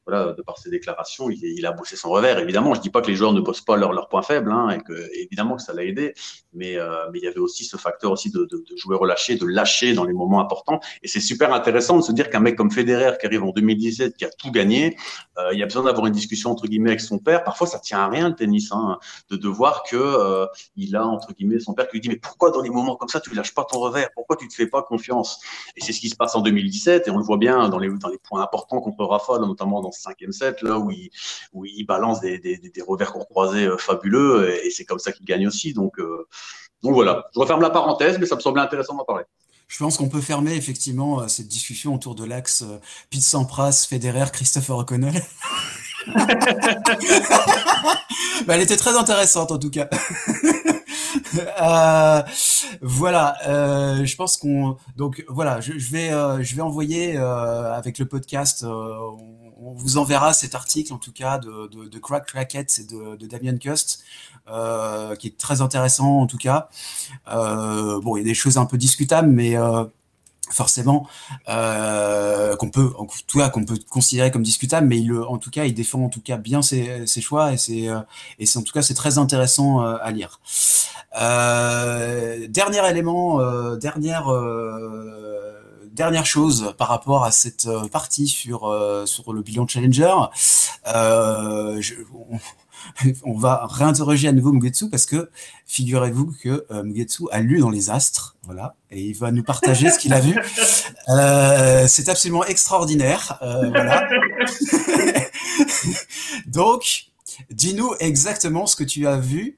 de 0.10 0.42
par 0.42 0.58
ses 0.58 0.70
déclarations, 0.70 1.30
il, 1.30 1.66
a 1.66 1.72
bossé 1.72 1.96
son 1.96 2.10
revers. 2.10 2.40
Évidemment, 2.40 2.74
je 2.74 2.82
dis 2.82 2.90
pas 2.90 3.02
que 3.02 3.08
les 3.08 3.16
joueurs 3.16 3.34
ne 3.34 3.42
bossent 3.42 3.62
pas 3.62 3.78
leurs 3.78 3.94
leur 3.94 4.08
points 4.08 4.22
faibles, 4.22 4.52
hein, 4.52 4.70
et 4.70 4.80
que 4.80 5.10
évidemment 5.16 5.56
que 5.56 5.62
ça 5.62 5.74
l'a 5.74 5.84
aidé, 5.84 6.14
mais, 6.54 6.78
euh, 6.78 7.10
mais 7.12 7.20
il 7.20 7.26
y 7.26 7.28
avait 7.28 7.40
aussi 7.40 7.66
ce 7.66 7.78
facteur 7.78 8.12
aussi 8.12 8.32
de, 8.32 8.48
jouer 8.76 8.96
relâché, 8.96 9.36
de 9.36 9.46
lâcher 9.46 9.94
dans 9.94 10.06
les 10.06 10.14
moments 10.14 10.42
importants. 10.42 10.80
Et 11.04 11.08
c'est 11.08 11.20
super 11.20 11.54
intéressant 11.54 11.98
de 11.98 12.04
se 12.04 12.12
dire 12.12 12.30
qu'un 12.30 12.40
mec 12.40 12.56
comme 12.56 12.72
Federer 12.72 13.18
qui 13.20 13.26
arrive 13.26 13.44
en 13.44 13.52
2017, 13.52 14.18
qui 14.18 14.26
a 14.26 14.30
tout 14.30 14.52
gagné, 14.52 14.96
euh, 15.38 15.54
il 15.54 15.62
a 15.62 15.66
besoin 15.66 15.84
d'avoir 15.84 16.06
une 16.08 16.14
discussion 16.14 16.52
entre 16.52 16.68
guillemets 16.68 16.92
avec 16.92 17.02
son 17.02 17.20
père. 17.20 17.44
Parfois, 17.44 17.68
ça 17.68 17.80
tient 17.80 18.00
à 18.00 18.08
rien 18.08 18.30
le 18.30 18.36
tennis, 18.36 18.72
hein, 18.72 19.00
de, 19.30 19.38
de 19.38 19.48
voir 19.48 19.84
que 19.84 19.96
euh, 19.96 20.46
il 20.76 20.96
a 20.96 21.06
entre 21.06 21.34
guillemets 21.34 21.60
son 21.60 21.74
père 21.74 21.88
qui 21.88 21.98
lui 21.98 22.02
dit 22.02 22.10
mais 22.10 22.18
pourquoi 22.18 22.52
dans 22.52 22.62
les 22.62 22.70
moments 22.70 22.96
comme 22.96 23.10
ça 23.10 23.20
tu 23.20 23.34
lâches 23.34 23.54
pas 23.54 23.66
ton 23.66 23.80
revers? 23.80 24.10
Pourquoi 24.16 24.36
tu 24.36 24.48
te 24.48 24.54
fais 24.54 24.68
pas 24.68 24.84
confiance? 24.84 25.40
Et 25.76 25.82
c'est 25.82 25.94
ce 25.94 26.00
qui 26.00 26.10
se 26.10 26.16
passe 26.16 26.36
en 26.36 26.42
2017 26.42 27.08
et 27.08 27.12
on 27.12 27.18
le 27.18 27.24
voit 27.24 27.38
bien 27.38 27.70
dans 27.70 27.80
les 27.80 27.90
dans 27.90 28.10
les 28.10 28.18
points 28.18 28.42
importants 28.42 28.82
contre 28.82 29.04
Rafa, 29.06 29.40
notamment 29.40 29.82
dans 29.82 29.92
cinquième 30.00 30.32
set 30.32 30.62
là 30.62 30.80
où 30.80 30.92
il 31.66 31.86
balance 31.86 32.20
des 32.22 32.72
revers 32.86 33.12
croisés 33.12 33.66
euh, 33.66 33.78
fabuleux 33.78 34.54
et, 34.64 34.70
c'est 34.70 34.86
comme 34.86 35.00
ça 35.00 35.12
qu'il 35.12 35.26
gagne 35.26 35.48
aussi. 35.48 35.74
Donc 35.74 36.00
euh, 36.00 36.28
donc 36.82 36.94
voilà, 36.94 37.26
je 37.34 37.40
referme 37.40 37.62
la 37.62 37.70
parenthèse, 37.70 38.18
mais 38.20 38.26
ça 38.26 38.36
me 38.36 38.42
semblait 38.42 38.62
intéressant 38.62 38.96
d'en 38.96 39.04
parler. 39.06 39.26
Je 39.68 39.78
pense 39.78 39.98
qu'on 39.98 40.10
peut 40.10 40.22
fermer 40.22 40.56
effectivement 40.56 41.28
cette 41.28 41.48
discussion 41.48 41.94
autour 41.94 42.16
de 42.16 42.26
l'axe 42.26 42.64
Pete 43.12 43.22
Sampras, 43.22 43.86
Federer, 43.88 44.32
Christopher 44.32 44.78
O'Connell. 44.78 45.22
bah, 48.48 48.56
elle 48.56 48.62
était 48.62 48.78
très 48.78 48.98
intéressante 48.98 49.52
en 49.52 49.60
tout 49.60 49.70
cas. 49.70 49.90
euh, 51.62 52.22
voilà, 52.82 53.36
euh, 53.48 54.06
je 54.06 54.16
pense 54.16 54.38
qu'on 54.38 54.78
donc 54.96 55.24
voilà, 55.28 55.60
je, 55.62 55.74
vais 55.92 56.12
euh, 56.12 56.42
je 56.42 56.56
vais 56.56 56.62
envoyer 56.62 57.18
euh, 57.18 57.74
avec 57.74 58.00
le 58.00 58.06
podcast, 58.06 58.66
on, 59.62 59.74
vous 59.74 59.98
enverra 59.98 60.34
cet 60.34 60.56
article 60.56 60.94
en 60.94 60.98
tout 60.98 61.12
cas 61.12 61.38
de, 61.38 61.68
de, 61.68 61.88
de 61.88 62.00
Crack 62.00 62.56
et 62.56 62.84
de, 62.84 63.26
Damien 63.28 63.58
Cust, 63.58 64.04
qui 65.20 65.28
est 65.28 65.38
très 65.38 65.62
intéressant 65.62 66.22
en 66.22 66.28
tout 66.28 66.38
cas. 66.38 66.70
bon, 67.28 68.18
il 68.18 68.20
y 68.20 68.24
a 68.24 68.26
des 68.26 68.34
choses 68.34 68.58
un 68.58 68.66
peu 68.66 68.78
discutables, 68.78 69.30
mais 69.30 69.56
forcément 70.50 71.08
euh, 71.48 72.56
qu'on 72.56 72.70
peut 72.70 72.92
en 72.98 73.06
tout 73.28 73.38
cas 73.38 73.50
peut 73.50 73.78
considérer 73.90 74.32
comme 74.32 74.44
discutable 74.44 74.88
mais 74.88 75.00
il 75.00 75.14
en 75.14 75.38
tout 75.38 75.52
cas 75.52 75.66
il 75.66 75.74
défend 75.74 76.06
en 76.06 76.10
tout 76.10 76.22
cas 76.22 76.38
bien 76.38 76.62
ses, 76.62 77.06
choix 77.22 77.54
et 77.54 77.58
c'est 77.58 77.88
euh, 77.88 78.00
en 78.56 78.62
tout 78.62 78.74
cas 78.74 78.82
c'est 78.82 78.94
très 78.94 79.18
intéressant 79.18 79.84
euh, 79.84 79.98
à 80.02 80.12
lire 80.12 80.40
euh, 81.20 82.48
dernier 82.48 82.88
élément 82.90 83.40
euh, 83.42 83.78
dernière 83.78 84.32
euh, 84.32 85.59
dernière 86.00 86.26
chose 86.26 86.74
par 86.78 86.88
rapport 86.88 87.24
à 87.24 87.32
cette 87.32 87.68
partie 87.92 88.28
sur 88.28 88.62
sur 89.06 89.34
le 89.34 89.42
bilan 89.42 89.68
challenger 89.68 90.16
je, 90.86 91.94
on, 92.14 92.40
on 93.24 93.38
va 93.38 93.66
réinterroger 93.70 94.28
à 94.28 94.32
nouveau 94.32 94.52
Mugetsu 94.52 94.90
parce 94.90 95.06
que 95.06 95.30
figurez-vous 95.66 96.34
que 96.42 96.66
euh, 96.72 96.84
Mugetsu 96.84 97.24
a 97.32 97.40
lu 97.40 97.60
dans 97.60 97.70
les 97.70 97.90
astres, 97.90 98.38
voilà, 98.44 98.76
et 98.92 99.02
il 99.02 99.16
va 99.16 99.32
nous 99.32 99.44
partager 99.44 99.90
ce 99.90 100.00
qu'il 100.00 100.14
a 100.14 100.20
vu. 100.20 100.36
Euh, 101.08 101.88
c'est 101.88 102.08
absolument 102.08 102.44
extraordinaire, 102.46 103.40
euh, 103.42 103.70
voilà. 103.70 104.08
Donc, 106.46 107.06
dis-nous 107.50 107.96
exactement 108.00 108.68
ce 108.68 108.76
que 108.76 108.84
tu 108.84 109.08
as 109.08 109.18
vu. 109.18 109.56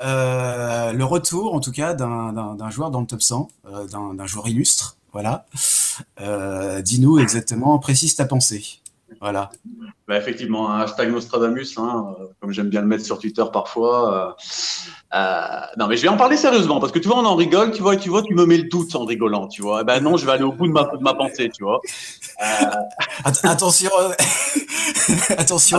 Euh, 0.00 0.92
le 0.92 1.04
retour, 1.04 1.54
en 1.54 1.60
tout 1.60 1.72
cas, 1.72 1.94
d'un 1.94 2.70
joueur 2.70 2.92
dans 2.92 3.00
le 3.00 3.06
top 3.06 3.20
100, 3.20 3.48
euh, 3.66 3.86
d'un 3.88 4.26
joueur 4.26 4.46
illustre, 4.46 4.95
voilà. 5.16 5.46
Euh, 6.20 6.82
dis-nous 6.82 7.18
exactement, 7.18 7.78
précise 7.78 8.16
ta 8.16 8.26
pensée. 8.26 8.82
Voilà. 9.18 9.50
Bah, 10.06 10.18
effectivement, 10.18 10.70
un 10.70 10.80
hashtag 10.80 11.10
Nostradamus, 11.10 11.78
hein, 11.78 12.14
euh, 12.20 12.26
comme 12.38 12.52
j'aime 12.52 12.68
bien 12.68 12.82
le 12.82 12.86
mettre 12.86 13.04
sur 13.04 13.18
Twitter 13.18 13.42
parfois. 13.50 14.14
Euh, 14.14 14.32
euh, 15.14 15.60
non, 15.78 15.86
mais 15.86 15.96
je 15.96 16.02
vais 16.02 16.08
en 16.08 16.18
parler 16.18 16.36
sérieusement 16.36 16.80
parce 16.80 16.92
que 16.92 16.98
tu 16.98 17.08
vois, 17.08 17.18
on 17.18 17.24
en 17.24 17.34
rigole, 17.34 17.70
tu 17.70 17.80
vois, 17.80 17.96
tu 17.96 18.10
vois, 18.10 18.22
tu 18.22 18.34
me 18.34 18.44
mets 18.44 18.58
le 18.58 18.68
doute 18.68 18.94
en 18.94 19.06
rigolant, 19.06 19.48
tu 19.48 19.62
vois. 19.62 19.80
Eh 19.80 19.84
ben 19.84 20.00
non, 20.00 20.18
je 20.18 20.26
vais 20.26 20.32
aller 20.32 20.44
au 20.44 20.52
bout 20.52 20.66
de 20.66 20.72
ma, 20.72 20.84
de 20.84 21.02
ma 21.02 21.14
pensée, 21.14 21.48
tu 21.48 21.64
vois. 21.64 21.80
Attention, 23.24 23.90
euh, 23.98 24.10
attention, 25.38 25.78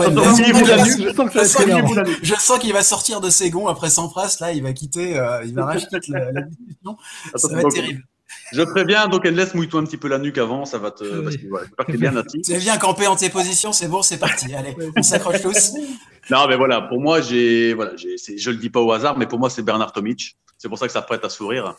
je 2.22 2.34
sens 2.34 2.58
qu'il 2.58 2.72
va 2.72 2.82
sortir 2.82 3.20
de 3.20 3.30
ses 3.30 3.50
gonds 3.50 3.68
après 3.68 3.88
100 3.88 4.08
phrases. 4.08 4.40
Là, 4.40 4.52
il 4.52 4.64
va 4.64 4.72
quitter, 4.72 5.10
il 5.44 5.54
va 5.54 5.64
racheter 5.66 5.98
la, 6.08 6.32
la 6.32 6.42
discussion. 6.42 6.96
Ça 7.36 7.48
va 7.48 7.60
être 7.60 7.70
terrible. 7.70 8.02
Je 8.52 8.62
préviens, 8.62 9.08
donc 9.08 9.24
laisse 9.24 9.54
mouille-toi 9.54 9.80
un 9.80 9.84
petit 9.84 9.96
peu 9.96 10.08
la 10.08 10.18
nuque 10.18 10.38
avant, 10.38 10.64
ça 10.64 10.78
va 10.78 10.90
te. 10.90 11.04
Oui. 11.04 11.22
Parce 11.76 11.88
que, 11.88 11.92
ouais, 11.92 11.98
bien 11.98 12.16
assis. 12.16 12.42
Tu 12.42 12.56
bien 12.58 12.76
campé 12.78 13.06
en 13.06 13.16
tes 13.16 13.28
positions, 13.30 13.72
c'est 13.72 13.88
bon, 13.88 14.02
c'est 14.02 14.18
parti. 14.18 14.54
Allez, 14.54 14.76
on 14.96 15.02
s'accroche 15.02 15.42
tous. 15.42 15.72
Non, 16.30 16.46
mais 16.46 16.56
voilà, 16.56 16.82
pour 16.82 17.00
moi, 17.00 17.22
j'ai, 17.22 17.72
voilà, 17.72 17.92
j'ai, 17.96 18.16
je 18.36 18.50
le 18.50 18.58
dis 18.58 18.68
pas 18.68 18.82
au 18.82 18.92
hasard, 18.92 19.16
mais 19.16 19.24
pour 19.24 19.38
moi, 19.38 19.48
c'est 19.48 19.62
Bernard 19.62 19.92
Tomic. 19.92 20.36
C'est 20.58 20.68
pour 20.68 20.78
ça 20.78 20.86
que 20.86 20.92
ça 20.92 21.00
prête 21.00 21.24
à 21.24 21.30
sourire. 21.30 21.74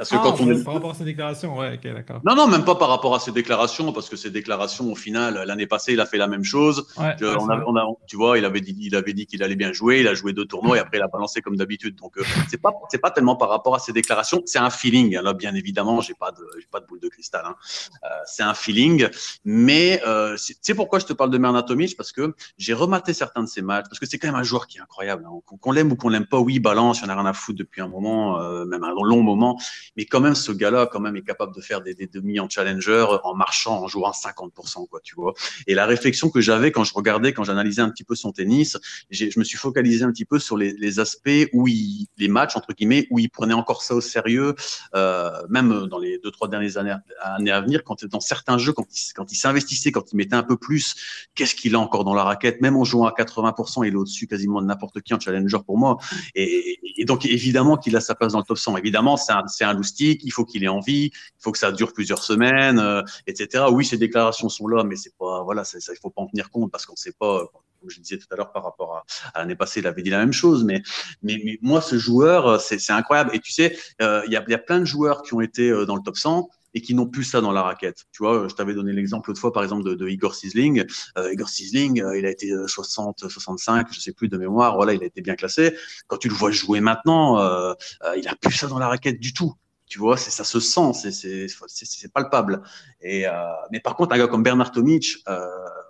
Parce 0.00 0.08
que 0.08 0.16
ah, 0.16 0.20
quand 0.24 0.40
on 0.40 0.50
est... 0.50 0.64
Par 0.64 0.72
rapport 0.72 0.92
à 0.92 0.94
ses 0.94 1.04
déclarations, 1.04 1.58
ouais, 1.58 1.74
ok, 1.74 1.92
d'accord. 1.92 2.22
Non, 2.24 2.34
non, 2.34 2.46
même 2.46 2.64
pas 2.64 2.74
par 2.74 2.88
rapport 2.88 3.14
à 3.14 3.20
ses 3.20 3.32
déclarations, 3.32 3.92
parce 3.92 4.08
que 4.08 4.16
ses 4.16 4.30
déclarations, 4.30 4.90
au 4.90 4.94
final, 4.94 5.44
l'année 5.46 5.66
passée, 5.66 5.92
il 5.92 6.00
a 6.00 6.06
fait 6.06 6.16
la 6.16 6.26
même 6.26 6.42
chose. 6.42 6.86
Ouais, 6.96 7.14
on 7.22 7.50
a, 7.50 7.62
on 7.66 7.76
a, 7.76 7.86
tu 8.06 8.16
vois, 8.16 8.38
il 8.38 8.46
avait 8.46 8.62
dit, 8.62 8.74
il 8.80 8.96
avait 8.96 9.12
dit 9.12 9.26
qu'il 9.26 9.42
allait 9.42 9.56
bien 9.56 9.74
jouer, 9.74 10.00
il 10.00 10.08
a 10.08 10.14
joué 10.14 10.32
deux 10.32 10.46
tournois 10.46 10.78
et 10.78 10.80
après 10.80 10.96
il 10.96 11.02
a 11.02 11.08
balancé 11.08 11.42
comme 11.42 11.56
d'habitude. 11.56 11.96
Donc 11.96 12.16
euh, 12.16 12.22
c'est 12.48 12.56
pas, 12.56 12.72
c'est 12.90 12.96
pas 12.96 13.10
tellement 13.10 13.36
par 13.36 13.50
rapport 13.50 13.74
à 13.74 13.78
ses 13.78 13.92
déclarations, 13.92 14.40
c'est 14.46 14.58
un 14.58 14.70
feeling. 14.70 15.18
Là, 15.18 15.34
bien 15.34 15.54
évidemment, 15.54 16.00
j'ai 16.00 16.14
pas 16.14 16.30
de, 16.30 16.48
j'ai 16.58 16.68
pas 16.70 16.80
de 16.80 16.86
boule 16.86 17.00
de 17.00 17.08
cristal. 17.08 17.44
Hein. 17.44 17.56
Euh, 18.04 18.08
c'est 18.24 18.42
un 18.42 18.54
feeling, 18.54 19.06
mais 19.44 20.00
euh, 20.06 20.34
sais 20.38 20.74
pourquoi 20.74 20.98
je 20.98 21.04
te 21.04 21.12
parle 21.12 21.28
de 21.28 21.36
Bernard 21.36 21.66
Tomic? 21.66 21.94
Parce 21.94 22.12
que 22.12 22.34
j'ai 22.56 22.72
rematé 22.72 23.12
certains 23.12 23.42
de 23.42 23.48
ses 23.48 23.60
matchs, 23.60 23.84
parce 23.90 23.98
que 23.98 24.06
c'est 24.06 24.16
quand 24.16 24.28
même 24.28 24.40
un 24.40 24.44
joueur 24.44 24.66
qui 24.66 24.78
est 24.78 24.80
incroyable. 24.80 25.26
Hein. 25.26 25.40
Qu'on, 25.60 25.72
l'aime 25.72 25.92
ou 25.92 25.96
qu'on 25.96 26.08
l'aime 26.08 26.26
pas, 26.26 26.38
oui, 26.38 26.58
balance, 26.58 27.02
en 27.02 27.08
a 27.10 27.14
rien 27.14 27.26
à 27.26 27.34
foutre 27.34 27.58
depuis 27.58 27.82
un 27.82 27.88
moment, 27.88 28.40
euh, 28.40 28.64
même 28.64 28.82
un 28.82 28.94
long 29.04 29.22
moment, 29.22 29.60
mais 29.96 30.04
quand 30.04 30.20
même 30.20 30.34
ce 30.34 30.52
gars 30.52 30.70
là 30.70 30.88
quand 30.90 31.00
même 31.00 31.16
est 31.16 31.22
capable 31.22 31.54
de 31.54 31.60
faire 31.60 31.80
des, 31.80 31.94
des 31.94 32.06
demi 32.06 32.40
en 32.40 32.48
challenger 32.48 33.06
en 33.24 33.34
marchant, 33.34 33.82
en 33.82 33.88
jouant 33.88 34.10
50%, 34.10 34.88
quoi, 34.88 35.00
tu 35.02 35.14
vois. 35.14 35.34
Et 35.66 35.74
la 35.74 35.86
réflexion 35.86 36.30
que 36.30 36.40
j'avais 36.40 36.72
quand 36.72 36.84
je 36.84 36.94
regardais, 36.94 37.32
quand 37.32 37.44
j'analysais 37.44 37.82
un 37.82 37.90
petit 37.90 38.04
peu 38.04 38.14
son 38.14 38.32
tennis, 38.32 38.78
je 39.10 39.38
me 39.38 39.44
suis 39.44 39.58
focalisé 39.58 40.04
un 40.04 40.12
petit 40.12 40.24
peu 40.24 40.38
sur 40.38 40.56
les, 40.56 40.72
les 40.72 41.00
aspects 41.00 41.30
où 41.52 41.68
il, 41.68 42.06
les 42.18 42.28
matchs 42.28 42.56
entre 42.56 42.72
guillemets, 42.72 43.06
où 43.10 43.18
il 43.18 43.30
prenait 43.30 43.54
encore 43.54 43.82
ça 43.82 43.94
au 43.94 44.00
sérieux, 44.00 44.54
euh, 44.94 45.30
même 45.48 45.86
dans 45.86 45.98
les 45.98 46.18
deux 46.18 46.30
trois 46.30 46.48
dernières 46.48 46.76
années, 46.76 46.94
années 47.22 47.50
à 47.50 47.60
venir, 47.60 47.84
quand 47.84 48.04
dans 48.06 48.20
certains 48.20 48.58
jeux, 48.58 48.72
quand 48.72 48.86
il, 48.90 49.12
quand 49.14 49.30
il 49.32 49.36
s'investissait, 49.36 49.92
quand 49.92 50.12
il 50.12 50.16
mettait 50.16 50.34
un 50.34 50.42
peu 50.42 50.56
plus, 50.56 50.94
qu'est-ce 51.34 51.54
qu'il 51.54 51.74
a 51.74 51.80
encore 51.80 52.04
dans 52.04 52.14
la 52.14 52.24
raquette, 52.24 52.60
même 52.60 52.76
en 52.76 52.84
jouant 52.84 53.06
à 53.06 53.12
80%, 53.12 53.86
il 53.86 53.92
est 53.92 53.96
au-dessus 53.96 54.26
quasiment 54.26 54.60
de 54.60 54.66
n'importe 54.66 55.00
qui 55.00 55.14
en 55.14 55.20
challenger 55.20 55.58
pour 55.64 55.78
moi. 55.78 55.98
Et, 56.34 56.78
donc 57.04 57.24
évidemment 57.24 57.76
qu'il 57.76 57.96
a 57.96 58.00
sa 58.00 58.14
place 58.14 58.32
dans 58.32 58.38
le 58.38 58.44
top 58.44 58.58
100. 58.58 58.76
Évidemment, 58.76 59.16
c'est 59.16 59.32
un, 59.32 59.46
c'est 59.46 59.64
un 59.64 59.79
il 60.00 60.32
faut 60.32 60.44
qu'il 60.44 60.64
ait 60.64 60.68
envie, 60.68 61.06
il 61.06 61.42
faut 61.42 61.52
que 61.52 61.58
ça 61.58 61.72
dure 61.72 61.92
plusieurs 61.92 62.22
semaines, 62.22 62.78
euh, 62.78 63.02
etc. 63.26 63.64
Oui, 63.70 63.84
ces 63.84 63.98
déclarations 63.98 64.48
sont 64.48 64.68
là, 64.68 64.84
mais 64.84 64.96
c'est 64.96 65.14
pas, 65.16 65.42
voilà, 65.42 65.62
il 65.74 65.98
faut 66.00 66.10
pas 66.10 66.22
en 66.22 66.26
tenir 66.26 66.50
compte 66.50 66.70
parce 66.70 66.86
qu'on 66.86 66.96
sait 66.96 67.14
pas, 67.18 67.46
comme 67.80 67.90
je 67.90 68.00
disais 68.00 68.18
tout 68.18 68.26
à 68.30 68.36
l'heure 68.36 68.52
par 68.52 68.64
rapport 68.64 69.04
à, 69.34 69.40
l'année 69.40 69.56
passée, 69.56 69.80
il 69.80 69.86
avait 69.86 70.02
dit 70.02 70.10
la 70.10 70.18
même 70.18 70.32
chose, 70.32 70.64
mais, 70.64 70.82
mais, 71.22 71.58
moi, 71.62 71.80
ce 71.80 71.98
joueur, 71.98 72.60
c'est 72.60 72.90
incroyable. 72.90 73.30
Et 73.34 73.40
tu 73.40 73.52
sais, 73.52 73.76
euh, 74.02 74.22
il 74.26 74.32
y, 74.32 74.36
a, 74.36 74.58
plein 74.58 74.80
de 74.80 74.84
joueurs 74.84 75.22
qui 75.22 75.34
ont 75.34 75.40
été 75.40 75.70
euh, 75.70 75.86
dans 75.86 75.96
le 75.96 76.02
top 76.02 76.16
100 76.16 76.48
et 76.74 76.80
qui 76.80 76.94
n'ont 76.94 77.06
plus 77.06 77.24
ça 77.24 77.40
dans 77.40 77.52
la 77.52 77.62
raquette. 77.62 78.04
Tu 78.12 78.22
vois, 78.22 78.46
je 78.48 78.54
t'avais 78.54 78.74
donné 78.74 78.92
l'exemple 78.92 79.30
autrefois, 79.30 79.52
par 79.52 79.62
exemple, 79.62 79.96
de, 79.96 80.08
Igor 80.08 80.34
Sisling. 80.34 80.84
Euh, 81.18 81.32
Igor 81.32 81.48
Sisling, 81.48 82.02
euh, 82.02 82.18
il 82.18 82.26
a 82.26 82.30
été 82.30 82.52
60, 82.66 83.28
65, 83.28 83.88
je 83.92 84.00
sais 84.00 84.12
plus 84.12 84.28
de 84.28 84.36
mémoire. 84.36 84.76
Voilà, 84.76 84.94
il 84.94 85.02
a 85.02 85.06
été 85.06 85.20
bien 85.20 85.34
classé. 85.34 85.74
Quand 86.06 86.16
tu 86.16 86.28
le 86.28 86.34
vois 86.34 86.50
jouer 86.50 86.80
maintenant, 86.80 87.40
euh, 87.40 87.74
il 88.16 88.28
a 88.28 88.36
plus 88.36 88.52
ça 88.52 88.66
dans 88.66 88.78
la 88.78 88.88
raquette 88.88 89.20
du 89.20 89.32
tout 89.32 89.54
tu 89.90 89.98
vois, 89.98 90.16
c'est 90.16 90.30
ça 90.30 90.44
se 90.44 90.60
sent, 90.60 90.92
c'est 90.94 92.12
palpable. 92.12 92.62
Et 93.02 93.26
euh, 93.26 93.32
mais 93.72 93.80
par 93.80 93.96
contre, 93.96 94.14
un 94.14 94.18
gars 94.18 94.28
comme 94.28 94.44
Bernard 94.44 94.70
Tomic, 94.70 95.16
euh, 95.28 95.44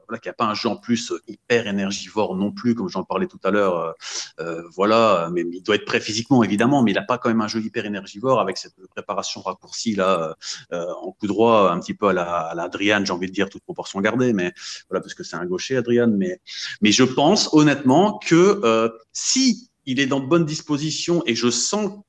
voilà, 0.08 0.18
qui 0.18 0.30
a 0.30 0.32
pas 0.32 0.46
un 0.46 0.54
jeu 0.54 0.70
en 0.70 0.76
plus 0.76 1.12
hyper 1.28 1.66
énergivore 1.66 2.34
non 2.34 2.50
plus, 2.50 2.74
comme 2.74 2.88
j'en 2.88 3.04
parlais 3.04 3.26
tout 3.26 3.38
à 3.44 3.50
l'heure, 3.50 3.76
euh, 3.76 3.92
euh, 4.40 4.62
voilà, 4.74 5.28
mais 5.32 5.42
il 5.42 5.62
doit 5.62 5.74
être 5.74 5.84
prêt 5.84 6.00
physiquement 6.00 6.42
évidemment, 6.42 6.82
mais 6.82 6.92
il 6.92 6.98
a 6.98 7.02
pas 7.02 7.18
quand 7.18 7.28
même 7.28 7.42
un 7.42 7.46
jeu 7.46 7.60
hyper 7.60 7.84
énergivore 7.84 8.40
avec 8.40 8.56
cette 8.56 8.74
préparation 8.88 9.42
raccourcie 9.42 9.94
là, 9.94 10.34
euh, 10.72 10.86
en 11.02 11.12
coup 11.12 11.26
droit, 11.26 11.70
un 11.70 11.78
petit 11.78 11.94
peu 11.94 12.08
à 12.08 12.12
la, 12.14 12.24
à 12.24 12.54
la 12.54 12.70
j'ai 12.72 13.12
envie 13.12 13.26
de 13.26 13.32
dire 13.32 13.50
toute 13.50 13.62
proportion 13.62 14.00
gardée, 14.00 14.32
mais 14.32 14.54
voilà, 14.88 15.02
parce 15.02 15.12
que 15.12 15.24
c'est 15.24 15.36
un 15.36 15.44
gaucher 15.44 15.76
Adrian, 15.76 16.08
mais 16.08 16.40
mais 16.80 16.90
je 16.90 17.04
pense 17.04 17.52
honnêtement 17.52 18.18
que 18.18 18.60
euh, 18.64 18.88
si 19.12 19.70
il 19.84 20.00
est 20.00 20.06
dans 20.06 20.20
de 20.20 20.26
bonnes 20.26 20.46
dispositions 20.46 21.22
et 21.26 21.34
je 21.34 21.50
sens 21.50 22.00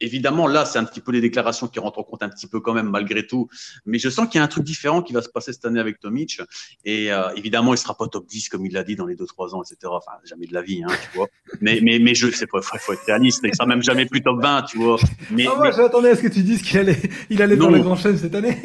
évidemment, 0.00 0.46
là, 0.46 0.64
c'est 0.64 0.78
un 0.78 0.84
petit 0.84 1.00
peu 1.00 1.12
les 1.12 1.20
déclarations 1.20 1.68
qui 1.68 1.78
rentrent 1.78 1.98
en 1.98 2.02
compte 2.02 2.22
un 2.22 2.28
petit 2.28 2.46
peu 2.46 2.60
quand 2.60 2.72
même, 2.72 2.88
malgré 2.88 3.26
tout. 3.26 3.48
Mais 3.86 3.98
je 3.98 4.08
sens 4.08 4.28
qu'il 4.28 4.38
y 4.38 4.40
a 4.40 4.44
un 4.44 4.48
truc 4.48 4.64
différent 4.64 5.02
qui 5.02 5.12
va 5.12 5.22
se 5.22 5.28
passer 5.28 5.52
cette 5.52 5.64
année 5.64 5.80
avec 5.80 6.00
Tomic. 6.00 6.40
Et 6.84 7.12
euh, 7.12 7.30
évidemment, 7.36 7.74
il 7.74 7.78
sera 7.78 7.96
pas 7.96 8.06
top 8.08 8.26
10, 8.26 8.48
comme 8.48 8.66
il 8.66 8.72
l'a 8.72 8.82
dit 8.82 8.96
dans 8.96 9.06
les 9.06 9.16
2-3 9.16 9.54
ans, 9.54 9.62
etc. 9.62 9.76
Enfin, 9.84 10.12
jamais 10.24 10.46
de 10.46 10.54
la 10.54 10.62
vie, 10.62 10.82
hein, 10.82 10.92
tu 11.10 11.16
vois. 11.16 11.28
Mais, 11.60 11.80
mais, 11.82 11.98
mais 11.98 12.14
je, 12.14 12.30
c'est 12.30 12.48
faut, 12.48 12.60
faut 12.62 12.92
être 12.92 13.04
réaliste. 13.06 13.40
Il 13.44 13.54
sera 13.54 13.66
même 13.66 13.82
jamais 13.82 14.06
plus 14.06 14.22
top 14.22 14.40
20, 14.40 14.62
tu 14.62 14.78
vois. 14.78 14.96
Mais, 15.30 15.46
ah, 15.46 15.54
moi, 15.56 15.68
mais... 15.68 15.76
j'attendais 15.76 16.10
à 16.10 16.16
ce 16.16 16.22
que 16.22 16.28
tu 16.28 16.42
dises 16.42 16.62
qu'il 16.62 16.78
allait, 16.78 17.00
il 17.28 17.42
allait 17.42 17.56
dans 17.56 17.70
les 17.70 17.80
grands 17.80 17.96
chaînes 17.96 18.18
cette 18.18 18.34
année. 18.34 18.56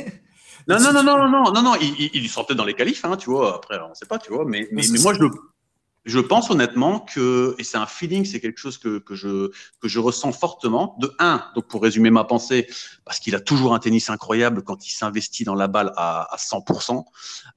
Non, 0.67 0.79
non, 0.79 0.93
non, 0.93 1.03
non, 1.03 1.17
non, 1.17 1.29
non, 1.29 1.51
non, 1.51 1.61
non, 1.61 1.75
il, 1.79 2.09
il, 2.13 2.27
sortait 2.27 2.55
dans 2.55 2.65
les 2.65 2.73
qualifs, 2.73 3.05
hein, 3.05 3.17
tu 3.17 3.29
vois. 3.29 3.57
Après, 3.57 3.77
on 3.85 3.89
ne 3.89 3.93
sait 3.93 4.07
pas, 4.07 4.17
tu 4.17 4.33
vois. 4.33 4.45
Mais, 4.45 4.67
mais, 4.71 4.81
mais 4.91 4.99
moi, 4.99 5.13
je 5.13 5.19
le, 5.19 5.29
je 6.05 6.19
pense 6.19 6.51
honnêtement 6.51 6.99
que, 6.99 7.55
et 7.57 7.63
c'est 7.63 7.77
un 7.77 7.87
feeling, 7.87 8.25
c'est 8.25 8.39
quelque 8.39 8.59
chose 8.59 8.77
que, 8.77 8.99
que, 8.99 9.15
je, 9.15 9.51
que 9.81 9.87
je 9.87 9.99
ressens 9.99 10.31
fortement. 10.33 10.95
De 10.99 11.11
un, 11.17 11.43
donc 11.55 11.67
pour 11.67 11.81
résumer 11.81 12.11
ma 12.11 12.23
pensée, 12.23 12.67
parce 13.05 13.19
qu'il 13.19 13.33
a 13.33 13.39
toujours 13.39 13.73
un 13.73 13.79
tennis 13.79 14.09
incroyable 14.11 14.63
quand 14.63 14.85
il 14.87 14.91
s'investit 14.91 15.43
dans 15.45 15.55
la 15.55 15.67
balle 15.67 15.93
à, 15.95 16.31
à 16.31 16.37
100%. 16.37 17.03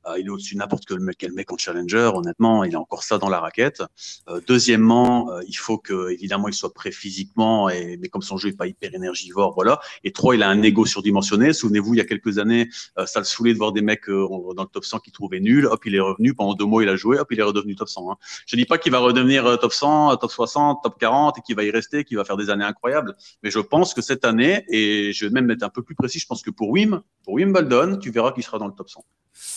Euh, 0.06 0.18
il 0.18 0.26
est 0.26 0.30
au-dessus 0.30 0.54
de 0.54 0.60
n'importe 0.60 0.84
quel 0.86 1.00
mec, 1.00 1.18
quel 1.18 1.32
mec 1.32 1.52
en 1.52 1.58
challenger. 1.58 2.10
Honnêtement, 2.14 2.64
il 2.64 2.74
a 2.74 2.80
encore 2.80 3.02
ça 3.02 3.18
dans 3.18 3.28
la 3.28 3.38
raquette. 3.38 3.82
Euh, 4.28 4.40
deuxièmement, 4.46 5.30
euh, 5.30 5.40
il 5.46 5.56
faut 5.56 5.76
que 5.76 6.10
évidemment 6.10 6.48
il 6.48 6.54
soit 6.54 6.72
prêt 6.72 6.90
physiquement, 6.90 7.68
et, 7.68 7.98
mais 8.00 8.08
comme 8.08 8.22
son 8.22 8.38
jeu 8.38 8.48
est 8.48 8.56
pas 8.56 8.66
hyper 8.66 8.94
énergivore, 8.94 9.52
voilà. 9.54 9.78
Et 10.04 10.12
trois, 10.12 10.34
il 10.34 10.42
a 10.42 10.48
un 10.48 10.62
ego 10.62 10.86
surdimensionné. 10.86 11.52
Souvenez-vous, 11.52 11.94
il 11.94 11.98
y 11.98 12.00
a 12.00 12.06
quelques 12.06 12.38
années, 12.38 12.70
euh, 12.98 13.04
ça 13.04 13.18
le 13.18 13.26
saoulait 13.26 13.52
de 13.52 13.58
voir 13.58 13.72
des 13.72 13.82
mecs 13.82 14.08
dans 14.08 14.62
le 14.62 14.68
top 14.68 14.86
100 14.86 15.00
qui 15.00 15.12
trouvaient 15.12 15.40
nul. 15.40 15.66
Hop, 15.66 15.84
il 15.84 15.94
est 15.94 16.00
revenu 16.00 16.32
pendant 16.32 16.54
deux 16.54 16.64
mois, 16.64 16.82
il 16.82 16.88
a 16.88 16.96
joué. 16.96 17.18
Hop, 17.18 17.28
il 17.30 17.38
est 17.38 17.42
redevenu 17.42 17.76
top 17.76 17.90
100. 17.90 18.10
Hein. 18.10 18.16
Je 18.46 18.56
dis 18.56 18.64
pas 18.64 18.78
qu'il 18.78 18.92
va 18.92 18.98
redevenir 18.98 19.46
euh, 19.46 19.56
top 19.56 19.72
100, 19.72 20.16
top 20.16 20.30
60, 20.30 20.82
top 20.82 20.98
40 20.98 21.38
et 21.38 21.40
qu'il 21.42 21.56
va 21.56 21.64
y 21.64 21.70
rester, 21.70 22.04
qu'il 22.04 22.16
va 22.16 22.24
faire 22.24 22.36
des 22.36 22.50
années 22.50 22.64
incroyables. 22.64 23.16
Mais 23.42 23.50
je 23.50 23.58
pense 23.58 23.94
que 23.94 24.02
cette 24.02 24.24
année, 24.24 24.64
et 24.68 25.12
je 25.12 25.26
vais 25.26 25.32
même 25.32 25.50
être 25.50 25.62
un 25.62 25.68
peu 25.68 25.82
plus 25.82 25.94
précis, 25.94 26.18
je 26.18 26.26
pense 26.26 26.42
que 26.42 26.50
pour 26.50 26.70
Wim, 26.70 27.00
pour 27.24 27.34
Wimbledon, 27.34 27.98
tu 27.98 28.10
verras 28.10 28.32
qu'il 28.32 28.42
sera 28.42 28.58
dans 28.58 28.66
le 28.66 28.74
top 28.74 28.88
100. 28.88 29.04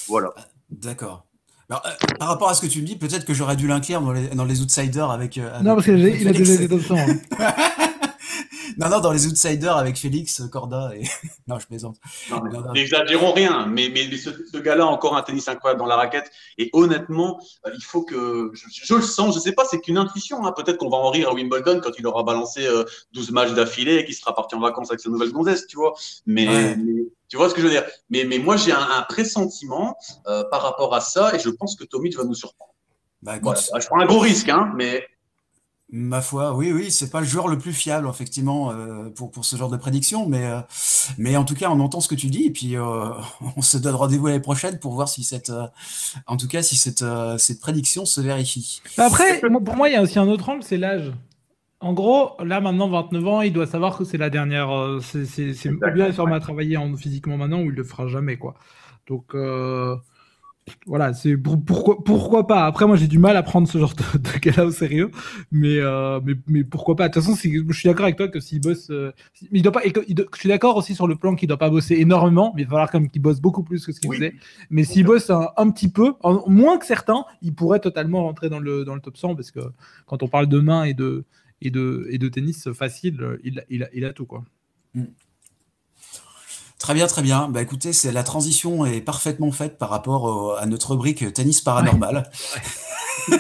Voilà. 0.08 0.34
D'accord. 0.70 1.26
Euh, 1.72 2.16
par 2.20 2.28
rapport 2.28 2.50
à 2.50 2.54
ce 2.54 2.62
que 2.62 2.68
tu 2.68 2.82
me 2.82 2.86
dis, 2.86 2.98
peut-être 2.98 3.26
que 3.26 3.34
j'aurais 3.34 3.56
dû 3.56 3.68
l'inclure 3.68 4.02
dans 4.02 4.12
les, 4.12 4.28
dans 4.28 4.46
les 4.46 4.62
outsiders 4.62 5.10
avec, 5.10 5.38
euh, 5.38 5.60
Non, 5.62 5.76
parce 5.76 5.86
qu'il 5.86 6.28
a 6.28 6.32
déjà 6.34 6.54
été 6.54 6.68
top 6.68 6.82
100. 6.82 6.96
non, 8.78 8.90
non, 8.90 9.00
dans 9.00 9.12
les 9.12 9.28
outsiders 9.28 9.78
avec 9.78 9.98
Félix, 9.98 10.42
Corda 10.52 10.92
et. 10.96 11.04
non, 11.48 11.60
je 11.60 11.68
plaisante. 11.68 11.98
N'exagérons 12.74 13.32
rien, 13.34 13.66
mais, 13.68 13.90
mais, 13.90 14.10
ce, 14.18 14.58
gars-là 14.58 14.84
a 14.84 14.88
encore 14.88 15.16
un 15.16 15.22
tennis 15.22 15.48
incroyable 15.48 15.80
dans 15.80 15.88
la 15.88 15.96
raquette. 15.96 16.32
Et 16.58 16.70
honnêtement, 16.74 17.40
euh, 17.66 17.72
il 17.74 17.84
faut 17.84 18.04
que. 18.04 18.52
Je, 18.54 18.94
le 18.94 19.02
sens, 19.02 19.36
je 19.36 19.40
sais 19.40 19.54
pas, 19.54 19.66
c'est 19.66 19.80
qu'une 19.80 19.98
intuition. 19.98 20.46
Hein. 20.46 20.54
Peut-être 20.54 20.78
qu'on 20.78 20.90
va 20.90 20.98
en 20.98 21.10
rire 21.10 21.30
à 21.30 21.34
Wimbledon 21.34 21.80
quand 21.82 21.92
il 21.98 22.06
aura 22.08 22.24
balancé 22.24 22.68
12 23.14 23.30
euh, 23.30 23.34
matchs 23.34 23.54
d'affilée 23.54 23.96
et 23.96 24.06
qu'il 24.06 24.16
sera 24.16 24.36
parti 24.36 24.56
en 24.56 24.60
vacances 24.60 24.90
avec 24.92 25.00
sa 25.00 25.10
nouvelle 25.10 25.32
gonzesse, 25.32 25.68
tu 25.68 25.78
vois. 25.78 25.94
Mais. 26.26 26.76
tu 27.28 27.38
vois 27.38 27.50
ce 27.50 27.54
que 27.54 27.62
je 27.62 27.68
veux 27.68 27.72
dire 27.72 27.86
mais, 28.10 28.26
mais 28.26 28.40
moi, 28.40 28.58
j'ai 28.58 28.74
un, 28.74 29.06
pressentiment 29.08 29.96
euh, 30.28 30.44
par 30.52 30.62
rapport 30.62 30.94
à 30.94 31.00
ça 31.00 31.34
et 31.34 31.40
je 31.40 31.50
pense 31.50 31.76
que 31.76 31.86
Tommy 31.86 32.10
va 32.12 32.24
nous 32.24 32.36
surprendre. 32.36 32.74
Bah, 33.22 33.36
je 33.36 33.88
prends 33.88 34.00
un 34.00 34.06
gros 34.06 34.20
risque, 34.20 34.50
hein, 34.50 34.72
mais 34.76 35.06
Ma 35.94 36.22
foi, 36.22 36.56
oui, 36.56 36.72
oui, 36.72 36.90
c'est 36.90 37.10
pas 37.10 37.20
le 37.20 37.26
joueur 37.26 37.50
le 37.50 37.58
plus 37.58 37.74
fiable, 37.74 38.08
effectivement, 38.08 38.72
euh, 38.72 39.10
pour, 39.10 39.30
pour 39.30 39.44
ce 39.44 39.58
genre 39.58 39.70
de 39.70 39.76
prédiction, 39.76 40.26
mais, 40.26 40.46
euh, 40.46 40.62
mais 41.18 41.36
en 41.36 41.44
tout 41.44 41.54
cas, 41.54 41.70
on 41.70 41.82
entend 41.82 42.00
ce 42.00 42.08
que 42.08 42.16
tu 42.16 42.28
dis, 42.28 42.46
et 42.46 42.50
puis 42.50 42.78
euh, 42.78 43.10
on 43.58 43.62
se 43.62 43.78
donne 43.78 43.96
rendez-vous 43.96 44.28
l'année 44.28 44.40
prochaine 44.40 44.80
pour 44.80 44.94
voir 44.94 45.10
si 45.10 45.26
cette, 45.26 45.52
en 46.28 46.38
tout 46.38 46.48
cas, 46.48 46.62
si 46.62 46.78
cette, 46.78 47.04
cette 47.38 47.60
prédiction 47.60 48.06
se 48.06 48.22
vérifie. 48.22 48.82
Après, 48.98 49.42
pour 49.42 49.76
moi, 49.76 49.90
il 49.90 49.94
y 49.94 49.98
a 49.98 50.02
aussi 50.02 50.18
un 50.18 50.30
autre 50.30 50.48
angle, 50.48 50.64
c'est 50.64 50.78
l'âge. 50.78 51.12
En 51.82 51.92
gros, 51.92 52.42
là 52.42 52.62
maintenant, 52.62 52.88
29 52.88 53.28
ans, 53.28 53.42
il 53.42 53.52
doit 53.52 53.68
savoir 53.68 53.98
que 53.98 54.06
c'est 54.06 54.18
la 54.18 54.30
dernière. 54.30 54.70
c'est 55.02 55.26
bien 55.94 56.08
il 56.08 56.14
se 56.14 56.22
à 56.22 56.40
travailler 56.40 56.78
en, 56.78 56.96
physiquement 56.96 57.36
maintenant 57.36 57.60
ou 57.60 57.66
il 57.66 57.76
le 57.76 57.84
fera 57.84 58.08
jamais, 58.08 58.38
quoi. 58.38 58.54
Donc 59.08 59.36
voilà, 60.86 61.14
c'est 61.14 61.38
pourquoi, 61.38 62.04
pourquoi 62.04 62.48
pas? 62.48 62.66
Après, 62.66 62.86
moi, 62.86 62.96
j'ai 62.96 63.08
du 63.08 63.20
mal 63.20 63.38
à 63.38 63.44
prendre 63.44 63.68
ce 63.68 63.78
genre 63.78 63.94
de, 63.94 64.18
de 64.18 64.38
cas-là 64.40 64.66
au 64.66 64.72
sérieux, 64.72 65.12
mais, 65.52 65.78
euh, 65.80 66.20
mais, 66.24 66.34
mais 66.48 66.64
pourquoi 66.64 66.96
pas? 66.96 67.10
De 67.10 67.14
toute 67.14 67.24
façon, 67.24 67.36
je 67.36 67.74
suis 67.74 67.88
d'accord 67.90 68.06
avec 68.06 68.18
toi 68.18 68.28
que 68.28 68.40
s'il 68.40 68.62
bosse, 68.62 68.90
euh, 68.90 69.12
il 69.52 69.62
doit 69.62 69.72
pas. 69.72 69.82
je 69.86 70.40
suis 70.40 70.50
d'accord 70.50 70.78
aussi 70.78 70.96
sur 70.96 71.08
le 71.08 71.16
plan 71.16 71.36
qu'il 71.36 71.48
doit 71.48 71.58
pas 71.58 71.70
bosser 71.70 71.96
énormément, 71.96 72.54
mais 72.56 72.64
il 72.64 72.66
va 72.66 72.72
falloir 72.72 72.92
quand 72.92 73.00
même 73.00 73.10
qu'il 73.10 73.22
bosse 73.22 73.42
beaucoup 73.42 73.64
plus 73.64 73.86
que 73.86 73.92
ce 73.92 74.00
qu'il 74.00 74.14
faisait. 74.14 74.34
Mais 74.70 74.84
s'il 74.84 75.06
bosse 75.06 75.30
un, 75.30 75.72
petit 75.72 75.90
peu, 75.90 76.14
moins 76.48 76.78
que 76.78 76.86
certains, 76.86 77.26
il 77.42 77.54
pourrait 77.54 77.80
totalement 77.80 78.24
rentrer 78.24 78.50
dans 78.50 78.60
le 78.60 78.84
dans 78.86 78.96
le 78.96 79.02
top 79.02 79.18
100 79.18 79.36
parce 79.36 79.52
que 79.52 79.60
quand 80.06 80.24
on 80.24 80.28
parle 80.28 80.48
de 80.48 80.60
main 80.60 80.84
et 80.84 80.94
de 80.94 81.26
et 81.62 81.70
de 81.70 82.08
et 82.10 82.18
de 82.18 82.28
tennis 82.30 82.72
facile, 82.74 83.38
il, 83.44 83.64
il, 83.70 83.84
a, 83.84 83.90
il 83.94 84.06
a 84.06 84.14
tout 84.14 84.26
quoi. 84.26 84.44
Mm. 84.94 85.04
Très 86.82 86.96
bien, 86.96 87.06
très 87.06 87.22
bien. 87.22 87.48
Bah 87.48 87.62
écoutez, 87.62 87.94
c'est 87.94 88.12
la 88.12 88.24
transition 88.24 88.88
est 88.88 89.02
parfaitement 89.02 89.52
faite 89.52 89.78
par 89.78 89.90
rapport 89.90 90.58
à 90.58 90.66
notre 90.66 90.92
rubrique 90.92 91.32
tennis 91.32 91.62
paranormal. 91.62 92.28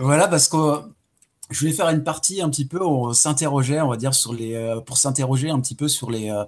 voilà, 0.00 0.28
parce 0.28 0.48
que 0.48 0.56
je 1.50 1.60
voulais 1.60 1.72
faire 1.72 1.90
une 1.90 2.02
partie 2.02 2.40
un 2.40 2.48
petit 2.48 2.64
peu, 2.64 2.82
on 2.82 3.12
s'interrogeait, 3.12 3.82
on 3.82 3.88
va 3.88 3.98
dire, 3.98 4.14
sur 4.14 4.32
les, 4.32 4.54
euh, 4.54 4.80
pour 4.80 4.96
s'interroger 4.96 5.50
un 5.50 5.60
petit 5.60 5.74
peu 5.74 5.88
sur 5.88 6.10
les, 6.10 6.30
euh, 6.30 6.44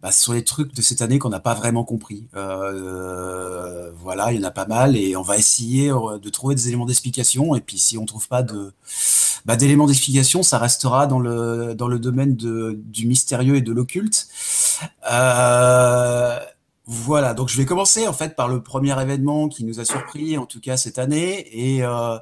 bah, 0.00 0.12
sur 0.12 0.32
les 0.32 0.44
trucs 0.44 0.72
de 0.76 0.80
cette 0.80 1.02
année 1.02 1.18
qu'on 1.18 1.30
n'a 1.30 1.40
pas 1.40 1.54
vraiment 1.54 1.82
compris. 1.82 2.28
Euh, 2.36 3.90
voilà, 4.00 4.30
il 4.30 4.40
y 4.40 4.44
en 4.44 4.46
a 4.46 4.52
pas 4.52 4.66
mal 4.66 4.96
et 4.96 5.16
on 5.16 5.22
va 5.22 5.36
essayer 5.36 5.88
de 5.88 6.28
trouver 6.30 6.54
des 6.54 6.68
éléments 6.68 6.86
d'explication. 6.86 7.56
Et 7.56 7.60
puis 7.60 7.78
si 7.78 7.98
on 7.98 8.06
trouve 8.06 8.28
pas 8.28 8.44
de 8.44 8.72
bah, 9.48 9.56
d'éléments 9.56 9.86
d'explication, 9.86 10.42
ça 10.42 10.58
restera 10.58 11.06
dans 11.06 11.20
le 11.20 11.74
dans 11.74 11.88
le 11.88 11.98
domaine 11.98 12.36
du 12.36 13.06
mystérieux 13.06 13.56
et 13.56 13.62
de 13.62 13.72
l'occulte. 13.72 14.28
Euh, 15.10 16.38
voilà, 16.84 17.32
donc 17.32 17.48
je 17.48 17.56
vais 17.56 17.64
commencer 17.64 18.06
en 18.06 18.12
fait 18.12 18.36
par 18.36 18.48
le 18.48 18.62
premier 18.62 19.00
événement 19.00 19.48
qui 19.48 19.64
nous 19.64 19.80
a 19.80 19.86
surpris, 19.86 20.36
en 20.36 20.44
tout 20.44 20.60
cas 20.60 20.76
cette 20.76 20.98
année, 20.98 21.48
et 21.50 21.82
euh, 21.82 22.18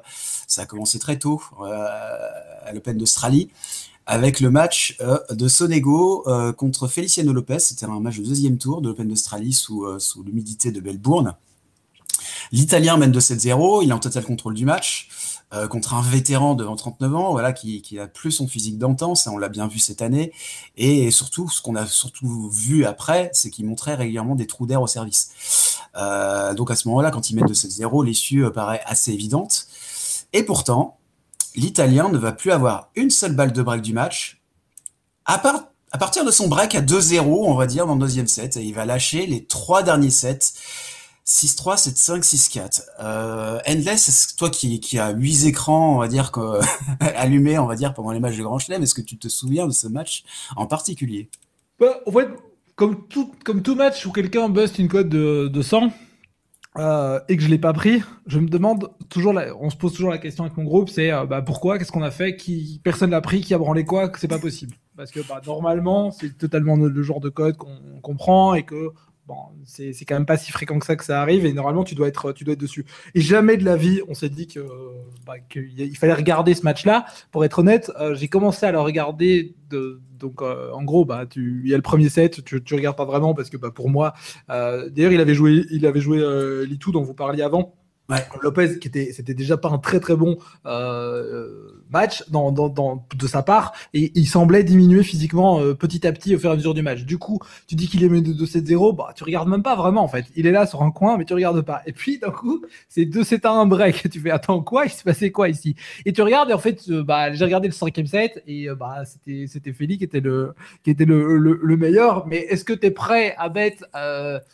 ça 0.47 0.61
a 0.61 0.65
commencé 0.65 0.99
très 0.99 1.19
tôt 1.19 1.41
euh, 1.59 1.87
à 2.65 2.71
l'Open 2.71 2.97
d'Australie 2.97 3.49
avec 4.05 4.39
le 4.39 4.49
match 4.49 4.97
de 5.29 5.47
Sonego 5.49 6.25
contre 6.55 6.87
Feliciano 6.87 7.33
Lopez. 7.33 7.59
C'était 7.59 7.87
un 7.87 7.99
match 7.99 8.19
de 8.19 8.23
deuxième 8.23 8.57
tour 8.57 8.79
de 8.79 8.87
l'Open 8.87 9.09
d'Australie 9.09 9.51
sous, 9.51 9.85
sous 9.99 10.23
l'humidité 10.23 10.71
de 10.71 10.79
Melbourne. 10.79 11.35
L'Italien 12.53 12.95
mène 12.95 13.11
de 13.11 13.19
7-0, 13.19 13.83
il 13.83 13.89
est 13.89 13.93
en 13.93 13.99
total 13.99 14.23
contrôle 14.23 14.53
du 14.53 14.63
match. 14.63 15.09
Contre 15.69 15.93
un 15.93 16.01
vétéran 16.01 16.55
de 16.55 16.65
39 16.65 17.15
ans, 17.15 17.31
voilà, 17.31 17.53
qui, 17.53 17.81
qui 17.81 17.99
a 17.99 18.07
plus 18.07 18.31
son 18.31 18.47
physique 18.47 18.77
d'antan, 18.77 19.15
ça 19.15 19.31
on 19.31 19.37
l'a 19.37 19.49
bien 19.49 19.67
vu 19.67 19.79
cette 19.79 20.01
année, 20.01 20.33
et 20.75 21.09
surtout 21.09 21.49
ce 21.49 21.61
qu'on 21.61 21.75
a 21.75 21.85
surtout 21.85 22.49
vu 22.49 22.85
après, 22.85 23.29
c'est 23.33 23.49
qu'il 23.49 23.65
montrait 23.65 23.95
régulièrement 23.95 24.35
des 24.35 24.45
trous 24.45 24.65
d'air 24.65 24.81
au 24.81 24.87
service. 24.87 25.31
donc 25.95 26.69
à 26.69 26.75
ce 26.75 26.87
moment-là, 26.89 27.11
quand 27.11 27.29
il 27.29 27.35
met 27.37 27.43
de 27.43 27.53
7-0, 27.53 28.05
l'issue 28.05 28.43
paraît 28.53 28.81
assez 28.85 29.13
évidente, 29.13 29.67
et 30.33 30.43
pourtant, 30.43 30.97
l'Italien 31.55 32.09
ne 32.09 32.17
va 32.17 32.31
plus 32.31 32.51
avoir 32.51 32.89
une 32.95 33.09
seule 33.09 33.33
balle 33.33 33.51
de 33.51 33.61
break 33.61 33.81
du 33.81 33.93
match, 33.93 34.41
à, 35.25 35.41
à 35.91 35.97
partir 35.97 36.25
de 36.25 36.31
son 36.31 36.47
break 36.47 36.75
à 36.75 36.81
2-0, 36.81 37.21
on 37.21 37.55
va 37.55 37.65
dire, 37.65 37.87
dans 37.87 37.95
le 37.95 37.99
deuxième 37.99 38.27
set, 38.27 38.57
et 38.57 38.63
il 38.63 38.73
va 38.73 38.85
lâcher 38.85 39.25
les 39.25 39.45
trois 39.45 39.83
derniers 39.83 40.11
sets. 40.11 40.53
6-3, 41.27 41.75
7-5, 41.75 42.23
6-4. 42.23 42.81
Euh, 43.01 43.59
Endless, 43.67 44.35
toi 44.37 44.49
qui, 44.49 44.97
as 44.97 45.11
huit 45.11 45.45
écrans, 45.45 45.95
on 45.95 45.99
va 45.99 46.07
dire, 46.07 46.31
allumés, 47.01 47.59
on 47.59 47.65
va 47.65 47.75
dire, 47.75 47.93
pendant 47.93 48.11
les 48.11 48.21
matchs 48.21 48.37
de 48.37 48.43
Grand 48.43 48.59
Chelem, 48.59 48.81
est-ce 48.81 48.95
que 48.95 49.01
tu 49.01 49.17
te 49.17 49.27
souviens 49.27 49.67
de 49.67 49.73
ce 49.73 49.87
match 49.87 50.23
en 50.55 50.67
particulier? 50.67 51.29
Bah, 51.79 51.99
En 52.05 52.11
fait, 52.13 52.29
comme 52.75 53.07
tout, 53.07 53.75
match 53.75 54.05
où 54.05 54.11
quelqu'un 54.13 54.47
bust 54.47 54.79
une 54.79 54.87
cote 54.87 55.09
de, 55.09 55.49
de 55.49 55.61
100, 55.61 55.91
euh, 56.77 57.19
et 57.27 57.35
que 57.35 57.43
je 57.43 57.49
l'ai 57.49 57.57
pas 57.57 57.73
pris, 57.73 58.03
je 58.27 58.39
me 58.39 58.47
demande 58.47 58.91
toujours, 59.09 59.33
on 59.59 59.69
se 59.69 59.75
pose 59.75 59.93
toujours 59.93 60.11
la 60.11 60.19
question 60.19 60.45
avec 60.45 60.55
mon 60.57 60.63
groupe, 60.63 60.89
c'est 60.89 61.11
euh, 61.11 61.25
bah, 61.25 61.41
pourquoi, 61.41 61.77
qu'est-ce 61.77 61.91
qu'on 61.91 62.03
a 62.03 62.11
fait, 62.11 62.37
qui 62.37 62.79
personne 62.83 63.09
l'a 63.09 63.19
pris, 63.19 63.41
qui 63.41 63.53
a 63.53 63.57
branlé 63.57 63.83
quoi, 63.83 64.07
que 64.07 64.19
c'est 64.19 64.27
pas 64.29 64.39
possible. 64.39 64.75
Parce 64.95 65.11
que 65.11 65.19
bah, 65.27 65.41
normalement, 65.45 66.11
c'est 66.11 66.37
totalement 66.37 66.77
le 66.77 67.03
genre 67.03 67.19
de 67.19 67.29
code 67.29 67.57
qu'on 67.57 67.99
comprend 68.01 68.53
et 68.53 68.63
que 68.63 68.91
bon, 69.27 69.35
c'est 69.65 69.93
quand 70.05 70.15
même 70.15 70.25
pas 70.25 70.37
si 70.37 70.51
fréquent 70.51 70.79
que 70.79 70.85
ça 70.85 70.95
que 70.95 71.03
ça 71.03 71.21
arrive 71.21 71.45
et 71.45 71.53
normalement 71.53 71.83
tu 71.83 71.95
dois 71.95 72.07
être, 72.07 72.31
tu 72.31 72.43
dois 72.43 72.53
être 72.53 72.59
dessus. 72.59 72.85
Et 73.13 73.21
jamais 73.21 73.57
de 73.57 73.65
la 73.65 73.75
vie, 73.75 74.01
on 74.07 74.13
s'est 74.13 74.29
dit 74.29 74.47
que 74.47 74.65
bah, 75.25 75.39
qu'il 75.39 75.97
fallait 75.97 76.13
regarder 76.13 76.53
ce 76.53 76.63
match-là. 76.63 77.05
Pour 77.31 77.43
être 77.43 77.59
honnête, 77.59 77.91
euh, 77.99 78.15
j'ai 78.15 78.27
commencé 78.27 78.65
à 78.65 78.71
le 78.71 78.79
regarder. 78.79 79.55
De, 79.69 79.99
donc 80.17 80.41
euh, 80.41 80.71
en 80.71 80.83
gros, 80.83 81.03
bah, 81.03 81.25
tu, 81.25 81.61
il 81.63 81.69
y 81.69 81.73
a 81.73 81.77
le 81.77 81.83
premier 81.83 82.09
set, 82.09 82.43
tu, 82.43 82.63
tu 82.63 82.73
regardes 82.73 82.95
pas 82.95 83.05
vraiment 83.05 83.33
parce 83.33 83.49
que 83.49 83.57
bah, 83.57 83.71
pour 83.71 83.89
moi, 83.89 84.13
euh, 84.49 84.89
d'ailleurs 84.89 85.11
il 85.11 85.19
avait 85.19 85.35
joué, 85.35 85.65
il 85.71 85.85
avait 85.85 85.99
joué 85.99 86.17
Litou 86.65 86.91
dont 86.91 87.03
vous 87.03 87.13
parliez 87.13 87.43
avant. 87.43 87.75
Ouais. 88.09 88.25
Lopez, 88.41 88.79
qui 88.79 88.87
était, 88.87 89.11
c'était 89.11 89.33
déjà 89.33 89.57
pas 89.57 89.69
un 89.69 89.79
très 89.79 89.99
très 89.99 90.15
bon 90.15 90.37
euh, 90.65 91.76
match 91.91 92.23
de 92.29 93.27
sa 93.27 93.43
part, 93.43 93.73
et 93.93 94.11
il 94.15 94.27
semblait 94.27 94.63
diminuer 94.63 95.03
physiquement 95.03 95.59
euh, 95.59 95.73
petit 95.73 96.05
à 96.05 96.11
petit 96.11 96.35
au 96.35 96.39
fur 96.39 96.49
et 96.49 96.53
à 96.53 96.55
mesure 96.55 96.73
du 96.73 96.81
match. 96.81 97.03
Du 97.03 97.17
coup, 97.17 97.39
tu 97.67 97.75
dis 97.75 97.87
qu'il 97.87 98.03
est 98.03 98.09
mené 98.09 98.21
de 98.21 98.33
2-7-0, 98.33 98.95
bah 98.95 99.13
tu 99.15 99.23
regardes 99.23 99.49
même 99.49 99.63
pas 99.63 99.75
vraiment 99.75 100.03
en 100.03 100.07
fait. 100.07 100.25
Il 100.35 100.47
est 100.47 100.51
là 100.51 100.65
sur 100.65 100.81
un 100.83 100.91
coin, 100.91 101.17
mais 101.17 101.25
tu 101.25 101.33
regardes 101.33 101.61
pas. 101.61 101.81
Et 101.85 101.93
puis 101.93 102.19
d'un 102.19 102.31
coup, 102.31 102.61
c'est 102.89 103.05
2-7 103.05 103.47
1 103.47 103.65
break. 103.65 104.09
Tu 104.17 104.21
fais 104.21 104.31
attends 104.31 104.61
quoi? 104.61 104.85
Il 104.85 104.91
se 104.91 105.03
passait 105.03 105.31
quoi 105.31 105.49
ici? 105.49 105.75
Et 106.05 106.13
tu 106.13 106.21
regardes 106.21 106.49
et 106.49 106.53
en 106.53 106.57
fait, 106.59 106.81
euh, 106.89 107.03
bah 107.03 107.33
j'ai 107.33 107.43
regardé 107.43 107.67
le 107.67 107.73
cinquième 107.73 108.07
set 108.07 108.41
et 108.47 108.69
euh, 108.69 108.75
bah 108.75 109.03
c'était 109.05 109.47
c'était 109.47 109.73
Félix 109.73 109.99
qui 109.99 110.05
était 110.05 110.21
le 110.21 110.53
le, 110.85 111.59
le, 111.61 111.77
meilleur. 111.77 112.25
Mais 112.25 112.37
est-ce 112.37 112.63
que 112.63 112.73
tu 112.73 112.87
es 112.87 112.91
prêt 112.91 113.35
à 113.37 113.49
mettre 113.49 113.85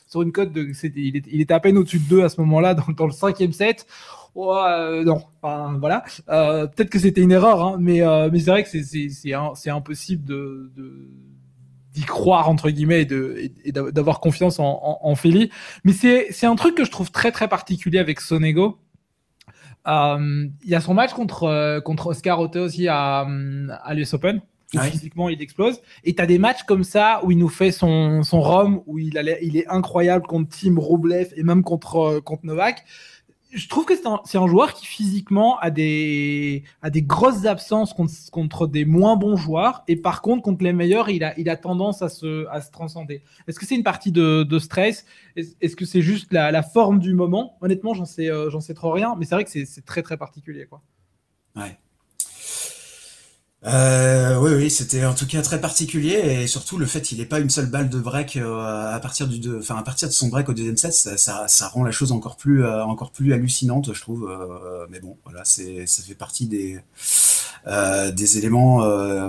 sur 0.07 0.21
une 0.21 0.31
cote 0.31 0.51
de 0.51 0.71
il, 0.95 1.15
était, 1.15 1.29
il 1.31 1.41
était 1.41 1.53
à 1.53 1.59
peine 1.59 1.77
au-dessus 1.77 1.99
de 1.99 2.09
2 2.09 2.23
à 2.23 2.29
ce 2.29 2.41
moment-là 2.41 2.73
dans, 2.73 2.91
dans 2.95 3.05
le 3.05 3.11
cinquième 3.11 3.53
set? 3.53 3.85
Euh, 4.35 5.03
non, 5.03 5.21
enfin, 5.41 5.77
voilà. 5.79 6.03
Euh, 6.29 6.67
peut-être 6.67 6.89
que 6.89 6.99
c'était 6.99 7.21
une 7.21 7.31
erreur, 7.31 7.63
hein, 7.63 7.77
mais, 7.79 8.01
euh, 8.01 8.29
mais 8.31 8.39
c'est 8.39 8.49
vrai 8.49 8.63
que 8.63 8.69
c'est 8.69 9.69
impossible 9.69 10.25
de, 10.25 10.71
d'y 10.75 12.01
d'y 12.01 12.05
croire 12.05 12.49
entre 12.49 12.71
guillemets 12.71 13.07
et 13.63 13.71
d'avoir 13.71 14.19
confiance 14.19 14.59
en, 14.59 14.99
en, 15.01 15.15
Philly. 15.15 15.51
Mais 15.83 15.93
c'est 15.93 16.45
un 16.45 16.55
truc 16.55 16.75
que 16.75 16.85
je 16.85 16.91
trouve 16.91 17.11
très 17.11 17.31
très 17.31 17.47
particulier 17.47 17.99
avec 17.99 18.19
Sonego. 18.19 18.79
Euh, 19.87 20.47
il 20.63 20.69
y 20.69 20.75
a 20.75 20.81
son 20.81 20.95
match 20.95 21.13
contre, 21.13 21.81
contre 21.81 22.07
Oscar 22.07 22.39
Ote 22.39 22.55
aussi 22.55 22.87
à, 22.87 23.27
à 23.83 23.93
l'US 23.93 24.11
Open. 24.15 24.41
Où 24.73 24.79
Physiquement, 24.79 25.29
il 25.29 25.39
explose. 25.39 25.81
Et 26.03 26.15
tu 26.15 26.21
as 26.23 26.25
des 26.25 26.39
matchs 26.39 26.63
comme 26.63 26.83
ça 26.83 27.21
où 27.23 27.29
il 27.29 27.37
nous 27.37 27.49
fait 27.49 27.71
son, 27.71 28.23
son 28.23 28.41
ROM, 28.41 28.81
où 28.87 28.97
il, 28.97 29.13
il 29.43 29.55
est 29.55 29.67
incroyable 29.67 30.25
contre 30.25 30.49
Tim 30.49 30.79
Roublev 30.79 31.31
et 31.35 31.43
même 31.43 31.61
contre, 31.61 32.21
contre 32.21 32.43
Novak 32.47 32.83
je 33.53 33.67
trouve 33.67 33.85
que 33.85 33.93
c'est 33.95 34.37
un, 34.37 34.47
joueur 34.47 34.73
qui 34.73 34.85
physiquement 34.85 35.59
a 35.59 35.69
des, 35.69 36.63
a 36.81 36.89
des 36.89 37.01
grosses 37.01 37.45
absences 37.45 37.93
contre, 37.93 38.67
des 38.67 38.85
moins 38.85 39.15
bons 39.15 39.37
joueurs 39.37 39.83
et 39.87 39.95
par 39.95 40.21
contre 40.21 40.43
contre 40.43 40.63
les 40.63 40.73
meilleurs 40.73 41.09
il 41.09 41.23
a, 41.23 41.37
il 41.39 41.49
a 41.49 41.55
tendance 41.55 42.01
à 42.01 42.09
se, 42.09 42.47
à 42.47 42.61
se 42.61 42.71
transcender. 42.71 43.21
Est-ce 43.47 43.59
que 43.59 43.65
c'est 43.65 43.75
une 43.75 43.83
partie 43.83 44.11
de, 44.11 44.43
de 44.43 44.59
stress? 44.59 45.05
Est-ce 45.35 45.75
que 45.75 45.85
c'est 45.85 46.01
juste 46.01 46.33
la, 46.33 46.51
la, 46.51 46.63
forme 46.63 46.99
du 46.99 47.13
moment? 47.13 47.57
Honnêtement 47.61 47.93
j'en 47.93 48.05
sais, 48.05 48.29
euh, 48.29 48.59
sais 48.59 48.73
trop 48.73 48.91
rien 48.91 49.15
mais 49.17 49.25
c'est 49.25 49.35
vrai 49.35 49.43
que 49.43 49.49
c'est 49.49 49.85
très 49.85 50.01
très 50.01 50.17
particulier 50.17 50.65
quoi. 50.65 50.81
Ouais. 51.55 51.77
Euh, 53.65 54.37
oui, 54.39 54.51
oui, 54.55 54.69
c'était 54.69 55.05
en 55.05 55.13
tout 55.13 55.25
cas 55.25 55.41
très 55.41 55.61
particulier 55.61 56.41
et 56.41 56.47
surtout 56.47 56.77
le 56.77 56.85
fait 56.85 57.01
qu'il 57.01 57.19
n'ait 57.19 57.25
pas 57.25 57.39
une 57.39 57.49
seule 57.49 57.67
balle 57.67 57.89
de 57.89 57.97
break 57.97 58.35
euh, 58.35 58.93
à 58.93 58.99
partir 58.99 59.25
du, 59.27 59.39
enfin 59.57 59.77
à 59.77 59.83
partir 59.83 60.09
de 60.09 60.13
son 60.13 60.27
break 60.27 60.49
au 60.49 60.53
deuxième 60.53 60.75
set, 60.75 60.93
ça, 60.93 61.15
ça, 61.15 61.47
ça 61.47 61.67
rend 61.69 61.83
la 61.85 61.91
chose 61.91 62.11
encore 62.11 62.35
plus, 62.35 62.65
euh, 62.65 62.83
encore 62.83 63.11
plus 63.11 63.31
hallucinante, 63.33 63.93
je 63.93 64.01
trouve. 64.01 64.29
Euh, 64.29 64.85
mais 64.89 64.99
bon, 64.99 65.17
voilà, 65.23 65.41
c'est, 65.45 65.85
ça 65.87 66.03
fait 66.03 66.15
partie 66.15 66.47
des, 66.47 66.79
des 67.65 68.37
éléments, 68.37 68.79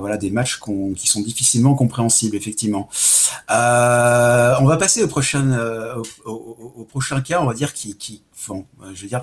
voilà, 0.01 0.17
des 0.17 0.31
matchs 0.31 0.59
qui 0.97 1.07
sont 1.07 1.21
difficilement 1.21 1.75
compréhensibles, 1.75 2.35
effectivement. 2.37 2.89
on 3.49 4.65
va 4.65 4.77
passer 4.79 5.05
au 5.05 5.09
prochain, 5.09 5.57
au, 6.25 6.31
au, 6.31 6.73
au, 6.79 6.85
prochain 6.85 7.21
cas, 7.21 7.41
on 7.41 7.47
va 7.47 7.55
dire 7.55 7.73
qui, 7.73 7.97
qui, 7.97 8.23
bon, 8.49 8.67
je 8.93 9.03
veux 9.03 9.09
dire 9.09 9.23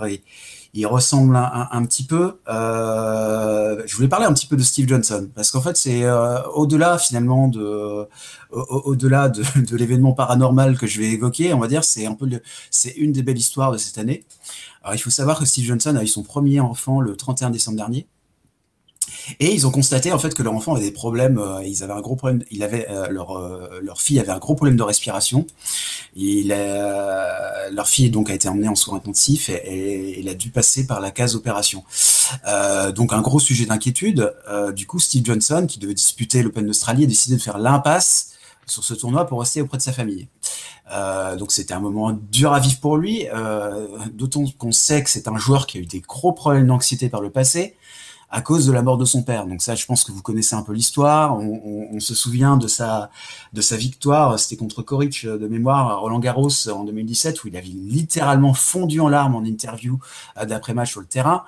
il 0.74 0.88
ressemble 0.88 1.36
un, 1.36 1.86
petit 1.86 2.04
peu. 2.04 2.40
Euh, 2.48 3.84
je 3.86 3.96
voulais 3.96 4.08
parler 4.08 4.26
un 4.26 4.34
petit 4.34 4.48
peu 4.48 4.56
de 4.56 4.64
Steve 4.64 4.88
Johnson 4.88 5.30
parce 5.36 5.52
qu'en 5.52 5.62
fait 5.62 5.76
c'est 5.76 6.04
euh, 6.06 6.42
au-delà 6.54 6.98
finalement 6.98 7.50
de 7.50 8.08
au-delà 8.52 9.28
de, 9.30 9.44
de 9.66 9.76
l'événement 9.76 10.14
paranormal 10.14 10.78
que 10.78 10.88
je 10.88 11.00
vais 11.00 11.12
évoquer, 11.12 11.54
on 11.54 11.60
va 11.60 11.68
dire 11.68 11.84
c'est 11.84 12.06
un 12.06 12.14
peu 12.14 12.28
c'est 12.70 12.92
une 12.92 13.12
des 13.12 13.24
belles 13.24 13.38
histoires 13.38 13.72
de 13.72 13.78
cette 13.78 13.98
année. 13.98 14.24
Alors 14.84 14.96
il 14.96 15.00
faut 15.00 15.10
savoir 15.10 15.40
que 15.40 15.46
Steve 15.46 15.66
Johnson 15.66 15.96
a 15.96 16.04
eu 16.04 16.08
son 16.08 16.24
premier 16.24 16.60
enfant 16.62 17.02
le 17.02 17.18
31 17.18 17.50
décembre 17.50 17.78
dernier. 17.78 18.08
Et 19.40 19.54
ils 19.54 19.68
ont 19.68 19.72
constaté 19.72 20.12
en 20.12 20.20
fait 20.20 20.34
que 20.34 20.44
leur 20.44 20.54
enfant 20.54 20.76
avait 20.76 20.86
des 20.86 20.92
problèmes. 20.92 21.38
Euh, 21.38 21.64
ils 21.66 21.84
avaient 21.84 21.94
un 21.94 22.02
gros 22.02 22.16
problème. 22.16 22.44
Il 22.52 22.64
avait 22.64 22.88
euh, 22.90 23.08
leur 23.10 23.38
euh, 23.38 23.80
leur 23.82 24.02
fille 24.02 24.20
avait 24.20 24.32
un 24.32 24.40
gros 24.40 24.56
problème 24.56 24.78
de 24.78 24.84
respiration. 24.84 25.46
Leur 26.16 27.88
fille 27.88 28.10
donc 28.10 28.30
a 28.30 28.34
été 28.34 28.50
emmenée 28.50 28.68
en 28.68 28.76
soins 28.76 28.98
intensifs 28.98 29.50
et, 29.50 29.54
et, 29.54 30.20
il 30.20 30.30
a 30.30 30.34
dû 30.34 30.50
passer 30.50 30.86
par 30.86 31.00
la 31.00 31.12
case 31.12 31.36
opération. 31.36 31.84
donc 32.96 33.14
un 33.14 33.22
gros 33.22 33.40
sujet 33.40 33.66
d'inquiétude. 33.66 34.34
du 34.76 34.88
coup, 34.88 35.00
Steve 35.00 35.26
Johnson, 35.26 35.66
qui 35.68 35.80
devait 35.80 35.94
disputer 35.94 36.44
l'Open 36.44 36.66
d'Australie, 36.66 37.06
a 37.06 37.08
décidé 37.08 37.38
de 37.38 37.42
faire 37.42 37.58
l'impasse 37.58 38.32
sur 38.68 38.84
ce 38.84 38.94
tournoi 38.94 39.26
pour 39.26 39.40
rester 39.40 39.62
auprès 39.62 39.78
de 39.78 39.84
sa 39.84 39.94
famille. 39.94 40.28
Donc 41.40 41.52
c'était 41.52 41.74
un 41.74 41.80
moment 41.80 42.12
dur 42.12 42.54
à 42.54 42.60
vivre 42.60 42.80
pour 42.80 42.98
lui, 42.98 43.26
d'autant 44.14 44.44
qu'on 44.58 44.72
sait 44.74 45.04
que 45.04 45.10
c'est 45.10 45.28
un 45.28 45.38
joueur 45.38 45.66
qui 45.66 45.78
a 45.78 45.82
eu 45.82 45.86
des 45.86 46.02
gros 46.02 46.34
problèmes 46.34 46.68
d'anxiété 46.68 47.08
par 47.10 47.22
le 47.22 47.30
passé 47.30 47.76
à 48.32 48.42
cause 48.42 48.66
de 48.66 48.72
la 48.72 48.82
mort 48.82 48.98
de 48.98 49.04
son 49.04 49.24
père. 49.24 49.46
Donc 49.46 49.62
ça, 49.62 49.76
je 49.76 49.86
pense 49.86 50.06
que 50.06 50.12
vous 50.12 50.22
connaissez 50.22 50.56
un 50.56 50.64
peu 50.64 50.72
l'histoire. 50.72 51.38
On, 51.38 52.00
se 52.00 52.16
souvient 52.16 52.58
de 52.58 52.68
sa 52.68 53.12
de 53.54 53.62
sa 53.62 53.78
victoire, 53.78 54.40
c'était 54.40 54.56
contre 54.56 54.82
Koric 54.82 55.26
de 55.26 55.48
mémoire 55.48 56.00
Roland 56.00 56.20
Garros 56.20 56.70
en 56.70 56.84
2017 56.84 57.44
où 57.44 57.50
il 57.50 57.58
avait 57.58 57.68
littéralement 57.68 58.56
fondu 58.56 59.00
en 59.00 59.08
larmes 59.08 59.36
en 59.36 59.44
interview 59.44 60.00
euh, 60.38 60.46
d'après 60.46 60.74
match 60.74 60.92
sur 60.92 61.02
le 61.02 61.06
terrain. 61.06 61.44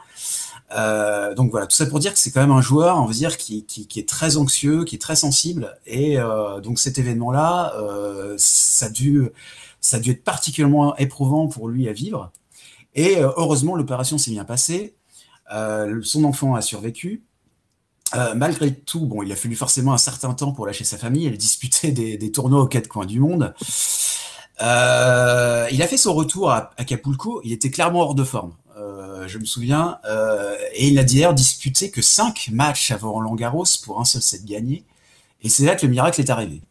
Euh, 0.75 1.33
donc 1.33 1.49
voilà, 1.49 1.65
tout 1.65 1.75
ça 1.75 1.87
pour 1.87 1.99
dire 1.99 2.13
que 2.13 2.19
c'est 2.19 2.29
quand 2.31 2.41
même 2.41 2.51
un 2.51 2.61
joueur, 2.61 2.97
on 2.97 3.05
va 3.05 3.13
dire, 3.13 3.37
qui, 3.37 3.65
qui, 3.65 3.99
est 3.99 4.07
très 4.07 4.37
anxieux, 4.37 4.83
qui 4.83 4.95
est 4.95 4.99
très 4.99 5.15
sensible. 5.15 5.75
Et 5.87 6.19
euh, 6.19 6.59
donc 6.59 6.77
cet 6.77 6.99
événement-là, 6.99 7.73
ça 8.37 8.87
a 8.87 8.89
dû 8.89 9.29
ça 9.81 9.97
a 9.97 9.99
dû 9.99 10.11
être 10.11 10.23
particulièrement 10.23 10.95
éprouvant 10.97 11.47
pour 11.47 11.67
lui 11.67 11.89
à 11.89 11.93
vivre. 11.93 12.31
Et 12.95 13.17
heureusement, 13.17 13.75
l'opération 13.75 14.17
s'est 14.19 14.31
bien 14.31 14.45
passée. 14.45 14.95
Euh, 15.53 16.01
son 16.03 16.23
enfant 16.23 16.55
a 16.55 16.61
survécu. 16.61 17.23
Euh, 18.15 18.33
malgré 18.35 18.73
tout, 18.73 19.05
bon, 19.05 19.23
il 19.23 19.31
a 19.31 19.35
fallu 19.35 19.55
forcément 19.55 19.93
un 19.93 19.97
certain 19.97 20.33
temps 20.33 20.51
pour 20.51 20.67
lâcher 20.67 20.83
sa 20.83 20.97
famille 20.97 21.25
et 21.27 21.31
disputer 21.31 21.91
des, 21.91 22.31
tournois 22.31 22.61
aux 22.61 22.67
quatre 22.67 22.87
coins 22.87 23.05
du 23.05 23.19
monde. 23.19 23.53
Euh, 24.61 25.67
il 25.71 25.81
a 25.81 25.87
fait 25.87 25.97
son 25.97 26.13
retour 26.13 26.51
à 26.51 26.71
Acapulco. 26.77 27.41
Il 27.43 27.51
était 27.51 27.71
clairement 27.71 28.01
hors 28.01 28.15
de 28.15 28.23
forme. 28.23 28.53
Je 29.25 29.37
me 29.37 29.45
souviens. 29.45 29.99
Et 30.73 30.89
il 30.89 30.99
a 30.99 31.03
d'ailleurs 31.03 31.33
disputé 31.33 31.89
que 31.89 32.01
cinq 32.01 32.49
matchs 32.51 32.91
avant 32.91 33.13
Roland 33.13 33.35
Garros 33.35 33.63
pour 33.85 34.01
un 34.01 34.05
seul 34.05 34.21
set 34.21 34.43
gagné. 34.43 34.83
Et 35.41 35.49
c'est 35.49 35.65
là 35.65 35.75
que 35.75 35.85
le 35.85 35.91
miracle 35.91 36.19
est 36.19 36.29
arrivé. 36.29 36.61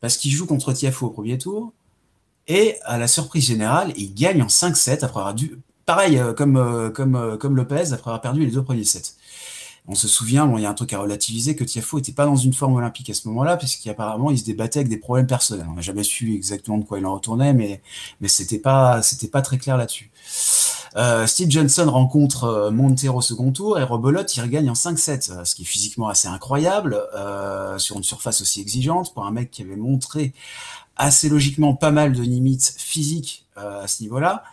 Parce 0.00 0.16
qu'il 0.16 0.30
joue 0.30 0.46
contre 0.46 0.72
Tiafo 0.72 1.06
au 1.06 1.10
premier 1.10 1.36
tour. 1.36 1.72
Et 2.48 2.76
à 2.84 2.98
la 2.98 3.06
surprise 3.06 3.46
générale, 3.46 3.92
il 3.96 4.14
gagne 4.14 4.42
en 4.42 4.46
5-7 4.46 5.04
après 5.04 5.20
avoir 5.20 5.34
dû, 5.34 5.58
pareil, 5.86 6.18
euh, 6.18 6.32
comme, 6.32 6.56
euh, 6.56 6.90
comme, 6.90 7.16
euh, 7.16 7.36
comme 7.36 7.56
Lopez, 7.56 7.92
après 7.92 8.10
avoir 8.10 8.20
perdu 8.20 8.44
les 8.44 8.50
deux 8.50 8.62
premiers 8.62 8.84
sets. 8.84 9.14
On 9.88 9.96
se 9.96 10.06
souvient, 10.06 10.46
bon, 10.46 10.58
il 10.58 10.62
y 10.62 10.66
a 10.66 10.70
un 10.70 10.74
truc 10.74 10.92
à 10.92 11.00
relativiser, 11.00 11.56
que 11.56 11.64
Tiafo 11.64 11.96
n'était 11.96 12.12
pas 12.12 12.24
dans 12.24 12.36
une 12.36 12.52
forme 12.52 12.74
olympique 12.74 13.10
à 13.10 13.14
ce 13.14 13.26
moment-là, 13.28 13.56
puisqu'apparemment 13.56 14.30
il 14.30 14.38
se 14.38 14.44
débattait 14.44 14.78
avec 14.80 14.88
des 14.88 14.96
problèmes 14.96 15.26
personnels. 15.26 15.66
On 15.68 15.74
n'a 15.74 15.80
jamais 15.80 16.04
su 16.04 16.34
exactement 16.34 16.78
de 16.78 16.84
quoi 16.84 17.00
il 17.00 17.06
en 17.06 17.14
retournait, 17.14 17.52
mais, 17.52 17.82
mais 18.20 18.28
c'était 18.28 18.60
pas, 18.60 19.00
pas 19.32 19.42
très 19.42 19.58
clair 19.58 19.76
là-dessus. 19.76 20.12
Steve 21.26 21.50
Johnson 21.50 21.90
rencontre 21.90 22.70
Montero 22.70 23.18
au 23.18 23.22
second 23.22 23.50
tour 23.50 23.78
et 23.78 23.82
Robolotte, 23.82 24.36
il 24.36 24.42
regagne 24.42 24.70
en 24.70 24.74
5-7, 24.74 25.44
ce 25.44 25.54
qui 25.54 25.62
est 25.62 25.64
physiquement 25.64 26.08
assez 26.08 26.28
incroyable, 26.28 27.02
sur 27.78 27.96
une 27.96 28.04
surface 28.04 28.40
aussi 28.40 28.60
exigeante, 28.60 29.12
pour 29.14 29.26
un 29.26 29.32
mec 29.32 29.50
qui 29.50 29.62
avait 29.62 29.74
montré 29.74 30.32
assez 30.96 31.28
logiquement 31.28 31.74
pas 31.74 31.90
mal 31.90 32.12
de 32.12 32.22
limites 32.22 32.74
physiques 32.78 33.46
à 33.56 33.88
ce 33.88 34.02
niveau-là. 34.04 34.44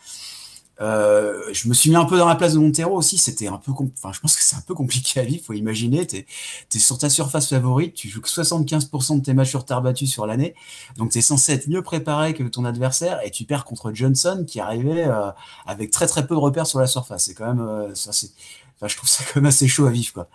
Euh, 0.81 1.41
je 1.51 1.67
me 1.67 1.73
suis 1.73 1.89
mis 1.89 1.95
un 1.95 2.05
peu 2.05 2.17
dans 2.17 2.27
la 2.27 2.35
place 2.35 2.53
de 2.53 2.59
Montero 2.59 2.95
aussi. 2.95 3.17
C'était 3.17 3.47
un 3.47 3.57
peu, 3.57 3.71
enfin, 3.71 4.11
je 4.13 4.19
pense 4.19 4.35
que 4.35 4.43
c'est 4.43 4.55
un 4.55 4.61
peu 4.61 4.73
compliqué 4.73 5.19
à 5.19 5.23
vivre. 5.23 5.43
Faut 5.45 5.53
imaginer, 5.53 6.05
t'es 6.07 6.25
es 6.73 6.79
sur 6.79 6.97
ta 6.97 7.09
surface 7.09 7.49
favorite, 7.49 7.93
tu 7.93 8.09
joues 8.09 8.21
que 8.21 8.29
75% 8.29 9.19
de 9.19 9.23
tes 9.23 9.33
matchs 9.33 9.49
sur 9.49 9.65
terre 9.65 9.81
battue 9.81 10.07
sur 10.07 10.25
l'année, 10.25 10.55
donc 10.97 11.11
t'es 11.11 11.21
censé 11.21 11.53
être 11.53 11.67
mieux 11.67 11.81
préparé 11.81 12.33
que 12.33 12.43
ton 12.43 12.65
adversaire 12.65 13.19
et 13.25 13.31
tu 13.31 13.45
perds 13.45 13.65
contre 13.65 13.91
Johnson 13.93 14.45
qui 14.47 14.59
arrivait 14.59 15.07
euh, 15.07 15.31
avec 15.65 15.91
très 15.91 16.07
très 16.07 16.25
peu 16.27 16.35
de 16.35 16.39
repères 16.39 16.67
sur 16.67 16.79
la 16.79 16.87
surface. 16.87 17.25
C'est 17.25 17.33
quand 17.33 17.47
même, 17.47 17.59
euh, 17.59 17.93
ça 17.95 18.11
c'est, 18.13 18.31
enfin, 18.77 18.87
je 18.87 18.95
trouve 18.95 19.09
ça 19.09 19.23
quand 19.25 19.37
même 19.41 19.47
assez 19.47 19.67
chaud 19.67 19.85
à 19.85 19.91
vivre 19.91 20.13
quoi. 20.13 20.29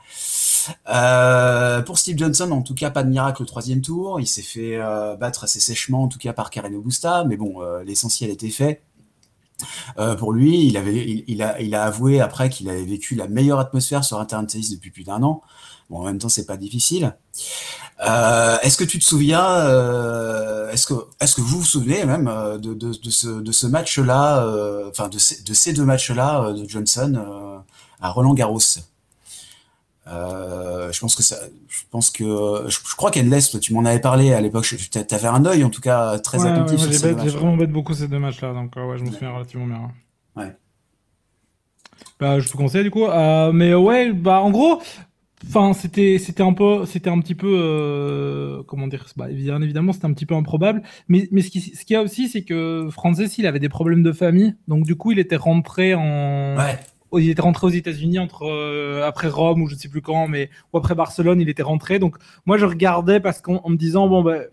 Euh, 0.89 1.83
pour 1.83 1.99
Steve 1.99 2.19
Johnson, 2.19 2.51
en 2.51 2.63
tout 2.63 2.75
cas, 2.75 2.91
pas 2.91 3.03
de 3.03 3.11
miracle 3.11 3.43
au 3.43 3.47
troisième 3.47 3.81
tour. 3.83 4.21
Il 4.21 4.27
s'est 4.27 4.43
fait 4.43 4.79
battre 5.19 5.45
assez 5.45 5.61
sèchement, 5.61 6.05
en 6.05 6.09
tout 6.09 6.19
cas 6.19 6.33
par 6.33 6.51
Karen 6.51 6.75
Augusta, 6.75 7.25
mais 7.25 7.37
bon, 7.37 7.61
l'essentiel 7.85 8.31
était 8.31 8.51
fait. 8.51 8.83
Euh, 9.99 10.15
pour 10.15 10.33
lui, 10.33 10.67
il, 10.67 10.77
avait, 10.77 11.25
il, 11.27 11.43
a, 11.43 11.61
il 11.61 11.75
a 11.75 11.85
avoué 11.85 12.21
après 12.21 12.51
qu'il 12.51 12.69
avait 12.69 12.85
vécu 12.85 13.15
la 13.15 13.29
meilleure 13.29 13.59
atmosphère 13.59 14.05
sur 14.05 14.19
Internet 14.21 14.51
tennis 14.51 14.71
depuis 14.71 14.91
plus 14.91 15.05
d'un 15.05 15.23
an. 15.23 15.43
Bon, 15.91 15.99
en 16.01 16.05
même 16.05 16.19
temps, 16.19 16.29
c'est 16.29 16.47
pas 16.47 16.57
difficile. 16.57 17.17
Euh, 18.05 18.57
est-ce 18.63 18.77
que 18.77 18.85
tu 18.85 18.99
te 18.99 19.05
souviens, 19.05 19.47
euh, 19.47 20.71
est-ce 20.71 20.87
que, 20.87 20.95
est-ce 21.21 21.37
que 21.37 21.41
vous 21.43 21.59
vous 21.59 21.65
souvenez 21.65 22.05
même 22.05 22.27
euh, 22.27 22.59
de, 22.59 22.75
de, 22.75 22.93
de 22.93 23.11
ce, 23.11 23.29
de 23.29 23.53
ce 23.53 23.67
match-là, 23.67 24.45
euh, 24.45 24.89
enfin 24.91 25.09
de, 25.09 25.17
de 25.17 25.55
ces 25.55 25.73
deux 25.73 25.85
matchs-là 25.85 26.53
de 26.53 26.69
Johnson 26.69 27.63
à 28.01 28.11
Roland 28.11 28.35
Garros 28.35 28.59
euh, 30.07 30.93
je 30.93 31.01
pense 31.01 31.17
que 31.17 31.23
ça, 31.23 31.37
je 31.69 31.83
pense 31.91 32.11
que, 32.11 32.25
je, 32.69 32.97
crois 32.97 33.11
qu'Endless, 33.11 33.51
toi, 33.51 33.61
tu 33.61 33.73
m'en 33.73 33.85
avais 33.85 34.01
parlé 34.01 34.33
à 34.33 34.41
l'époque. 34.41 34.67
Tu 34.67 35.15
avais 35.15 35.29
un 35.29 35.45
œil, 35.47 35.65
en 35.65 35.71
tout 35.71 35.81
cas, 35.81 36.19
très 36.19 36.39
ouais, 36.43 36.49
attentif 36.49 36.81
ouais, 36.81 37.15
J'ai 37.23 37.31
vraiment 37.31 37.57
bête 37.57 37.73
beaucoup 37.73 37.95
ces 37.95 38.09
deux 38.09 38.19
matchs-là, 38.19 38.53
donc 38.53 38.77
euh, 38.77 38.85
ouais, 38.87 38.99
je 38.99 39.05
me 39.05 39.11
souviens 39.11 39.33
relativement 39.33 39.67
bien. 39.67 39.91
Ouais. 40.37 40.57
Bah, 42.21 42.39
je 42.39 42.49
te 42.49 42.57
conseille 42.57 42.85
du 42.85 42.91
coup. 42.91 43.07
Euh, 43.07 43.53
mais 43.53 43.75
ouais, 43.75 44.13
bah 44.13 44.41
en 44.41 44.51
gros, 44.51 44.81
enfin 45.47 45.73
c'était 45.73 46.19
c'était 46.19 46.43
un 46.43 46.53
peu 46.53 46.87
c'était 46.87 47.11
un 47.11 47.19
petit 47.21 47.35
peu 47.35 47.49
euh, 47.51 48.63
comment 48.67 48.87
dire 48.87 49.07
bah, 49.17 49.29
bien 49.29 49.61
évidemment 49.63 49.93
c'était 49.93 50.07
un 50.07 50.13
petit 50.13 50.27
peu 50.27 50.35
improbable 50.35 50.83
mais 51.09 51.29
mais 51.33 51.43
ce 51.43 51.51
qui 51.51 51.61
ce 51.61 51.85
qu'il 51.85 51.95
y 51.95 51.97
a 51.97 52.03
aussi 52.03 52.29
c'est 52.29 52.45
que 52.45 52.89
Francis 52.91 53.37
il 53.39 53.47
avait 53.47 53.59
des 53.59 53.69
problèmes 53.69 54.03
de 54.03 54.13
famille 54.13 54.55
donc 54.69 54.85
du 54.85 54.97
coup 54.97 55.13
il 55.13 55.19
était 55.19 55.37
rentré 55.37 55.95
en 55.95 56.57
ouais 56.57 56.79
il 57.19 57.31
était 57.31 57.43
rentré 57.43 57.67
aux 57.67 57.71
États-Unis 57.71 58.19
entre 58.19 58.45
euh, 58.45 59.07
après 59.07 59.29
Rome 59.29 59.63
ou 59.63 59.69
je 59.69 59.75
ne 59.75 59.79
sais 59.79 59.89
plus 59.89 60.03
quand, 60.03 60.29
mais 60.29 60.51
ou 60.73 60.79
après 60.79 60.95
Barcelone, 60.95 61.41
il 61.41 61.49
était 61.49 61.63
rentré. 61.63 61.99
Donc 61.99 62.17
moi 62.47 62.59
je 62.59 62.67
regardais 62.67 63.21
parce 63.21 63.41
qu'en 63.41 63.69
me 63.69 63.77
disant 63.77 64.09
bon 64.09 64.23
ben 64.23 64.45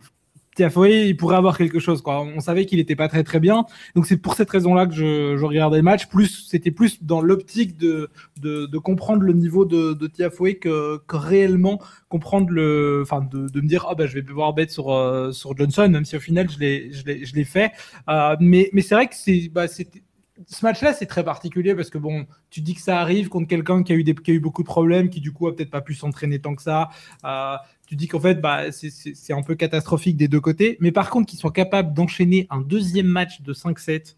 Tiafoe, 0.55 0.89
il 0.89 1.15
pourrait 1.15 1.37
avoir 1.37 1.57
quelque 1.57 1.79
chose. 1.79 2.03
On 2.05 2.39
savait 2.41 2.65
qu'il 2.65 2.79
n'était 2.79 2.95
pas 2.95 3.07
très 3.07 3.23
très 3.23 3.39
bien. 3.39 3.65
Donc 3.95 4.05
c'est 4.05 4.17
pour 4.17 4.33
cette 4.33 4.49
raison-là 4.49 4.85
que 4.85 4.93
je, 4.93 5.43
regardais 5.43 5.77
le 5.77 5.83
match. 5.83 6.07
Plus 6.07 6.45
c'était 6.49 6.71
plus 6.71 7.03
dans 7.03 7.21
l'optique 7.21 7.77
de, 7.77 8.09
de, 8.41 8.77
comprendre 8.77 9.23
le 9.23 9.33
niveau 9.33 9.65
de, 9.65 9.93
de 9.93 10.07
que, 10.07 10.99
réellement 11.09 11.81
comprendre 12.09 12.49
le, 12.49 13.01
enfin 13.03 13.25
de, 13.31 13.61
me 13.61 13.67
dire 13.67 13.87
oh, 13.89 13.95
bah 13.95 14.07
je 14.07 14.13
vais 14.13 14.23
pouvoir 14.23 14.53
bet 14.53 14.67
sur 14.67 14.91
euh, 14.91 15.31
sur 15.31 15.55
Johnson, 15.55 15.87
même 15.89 16.05
si 16.05 16.17
au 16.17 16.19
final 16.19 16.49
je 16.49 16.59
l'ai 16.59 16.91
je 16.91 17.35
l'ai 17.35 17.43
fait. 17.45 17.71
Euh, 18.09 18.35
mais 18.39 18.69
mais 18.73 18.81
c'est 18.81 18.95
vrai 18.95 19.07
que 19.07 19.15
c'est 19.15 19.49
bah, 19.49 19.67
c'était 19.67 20.01
ce 20.47 20.65
match-là, 20.65 20.93
c'est 20.93 21.05
très 21.05 21.23
particulier 21.23 21.75
parce 21.75 21.89
que 21.89 21.97
bon, 21.97 22.25
tu 22.49 22.61
dis 22.61 22.75
que 22.75 22.81
ça 22.81 22.99
arrive 22.99 23.29
contre 23.29 23.47
quelqu'un 23.47 23.83
qui 23.83 23.93
a 23.93 23.95
eu 23.95 24.39
beaucoup 24.39 24.63
de 24.63 24.67
problèmes, 24.67 25.09
qui 25.09 25.21
du 25.21 25.31
coup 25.31 25.47
a 25.47 25.55
peut-être 25.55 25.71
pas 25.71 25.81
pu 25.81 25.93
s'entraîner 25.93 26.39
tant 26.39 26.55
que 26.55 26.61
ça. 26.61 26.89
Euh, 27.25 27.55
tu 27.87 27.95
dis 27.95 28.07
qu'en 28.07 28.19
fait, 28.19 28.35
bah, 28.35 28.71
c'est 28.71 29.33
un 29.33 29.41
peu 29.41 29.55
catastrophique 29.55 30.17
des 30.17 30.27
deux 30.27 30.39
côtés. 30.39 30.77
Mais 30.79 30.91
par 30.91 31.09
contre, 31.09 31.29
qu'ils 31.29 31.39
soient 31.39 31.51
capables 31.51 31.93
d'enchaîner 31.93 32.47
un 32.49 32.61
deuxième 32.61 33.07
match 33.07 33.41
de 33.41 33.53
5-7 33.53 34.15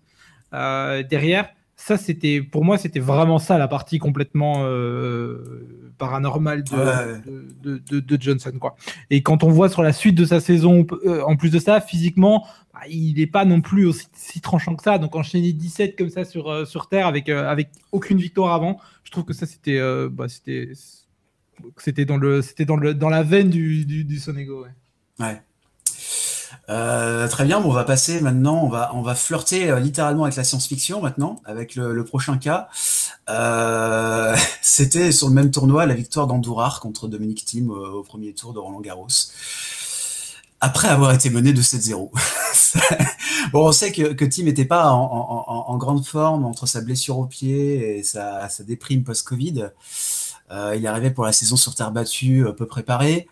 euh, 0.53 1.03
derrière, 1.03 1.49
ça, 1.75 1.97
c'était 1.97 2.41
pour 2.41 2.63
moi, 2.63 2.77
c'était 2.77 2.99
vraiment 2.99 3.39
ça 3.39 3.57
la 3.57 3.67
partie 3.67 3.99
complètement 3.99 4.63
euh, 4.65 5.82
paranormale 6.03 6.63
de, 6.63 7.99
de, 7.99 8.21
Johnson. 8.21 8.51
Quoi. 8.59 8.75
Et 9.09 9.21
quand 9.21 9.43
on 9.43 9.49
voit 9.49 9.69
sur 9.69 9.84
la 9.84 9.93
suite 9.93 10.15
de 10.15 10.25
sa 10.25 10.39
saison, 10.39 10.85
en 11.25 11.35
plus 11.35 11.49
de 11.49 11.59
ça, 11.59 11.80
physiquement, 11.80 12.45
bah, 12.73 12.81
il 12.89 13.15
n'est 13.17 13.27
pas 13.27 13.45
non 13.45 13.61
plus 13.61 13.85
aussi 13.85 14.07
si 14.13 14.41
tranchant 14.41 14.75
que 14.75 14.84
ça. 14.84 14.97
Donc 14.97 15.15
enchaîner 15.15 15.53
17 15.53 15.95
comme 15.97 16.09
ça 16.09 16.25
sur, 16.25 16.49
euh, 16.49 16.65
sur 16.65 16.89
Terre 16.89 17.07
avec, 17.07 17.30
euh, 17.30 17.47
avec 17.47 17.69
aucune 17.91 18.17
victoire 18.17 18.53
avant, 18.53 18.80
je 19.03 19.11
trouve 19.11 19.25
que 19.25 19.34
ça 19.34 19.45
c'était 19.45 19.77
euh, 19.77 20.09
bah, 20.11 20.27
c'était 20.27 20.71
c'était 21.77 22.05
dans 22.05 22.17
le 22.17 22.41
dans 22.65 22.75
le 22.75 22.93
dans 22.95 23.09
la 23.09 23.21
veine 23.21 23.49
du, 23.49 23.85
du, 23.85 24.03
du 24.03 24.17
Sonego. 24.17 24.65
Ouais. 25.19 25.41
Très 26.68 27.45
bien, 27.45 27.61
on 27.64 27.72
va 27.72 27.84
passer 27.84 28.22
maintenant, 28.22 28.69
on 28.94 29.02
va, 29.02 29.15
flirter 29.15 29.80
littéralement 29.80 30.23
avec 30.23 30.35
la 30.35 30.44
science-fiction 30.44 31.02
maintenant, 31.02 31.41
avec 31.45 31.76
le, 31.76 32.03
prochain 32.03 32.38
cas. 32.38 32.69
C'était 34.61 35.11
sur 35.11 35.27
le 35.27 35.34
même 35.34 35.52
tournoi 35.52 35.85
la 35.85 35.95
victoire 35.95 36.27
d'Andourar 36.27 36.80
contre 36.80 37.07
Dominique 37.07 37.45
Thiem 37.45 37.69
au 37.69 38.03
premier 38.03 38.34
tour 38.34 38.53
de 38.53 38.60
Roland 38.60 38.81
Garros 38.81 39.07
après 40.64 40.88
avoir 40.88 41.14
été 41.14 41.30
mené 41.30 41.52
de 41.52 41.61
7-0. 41.61 42.10
bon, 43.52 43.68
on 43.68 43.72
sait 43.73 43.91
que, 43.91 44.14
que 44.14 44.23
Tim 44.23 44.44
n'était 44.44 44.64
pas 44.64 44.91
en, 44.91 45.77
grande 45.77 46.06
forme 46.06 46.45
entre 46.45 46.68
sa 46.68 46.80
blessure 46.80 47.19
au 47.19 47.26
pied 47.26 47.98
et 47.98 48.03
sa, 48.03 48.48
déprime 48.61 49.03
post-Covid. 49.03 49.72
Euh, 50.52 50.73
il 50.77 50.88
arrivé 50.88 51.11
pour 51.11 51.26
la 51.26 51.34
saison 51.34 51.57
sur 51.57 51.76
terre 51.76 51.91
battue, 51.91 52.45
peu 52.57 52.65
préparé. 52.65 53.27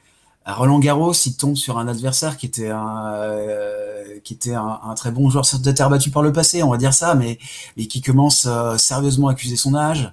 Roland 0.45 0.79
Garros, 0.79 1.13
il 1.13 1.35
tombe 1.35 1.55
sur 1.55 1.77
un 1.77 1.87
adversaire 1.87 2.35
qui 2.35 2.47
était 2.47 2.69
un, 2.69 3.13
euh, 3.13 4.19
qui 4.23 4.33
était 4.33 4.55
un, 4.55 4.93
très 4.95 5.11
bon 5.11 5.29
joueur 5.29 5.45
de 5.59 5.71
terre 5.71 5.89
battue 5.89 6.09
par 6.09 6.23
le 6.23 6.33
passé, 6.33 6.63
on 6.63 6.69
va 6.71 6.77
dire 6.77 6.93
ça, 6.93 7.13
mais, 7.13 7.37
mais 7.77 7.85
qui 7.85 8.01
commence 8.01 8.45
euh, 8.47 8.75
sérieusement 8.77 9.27
à 9.27 9.31
accuser 9.31 9.55
son 9.55 9.75
âge. 9.75 10.11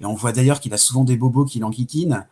Et 0.00 0.06
on 0.06 0.14
voit 0.14 0.32
d'ailleurs 0.32 0.60
qu'il 0.60 0.74
a 0.74 0.78
souvent 0.78 1.04
des 1.04 1.16
bobos 1.16 1.44
qui 1.44 1.60
l'enquiquinent. 1.60 2.26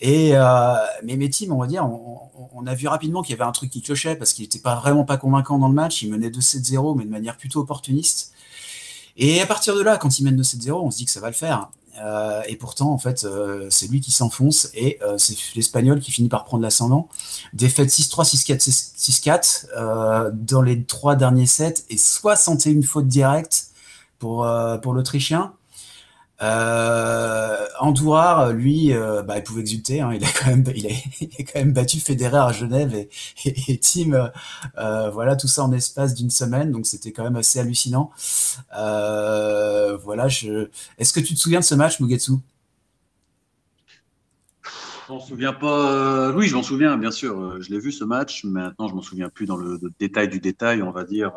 Et 0.00 0.30
euh, 0.34 0.74
mais, 1.04 1.16
mais 1.16 1.28
Tim, 1.28 1.50
on 1.50 1.58
va 1.58 1.66
dire, 1.66 1.86
on, 1.86 2.66
a 2.66 2.74
vu 2.74 2.88
rapidement 2.88 3.22
qu'il 3.22 3.36
y 3.36 3.38
avait 3.38 3.48
un 3.48 3.52
truc 3.52 3.70
qui 3.70 3.82
clochait 3.82 4.16
parce 4.16 4.32
qu'il 4.32 4.44
n'était 4.44 4.58
pas 4.58 4.76
vraiment 4.76 5.04
pas 5.04 5.16
convaincant 5.16 5.58
dans 5.58 5.68
le 5.68 5.74
match. 5.74 6.02
Il 6.02 6.10
menait 6.10 6.30
2-7-0, 6.30 6.96
mais 6.96 7.04
de 7.04 7.10
manière 7.10 7.36
plutôt 7.36 7.60
opportuniste. 7.60 8.32
Et 9.16 9.40
à 9.42 9.46
partir 9.46 9.74
de 9.74 9.82
là, 9.82 9.98
quand 9.98 10.18
il 10.18 10.24
mène 10.24 10.40
2-7-0, 10.40 10.72
on 10.72 10.90
se 10.90 10.98
dit 10.98 11.04
que 11.04 11.10
ça 11.10 11.20
va 11.20 11.28
le 11.28 11.34
faire. 11.34 11.68
Euh, 12.02 12.42
et 12.48 12.56
pourtant, 12.56 12.90
en 12.92 12.98
fait, 12.98 13.24
euh, 13.24 13.66
c'est 13.70 13.86
lui 13.88 14.00
qui 14.00 14.10
s'enfonce 14.10 14.70
et 14.74 14.98
euh, 15.02 15.18
c'est 15.18 15.36
l'Espagnol 15.54 16.00
qui 16.00 16.10
finit 16.10 16.28
par 16.28 16.44
prendre 16.44 16.62
l'ascendant. 16.62 17.08
Défaite 17.52 17.88
6-3, 17.88 18.24
6-4, 18.24 19.70
6-4 19.76 20.30
dans 20.32 20.62
les 20.62 20.84
trois 20.84 21.16
derniers 21.16 21.46
sets 21.46 21.84
et 21.90 21.96
61 21.96 22.82
fautes 22.82 23.08
directes 23.08 23.68
pour, 24.18 24.46
pour 24.82 24.94
l'Autrichien. 24.94 25.52
Euh, 26.42 27.66
Andouard, 27.80 28.52
lui, 28.52 28.92
euh, 28.92 29.22
bah, 29.22 29.38
il 29.38 29.42
pouvait 29.42 29.60
exulter. 29.60 30.00
Hein, 30.00 30.12
il 30.14 30.24
a 30.24 30.28
quand 30.28 30.46
même, 30.50 30.62
battu 31.72 32.00
Federer 32.00 32.38
à 32.38 32.52
Genève 32.52 32.94
et, 33.44 33.80
Tim. 33.80 34.30
Euh, 34.78 35.10
voilà, 35.10 35.36
tout 35.36 35.48
ça 35.48 35.64
en 35.64 35.72
espace 35.72 36.14
d'une 36.14 36.30
semaine, 36.30 36.72
donc 36.72 36.86
c'était 36.86 37.12
quand 37.12 37.24
même 37.24 37.36
assez 37.36 37.58
hallucinant. 37.58 38.10
Euh, 38.76 39.96
voilà. 39.98 40.26
Est-ce 40.26 41.12
que 41.12 41.20
tu 41.20 41.34
te 41.34 41.38
souviens 41.38 41.60
de 41.60 41.64
ce 41.64 41.74
match, 41.74 42.00
Mugetsu? 42.00 42.32
Je 45.08 45.12
m'en 45.12 45.20
souviens 45.20 45.52
pas. 45.52 46.30
Oui, 46.30 46.46
je 46.46 46.54
m'en 46.54 46.62
souviens, 46.62 46.96
bien 46.96 47.10
sûr. 47.10 47.60
Je 47.60 47.70
l'ai 47.70 47.80
vu 47.80 47.90
ce 47.90 48.04
match. 48.04 48.44
mais 48.44 48.60
Maintenant, 48.60 48.88
je 48.88 48.94
m'en 48.94 49.02
souviens 49.02 49.28
plus 49.28 49.46
dans 49.46 49.56
le, 49.56 49.80
détail 49.98 50.28
du 50.28 50.38
détail, 50.38 50.82
on 50.82 50.92
va 50.92 51.04
dire. 51.04 51.32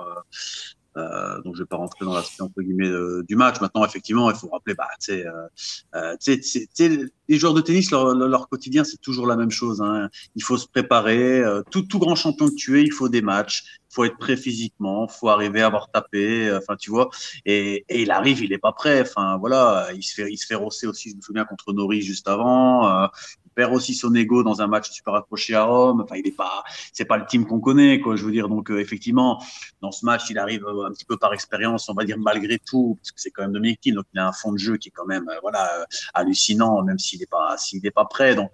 Euh, 0.98 1.41
donc, 1.41 1.56
je 1.56 1.64
vais 1.64 1.68
pas 1.68 1.78
rentrer 1.78 2.06
dans 2.06 2.14
l'aspect 2.14 2.44
entre 2.44 2.61
guillemets 2.61 2.88
euh, 2.88 3.24
du 3.28 3.36
match. 3.36 3.60
Maintenant, 3.61 3.86
effectivement, 3.86 4.30
il 4.30 4.36
faut 4.36 4.49
rappeler, 4.49 4.76
bah, 4.76 4.88
tu 4.99 5.14
sais, 5.14 5.26
euh, 5.26 5.48
euh 5.95 7.07
les 7.30 7.40
joueurs 7.40 7.53
de 7.53 7.61
tennis, 7.61 7.90
leur, 7.90 8.14
leur 8.14 8.49
quotidien, 8.49 8.84
c'est 8.84 9.02
toujours 9.02 9.26
la 9.26 9.38
même 9.38 9.49
chose. 9.49 9.82
Hein. 9.82 10.10
Il 10.36 10.44
faut 10.44 10.57
se 10.57 10.68
préparer. 10.68 11.41
tout, 11.72 11.84
tout 11.84 11.99
grand 11.99 12.15
champion 12.15 12.49
que 12.49 12.56
tu 12.56 12.80
es, 12.80 12.84
il 12.84 12.91
faut 12.91 13.07
des 13.10 13.22
matchs. 13.22 13.80
Il 13.90 13.95
faut 13.95 14.03
être 14.03 14.18
prêt 14.18 14.36
physiquement. 14.36 15.07
Il 15.10 15.14
faut 15.14 15.30
arriver 15.30 15.61
à 15.61 15.68
avoir 15.68 15.90
tapé. 15.90 16.52
Enfin, 16.53 16.76
tu 16.76 16.90
vois. 16.90 17.10
Et, 17.45 17.86
et, 17.88 18.02
il 18.02 18.11
arrive, 18.11 18.44
il 18.44 18.52
est 18.52 18.57
pas 18.57 18.74
prêt. 18.74 19.02
Enfin, 19.02 19.38
voilà. 19.38 19.88
Il 19.95 20.03
se 20.03 20.14
fait, 20.14 20.30
il 20.30 20.38
se 20.38 20.45
fait 20.45 20.56
rosser 20.56 20.86
aussi. 20.86 21.11
Je 21.11 21.15
me 21.15 21.22
souviens 21.22 21.45
contre 21.45 21.72
Nori 21.72 22.02
juste 22.02 22.28
avant 22.28 23.10
perd 23.53 23.73
aussi 23.73 23.93
son 23.93 24.13
ego 24.15 24.43
dans 24.43 24.61
un 24.61 24.67
match 24.67 24.89
super 24.91 25.15
accroché 25.15 25.55
à 25.55 25.63
Rome. 25.63 26.01
Enfin, 26.01 26.15
il 26.15 26.27
est 26.27 26.35
pas, 26.35 26.63
c'est 26.91 27.05
pas 27.05 27.17
le 27.17 27.25
team 27.25 27.45
qu'on 27.45 27.59
connaît, 27.59 27.99
quoi. 27.99 28.15
Je 28.15 28.25
veux 28.25 28.31
dire, 28.31 28.49
donc 28.49 28.69
euh, 28.71 28.80
effectivement, 28.80 29.43
dans 29.81 29.91
ce 29.91 30.05
match, 30.05 30.30
il 30.30 30.38
arrive 30.38 30.65
euh, 30.65 30.88
un 30.88 30.91
petit 30.91 31.05
peu 31.05 31.17
par 31.17 31.34
expérience, 31.34 31.89
on 31.89 31.93
va 31.93 32.03
dire 32.03 32.17
malgré 32.17 32.59
tout, 32.59 32.97
parce 33.01 33.11
que 33.11 33.21
c'est 33.21 33.31
quand 33.31 33.43
même 33.43 33.53
Dominique 33.53 33.81
Thiem, 33.81 33.95
donc 33.95 34.05
il 34.13 34.19
a 34.19 34.27
un 34.27 34.34
fond 34.34 34.51
de 34.51 34.57
jeu 34.57 34.77
qui 34.77 34.89
est 34.89 34.91
quand 34.91 35.05
même, 35.05 35.27
euh, 35.30 35.39
voilà, 35.41 35.85
hallucinant, 36.13 36.81
même 36.84 36.99
s'il 36.99 37.19
n'est 37.19 37.25
pas, 37.25 37.57
s'il 37.57 37.81
n'est 37.81 37.91
pas 37.91 38.05
prêt. 38.05 38.35
Donc 38.35 38.51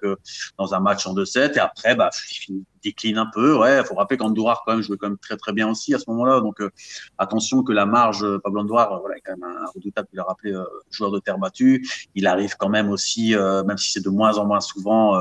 dans 0.58 0.74
un 0.74 0.80
match 0.80 1.06
en 1.08 1.14
2-7 1.14 1.56
et 1.56 1.60
après, 1.60 1.96
bah, 1.96 2.10
il 2.32 2.36
finit 2.36 2.66
décline 2.84 3.18
un 3.18 3.28
peu. 3.34 3.58
Ouais, 3.58 3.84
faut 3.86 3.96
rappeler 3.96 4.18
qu'Andourar 4.18 4.64
quand 4.66 4.74
même 4.74 4.82
jouait 4.82 4.98
quand 4.98 5.08
même 5.10 5.18
très 5.18 5.38
très 5.38 5.54
bien 5.54 5.70
aussi 5.70 5.94
à 5.94 6.00
ce 6.00 6.06
moment-là. 6.10 6.42
Donc 6.42 6.62
euh, 6.62 6.70
attention 7.18 7.64
que 7.64 7.72
la 7.72 7.86
marge, 7.86 8.24
euh, 8.24 8.40
Pablo 8.40 8.62
Andourar, 8.62 8.94
euh, 8.94 9.00
voilà, 9.00 9.18
est 9.18 9.22
quand 9.22 9.36
même 9.38 9.44
un 9.44 9.66
redoutable. 9.74 10.08
Il 10.14 10.20
a 10.20 10.24
rappelé 10.24 10.54
joueur 10.90 11.12
de 11.12 11.20
terre 11.20 11.38
battue. 11.38 11.88
Il 12.16 12.28
arrive 12.28 12.56
quand 12.58 12.70
même 12.70 12.90
aussi, 12.90 13.36
même 13.36 13.78
si 13.78 13.92
c'est 13.92 14.04
de 14.04 14.10
moins 14.10 14.38
en 14.38 14.46
moins 14.46 14.62
souvent, 14.62 15.16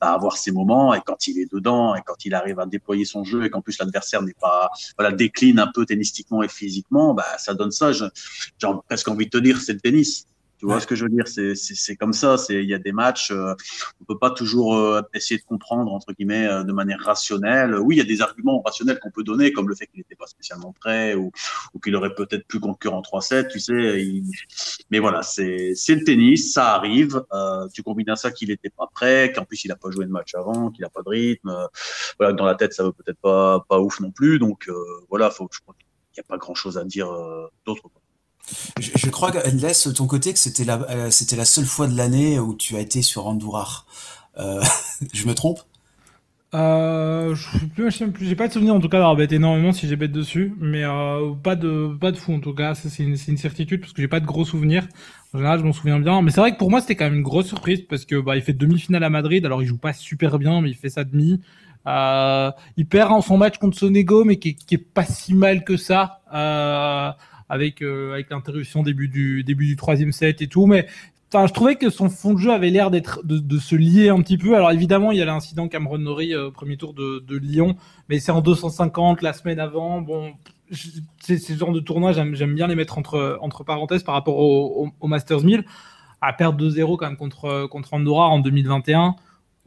à 0.00 0.12
avoir 0.12 0.36
ses 0.36 0.52
moments. 0.52 0.94
Et 0.94 1.00
quand 1.04 1.26
il 1.26 1.38
est 1.38 1.52
dedans, 1.52 1.94
et 1.94 2.00
quand 2.04 2.24
il 2.24 2.34
arrive 2.34 2.58
à 2.60 2.66
déployer 2.66 3.04
son 3.04 3.24
jeu, 3.24 3.44
et 3.44 3.50
qu'en 3.50 3.60
plus 3.60 3.78
l'adversaire 3.78 4.22
n'est 4.22 4.34
pas, 4.34 4.70
voilà, 4.98 5.14
décline 5.14 5.58
un 5.58 5.70
peu 5.72 5.86
tennistiquement 5.86 6.42
et 6.42 6.48
physiquement, 6.48 7.14
bah 7.14 7.26
ça 7.38 7.54
donne 7.54 7.70
ça. 7.70 7.92
J'ai 7.92 8.08
presque 8.86 9.08
envie 9.08 9.26
de 9.26 9.30
te 9.30 9.38
dire, 9.38 9.60
c'est 9.60 9.74
le 9.74 9.80
tennis. 9.80 10.26
Tu 10.62 10.66
vois 10.66 10.78
ce 10.78 10.86
que 10.86 10.94
je 10.94 11.04
veux 11.04 11.10
dire? 11.10 11.26
C'est 11.26 11.96
comme 11.96 12.12
ça. 12.12 12.36
Il 12.50 12.70
y 12.70 12.72
a 12.74 12.78
des 12.78 12.92
matchs, 12.92 13.32
euh, 13.32 13.52
on 14.00 14.04
peut 14.04 14.16
pas 14.16 14.30
toujours 14.30 14.76
euh, 14.76 15.02
essayer 15.12 15.40
de 15.40 15.44
comprendre 15.44 15.92
entre 15.92 16.12
guillemets 16.12 16.46
euh, 16.46 16.62
de 16.62 16.72
manière 16.72 17.00
rationnelle. 17.00 17.74
Oui, 17.74 17.96
il 17.96 17.98
y 17.98 18.00
a 18.00 18.04
des 18.04 18.22
arguments 18.22 18.62
rationnels 18.62 19.00
qu'on 19.00 19.10
peut 19.10 19.24
donner, 19.24 19.50
comme 19.50 19.68
le 19.68 19.74
fait 19.74 19.88
qu'il 19.88 19.98
n'était 19.98 20.14
pas 20.14 20.28
spécialement 20.28 20.72
prêt 20.72 21.16
ou, 21.16 21.32
ou 21.74 21.80
qu'il 21.80 21.96
aurait 21.96 22.14
peut-être 22.14 22.46
pu 22.46 22.60
concurrent 22.60 22.98
en 22.98 23.18
3-7. 23.18 23.48
Tu 23.48 23.58
sais, 23.58 24.22
mais 24.92 25.00
voilà, 25.00 25.24
c'est 25.24 25.74
le 25.88 26.04
tennis, 26.04 26.52
ça 26.52 26.74
arrive. 26.76 27.24
Euh, 27.32 27.66
tu 27.74 27.82
combines 27.82 28.10
à 28.10 28.14
ça 28.14 28.30
qu'il 28.30 28.50
n'était 28.50 28.70
pas 28.70 28.86
prêt, 28.86 29.32
qu'en 29.34 29.44
plus 29.44 29.64
il 29.64 29.72
a 29.72 29.76
pas 29.76 29.90
joué 29.90 30.04
de 30.04 30.12
match 30.12 30.36
avant, 30.36 30.70
qu'il 30.70 30.84
a 30.84 30.90
pas 30.90 31.02
de 31.02 31.08
rythme. 31.08 31.52
voilà, 32.20 32.34
dans 32.34 32.46
la 32.46 32.54
tête, 32.54 32.72
ça 32.72 32.84
veut 32.84 32.92
peut-être 32.92 33.18
pas 33.20 33.64
pas 33.68 33.80
ouf 33.80 33.98
non 33.98 34.12
plus. 34.12 34.38
Donc 34.38 34.70
voilà, 35.10 35.28
faut, 35.30 35.48
je 35.50 35.58
crois 35.58 35.74
qu'il 35.76 35.88
n'y 36.16 36.20
a 36.20 36.28
pas 36.28 36.38
grand-chose 36.38 36.78
à 36.78 36.84
dire 36.84 37.08
d'autre. 37.66 37.90
Je, 38.78 39.08
crois, 39.10 39.30
laisse 39.52 39.88
ton 39.94 40.06
côté, 40.06 40.32
que 40.32 40.38
c'était 40.38 40.64
la, 40.64 40.80
euh, 40.90 41.10
c'était 41.10 41.36
la 41.36 41.44
seule 41.44 41.66
fois 41.66 41.86
de 41.86 41.96
l'année 41.96 42.38
où 42.38 42.54
tu 42.54 42.76
as 42.76 42.80
été 42.80 43.02
sur 43.02 43.26
Andourar. 43.26 43.86
Euh, 44.38 44.62
je 45.12 45.26
me 45.26 45.34
trompe? 45.34 45.60
Euh, 46.54 47.34
je 47.34 47.64
plus, 47.66 48.04
j'ai 48.20 48.36
pas 48.36 48.46
de 48.46 48.52
souvenir 48.52 48.74
en 48.74 48.80
tout 48.80 48.90
cas 48.90 48.98
d'avoir 48.98 49.18
énormément 49.18 49.72
si 49.72 49.88
j'ai 49.88 49.96
bête 49.96 50.12
dessus, 50.12 50.54
mais 50.60 50.84
euh, 50.84 51.32
pas 51.42 51.56
de 51.56 51.96
pas 51.98 52.12
de 52.12 52.18
fou 52.18 52.34
en 52.34 52.40
tout 52.40 52.52
cas, 52.52 52.74
c'est 52.74 53.02
une, 53.02 53.16
une, 53.26 53.38
certitude 53.38 53.80
parce 53.80 53.94
que 53.94 54.02
j'ai 54.02 54.08
pas 54.08 54.20
de 54.20 54.26
gros 54.26 54.44
souvenirs. 54.44 54.86
En 55.32 55.38
général, 55.38 55.60
je 55.60 55.64
m'en 55.64 55.72
souviens 55.72 55.98
bien, 55.98 56.20
mais 56.20 56.30
c'est 56.30 56.42
vrai 56.42 56.52
que 56.52 56.58
pour 56.58 56.70
moi 56.70 56.82
c'était 56.82 56.94
quand 56.94 57.06
même 57.06 57.14
une 57.14 57.22
grosse 57.22 57.46
surprise 57.46 57.80
parce 57.88 58.04
que 58.04 58.20
bah 58.20 58.36
il 58.36 58.42
fait 58.42 58.52
demi-finale 58.52 59.02
à 59.02 59.08
Madrid, 59.08 59.46
alors 59.46 59.62
il 59.62 59.66
joue 59.66 59.78
pas 59.78 59.94
super 59.94 60.38
bien, 60.38 60.60
mais 60.60 60.68
il 60.68 60.76
fait 60.76 60.90
sa 60.90 61.04
demi. 61.04 61.40
Il 61.86 62.86
perd 62.86 63.12
en 63.12 63.22
son 63.22 63.38
match 63.38 63.56
contre 63.56 63.78
Sonego, 63.78 64.24
mais 64.24 64.36
qui, 64.36 64.54
qui 64.54 64.74
est 64.74 64.78
pas 64.78 65.06
si 65.06 65.32
mal 65.32 65.64
que 65.64 65.78
ça. 65.78 66.20
Avec 67.52 67.82
euh, 67.82 68.14
avec 68.14 68.30
l'interruption 68.30 68.82
début 68.82 69.08
du 69.08 69.44
début 69.44 69.66
du 69.66 69.76
troisième 69.76 70.10
set 70.10 70.40
et 70.42 70.48
tout. 70.48 70.66
Mais 70.66 70.86
Enfin, 71.34 71.46
je 71.46 71.54
trouvais 71.54 71.76
que 71.76 71.88
son 71.88 72.10
fond 72.10 72.34
de 72.34 72.38
jeu 72.38 72.52
avait 72.52 72.68
l'air 72.68 72.90
d'être 72.90 73.22
de, 73.24 73.58
se 73.58 73.74
lier 73.74 74.10
un 74.10 74.20
petit 74.20 74.36
peu. 74.36 74.54
Alors 74.54 74.70
évidemment, 74.70 75.12
il 75.12 75.18
y 75.18 75.22
a 75.22 75.24
l'incident 75.24 75.66
Cameron 75.66 75.96
Norrie 75.96 76.34
euh, 76.34 76.50
premier 76.50 76.76
tour 76.76 76.92
de, 76.92 77.36
Lyon, 77.38 77.76
mais 78.10 78.18
c'est 78.18 78.32
en 78.32 78.42
250 78.42 79.22
la 79.22 79.32
semaine 79.32 79.58
avant. 79.58 80.02
Bon, 80.02 80.34
c'est 80.70 81.38
ce 81.38 81.52
de 81.54 81.80
tournoi, 81.80 82.12
j'aime 82.12 82.54
bien 82.54 82.66
les 82.66 82.74
mettre 82.74 82.98
entre 82.98 83.38
entre 83.40 83.64
parenthèses 83.64 84.02
par 84.02 84.14
rapport 84.14 84.36
au, 84.36 84.92
au, 85.00 85.08
Masters 85.08 85.42
1000. 85.42 85.64
À 86.20 86.34
perdre 86.34 86.62
2-0 86.62 86.98
quand 86.98 87.06
même 87.06 87.16
contre 87.16 87.66
contre 87.66 87.94
Andorra 87.94 88.28
en 88.28 88.38
2021. 88.38 89.16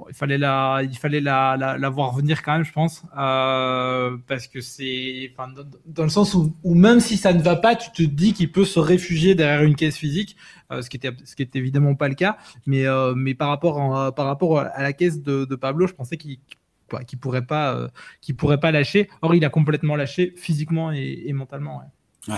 Il 0.10 0.14
fallait 0.14 0.38
la, 0.38 0.82
il 0.84 0.98
fallait 0.98 1.22
la, 1.22 1.56
la, 1.58 1.90
voir 1.90 2.14
venir 2.14 2.44
quand 2.44 2.54
même, 2.54 2.66
je 2.66 2.72
pense, 2.72 3.04
euh, 3.18 4.18
parce 4.28 4.48
que 4.48 4.60
c'est, 4.60 5.34
dans, 5.86 6.04
le 6.04 6.10
sens 6.10 6.34
où, 6.34 6.76
même 6.76 7.00
si 7.00 7.16
ça 7.18 7.34
ne 7.34 7.42
va 7.42 7.56
pas, 7.56 7.76
tu 7.76 7.92
te 7.92 8.04
dis 8.04 8.34
qu'il 8.34 8.52
peut 8.52 8.66
se 8.66 8.80
réfugier 8.80 9.36
derrière 9.36 9.64
une 9.64 9.76
caisse 9.76 9.98
physique, 9.98 10.36
euh, 10.72 10.82
ce 10.82 10.90
qui 10.90 10.98
était, 10.98 11.12
ce 11.24 11.36
qui 11.36 11.44
était 11.44 11.60
évidemment 11.60 11.96
pas 11.96 12.10
le 12.10 12.16
cas, 12.16 12.38
mais, 12.66 12.86
euh, 12.86 13.14
mais 13.16 13.36
par 13.36 13.48
rapport, 13.48 14.14
par 14.14 14.26
rapport 14.26 14.60
à 14.60 14.82
la 14.82 14.92
caisse 14.92 15.22
de, 15.22 15.56
Pablo, 15.56 15.88
je 15.88 15.94
pensais 15.94 16.18
qu'il 16.18 16.40
qui 17.08 17.16
pourrait 17.16 17.46
pas, 17.46 17.90
pourrait 18.38 18.60
pas 18.60 18.72
lâcher. 18.72 19.10
Or, 19.22 19.34
il 19.34 19.44
a 19.44 19.50
complètement 19.50 19.96
lâché 19.96 20.34
physiquement 20.38 20.92
et, 20.92 21.32
mentalement. 21.34 21.82
Ouais. 22.28 22.36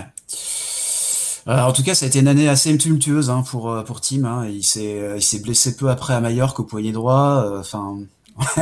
Euh, 1.48 1.62
en 1.62 1.72
tout 1.72 1.84
cas, 1.84 1.96
ça 1.96 2.06
a 2.06 2.10
été 2.10 2.20
une 2.20 2.28
année 2.28 2.50
assez 2.50 2.78
tumultueuse 2.78 3.30
hein, 3.30 3.42
pour 3.50 3.72
euh, 3.72 3.84
pour 3.84 4.02
Tim. 4.02 4.26
Hein. 4.26 4.48
Il 4.50 4.64
s'est 4.64 5.00
euh, 5.00 5.16
il 5.16 5.22
s'est 5.22 5.40
blessé 5.40 5.78
peu 5.78 5.90
après 5.90 6.14
à 6.14 6.20
Mallorca 6.20 6.60
au 6.62 6.66
poignet 6.66 6.92
droit. 6.92 7.46
Enfin, 7.58 8.00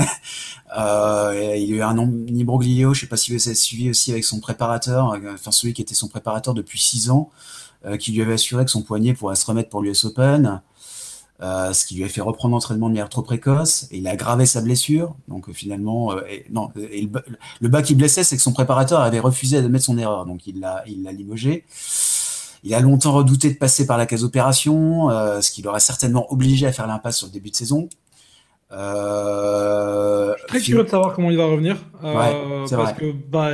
euh, 0.77 1.55
il 1.57 1.63
y 1.63 1.73
a 1.73 1.77
eu 1.77 1.81
un 1.81 1.97
imbroglio. 1.97 2.93
Je 2.93 3.01
sais 3.01 3.07
pas 3.07 3.17
si 3.17 3.35
vous 3.35 3.47
avez 3.47 3.55
suivi 3.55 3.89
aussi 3.89 4.11
avec 4.11 4.23
son 4.23 4.39
préparateur, 4.39 5.17
enfin 5.33 5.51
celui 5.51 5.73
qui 5.73 5.81
était 5.81 5.95
son 5.95 6.07
préparateur 6.09 6.53
depuis 6.53 6.79
six 6.79 7.09
ans, 7.09 7.31
qui 7.99 8.11
lui 8.11 8.21
avait 8.21 8.33
assuré 8.33 8.65
que 8.65 8.71
son 8.71 8.83
poignet 8.83 9.13
pourrait 9.13 9.35
se 9.35 9.45
remettre 9.45 9.69
pour 9.69 9.81
l'US 9.81 10.05
Open. 10.05 10.61
Euh, 11.41 11.73
ce 11.73 11.85
qui 11.85 11.95
lui 11.95 12.03
a 12.05 12.07
fait 12.07 12.21
reprendre 12.21 12.53
l'entraînement 12.53 12.87
de 12.87 12.93
manière 12.93 13.09
trop 13.09 13.21
précoce, 13.21 13.87
et 13.91 13.97
il 13.97 14.07
a 14.07 14.11
aggravé 14.11 14.45
sa 14.45 14.61
blessure. 14.61 15.15
Donc 15.27 15.51
finalement, 15.51 16.13
non, 16.51 16.69
le, 16.75 17.67
bas 17.67 17.81
qui 17.81 17.95
blessait, 17.95 18.23
c'est 18.23 18.37
que 18.37 18.41
son 18.41 18.53
préparateur 18.53 19.01
avait 19.01 19.19
refusé 19.19 19.61
d'admettre 19.61 19.85
son 19.85 19.97
erreur, 19.97 20.25
donc 20.25 20.47
il 20.47 20.59
l'a 20.59 20.83
il 20.87 21.03
l'a 21.03 21.11
limogé. 21.11 21.65
Il 22.65 22.73
a 22.73 22.79
longtemps 22.79 23.13
redouté 23.13 23.51
de 23.51 23.57
passer 23.57 23.85
par 23.85 23.99
la 23.99 24.07
case 24.07 24.23
opération, 24.23 25.11
euh, 25.11 25.39
ce 25.39 25.51
qui 25.51 25.61
l'aurait 25.61 25.79
certainement 25.79 26.33
obligé 26.33 26.65
à 26.65 26.71
faire 26.71 26.87
l'impasse 26.87 27.19
sur 27.19 27.27
le 27.27 27.31
début 27.31 27.51
de 27.51 27.55
saison. 27.55 27.87
Euh, 28.71 30.33
je 30.33 30.39
suis 30.39 30.47
très 30.47 30.59
curieux 30.59 30.83
de 30.83 30.89
savoir 30.89 31.13
comment 31.13 31.29
il 31.29 31.37
va 31.37 31.45
revenir. 31.45 31.77
Euh, 32.03 32.65
parce 32.67 32.93
que 32.93 33.11
bah, 33.11 33.51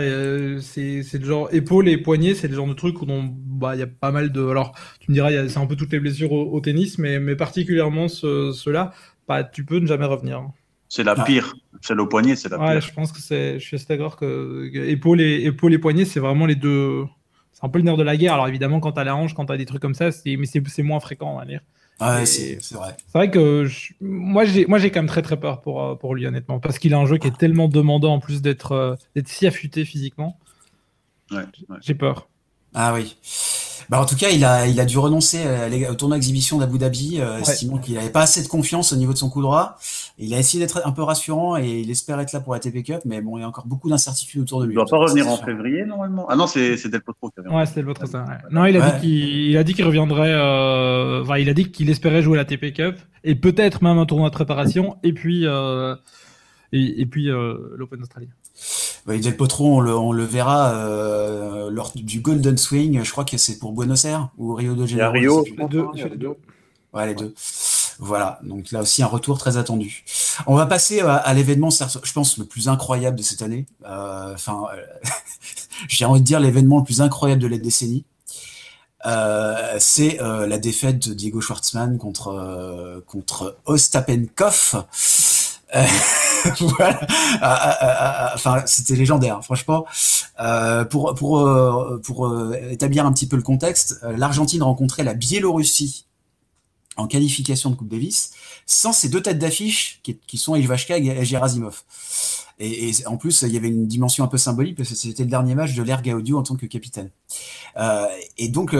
c'est 0.61 1.19
le 1.19 1.25
genre 1.25 1.49
épaule 1.53 1.89
et 1.89 1.97
poignet, 1.97 2.35
c'est 2.35 2.47
le 2.47 2.55
genre 2.55 2.67
de 2.67 2.73
truc 2.73 3.01
où 3.01 3.05
bah, 3.05 3.75
il 3.75 3.79
y 3.79 3.83
a 3.83 3.87
pas 3.87 4.11
mal 4.11 4.31
de. 4.31 4.47
Alors, 4.47 4.71
tu 5.01 5.11
me 5.11 5.13
diras, 5.13 5.29
c'est 5.49 5.59
un 5.59 5.65
peu 5.65 5.75
toutes 5.75 5.91
les 5.91 5.99
blessures 5.99 6.31
au, 6.31 6.59
tennis, 6.61 6.97
mais, 6.97 7.19
mais 7.19 7.35
particulièrement 7.35 8.07
ceux-là, 8.07 8.93
bah, 9.27 9.43
tu 9.43 9.65
peux 9.65 9.79
ne 9.79 9.87
jamais 9.87 10.05
revenir. 10.05 10.41
C'est 10.87 11.03
la 11.03 11.15
pire. 11.15 11.53
C'est 11.81 11.95
le 11.95 12.07
poignet, 12.07 12.37
c'est 12.37 12.47
la 12.47 12.57
ouais, 12.59 12.79
je 12.79 12.93
pense 12.93 13.11
que 13.11 13.19
c'est. 13.19 13.59
Je 13.59 13.65
suis 13.65 13.75
assez 13.75 13.87
d'accord 13.87 14.15
que 14.15 14.71
épaule 14.73 15.19
et, 15.19 15.43
épaule 15.43 15.73
et 15.73 15.79
poignet, 15.79 16.05
c'est 16.05 16.21
vraiment 16.21 16.45
les 16.45 16.55
deux 16.55 17.03
c'est 17.61 17.67
un 17.67 17.69
peu 17.69 17.79
le 17.79 17.85
nerf 17.85 17.97
de 17.97 18.03
la 18.03 18.17
guerre. 18.17 18.33
Alors 18.33 18.47
évidemment, 18.47 18.79
quand 18.79 18.93
t'as 18.93 19.03
la 19.03 19.15
hanche, 19.15 19.33
quand 19.33 19.45
t'as 19.45 19.57
des 19.57 19.65
trucs 19.65 19.81
comme 19.81 19.93
ça, 19.93 20.09
mais 20.25 20.45
c'est 20.45 20.83
moins 20.83 20.99
fréquent, 20.99 21.33
on 21.33 21.37
va 21.39 21.45
dire. 21.45 21.61
Ouais, 22.01 22.25
c'est 22.25 22.57
vrai. 22.71 22.97
C'est 23.05 23.17
vrai 23.17 23.29
que 23.29 23.67
moi, 23.99 24.43
j'ai 24.43 24.65
moi 24.65 24.79
j'ai 24.79 24.89
quand 24.89 25.01
même 25.01 25.07
très 25.07 25.21
très 25.21 25.39
peur 25.39 25.61
pour, 25.61 25.83
euh, 25.83 25.95
pour 25.95 26.15
lui, 26.15 26.25
honnêtement, 26.25 26.59
parce 26.59 26.79
qu'il 26.79 26.95
a 26.95 26.97
un 26.97 27.05
jeu 27.05 27.17
qui 27.17 27.27
est 27.27 27.37
tellement 27.37 27.67
demandant 27.67 28.15
en 28.15 28.19
plus 28.19 28.41
d'être 28.41 28.71
euh, 28.71 28.95
d'être 29.15 29.27
si 29.27 29.45
affûté 29.45 29.85
physiquement. 29.85 30.39
Ouais, 31.29 31.43
J'ai 31.81 31.93
peur. 31.93 32.27
Ah 32.73 32.93
oui. 32.93 33.17
Bah, 33.89 34.01
en 34.01 34.05
tout 34.05 34.15
cas, 34.15 34.29
il 34.29 34.43
a, 34.45 34.67
il 34.67 34.79
a 34.79 34.85
dû 34.85 34.97
renoncer 34.97 35.39
au 35.89 35.95
tournoi 35.95 36.17
exhibition 36.17 36.57
d'Abu 36.57 36.77
Dhabi, 36.77 37.19
euh, 37.19 37.39
estimant 37.39 37.77
qu'il 37.77 37.95
n'avait 37.95 38.09
pas 38.09 38.21
assez 38.21 38.41
de 38.41 38.47
confiance 38.47 38.93
au 38.93 38.95
niveau 38.95 39.13
de 39.13 39.17
son 39.17 39.29
coup 39.29 39.41
droit. 39.41 39.77
Il 40.17 40.33
a 40.33 40.39
essayé 40.39 40.63
d'être 40.63 40.81
un 40.85 40.91
peu 40.91 41.03
rassurant 41.03 41.57
et 41.57 41.79
il 41.79 41.89
espère 41.91 42.19
être 42.19 42.33
là 42.33 42.39
pour 42.39 42.53
la 42.53 42.59
TP 42.59 42.83
Cup, 42.83 43.01
mais 43.05 43.21
bon, 43.21 43.37
il 43.37 43.41
y 43.41 43.43
a 43.43 43.47
encore 43.47 43.67
beaucoup 43.67 43.89
d'incertitudes 43.89 44.41
autour 44.41 44.61
de 44.61 44.65
lui. 44.65 44.73
Il 44.73 44.77
ne 44.77 44.83
doit 44.83 44.89
pas 44.89 44.97
revenir 44.97 45.27
en 45.27 45.37
février 45.37 45.85
normalement. 45.85 46.25
Ah 46.29 46.35
non, 46.35 46.47
c'est 46.47 46.87
Del 46.87 47.01
Potro 47.01 47.29
qui 47.29 47.41
revient. 47.41 47.55
Ouais, 47.55 47.65
c'est 47.65 47.75
Del 47.75 47.85
Potro 47.85 48.05
ça. 48.05 48.25
Non, 48.51 48.65
il 48.65 48.77
a 48.77 48.91
dit 48.91 49.01
qu'il 49.01 49.57
a 49.57 49.63
dit 49.63 49.73
qu'il 49.73 49.85
reviendrait. 49.85 50.33
Euh... 50.33 51.21
Enfin, 51.21 51.37
il 51.37 51.49
a 51.49 51.53
dit 51.53 51.71
qu'il 51.71 51.89
espérait 51.89 52.21
jouer 52.21 52.37
la 52.37 52.45
TP 52.45 52.73
Cup 52.73 52.97
et 53.23 53.35
peut-être 53.35 53.83
même 53.83 53.97
un 53.97 54.05
tournoi 54.05 54.29
de 54.29 54.33
préparation 54.33 54.97
et 55.03 55.13
puis 55.13 55.45
euh... 55.45 55.95
et, 56.71 57.01
et, 57.01 57.05
puis 57.05 57.29
euh, 57.29 57.75
l'Open 57.75 57.99
d'Australie. 57.99 58.29
Del 59.07 59.35
Potro, 59.35 59.77
on 59.77 60.11
le, 60.11 60.23
verra 60.23 60.73
euh, 60.73 61.69
lors 61.69 61.91
du 61.95 62.21
Golden 62.21 62.57
Swing. 62.57 63.03
Je 63.03 63.11
crois 63.11 63.25
que 63.25 63.37
c'est 63.37 63.57
pour 63.57 63.73
Buenos 63.73 64.05
Aires 64.05 64.29
ou 64.37 64.53
Rio 64.53 64.75
de 64.75 64.85
Janeiro. 64.85 65.11
Rio, 65.11 65.45
les 65.45 65.67
deux. 65.67 65.85
Les 65.95 66.17
deux. 66.17 66.37
Ouais, 66.93 67.07
les 67.07 67.15
deux. 67.15 67.33
Voilà, 67.99 68.39
donc 68.43 68.71
là 68.71 68.81
aussi 68.81 69.03
un 69.03 69.07
retour 69.07 69.37
très 69.37 69.57
attendu. 69.57 70.03
On 70.47 70.55
va 70.55 70.65
passer 70.65 71.01
à, 71.01 71.33
l'événement, 71.33 71.69
je 71.69 72.13
pense, 72.13 72.37
le 72.37 72.45
plus 72.45 72.67
incroyable 72.67 73.17
de 73.17 73.23
cette 73.23 73.41
année. 73.41 73.65
Euh, 73.85 74.33
enfin, 74.33 74.63
euh, 74.73 75.09
j'ai 75.87 76.05
envie 76.05 76.21
de 76.21 76.25
dire 76.25 76.39
l'événement 76.39 76.79
le 76.79 76.83
plus 76.83 77.01
incroyable 77.01 77.41
de 77.41 77.47
la 77.47 77.57
décennie. 77.57 78.05
c'est 79.79 80.17
la 80.19 80.57
défaite 80.57 81.09
de 81.09 81.13
Diego 81.13 81.41
Schwartzmann 81.41 81.97
contre 81.97 83.03
contre 83.07 83.57
Ostapenkov. 83.65 84.85
voilà. 86.59 86.99
Ah, 87.41 87.59
ah, 87.61 87.77
ah, 87.81 88.31
enfin, 88.35 88.63
c'était 88.65 88.95
légendaire, 88.95 89.37
hein, 89.37 89.41
franchement. 89.41 89.85
Euh, 90.39 90.83
pour 90.83 91.13
pour 91.15 91.39
euh, 91.39 91.99
pour 92.03 92.27
euh, 92.27 92.53
établir 92.69 93.05
un 93.05 93.13
petit 93.13 93.27
peu 93.27 93.37
le 93.37 93.41
contexte, 93.41 93.99
l'Argentine 94.03 94.63
rencontrait 94.63 95.03
la 95.03 95.13
Biélorussie 95.13 96.07
en 96.97 97.07
qualification 97.07 97.69
de 97.69 97.75
Coupe 97.75 97.87
Davis 97.87 98.31
sans 98.65 98.91
ces 98.91 99.09
deux 99.09 99.21
têtes 99.21 99.39
d'affiche 99.39 100.01
qui, 100.03 100.37
sont 100.37 100.55
Ivashka 100.55 100.97
et 100.97 101.25
Gerasimov. 101.25 101.83
Et, 102.59 102.89
et, 102.89 103.07
en 103.07 103.17
plus, 103.17 103.41
il 103.41 103.53
y 103.53 103.57
avait 103.57 103.69
une 103.69 103.87
dimension 103.87 104.23
un 104.23 104.27
peu 104.27 104.37
symbolique 104.37 104.77
parce 104.77 104.89
que 104.89 104.95
c'était 104.95 105.23
le 105.23 105.29
dernier 105.29 105.55
match 105.55 105.73
de 105.73 105.81
l'ère 105.81 106.03
Gaudio 106.03 106.37
en 106.37 106.43
tant 106.43 106.55
que 106.55 106.65
capitaine. 106.67 107.09
Euh, 107.77 108.05
et 108.37 108.49
donc, 108.49 108.75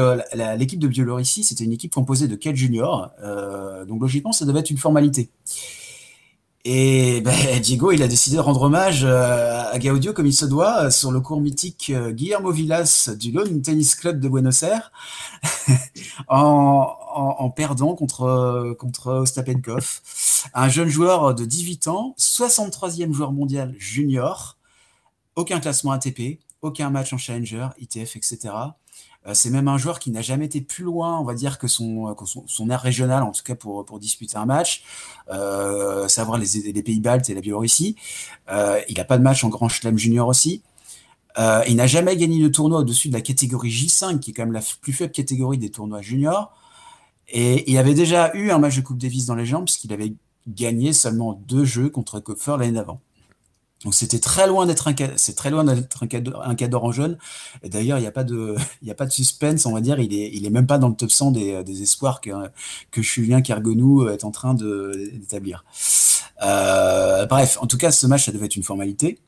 l'équipe 0.58 0.80
de 0.80 0.88
Biélorussie, 0.88 1.44
c'était 1.44 1.64
une 1.64 1.74
équipe 1.74 1.94
composée 1.94 2.28
de 2.28 2.36
quatre 2.36 2.56
juniors. 2.56 3.12
Euh, 3.24 3.86
donc, 3.86 4.02
logiquement, 4.02 4.32
ça 4.32 4.46
devait 4.46 4.60
être 4.60 4.70
une 4.70 4.78
formalité. 4.78 5.30
Et 6.64 7.22
ben, 7.26 7.60
Diego, 7.60 7.92
il 7.92 8.04
a 8.04 8.08
décidé 8.08 8.36
de 8.36 8.42
rendre 8.42 8.62
hommage 8.62 9.04
euh, 9.04 9.64
à 9.72 9.80
Gaudio 9.80 10.14
comme 10.14 10.28
il 10.28 10.34
se 10.34 10.46
doit 10.46 10.86
euh, 10.86 10.90
sur 10.92 11.12
le 11.12 11.20
cours 11.20 11.42
mythique 11.42 11.92
euh, 11.94 12.12
Guillermo 12.12 12.52
Villas 12.52 13.10
du 13.18 13.32
Lone 13.32 13.62
Tennis 13.62 13.96
Club 13.96 14.20
de 14.20 14.30
Buenos 14.30 14.62
Aires 14.64 14.92
en, 16.28 16.96
en, 17.14 17.50
perdant 17.50 17.96
contre, 17.96 18.76
contre 18.78 19.12
Ostapenkov, 19.12 20.02
un 20.54 20.70
jeune 20.70 20.90
joueur 20.90 21.34
de 21.34 21.46
18 21.46 21.88
ans, 21.88 22.16
63e 22.18 23.12
joueur 23.12 23.32
mondial 23.32 23.74
junior, 23.78 24.58
aucun 25.36 25.60
classement 25.60 25.92
ATP, 25.92 26.40
aucun 26.62 26.90
match 26.90 27.12
en 27.12 27.18
Challenger, 27.18 27.70
ITF, 27.80 28.16
etc. 28.16 28.54
Euh, 29.28 29.34
c'est 29.34 29.52
même 29.52 29.68
un 29.68 29.78
joueur 29.78 30.00
qui 30.00 30.10
n'a 30.12 30.22
jamais 30.22 30.46
été 30.46 30.62
plus 30.62 30.84
loin, 30.84 31.20
on 31.20 31.24
va 31.24 31.34
dire, 31.36 31.60
que 31.60 31.68
son, 31.68 32.10
euh, 32.10 32.14
son, 32.48 32.70
aire 32.70 32.82
régionale, 32.82 33.24
en 33.24 33.32
tout 33.32 33.44
cas 33.44 33.56
pour, 33.56 33.86
disputer 34.00 34.38
un 34.38 34.46
match, 34.46 34.84
euh, 35.30 36.08
savoir 36.08 36.40
les, 36.40 36.72
les 36.72 36.84
pays 36.84 37.00
baltes 37.00 37.30
et 37.30 37.36
la 37.36 37.42
Biélorussie. 37.42 37.96
Il 38.50 38.98
n'a 38.98 39.06
pas 39.06 39.18
de 39.18 39.24
match 39.24 39.44
en 39.44 39.50
Grand 39.50 39.70
Chelem 39.70 39.98
Junior 39.98 40.28
aussi. 40.28 40.64
Il 41.38 41.76
n'a 41.76 41.88
jamais 41.88 42.18
gagné 42.18 42.42
de 42.42 42.48
tournoi 42.50 42.80
au-dessus 42.80 43.10
de 43.10 43.14
la 43.14 43.22
catégorie 43.22 43.70
J5, 43.70 44.20
qui 44.20 44.32
est 44.32 44.34
quand 44.34 44.44
même 44.44 44.54
la 44.54 44.62
plus 44.82 44.94
faible 44.94 45.12
catégorie 45.12 45.58
des 45.58 45.70
tournois 45.70 46.02
juniors. 46.02 46.54
Et 47.30 47.72
il 47.72 47.78
avait 47.78 47.94
déjà 47.94 48.36
eu 48.36 48.52
un 48.52 48.60
match 48.60 48.76
de 48.76 48.82
Coupe 48.82 48.98
Davis 48.98 49.26
dans 49.28 49.36
les 49.36 49.46
jambes, 49.46 49.66
puisqu'il 49.66 49.94
avait 49.94 50.14
gagné 50.48 50.92
seulement 50.92 51.34
deux 51.48 51.64
jeux 51.64 51.90
contre 51.90 52.20
Kopfer 52.20 52.58
l'année 52.60 52.74
d'avant. 52.74 53.00
Donc 53.84 53.96
c'était 53.96 54.20
très 54.20 54.48
loin 54.48 54.66
d'être 54.66 54.88
un 54.88 54.94
c'est 55.16 55.36
très 55.36 55.50
loin 55.50 55.64
d'être 55.64 56.04
un 56.04 56.56
cadeau 56.56 56.80
en 56.80 56.92
jaune. 56.92 57.18
Et 57.64 57.70
d'ailleurs, 57.70 57.98
il 57.98 58.02
n'y 58.02 58.08
a 58.08 58.12
pas 58.12 58.24
de 58.24 58.56
il 58.82 58.88
y 58.88 58.92
a 58.92 58.96
pas 58.96 59.06
de 59.06 59.12
suspense, 59.12 59.66
on 59.66 59.74
va 59.74 59.82
dire, 59.82 60.00
il 60.00 60.14
est 60.14 60.30
il 60.34 60.46
est 60.46 60.50
même 60.50 60.68
pas 60.68 60.78
dans 60.78 60.90
le 60.90 60.96
top 60.96 61.12
100 61.12 61.32
des, 61.32 61.82
espoirs 61.82 62.22
que 62.22 62.30
que 62.92 63.02
Julien 63.02 63.42
Kergonou 63.42 64.08
est 64.08 64.24
en 64.24 64.32
train 64.32 64.54
d'établir. 64.54 65.66
Euh, 66.44 67.26
bref, 67.26 67.58
en 67.62 67.68
tout 67.68 67.78
cas, 67.78 67.92
ce 67.92 68.08
match 68.08 68.26
ça 68.26 68.32
devait 68.32 68.46
être 68.46 68.56
une 68.56 68.64
formalité 68.64 69.20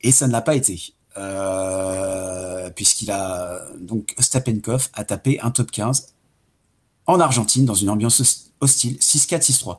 et 0.00 0.12
ça 0.12 0.26
ne 0.26 0.32
l'a 0.32 0.42
pas 0.42 0.54
été. 0.54 0.94
Euh, 1.18 2.70
puisqu'il 2.70 3.10
a 3.10 3.60
donc 3.78 4.14
Ostapenkov 4.18 4.88
a 4.94 5.04
tapé 5.04 5.38
un 5.40 5.50
top 5.50 5.70
15 5.70 6.14
en 7.06 7.20
Argentine 7.20 7.66
dans 7.66 7.74
une 7.74 7.90
ambiance 7.90 8.50
hostile 8.60 8.96
6-4 8.96 9.42
6-3. 9.42 9.78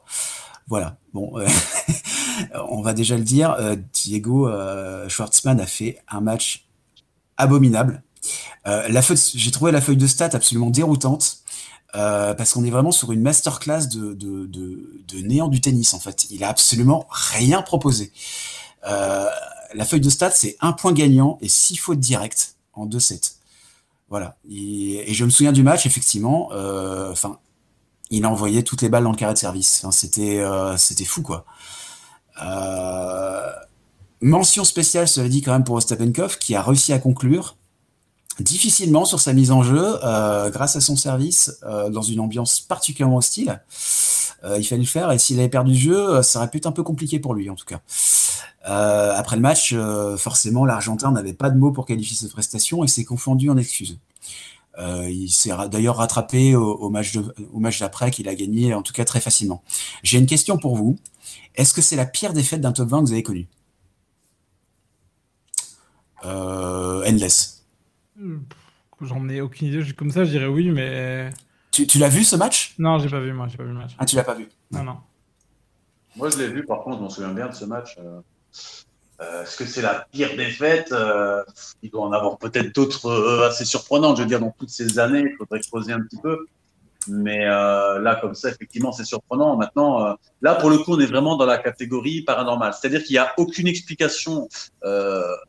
Voilà. 0.68 0.98
Bon, 1.14 1.38
euh, 1.38 1.48
on 2.70 2.82
va 2.82 2.94
déjà 2.94 3.18
le 3.18 3.24
dire. 3.24 3.52
Euh, 3.60 3.76
Diego 3.94 4.48
euh, 4.48 5.08
Schwartzmann 5.10 5.60
a 5.60 5.66
fait 5.66 6.00
un 6.08 6.22
match 6.22 6.68
abominable. 7.38 8.04
la 8.66 9.02
j'ai 9.02 9.52
trouvé 9.52 9.72
la 9.72 9.82
feuille 9.82 9.98
de 9.98 10.08
stats 10.08 10.30
absolument 10.34 10.70
déroutante. 10.70 11.40
parce 11.92 12.54
qu'on 12.54 12.64
est 12.64 12.70
vraiment 12.70 12.92
sur 12.92 13.12
une 13.12 13.22
masterclass 13.22 13.88
de, 13.88 15.22
néant 15.24 15.48
du 15.48 15.62
tennis 15.62 15.94
en 15.94 16.00
fait. 16.00 16.28
Il 16.30 16.44
a 16.44 16.50
absolument 16.50 17.08
rien 17.10 17.62
proposé. 17.62 18.12
la 18.84 19.86
feuille 19.86 20.02
de 20.02 20.10
stats, 20.10 20.32
c'est 20.32 20.58
un 20.62 20.74
point 20.74 20.94
gagnant 20.94 21.38
et 21.42 21.50
six 21.50 21.76
fautes 21.76 22.00
directes 22.00 22.56
en 22.74 22.86
deux 22.86 23.00
sets. 23.00 23.38
Voilà. 24.10 24.38
Et, 24.50 25.10
et 25.10 25.14
je 25.14 25.26
me 25.26 25.32
souviens 25.32 25.52
du 25.52 25.64
match, 25.64 25.86
effectivement. 25.86 26.50
Enfin, 27.12 27.40
il 28.14 28.26
a 28.26 28.30
envoyé 28.30 28.64
toutes 28.64 28.84
les 28.84 28.90
balles 28.90 29.04
dans 29.04 29.12
le 29.12 29.18
carré 29.18 29.34
de 29.34 29.40
service. 29.40 29.86
c'était 29.92 30.40
euh, 30.40 30.78
c'était 30.78 31.04
fou 31.04 31.24
quoi. 31.24 31.46
Euh, 32.44 33.50
mention 34.22 34.64
spéciale, 34.64 35.08
cela 35.08 35.28
dit 35.28 35.42
quand 35.42 35.52
même 35.52 35.64
pour 35.64 35.76
Ostapenkov, 35.76 36.38
qui 36.38 36.56
a 36.56 36.62
réussi 36.62 36.94
à 36.94 37.00
conclure 37.00 37.58
difficilement 38.40 39.06
sur 39.06 39.20
sa 39.20 39.32
mise 39.32 39.52
en 39.52 39.62
jeu, 39.62 40.00
grâce 40.52 40.76
à 40.76 40.82
son 40.82 40.96
service, 40.96 41.60
dans 41.92 42.02
une 42.02 42.20
ambiance 42.20 42.62
particulièrement 42.62 43.18
hostile. 43.18 43.62
il 44.44 44.64
fallait 44.64 44.82
le 44.82 44.88
faire, 44.88 45.12
et 45.12 45.20
s'il 45.20 45.38
avait 45.40 45.50
perdu 45.50 45.74
le 45.74 45.78
jeu, 45.78 46.22
ça 46.24 46.40
aurait 46.40 46.50
pu 46.50 46.58
être 46.58 46.66
un 46.66 46.72
peu 46.72 46.82
compliqué 46.82 47.20
pour 47.20 47.36
lui, 47.36 47.52
en 47.52 47.54
tout 47.54 47.68
cas. 47.68 47.82
après 48.64 49.36
le 49.36 49.42
match, 49.44 49.76
forcément, 50.18 50.66
l'Argentin 50.66 51.12
n'avait 51.12 51.34
pas 51.34 51.52
de 51.52 51.60
mots 51.60 51.72
pour 51.72 51.86
qualifier 51.86 52.18
cette 52.18 52.32
prestation 52.32 52.84
et 52.84 52.88
s'est 52.88 53.06
confondu 53.06 53.52
en 53.52 53.58
excuses. 53.58 54.00
Euh, 54.80 55.08
il 55.10 55.30
s'est 55.30 55.52
d'ailleurs 55.70 55.98
rattrapé 55.98 56.56
au, 56.56 56.90
match 56.90 57.16
au 57.16 57.60
match 57.60 57.80
d'après 57.80 58.10
qu'il 58.12 58.28
a 58.28 58.36
gagné, 58.36 58.74
en 58.74 58.82
tout 58.82 58.94
cas 58.94 59.06
très 59.06 59.20
facilement. 59.20 59.64
J'ai 60.02 60.18
une 60.18 60.26
question 60.26 60.58
pour 60.58 60.76
vous. 60.76 60.98
Est-ce 61.56 61.74
que 61.74 61.82
c'est 61.82 61.96
la 61.96 62.06
pire 62.06 62.34
défaite 62.34 62.62
d'un 62.62 62.72
top 62.72 62.90
20 62.90 63.02
que 63.02 63.06
vous 63.06 63.12
avez 63.14 63.24
connu 63.24 63.48
euh, 66.26 67.04
Endless. 67.08 67.66
J'en 69.02 69.28
ai 69.30 69.42
aucune 69.42 69.68
idée. 69.68 69.94
Comme 69.94 70.12
ça, 70.12 70.24
je 70.24 70.32
dirais 70.32 70.48
oui, 70.48 70.70
mais. 70.70 71.30
Tu, 71.72 71.88
tu 71.88 71.98
l'as 71.98 72.10
vu 72.10 72.24
ce 72.24 72.36
match? 72.36 72.76
Non, 72.78 73.00
j'ai 73.00 73.10
pas 73.10 73.20
vu, 73.20 73.34
moi. 73.34 73.48
J'ai 73.48 73.58
pas 73.58 73.64
vu 73.64 73.70
le 73.72 73.78
match. 73.78 73.92
Ah, 73.98 74.06
tu 74.06 74.16
l'as 74.16 74.24
pas 74.24 74.36
vu 74.36 74.48
Non, 74.72 74.84
non. 74.84 74.98
Moi, 76.16 76.30
je 76.30 76.38
l'ai 76.38 76.48
vu, 76.48 76.66
par 76.66 76.84
contre, 76.84 76.98
je 76.98 77.02
m'en 77.04 77.10
souviens 77.10 77.34
bien 77.34 77.50
de 77.50 77.54
ce 77.54 77.66
match. 77.66 77.98
Euh, 79.22 79.34
euh, 79.34 79.44
est-ce 79.44 79.58
que 79.58 79.66
c'est 79.66 79.82
la 79.82 80.08
pire 80.12 80.36
défaite 80.36 80.92
euh, 80.92 81.44
Il 81.82 81.90
doit 81.90 82.04
en 82.04 82.12
avoir 82.12 82.38
peut-être 82.38 82.74
d'autres 82.74 83.08
euh, 83.08 83.48
assez 83.48 83.66
surprenantes, 83.66 84.18
je 84.18 84.24
veux 84.24 84.28
dire, 84.28 84.40
dans 84.40 84.54
toutes 84.58 84.70
ces 84.70 85.00
années. 85.00 85.26
Il 85.32 85.36
faudrait 85.38 85.60
creuser 85.62 85.94
un 85.94 86.02
petit 86.02 86.20
peu. 86.22 86.46
Mais 87.10 87.44
là, 87.44 88.18
comme 88.22 88.34
ça, 88.34 88.48
effectivement, 88.48 88.94
c'est 88.94 89.04
surprenant. 89.04 89.58
Maintenant, 89.58 90.16
là, 90.42 90.56
pour 90.56 90.70
le 90.70 90.78
coup, 90.78 90.94
on 90.94 91.00
est 91.02 91.06
vraiment 91.06 91.36
dans 91.36 91.46
la 91.46 91.58
catégorie 91.58 92.22
paranormale. 92.22 92.74
C'est-à-dire 92.74 93.04
qu'il 93.04 93.16
n'y 93.16 93.18
a 93.18 93.34
aucune 93.36 93.68
explication 93.68 94.48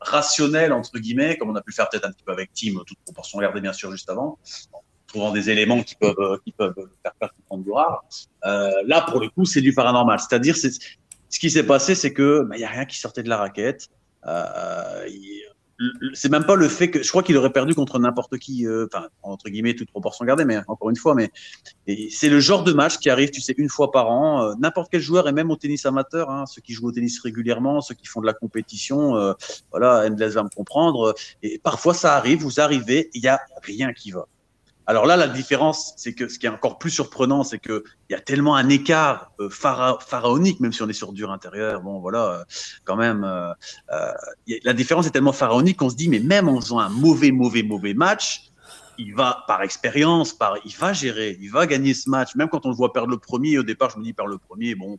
rationnelle, 0.01 0.73
entre 0.73 0.99
guillemets, 0.99 1.37
comme 1.37 1.51
on 1.51 1.55
a 1.55 1.61
pu 1.61 1.71
le 1.71 1.75
faire 1.75 1.87
peut-être 1.87 2.03
un 2.03 2.11
petit 2.11 2.25
peu 2.25 2.33
avec 2.33 2.49
Tim, 2.53 2.73
toute 2.85 2.97
proportion 3.05 3.39
gardée, 3.39 3.61
bien 3.61 3.71
sûr, 3.71 3.89
juste 3.89 4.09
avant, 4.09 4.37
en 4.73 4.81
trouvant 5.07 5.31
des 5.31 5.49
éléments 5.49 5.81
qui 5.81 5.95
peuvent, 5.95 6.39
qui 6.43 6.51
peuvent 6.51 6.75
faire 7.01 7.13
peur 7.21 7.29
du 7.57 7.71
rare. 7.71 8.03
là, 8.43 9.05
pour 9.09 9.21
le 9.21 9.29
coup, 9.29 9.45
c'est 9.45 9.61
du 9.61 9.73
paranormal. 9.73 10.19
C'est-à-dire, 10.19 10.57
c'est 10.57 10.73
ce 11.35 11.39
qui 11.41 11.49
s'est 11.49 11.65
passé, 11.65 11.95
c'est 11.95 12.13
que 12.13 12.43
il 12.45 12.47
bah, 12.47 12.57
n'y 12.57 12.63
a 12.63 12.69
rien 12.69 12.85
qui 12.85 12.97
sortait 12.97 13.21
de 13.21 13.27
la 13.27 13.35
raquette. 13.35 13.89
Euh, 14.25 15.05
c'est 16.13 16.31
même 16.31 16.45
pas 16.45 16.55
le 16.55 16.69
fait 16.69 16.89
que 16.89 17.03
je 17.03 17.09
crois 17.09 17.23
qu'il 17.23 17.35
aurait 17.35 17.51
perdu 17.51 17.75
contre 17.75 17.99
n'importe 17.99 18.37
qui, 18.37 18.65
euh, 18.65 18.87
enfin 18.89 19.09
entre 19.21 19.49
guillemets 19.49 19.75
toute 19.75 19.91
proportion 19.91 20.23
gardée, 20.23 20.45
mais 20.45 20.59
encore 20.69 20.89
une 20.89 20.95
fois, 20.95 21.13
mais 21.13 21.31
c'est 22.09 22.29
le 22.29 22.39
genre 22.39 22.63
de 22.63 22.71
match 22.71 22.99
qui 22.99 23.09
arrive, 23.09 23.31
tu 23.31 23.41
sais, 23.41 23.53
une 23.57 23.67
fois 23.67 23.91
par 23.91 24.09
an. 24.09 24.43
Euh, 24.43 24.53
n'importe 24.57 24.87
quel 24.89 25.01
joueur 25.01 25.27
et 25.27 25.33
même 25.33 25.51
au 25.51 25.57
tennis 25.57 25.85
amateur, 25.85 26.29
hein, 26.29 26.45
ceux 26.45 26.61
qui 26.61 26.71
jouent 26.71 26.87
au 26.87 26.93
tennis 26.93 27.19
régulièrement, 27.19 27.81
ceux 27.81 27.95
qui 27.95 28.07
font 28.07 28.21
de 28.21 28.25
la 28.25 28.33
compétition, 28.33 29.17
euh, 29.17 29.33
voilà, 29.71 30.07
Endless 30.07 30.35
va 30.35 30.43
me 30.43 30.49
comprendre. 30.55 31.15
Et 31.43 31.59
parfois 31.59 31.93
ça 31.93 32.15
arrive, 32.15 32.43
vous 32.43 32.61
arrivez, 32.61 33.09
il 33.13 33.21
y 33.21 33.27
a 33.27 33.41
rien 33.61 33.91
qui 33.91 34.11
va. 34.11 34.25
Alors 34.87 35.05
là, 35.05 35.17
la 35.17 35.27
différence, 35.27 35.93
c'est 35.97 36.13
que 36.13 36.27
ce 36.27 36.37
qui 36.37 36.45
est 36.45 36.49
encore 36.49 36.77
plus 36.77 36.91
surprenant, 36.91 37.43
c'est 37.43 37.59
qu'il 37.59 37.81
y 38.09 38.13
a 38.13 38.19
tellement 38.19 38.55
un 38.55 38.69
écart 38.69 39.31
euh, 39.39 39.49
pharaonique, 39.49 40.59
même 40.59 40.73
si 40.73 40.83
on 40.83 40.89
est 40.89 40.93
sur 40.93 41.11
dur 41.11 41.31
intérieur. 41.31 41.81
Bon, 41.81 41.99
voilà, 41.99 42.25
euh, 42.25 42.43
quand 42.83 42.95
même, 42.95 43.23
euh, 43.23 44.11
la 44.63 44.73
différence 44.73 45.07
est 45.07 45.11
tellement 45.11 45.33
pharaonique 45.33 45.77
qu'on 45.77 45.89
se 45.89 45.95
dit, 45.95 46.07
mais 46.07 46.19
même 46.19 46.47
en 46.47 46.61
faisant 46.61 46.79
un 46.79 46.89
mauvais, 46.89 47.31
mauvais, 47.31 47.63
mauvais 47.63 47.93
match, 47.95 48.51
il 48.97 49.13
va, 49.13 49.43
par 49.47 49.61
expérience, 49.61 50.33
par, 50.33 50.57
il 50.65 50.75
va 50.75 50.93
gérer, 50.93 51.37
il 51.41 51.51
va 51.51 51.67
gagner 51.67 51.93
ce 51.93 52.09
match. 52.09 52.35
Même 52.35 52.49
quand 52.49 52.65
on 52.65 52.69
le 52.69 52.75
voit 52.75 52.93
perdre 52.93 53.09
le 53.09 53.17
premier, 53.17 53.57
au 53.57 53.63
départ, 53.63 53.89
je 53.89 53.97
me 53.97 54.03
dis, 54.03 54.13
perdre 54.13 54.31
le 54.31 54.37
premier, 54.37 54.75
bon, 54.75 54.97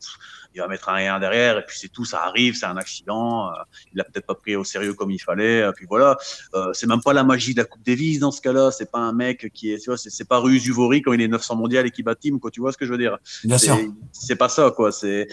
il 0.55 0.61
va 0.61 0.69
mettre 0.69 0.89
un 0.89 0.95
rien 0.95 1.19
derrière, 1.19 1.59
et 1.59 1.65
puis 1.67 1.79
c'est 1.79 1.89
tout, 1.89 2.05
ça 2.05 2.23
arrive, 2.25 2.57
c'est 2.57 2.67
un 2.67 2.77
accident. 2.77 3.49
Euh, 3.49 3.55
il 3.95 4.01
a 4.01 4.05
peut-être 4.05 4.27
pas 4.27 4.35
pris 4.35 4.57
au 4.57 4.65
sérieux 4.65 4.95
comme 4.95 5.11
il 5.11 5.19
fallait. 5.19 5.61
Et 5.61 5.73
puis 5.75 5.87
voilà, 5.89 6.17
euh, 6.55 6.73
c'est 6.73 6.87
même 6.87 7.03
pas 7.03 7.13
la 7.13 7.25
magie 7.25 7.55
de 7.55 7.61
la 7.61 7.65
Coupe 7.65 7.85
Davis 7.85 8.19
dans 8.19 8.31
ce 8.31 8.41
cas-là. 8.41 8.71
C'est 8.71 8.91
pas 8.91 8.99
un 8.99 9.13
mec 9.13 9.51
qui 9.53 9.73
est, 9.73 9.79
tu 9.79 9.91
vois, 9.91 9.99
c'est 9.99 10.29
pas 10.29 10.43
Uvori 10.45 11.03
quand 11.03 11.13
il 11.13 11.21
est 11.21 11.29
900 11.29 11.57
mondial 11.57 11.87
et 11.87 11.91
qui 11.91 12.03
bat 12.03 12.15
Team, 12.15 12.41
quoi. 12.41 12.51
Tu 12.51 12.61
vois 12.61 12.73
ce 12.73 12.79
que 12.79 12.87
je 12.87 12.93
veux 12.93 12.99
dire? 12.99 13.19
Bien 13.45 13.59
sûr. 13.59 13.79
C'est 14.13 14.37
pas 14.37 14.49
ça, 14.49 14.71
quoi. 14.71 14.93
C'est, 14.93 15.29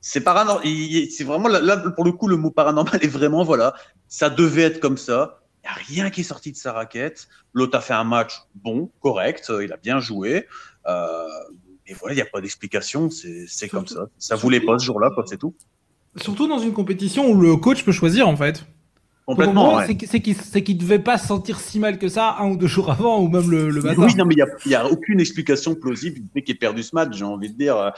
c'est 0.00 0.20
paranormal. 0.20 0.64
C'est 1.10 1.24
vraiment 1.24 1.48
là, 1.48 1.76
pour 1.76 2.04
le 2.04 2.12
coup, 2.12 2.28
le 2.28 2.36
mot 2.36 2.50
paranormal 2.50 2.98
est 3.02 3.08
vraiment 3.08 3.44
voilà. 3.44 3.74
Ça 4.08 4.30
devait 4.30 4.62
être 4.62 4.80
comme 4.80 4.96
ça 4.96 5.37
n'y 5.68 5.80
a 5.80 6.02
rien 6.02 6.10
qui 6.10 6.22
est 6.22 6.24
sorti 6.24 6.52
de 6.52 6.56
sa 6.56 6.72
raquette. 6.72 7.28
L'autre 7.52 7.76
a 7.76 7.80
fait 7.80 7.94
un 7.94 8.04
match 8.04 8.42
bon, 8.54 8.90
correct, 9.00 9.46
euh, 9.50 9.64
il 9.64 9.72
a 9.72 9.76
bien 9.76 10.00
joué. 10.00 10.46
Euh, 10.86 11.26
et 11.86 11.94
voilà, 11.94 12.14
il 12.14 12.16
n'y 12.16 12.22
a 12.22 12.26
pas 12.26 12.40
d'explication, 12.40 13.08
c'est 13.10 13.68
comme 13.68 13.86
ça. 13.86 14.08
Ça 14.18 14.36
voulait 14.36 14.60
pas 14.60 14.78
ce 14.78 14.84
jour-là, 14.84 15.10
c'est 15.26 15.38
tout. 15.38 15.54
Surtout 16.16 16.46
dans 16.46 16.58
une 16.58 16.72
compétition 16.72 17.28
où 17.28 17.40
le 17.40 17.56
coach 17.56 17.84
peut 17.84 17.92
choisir, 17.92 18.28
en 18.28 18.36
fait. 18.36 18.64
Complètement. 19.28 19.80
C'est 19.86 20.62
qu'il 20.62 20.76
ne 20.76 20.80
devait 20.80 20.98
pas 20.98 21.18
se 21.18 21.26
sentir 21.26 21.60
si 21.60 21.78
mal 21.78 21.98
que 21.98 22.08
ça 22.08 22.36
un 22.40 22.48
ou 22.48 22.56
deux 22.56 22.66
jours 22.66 22.90
avant, 22.90 23.20
ou 23.20 23.28
même 23.28 23.50
le, 23.50 23.68
le 23.68 23.82
matin. 23.82 24.02
Oui, 24.02 24.14
non, 24.14 24.24
mais 24.24 24.34
il 24.34 24.68
n'y 24.68 24.74
a, 24.74 24.80
a, 24.80 24.86
aucune 24.86 25.20
explication 25.20 25.74
plausible 25.74 26.20
du 26.20 26.28
fait 26.32 26.40
qu'il 26.40 26.54
ait 26.54 26.58
perdu 26.58 26.82
ce 26.82 26.94
match. 26.94 27.10
J'ai 27.12 27.26
envie 27.26 27.52
de 27.52 27.58
dire, 27.58 27.76
euh, 27.76 27.90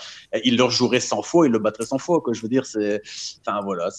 il 0.43 0.57
leur 0.57 0.71
jouerait 0.71 0.99
100 0.99 1.23
fois, 1.23 1.47
il 1.47 1.53
le 1.53 1.61
battrait 1.61 1.87
100 1.87 1.99
fois. 1.99 2.21
Quoi. 2.21 2.33
Je 2.33 2.43
veux 2.43 2.49
dire, 2.49 2.67
c'est, 2.67 3.01
enfin 3.47 3.61
voilà, 3.63 3.91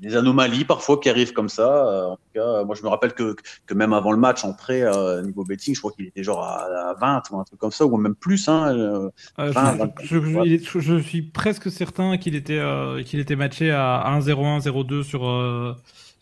des 0.00 0.14
anomalies 0.14 0.64
parfois 0.64 1.00
qui 1.00 1.10
arrivent 1.10 1.32
comme 1.32 1.48
ça. 1.48 1.88
Euh, 1.88 2.06
en 2.10 2.14
tout 2.14 2.22
cas, 2.32 2.62
moi, 2.62 2.76
je 2.76 2.84
me 2.84 2.88
rappelle 2.88 3.14
que, 3.14 3.34
que 3.66 3.74
même 3.74 3.92
avant 3.92 4.12
le 4.12 4.18
match, 4.18 4.44
en 4.44 4.52
prêt, 4.52 4.82
euh, 4.82 5.22
niveau 5.22 5.42
betting, 5.42 5.74
je 5.74 5.80
crois 5.80 5.90
qu'il 5.90 6.06
était 6.06 6.22
genre 6.22 6.44
à, 6.44 6.94
20 7.00 7.32
ou 7.32 7.40
un 7.40 7.42
truc 7.42 7.58
comme 7.58 7.72
ça, 7.72 7.84
ou 7.84 7.96
même 7.96 8.14
plus. 8.14 8.48
Hein, 8.48 9.10
je, 9.38 11.00
suis 11.00 11.22
presque 11.22 11.68
certain 11.72 12.16
qu'il 12.16 12.36
était, 12.36 12.62
qu'il 13.04 13.18
était 13.18 13.34
matché 13.34 13.72
à 13.72 14.04
1-0-1, 14.20 14.62
0-2 14.62 15.02
sur 15.02 15.24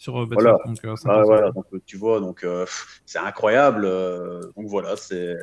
sur 0.02 0.20
euh, 0.20 0.26
voilà. 0.28 0.58
Donc, 0.66 0.84
euh, 0.84 0.96
ah, 1.04 1.22
voilà. 1.24 1.52
donc, 1.52 1.66
tu 1.86 1.96
vois, 1.96 2.18
donc 2.18 2.42
euh, 2.42 2.66
c'est 3.06 3.20
incroyable. 3.20 3.88
donc 4.56 4.66
voilà, 4.66 4.96
c'est 4.96 5.36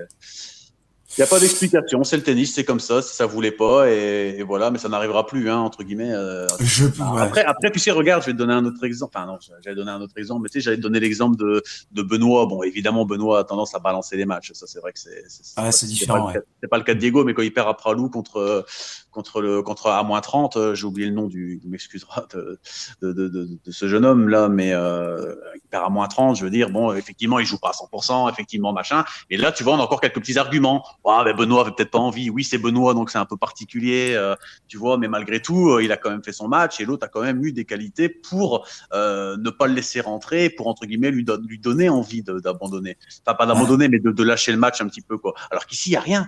il 1.17 1.21
n'y 1.21 1.23
a 1.23 1.27
pas 1.27 1.39
d'explication, 1.39 2.03
c'est 2.03 2.17
le 2.17 2.23
tennis, 2.23 2.53
c'est 2.53 2.63
comme 2.63 2.79
ça, 2.79 3.01
si 3.01 3.15
ça 3.15 3.25
voulait 3.25 3.51
pas, 3.51 3.89
et, 3.89 4.43
voilà, 4.43 4.69
mais 4.69 4.77
ça 4.77 4.89
n'arrivera 4.89 5.25
plus, 5.25 5.49
hein, 5.49 5.57
entre 5.57 5.81
guillemets. 5.83 6.13
Euh, 6.13 6.45
je, 6.59 6.85
Après, 7.17 7.43
après, 7.43 7.71
tu 7.71 7.79
sais, 7.79 7.89
regarde, 7.89 8.21
je 8.21 8.27
vais 8.27 8.33
te 8.33 8.37
donner 8.37 8.53
un 8.53 8.63
autre 8.63 8.83
exemple. 8.83 9.17
Enfin, 9.17 9.25
non, 9.25 9.39
j'allais 9.63 9.75
donner 9.75 9.89
un 9.89 10.01
autre 10.01 10.13
exemple, 10.17 10.43
mais 10.43 10.49
tu 10.49 10.59
sais, 10.59 10.65
j'allais 10.65 10.77
te 10.77 10.83
donner 10.83 10.99
l'exemple 10.99 11.35
de, 11.35 11.63
de 11.91 12.01
Benoît. 12.03 12.45
Bon, 12.45 12.61
évidemment, 12.61 13.05
Benoît 13.05 13.39
a 13.39 13.43
tendance 13.43 13.73
à 13.73 13.79
balancer 13.79 14.17
les 14.17 14.25
matchs. 14.25 14.51
Ça, 14.53 14.67
c'est 14.67 14.79
vrai 14.79 14.93
que 14.93 14.99
c'est. 14.99 15.23
Ah, 15.55 15.71
c'est 15.71 15.87
différent. 15.87 16.31
C'est 16.61 16.67
pas, 16.67 16.77
le 16.77 16.83
cas 16.83 16.93
de 16.93 16.99
Diego, 16.99 17.23
mais 17.23 17.33
quand 17.33 17.41
il 17.41 17.53
perd 17.53 17.67
à 17.67 17.73
Pralou 17.73 18.09
contre, 18.09 18.65
contre 19.11 19.41
le, 19.41 19.61
contre 19.61 19.87
A-30, 19.87 20.57
euh, 20.57 20.75
j'ai 20.75 20.85
oublié 20.85 21.07
le 21.07 21.13
nom 21.13 21.27
du, 21.27 21.59
il 21.63 21.69
m'excusera 21.69 22.25
de, 22.33 22.59
de, 23.01 23.13
de, 23.13 23.27
de, 23.27 23.71
ce 23.71 23.87
jeune 23.87 24.05
homme 24.05 24.29
là, 24.29 24.49
mais 24.49 24.73
euh, 24.73 25.35
il 25.55 25.67
perd 25.69 25.85
à 25.85 25.89
moins 25.89 26.07
30, 26.07 26.37
je 26.37 26.43
veux 26.43 26.49
dire, 26.49 26.69
bon, 26.69 26.93
effectivement, 26.93 27.39
il 27.39 27.45
joue 27.45 27.57
pas 27.57 27.69
à 27.69 27.71
100%, 27.71 28.31
effectivement, 28.31 28.73
machin. 28.73 29.03
Et 29.29 29.37
là, 29.37 29.51
tu 29.51 29.63
vois, 29.63 29.73
on 29.73 29.79
a 29.79 29.83
encore 29.83 30.01
quelques 30.01 30.19
petits 30.19 30.37
arguments 30.37 30.85
ah, 31.05 31.23
ben 31.23 31.35
Benoît 31.35 31.61
avait 31.61 31.71
peut-être 31.71 31.91
pas 31.91 31.99
envie. 31.99 32.29
Oui, 32.29 32.43
c'est 32.43 32.57
Benoît, 32.57 32.93
donc 32.93 33.09
c'est 33.09 33.17
un 33.17 33.25
peu 33.25 33.37
particulier, 33.37 34.13
euh, 34.13 34.35
tu 34.67 34.77
vois, 34.77 34.97
mais 34.97 35.07
malgré 35.07 35.41
tout, 35.41 35.71
euh, 35.71 35.83
il 35.83 35.91
a 35.91 35.97
quand 35.97 36.11
même 36.11 36.23
fait 36.23 36.31
son 36.31 36.47
match 36.47 36.79
et 36.79 36.85
l'autre 36.85 37.05
a 37.05 37.09
quand 37.09 37.21
même 37.21 37.43
eu 37.43 37.51
des 37.51 37.65
qualités 37.65 38.09
pour 38.09 38.67
ne 38.93 39.49
pas 39.49 39.67
le 39.67 39.73
laisser 39.73 40.01
rentrer, 40.01 40.49
pour 40.49 40.67
entre 40.67 40.85
guillemets 40.85 41.11
lui, 41.11 41.25
lui 41.47 41.59
donner 41.59 41.89
envie 41.89 42.21
d'abandonner. 42.23 42.97
Enfin, 43.25 43.35
pas 43.35 43.45
d'abandonner, 43.45 43.87
mais 43.87 43.99
de, 43.99 44.11
de, 44.11 44.23
lâcher 44.23 44.51
le 44.51 44.57
match 44.57 44.81
un 44.81 44.87
petit 44.87 45.01
peu, 45.01 45.17
quoi. 45.17 45.33
Alors 45.51 45.65
qu'ici, 45.65 45.89
il 45.89 45.93
n'y 45.93 45.97
a 45.97 46.01
rien. 46.01 46.27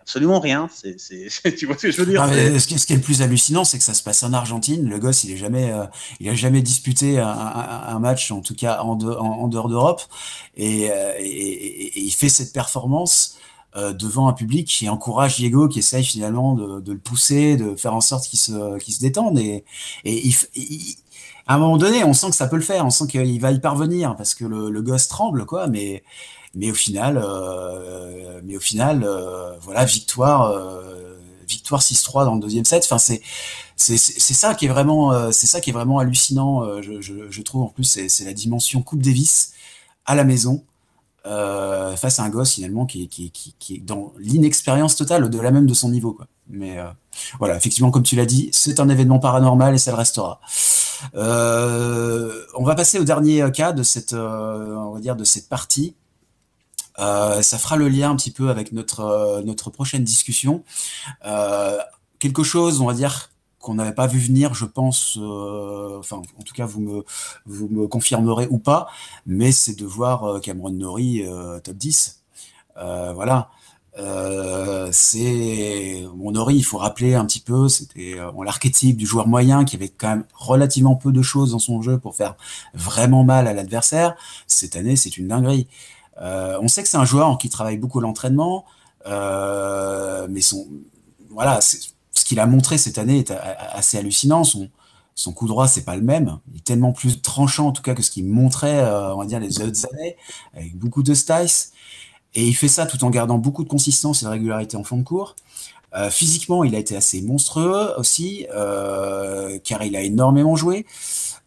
Absolument 0.00 0.40
rien. 0.40 0.68
C'est, 0.72 0.96
tu 1.56 1.66
vois 1.66 1.76
ce 1.76 1.82
que 1.82 1.90
je 1.90 2.02
veux 2.02 2.06
dire? 2.06 2.24
Ce, 2.60 2.66
qui, 2.66 2.74
est 2.74 2.96
le 2.96 3.02
plus 3.02 3.22
hallucinant, 3.22 3.64
c'est 3.64 3.78
que 3.78 3.84
ça 3.84 3.94
se 3.94 4.02
passe 4.02 4.22
en 4.22 4.32
Argentine. 4.32 4.88
Le 4.88 4.98
gosse, 4.98 5.24
il 5.24 5.32
est 5.32 5.36
jamais, 5.36 5.70
a 5.70 5.90
jamais 6.34 6.62
disputé 6.62 7.18
un, 7.18 7.98
match, 7.98 8.30
en 8.30 8.40
tout 8.40 8.54
cas 8.54 8.80
en, 8.80 8.96
dehors 8.96 9.68
d'Europe, 9.68 10.02
et, 10.56 10.84
et, 10.84 12.00
il 12.00 12.10
fait 12.12 12.28
cette 12.28 12.52
performance 12.52 13.36
euh, 13.74 13.94
devant 13.94 14.28
un 14.28 14.34
public 14.34 14.68
qui 14.68 14.86
encourage 14.90 15.36
Diego, 15.36 15.66
qui 15.66 15.78
essaye 15.78 16.04
finalement 16.04 16.54
de, 16.54 16.92
le 16.92 16.98
pousser, 16.98 17.56
de 17.56 17.74
faire 17.74 17.94
en 17.94 18.02
sorte 18.02 18.26
qu'il 18.26 18.38
se, 18.38 19.00
détende. 19.00 19.38
Et, 19.38 19.64
à 21.46 21.54
un 21.54 21.58
moment 21.58 21.78
donné, 21.78 22.04
on 22.04 22.12
sent 22.12 22.28
que 22.28 22.36
ça 22.36 22.48
peut 22.48 22.56
le 22.56 22.62
faire, 22.62 22.84
on 22.84 22.90
sent 22.90 23.06
qu'il 23.06 23.40
va 23.40 23.50
y 23.50 23.60
parvenir 23.60 24.14
parce 24.14 24.34
que 24.34 24.44
le, 24.44 24.68
le 24.68 24.82
gosse 24.82 25.08
tremble, 25.08 25.46
quoi. 25.46 25.68
Mais, 25.68 26.04
mais 26.54 26.70
au 26.70 26.74
final, 26.74 27.20
euh, 27.22 28.40
mais 28.44 28.56
au 28.56 28.60
final, 28.60 29.04
euh, 29.04 29.56
voilà, 29.60 29.84
victoire, 29.84 30.50
euh, 30.50 31.18
victoire 31.48 31.82
6-3 31.82 32.24
dans 32.24 32.34
le 32.34 32.40
deuxième 32.40 32.64
set. 32.64 32.84
Enfin, 32.84 32.98
c'est 32.98 33.22
c'est 33.76 33.96
ça 33.96 34.54
qui 34.54 34.66
est 34.66 34.68
vraiment, 34.68 35.32
c'est 35.32 35.48
ça 35.48 35.60
qui 35.60 35.70
est 35.70 35.72
vraiment 35.72 35.98
hallucinant. 35.98 36.80
Je, 36.82 37.00
je, 37.00 37.30
je 37.30 37.42
trouve 37.42 37.62
en 37.62 37.66
plus, 37.66 37.84
c'est 37.84 38.24
la 38.24 38.32
dimension 38.32 38.80
Coupe 38.82 39.02
Davis 39.02 39.54
à 40.06 40.14
la 40.14 40.22
maison. 40.24 40.64
Euh, 41.24 41.94
face 41.94 42.18
à 42.18 42.24
un 42.24 42.30
gosse 42.30 42.54
finalement 42.54 42.84
qui, 42.84 43.06
qui, 43.06 43.30
qui, 43.30 43.54
qui 43.56 43.76
est 43.76 43.78
dans 43.78 44.12
l'inexpérience 44.18 44.96
totale 44.96 45.22
au-delà 45.24 45.52
même 45.52 45.66
de 45.66 45.74
son 45.74 45.88
niveau. 45.88 46.12
Quoi. 46.12 46.26
Mais 46.48 46.78
euh, 46.78 46.88
voilà, 47.38 47.56
effectivement, 47.56 47.92
comme 47.92 48.02
tu 48.02 48.16
l'as 48.16 48.26
dit, 48.26 48.50
c'est 48.52 48.80
un 48.80 48.88
événement 48.88 49.20
paranormal 49.20 49.72
et 49.72 49.78
ça 49.78 49.92
le 49.92 49.98
restera. 49.98 50.40
Euh, 51.14 52.44
on 52.56 52.64
va 52.64 52.74
passer 52.74 52.98
au 52.98 53.04
dernier 53.04 53.48
cas 53.52 53.72
de 53.72 53.84
cette, 53.84 54.14
euh, 54.14 54.74
on 54.74 54.94
va 54.94 55.00
dire, 55.00 55.14
de 55.14 55.22
cette 55.22 55.48
partie. 55.48 55.94
Euh, 56.98 57.42
ça 57.42 57.58
fera 57.58 57.76
le 57.76 57.88
lien 57.88 58.10
un 58.10 58.16
petit 58.16 58.30
peu 58.30 58.50
avec 58.50 58.72
notre, 58.72 59.42
notre 59.44 59.70
prochaine 59.70 60.04
discussion. 60.04 60.64
quelque 62.18 62.42
chose, 62.42 62.80
on 62.80 62.86
va 62.86 62.94
dire, 62.94 63.30
qu'on 63.58 63.74
n'avait 63.74 63.94
pas 63.94 64.06
vu 64.06 64.18
venir, 64.18 64.54
je 64.54 64.64
pense. 64.64 65.16
enfin, 65.18 66.16
en 66.38 66.42
tout 66.42 66.54
cas, 66.54 66.66
vous 66.66 66.80
me 66.80 67.04
vous 67.46 67.68
me 67.68 67.86
confirmerez 67.86 68.46
ou 68.50 68.58
pas, 68.58 68.88
mais 69.26 69.52
c'est 69.52 69.74
de 69.78 69.86
voir 69.86 70.40
Cameron 70.40 70.70
Norrie 70.70 71.24
top 71.64 71.76
10. 71.76 72.22
voilà. 72.76 73.50
Euh, 73.98 74.88
c'est 74.92 76.04
mon 76.14 76.34
Ori, 76.34 76.56
il 76.56 76.62
faut 76.62 76.78
rappeler 76.78 77.14
un 77.14 77.26
petit 77.26 77.40
peu, 77.40 77.68
c'était 77.68 78.14
euh, 78.18 78.30
l'archétype 78.42 78.96
du 78.96 79.04
joueur 79.04 79.28
moyen 79.28 79.64
qui 79.66 79.76
avait 79.76 79.90
quand 79.90 80.08
même 80.08 80.24
relativement 80.34 80.96
peu 80.96 81.12
de 81.12 81.20
choses 81.20 81.52
dans 81.52 81.58
son 81.58 81.82
jeu 81.82 81.98
pour 81.98 82.16
faire 82.16 82.36
vraiment 82.74 83.22
mal 83.24 83.46
à 83.46 83.52
l'adversaire. 83.52 84.16
Cette 84.46 84.76
année, 84.76 84.96
c'est 84.96 85.18
une 85.18 85.28
dinguerie. 85.28 85.68
Euh, 86.20 86.58
on 86.60 86.68
sait 86.68 86.82
que 86.82 86.88
c'est 86.88 86.96
un 86.96 87.04
joueur 87.04 87.36
qui 87.38 87.48
travaille 87.48 87.78
beaucoup 87.78 88.00
l'entraînement, 88.00 88.64
euh, 89.06 90.26
mais 90.30 90.40
son 90.40 90.66
voilà, 91.30 91.60
ce 91.62 92.24
qu'il 92.24 92.38
a 92.40 92.46
montré 92.46 92.76
cette 92.76 92.98
année 92.98 93.18
est 93.20 93.30
assez 93.30 93.96
hallucinant. 93.96 94.44
Son, 94.44 95.32
coup 95.32 95.46
droit, 95.46 95.66
c'est 95.66 95.84
pas 95.84 95.96
le 95.96 96.02
même. 96.02 96.38
Il 96.50 96.58
est 96.58 96.64
tellement 96.64 96.92
plus 96.92 97.22
tranchant 97.22 97.68
en 97.68 97.72
tout 97.72 97.82
cas 97.82 97.94
que 97.94 98.02
ce 98.02 98.10
qu'il 98.10 98.26
montrait, 98.26 98.80
euh, 98.80 99.14
on 99.14 99.18
va 99.18 99.26
dire 99.26 99.40
les 99.40 99.60
autres 99.60 99.86
années, 99.92 100.16
avec 100.54 100.76
beaucoup 100.76 101.02
de 101.02 101.14
styles. 101.14 101.70
Et 102.34 102.46
il 102.46 102.54
fait 102.54 102.68
ça 102.68 102.86
tout 102.86 103.02
en 103.04 103.10
gardant 103.10 103.38
beaucoup 103.38 103.64
de 103.64 103.68
consistance 103.68 104.22
et 104.22 104.26
de 104.26 104.30
régularité 104.30 104.76
en 104.76 104.84
fond 104.84 104.98
de 104.98 105.02
cours. 105.02 105.36
Physiquement, 106.10 106.64
il 106.64 106.74
a 106.74 106.78
été 106.78 106.96
assez 106.96 107.20
monstrueux 107.20 107.92
aussi, 107.98 108.46
car 109.64 109.82
il 109.82 109.94
a 109.94 110.00
énormément 110.00 110.56
joué. 110.56 110.86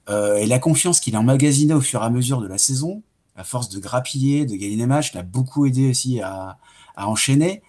Et 0.07 0.45
la 0.45 0.59
confiance 0.59 0.99
qu'il 0.99 1.15
a 1.15 1.19
emmagasinée 1.19 1.73
au 1.73 1.81
fur 1.81 2.03
et 2.03 2.05
à 2.05 2.11
mesure 2.11 2.39
de 2.39 2.47
la 2.47 2.59
saison, 2.59 3.01
à 3.35 3.43
force 3.43 3.69
de 3.69 3.79
grappiller, 3.79 4.45
de 4.45 4.55
gagner 4.55 4.77
des 4.77 4.85
matchs, 4.85 5.13
l'a 5.13 5.23
beaucoup 5.23 5.65
aidé 5.65 5.89
aussi 5.89 6.21
à, 6.21 6.57
enchaîner. 6.97 7.61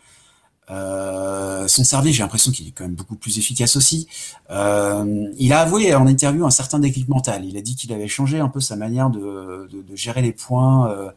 Euh, 0.69 1.69
son 1.69 1.85
service, 1.85 2.17
j'ai 2.17 2.23
l'impression 2.23 2.51
qu'il 2.51 2.67
est 2.67 2.73
quand 2.73 2.85
même 2.85 2.95
beaucoup 2.95 3.17
plus 3.17 3.39
efficace 3.39 3.77
aussi. 3.77 4.09
Euh, 4.51 5.29
il 5.39 5.53
a 5.53 5.61
avoué 5.61 5.95
en 5.95 6.07
interview 6.07 6.45
un 6.45 6.51
certain 6.51 6.79
déclic 6.79 7.09
mental. 7.09 7.45
Il 7.45 7.57
a 7.57 7.61
dit 7.61 7.77
qu'il 7.77 7.93
avait 7.93 8.09
changé 8.09 8.41
un 8.41 8.49
peu 8.49 8.61
sa 8.61 8.77
manière 8.77 9.11
de, 9.11 9.69
gérer 9.95 10.23
les 10.23 10.33
points 10.33 11.13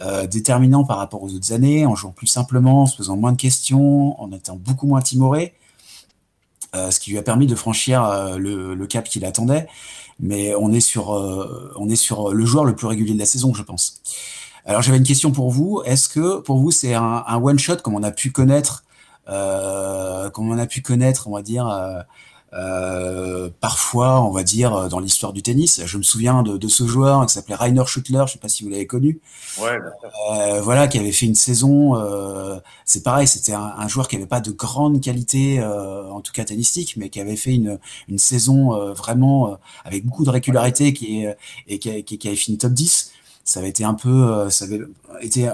euh, 0.00 0.26
déterminants 0.26 0.84
par 0.84 0.98
rapport 0.98 1.22
aux 1.22 1.32
autres 1.34 1.52
années, 1.52 1.86
en 1.86 1.94
jouant 1.94 2.12
plus 2.12 2.26
simplement, 2.26 2.82
en 2.82 2.86
se 2.86 2.96
posant 2.96 3.16
moins 3.16 3.32
de 3.32 3.40
questions, 3.40 4.20
en 4.20 4.32
étant 4.32 4.56
beaucoup 4.56 4.86
moins 4.86 5.00
timoré, 5.00 5.54
ce 6.74 7.00
qui 7.00 7.10
lui 7.10 7.18
a 7.18 7.22
permis 7.22 7.46
de 7.46 7.54
franchir 7.54 8.36
le, 8.38 8.74
le, 8.74 8.86
cap 8.86 9.08
qu'il 9.08 9.24
attendait. 9.24 9.66
Mais 10.20 10.54
on 10.54 10.72
est 10.72 10.80
sur, 10.80 11.10
on 11.10 11.88
est 11.88 11.96
sur 11.96 12.34
le 12.34 12.44
joueur 12.44 12.64
le 12.64 12.74
plus 12.74 12.86
régulier 12.86 13.14
de 13.14 13.18
la 13.18 13.26
saison, 13.26 13.54
je 13.54 13.62
pense. 13.62 14.00
Alors 14.64 14.82
j'avais 14.82 14.98
une 14.98 15.04
question 15.04 15.30
pour 15.32 15.50
vous. 15.50 15.82
Est-ce 15.84 16.08
que 16.08 16.40
pour 16.40 16.58
vous 16.58 16.70
c'est 16.70 16.94
un, 16.94 17.24
un, 17.26 17.36
one 17.36 17.58
shot 17.58 17.76
comme 17.76 17.94
on 17.94 18.02
a 18.02 18.10
pu 18.10 18.32
connaître, 18.32 18.84
euh, 19.28 20.28
comme 20.30 20.50
on 20.50 20.58
a 20.58 20.66
pu 20.66 20.82
connaître, 20.82 21.28
on 21.28 21.34
va 21.34 21.42
dire 21.42 21.66
euh, 22.54 23.18
euh, 23.38 23.50
parfois, 23.60 24.22
on 24.22 24.30
va 24.30 24.42
dire 24.42 24.88
dans 24.88 25.00
l'histoire 25.00 25.32
du 25.32 25.42
tennis. 25.42 25.82
Je 25.84 25.98
me 25.98 26.02
souviens 26.02 26.42
de, 26.42 26.56
de 26.56 26.68
ce 26.68 26.86
joueur 26.86 27.24
qui 27.26 27.32
s'appelait 27.34 27.54
Rainer 27.54 27.84
Schuttler. 27.86 28.24
Je 28.26 28.32
sais 28.32 28.38
pas 28.38 28.48
si 28.48 28.64
vous 28.64 28.70
l'avez 28.70 28.86
connu. 28.86 29.20
Ouais. 29.60 29.78
Euh, 30.32 30.60
voilà, 30.60 30.88
qui 30.88 30.98
avait 30.98 31.12
fait 31.12 31.26
une 31.26 31.34
saison. 31.34 31.96
Euh, 31.96 32.58
c'est 32.84 33.02
pareil, 33.02 33.26
c'était 33.26 33.52
un, 33.52 33.74
un, 33.76 33.88
joueur 33.88 34.08
qui 34.08 34.16
avait 34.16 34.26
pas 34.26 34.40
de 34.40 34.50
grande 34.50 35.00
qualité, 35.00 35.62
en 35.62 36.20
tout 36.20 36.32
cas 36.32 36.44
tennistique, 36.44 36.94
mais 36.96 37.08
qui 37.08 37.20
avait 37.20 37.36
fait 37.36 37.54
une, 37.54 37.78
une 38.08 38.18
saison 38.18 38.92
vraiment 38.92 39.58
avec 39.84 40.04
beaucoup 40.04 40.24
de 40.24 40.30
régularité, 40.30 40.92
qui 40.92 41.22
est, 41.24 41.36
et 41.66 41.78
qui, 41.78 42.04
qui, 42.04 42.18
qui 42.18 42.28
avait 42.28 42.36
fini 42.36 42.58
top 42.58 42.72
10 42.72 43.07
ça 43.48 43.60
avait 43.60 43.70
été 43.70 43.82
un 43.82 43.94
peu, 43.94 44.10
euh, 44.10 44.50
ça 44.50 44.66
avait 44.66 44.82
été 45.22 45.48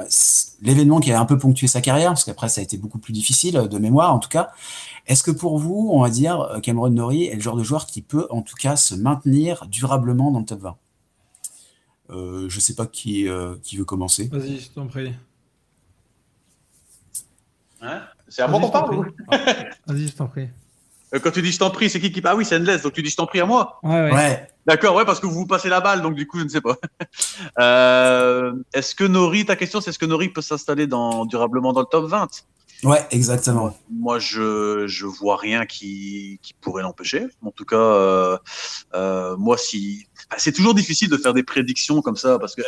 l'événement 0.63 0.99
qui 0.99 1.13
a 1.13 1.21
un 1.21 1.25
peu 1.25 1.39
ponctué 1.39 1.69
sa 1.69 1.81
carrière, 1.81 2.11
parce 2.11 2.25
qu'après 2.25 2.49
ça 2.49 2.61
a 2.61 2.65
été 2.65 2.77
beaucoup 2.77 2.99
plus 2.99 3.13
difficile 3.13 3.69
de 3.71 3.79
mémoire 3.79 4.13
en 4.13 4.19
tout 4.19 4.29
cas. 4.29 4.51
Est-ce 5.07 5.23
que 5.23 5.31
pour 5.31 5.61
vous, 5.61 5.91
on 5.93 6.03
va 6.03 6.11
dire, 6.11 6.41
euh, 6.41 6.59
Cameron 6.59 6.91
Norrie 6.91 7.27
est 7.27 7.37
le 7.37 7.41
genre 7.41 7.57
de 7.57 7.63
joueur 7.63 7.87
qui 7.87 8.03
peut 8.03 8.27
en 8.31 8.43
tout 8.43 8.57
cas 8.57 8.75
se 8.75 8.97
maintenir 8.97 9.67
durablement 9.69 10.33
dans 10.33 10.41
le 10.41 10.45
top 10.45 10.61
20 10.61 10.77
euh, 12.11 12.49
Je 12.49 12.61
sais 12.61 12.75
pas 12.75 12.87
qui, 12.87 13.29
euh, 13.29 13.55
qui 13.63 13.77
veut 13.77 13.85
commencer. 13.85 14.29
Vas-y, 14.33 14.59
je 14.59 14.71
t'en 14.71 14.89
prie. 14.89 15.15
Hein? 17.81 18.03
C'est 18.27 18.43
à 18.43 18.49
moi 18.49 18.59
qu'on 18.59 18.71
parle 18.71 19.13
Vas-y, 19.87 20.09
je 20.09 20.17
t'en 20.17 20.27
prie. 20.27 20.49
Quand 21.13 21.31
tu 21.31 21.43
dis 21.43 21.53
je 21.53 21.61
t'en 21.61 21.71
prie, 21.71 21.89
c'est 21.89 22.01
qui 22.01 22.11
qui 22.11 22.21
Ah 22.25 22.35
oui, 22.35 22.45
c'est 22.45 22.57
Endless, 22.57 22.83
donc 22.83 22.93
tu 22.93 23.03
dis 23.03 23.11
je 23.11 23.17
t'en 23.17 23.27
prie 23.27 23.39
à 23.39 23.47
moi. 23.47 23.79
Ouais, 23.85 24.11
ouais. 24.11 24.13
ouais. 24.13 24.49
D'accord, 24.67 24.95
ouais, 24.97 25.05
parce 25.05 25.21
que 25.21 25.27
vous 25.27 25.35
vous 25.35 25.47
passez 25.47 25.69
la 25.69 25.81
balle, 25.81 26.01
donc 26.01 26.15
du 26.15 26.27
coup, 26.27 26.39
je 26.39 26.45
ne 26.45 26.49
sais 26.49 26.61
pas. 26.61 26.77
Euh, 27.59 28.53
est-ce 28.73 28.95
que 28.95 29.05
Nori, 29.05 29.45
ta 29.45 29.55
question, 29.57 29.81
c'est 29.81 29.91
est-ce 29.91 29.99
que 29.99 30.07
Nori 30.07 30.29
peut 30.29 30.43
s'installer 30.43 30.87
dans, 30.87 31.25
durablement 31.25 31.73
dans 31.73 31.81
le 31.81 31.87
top 31.87 32.07
20 32.07 32.29
Ouais, 32.83 33.07
exactement. 33.11 33.77
Moi, 33.91 34.19
je 34.19 34.87
je 34.87 35.07
vois 35.07 35.37
rien 35.37 35.67
qui, 35.67 36.39
qui 36.43 36.55
pourrait 36.55 36.83
l'empêcher. 36.83 37.27
En 37.43 37.51
tout 37.51 37.65
cas, 37.65 37.77
euh, 37.77 38.39
euh, 38.95 39.37
moi, 39.37 39.57
si 39.57 40.07
c'est 40.37 40.53
toujours 40.53 40.75
difficile 40.75 41.09
de 41.09 41.17
faire 41.17 41.35
des 41.35 41.43
prédictions 41.43 42.03
comme 42.03 42.17
ça 42.17 42.39
parce 42.39 42.55
que 42.55 42.63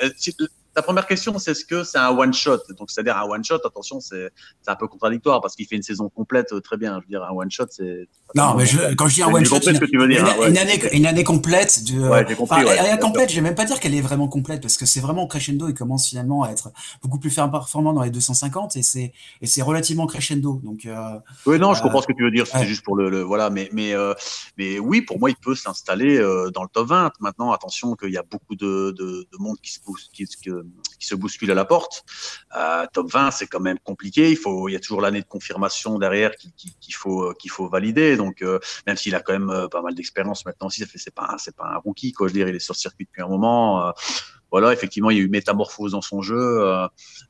la 0.77 0.83
première 0.83 1.07
question, 1.07 1.39
c'est 1.39 1.53
est-ce 1.53 1.65
que 1.65 1.83
c'est 1.83 1.99
un 1.99 2.11
one 2.11 2.35
shot 2.35 2.59
Donc, 2.79 2.91
c'est-à-dire 2.91 3.17
un 3.17 3.25
one 3.25 3.43
shot. 3.43 3.59
Attention, 3.65 4.01
c'est 4.01 4.31
un 4.67 4.77
peu 4.77 4.87
contradictoire 4.87 5.41
parce 5.41 5.57
qu'il 5.57 5.67
fait 5.67 5.77
une 5.77 5.83
saison 5.83 6.09
complète 6.09 6.61
très 6.63 6.77
bien. 6.77 7.01
Je 7.01 7.07
veux 7.07 7.09
dire, 7.09 7.25
un 7.25 7.35
one 7.35 7.51
shot, 7.51 7.67
c'est 7.71 8.09
non, 8.35 8.55
mais 8.55 8.67
je, 8.67 8.95
quand 8.95 9.09
je 9.09 9.15
dis 9.15 9.23
un 9.23 9.33
one 9.33 9.45
shot, 9.45 9.61
une, 9.61 9.79
une, 9.93 10.01
ouais. 10.01 10.49
une, 10.51 10.59
année 10.59 10.81
une 10.93 11.07
année 11.07 11.25
complète 11.25 11.85
de 11.85 12.01
ouais, 12.01 12.27
j'ai 12.29 12.35
compris. 12.35 12.63
Enfin, 12.63 12.65
ouais, 12.65 12.99
complète. 12.99 13.31
Je 13.31 13.37
vais 13.37 13.41
même 13.41 13.55
pas 13.55 13.65
dire 13.65 13.81
qu'elle 13.81 13.95
est 13.95 14.01
vraiment 14.01 14.29
complète 14.29 14.61
parce 14.61 14.77
que 14.77 14.85
c'est 14.85 15.01
vraiment 15.01 15.27
crescendo. 15.27 15.69
Il 15.69 15.75
commence 15.75 16.09
finalement 16.09 16.43
à 16.43 16.51
être 16.51 16.71
beaucoup 17.03 17.19
plus 17.19 17.35
performant 17.35 17.93
dans 17.93 18.03
les 18.03 18.11
250 18.11 18.77
et 18.77 18.83
c'est 18.83 19.13
et 19.41 19.47
c'est 19.47 19.63
relativement 19.63 20.07
crescendo. 20.07 20.61
Donc 20.63 20.85
euh, 20.85 21.19
oui, 21.47 21.59
non, 21.59 21.73
je 21.73 21.83
comprends 21.83 22.03
ce 22.03 22.07
que 22.07 22.13
tu 22.13 22.25
veux 22.25 22.31
dire. 22.31 22.47
C'est 22.47 22.67
juste 22.67 22.85
pour 22.85 22.97
le, 22.97 23.09
le, 23.09 23.23
voilà, 23.23 23.49
mais 23.49 23.71
mais 23.73 23.95
euh, 23.95 24.13
mais 24.59 24.79
oui, 24.79 25.01
pour 25.01 25.19
moi, 25.19 25.31
il 25.31 25.37
peut 25.37 25.55
s'installer 25.55 26.19
euh, 26.19 26.51
dans 26.51 26.63
le 26.63 26.69
top 26.69 26.89
20. 26.89 27.13
Maintenant, 27.21 27.53
attention 27.53 27.95
qu'il 27.95 28.11
y 28.11 28.19
a 28.19 28.23
beaucoup 28.23 28.57
de, 28.57 28.95
de, 28.99 29.27
de 29.33 29.39
monde 29.39 29.57
qui 29.63 29.73
se 29.73 29.81
bouge, 29.81 30.03
qui, 30.13 30.27
qui, 30.27 30.51
qui, 30.99 31.07
se 31.07 31.15
bouscule 31.15 31.51
à 31.51 31.55
la 31.55 31.65
porte. 31.65 32.05
Euh, 32.57 32.87
top 32.93 33.11
20, 33.11 33.31
c'est 33.31 33.47
quand 33.47 33.61
même 33.61 33.79
compliqué. 33.79 34.31
Il 34.31 34.37
faut, 34.37 34.69
il 34.69 34.73
y 34.73 34.77
a 34.77 34.81
toujours 34.81 35.01
l'année 35.01 35.21
de 35.21 35.27
confirmation 35.27 35.99
derrière 35.99 36.35
qu'il 36.37 36.53
qui, 36.53 36.93
faut 36.93 37.33
qu'il 37.35 37.51
faut 37.51 37.69
valider. 37.69 38.17
Donc 38.17 38.43
euh, 38.43 38.59
même 38.87 38.97
s'il 38.97 39.15
a 39.15 39.21
quand 39.21 39.39
même 39.39 39.69
pas 39.71 39.83
mal 39.83 39.95
d'expérience 39.95 40.45
maintenant 40.45 40.69
fait 40.71 40.87
c'est 40.97 41.15
pas 41.15 41.37
c'est 41.39 41.55
pas 41.55 41.67
un 41.75 41.77
rookie 41.77 42.13
quoi. 42.13 42.29
Je 42.29 42.33
veux 42.33 42.39
dire, 42.39 42.49
il 42.49 42.57
est 42.57 42.61
sur 42.61 42.77
circuit 42.77 43.05
depuis 43.05 43.23
un 43.23 43.29
moment. 43.29 43.93
voilà, 44.51 44.73
effectivement, 44.73 45.11
il 45.11 45.19
y 45.19 45.21
a 45.21 45.23
eu 45.23 45.29
métamorphose 45.29 45.93
dans 45.93 46.01
son 46.01 46.23
jeu. 46.23 46.37
Euh, 46.39 46.87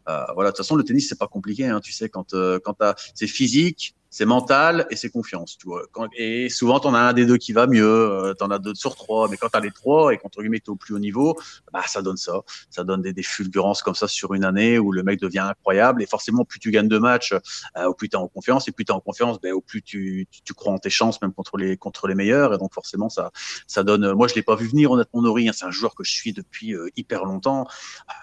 euh, 0.09 0.25
voilà, 0.35 0.51
de 0.51 0.57
toute 0.57 0.65
façon, 0.65 0.77
le 0.77 0.85
tennis, 0.85 1.09
c'est 1.09 1.19
pas 1.19 1.27
compliqué. 1.27 1.67
Hein, 1.67 1.81
tu 1.81 1.93
sais, 1.93 2.09
quand, 2.09 2.35
euh, 2.35 2.61
quand 2.63 2.77
c'est 3.15 3.27
physique, 3.27 3.96
c'est 4.11 4.25
mental 4.25 4.87
et 4.91 4.97
c'est 4.97 5.11
confiance. 5.11 5.59
Tu 5.59 5.67
vois. 5.67 5.83
Et 6.17 6.49
souvent, 6.49 6.81
tu 6.81 6.89
as 6.89 6.91
un 6.91 7.13
des 7.13 7.27
deux 7.27 7.37
qui 7.37 7.53
va 7.53 7.67
mieux, 7.67 7.85
euh, 7.85 8.35
tu 8.35 8.45
en 8.45 8.51
as 8.51 8.59
deux 8.59 8.75
sur 8.75 8.95
trois. 8.95 9.29
Mais 9.29 9.37
quand 9.37 9.49
tu 9.49 9.57
as 9.57 9.61
les 9.61 9.71
trois 9.71 10.13
et 10.13 10.19
qu'entre 10.19 10.41
guillemets, 10.41 10.61
tu 10.61 10.71
au 10.71 10.77
plus 10.77 10.95
haut 10.95 10.99
niveau, 10.99 11.37
bah, 11.73 11.83
ça 11.87 12.03
donne 12.03 12.17
ça. 12.17 12.41
Ça 12.71 12.85
donne 12.85 13.03
des, 13.03 13.23
fulgurances 13.23 13.83
comme 13.83 13.95
ça 13.95 14.07
sur 14.07 14.35
une 14.35 14.45
année 14.45 14.79
où 14.79 14.93
le 14.93 15.03
mec 15.03 15.21
devient 15.21 15.41
incroyable. 15.41 16.03
Et 16.03 16.07
forcément, 16.07 16.45
plus 16.45 16.61
tu 16.61 16.71
gagnes 16.71 16.89
de 16.89 16.99
matchs, 16.99 17.35
euh, 17.77 17.87
au 17.87 17.95
plus 17.95 18.09
tu 18.09 18.17
es 18.17 18.19
en 18.19 18.29
confiance. 18.29 18.69
Et 18.69 18.73
plus 18.73 18.85
tu 18.85 18.93
es 18.93 18.95
en 18.95 19.01
confiance, 19.01 19.41
ben, 19.41 19.53
au 19.53 19.61
plus 19.61 19.83
tu, 19.83 20.29
tu, 20.45 20.55
crois 20.55 20.73
en 20.73 20.79
tes 20.79 20.91
chances, 20.91 21.21
même 21.23 21.33
contre 21.33 21.57
les, 21.57 21.77
contre 21.77 22.07
les 22.07 22.15
meilleurs. 22.15 22.55
Et 22.55 22.59
donc, 22.59 22.73
forcément, 22.73 23.09
ça, 23.09 23.33
ça 23.67 23.83
donne. 23.83 24.13
Moi, 24.13 24.29
je 24.29 24.35
l'ai 24.35 24.43
pas 24.43 24.55
vu 24.55 24.69
venir, 24.69 24.93
honnêtement, 24.93 25.23
Nori. 25.23 25.49
Hein, 25.49 25.53
c'est 25.55 25.67
un 25.67 25.71
joueur 25.71 25.95
que 25.95 26.05
je 26.05 26.13
suis 26.13 26.33
depuis 26.33 26.75
euh, 26.75 26.89
hyper 26.97 27.25
longtemps. 27.25 27.67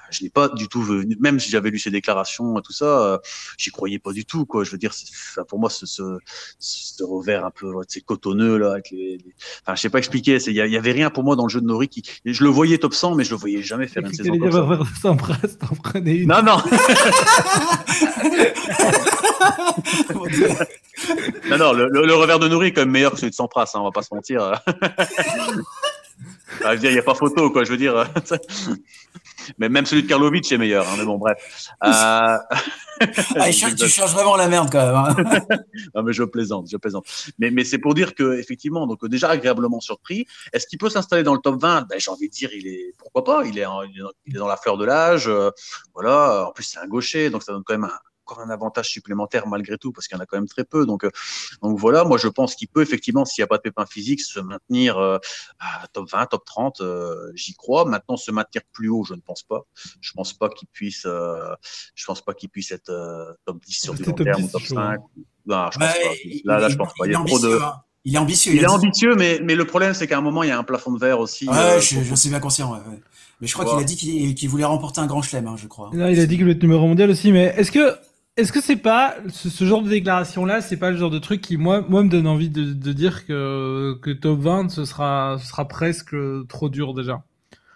Je 0.10 0.22
l'ai 0.22 0.30
pas 0.30 0.48
du 0.48 0.68
tout 0.68 0.82
vu. 0.82 1.06
Même 1.20 1.40
si 1.40 1.50
j'avais 1.50 1.70
lu 1.70 1.80
ses 1.80 1.92
déclarations 1.92 2.58
et 2.58 2.62
tout 2.62 2.72
ça, 2.72 3.20
j'y 3.58 3.72
croyais 3.72 4.00
pas 4.00 4.14
du 4.14 4.26
tout. 4.26 4.46
Quoi. 4.46 4.64
Je 4.64 4.72
veux 4.72 4.78
dire, 4.78 4.94
pour 5.48 5.60
moi, 5.60 5.70
ce, 5.74 6.18
ce 6.60 7.04
revers 7.04 7.46
un 7.46 7.52
peu 7.52 7.72
c'est 7.88 8.02
cotonneux 8.02 8.58
là 8.58 8.74
avec 8.74 8.92
les, 8.92 9.18
les... 9.18 9.36
enfin 9.64 9.76
je 9.76 9.82
sais 9.82 9.90
pas 9.90 9.98
expliquer 9.98 10.38
il 10.48 10.54
y, 10.54 10.56
y, 10.56 10.78
avait 10.78 10.92
rien 10.92 11.10
pour 11.10 11.24
moi 11.24 11.36
dans 11.36 11.44
le 11.44 11.50
jeu 11.50 11.62
de 11.62 11.66
Nori 11.66 11.88
qui 11.88 12.04
je 12.26 12.44
le 12.44 12.50
voyais 12.50 12.78
top 12.78 12.94
100 12.94 13.16
mais 13.16 13.24
je 13.24 13.32
le 13.32 13.38
voyais 13.38 13.62
jamais 13.62 13.88
faire 13.88 14.04
une 14.04 14.14
saison 14.14 14.38
comme 14.38 14.52
ça. 14.52 14.60
T'en 15.60 15.76
prenais 15.76 16.16
une. 16.18 16.30
non 16.30 16.42
non 16.44 16.58
non 21.50 21.58
non 21.58 21.74
le, 21.74 21.90
le, 21.90 22.06
le, 22.06 22.16
revers 22.16 22.40
de 22.40 22.48
Nori 22.48 22.68
est 22.68 22.74
quand 22.74 22.82
même 22.82 22.92
meilleur 22.92 23.12
que 23.12 23.18
celui 23.20 23.32
de 23.32 23.36
Sampras 23.36 23.72
hein, 23.74 23.80
on 23.80 23.86
va 23.86 23.92
pas 23.92 24.04
se 24.04 24.14
mentir 24.14 24.62
ah, 26.64 26.70
je 26.70 26.74
veux 26.74 26.80
dire, 26.80 26.90
il 26.92 26.94
n'y 26.94 27.00
a 27.00 27.04
pas 27.04 27.16
photo, 27.16 27.52
quoi. 27.52 27.64
Je 27.64 27.72
veux 27.72 27.78
dire, 27.78 28.12
mais 29.58 29.70
même 29.70 29.86
celui 29.86 30.04
de 30.04 30.08
Karlovic 30.08 30.52
est 30.52 30.58
meilleur. 30.58 30.88
Hein, 30.88 30.96
mais 30.98 31.06
bon, 31.06 31.18
bref. 31.18 31.38
Euh... 31.84 31.88
ah, 33.38 33.50
tu 33.50 33.88
cherches 33.88 34.14
vraiment 34.14 34.36
la 34.36 34.48
merde 34.48 34.70
quand 34.72 34.86
même. 34.86 34.96
Hein. 34.96 35.58
non, 35.96 36.04
mais 36.04 36.14
je 36.14 36.24
plaisante, 36.24 36.68
je 36.70 36.78
plaisante. 36.78 37.06
Mais, 37.40 37.52
mais 37.52 37.64
c'est 37.64 37.78
pour 37.78 37.94
dire 37.94 38.16
que 38.16 38.40
effectivement, 38.40 38.88
donc 38.88 39.06
déjà 39.08 39.30
agréablement 39.30 39.80
surpris. 39.80 40.26
Est-ce 40.54 40.68
qu'il 40.68 40.80
peut 40.80 40.90
s'installer 40.90 41.24
dans 41.24 41.34
le 41.34 41.40
top 41.40 41.62
20 41.62 41.88
ben, 41.90 42.00
J'ai 42.00 42.12
envie 42.12 42.30
de 42.30 42.34
dire, 42.34 42.50
il 42.54 42.68
est 42.68 42.94
pourquoi 42.98 43.24
pas? 43.24 43.46
Il 43.46 43.58
est, 43.58 43.66
en, 43.66 43.84
il 43.84 44.36
est 44.36 44.40
dans 44.40 44.48
la 44.48 44.58
fleur 44.58 44.78
de 44.78 44.86
l'âge. 44.86 45.28
Euh, 45.28 45.52
voilà. 45.94 46.48
En 46.48 46.52
plus, 46.52 46.64
c'est 46.64 46.80
un 46.80 46.88
gaucher, 46.88 47.30
donc 47.30 47.44
ça 47.44 47.52
donne 47.52 47.64
quand 47.64 47.74
même 47.74 47.86
un, 47.86 48.00
encore 48.26 48.42
un 48.42 48.50
avantage 48.50 48.90
supplémentaire 48.90 49.48
malgré 49.48 49.78
tout 49.78 49.92
parce 49.92 50.08
qu'il 50.08 50.18
y 50.18 50.20
en 50.20 50.24
a 50.24 50.26
quand 50.26 50.38
même 50.38 50.48
très 50.48 50.64
peu. 50.64 50.86
Donc, 50.86 51.04
euh, 51.04 51.12
donc 51.62 51.78
voilà, 51.78 52.04
moi 52.04 52.18
je 52.18 52.28
pense 52.28 52.56
qu'il 52.56 52.68
peut 52.68 52.82
effectivement, 52.82 53.26
s'il 53.26 53.42
n'y 53.42 53.46
a 53.46 53.48
pas 53.48 53.58
de 53.58 53.64
pépin 53.64 53.86
physique, 53.86 54.22
se 54.22 54.40
maintenir 54.40 54.98
euh, 54.98 55.18
à 55.60 55.88
top 55.88 56.10
20, 56.10 56.26
top 56.28 56.46
30. 56.46 56.82
Euh, 56.82 57.32
J'y 57.36 57.54
crois. 57.54 57.86
Maintenant, 57.86 58.18
se 58.18 58.32
maintenir 58.32 58.62
plus 58.72 58.90
haut, 58.90 59.04
je 59.04 59.14
ne 59.14 59.22
pense 59.22 59.44
pas. 59.44 59.62
Je 60.02 60.12
pense 60.14 60.34
pas 60.34 60.50
qu'il 60.50 60.68
puisse. 60.70 61.06
Euh, 61.06 61.54
je 61.96 62.06
pense 62.06 62.22
pas 62.22 62.34
qu'il 62.34 62.50
puisse 62.50 62.72
être 62.72 62.92
top 63.46 63.64
10 63.66 63.74
sur 63.74 63.94
du 63.94 64.04
long 64.04 64.14
terme 64.14 64.44
ou 64.44 64.48
top 64.48 64.62
5. 64.62 65.00
Non, 65.46 65.70
je 65.72 65.78
pense 65.78 65.88
bah, 65.88 65.94
pas. 65.94 66.54
Là, 66.54 66.60
là, 66.60 66.70
je 66.70 66.76
pense 66.78 66.94
pas. 66.98 67.06
Il 67.06 67.12
y 67.12 67.16
a 67.16 67.24
trop 67.24 67.40
de. 67.40 67.60
Il 68.06 68.16
est 68.16 68.18
ambitieux. 68.18 68.54
Il, 68.54 68.62
est 68.62 68.68
ambitieux, 68.68 69.16
mais, 69.16 69.40
mais 69.42 69.56
le 69.56 69.66
problème, 69.66 69.94
c'est 69.94 70.08
qu'à 70.08 70.18
un 70.18 70.22
moment, 70.22 70.44
il 70.44 70.50
y 70.50 70.52
a 70.52 70.58
un 70.58 70.64
plafond 70.64 70.92
de 70.92 71.00
verre 71.00 71.20
aussi. 71.20 71.48
Ouais, 71.48 71.56
euh, 71.56 71.80
je, 71.80 72.16
suis 72.16 72.30
bien 72.30 72.42
conscient. 72.42 72.78
Mais 73.40 73.48
je 73.48 73.54
crois 73.54 73.66
qu'il 73.66 73.80
a 73.80 73.84
dit 73.84 74.36
qu'il 74.36 74.50
voulait 74.50 74.66
remporter 74.66 75.00
un 75.00 75.08
grand 75.08 75.22
chelem, 75.22 75.48
hein, 75.48 75.56
je 75.58 75.68
crois. 75.68 75.90
Non, 75.94 76.08
il 76.08 76.20
a 76.20 76.26
dit 76.26 76.36
qu'il 76.36 76.44
voulait 76.44 76.56
être 76.56 76.64
numéro 76.64 76.86
mondial 76.86 77.10
aussi, 77.10 77.32
mais 77.32 77.54
est-ce 77.58 77.72
que 77.72 77.96
est-ce 78.36 78.52
que 78.52 78.62
c'est 78.62 78.78
pas 78.78 79.16
ce, 79.30 79.64
genre 79.64 79.84
de 79.84 79.90
déclaration 79.90 80.46
là, 80.46 80.62
c'est 80.62 80.78
pas 80.78 80.90
le 80.90 80.98
genre 80.98 81.12
de 81.12 81.20
truc 81.20 81.42
qui 81.42 81.58
moi 81.58 81.86
moi 81.88 82.04
me 82.04 82.10
donne 82.10 82.26
envie 82.28 82.50
de, 82.50 82.94
dire 82.94 83.26
que 83.26 83.98
que 84.02 84.12
top 84.12 84.40
20 84.40 84.70
ce 84.70 84.86
sera 84.86 85.38
ce 85.40 85.48
sera 85.48 85.68
presque 85.68 86.16
trop 86.48 86.70
dur 86.70 86.94
déjà. 86.94 87.24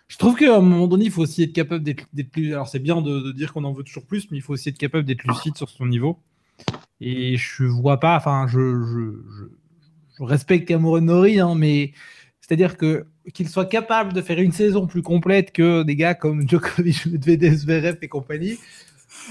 Je 0.08 0.18
trouve 0.18 0.38
qu'à 0.38 0.56
un 0.56 0.62
moment 0.62 0.88
donné, 0.88 1.06
il 1.06 1.12
faut 1.12 1.22
aussi 1.22 1.44
être 1.44 1.54
capable 1.54 1.84
d'être 1.84 2.32
plus. 2.32 2.54
Alors 2.54 2.70
c'est 2.70 2.80
bien 2.80 3.02
de, 3.02 3.32
dire 3.34 3.54
qu'on 3.54 3.66
en 3.66 3.74
veut 3.74 3.84
toujours 3.84 4.06
plus, 4.06 4.32
mais 4.32 4.38
il 4.38 4.42
faut 4.42 4.54
aussi 4.54 4.70
être 4.70 4.78
capable 4.78 5.06
d'être 5.06 5.24
lucide 5.24 5.58
sur 5.58 5.70
son 5.70 5.86
niveau. 5.86 6.20
Et 7.02 7.38
je 7.38 7.64
vois 7.66 8.00
pas. 8.00 8.16
Enfin, 8.16 8.48
je 8.48 9.14
respecte 10.20 10.68
Cameron 10.68 11.02
Nori, 11.02 11.40
hein, 11.40 11.56
mais 11.56 11.94
c'est-à-dire 12.42 12.78
que 12.78 13.06
qu'il 13.34 13.50
soit 13.50 13.66
capable 13.66 14.14
de 14.14 14.22
faire 14.22 14.40
une 14.40 14.54
saison 14.54 14.88
plus 14.88 15.02
complète 15.02 15.52
que 15.52 15.84
des 15.84 15.98
gars 15.98 16.16
comme 16.16 16.48
Djokovic, 16.48 17.06
Medvedev, 17.08 17.56
Zverev 17.56 17.98
et 18.02 18.08
compagnie. 18.08 18.58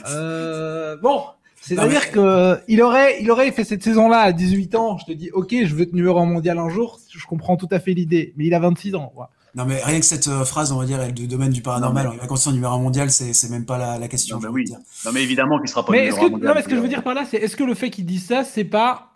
Euh, 0.08 0.96
bon, 0.96 1.22
c'est-à-dire 1.60 2.10
que 2.12 2.58
il 2.68 2.80
aurait, 2.82 3.20
il 3.20 3.30
aurait 3.30 3.50
fait 3.50 3.64
cette 3.64 3.82
saison-là 3.82 4.18
à 4.18 4.32
18 4.32 4.74
ans. 4.76 4.98
Je 4.98 5.06
te 5.06 5.12
dis, 5.12 5.30
ok, 5.32 5.54
je 5.64 5.74
veux 5.74 5.82
être 5.82 5.92
numéro 5.92 6.18
un 6.18 6.26
mondial 6.26 6.58
un 6.58 6.68
jour. 6.68 7.00
Je 7.10 7.26
comprends 7.26 7.56
tout 7.56 7.68
à 7.70 7.80
fait 7.80 7.92
l'idée, 7.92 8.34
mais 8.36 8.46
il 8.46 8.54
a 8.54 8.60
26 8.60 8.94
ans. 8.94 9.12
Non, 9.56 9.64
mais 9.64 9.82
rien 9.82 9.98
que 9.98 10.04
cette 10.04 10.28
euh, 10.28 10.44
phrase, 10.44 10.70
on 10.70 10.78
va 10.78 10.84
dire, 10.84 11.12
du 11.12 11.26
domaine 11.26 11.50
du 11.50 11.62
paranormal, 11.62 12.10
il 12.12 12.20
va 12.20 12.26
continuer 12.26 12.56
numéro 12.56 12.74
un 12.74 12.78
mondial, 12.78 13.10
c'est 13.10 13.50
même 13.50 13.64
pas 13.64 13.98
la, 13.98 14.08
question. 14.08 14.36
Non, 14.36 14.42
mais 14.42 14.48
oui. 14.48 14.64
Non, 15.04 15.12
mais 15.12 15.22
évidemment 15.22 15.58
qu'il 15.58 15.68
sera 15.68 15.84
pas 15.84 15.92
mais 15.92 16.10
numéro 16.10 16.28
mondial. 16.28 16.48
Non, 16.48 16.54
mais 16.54 16.62
ce 16.62 16.68
que 16.68 16.76
je 16.76 16.80
veux 16.80 16.88
dire 16.88 17.02
par 17.02 17.14
là, 17.14 17.24
c'est 17.28 17.38
est-ce 17.38 17.56
que 17.56 17.64
le 17.64 17.74
fait 17.74 17.90
qu'il 17.90 18.04
dise 18.04 18.26
ça, 18.26 18.44
c'est 18.44 18.64
pas 18.64 19.12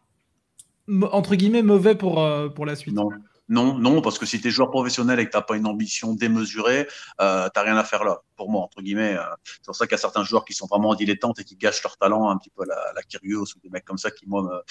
entre 1.13 1.37
guillemets 1.37 1.63
mauvais 1.63 1.95
pour, 1.95 2.21
euh, 2.21 2.49
pour 2.49 2.65
la 2.65 2.75
suite? 2.75 2.95
Non. 2.95 3.11
Non, 3.51 3.77
non, 3.77 4.01
parce 4.01 4.17
que 4.17 4.27
si 4.27 4.41
tu 4.41 4.47
es 4.47 4.51
joueur 4.53 4.71
professionnel 4.71 5.19
et 5.19 5.29
que 5.29 5.37
tu 5.37 5.45
pas 5.45 5.57
une 5.57 5.67
ambition 5.67 6.15
démesurée, 6.15 6.87
euh, 7.21 7.49
tu 7.53 7.61
rien 7.61 7.77
à 7.77 7.83
faire 7.83 8.05
là, 8.05 8.23
pour 8.37 8.49
moi, 8.49 8.63
entre 8.63 8.81
guillemets. 8.81 9.17
Euh. 9.17 9.23
c'est 9.45 9.65
pour 9.67 9.75
ça 9.75 9.87
qu'il 9.87 9.93
y 9.93 9.95
a 9.97 9.99
certains 9.99 10.23
joueurs 10.23 10.45
qui 10.45 10.55
sont 10.55 10.67
vraiment 10.67 10.95
dilettantes 10.95 11.41
et 11.41 11.45
qui 11.45 11.57
gâchent 11.57 11.83
leur 11.83 11.97
talent 11.97 12.31
un 12.31 12.39
petit 12.39 12.51
peu 12.51 12.63
à 12.63 12.67
la, 12.67 12.93
la 12.95 13.03
Kyrgios 13.03 13.47
ou 13.57 13.61
des 13.63 13.69
mecs 13.69 13.85
comme 13.85 13.99
ça 13.99 14.13
qui, 14.13 14.25
moi, 14.29 14.63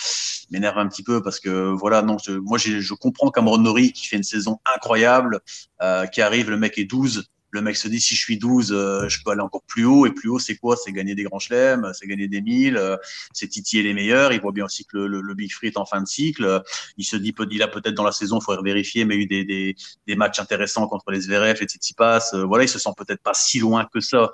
m'énervent 0.49 0.77
un 0.77 0.88
petit 0.88 1.03
peu 1.03 1.22
parce 1.22 1.41
que, 1.41 1.72
voilà, 1.72 2.01
non, 2.01 2.18
je, 2.18 2.31
moi, 2.31 2.57
je 2.57 2.93
comprends 2.93 3.30
Cameron 3.31 3.57
Nori 3.57 3.91
qui 3.91 4.07
fait 4.07 4.15
une 4.15 4.23
saison 4.23 4.60
incroyable, 4.73 5.41
euh, 5.81 6.06
qui 6.07 6.22
arrive, 6.22 6.49
le 6.49 6.57
mec 6.57 6.77
est 6.77 6.85
12 6.85 7.30
le 7.51 7.61
mec 7.61 7.76
se 7.76 7.88
dit 7.88 7.99
si 7.99 8.15
je 8.15 8.19
suis 8.19 8.38
12, 8.38 8.71
euh, 8.71 9.07
je 9.07 9.23
peux 9.23 9.31
aller 9.31 9.41
encore 9.41 9.63
plus 9.63 9.85
haut. 9.85 10.05
Et 10.05 10.11
plus 10.11 10.30
haut, 10.30 10.39
c'est 10.39 10.55
quoi? 10.55 10.76
C'est 10.76 10.91
gagner 10.91 11.15
des 11.15 11.23
grands 11.23 11.39
chelems, 11.39 11.91
c'est 11.93 12.07
gagner 12.07 12.27
des 12.27 12.41
milles, 12.41 12.77
euh, 12.77 12.95
c'est 13.34 13.47
titiller 13.47 13.84
les 13.84 13.93
meilleurs. 13.93 14.31
Il 14.34 14.41
voit 14.41 14.51
bien 14.51 14.65
aussi 14.65 14.85
que 14.85 14.97
le, 14.97 15.21
le, 15.21 15.34
Big 15.34 15.51
Free 15.51 15.67
est 15.67 15.77
en 15.77 15.85
fin 15.85 16.01
de 16.01 16.07
cycle. 16.07 16.61
Il 16.97 17.05
se 17.05 17.15
dit, 17.15 17.34
il 17.51 17.63
a 17.63 17.67
peut-être 17.67 17.95
dans 17.95 18.03
la 18.03 18.11
saison, 18.11 18.39
il 18.39 18.43
faudrait 18.43 18.63
vérifier, 18.63 19.05
mais 19.05 19.15
il 19.15 19.19
y 19.19 19.21
a 19.21 19.23
eu 19.23 19.27
des, 19.27 19.45
des, 19.45 19.76
des 20.07 20.15
matchs 20.15 20.39
intéressants 20.39 20.88
contre 20.88 21.11
les 21.11 21.21
Zverev, 21.21 21.59
les 21.59 21.65
Tsitsipas. 21.65 22.31
Euh, 22.34 22.43
voilà, 22.45 22.65
il 22.65 22.69
se 22.69 22.80
sent 22.80 22.91
peut-être 22.97 23.21
pas 23.21 23.34
si 23.34 23.59
loin 23.59 23.88
que 23.91 23.99
ça. 23.99 24.31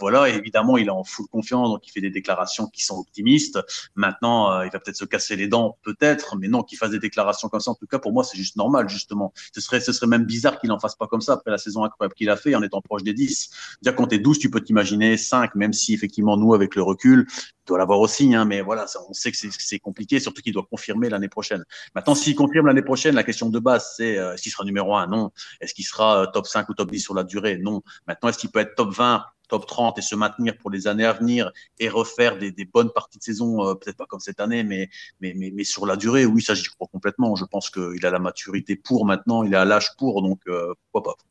voilà, 0.00 0.28
et 0.28 0.34
évidemment, 0.34 0.78
il 0.78 0.86
est 0.86 0.90
en 0.90 1.04
full 1.04 1.26
confiance, 1.28 1.68
donc 1.68 1.86
il 1.86 1.90
fait 1.90 2.00
des 2.00 2.10
déclarations 2.10 2.66
qui 2.66 2.84
sont 2.84 2.98
optimistes. 2.98 3.58
Maintenant, 3.94 4.62
il 4.62 4.70
va 4.70 4.80
peut-être 4.80 4.96
se 4.96 5.04
casser 5.04 5.36
les 5.36 5.48
dents, 5.48 5.78
peut-être, 5.82 6.36
mais 6.36 6.48
non, 6.48 6.62
qu'il 6.62 6.78
fasse 6.78 6.90
des 6.90 6.98
déclarations 6.98 7.48
comme 7.48 7.60
ça. 7.60 7.70
En 7.70 7.74
tout 7.74 7.86
cas, 7.86 7.98
pour 7.98 8.12
moi, 8.12 8.24
c'est 8.24 8.38
juste 8.38 8.56
normal, 8.56 8.88
justement. 8.88 9.32
Ce 9.54 9.60
serait, 9.60 9.80
ce 9.80 9.92
serait 9.92 10.06
même 10.06 10.24
bizarre 10.24 10.58
qu'il 10.58 10.72
en 10.72 10.78
fasse 10.78 10.96
pas 10.96 11.06
comme 11.06 11.20
ça 11.20 11.34
après 11.34 11.50
la 11.50 11.58
saison 11.58 11.84
incroyable 11.84 12.14
qu'il 12.14 12.30
a 12.30 12.31
fait 12.36 12.54
en 12.54 12.62
étant 12.62 12.80
proche 12.80 13.02
des 13.02 13.14
10. 13.14 13.50
Dire 13.82 13.94
quand 13.94 14.08
tu 14.08 14.16
es 14.16 14.18
12, 14.18 14.38
tu 14.38 14.50
peux 14.50 14.60
t'imaginer 14.60 15.16
5, 15.16 15.54
même 15.54 15.72
si 15.72 15.94
effectivement 15.94 16.36
nous, 16.36 16.54
avec 16.54 16.74
le 16.74 16.82
recul, 16.82 17.26
tu 17.64 17.68
dois 17.68 17.78
l'avoir 17.78 18.00
aussi, 18.00 18.34
hein, 18.34 18.44
mais 18.44 18.60
voilà, 18.60 18.86
on 19.08 19.12
sait 19.12 19.30
que 19.30 19.36
c'est 19.36 19.78
compliqué, 19.78 20.18
surtout 20.18 20.42
qu'il 20.42 20.52
doit 20.52 20.66
confirmer 20.68 21.08
l'année 21.08 21.28
prochaine. 21.28 21.64
Maintenant, 21.94 22.14
s'il 22.14 22.34
confirme 22.34 22.66
l'année 22.66 22.82
prochaine, 22.82 23.14
la 23.14 23.22
question 23.22 23.50
de 23.50 23.58
base, 23.58 23.94
c'est 23.96 24.18
euh, 24.18 24.34
est-ce 24.34 24.42
qu'il 24.42 24.52
sera 24.52 24.64
numéro 24.64 24.96
1 24.96 25.06
Non. 25.06 25.30
Est-ce 25.60 25.74
qu'il 25.74 25.84
sera 25.84 26.22
euh, 26.22 26.26
top 26.26 26.46
5 26.46 26.68
ou 26.68 26.74
top 26.74 26.90
10 26.90 27.00
sur 27.00 27.14
la 27.14 27.22
durée? 27.22 27.58
Non. 27.58 27.82
Maintenant, 28.08 28.28
est-ce 28.28 28.38
qu'il 28.38 28.50
peut 28.50 28.60
être 28.60 28.74
top 28.74 28.92
20 28.92 29.22
top 29.48 29.66
30 29.66 29.98
et 29.98 30.02
se 30.02 30.14
maintenir 30.14 30.56
pour 30.56 30.70
les 30.70 30.86
années 30.86 31.04
à 31.04 31.12
venir 31.12 31.52
et 31.78 31.90
refaire 31.90 32.38
des, 32.38 32.52
bonnes 32.64 32.90
parties 32.90 33.18
de 33.18 33.22
saison, 33.22 33.68
euh, 33.68 33.74
peut-être 33.74 33.98
pas 33.98 34.06
comme 34.06 34.18
cette 34.18 34.40
année, 34.40 34.64
mais, 34.64 34.88
sur 35.64 35.84
la 35.84 35.96
durée, 35.96 36.24
oui, 36.24 36.40
ça 36.42 36.54
j'y 36.54 36.64
crois 36.64 36.88
complètement. 36.90 37.36
Je 37.36 37.44
pense 37.44 37.68
qu'il 37.68 38.04
a 38.06 38.10
la 38.10 38.18
maturité 38.18 38.76
pour 38.76 39.04
maintenant, 39.04 39.42
il 39.42 39.54
a 39.54 39.66
l'âge 39.66 39.90
pour, 39.98 40.22
donc 40.22 40.40
pourquoi 40.90 41.02
pas. 41.02 41.22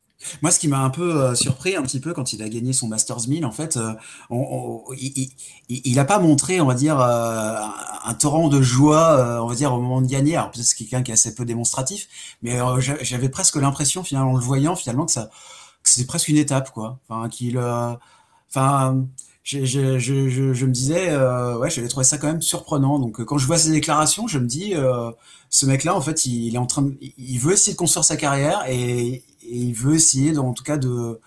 Moi, 0.42 0.52
ce 0.52 0.60
qui 0.60 0.68
m'a 0.68 0.80
un 0.80 0.90
peu 0.90 1.22
euh, 1.22 1.36
surpris 1.36 1.76
un 1.76 1.82
petit 1.84 2.00
peu 2.00 2.14
quand 2.14 2.34
il 2.34 2.42
a 2.42 2.50
gagné 2.50 2.74
son 2.74 2.88
Masters 2.88 3.28
1000, 3.28 3.46
en 3.46 3.52
fait, 3.52 3.78
euh, 3.78 3.94
il 4.90 5.96
n'a 5.96 6.06
pas 6.06 6.20
montré, 6.20 6.62
on 6.62 6.68
va 6.68 6.74
dire, 6.74 7.00
euh, 7.00 7.58
un, 8.04 8.14
torrent 8.14 8.48
de 8.50 8.62
joie, 8.62 9.42
on 9.44 9.48
va 9.48 9.56
dire, 9.56 9.74
au 9.74 9.80
moment 9.80 10.02
de 10.02 10.08
gagner. 10.08 10.36
Alors 10.36 10.52
peut-être 10.52 10.66
c'est 10.66 10.76
quelqu'un 10.76 11.04
qui 11.04 11.12
est 11.12 11.14
assez 11.14 11.36
peu 11.36 11.46
démonstratif, 11.46 12.08
mais 12.42 12.60
j'avais 13.02 13.30
presque 13.30 13.56
l'impression, 13.56 14.04
finalement, 14.04 14.32
en 14.32 14.38
le 14.38 14.44
voyant, 14.44 14.76
finalement, 14.76 15.06
que 15.06 15.14
c'était 15.84 16.08
presque 16.08 16.28
une 16.28 16.38
étape, 16.38 16.72
quoi. 16.72 17.00
Enfin, 17.10 17.30
qu'il. 17.30 17.60
Je, 19.44 20.66
me 20.66 20.72
disais, 20.72 21.16
ouais, 21.58 21.70
j'avais 21.70 21.88
trouvé 21.88 22.04
ça 22.04 22.18
quand 22.18 22.28
même 22.28 22.42
surprenant. 22.42 23.00
Donc, 23.00 23.24
quand 23.26 23.38
je 23.38 23.48
vois 23.48 23.58
ces 23.58 23.72
déclarations, 23.72 24.28
je 24.28 24.40
me 24.40 24.46
dis, 24.46 24.76
ce 25.50 25.66
mec-là, 25.66 25.96
en 25.96 26.02
fait, 26.02 26.26
il, 26.26 26.56
est 26.56 26.58
en 26.58 26.66
train, 26.66 26.84
de, 26.84 26.98
il 27.18 27.38
veut 27.40 27.54
essayer 27.54 27.74
de 27.74 27.78
construire 27.78 28.06
sa 28.06 28.16
carrière 28.18 28.64
et 28.70 29.24
et 29.44 29.58
il 29.58 29.74
veut 29.74 29.96
essayer, 29.96 30.38
en 30.38 30.54
tout 30.54 30.64
cas, 30.64 30.78
de, 30.78 31.20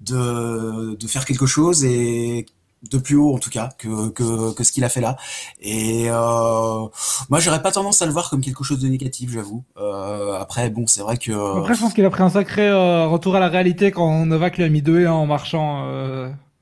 de, 0.00 0.96
de, 0.96 1.06
faire 1.06 1.24
quelque 1.24 1.46
chose 1.46 1.84
et 1.84 2.46
de 2.90 2.96
plus 2.96 3.16
haut 3.16 3.34
en 3.34 3.38
tout 3.38 3.50
cas 3.50 3.68
que, 3.76 4.08
que, 4.08 4.54
que 4.54 4.64
ce 4.64 4.72
qu'il 4.72 4.84
a 4.84 4.88
fait 4.88 5.00
là. 5.00 5.16
Et 5.60 6.06
euh, 6.08 6.86
moi, 7.28 7.38
j'aurais 7.38 7.62
pas 7.62 7.72
tendance 7.72 8.00
à 8.02 8.06
le 8.06 8.12
voir 8.12 8.30
comme 8.30 8.40
quelque 8.40 8.64
chose 8.64 8.78
de 8.78 8.88
négatif, 8.88 9.30
j'avoue. 9.30 9.64
Euh, 9.76 10.38
après, 10.40 10.70
bon, 10.70 10.86
c'est 10.86 11.02
vrai 11.02 11.18
que. 11.18 11.58
Après, 11.58 11.74
je 11.74 11.80
pense 11.80 11.92
qu'il 11.92 12.04
a 12.04 12.10
pris 12.10 12.22
un 12.22 12.30
sacré 12.30 12.68
euh, 12.68 13.06
retour 13.06 13.36
à 13.36 13.40
la 13.40 13.48
réalité 13.48 13.90
quand 13.90 14.24
Novak 14.26 14.56
lui 14.56 14.64
a 14.64 14.68
mis 14.68 14.82
2 14.82 15.06
en 15.06 15.26
marchant. 15.26 15.86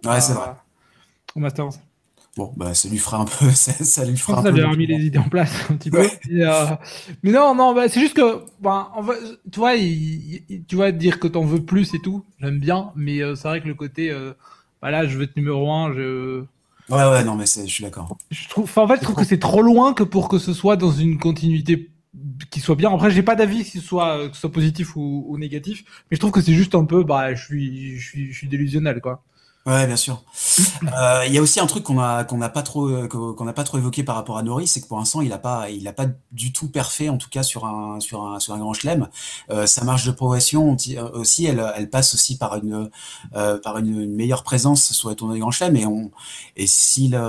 Ouais, 0.04 0.20
c'est 0.20 0.32
vrai. 0.32 0.54
Au 1.34 1.40
Masters. 1.40 1.87
Bon, 2.38 2.52
bah, 2.56 2.72
ça 2.72 2.88
lui 2.88 2.98
fera 2.98 3.18
un 3.18 3.24
peu. 3.24 3.50
Ça, 3.50 3.72
ça 3.72 4.04
lui 4.04 4.16
fera 4.16 4.38
un 4.38 4.42
ça 4.44 4.50
peu. 4.50 4.56
Ça 4.56 4.62
lui 4.62 4.62
a 4.62 4.70
remis 4.70 4.86
les 4.86 5.06
idées 5.06 5.18
en 5.18 5.28
place 5.28 5.52
un 5.70 5.74
petit 5.74 5.90
peu. 5.90 6.06
Euh, 6.30 6.66
mais 7.24 7.32
non, 7.32 7.52
non, 7.56 7.74
bah, 7.74 7.88
c'est 7.88 7.98
juste 7.98 8.14
que, 8.14 8.44
bah, 8.60 8.92
on 8.96 9.02
va, 9.02 9.14
tu 9.50 9.58
vois, 9.58 9.74
tu 10.68 10.76
vois, 10.76 10.92
dire 10.92 11.18
que 11.18 11.26
t'en 11.26 11.44
veux 11.44 11.64
plus 11.64 11.94
et 11.94 11.98
tout, 11.98 12.24
j'aime 12.40 12.60
bien, 12.60 12.92
mais 12.94 13.20
euh, 13.20 13.34
c'est 13.34 13.48
vrai 13.48 13.60
que 13.60 13.66
le 13.66 13.74
côté, 13.74 14.12
euh, 14.12 14.34
bah 14.80 14.92
là, 14.92 15.04
je 15.04 15.18
veux 15.18 15.24
être 15.24 15.36
numéro 15.36 15.68
un, 15.72 15.92
je. 15.92 16.44
Ouais, 16.88 17.10
ouais, 17.10 17.24
non, 17.24 17.34
mais 17.34 17.46
je 17.46 17.66
suis 17.66 17.82
d'accord. 17.82 18.16
Je 18.30 18.48
trouve, 18.48 18.70
en 18.76 18.86
fait, 18.86 18.98
je 19.00 19.02
trouve 19.02 19.16
que 19.16 19.24
c'est 19.24 19.40
trop 19.40 19.60
loin 19.60 19.92
que 19.92 20.04
pour 20.04 20.28
que 20.28 20.38
ce 20.38 20.52
soit 20.52 20.76
dans 20.76 20.92
une 20.92 21.18
continuité 21.18 21.90
qui 22.50 22.60
soit 22.60 22.76
bien. 22.76 22.94
Après, 22.94 23.10
j'ai 23.10 23.24
pas 23.24 23.34
d'avis 23.34 23.64
si 23.64 23.80
ce 23.80 23.84
soit, 23.84 24.28
que 24.28 24.34
ce 24.34 24.42
soit 24.42 24.52
positif 24.52 24.94
ou, 24.94 25.24
ou, 25.26 25.38
négatif, 25.38 25.82
mais 26.08 26.14
je 26.14 26.20
trouve 26.20 26.30
que 26.30 26.40
c'est 26.40 26.54
juste 26.54 26.76
un 26.76 26.84
peu, 26.84 27.02
bah, 27.02 27.34
je 27.34 27.44
suis, 27.44 27.98
je 27.98 28.08
suis, 28.08 28.32
je 28.32 28.38
suis 28.38 28.46
délusionnel, 28.46 29.00
quoi. 29.00 29.24
Ouais, 29.68 29.86
bien 29.86 29.96
sûr. 29.96 30.22
Euh, 30.98 31.24
il 31.26 31.34
y 31.34 31.36
a 31.36 31.42
aussi 31.42 31.60
un 31.60 31.66
truc 31.66 31.84
qu'on 31.84 31.98
a 31.98 32.24
qu'on 32.24 32.38
n'a 32.38 32.48
pas 32.48 32.62
trop 32.62 32.88
euh, 32.88 33.06
qu'on 33.06 33.44
n'a 33.44 33.52
pas 33.52 33.64
trop 33.64 33.76
évoqué 33.76 34.02
par 34.02 34.14
rapport 34.14 34.38
à 34.38 34.42
Nori, 34.42 34.66
c'est 34.66 34.80
que 34.80 34.86
pour 34.86 34.96
l'instant 34.96 35.20
il 35.20 35.30
a 35.32 35.36
pas 35.36 35.68
il 35.68 35.86
a 35.86 35.92
pas 35.92 36.06
du 36.32 36.52
tout 36.52 36.68
parfait 36.68 37.10
en 37.10 37.18
tout 37.18 37.28
cas 37.28 37.42
sur 37.42 37.66
un 37.66 38.00
sur 38.00 38.24
un 38.24 38.40
sur 38.40 38.54
un 38.54 38.58
grand 38.58 38.72
chelem. 38.72 39.08
Euh, 39.50 39.66
sa 39.66 39.84
marge 39.84 40.06
de 40.06 40.12
progression 40.12 40.74
aussi, 41.12 41.44
elle 41.44 41.62
elle 41.76 41.90
passe 41.90 42.14
aussi 42.14 42.38
par 42.38 42.56
une 42.56 42.88
par 43.62 43.76
une, 43.76 44.06
meilleure 44.06 44.42
présence 44.42 44.92
sur 44.92 45.10
les 45.10 45.16
tournois 45.16 45.36
de 45.36 45.40
grand 45.40 45.50
chelem 45.50 45.76
et 45.76 45.84
on 45.84 46.10
et 46.56 46.66
s'il 46.66 47.20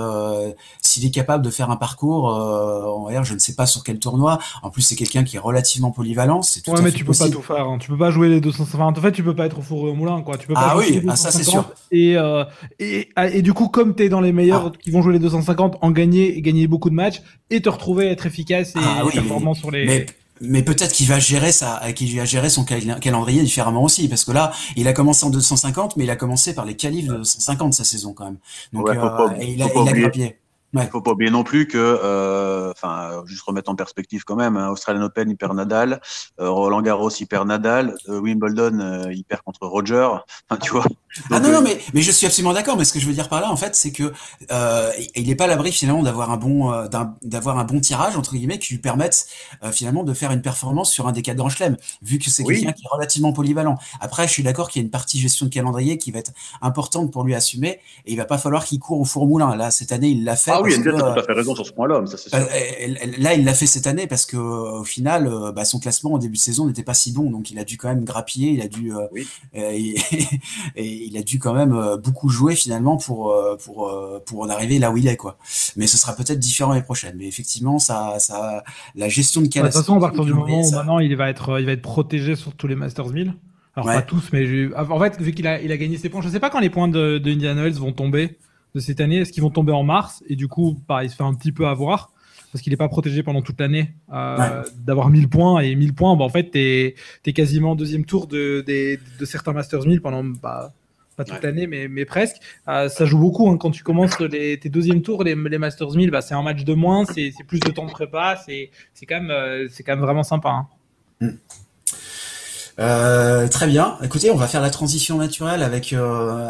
s'il 0.80 1.04
est 1.04 1.10
capable 1.10 1.44
de 1.44 1.50
faire 1.50 1.70
un 1.70 1.76
parcours, 1.76 2.24
on 2.24 3.04
va 3.04 3.10
dire, 3.10 3.24
je 3.24 3.34
ne 3.34 3.38
sais 3.38 3.54
pas 3.54 3.66
sur 3.66 3.84
quel 3.84 3.98
tournoi. 3.98 4.38
En 4.62 4.70
plus 4.70 4.80
c'est 4.80 4.96
quelqu'un 4.96 5.24
qui 5.24 5.36
est 5.36 5.40
relativement 5.40 5.90
polyvalent. 5.90 6.40
C'est 6.40 6.66
ouais, 6.68 6.80
mais 6.80 6.90
tu 6.90 7.04
peux 7.04 7.12
pas 7.12 7.28
tout 7.28 7.42
faire. 7.42 7.68
Hein. 7.68 7.76
Tu 7.78 7.90
peux 7.90 7.98
pas 7.98 8.10
jouer 8.10 8.30
les 8.30 8.40
250. 8.40 8.96
En 8.96 9.00
fait, 9.00 9.12
tu 9.12 9.22
peux 9.22 9.34
pas 9.34 9.46
être 9.46 9.58
au 9.58 9.62
four 9.62 9.88
et 9.88 9.90
au 9.90 9.94
moulin 9.94 10.22
quoi. 10.22 10.38
Tu 10.38 10.46
peux 10.46 10.54
pas 10.54 10.70
ah 10.70 10.76
oui, 10.78 11.02
ah, 11.06 11.16
ça 11.16 11.30
c'est 11.30 11.44
sûr. 11.44 11.68
Et 11.90 12.16
euh, 12.16 12.29
et, 12.78 13.08
et, 13.16 13.42
du 13.42 13.52
coup, 13.52 13.68
comme 13.68 13.94
tu 13.94 14.04
es 14.04 14.08
dans 14.08 14.20
les 14.20 14.32
meilleurs 14.32 14.72
ah. 14.74 14.78
qui 14.82 14.90
vont 14.90 15.02
jouer 15.02 15.14
les 15.14 15.18
250, 15.18 15.78
en 15.80 15.90
gagner 15.90 16.36
et 16.36 16.42
gagner 16.42 16.66
beaucoup 16.66 16.90
de 16.90 16.94
matchs 16.94 17.22
et 17.50 17.60
te 17.60 17.68
retrouver 17.68 18.06
être 18.06 18.26
efficace 18.26 18.74
et 18.76 18.80
ah 18.82 19.04
performant 19.12 19.54
sur 19.54 19.70
les. 19.70 20.06
Mais, 20.42 20.62
peut-être 20.62 20.92
qu'il 20.92 21.06
va 21.06 21.18
gérer 21.18 21.52
ça, 21.52 21.82
qu'il 21.94 22.16
va 22.16 22.24
gérer 22.24 22.48
son 22.48 22.64
calendrier 22.64 23.42
différemment 23.42 23.82
aussi, 23.82 24.08
parce 24.08 24.24
que 24.24 24.32
là, 24.32 24.52
il 24.74 24.88
a 24.88 24.94
commencé 24.94 25.26
en 25.26 25.30
250, 25.30 25.98
mais 25.98 26.04
il 26.04 26.10
a 26.10 26.16
commencé 26.16 26.54
par 26.54 26.64
les 26.64 26.76
qualifs 26.76 27.06
de 27.06 27.16
250 27.16 27.74
sa 27.74 27.84
saison 27.84 28.14
quand 28.14 28.24
même. 28.24 28.38
Donc, 28.72 28.88
euh, 28.88 28.94
il 29.42 29.62
a, 29.62 29.68
il 30.14 30.34
il 30.74 30.88
faut 30.88 31.00
pas 31.00 31.12
oublier 31.12 31.30
non 31.30 31.42
plus 31.42 31.66
que, 31.66 31.78
euh, 31.78 32.70
enfin, 32.70 33.22
juste 33.26 33.42
remettre 33.42 33.70
en 33.70 33.74
perspective 33.74 34.24
quand 34.24 34.36
même, 34.36 34.56
hein, 34.56 34.68
Australian 34.68 35.02
Open, 35.02 35.28
il 35.28 35.36
perd 35.36 35.54
Nadal, 35.56 36.00
euh, 36.40 36.48
Roland 36.50 36.80
Garros, 36.80 37.10
il 37.10 37.26
perd 37.26 37.48
Nadal, 37.48 37.94
euh, 38.08 38.20
Wimbledon, 38.20 39.08
il 39.10 39.24
perd 39.24 39.42
contre 39.42 39.66
Roger, 39.66 40.08
tu 40.62 40.70
vois. 40.70 40.84
ah 41.30 41.40
non, 41.40 41.50
non, 41.50 41.60
mais, 41.60 41.80
mais 41.92 42.02
je 42.02 42.12
suis 42.12 42.26
absolument 42.26 42.52
d'accord, 42.52 42.76
mais 42.76 42.84
ce 42.84 42.92
que 42.92 43.00
je 43.00 43.06
veux 43.06 43.12
dire 43.12 43.28
par 43.28 43.40
là, 43.40 43.50
en 43.50 43.56
fait, 43.56 43.74
c'est 43.74 43.90
que 43.90 44.12
il 45.16 45.26
n'est 45.26 45.34
pas 45.34 45.44
à 45.44 45.48
l'abri 45.48 45.72
finalement 45.72 46.02
d'avoir 46.02 46.30
un 46.30 46.36
bon, 46.36 46.72
d'avoir 47.22 47.58
un 47.58 47.64
bon 47.64 47.80
tirage, 47.80 48.16
entre 48.16 48.34
guillemets, 48.34 48.58
qui 48.58 48.74
lui 48.74 48.80
permette 48.80 49.26
finalement 49.72 50.04
de 50.04 50.14
faire 50.14 50.30
une 50.30 50.42
performance 50.42 50.90
sur 50.92 51.08
un 51.08 51.12
des 51.12 51.22
quatre 51.22 51.36
grands 51.36 51.48
chelems, 51.48 51.76
vu 52.02 52.18
que 52.18 52.30
c'est 52.30 52.44
quelqu'un 52.44 52.72
qui 52.72 52.84
est 52.84 52.88
relativement 52.90 53.32
polyvalent. 53.32 53.76
Après, 54.00 54.28
je 54.28 54.32
suis 54.32 54.42
d'accord 54.44 54.70
qu'il 54.70 54.80
y 54.80 54.84
a 54.84 54.86
une 54.86 54.90
partie 54.90 55.18
gestion 55.18 55.46
de 55.46 55.50
calendrier 55.50 55.98
qui 55.98 56.12
va 56.12 56.20
être 56.20 56.32
importante 56.62 57.10
pour 57.10 57.24
lui 57.24 57.34
assumer, 57.34 57.80
et 58.06 58.12
il 58.12 58.16
va 58.16 58.24
pas 58.24 58.38
falloir 58.38 58.64
qu'il 58.64 58.78
court 58.78 59.00
au 59.00 59.04
four 59.04 59.26
moulin. 59.26 59.56
Là, 59.56 59.70
cette 59.70 59.90
année, 59.90 60.10
il 60.10 60.24
l'a 60.24 60.36
fait. 60.36 60.52
Ah 60.52 60.59
oui, 60.62 60.78
NJ 60.78 60.88
a 60.88 60.92
tout 60.92 61.04
à 61.04 61.22
fait 61.22 61.32
raison 61.32 61.54
sur 61.54 61.66
ce 61.66 61.72
point-là, 61.72 62.04
ça 62.06 62.16
c'est 62.16 62.30
sûr. 62.30 62.38
Là, 63.18 63.34
il 63.34 63.44
l'a 63.44 63.54
fait 63.54 63.66
cette 63.66 63.86
année 63.86 64.06
parce 64.06 64.26
que 64.26 64.36
au 64.36 64.84
final, 64.84 65.30
bah, 65.54 65.64
son 65.64 65.78
classement 65.78 66.12
au 66.12 66.18
début 66.18 66.36
de 66.36 66.42
saison 66.42 66.66
n'était 66.66 66.82
pas 66.82 66.94
si 66.94 67.12
bon, 67.12 67.30
donc 67.30 67.50
il 67.50 67.58
a 67.58 67.64
dû 67.64 67.76
quand 67.76 67.88
même 67.88 68.04
grappiller, 68.04 68.52
il 68.52 68.62
a 68.62 68.68
dû, 68.68 68.92
oui. 69.12 69.28
et, 69.54 69.94
il 70.76 71.16
a 71.16 71.22
dû 71.22 71.38
quand 71.38 71.54
même 71.54 71.76
beaucoup 72.02 72.28
jouer 72.28 72.54
finalement 72.54 72.96
pour 72.96 73.34
pour 73.64 73.92
pour 74.26 74.40
en 74.40 74.48
arriver 74.48 74.78
là 74.78 74.90
où 74.90 74.96
il 74.96 75.08
est 75.08 75.16
quoi. 75.16 75.38
Mais 75.76 75.86
ce 75.86 75.96
sera 75.96 76.14
peut-être 76.14 76.38
différent 76.38 76.72
les 76.72 76.82
prochaines. 76.82 77.16
Mais 77.16 77.26
effectivement, 77.26 77.78
ça, 77.78 78.18
ça, 78.18 78.64
la 78.94 79.08
gestion 79.08 79.40
de 79.40 79.46
De 79.46 79.52
toute 79.52 79.72
façon, 79.72 79.96
à 79.96 80.00
partir 80.00 80.24
du 80.24 80.34
moment 80.34 80.62
où 80.62 80.70
maintenant 80.70 80.98
il 80.98 81.16
va 81.16 81.28
être, 81.28 81.60
il 81.60 81.66
va 81.66 81.72
être 81.72 81.82
protégé 81.82 82.36
sur 82.36 82.54
tous 82.54 82.66
les 82.66 82.76
Masters 82.76 83.08
1000. 83.08 83.34
Alors 83.76 83.86
pas 83.86 84.02
tous, 84.02 84.30
mais 84.32 84.68
en 84.74 84.98
fait, 84.98 85.20
vu 85.20 85.32
qu'il 85.32 85.46
a, 85.46 85.60
il 85.60 85.70
a 85.70 85.76
gagné 85.76 85.96
ses 85.96 86.08
points, 86.08 86.20
je 86.22 86.28
sais 86.28 86.40
pas 86.40 86.50
quand 86.50 86.58
les 86.58 86.70
points 86.70 86.88
de, 86.88 87.18
de 87.18 87.30
Indiana 87.30 87.62
Wells 87.62 87.74
vont 87.74 87.92
tomber 87.92 88.36
de 88.74 88.80
cette 88.80 89.00
année. 89.00 89.18
Est-ce 89.18 89.32
qu'ils 89.32 89.42
vont 89.42 89.50
tomber 89.50 89.72
en 89.72 89.82
mars 89.82 90.22
Et 90.28 90.36
du 90.36 90.48
coup, 90.48 90.80
pareil, 90.86 91.08
il 91.08 91.10
se 91.10 91.16
fait 91.16 91.22
un 91.22 91.34
petit 91.34 91.52
peu 91.52 91.66
avoir 91.66 92.12
parce 92.52 92.62
qu'il 92.62 92.72
n'est 92.72 92.76
pas 92.76 92.88
protégé 92.88 93.22
pendant 93.22 93.42
toute 93.42 93.60
l'année 93.60 93.94
euh, 94.12 94.64
d'avoir 94.76 95.08
1000 95.08 95.28
points. 95.28 95.60
Et 95.60 95.74
1000 95.74 95.94
points, 95.94 96.16
bah, 96.16 96.24
en 96.24 96.28
fait, 96.28 96.50
tu 96.50 96.58
es, 96.58 97.32
quasiment 97.32 97.76
deuxième 97.76 98.04
tour 98.04 98.26
de, 98.26 98.64
de, 98.66 98.98
de 99.18 99.24
certains 99.24 99.52
Masters 99.52 99.86
1000 99.86 100.00
pendant 100.02 100.24
bah, 100.24 100.72
pas 101.16 101.24
toute 101.24 101.42
l'année, 101.42 101.66
mais, 101.66 101.88
mais 101.88 102.04
presque. 102.04 102.36
Euh, 102.68 102.88
ça 102.88 103.04
joue 103.04 103.18
beaucoup 103.18 103.48
hein, 103.48 103.56
quand 103.56 103.70
tu 103.70 103.82
commences 103.82 104.18
les, 104.20 104.58
tes 104.58 104.68
deuxièmes 104.68 105.02
tours, 105.02 105.22
les, 105.22 105.34
les 105.34 105.58
Masters 105.58 105.92
1000, 105.92 106.10
bah, 106.10 106.22
c'est 106.22 106.34
un 106.34 106.42
match 106.42 106.64
de 106.64 106.74
moins, 106.74 107.04
c'est 107.04 107.32
plus 107.46 107.60
de 107.60 107.70
temps 107.70 107.86
de 107.86 107.90
prépa, 107.90 108.36
c'est 108.44 108.70
quand, 109.06 109.20
même, 109.20 109.30
euh, 109.30 109.68
quand 109.84 109.92
même 109.92 110.04
vraiment 110.04 110.22
sympa. 110.22 110.48
Hein. 110.50 110.68
Mm. 111.20 111.30
Euh, 112.80 113.46
très 113.48 113.66
bien. 113.66 113.98
Écoutez, 114.02 114.30
on 114.30 114.36
va 114.36 114.46
faire 114.46 114.62
la 114.62 114.70
transition 114.70 115.18
naturelle 115.18 115.62
avec 115.62 115.92
euh, 115.92 116.48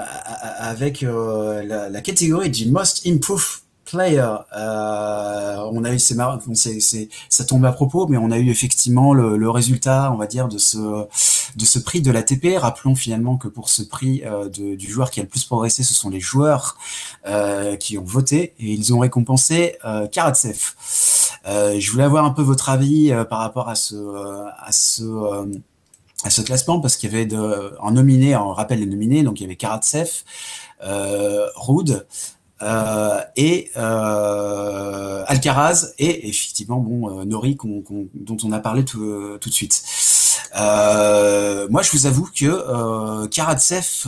avec 0.58 1.02
euh, 1.02 1.62
la, 1.90 2.00
catégorie 2.00 2.50
du 2.50 2.70
Most 2.70 3.04
Improved 3.04 3.62
Player. 3.84 4.28
On 5.72 5.84
a 5.84 5.92
eu 5.92 5.98
c'est 5.98 6.14
marrant, 6.14 6.38
ça 7.28 7.44
tombe 7.44 7.64
à 7.64 7.72
propos, 7.72 8.06
mais 8.06 8.16
on 8.16 8.30
a 8.30 8.38
eu 8.38 8.48
effectivement 8.48 9.12
le, 9.12 9.36
le, 9.36 9.50
résultat, 9.50 10.12
on 10.12 10.16
va 10.16 10.28
dire, 10.28 10.46
de 10.46 10.58
ce 10.58 10.78
de 11.56 11.64
ce 11.64 11.80
prix 11.80 12.00
de 12.00 12.12
l'ATP. 12.12 12.56
Rappelons 12.58 12.94
finalement 12.94 13.36
que 13.36 13.48
pour 13.48 13.68
ce 13.68 13.82
prix 13.82 14.22
de, 14.22 14.76
du 14.76 14.88
joueur 14.88 15.10
qui 15.10 15.18
a 15.18 15.24
le 15.24 15.28
plus 15.28 15.44
progressé, 15.44 15.82
ce 15.82 15.94
sont 15.94 16.10
les 16.10 16.20
joueurs 16.20 16.76
qui 17.80 17.98
ont 17.98 18.04
voté 18.04 18.54
et 18.60 18.72
ils 18.72 18.94
ont 18.94 19.00
récompensé 19.00 19.78
Karatsev. 20.12 20.74
je 21.44 21.90
voulais 21.90 22.04
avoir 22.04 22.24
un 22.24 22.30
peu 22.30 22.42
votre 22.42 22.68
avis 22.68 23.12
par 23.28 23.40
rapport 23.40 23.68
à 23.68 23.74
ce 23.74 23.96
à 24.60 24.70
ce 24.70 25.50
à 26.24 26.30
ce 26.30 26.42
classement 26.42 26.80
parce 26.80 26.96
qu'il 26.96 27.10
y 27.10 27.14
avait 27.14 27.26
de, 27.26 27.74
en 27.80 27.92
nominé, 27.92 28.36
on 28.36 28.52
rappelle 28.52 28.80
les 28.80 28.86
nominés, 28.86 29.22
donc 29.22 29.40
il 29.40 29.44
y 29.44 29.46
avait 29.46 29.56
Karatsev, 29.56 30.22
euh, 30.82 31.46
Rude 31.56 32.06
euh, 32.62 33.20
et 33.36 33.70
euh, 33.78 35.24
Alcaraz 35.26 35.94
et 35.98 36.28
effectivement 36.28 36.78
bon 36.78 37.20
euh, 37.20 37.24
Nori 37.24 37.56
dont 37.56 38.36
on 38.42 38.52
a 38.52 38.58
parlé 38.58 38.84
tout, 38.84 39.00
de 39.00 39.50
suite. 39.50 39.82
Moi, 40.54 41.82
je 41.82 41.90
vous 41.92 42.06
avoue 42.06 42.28
que 42.34 43.26
Karatsev, 43.28 44.04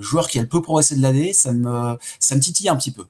joueur 0.00 0.28
qui 0.28 0.38
a 0.38 0.42
le 0.42 0.48
peu 0.48 0.62
progressé 0.62 0.94
de 0.94 1.02
l'année, 1.02 1.32
ça 1.32 1.52
me 1.52 1.96
ça 2.20 2.36
me 2.36 2.40
titille 2.40 2.68
un 2.68 2.76
petit 2.76 2.92
peu. 2.92 3.06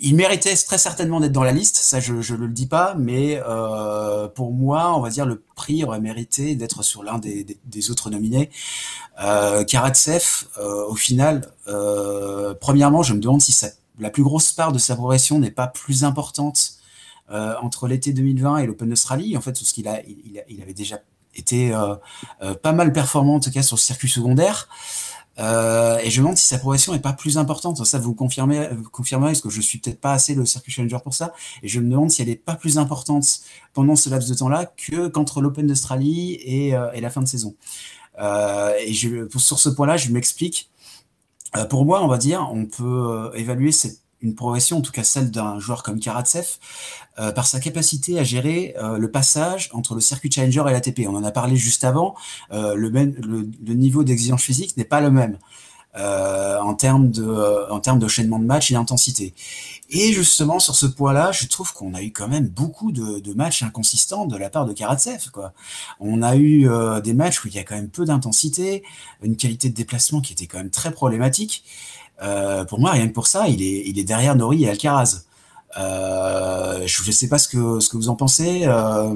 Il, 0.00 0.14
méritait 0.16 0.54
très 0.54 0.78
certainement 0.78 1.20
d'être 1.20 1.32
dans 1.32 1.44
la 1.44 1.52
liste, 1.52 1.76
ça 1.76 2.00
je 2.00 2.12
ne 2.14 2.38
le 2.38 2.48
dis 2.48 2.66
pas, 2.66 2.94
mais 2.98 3.40
euh, 3.46 4.28
pour 4.28 4.52
moi, 4.52 4.96
on 4.96 5.00
va 5.00 5.10
dire 5.10 5.26
le 5.26 5.42
prix 5.56 5.84
aurait 5.84 6.00
mérité 6.00 6.54
d'être 6.54 6.82
sur 6.82 7.02
l'un 7.02 7.18
des, 7.18 7.90
autres 7.90 8.10
nominés. 8.10 8.50
Euh, 9.22 9.64
Karatsev, 9.64 10.46
euh, 10.58 10.86
au 10.86 10.94
final, 10.94 11.52
premièrement, 12.60 13.02
je 13.02 13.14
me 13.14 13.20
demande 13.20 13.40
si 13.40 13.54
la 13.98 14.10
plus 14.10 14.22
grosse 14.22 14.52
part 14.52 14.72
de 14.72 14.78
sa 14.78 14.96
progression 14.96 15.38
n'est 15.38 15.50
pas 15.50 15.66
plus 15.66 16.04
importante 16.04 16.74
entre 17.28 17.86
l'été 17.86 18.12
2020 18.12 18.58
et 18.58 18.66
l'Open 18.66 18.88
d'Australie, 18.88 19.36
en 19.36 19.40
fait, 19.40 19.52
parce 19.52 19.72
qu'il 19.72 19.86
a, 19.86 20.00
avait 20.62 20.74
déjà 20.74 20.98
été 21.36 21.72
pas 22.62 22.72
mal 22.72 22.92
performant, 22.92 23.36
en 23.36 23.40
tout 23.40 23.52
cas 23.52 23.62
sur 23.62 23.76
le 23.76 23.80
circuit 23.80 24.08
secondaire. 24.08 24.68
Euh, 25.40 25.98
et 25.98 26.10
je 26.10 26.20
me 26.20 26.24
demande 26.24 26.36
si 26.36 26.46
sa 26.46 26.58
progression 26.58 26.94
est 26.94 27.00
pas 27.00 27.12
plus 27.12 27.38
importante. 27.38 27.84
Ça, 27.84 27.98
vous 27.98 28.14
confirmez, 28.14 28.68
vous 28.68 28.90
parce 28.90 29.40
que 29.40 29.50
je 29.50 29.60
suis 29.60 29.78
peut-être 29.78 30.00
pas 30.00 30.12
assez 30.12 30.34
le 30.34 30.44
circuit 30.44 30.70
challenger 30.70 30.98
pour 31.02 31.14
ça. 31.14 31.32
Et 31.62 31.68
je 31.68 31.80
me 31.80 31.90
demande 31.90 32.10
si 32.10 32.22
elle 32.22 32.28
est 32.28 32.36
pas 32.36 32.54
plus 32.54 32.78
importante 32.78 33.40
pendant 33.72 33.96
ce 33.96 34.10
laps 34.10 34.28
de 34.28 34.34
temps-là 34.34 34.66
que 34.66 35.08
qu'entre 35.08 35.40
l'Open 35.40 35.66
d'Australie 35.66 36.38
et, 36.44 36.74
euh, 36.74 36.90
la 37.00 37.10
fin 37.10 37.22
de 37.22 37.28
saison. 37.28 37.54
Euh, 38.20 38.74
et 38.84 38.92
sur 38.92 39.58
ce 39.58 39.68
point-là, 39.70 39.96
je 39.96 40.10
m'explique. 40.10 40.70
Pour 41.68 41.84
moi, 41.84 42.04
on 42.04 42.06
va 42.06 42.18
dire, 42.18 42.48
on 42.52 42.66
peut 42.66 43.32
évaluer 43.34 43.72
cette 43.72 43.98
une 44.22 44.34
progression, 44.34 44.78
en 44.78 44.80
tout 44.80 44.92
cas 44.92 45.04
celle 45.04 45.30
d'un 45.30 45.58
joueur 45.58 45.82
comme 45.82 45.98
Karatsev, 45.98 46.58
euh, 47.18 47.32
par 47.32 47.46
sa 47.46 47.60
capacité 47.60 48.18
à 48.18 48.24
gérer 48.24 48.74
euh, 48.78 48.98
le 48.98 49.10
passage 49.10 49.70
entre 49.72 49.94
le 49.94 50.00
circuit 50.00 50.30
challenger 50.30 50.64
et 50.68 50.72
l'ATP. 50.72 51.00
On 51.08 51.16
en 51.16 51.24
a 51.24 51.30
parlé 51.30 51.56
juste 51.56 51.84
avant, 51.84 52.14
euh, 52.52 52.74
le, 52.74 52.90
même, 52.90 53.14
le, 53.18 53.74
niveau 53.74 54.04
d'exigence 54.04 54.42
physique 54.42 54.76
n'est 54.76 54.84
pas 54.84 55.00
le 55.00 55.10
même 55.10 55.38
en 55.96 56.74
termes 56.74 57.10
de 57.10 57.70
en 57.70 57.80
termes 57.80 57.98
d'enchaînement 57.98 58.38
de 58.38 58.44
matchs 58.44 58.70
et 58.70 58.74
d'intensité. 58.74 59.34
Et 59.90 60.12
justement 60.12 60.60
sur 60.60 60.74
ce 60.74 60.86
point-là, 60.86 61.32
je 61.32 61.46
trouve 61.46 61.72
qu'on 61.72 61.94
a 61.94 62.02
eu 62.02 62.12
quand 62.12 62.28
même 62.28 62.46
beaucoup 62.46 62.92
de, 62.92 63.18
de, 63.18 63.32
matchs 63.34 63.64
inconsistants 63.64 64.24
de 64.26 64.36
la 64.36 64.50
part 64.50 64.66
de 64.66 64.72
Karatsev. 64.72 65.30
Quoi. 65.32 65.52
On 65.98 66.22
a 66.22 66.36
eu 66.36 66.68
des 67.02 67.14
matchs 67.14 67.44
où 67.44 67.48
il 67.48 67.54
y 67.54 67.58
a 67.58 67.64
quand 67.64 67.74
même 67.74 67.88
peu 67.88 68.04
d'intensité, 68.04 68.84
une 69.22 69.36
qualité 69.36 69.68
de 69.68 69.74
déplacement 69.74 70.20
qui 70.20 70.32
était 70.32 70.46
quand 70.46 70.58
même 70.58 70.70
très 70.70 70.92
problématique. 70.92 71.64
Euh, 72.22 72.64
pour 72.64 72.78
moi, 72.78 72.92
rien 72.92 73.08
que 73.08 73.12
pour 73.12 73.26
ça, 73.26 73.48
il 73.48 73.62
est, 73.62 73.82
il 73.86 73.98
est 73.98 74.04
derrière 74.04 74.36
Nori 74.36 74.64
et 74.64 74.70
Alcaraz. 74.70 75.24
Euh, 75.78 76.82
je 76.86 77.06
ne 77.06 77.12
sais 77.12 77.28
pas 77.28 77.38
ce 77.38 77.48
que, 77.48 77.78
ce 77.78 77.88
que 77.88 77.96
vous 77.96 78.08
en 78.08 78.16
pensez. 78.16 78.62
Euh, 78.64 79.14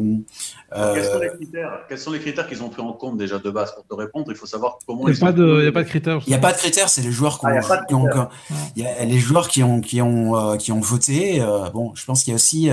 Quels 0.73 1.05
sont 1.05 1.19
les 1.19 1.31
critères 1.31 1.81
Quels 1.89 1.99
sont 1.99 2.13
les 2.13 2.21
critères 2.21 2.47
qu'ils 2.49 2.63
ont 2.63 2.69
pris 2.69 2.83
en 2.83 2.93
compte 2.93 3.17
déjà 3.17 3.39
de 3.39 3.51
base 3.51 3.75
pour 3.75 3.85
te 3.85 3.95
répondre? 3.95 4.27
Il 4.29 4.37
faut 4.37 4.47
savoir 4.47 4.79
comment. 4.87 5.09
Il 5.09 5.15
n'y 5.15 5.21
a, 5.21 5.69
a, 5.69 5.73
pas 5.73 5.83
de 5.83 5.89
critères. 5.89 6.21
Il 6.27 6.31
n'y 6.31 6.35
a 6.35 6.39
pas 6.39 6.53
de 6.53 6.59
critères. 6.59 6.89
C'est 6.89 7.03
les 7.03 7.11
joueurs 7.11 7.41
qui 7.41 7.47
ont, 7.47 7.61
ah, 7.71 7.81
qui 7.89 7.95
ont, 7.95 8.29
il 8.77 8.85
y 8.85 8.87
a 8.87 9.05
les 9.05 9.19
joueurs 9.19 9.49
qui 9.49 9.63
ont 9.63 9.81
qui 9.81 10.01
ont 10.01 10.57
qui 10.57 10.71
ont 10.71 10.81
voté. 10.81 11.45
bon, 11.73 11.93
je 11.95 12.05
pense 12.05 12.23
qu'il 12.23 12.31
y 12.31 12.35
a 12.35 12.37
aussi 12.37 12.71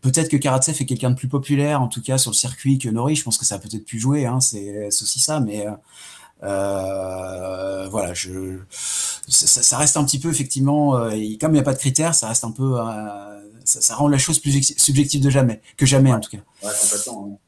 peut-être 0.00 0.28
que 0.28 0.36
Karatsev 0.36 0.76
est 0.80 0.86
quelqu'un 0.86 1.10
de 1.10 1.16
plus 1.16 1.28
populaire, 1.28 1.82
en 1.82 1.88
tout 1.88 2.02
cas 2.02 2.18
sur 2.18 2.32
le 2.32 2.36
circuit 2.36 2.78
que 2.78 2.88
Nori. 2.88 3.14
Je 3.14 3.22
pense 3.22 3.38
que 3.38 3.44
ça 3.44 3.56
a 3.56 3.58
peut-être 3.58 3.84
pu 3.84 4.00
jouer. 4.00 4.26
Hein, 4.26 4.40
c'est 4.40 4.86
aussi 4.88 5.20
ça, 5.20 5.38
mais 5.38 5.66
euh, 6.42 7.88
voilà, 7.90 8.14
je, 8.14 8.58
ça, 9.28 9.62
ça, 9.62 9.76
reste 9.78 9.96
un 9.96 10.04
petit 10.04 10.18
peu 10.18 10.30
effectivement, 10.30 10.96
euh, 10.96 11.10
comme 11.40 11.50
il 11.50 11.54
n'y 11.54 11.58
a 11.58 11.62
pas 11.62 11.74
de 11.74 11.78
critères, 11.78 12.14
ça 12.14 12.28
reste 12.28 12.44
un 12.44 12.50
peu, 12.50 12.80
euh, 12.80 12.84
ça, 13.64 13.80
ça, 13.80 13.94
rend 13.94 14.08
la 14.08 14.18
chose 14.18 14.38
plus 14.38 14.74
subjective 14.76 15.22
de 15.22 15.28
jamais, 15.28 15.60
que 15.76 15.84
jamais 15.84 16.12
en 16.12 16.20
tout 16.20 16.30
cas. 16.30 16.38
Ouais, 16.62 16.72
complètement. 16.80 17.38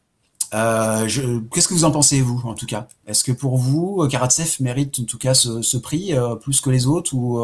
Euh, 0.55 1.09
Qu'est-ce 1.55 1.69
que 1.69 1.75
vous 1.75 1.85
en 1.85 1.91
pensez 1.91 2.21
vous, 2.21 2.43
en 2.45 2.55
tout 2.55 2.67
cas? 2.67 2.87
Est-ce 3.07 3.25
que 3.25 3.33
pour 3.33 3.57
vous, 3.57 4.07
Karatsev 4.09 4.57
mérite 4.61 4.99
en 5.01 5.05
tout 5.05 5.17
cas 5.17 5.33
ce, 5.33 5.63
ce 5.63 5.79
prix 5.79 6.13
plus 6.43 6.61
que 6.61 6.69
les 6.69 6.87
autres 6.87 7.15
ou 7.15 7.39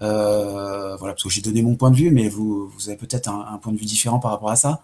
voilà, 0.00 1.12
parce 1.12 1.22
que 1.22 1.30
j'ai 1.30 1.42
donné 1.42 1.62
mon 1.62 1.76
point 1.76 1.92
de 1.92 1.96
vue, 1.96 2.10
mais 2.10 2.28
vous, 2.28 2.68
vous 2.68 2.88
avez 2.88 2.98
peut-être 2.98 3.28
un, 3.28 3.46
un, 3.52 3.58
point 3.58 3.72
de 3.72 3.78
vue 3.78 3.84
différent 3.84 4.18
par 4.18 4.32
rapport 4.32 4.50
à 4.50 4.56
ça? 4.56 4.82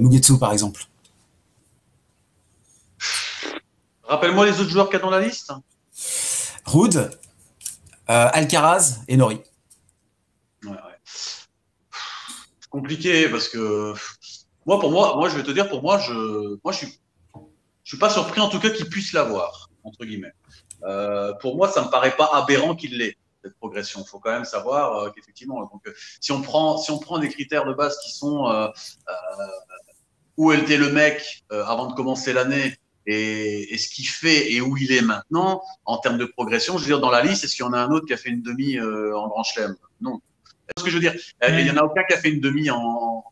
Mugetsu, 0.00 0.38
par 0.38 0.52
exemple. 0.52 0.86
Rappelle-moi 4.08 4.46
les 4.46 4.58
autres 4.58 4.70
joueurs 4.70 4.86
qu'il 4.86 4.98
y 4.98 5.02
a 5.02 5.04
dans 5.04 5.10
la 5.10 5.20
liste. 5.20 5.52
Rude, 6.64 7.10
euh, 8.08 8.28
Alcaraz 8.32 9.00
et 9.06 9.18
Nori. 9.18 9.42
Ouais, 10.64 10.70
ouais. 10.70 10.76
C'est 11.04 12.70
compliqué 12.70 13.28
parce 13.28 13.48
que 13.48 13.92
moi, 14.64 14.80
pour 14.80 14.90
moi, 14.90 15.16
moi, 15.16 15.28
je 15.28 15.36
vais 15.36 15.42
te 15.42 15.50
dire, 15.50 15.68
pour 15.68 15.82
moi, 15.82 15.98
je, 15.98 16.58
moi, 16.64 16.72
je 16.72 16.78
suis, 16.78 16.98
je 17.84 17.90
suis 17.90 17.98
pas 17.98 18.08
surpris 18.08 18.40
en 18.40 18.48
tout 18.48 18.58
cas 18.58 18.70
qu'il 18.70 18.88
puisse 18.88 19.12
l'avoir 19.12 19.68
entre 19.84 20.06
guillemets. 20.06 20.32
Euh, 20.84 21.34
pour 21.34 21.56
moi, 21.56 21.68
ça 21.68 21.84
me 21.84 21.90
paraît 21.90 22.16
pas 22.16 22.30
aberrant 22.32 22.74
qu'il 22.74 22.96
l'ait 22.96 23.16
cette 23.44 23.56
progression. 23.56 24.00
Il 24.04 24.08
faut 24.08 24.20
quand 24.20 24.32
même 24.32 24.46
savoir 24.46 24.96
euh, 24.96 25.10
qu'effectivement, 25.10 25.60
donc 25.60 25.82
si 26.20 26.32
on 26.32 26.40
prend, 26.40 26.78
si 26.78 26.90
on 26.90 26.98
prend 26.98 27.18
des 27.18 27.28
critères 27.28 27.66
de 27.66 27.74
base 27.74 27.98
qui 27.98 28.10
sont 28.10 28.72
où 30.38 30.52
était 30.52 30.78
le 30.78 30.92
mec 30.92 31.44
avant 31.50 31.86
de 31.86 31.94
commencer 31.94 32.32
l'année 32.32 32.78
et, 33.08 33.74
et, 33.74 33.78
ce 33.78 33.88
qu'il 33.88 34.06
fait 34.06 34.52
et 34.52 34.60
où 34.60 34.76
il 34.76 34.92
est 34.92 35.00
maintenant 35.00 35.62
en 35.86 35.96
termes 35.98 36.18
de 36.18 36.26
progression. 36.26 36.76
Je 36.76 36.82
veux 36.82 36.88
dire, 36.88 37.00
dans 37.00 37.10
la 37.10 37.22
liste, 37.22 37.42
est-ce 37.42 37.56
qu'il 37.56 37.64
y 37.64 37.68
en 37.68 37.72
a 37.72 37.78
un 37.78 37.90
autre 37.90 38.06
qui 38.06 38.12
a 38.12 38.18
fait 38.18 38.28
une 38.28 38.42
demi 38.42 38.76
euh, 38.76 39.16
en 39.16 39.28
Grand 39.28 39.42
Chelem? 39.42 39.74
Non. 40.00 40.20
ce 40.76 40.84
que 40.84 40.90
je 40.90 40.94
veux 40.94 41.00
dire? 41.00 41.14
Il 41.48 41.64
n'y 41.64 41.70
en 41.70 41.78
a 41.78 41.82
aucun 41.82 42.04
qui 42.04 42.14
a 42.14 42.18
fait 42.18 42.28
une 42.28 42.40
demi 42.40 42.70
en, 42.70 42.76
en, 42.78 43.24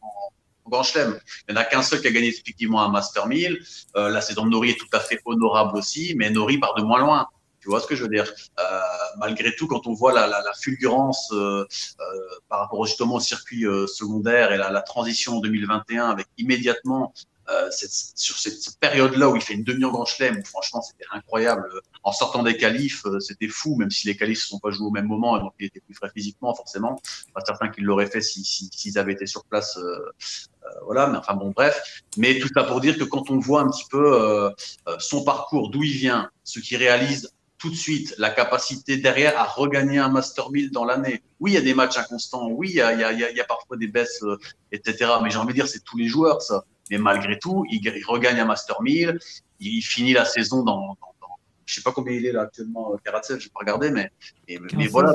en 0.64 0.70
Grand 0.70 0.82
Chelem. 0.82 1.18
Il 1.46 1.52
n'y 1.52 1.58
en 1.58 1.60
a 1.60 1.64
qu'un 1.64 1.82
seul 1.82 2.00
qui 2.00 2.08
a 2.08 2.10
gagné 2.10 2.28
effectivement 2.28 2.82
un 2.82 2.88
Master 2.88 3.26
1000. 3.26 3.60
Euh, 3.96 4.08
la 4.08 4.22
saison 4.22 4.46
de 4.46 4.50
Nori 4.50 4.70
est 4.70 4.78
tout 4.78 4.88
à 4.94 5.00
fait 5.00 5.20
honorable 5.26 5.76
aussi, 5.76 6.14
mais 6.16 6.30
Nori 6.30 6.58
part 6.58 6.74
de 6.74 6.82
moins 6.82 6.98
loin. 6.98 7.28
Tu 7.60 7.68
vois 7.68 7.80
ce 7.80 7.86
que 7.86 7.96
je 7.96 8.02
veux 8.04 8.08
dire? 8.08 8.32
Euh, 8.60 8.80
Malgré 9.18 9.54
tout, 9.56 9.66
quand 9.66 9.86
on 9.86 9.92
voit 9.92 10.12
la, 10.12 10.26
la, 10.26 10.40
la 10.40 10.52
fulgurance 10.54 11.30
euh, 11.32 11.66
euh, 12.00 12.04
par 12.48 12.60
rapport 12.60 12.86
justement 12.86 13.16
au 13.16 13.20
circuit 13.20 13.66
euh, 13.66 13.86
secondaire 13.86 14.52
et 14.52 14.56
la, 14.56 14.70
la 14.70 14.82
transition 14.82 15.38
en 15.38 15.40
2021 15.40 16.08
avec 16.08 16.28
immédiatement 16.38 17.12
euh, 17.50 17.70
sur 17.70 18.38
cette, 18.38 18.78
période-là 18.80 19.28
où 19.28 19.36
il 19.36 19.42
fait 19.42 19.54
une 19.54 19.64
demi 19.64 19.84
en 19.84 19.90
Grand 19.90 20.04
Chelem, 20.04 20.44
franchement, 20.44 20.82
c'était 20.82 21.04
incroyable. 21.12 21.68
en 22.02 22.12
sortant 22.12 22.42
des 22.42 22.56
qualifs, 22.56 23.04
c'était 23.20 23.48
fou, 23.48 23.76
même 23.76 23.90
si 23.90 24.06
les 24.06 24.16
qualifs 24.16 24.38
ne 24.38 24.48
sont 24.48 24.58
pas 24.58 24.70
joués 24.70 24.86
au 24.86 24.90
même 24.90 25.06
moment, 25.06 25.38
donc 25.38 25.52
il 25.58 25.66
était 25.66 25.80
plus 25.80 25.94
frais 25.94 26.10
physiquement, 26.14 26.54
forcément. 26.54 27.00
Pas 27.34 27.42
certain 27.44 27.68
qu'il 27.68 27.84
l'aurait 27.84 28.06
fait 28.06 28.20
s'ils 28.20 28.44
si, 28.44 28.70
s'ils 28.72 28.98
avaient 28.98 29.12
été 29.12 29.26
sur 29.26 29.44
place. 29.44 29.78
voilà, 30.84 31.06
mais 31.06 31.18
enfin 31.18 31.34
bon, 31.34 31.50
bref. 31.50 32.02
Mais 32.16 32.38
tout 32.38 32.48
ça 32.54 32.64
pour 32.64 32.80
dire 32.80 32.98
que 32.98 33.04
quand 33.04 33.30
on 33.30 33.38
voit 33.38 33.62
un 33.62 33.70
petit 33.70 33.86
peu 33.90 34.50
son 34.98 35.24
parcours, 35.24 35.70
d'où 35.70 35.82
il 35.82 35.92
vient, 35.92 36.30
ce 36.44 36.60
qu'il 36.60 36.76
réalise 36.76 37.30
tout 37.58 37.70
de 37.70 37.74
suite 37.74 38.14
la 38.18 38.30
capacité 38.30 38.96
derrière 38.96 39.38
à 39.38 39.44
regagner 39.44 39.98
un 39.98 40.08
Master 40.08 40.50
1000 40.50 40.70
dans 40.70 40.84
l'année. 40.84 41.22
Oui, 41.40 41.52
il 41.52 41.54
y 41.54 41.58
a 41.58 41.62
des 41.62 41.74
matchs 41.74 41.98
inconstants, 41.98 42.48
oui, 42.48 42.68
il 42.70 42.76
y 42.76 42.80
a, 42.80 42.92
il 42.92 43.00
y 43.00 43.24
a, 43.24 43.30
y 43.30 43.40
a 43.40 43.44
parfois 43.44 43.76
des 43.76 43.86
baisses, 43.86 44.22
euh, 44.22 44.38
etc. 44.72 45.10
Mais 45.22 45.30
j'ai 45.30 45.38
envie 45.38 45.48
de 45.48 45.54
dire, 45.54 45.68
c'est 45.68 45.84
tous 45.84 45.96
les 45.96 46.08
joueurs, 46.08 46.42
ça. 46.42 46.64
Mais 46.90 46.98
malgré 46.98 47.38
tout, 47.38 47.64
il, 47.70 47.80
regagne 48.06 48.40
un 48.40 48.44
Master 48.44 48.80
1000, 48.80 49.18
il 49.60 49.82
finit 49.82 50.12
la 50.12 50.24
saison 50.24 50.62
dans, 50.62 50.80
dans, 50.80 51.14
dans 51.20 51.28
je 51.64 51.74
sais 51.74 51.82
pas 51.82 51.92
combien 51.92 52.14
il 52.14 52.26
est 52.26 52.32
là 52.32 52.42
actuellement, 52.42 52.92
euh, 52.92 52.96
Karatsev, 53.04 53.38
je 53.38 53.44
vais 53.44 53.50
pas 53.50 53.60
regarder, 53.60 53.90
mais, 53.90 54.10
mais, 54.48 54.86
voilà. 54.86 55.12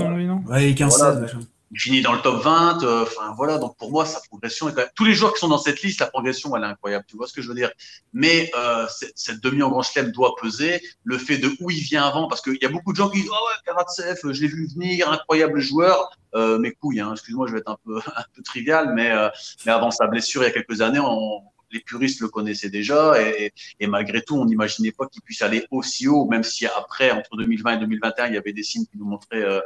ouais, 0.49 0.75
15 0.75 0.97
voilà, 0.97 1.27
il 1.71 1.79
finit 1.79 2.01
dans 2.01 2.13
le 2.13 2.21
top 2.21 2.43
20. 2.43 2.83
Euh, 2.83 3.03
enfin 3.03 3.33
voilà, 3.35 3.57
donc 3.57 3.77
pour 3.77 3.91
moi, 3.91 4.05
sa 4.05 4.19
progression 4.19 4.67
est 4.67 4.73
quand 4.73 4.81
même... 4.81 4.89
Tous 4.93 5.05
les 5.05 5.13
joueurs 5.13 5.33
qui 5.33 5.39
sont 5.39 5.47
dans 5.47 5.57
cette 5.57 5.81
liste, 5.81 6.01
la 6.01 6.07
progression, 6.07 6.55
elle 6.55 6.63
est 6.63 6.67
incroyable. 6.67 7.05
Tu 7.07 7.15
vois 7.15 7.27
ce 7.27 7.33
que 7.33 7.41
je 7.41 7.47
veux 7.47 7.55
dire? 7.55 7.71
Mais 8.13 8.51
euh, 8.55 8.85
cette 9.15 9.41
demi 9.41 9.63
en 9.63 9.69
Grand 9.69 9.81
Chelem 9.81 10.11
doit 10.11 10.35
peser. 10.41 10.81
Le 11.03 11.17
fait 11.17 11.37
de 11.37 11.49
où 11.61 11.71
il 11.71 11.79
vient 11.79 12.03
avant, 12.03 12.27
parce 12.27 12.41
qu'il 12.41 12.57
y 12.61 12.65
a 12.65 12.69
beaucoup 12.69 12.91
de 12.91 12.97
gens 12.97 13.09
qui 13.09 13.21
disent 13.21 13.29
oh 13.31 13.33
ouais, 13.33 13.55
Karatsev, 13.65 14.33
je 14.33 14.41
l'ai 14.41 14.47
vu 14.47 14.67
venir, 14.67 15.09
incroyable 15.09 15.59
joueur. 15.61 16.09
Euh, 16.35 16.59
mes 16.59 16.71
couilles, 16.71 16.99
hein, 16.99 17.11
excuse-moi, 17.13 17.47
je 17.47 17.53
vais 17.53 17.59
être 17.59 17.71
un 17.71 17.77
peu 17.85 17.97
un 18.15 18.23
peu 18.35 18.41
trivial, 18.43 18.93
mais 18.93 19.11
euh, 19.11 19.29
mais 19.65 19.71
avant 19.71 19.91
sa 19.91 20.07
blessure 20.07 20.43
il 20.43 20.45
y 20.45 20.49
a 20.49 20.51
quelques 20.51 20.81
années, 20.81 20.99
on, 20.99 21.41
les 21.71 21.79
puristes 21.79 22.21
le 22.21 22.29
connaissaient 22.29 22.69
déjà 22.69 23.15
et, 23.21 23.87
malgré 23.87 24.21
tout, 24.21 24.37
on 24.37 24.45
n'imaginait 24.45 24.91
pas 24.91 25.07
qu'il 25.07 25.21
puisse 25.21 25.41
aller 25.41 25.65
aussi 25.71 26.07
haut, 26.07 26.25
même 26.25 26.43
si 26.43 26.65
après, 26.65 27.11
entre 27.11 27.37
2020 27.37 27.75
et 27.75 27.79
2021, 27.79 28.27
il 28.27 28.33
y 28.33 28.37
avait 28.37 28.53
des 28.53 28.63
signes 28.63 28.85
qui 28.85 28.97
nous 28.97 29.05
montraient 29.05 29.43
euh, 29.43 29.61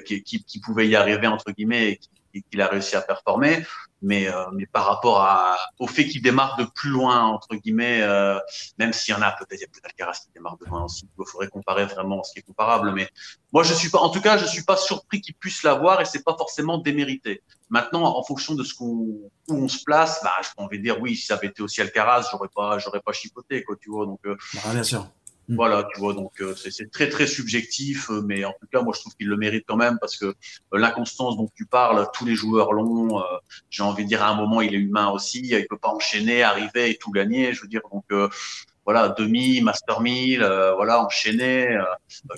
qu'il 0.00 0.60
pouvait 0.62 0.88
y 0.88 0.96
arriver, 0.96 1.26
entre 1.26 1.52
guillemets, 1.52 1.92
et 1.92 2.00
qu'il 2.50 2.62
a 2.62 2.68
réussi 2.68 2.96
à 2.96 3.02
performer 3.02 3.64
mais, 4.02 4.28
euh, 4.28 4.46
mais 4.52 4.66
par 4.66 4.84
rapport 4.84 5.20
à, 5.20 5.56
au 5.78 5.86
fait 5.86 6.06
qu'il 6.06 6.20
démarre 6.22 6.56
de 6.56 6.64
plus 6.64 6.90
loin, 6.90 7.20
entre 7.24 7.54
guillemets, 7.54 8.02
euh, 8.02 8.38
même 8.78 8.92
s'il 8.92 9.14
y 9.14 9.16
en 9.16 9.22
a 9.22 9.30
peut-être, 9.30 9.60
il 9.60 9.60
y 9.60 9.64
a 9.64 9.68
peut-être 9.68 9.86
Alcaraz 9.86 10.20
qui 10.24 10.32
démarre 10.34 10.58
de 10.58 10.66
loin 10.66 10.84
aussi, 10.84 11.08
il 11.18 11.24
faudrait 11.24 11.48
comparer 11.48 11.86
vraiment 11.86 12.22
ce 12.24 12.32
qui 12.32 12.40
est 12.40 12.42
comparable, 12.42 12.92
mais 12.92 13.08
moi 13.52 13.62
je 13.62 13.72
suis 13.72 13.88
pas, 13.88 13.98
en 13.98 14.10
tout 14.10 14.20
cas, 14.20 14.36
je 14.36 14.44
suis 14.44 14.64
pas 14.64 14.76
surpris 14.76 15.20
qu'il 15.20 15.34
puisse 15.34 15.62
l'avoir 15.62 16.00
et 16.00 16.04
c'est 16.04 16.24
pas 16.24 16.36
forcément 16.36 16.78
démérité. 16.78 17.42
Maintenant, 17.70 18.04
en 18.04 18.22
fonction 18.24 18.54
de 18.54 18.64
ce 18.64 18.74
qu'on, 18.74 18.86
où 18.86 19.30
on 19.48 19.68
se 19.68 19.82
place, 19.84 20.20
bah, 20.22 20.32
je 20.42 20.48
peux 20.54 20.62
envie 20.62 20.78
de 20.78 20.82
dire 20.82 21.00
oui, 21.00 21.16
si 21.16 21.26
ça 21.26 21.34
avait 21.34 21.46
été 21.46 21.62
aussi 21.62 21.80
Alcaraz, 21.80 22.28
j'aurais 22.30 22.50
pas, 22.54 22.78
j'aurais 22.78 23.00
pas 23.00 23.12
chipoté, 23.12 23.62
quoi, 23.62 23.76
tu 23.80 23.90
vois, 23.90 24.04
donc. 24.04 24.20
Euh, 24.26 24.36
ah, 24.64 24.72
bien 24.72 24.82
sûr. 24.82 25.06
Mm. 25.48 25.56
Voilà, 25.56 25.84
tu 25.92 26.00
vois, 26.00 26.14
donc 26.14 26.40
euh, 26.40 26.54
c'est 26.54 26.90
très 26.90 27.08
très 27.08 27.26
subjectif, 27.26 28.10
euh, 28.10 28.22
mais 28.24 28.44
en 28.44 28.52
tout 28.52 28.66
cas, 28.72 28.82
moi 28.82 28.92
je 28.94 29.00
trouve 29.00 29.14
qu'il 29.16 29.28
le 29.28 29.36
mérite 29.36 29.64
quand 29.66 29.76
même 29.76 29.98
parce 30.00 30.16
que 30.16 30.26
euh, 30.26 30.34
l'inconstance 30.72 31.36
dont 31.36 31.48
tu 31.54 31.66
parles, 31.66 32.06
tous 32.14 32.24
les 32.24 32.34
joueurs 32.34 32.72
l'ont. 32.72 33.22
J'ai 33.70 33.82
envie 33.82 34.04
de 34.04 34.08
dire 34.08 34.22
à 34.22 34.28
un 34.28 34.34
moment, 34.34 34.60
il 34.60 34.74
est 34.74 34.78
humain 34.78 35.08
aussi, 35.10 35.40
il 35.40 35.66
peut 35.68 35.78
pas 35.78 35.88
enchaîner, 35.88 36.42
arriver 36.42 36.90
et 36.90 36.96
tout 36.96 37.10
gagner. 37.10 37.52
Je 37.52 37.62
veux 37.62 37.68
dire, 37.68 37.80
donc 37.92 38.04
voilà, 38.84 39.08
demi, 39.10 39.60
master 39.60 40.00
1000, 40.00 40.40
voilà, 40.76 41.04
enchaîner, 41.04 41.78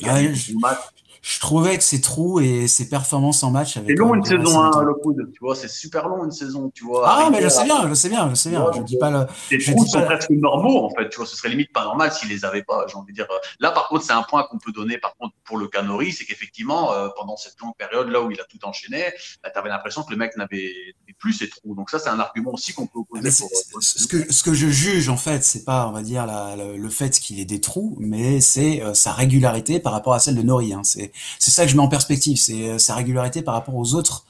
gagner 0.01 0.33
match 0.61 0.79
je 1.25 1.41
trouvais 1.41 1.79
que 1.79 1.83
ses 1.83 2.03
trous 2.03 2.39
et 2.39 2.69
ses 2.69 2.87
performances 2.87 3.43
en 3.43 3.51
match 3.51 3.79
C'est 3.87 3.95
long 3.95 4.15
une 4.15 4.25
saison, 4.25 4.61
hein, 4.61 4.83
le 4.83 4.93
coup 4.93 5.15
tu 5.15 5.39
vois, 5.41 5.57
c'est 5.57 5.69
super 5.69 6.07
long 6.07 6.23
une 6.23 6.31
saison, 6.31 6.71
tu 6.75 6.85
vois. 6.85 7.09
Ah, 7.09 7.31
mais 7.31 7.41
je 7.41 7.49
sais 7.49 7.65
bien, 7.65 7.89
je 7.89 7.95
sais 7.95 8.11
bien, 8.11 8.29
je 8.29 8.35
sais 8.35 8.51
bien. 8.51 8.67
je 8.77 8.83
dis 8.83 8.99
pas 8.99 9.11
le. 9.11 9.27
Les 9.51 9.59
trous 9.59 9.87
sont 9.87 10.03
presque 10.03 10.29
normaux, 10.29 10.85
en 10.85 10.91
fait, 10.91 11.09
tu 11.09 11.17
vois, 11.17 11.25
ce 11.25 11.35
serait 11.35 11.49
limite 11.49 11.73
pas 11.73 11.85
normal 11.85 12.13
s'ils 12.13 12.29
les 12.29 12.45
avaient 12.45 12.63
pas, 12.63 12.85
j'ai 12.89 12.97
envie 12.97 13.13
de 13.13 13.17
dire. 13.17 13.27
Là, 13.59 13.71
par 13.71 13.89
contre, 13.89 14.05
c'est 14.05 14.13
un 14.13 14.23
point 14.23 14.43
qu'on 14.51 14.59
peut 14.59 14.73
donner, 14.73 14.99
par 14.99 15.17
contre, 15.17 15.35
pour 15.45 15.57
le 15.57 15.67
Canori, 15.67 16.13
c'est 16.13 16.27
qu'effectivement, 16.27 16.93
euh, 16.93 17.09
pendant 17.17 17.39
cette 17.39 17.59
longue 17.59 17.75
période, 17.79 18.11
là 18.11 18.21
où 18.21 18.31
il 18.31 18.39
a 18.39 18.45
tout 18.45 18.63
enchaîné, 18.65 19.05
bah, 19.43 19.49
tu 19.51 19.59
avais 19.59 19.71
l'impression 19.71 20.03
que 20.03 20.11
le 20.11 20.19
mec 20.19 20.37
n'avait 20.37 20.75
plus 21.19 21.33
ses 21.33 21.49
trous. 21.49 21.75
Donc 21.75 21.89
ça, 21.89 21.99
c'est 21.99 22.11
un 22.11 22.21
argument 22.21 22.53
aussi 22.53 22.75
qu'on 22.75 22.87
peut 22.87 22.99
opposer. 22.99 23.31
Pour, 23.73 23.83
ce, 23.83 24.07
que, 24.07 24.31
ce 24.31 24.43
que 24.43 24.53
je 24.53 24.69
juge, 24.69 25.09
en 25.09 25.17
fait, 25.17 25.43
c'est 25.43 25.65
pas, 25.65 25.89
on 25.89 25.93
va 25.93 26.03
dire, 26.03 26.27
le, 26.59 26.89
fait 26.91 27.19
qu'il 27.19 27.41
ait 27.41 27.47
des 27.47 27.63
trous, 27.63 27.97
mais 27.99 28.41
c'est 28.41 28.83
euh, 28.83 28.93
sa 28.93 29.13
régularité 29.13 29.81
par 29.81 29.93
rapport 29.93 30.13
à 30.13 30.19
celle 30.19 30.37
de 30.37 30.43
Nori. 30.43 30.75
Hein. 30.75 30.83
C'est 30.85 31.14
ça 31.39 31.65
que 31.65 31.71
je 31.71 31.77
mets 31.77 31.83
en 31.83 31.89
perspective, 31.89 32.37
c'est 32.37 32.69
euh, 32.69 32.79
sa 32.79 32.95
régularité 32.95 33.43
par 33.43 33.55
rapport 33.55 33.75
aux 33.75 33.95
autres. 33.95 34.27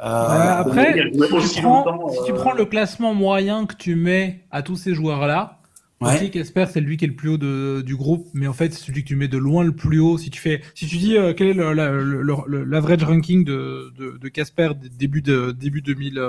Euh, 0.00 0.04
après, 0.04 1.10
si 1.12 1.54
tu, 1.54 1.62
prends, 1.62 2.10
si 2.10 2.18
tu, 2.26 2.32
prends, 2.32 2.52
le 2.52 2.64
classement 2.64 3.14
moyen 3.14 3.66
que 3.66 3.74
tu 3.76 3.94
mets 3.94 4.44
à 4.50 4.62
tous 4.62 4.76
ces 4.76 4.92
joueurs-là, 4.92 5.60
ouais. 6.00 6.30
Casper 6.30 6.66
c'est 6.72 6.80
lui 6.80 6.96
qui 6.96 7.04
est 7.04 7.08
le 7.08 7.14
plus 7.14 7.30
haut 7.30 7.38
de, 7.38 7.80
du 7.80 7.94
groupe, 7.94 8.26
mais 8.34 8.48
en 8.48 8.52
fait 8.52 8.74
c'est 8.74 8.84
celui 8.84 9.04
que 9.04 9.08
tu 9.08 9.16
mets 9.16 9.28
de 9.28 9.38
loin 9.38 9.62
le 9.62 9.70
plus 9.70 10.00
haut. 10.00 10.18
Si 10.18 10.30
tu 10.30 10.40
fais, 10.40 10.62
si 10.74 10.88
tu 10.88 10.96
dis 10.96 11.16
quel 11.36 11.46
est 11.46 11.54
l'average 11.54 13.04
ranking 13.04 13.44
de 13.44 14.28
Casper 14.28 14.70
début 14.98 15.22
de 15.22 15.52
début 15.52 15.80
2000 15.80 16.20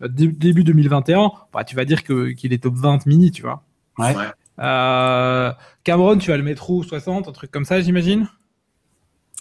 début 0.00 0.64
2021, 0.64 1.32
bah, 1.52 1.64
tu 1.64 1.76
vas 1.76 1.84
dire 1.84 2.04
que 2.04 2.30
qu'il 2.30 2.52
est 2.52 2.62
top 2.62 2.74
20 2.74 3.06
mini, 3.06 3.30
tu 3.30 3.42
vois. 3.42 3.62
Ouais. 3.98 4.14
Euh, 4.58 5.52
Cameron, 5.82 6.18
tu 6.18 6.30
vas 6.30 6.36
le 6.36 6.42
mettre 6.42 6.70
où 6.70 6.82
60, 6.82 7.28
un 7.28 7.32
truc 7.32 7.50
comme 7.50 7.64
ça, 7.64 7.80
j'imagine? 7.80 8.28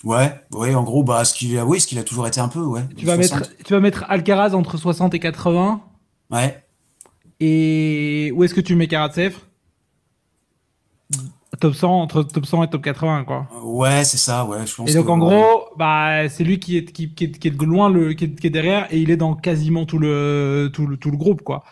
Ouais, 0.04 0.34
ouais, 0.52 0.76
en 0.76 0.84
gros, 0.84 1.04
bah, 1.04 1.24
ce 1.24 1.34
qu'il 1.34 1.58
a, 1.58 1.66
oui, 1.66 1.80
ce 1.80 1.88
qu'il 1.88 1.98
a 1.98 2.04
toujours 2.04 2.28
été 2.28 2.42
un 2.42 2.50
peu, 2.50 2.60
ouais. 2.60 2.82
Tu 2.98 3.06
vas 3.06 3.16
mettre, 3.16 3.42
tu 3.64 3.74
vas 3.74 3.80
mettre 3.80 4.04
Alcaraz 4.10 4.54
entre 4.54 4.78
60 4.78 5.14
et 5.14 5.20
80. 5.20 5.82
Ouais. 6.30 6.64
Et 7.40 8.32
où 8.36 8.44
est-ce 8.44 8.54
que 8.54 8.62
tu 8.62 8.76
mets 8.76 8.88
Karatsev? 8.88 9.36
Top 11.60 11.76
100, 11.76 12.02
entre 12.02 12.24
top 12.24 12.46
100 12.46 12.64
et 12.64 12.70
top 12.70 12.82
80, 12.82 13.24
quoi. 13.24 13.48
Ouais, 13.64 14.04
c'est 14.04 14.18
ça, 14.18 14.44
ouais, 14.44 14.66
je 14.66 14.76
pense. 14.76 14.90
Et 14.90 14.94
donc, 14.96 15.08
en 15.08 15.18
gros, 15.18 15.70
bah, 15.78 16.28
c'est 16.28 16.44
lui 16.44 16.60
qui 16.60 16.78
est, 16.78 16.92
qui, 16.92 17.14
qui, 17.14 17.24
est, 17.24 17.50
de 17.52 17.66
loin, 17.66 17.90
le, 17.90 18.14
qui 18.14 18.26
est, 18.26 18.36
qui 18.36 18.48
est, 18.48 18.50
derrière, 18.50 18.88
et 18.92 19.00
il 19.00 19.10
est 19.10 19.18
dans 19.18 19.36
quasiment 19.36 19.86
tout 19.86 20.00
le, 20.00 20.70
tout 20.74 20.86
le, 20.86 20.98
tout 20.98 21.12
le 21.12 21.18
groupe, 21.18 21.44
quoi. 21.44 21.64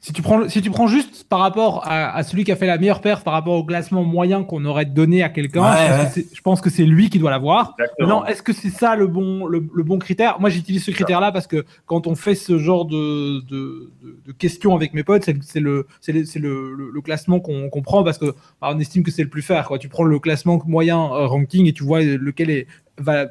Si 0.00 0.12
tu 0.12 0.22
prends, 0.22 0.48
si 0.48 0.62
tu 0.62 0.70
prends 0.70 0.86
juste 0.86 1.26
par 1.28 1.40
rapport 1.40 1.82
à, 1.84 2.22
celui 2.22 2.44
qui 2.44 2.52
a 2.52 2.56
fait 2.56 2.66
la 2.66 2.78
meilleure 2.78 3.00
perf 3.00 3.24
par 3.24 3.32
rapport 3.32 3.54
au 3.54 3.64
classement 3.64 4.04
moyen 4.04 4.44
qu'on 4.44 4.64
aurait 4.64 4.84
donné 4.84 5.24
à 5.24 5.28
quelqu'un, 5.28 5.74
je, 6.14 6.40
pense 6.40 6.60
que 6.60 6.70
c'est 6.70 6.84
lui 6.84 7.10
qui 7.10 7.18
doit 7.18 7.32
l'avoir. 7.32 7.74
Non, 7.98 8.24
est-ce 8.24 8.40
que 8.40 8.52
c'est 8.52 8.70
ça 8.70 8.94
le 8.94 9.08
bon, 9.08 9.46
le, 9.46 9.60
bon 9.60 9.98
critère? 9.98 10.38
Moi, 10.38 10.50
j'utilise 10.50 10.84
ce 10.84 10.92
critère-là 10.92 11.32
parce 11.32 11.48
que 11.48 11.64
quand 11.86 12.06
on 12.06 12.14
fait 12.14 12.36
ce 12.36 12.58
genre 12.58 12.84
de, 12.84 13.40
de, 13.48 13.90
de, 14.24 14.32
questions 14.32 14.76
avec 14.76 14.94
mes 14.94 15.02
potes, 15.02 15.24
c'est 15.24 15.60
le, 15.60 15.88
c'est 16.00 16.12
le, 16.12 16.74
le, 16.74 17.00
classement 17.00 17.40
qu'on 17.40 17.82
prend 17.82 18.04
parce 18.04 18.18
que 18.18 18.26
bah, 18.60 18.70
on 18.72 18.78
estime 18.78 19.02
que 19.02 19.10
c'est 19.10 19.24
le 19.24 19.30
plus 19.30 19.42
faire. 19.42 19.66
Quoi. 19.66 19.78
Tu 19.78 19.88
prends 19.88 20.04
le 20.04 20.20
classement 20.20 20.62
moyen 20.64 21.00
euh, 21.00 21.26
ranking 21.26 21.66
et 21.66 21.72
tu 21.72 21.82
vois 21.82 22.02
lequel 22.02 22.50
est, 22.50 22.66
va 22.98 23.26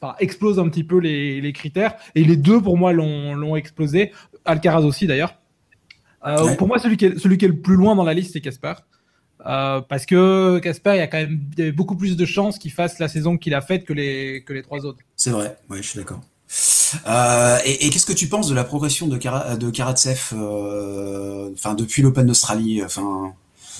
Enfin, 0.00 0.14
explose 0.20 0.60
un 0.60 0.68
petit 0.68 0.84
peu 0.84 0.98
les, 0.98 1.40
les, 1.40 1.52
critères. 1.52 1.96
Et 2.14 2.22
les 2.22 2.36
deux, 2.36 2.60
pour 2.60 2.78
moi, 2.78 2.92
l'ont 2.92 3.56
explosé. 3.56 4.12
Alcaraz 4.44 4.84
aussi, 4.84 5.08
d'ailleurs. 5.08 5.34
Euh, 6.26 6.54
pour 6.56 6.68
moi, 6.68 6.78
celui 6.78 6.96
qui, 6.96 7.06
est, 7.06 7.18
celui 7.18 7.38
qui 7.38 7.44
est 7.44 7.48
le 7.48 7.58
plus 7.58 7.76
loin 7.76 7.94
dans 7.94 8.04
la 8.04 8.14
liste, 8.14 8.32
c'est 8.32 8.40
Casper. 8.40 8.74
Euh, 9.46 9.80
parce 9.80 10.04
que 10.04 10.58
Casper, 10.58 10.94
il 10.94 10.98
y 10.98 11.00
a 11.00 11.06
quand 11.06 11.18
même 11.18 11.40
il 11.56 11.66
y 11.66 11.72
beaucoup 11.72 11.96
plus 11.96 12.16
de 12.16 12.26
chances 12.26 12.58
qu'il 12.58 12.72
fasse 12.72 12.98
la 12.98 13.08
saison 13.08 13.36
qu'il 13.38 13.54
a 13.54 13.60
faite 13.60 13.84
que 13.84 13.92
les, 13.92 14.42
que 14.44 14.52
les 14.52 14.62
trois 14.62 14.84
autres. 14.84 14.98
C'est 15.16 15.30
vrai, 15.30 15.56
oui, 15.70 15.78
je 15.80 15.88
suis 15.88 15.98
d'accord. 15.98 16.20
Euh, 17.06 17.58
et, 17.64 17.86
et 17.86 17.90
qu'est-ce 17.90 18.06
que 18.06 18.12
tu 18.12 18.28
penses 18.28 18.48
de 18.48 18.54
la 18.54 18.64
progression 18.64 19.06
de, 19.06 19.16
de 19.16 19.70
Karatsev 19.70 20.30
euh, 20.32 21.50
enfin, 21.52 21.74
depuis 21.74 22.02
l'Open 22.02 22.26
d'Australie 22.26 22.82
enfin, 22.82 23.34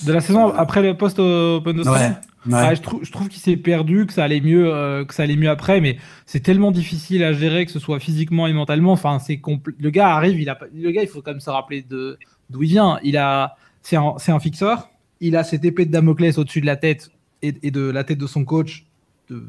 De 0.05 0.13
la 0.13 0.21
saison 0.21 0.53
après 0.53 0.81
le 0.81 0.95
post-Open 0.95 1.75
d'Australie 1.75 2.15
ah, 2.51 2.73
je, 2.73 2.81
trouve, 2.81 3.03
je 3.03 3.11
trouve 3.11 3.27
qu'il 3.27 3.41
s'est 3.41 3.57
perdu, 3.57 4.05
que 4.05 4.13
ça 4.13 4.23
allait 4.23 4.39
mieux, 4.39 4.73
euh, 4.73 5.03
que 5.03 5.13
ça 5.13 5.23
allait 5.23 5.35
mieux 5.35 5.49
après, 5.49 5.81
mais 5.81 5.97
c'est 6.25 6.39
tellement 6.39 6.71
difficile 6.71 7.23
à 7.23 7.33
gérer, 7.33 7.65
que 7.65 7.71
ce 7.71 7.79
soit 7.79 7.99
physiquement 7.99 8.47
et 8.47 8.53
mentalement. 8.53 8.93
Enfin, 8.93 9.19
c'est 9.19 9.41
le 9.77 9.89
gars 9.89 10.15
arrive, 10.15 10.39
il 10.39 10.49
a, 10.49 10.57
le 10.73 10.91
gars, 10.91 11.01
il 11.01 11.07
faut 11.07 11.21
quand 11.21 11.31
même 11.31 11.41
se 11.41 11.49
rappeler 11.49 11.81
de 11.81 12.17
d'où 12.49 12.63
il 12.63 12.69
vient. 12.69 12.99
Il 13.03 13.17
a, 13.17 13.57
c'est 13.81 13.97
un, 13.97 14.15
un 14.27 14.39
fixeur. 14.39 14.89
Il 15.19 15.35
a 15.35 15.43
cette 15.43 15.65
épée 15.65 15.85
de 15.85 15.91
Damoclès 15.91 16.37
au-dessus 16.37 16.61
de 16.61 16.65
la 16.65 16.77
tête 16.77 17.11
et, 17.41 17.53
et, 17.61 17.71
de 17.71 17.81
la 17.81 18.05
tête 18.05 18.17
de 18.17 18.27
son 18.27 18.45
coach 18.45 18.85
de, 19.29 19.43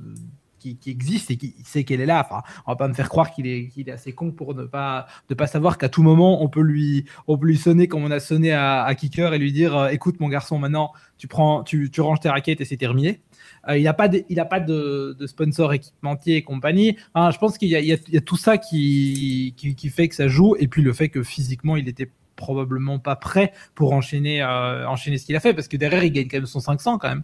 qui, 0.61 0.79
existe 0.87 1.31
et 1.31 1.37
qui 1.37 1.55
sait 1.65 1.85
qu'elle 1.85 2.01
est 2.01 2.07
là. 2.07 2.25
Enfin, 2.25 2.43
on 2.67 2.73
va 2.73 2.77
pas 2.77 2.89
me 2.89 2.95
faire 2.95 3.09
croire 3.09 3.33
qu'il 3.33 3.47
est, 3.47 3.69
qu'il 3.69 3.89
est 3.89 3.93
assez 3.93 4.13
con 4.13 4.31
pour 4.31 4.55
ne 4.55 4.65
pas, 4.65 5.07
ne 5.29 5.35
pas 5.35 5.47
savoir 5.47 5.79
qu'à 5.79 5.89
tout 5.89 6.03
moment 6.03 6.43
on 6.43 6.49
peut 6.49 6.61
lui, 6.61 7.07
on 7.27 7.37
peut 7.37 7.47
lui 7.47 7.57
sonner 7.57 7.89
comme 7.89 8.05
on 8.05 8.11
a 8.11 8.21
sonné 8.21 8.53
à, 8.53 8.85
à 8.85 8.95
Kicker 8.95 9.33
et 9.35 9.39
lui 9.39 9.53
dire, 9.53 9.77
euh, 9.77 9.89
écoute 9.89 10.21
mon 10.21 10.29
garçon, 10.29 10.59
maintenant 10.59 10.93
tu 11.19 11.27
prends, 11.27 11.63
tu, 11.63 11.91
tu 11.91 12.01
ranges 12.01 12.21
tes 12.21 12.29
raquettes 12.29 12.61
et 12.61 12.65
c'est 12.65 12.77
terminé. 12.77 13.21
Euh, 13.69 13.77
il 13.77 13.85
n'a 13.85 13.93
pas, 13.93 14.09
de, 14.09 14.25
il 14.29 14.41
a 14.41 14.45
pas 14.45 14.61
de, 14.61 15.17
de, 15.19 15.27
sponsor 15.27 15.73
équipementier 15.75 16.37
et 16.37 16.43
compagnie. 16.43 16.97
je 17.15 17.39
pense 17.39 17.59
qu'il 17.59 17.69
y, 17.69 17.73
y, 17.73 17.89
y 17.89 18.17
a, 18.17 18.21
tout 18.21 18.37
ça 18.37 18.57
qui, 18.57 19.55
qui, 19.57 19.75
qui, 19.75 19.89
fait 19.91 20.09
que 20.09 20.15
ça 20.15 20.29
joue 20.29 20.57
et 20.59 20.67
puis 20.67 20.83
le 20.83 20.93
fait 20.93 21.09
que 21.09 21.23
physiquement 21.23 21.77
il 21.77 21.89
était 21.89 22.11
probablement 22.37 22.99
pas 22.99 23.17
prêt 23.17 23.53
pour 23.75 23.93
enchaîner, 23.93 24.43
euh, 24.43 24.89
enchaîner 24.89 25.19
ce 25.19 25.27
qu'il 25.27 25.37
a 25.37 25.41
fait 25.41 25.53
parce 25.53 25.69
que 25.69 25.77
derrière 25.77 26.03
il 26.05 26.11
gagne 26.11 26.29
quand 26.29 26.39
même 26.39 26.47
son 26.47 26.61
500 26.61 26.99
quand 26.99 27.09
même 27.09 27.23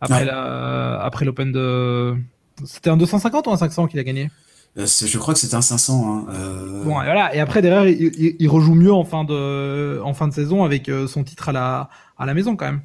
après 0.00 0.28
après 0.28 1.24
l'Open 1.24 1.52
de 1.52 2.16
c'était 2.64 2.90
un 2.90 2.96
250 2.96 3.46
ou 3.46 3.50
un 3.50 3.56
500 3.56 3.86
qu'il 3.86 4.00
a 4.00 4.04
gagné? 4.04 4.30
Euh, 4.78 4.86
je 4.86 5.18
crois 5.18 5.32
que 5.34 5.40
c'était 5.40 5.54
un 5.54 5.62
500. 5.62 6.26
Hein, 6.28 6.32
euh. 6.34 6.84
Bon, 6.84 7.00
et 7.00 7.04
voilà. 7.04 7.34
Et 7.34 7.40
après, 7.40 7.62
derrière, 7.62 7.86
il, 7.88 8.48
rejoue 8.48 8.74
mieux 8.74 8.92
en 8.92 9.04
fin 9.04 9.24
de, 9.24 10.00
en 10.04 10.12
fin 10.12 10.28
de 10.28 10.34
saison 10.34 10.64
avec 10.64 10.88
euh, 10.88 11.06
son 11.06 11.24
titre 11.24 11.48
à 11.48 11.52
la, 11.52 11.90
à 12.18 12.26
la 12.26 12.34
maison, 12.34 12.56
quand 12.56 12.66
même. 12.66 12.82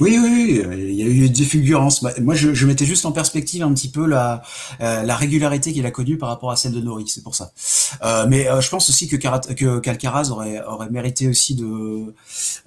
Oui, 0.00 0.16
oui, 0.22 0.62
oui, 0.66 0.76
il 0.78 0.94
y 0.94 1.02
a 1.02 1.06
eu 1.06 1.28
des 1.28 1.44
fulgurances. 1.44 2.04
Moi, 2.20 2.34
je, 2.34 2.54
je 2.54 2.66
mettais 2.66 2.84
juste 2.84 3.04
en 3.04 3.12
perspective 3.12 3.62
un 3.62 3.72
petit 3.74 3.90
peu 3.90 4.06
la, 4.06 4.42
euh, 4.80 5.02
la 5.02 5.16
régularité 5.16 5.72
qu'il 5.72 5.84
a 5.86 5.90
connue 5.90 6.16
par 6.18 6.28
rapport 6.28 6.50
à 6.50 6.56
celle 6.56 6.72
de 6.72 6.80
Nori, 6.80 7.08
c'est 7.08 7.22
pour 7.22 7.34
ça. 7.34 7.50
Euh, 8.04 8.26
mais 8.28 8.48
euh, 8.48 8.60
je 8.60 8.70
pense 8.70 8.88
aussi 8.90 9.08
que, 9.08 9.16
que 9.16 9.78
qu'Alcaraz 9.80 10.30
aurait, 10.30 10.62
aurait 10.64 10.90
mérité 10.90 11.26
aussi 11.26 11.54
de, 11.56 12.14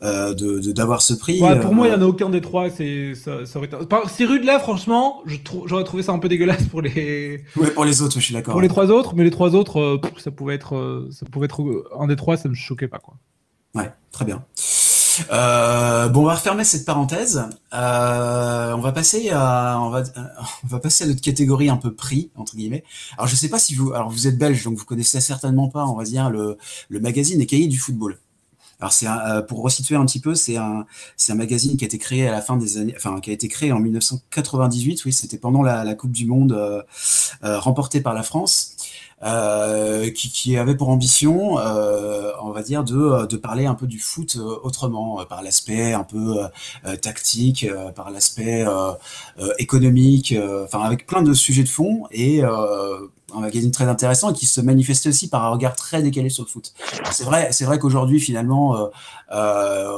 de, 0.01 0.71
d'avoir 0.71 1.01
ce 1.01 1.13
prix. 1.13 1.41
Ouais, 1.41 1.59
pour 1.59 1.73
moi, 1.73 1.87
il 1.87 1.91
y 1.91 1.95
en 1.95 2.01
a 2.01 2.05
aucun 2.05 2.29
des 2.29 2.41
trois. 2.41 2.69
C'est 2.69 3.15
ça, 3.15 3.45
ça 3.45 3.59
aurait 3.59 3.67
été... 3.67 3.77
Ces 4.09 4.25
rudes 4.25 4.43
là, 4.43 4.59
franchement, 4.59 5.23
j'aurais 5.65 5.85
trouvé 5.85 6.03
ça 6.03 6.11
un 6.11 6.19
peu 6.19 6.29
dégueulasse 6.29 6.63
pour 6.63 6.81
les. 6.81 7.43
Ouais, 7.55 7.69
pour 7.71 7.85
les 7.85 8.01
autres, 8.01 8.15
je 8.19 8.25
suis 8.25 8.33
d'accord. 8.33 8.53
Pour 8.53 8.61
les 8.61 8.67
trois 8.67 8.89
autres, 8.91 9.13
mais 9.15 9.23
les 9.23 9.29
trois 9.31 9.55
autres, 9.55 9.99
ça 10.17 10.31
pouvait 10.31 10.55
être, 10.55 11.07
ça 11.11 11.25
pouvait 11.25 11.45
être 11.45 11.61
un 11.99 12.07
des 12.07 12.15
trois, 12.15 12.37
ça 12.37 12.49
me 12.49 12.55
choquait 12.55 12.87
pas 12.87 12.99
quoi. 12.99 13.15
Ouais, 13.75 13.91
très 14.11 14.25
bien. 14.25 14.43
Euh, 15.31 16.07
bon, 16.09 16.21
on 16.21 16.25
va 16.25 16.35
refermer 16.35 16.63
cette 16.63 16.85
parenthèse. 16.85 17.43
Euh, 17.73 18.73
on 18.73 18.79
va 18.79 18.91
passer 18.91 19.29
à, 19.31 19.79
on 19.81 19.89
va, 19.89 20.03
on 20.63 20.67
va 20.67 20.79
passer 20.79 21.03
à 21.03 21.07
notre 21.07 21.21
catégorie 21.21 21.69
un 21.69 21.77
peu 21.77 21.93
prix 21.93 22.31
entre 22.35 22.55
guillemets. 22.55 22.83
Alors, 23.17 23.27
je 23.27 23.35
sais 23.35 23.49
pas 23.49 23.59
si 23.59 23.75
vous, 23.75 23.93
alors 23.93 24.09
vous 24.09 24.27
êtes 24.27 24.37
belge, 24.37 24.63
donc 24.63 24.77
vous 24.77 24.85
connaissez 24.85 25.21
certainement 25.21 25.69
pas, 25.69 25.85
on 25.85 25.95
va 25.95 26.03
dire 26.03 26.29
le, 26.29 26.57
le 26.89 26.99
magazine 26.99 27.39
des 27.39 27.45
cahiers 27.45 27.67
du 27.67 27.79
football. 27.79 28.19
Alors 28.79 28.91
c'est 28.93 29.05
euh, 29.07 29.43
pour 29.43 29.61
resituer 29.61 29.95
un 29.95 30.05
petit 30.07 30.19
peu, 30.19 30.33
c'est 30.33 30.57
un 30.57 30.87
c'est 31.15 31.31
un 31.31 31.35
magazine 31.35 31.77
qui 31.77 31.85
a 31.85 31.87
été 31.87 31.99
créé 31.99 32.27
à 32.27 32.31
la 32.31 32.41
fin 32.41 32.57
des 32.57 32.77
années, 32.77 32.95
enfin 32.97 33.19
qui 33.19 33.29
a 33.29 33.33
été 33.33 33.47
créé 33.47 33.71
en 33.71 33.79
1998. 33.79 35.05
Oui, 35.05 35.13
c'était 35.13 35.37
pendant 35.37 35.61
la, 35.61 35.93
Coupe 35.93 36.11
du 36.11 36.25
Monde 36.25 36.83
remportée 37.43 38.01
par 38.01 38.15
la 38.15 38.23
France. 38.23 38.75
Euh, 39.23 40.09
qui, 40.09 40.31
qui, 40.31 40.57
avait 40.57 40.75
pour 40.75 40.89
ambition, 40.89 41.59
euh, 41.59 42.31
on 42.41 42.49
va 42.49 42.63
dire, 42.63 42.83
de, 42.83 43.27
de, 43.27 43.37
parler 43.37 43.67
un 43.67 43.75
peu 43.75 43.85
du 43.85 43.99
foot 43.99 44.35
euh, 44.39 44.57
autrement, 44.63 45.23
par 45.25 45.43
l'aspect 45.43 45.93
un 45.93 46.03
peu 46.03 46.39
tactique, 47.01 47.67
par 47.95 48.09
l'aspect 48.09 48.65
économique, 49.59 50.33
enfin 50.63 50.81
avec 50.81 51.05
plein 51.05 51.21
de 51.21 51.33
sujets 51.33 51.63
de 51.63 51.69
fond 51.69 52.03
et 52.11 52.41
un 53.35 53.41
magazine 53.41 53.71
très 53.71 53.85
intéressant 53.85 54.33
qui 54.33 54.45
se 54.45 54.61
manifestait 54.61 55.09
aussi 55.09 55.29
par 55.29 55.45
un 55.45 55.49
regard 55.49 55.75
très 55.75 56.01
décalé 56.01 56.29
sur 56.29 56.43
le 56.43 56.49
foot. 56.49 56.73
C'est 57.11 57.23
vrai, 57.23 57.49
c'est 57.51 57.65
vrai 57.65 57.79
qu'aujourd'hui 57.79 58.19
finalement, 58.19 58.77
euh, 58.77 58.87
euh, 59.31 59.91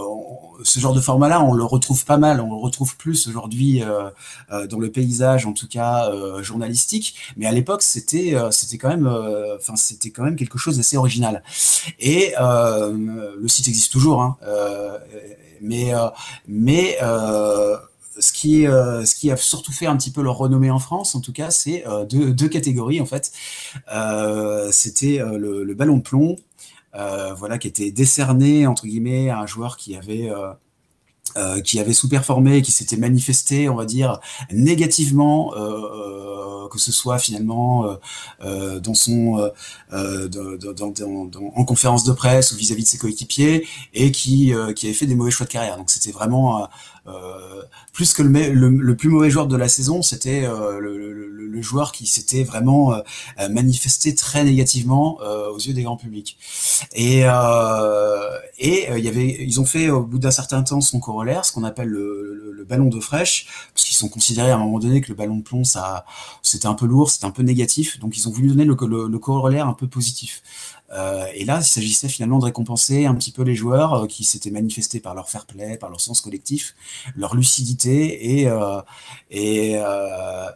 ce 0.64 0.80
genre 0.80 0.94
de 0.94 1.02
format-là, 1.02 1.42
on 1.44 1.54
le 1.54 1.64
retrouve 1.64 2.06
pas 2.06 2.18
mal, 2.18 2.40
on 2.40 2.50
le 2.50 2.62
retrouve 2.62 2.96
plus 2.98 3.28
aujourd'hui 3.28 3.84
euh, 3.84 4.68
dans 4.68 4.80
le 4.80 4.92
paysage, 4.92 5.46
en 5.46 5.54
tout 5.54 5.68
cas 5.68 6.12
journalistique. 6.42 7.16
Mais 7.38 7.46
à 7.46 7.52
l'époque, 7.52 7.82
c'était, 7.82 8.36
c'était 8.52 8.78
quand 8.78 8.90
même, 8.90 9.08
enfin, 9.58 9.76
c'était 9.76 10.12
quand 10.12 10.24
même 10.24 10.36
quelque 10.36 10.58
chose 10.58 10.78
d'assez 10.78 10.98
original. 10.98 11.44
Et 12.00 12.34
le 12.40 13.48
site 13.48 13.68
existe 13.68 13.92
toujours, 13.92 14.22
hein, 14.22 14.38
mais, 15.62 15.92
mais 16.48 16.98
ce 18.20 18.32
qui, 18.32 18.68
euh, 18.68 19.06
ce 19.06 19.16
qui 19.16 19.32
a 19.32 19.38
surtout 19.38 19.72
fait 19.72 19.86
un 19.86 19.98
petit 19.98 20.12
peu 20.12 20.22
leur 20.22 20.38
renommée 20.38 20.72
en 20.72 20.80
France, 20.80 21.16
en 21.16 21.22
tout 21.22 21.34
cas, 21.34 21.52
c'est 21.52 21.86
euh, 21.88 22.06
deux, 22.06 22.48
catégories 22.48 23.02
en 23.02 23.06
fait. 23.06 23.32
Euh, 23.94 24.70
C'était 24.72 25.20
le, 25.20 25.74
ballon 25.74 25.98
de 25.98 26.02
plomb, 26.04 26.36
voilà, 26.94 27.58
qui 27.58 27.68
était 27.68 27.92
décerné 27.92 28.68
entre 28.68 28.86
guillemets 28.86 29.30
à 29.30 29.40
un 29.40 29.48
joueur 29.48 29.78
qui 29.78 29.96
avait 29.96 30.30
qui 31.64 31.80
avait 31.80 31.94
sous-performé, 31.94 32.62
qui 32.62 32.72
s'était 32.72 32.98
manifesté, 32.98 33.68
on 33.68 33.76
va 33.76 33.86
dire, 33.86 34.20
négativement, 34.52 35.52
que 36.70 36.78
ce 36.78 36.92
soit 36.92 37.18
finalement 37.18 37.98
dans 38.40 38.94
son, 38.94 39.52
en 39.92 41.66
conférence 41.66 42.04
de 42.04 42.12
presse 42.12 42.52
ou 42.52 42.56
vis-à-vis 42.56 42.84
-vis 42.84 42.86
de 42.86 42.90
ses 42.90 42.98
coéquipiers, 43.00 43.68
et 43.96 44.12
qui, 44.12 44.54
qui 44.76 44.86
avait 44.86 44.94
fait 44.94 45.08
des 45.08 45.16
mauvais 45.16 45.32
choix 45.32 45.48
de 45.48 45.52
carrière. 45.52 45.78
Donc 45.78 45.90
c'était 45.90 46.12
vraiment 46.12 46.68
plus 47.92 48.14
que 48.14 48.22
le, 48.22 48.30
le, 48.30 48.70
le, 48.70 48.96
plus 48.96 49.10
mauvais 49.10 49.30
joueur 49.30 49.48
de 49.48 49.58
la 49.58 49.68
saison, 49.68 50.02
c'était 50.02 50.42
le, 50.42 50.80
le, 50.90 51.62
joueur 51.62 51.94
qui 51.94 52.08
s'était 52.08 52.44
vraiment 52.44 52.94
manifesté 53.50 54.16
très 54.16 54.44
négativement 54.44 55.20
aux 55.20 55.60
yeux 55.60 55.74
des 55.74 55.84
grands 55.84 55.98
publics. 55.98 56.38
Et, 56.94 57.22
et 58.60 58.88
il 58.98 59.04
y 59.04 59.08
avait, 59.08 59.38
ils 59.40 59.62
ont 59.62 59.66
fait 59.66 59.90
au 59.90 60.04
bout 60.04 60.20
d'un 60.20 60.32
certain 60.32 60.64
temps 60.64 60.82
son 60.82 61.00
corollaire, 61.00 61.46
ce 61.46 61.52
qu'on 61.52 61.64
appelle 61.64 61.90
le, 61.90 62.66
ballon 62.68 62.86
d'eau 62.86 63.02
fraîche, 63.02 63.48
parce 63.74 63.86
qu'ils 63.86 63.96
sont 63.96 64.08
considérés 64.08 64.52
à 64.52 64.56
un 64.56 64.58
moment 64.58 64.80
donné 64.80 65.02
que 65.02 65.10
le 65.10 65.16
ballon 65.16 65.36
de 65.36 65.44
plomb, 65.44 65.66
ça, 65.66 66.06
c'était 66.42 66.68
un 66.68 66.76
peu 66.76 66.86
lourd, 66.86 67.10
c'était 67.10 67.26
un 67.26 67.32
peu 67.32 67.44
négatif, 67.44 68.00
donc 68.00 68.18
ils 68.18 68.28
ont 68.30 68.32
voulu 68.32 68.48
donner 68.48 68.64
le, 68.64 68.76
corollaire 69.20 69.68
un 69.68 69.74
peu 69.74 69.88
positif. 69.88 70.42
Euh, 70.94 71.26
et 71.34 71.46
là, 71.46 71.60
il 71.60 71.64
s'agissait 71.64 72.08
finalement 72.08 72.40
de 72.40 72.46
récompenser 72.46 73.06
un 73.06 73.16
petit 73.16 73.32
peu 73.32 73.44
les 73.44 73.56
joueurs 73.56 73.94
euh, 73.94 74.08
qui 74.08 74.24
s'étaient 74.24 74.52
manifestés 74.52 75.00
par 75.00 75.16
leur 75.16 75.30
fair 75.30 75.46
play, 75.46 75.78
par 75.78 75.90
leur 75.90 76.00
sens 76.02 76.22
collectif, 76.22 76.76
leur 77.16 77.36
lucidité 77.36 78.40
et, 78.40 78.48
euh, 78.48 78.82
et, 79.32 79.78
euh, 79.78 80.50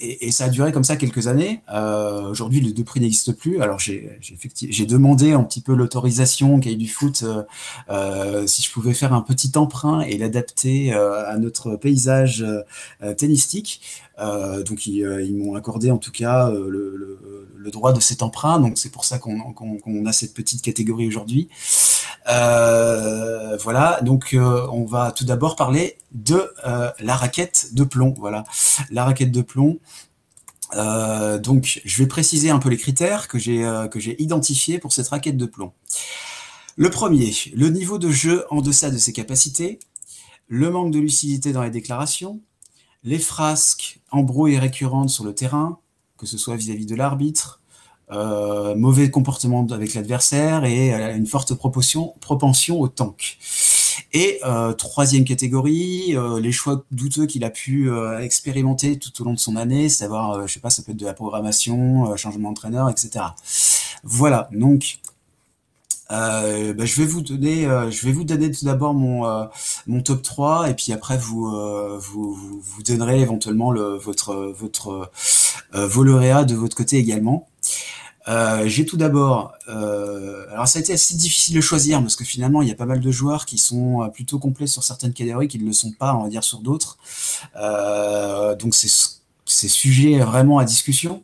et, 0.00 0.26
et, 0.26 0.30
ça 0.30 0.44
a 0.44 0.48
duré 0.48 0.72
comme 0.72 0.84
ça 0.84 0.96
quelques 0.96 1.26
années. 1.26 1.60
Euh, 1.72 2.22
Aujourd'hui, 2.30 2.60
les 2.60 2.72
deux 2.72 2.84
prix 2.84 3.00
n'existent 3.00 3.32
plus. 3.32 3.60
Alors, 3.60 3.78
j'ai 3.78 4.86
demandé 4.86 5.32
un 5.32 5.42
petit 5.42 5.60
peu 5.60 5.74
l'autorisation 5.74 6.54
au 6.54 6.58
cahier 6.58 6.76
du 6.76 6.88
foot 6.88 7.22
euh, 7.22 7.42
euh, 7.90 8.46
si 8.46 8.62
je 8.62 8.70
pouvais 8.70 8.94
faire 8.94 9.12
un 9.12 9.20
petit 9.20 9.52
emprunt 9.56 10.00
et 10.00 10.16
l'adapter 10.16 10.94
euh, 10.94 11.28
à 11.28 11.36
notre 11.38 11.76
paysage 11.76 12.42
euh, 13.02 13.14
tennistique. 13.14 13.80
Euh, 14.18 14.62
donc 14.62 14.86
ils, 14.86 14.98
ils 15.24 15.34
m'ont 15.34 15.54
accordé 15.54 15.90
en 15.90 15.96
tout 15.96 16.12
cas 16.12 16.50
le, 16.50 16.68
le, 16.68 17.48
le, 17.56 17.70
droit 17.70 17.92
de 17.92 18.00
cet 18.00 18.22
emprunt. 18.22 18.60
Donc 18.60 18.76
c'est 18.76 18.90
pour 18.90 19.04
ça 19.04 19.18
qu'on 19.18 19.52
qu 19.52 19.80
qu 19.82 20.06
a 20.06 20.12
cette 20.12 20.34
petite 20.34 20.62
catégorie 20.62 21.08
aujourd'hui. 21.08 21.48
Euh, 22.28 23.56
voilà, 23.58 24.00
donc 24.02 24.34
euh, 24.34 24.66
on 24.72 24.84
va 24.84 25.12
tout 25.12 25.24
d'abord 25.24 25.56
parler 25.56 25.98
de 26.12 26.52
euh, 26.66 26.90
la 27.00 27.16
raquette 27.16 27.74
de 27.74 27.84
plomb. 27.84 28.14
Voilà, 28.18 28.44
la 28.90 29.04
raquette 29.04 29.32
de 29.32 29.42
plomb. 29.42 29.78
Donc, 30.72 31.80
je 31.84 31.98
vais 31.98 32.06
préciser 32.06 32.50
un 32.50 32.60
peu 32.60 32.68
les 32.68 32.76
critères 32.76 33.26
que 33.26 33.38
j'ai 33.38 34.22
identifiés 34.22 34.78
pour 34.78 34.92
cette 34.92 35.08
raquette 35.08 35.36
de 35.36 35.46
plomb. 35.46 35.72
Le 36.76 36.90
premier, 36.90 37.34
le 37.54 37.68
niveau 37.70 37.98
de 37.98 38.10
jeu 38.10 38.44
en 38.50 38.60
deçà 38.60 38.90
de 38.90 38.96
ses 38.96 39.12
capacités, 39.12 39.80
le 40.46 40.70
manque 40.70 40.92
de 40.92 41.00
lucidité 41.00 41.52
dans 41.52 41.62
les 41.62 41.70
déclarations, 41.70 42.40
les 43.02 43.18
frasques 43.18 44.00
embrouilles 44.12 44.58
récurrentes 44.58 45.10
sur 45.10 45.24
le 45.24 45.34
terrain, 45.34 45.80
que 46.16 46.26
ce 46.26 46.38
soit 46.38 46.54
vis-à-vis 46.54 46.84
-vis 46.84 46.88
de 46.88 46.94
l'arbitre, 46.94 47.59
euh, 48.12 48.74
mauvais 48.74 49.10
comportement 49.10 49.66
avec 49.70 49.94
l'adversaire 49.94 50.64
et 50.64 50.92
euh, 50.92 51.16
une 51.16 51.26
forte 51.26 51.54
proportion, 51.54 52.14
propension 52.20 52.80
au 52.80 52.88
tank. 52.88 53.38
Et 54.12 54.40
euh, 54.44 54.72
troisième 54.72 55.24
catégorie, 55.24 56.16
euh, 56.16 56.40
les 56.40 56.52
choix 56.52 56.84
douteux 56.90 57.26
qu'il 57.26 57.44
a 57.44 57.50
pu 57.50 57.90
euh, 57.90 58.18
expérimenter 58.20 58.98
tout 58.98 59.22
au 59.22 59.24
long 59.24 59.34
de 59.34 59.38
son 59.38 59.56
année, 59.56 59.88
savoir, 59.88 60.32
euh, 60.32 60.46
je 60.46 60.54
sais 60.54 60.60
pas, 60.60 60.70
ça 60.70 60.82
peut 60.82 60.92
être 60.92 60.98
de 60.98 61.06
la 61.06 61.14
programmation, 61.14 62.16
changement 62.16 62.48
d'entraîneur, 62.48 62.90
etc. 62.90 63.24
Voilà, 64.02 64.48
donc 64.52 64.98
euh, 66.10 66.74
bah, 66.74 66.84
je 66.86 66.96
vais 66.96 67.06
vous 67.06 67.20
donner, 67.20 67.66
euh, 67.66 67.90
je 67.90 68.04
vais 68.04 68.12
vous 68.12 68.24
donner 68.24 68.50
tout 68.50 68.64
d'abord 68.64 68.94
mon 68.94 69.26
euh, 69.26 69.44
mon 69.86 70.02
top 70.02 70.22
3 70.22 70.70
et 70.70 70.74
puis 70.74 70.92
après 70.92 71.16
vous 71.16 71.48
vous, 72.00 72.34
vous, 72.34 72.60
vous 72.60 72.82
donnerez 72.82 73.20
éventuellement 73.20 73.70
le 73.70 73.96
votre 73.96 74.34
votre 74.34 75.10
vos 75.72 76.02
lauréats 76.02 76.44
de 76.44 76.54
votre 76.56 76.76
côté 76.76 76.96
également. 76.96 77.48
Euh, 78.28 78.66
j'ai 78.66 78.84
tout 78.84 78.96
d'abord, 78.96 79.52
euh, 79.68 80.46
alors 80.52 80.68
ça 80.68 80.78
a 80.78 80.82
été 80.82 80.92
assez 80.92 81.14
difficile 81.16 81.56
de 81.56 81.60
choisir 81.60 82.00
parce 82.00 82.16
que 82.16 82.24
finalement 82.24 82.60
il 82.60 82.68
y 82.68 82.70
a 82.70 82.74
pas 82.74 82.84
mal 82.84 83.00
de 83.00 83.10
joueurs 83.10 83.46
qui 83.46 83.56
sont 83.56 84.10
plutôt 84.12 84.38
complets 84.38 84.66
sur 84.66 84.84
certaines 84.84 85.14
catégories 85.14 85.48
qui 85.48 85.58
ne 85.58 85.64
le 85.64 85.72
sont 85.72 85.92
pas, 85.92 86.14
on 86.14 86.24
va 86.24 86.28
dire 86.28 86.44
sur 86.44 86.58
d'autres. 86.58 86.98
Euh, 87.56 88.54
donc 88.56 88.74
c'est 88.74 88.90
c'est 89.46 89.68
sujet 89.68 90.18
vraiment 90.20 90.58
à 90.58 90.64
discussion. 90.64 91.22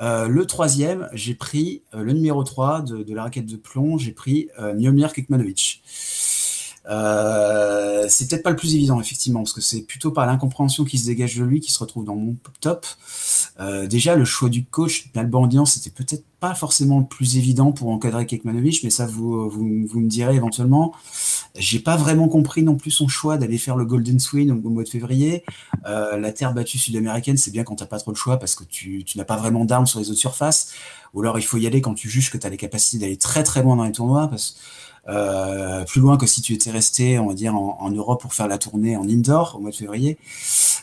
Euh, 0.00 0.28
le 0.28 0.46
troisième, 0.46 1.08
j'ai 1.12 1.34
pris 1.34 1.82
euh, 1.94 2.02
le 2.02 2.12
numéro 2.12 2.42
3 2.42 2.80
de, 2.82 3.02
de, 3.02 3.14
la 3.14 3.24
raquette 3.24 3.46
de 3.46 3.56
plomb, 3.56 3.98
j'ai 3.98 4.12
pris 4.12 4.48
euh, 4.58 4.72
Miomir 4.74 5.12
Kekmanovic. 5.12 5.82
Euh, 6.88 8.06
c'est 8.08 8.28
peut-être 8.28 8.42
pas 8.42 8.50
le 8.50 8.56
plus 8.56 8.74
évident, 8.74 9.00
effectivement, 9.00 9.40
parce 9.40 9.52
que 9.52 9.60
c'est 9.60 9.82
plutôt 9.82 10.10
par 10.10 10.26
l'incompréhension 10.26 10.84
qui 10.84 10.98
se 10.98 11.06
dégage 11.06 11.36
de 11.36 11.44
lui 11.44 11.60
qui 11.60 11.72
se 11.72 11.78
retrouve 11.78 12.04
dans 12.04 12.16
mon 12.16 12.36
top. 12.60 12.86
Euh, 13.60 13.86
déjà, 13.86 14.16
le 14.16 14.24
choix 14.24 14.48
du 14.48 14.64
coach, 14.64 15.10
Nalbandian, 15.14 15.66
c'était 15.66 15.90
peut-être 15.90 16.24
pas 16.40 16.54
forcément 16.54 17.00
le 17.00 17.04
plus 17.04 17.36
évident 17.36 17.70
pour 17.72 17.90
encadrer 17.90 18.26
Kekmanovic, 18.26 18.82
mais 18.82 18.90
ça, 18.90 19.06
vous, 19.06 19.48
vous, 19.50 19.86
vous 19.86 20.00
me 20.00 20.08
direz 20.08 20.34
éventuellement. 20.34 20.94
J'ai 21.54 21.80
pas 21.80 21.96
vraiment 21.96 22.28
compris 22.28 22.62
non 22.62 22.76
plus 22.76 22.90
son 22.90 23.08
choix 23.08 23.36
d'aller 23.36 23.58
faire 23.58 23.76
le 23.76 23.84
Golden 23.84 24.18
Swing 24.18 24.50
au, 24.50 24.70
mois 24.70 24.84
de 24.84 24.88
février. 24.88 25.44
Euh, 25.86 26.16
la 26.16 26.32
terre 26.32 26.54
battue 26.54 26.78
sud-américaine, 26.78 27.36
c'est 27.36 27.50
bien 27.50 27.64
quand 27.64 27.76
t'as 27.76 27.86
pas 27.86 27.98
trop 27.98 28.12
le 28.12 28.16
choix 28.16 28.38
parce 28.38 28.54
que 28.54 28.64
tu, 28.64 29.04
tu 29.04 29.18
n'as 29.18 29.24
pas 29.24 29.36
vraiment 29.36 29.64
d'armes 29.66 29.86
sur 29.86 29.98
les 29.98 30.10
autres 30.10 30.18
surfaces. 30.18 30.72
Ou 31.12 31.20
alors 31.20 31.38
il 31.38 31.42
faut 31.42 31.58
y 31.58 31.66
aller 31.66 31.80
quand 31.80 31.94
tu 31.94 32.08
juges 32.08 32.30
que 32.30 32.38
tu 32.38 32.46
as 32.46 32.50
les 32.50 32.56
capacités 32.56 32.98
d'aller 32.98 33.16
très 33.16 33.42
très 33.42 33.62
loin 33.62 33.76
dans 33.76 33.84
les 33.84 33.92
tournois. 33.92 34.30
Euh, 35.08 35.84
plus 35.84 36.00
loin 36.00 36.16
que 36.16 36.26
si 36.26 36.42
tu 36.42 36.52
étais 36.52 36.70
resté, 36.70 37.18
on 37.18 37.28
va 37.28 37.34
dire, 37.34 37.54
en, 37.54 37.78
en, 37.80 37.90
Europe 37.90 38.20
pour 38.20 38.34
faire 38.34 38.48
la 38.48 38.58
tournée 38.58 38.96
en 38.96 39.08
indoor 39.08 39.56
au 39.56 39.60
mois 39.60 39.70
de 39.70 39.76
février. 39.76 40.18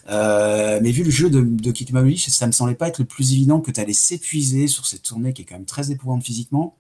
Euh, 0.10 0.80
mais 0.82 0.92
vu 0.92 1.04
le 1.04 1.12
jeu 1.12 1.30
de, 1.30 1.42
de 1.42 1.72
Kikmanovic, 1.72 2.20
ça 2.30 2.48
me 2.48 2.52
semblait 2.52 2.76
pas 2.76 2.88
être 2.88 3.00
le 3.00 3.06
plus 3.06 3.34
évident 3.34 3.60
que 3.60 3.72
tu 3.72 3.80
allais 3.80 3.94
s'épuiser 3.94 4.68
sur 4.68 4.86
cette 4.86 5.04
tournée 5.04 5.34
qui 5.34 5.44
est 5.44 5.46
quand 5.46 5.56
même 5.56 5.66
très 5.66 5.92
éprouvante 5.92 6.24
physiquement. 6.24 6.76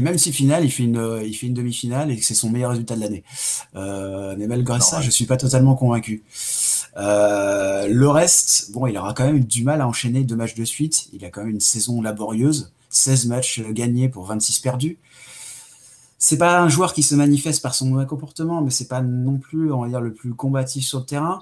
même 0.00 0.18
si 0.18 0.32
final, 0.32 0.64
il 0.64 0.70
fait 0.70 0.82
une, 0.82 1.22
il 1.24 1.32
fait 1.32 1.46
une 1.46 1.54
demi-finale 1.54 2.10
et 2.10 2.16
que 2.16 2.24
c'est 2.24 2.34
son 2.34 2.50
meilleur 2.50 2.70
résultat 2.70 2.96
de 2.96 3.00
l'année. 3.00 3.24
mais 3.74 4.46
malgré 4.46 4.80
ça, 4.80 5.00
je 5.00 5.10
suis 5.10 5.26
pas 5.26 5.36
totalement 5.36 5.76
convaincu. 5.76 6.24
le 6.96 8.06
reste, 8.06 8.72
bon, 8.72 8.86
il 8.86 8.98
aura 8.98 9.14
quand 9.14 9.24
même 9.24 9.36
eu 9.36 9.44
du 9.44 9.62
mal 9.62 9.80
à 9.80 9.86
enchaîner 9.86 10.24
deux 10.24 10.36
matchs 10.36 10.56
de 10.56 10.64
suite. 10.64 11.08
Il 11.12 11.24
a 11.24 11.30
quand 11.30 11.42
même 11.42 11.50
une 11.50 11.60
saison 11.60 12.02
laborieuse, 12.02 12.72
16 12.90 13.26
matchs 13.26 13.62
gagnés 13.70 14.08
pour 14.08 14.24
26 14.24 14.58
perdus 14.58 14.98
c'est 16.22 16.36
pas 16.36 16.60
un 16.60 16.68
joueur 16.68 16.92
qui 16.92 17.02
se 17.02 17.14
manifeste 17.14 17.62
par 17.62 17.74
son 17.74 17.86
mauvais 17.86 18.04
comportement, 18.04 18.60
mais 18.60 18.70
c'est 18.70 18.88
pas 18.88 19.00
non 19.00 19.38
plus, 19.38 19.72
on 19.72 19.80
va 19.80 19.88
dire, 19.88 20.02
le 20.02 20.12
plus 20.12 20.34
combatif 20.34 20.84
sur 20.84 20.98
le 20.98 21.06
terrain. 21.06 21.40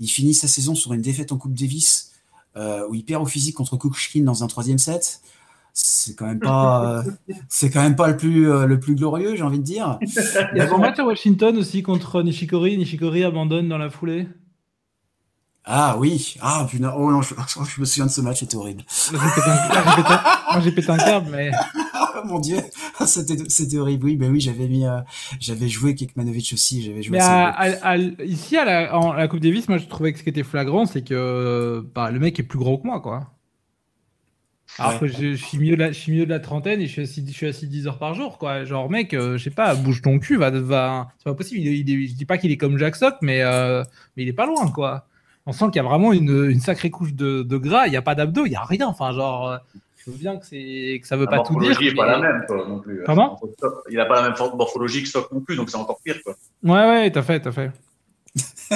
Il 0.00 0.06
finit 0.06 0.34
sa 0.34 0.46
saison 0.46 0.74
sur 0.74 0.92
une 0.92 1.00
défaite 1.00 1.32
en 1.32 1.38
Coupe 1.38 1.54
Davis, 1.54 2.12
euh, 2.54 2.86
où 2.88 2.94
il 2.94 3.06
perd 3.06 3.22
au 3.22 3.26
physique 3.26 3.56
contre 3.56 3.78
Kukushkin 3.78 4.24
dans 4.24 4.44
un 4.44 4.46
troisième 4.46 4.76
set. 4.76 5.22
C'est 5.72 6.14
quand 6.14 6.26
même 6.26 6.40
pas, 6.40 6.98
euh, 7.06 7.10
c'est 7.48 7.70
quand 7.70 7.80
même 7.80 7.96
pas 7.96 8.08
le 8.08 8.18
plus, 8.18 8.50
euh, 8.50 8.66
le 8.66 8.78
plus 8.78 8.96
glorieux, 8.96 9.34
j'ai 9.34 9.42
envie 9.42 9.60
de 9.60 9.64
dire. 9.64 9.98
Il 10.02 10.58
y 10.58 10.60
a 10.60 10.68
son 10.68 10.76
match 10.76 10.98
à 10.98 11.06
Washington 11.06 11.56
aussi 11.56 11.82
contre 11.82 12.22
Nishikori. 12.22 12.76
Nishikori 12.76 13.24
abandonne 13.24 13.66
dans 13.66 13.78
la 13.78 13.88
foulée. 13.88 14.28
Ah 15.64 15.96
oui, 15.98 16.36
ah 16.40 16.66
putain, 16.68 16.94
oh 16.96 17.10
non, 17.10 17.22
je, 17.22 17.34
me 17.80 17.84
souviens 17.86 18.06
de 18.06 18.10
ce 18.10 18.20
match, 18.20 18.40
c'était 18.40 18.56
horrible. 18.56 18.84
Moi 19.12 20.60
j'ai 20.62 20.72
pété, 20.72 20.90
un 20.90 20.96
câble, 20.98 21.28
mais. 21.30 21.50
Oh 22.00 22.20
mon 22.24 22.38
dieu, 22.38 22.58
c'était 23.06 23.78
horrible. 23.78 24.06
Oui, 24.06 24.16
ben 24.16 24.30
oui, 24.30 24.40
j'avais 24.40 24.68
mis, 24.68 24.86
euh, 24.86 25.00
j'avais 25.40 25.68
joué 25.68 25.94
Kekmanovic 25.94 26.50
aussi, 26.52 26.82
j'avais 26.82 27.02
joué. 27.02 27.18
Mais 27.18 28.26
ici 28.26 28.56
à 28.56 28.64
la, 28.64 28.96
en, 28.96 29.12
la 29.12 29.28
Coupe 29.28 29.40
Davis, 29.40 29.68
moi 29.68 29.78
je 29.78 29.86
trouvais 29.86 30.12
que 30.12 30.18
ce 30.18 30.24
qui 30.24 30.30
était 30.30 30.42
flagrant, 30.42 30.86
c'est 30.86 31.02
que 31.02 31.84
bah, 31.94 32.10
le 32.10 32.18
mec 32.18 32.38
est 32.38 32.44
plus 32.44 32.58
gros 32.58 32.78
que 32.78 32.86
moi, 32.86 33.00
quoi. 33.00 33.34
Alors 34.78 35.00
que 35.00 35.06
je, 35.08 35.34
suis 35.34 35.58
mieux 35.58 35.76
de 35.76 35.80
la, 35.80 35.92
je 35.92 35.98
suis 35.98 36.12
mieux 36.12 36.24
de 36.24 36.30
la 36.30 36.40
trentaine 36.40 36.80
et 36.80 36.86
je 36.86 36.92
suis 36.92 37.02
assis, 37.02 37.24
je 37.26 37.32
suis 37.32 37.46
assis 37.46 37.66
10 37.66 37.88
heures 37.88 37.98
par 37.98 38.14
jour, 38.14 38.38
quoi. 38.38 38.64
Genre, 38.64 38.88
mec, 38.90 39.14
euh, 39.14 39.36
je 39.36 39.44
sais 39.44 39.50
pas, 39.50 39.74
bouge 39.74 40.02
ton 40.02 40.18
cul, 40.18 40.36
va, 40.36 40.50
va... 40.50 41.08
c'est 41.18 41.24
pas 41.24 41.34
possible. 41.34 41.60
Il, 41.60 42.08
je 42.08 42.14
dis 42.14 42.26
pas 42.26 42.38
qu'il 42.38 42.52
est 42.52 42.58
comme 42.58 42.78
Jack 42.78 42.94
Sock, 42.94 43.16
mais, 43.22 43.40
euh, 43.42 43.82
mais 44.16 44.24
il 44.24 44.28
est 44.28 44.34
pas 44.34 44.46
loin, 44.46 44.70
quoi 44.70 45.08
on 45.48 45.52
sent 45.52 45.64
qu'il 45.66 45.76
y 45.76 45.78
a 45.78 45.82
vraiment 45.82 46.12
une, 46.12 46.60
sacrée 46.60 46.90
couche 46.90 47.14
de, 47.14 47.56
gras. 47.56 47.86
Il 47.86 47.90
n'y 47.90 47.96
a 47.96 48.02
pas 48.02 48.14
d'abdos, 48.14 48.44
il 48.44 48.50
n'y 48.50 48.56
a 48.56 48.64
rien. 48.64 48.86
Enfin, 48.86 49.12
genre, 49.12 49.48
euh, 49.48 49.56
je 50.04 50.10
veux 50.10 50.16
bien 50.16 50.36
que, 50.36 50.46
c'est, 50.46 50.98
que 51.02 51.06
ça 51.06 51.16
veut 51.16 51.26
pas 51.26 51.40
tout 51.40 51.54
dire. 51.54 51.62
La 51.62 51.68
morphologie 51.68 51.90
n'est 51.90 51.94
pas 51.96 52.06
la 52.06 52.18
même, 52.18 52.46
non 52.68 52.78
plus. 52.78 53.02
Comment 53.04 53.40
Il 53.90 53.96
n'a 53.96 54.06
pas 54.06 54.22
la 54.22 54.30
même 54.30 54.38
morphologie 54.56 55.02
que 55.02 55.08
Stock 55.08 55.30
non 55.32 55.40
plus, 55.40 55.56
donc 55.56 55.70
c'est 55.70 55.76
encore 55.76 56.00
pire, 56.02 56.22
quoi. 56.22 56.36
Ouais, 56.62 56.88
ouais, 56.88 57.10
t'as 57.10 57.22
fait, 57.22 57.40
t'as 57.40 57.52
fait. 57.52 57.70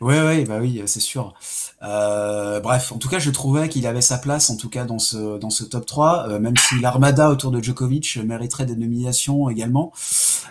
ouais, 0.00 0.22
ouais, 0.22 0.44
bah 0.44 0.58
oui, 0.60 0.82
c'est 0.86 1.00
sûr. 1.00 1.34
Euh, 1.82 2.60
bref, 2.60 2.92
en 2.92 2.98
tout 2.98 3.08
cas, 3.08 3.18
je 3.18 3.30
trouvais 3.30 3.68
qu'il 3.68 3.86
avait 3.86 4.02
sa 4.02 4.18
place, 4.18 4.50
en 4.50 4.56
tout 4.56 4.68
cas 4.68 4.84
dans 4.84 4.98
ce 4.98 5.38
dans 5.38 5.50
ce 5.50 5.64
top 5.64 5.86
3, 5.86 6.28
euh, 6.28 6.38
même 6.38 6.56
si 6.56 6.78
l'armada 6.80 7.30
autour 7.30 7.50
de 7.50 7.62
Djokovic 7.62 8.18
mériterait 8.18 8.66
des 8.66 8.76
nominations 8.76 9.48
également. 9.48 9.92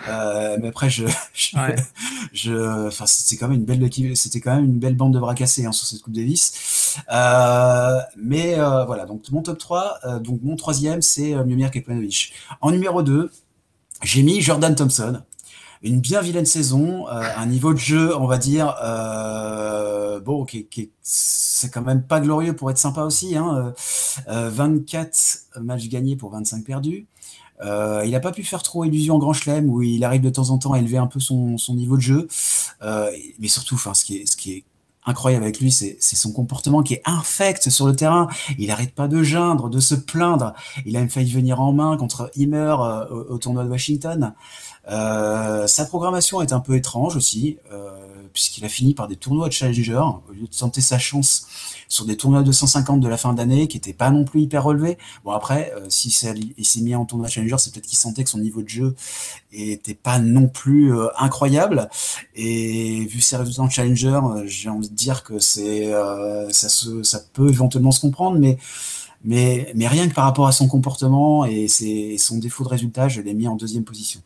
Euh, 0.07 0.57
mais 0.59 0.69
après, 0.69 0.89
je, 0.89 1.05
je, 2.33 2.87
enfin, 2.87 3.05
c'était 3.05 3.37
quand 3.37 3.47
même 3.47 3.59
une 3.59 3.65
belle 3.65 3.79
c'était 4.15 4.39
quand 4.39 4.55
même 4.55 4.65
une 4.65 4.79
belle 4.79 4.95
bande 4.95 5.13
de 5.13 5.19
bras 5.19 5.35
cassés 5.35 5.65
hein, 5.65 5.71
sur 5.71 5.87
cette 5.87 6.01
Coupe 6.01 6.13
Davis. 6.13 6.97
mais 8.17 8.55
voilà, 8.55 9.05
donc 9.05 9.29
mon 9.31 9.41
top 9.41 9.57
3, 9.57 10.19
donc 10.21 10.41
mon 10.43 10.55
troisième, 10.55 11.01
c'est 11.01 11.33
Miomir 11.45 11.71
Kekmanovic. 11.71 12.33
En 12.61 12.71
numéro 12.71 13.03
2, 13.03 13.31
j'ai 14.03 14.23
mis 14.23 14.41
Jordan 14.41 14.73
Thompson 14.75 15.21
une 15.81 16.01
bien 16.01 16.21
vilaine 16.21 16.45
saison, 16.45 17.07
euh, 17.07 17.21
un 17.37 17.45
niveau 17.45 17.73
de 17.73 17.79
jeu, 17.79 18.15
on 18.17 18.27
va 18.27 18.37
dire, 18.37 18.75
euh, 18.83 20.19
bon, 20.19 20.43
qui, 20.43 20.91
c'est 21.01 21.69
quand 21.71 21.81
même 21.81 22.03
pas 22.03 22.19
glorieux 22.19 22.53
pour 22.53 22.69
être 22.69 22.77
sympa 22.77 23.03
aussi. 23.03 23.37
Hein, 23.37 23.73
euh, 24.27 24.49
24 24.49 25.15
matchs 25.61 25.87
gagnés 25.87 26.15
pour 26.15 26.31
25 26.31 26.63
perdus. 26.65 27.07
Il 27.61 28.11
n'a 28.11 28.19
pas 28.21 28.31
pu 28.31 28.43
faire 28.43 28.63
trop 28.63 28.85
illusion 28.85 29.15
en 29.15 29.19
Grand 29.19 29.33
Chelem 29.33 29.69
où 29.69 29.81
il 29.81 30.03
arrive 30.05 30.21
de 30.21 30.29
temps 30.29 30.49
en 30.49 30.57
temps 30.57 30.73
à 30.73 30.79
élever 30.79 30.97
un 30.97 31.07
peu 31.07 31.19
son, 31.19 31.57
niveau 31.69 31.97
de 31.97 32.01
jeu. 32.01 32.27
Mais 32.81 33.47
surtout, 33.47 33.77
ce 33.77 34.05
qui 34.05 34.15
est, 34.51 34.63
incroyable 35.05 35.43
avec 35.43 35.59
lui, 35.59 35.71
c'est 35.71 35.97
son 35.99 36.31
comportement 36.31 36.83
qui 36.83 36.93
est 36.93 37.01
infect 37.03 37.69
sur 37.69 37.87
le 37.87 37.95
terrain. 37.95 38.27
Il 38.57 38.67
n'arrête 38.67 38.93
pas 38.93 39.07
de 39.07 39.23
geindre, 39.23 39.69
de 39.69 39.79
se 39.79 39.95
plaindre. 39.95 40.53
Il 40.85 40.95
a 40.95 40.99
même 40.99 41.09
failli 41.09 41.31
venir 41.31 41.59
en 41.59 41.73
main 41.73 41.97
contre 41.97 42.31
Himmer 42.35 42.75
au, 43.09 43.37
tournoi 43.39 43.65
de 43.65 43.69
Washington. 43.69 44.33
Euh, 44.89 45.67
sa 45.67 45.85
programmation 45.85 46.41
est 46.41 46.53
un 46.53 46.59
peu 46.59 46.75
étrange 46.75 47.15
aussi, 47.15 47.57
euh, 47.71 47.89
puisqu'il 48.33 48.65
a 48.65 48.69
fini 48.69 48.93
par 48.93 49.07
des 49.07 49.15
tournois 49.15 49.47
de 49.47 49.53
Challenger, 49.53 50.01
au 50.29 50.31
lieu 50.33 50.47
de 50.47 50.55
tenter 50.55 50.81
sa 50.81 50.97
chance 50.97 51.47
sur 51.87 52.05
des 52.05 52.17
tournois 52.17 52.41
de 52.41 52.45
250 52.45 52.99
de 52.99 53.07
la 53.07 53.17
fin 53.17 53.33
d'année, 53.33 53.67
qui 53.67 53.77
n'étaient 53.77 53.93
pas 53.93 54.09
non 54.09 54.25
plus 54.25 54.41
hyper 54.41 54.63
relevés. 54.63 54.97
Bon 55.23 55.31
après, 55.31 55.71
euh, 55.75 55.85
si 55.89 56.09
il 56.57 56.65
s'est 56.65 56.81
mis 56.81 56.95
en 56.95 57.05
tournoi 57.05 57.27
Challenger, 57.27 57.55
c'est 57.59 57.73
peut-être 57.73 57.87
qu'il 57.87 57.97
sentait 57.97 58.23
que 58.23 58.29
son 58.29 58.39
niveau 58.39 58.61
de 58.61 58.69
jeu 58.69 58.95
était 59.51 59.95
pas 59.95 60.19
non 60.19 60.47
plus 60.47 60.93
incroyable. 61.17 61.89
Et 62.35 63.05
vu 63.05 63.21
ses 63.21 63.37
résultats 63.37 63.63
en 63.63 63.69
Challenger, 63.69 64.19
j'ai 64.45 64.69
envie 64.69 64.89
de 64.89 64.95
dire 64.95 65.23
que 65.23 65.39
c'est 65.39 65.91
ça, 66.51 66.69
ça 67.03 67.21
peut 67.33 67.49
éventuellement 67.49 67.91
se 67.91 67.99
comprendre, 67.99 68.37
mais 68.39 68.57
mais, 69.23 69.73
rien 69.75 70.07
que 70.07 70.13
par 70.13 70.23
rapport 70.23 70.47
à 70.47 70.51
son 70.51 70.67
comportement 70.67 71.45
et 71.45 71.67
ses, 71.67 72.17
son 72.17 72.37
défaut 72.37 72.63
de 72.63 72.69
résultat, 72.69 73.09
je 73.09 73.21
l'ai 73.21 73.33
mis 73.33 73.47
en 73.47 73.55
deuxième 73.55 73.83
position. 73.83 74.21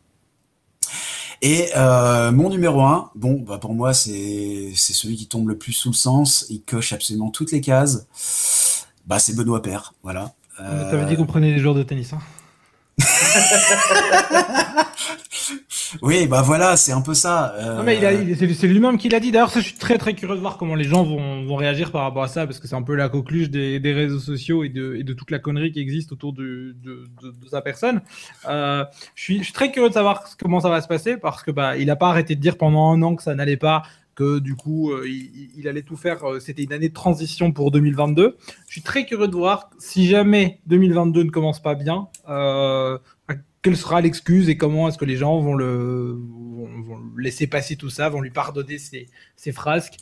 Et 1.41 1.69
euh, 1.75 2.31
mon 2.31 2.49
numéro 2.49 2.81
1, 2.81 3.11
bon, 3.15 3.43
bah 3.45 3.57
pour 3.57 3.73
moi, 3.73 3.93
c'est 3.93 4.71
celui 4.75 5.15
qui 5.15 5.27
tombe 5.27 5.49
le 5.49 5.57
plus 5.57 5.73
sous 5.73 5.89
le 5.89 5.95
sens. 5.95 6.45
Il 6.49 6.61
coche 6.61 6.93
absolument 6.93 7.29
toutes 7.29 7.51
les 7.51 7.61
cases. 7.61 8.87
Bah, 9.05 9.19
c'est 9.19 9.35
Benoît 9.35 9.61
Père, 9.61 9.93
voilà. 10.03 10.33
Euh... 10.61 10.89
T'avais 10.89 11.05
dit 11.05 11.17
qu'on 11.17 11.25
prenait 11.25 11.53
des 11.53 11.59
joueurs 11.59 11.75
de 11.75 11.83
tennis, 11.83 12.13
hein 12.13 12.19
oui, 16.01 16.27
bah 16.27 16.41
voilà, 16.43 16.77
c'est 16.77 16.91
un 16.91 17.01
peu 17.01 17.13
ça. 17.13 17.53
Euh... 17.57 17.83
mais 17.83 18.35
c'est 18.35 18.67
lui-même 18.67 18.97
qui 18.97 19.09
l'a 19.09 19.19
dit. 19.19 19.31
D'ailleurs, 19.31 19.51
je 19.53 19.59
suis 19.61 19.75
très 19.75 19.97
très 19.97 20.13
curieux 20.13 20.35
de 20.35 20.41
voir 20.41 20.57
comment 20.57 20.75
les 20.75 20.83
gens 20.83 21.03
vont, 21.03 21.43
vont 21.45 21.55
réagir 21.55 21.91
par 21.91 22.03
rapport 22.03 22.23
à 22.23 22.27
ça, 22.27 22.45
parce 22.45 22.59
que 22.59 22.67
c'est 22.67 22.75
un 22.75 22.83
peu 22.83 22.95
la 22.95 23.09
coqueluche 23.09 23.49
des, 23.49 23.79
des, 23.79 23.93
réseaux 23.93 24.19
sociaux 24.19 24.63
et 24.63 24.69
de, 24.69 25.01
de 25.01 25.13
toute 25.13 25.31
la 25.31 25.39
connerie 25.39 25.71
qui 25.71 25.79
existe 25.79 26.11
autour 26.11 26.33
de, 26.33 26.75
de, 26.83 27.07
de, 27.21 27.47
sa 27.49 27.61
personne. 27.61 28.01
Euh, 28.47 28.85
je, 29.15 29.23
suis, 29.23 29.39
je 29.39 29.43
suis 29.45 29.53
très 29.53 29.71
curieux 29.71 29.89
de 29.89 29.93
savoir 29.93 30.23
comment 30.39 30.59
ça 30.59 30.69
va 30.69 30.81
se 30.81 30.87
passer, 30.87 31.17
parce 31.17 31.41
que 31.43 31.51
bah, 31.51 31.77
il 31.77 31.87
n'a 31.87 31.95
pas 31.95 32.09
arrêté 32.09 32.35
de 32.35 32.41
dire 32.41 32.57
pendant 32.57 32.91
un 32.91 33.01
an 33.01 33.15
que 33.15 33.23
ça 33.23 33.33
n'allait 33.33 33.57
pas, 33.57 33.83
que 34.15 34.39
du 34.39 34.55
coup, 34.55 34.91
euh, 34.91 35.07
il, 35.07 35.67
allait 35.67 35.81
tout 35.81 35.97
faire. 35.97 36.23
Euh, 36.23 36.39
c'était 36.39 36.63
une 36.63 36.73
année 36.73 36.89
de 36.89 36.93
transition 36.93 37.51
pour 37.51 37.71
2022. 37.71 38.37
Je 38.67 38.71
suis 38.71 38.81
très 38.81 39.05
curieux 39.05 39.27
de 39.27 39.35
voir 39.35 39.69
si 39.79 40.07
jamais 40.07 40.59
2022 40.67 41.23
ne 41.23 41.29
commence 41.29 41.61
pas 41.61 41.75
bien. 41.75 42.07
Euh, 42.29 42.97
quelle 43.61 43.77
sera 43.77 44.01
l'excuse 44.01 44.49
et 44.49 44.57
comment 44.57 44.89
est-ce 44.89 44.97
que 44.97 45.05
les 45.05 45.15
gens 45.15 45.39
vont 45.39 45.55
le 45.55 46.19
laisser 47.17 47.47
passer 47.47 47.77
tout 47.77 47.89
ça, 47.89 48.09
vont 48.09 48.19
lui 48.19 48.29
pardonner 48.29 48.77
ses, 48.77 49.51
frasques. 49.53 49.95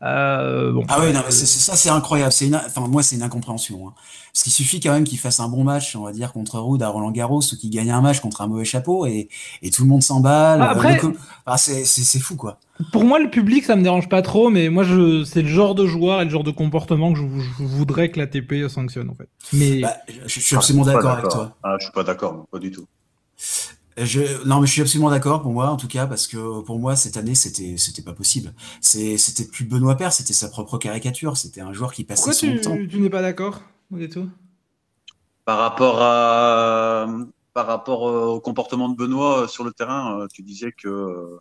Ah 0.00 1.00
oui, 1.00 1.12
ça 1.30 1.74
c'est 1.74 1.90
incroyable. 1.90 2.32
Moi 2.76 3.02
c'est 3.02 3.16
une 3.16 3.22
incompréhension. 3.22 3.88
Hein. 3.88 3.94
Parce 4.32 4.42
qu'il 4.44 4.52
suffit 4.52 4.80
quand 4.80 4.92
même 4.92 5.04
qu'il 5.04 5.18
fasse 5.18 5.40
un 5.40 5.48
bon 5.48 5.64
match, 5.64 5.96
on 5.96 6.04
va 6.04 6.12
dire 6.12 6.32
contre 6.32 6.58
Rude 6.58 6.82
à 6.82 6.88
Roland 6.88 7.10
Garros 7.10 7.40
ou 7.40 7.56
qu'il 7.56 7.70
gagne 7.70 7.90
un 7.90 8.00
match 8.00 8.20
contre 8.20 8.40
un 8.42 8.46
mauvais 8.46 8.64
chapeau 8.64 9.06
et, 9.06 9.28
et 9.62 9.70
tout 9.70 9.82
le 9.82 9.88
monde 9.88 10.02
s'emballe. 10.02 10.60
Ah, 10.62 10.70
après, 10.70 11.00
ah, 11.46 11.58
c'est, 11.58 11.84
c'est, 11.84 12.18
fou 12.18 12.36
quoi. 12.36 12.58
Pour 12.92 13.04
moi 13.04 13.18
le 13.18 13.30
public 13.30 13.64
ça 13.64 13.76
me 13.76 13.82
dérange 13.82 14.08
pas 14.08 14.22
trop, 14.22 14.50
mais 14.50 14.68
moi 14.68 14.84
je 14.84 15.24
c'est 15.24 15.42
le 15.42 15.48
genre 15.48 15.74
de 15.74 15.86
joueur 15.86 16.20
et 16.20 16.24
le 16.24 16.30
genre 16.30 16.44
de 16.44 16.50
comportement 16.50 17.12
que 17.12 17.18
je, 17.18 17.24
voudrais 17.58 18.10
que 18.10 18.18
la 18.18 18.26
TP 18.26 18.68
sanctionne 18.68 19.10
en 19.10 19.14
fait. 19.14 19.28
Mais 19.52 19.80
bah, 19.80 19.96
je, 20.26 20.40
suis 20.40 20.56
absolument 20.56 20.84
d'accord 20.84 21.12
avec 21.12 21.28
toi. 21.28 21.56
Ah, 21.62 21.76
je 21.78 21.84
suis 21.84 21.92
pas 21.92 22.04
d'accord, 22.04 22.46
pas 22.50 22.58
du 22.58 22.70
tout. 22.70 22.86
Je, 24.00 24.46
non, 24.46 24.60
mais 24.60 24.66
je 24.66 24.72
suis 24.72 24.82
absolument 24.82 25.10
d'accord 25.10 25.42
pour 25.42 25.52
moi, 25.52 25.68
en 25.70 25.76
tout 25.76 25.88
cas, 25.88 26.06
parce 26.06 26.26
que 26.26 26.60
pour 26.62 26.78
moi, 26.78 26.94
cette 26.94 27.16
année, 27.16 27.34
c'était, 27.34 27.74
c'était 27.76 28.02
pas 28.02 28.12
possible. 28.12 28.52
C'était 28.80 29.44
plus 29.44 29.64
Benoît 29.64 29.96
Père, 29.96 30.12
c'était 30.12 30.32
sa 30.32 30.48
propre 30.48 30.78
caricature. 30.78 31.36
C'était 31.36 31.60
un 31.60 31.72
joueur 31.72 31.92
qui 31.92 32.04
passait 32.04 32.20
Pourquoi 32.20 32.34
son 32.34 32.46
tu, 32.46 32.60
temps. 32.60 32.76
tu 32.88 33.00
n'es 33.00 33.10
pas 33.10 33.22
d'accord, 33.22 33.62
Par 35.44 35.58
rapport 35.58 36.02
à, 36.02 37.06
par 37.54 37.66
rapport 37.66 38.02
au 38.02 38.40
comportement 38.40 38.88
de 38.88 38.96
Benoît 38.96 39.48
sur 39.48 39.64
le 39.64 39.72
terrain, 39.72 40.26
tu 40.32 40.42
disais 40.42 40.72
que 40.72 41.38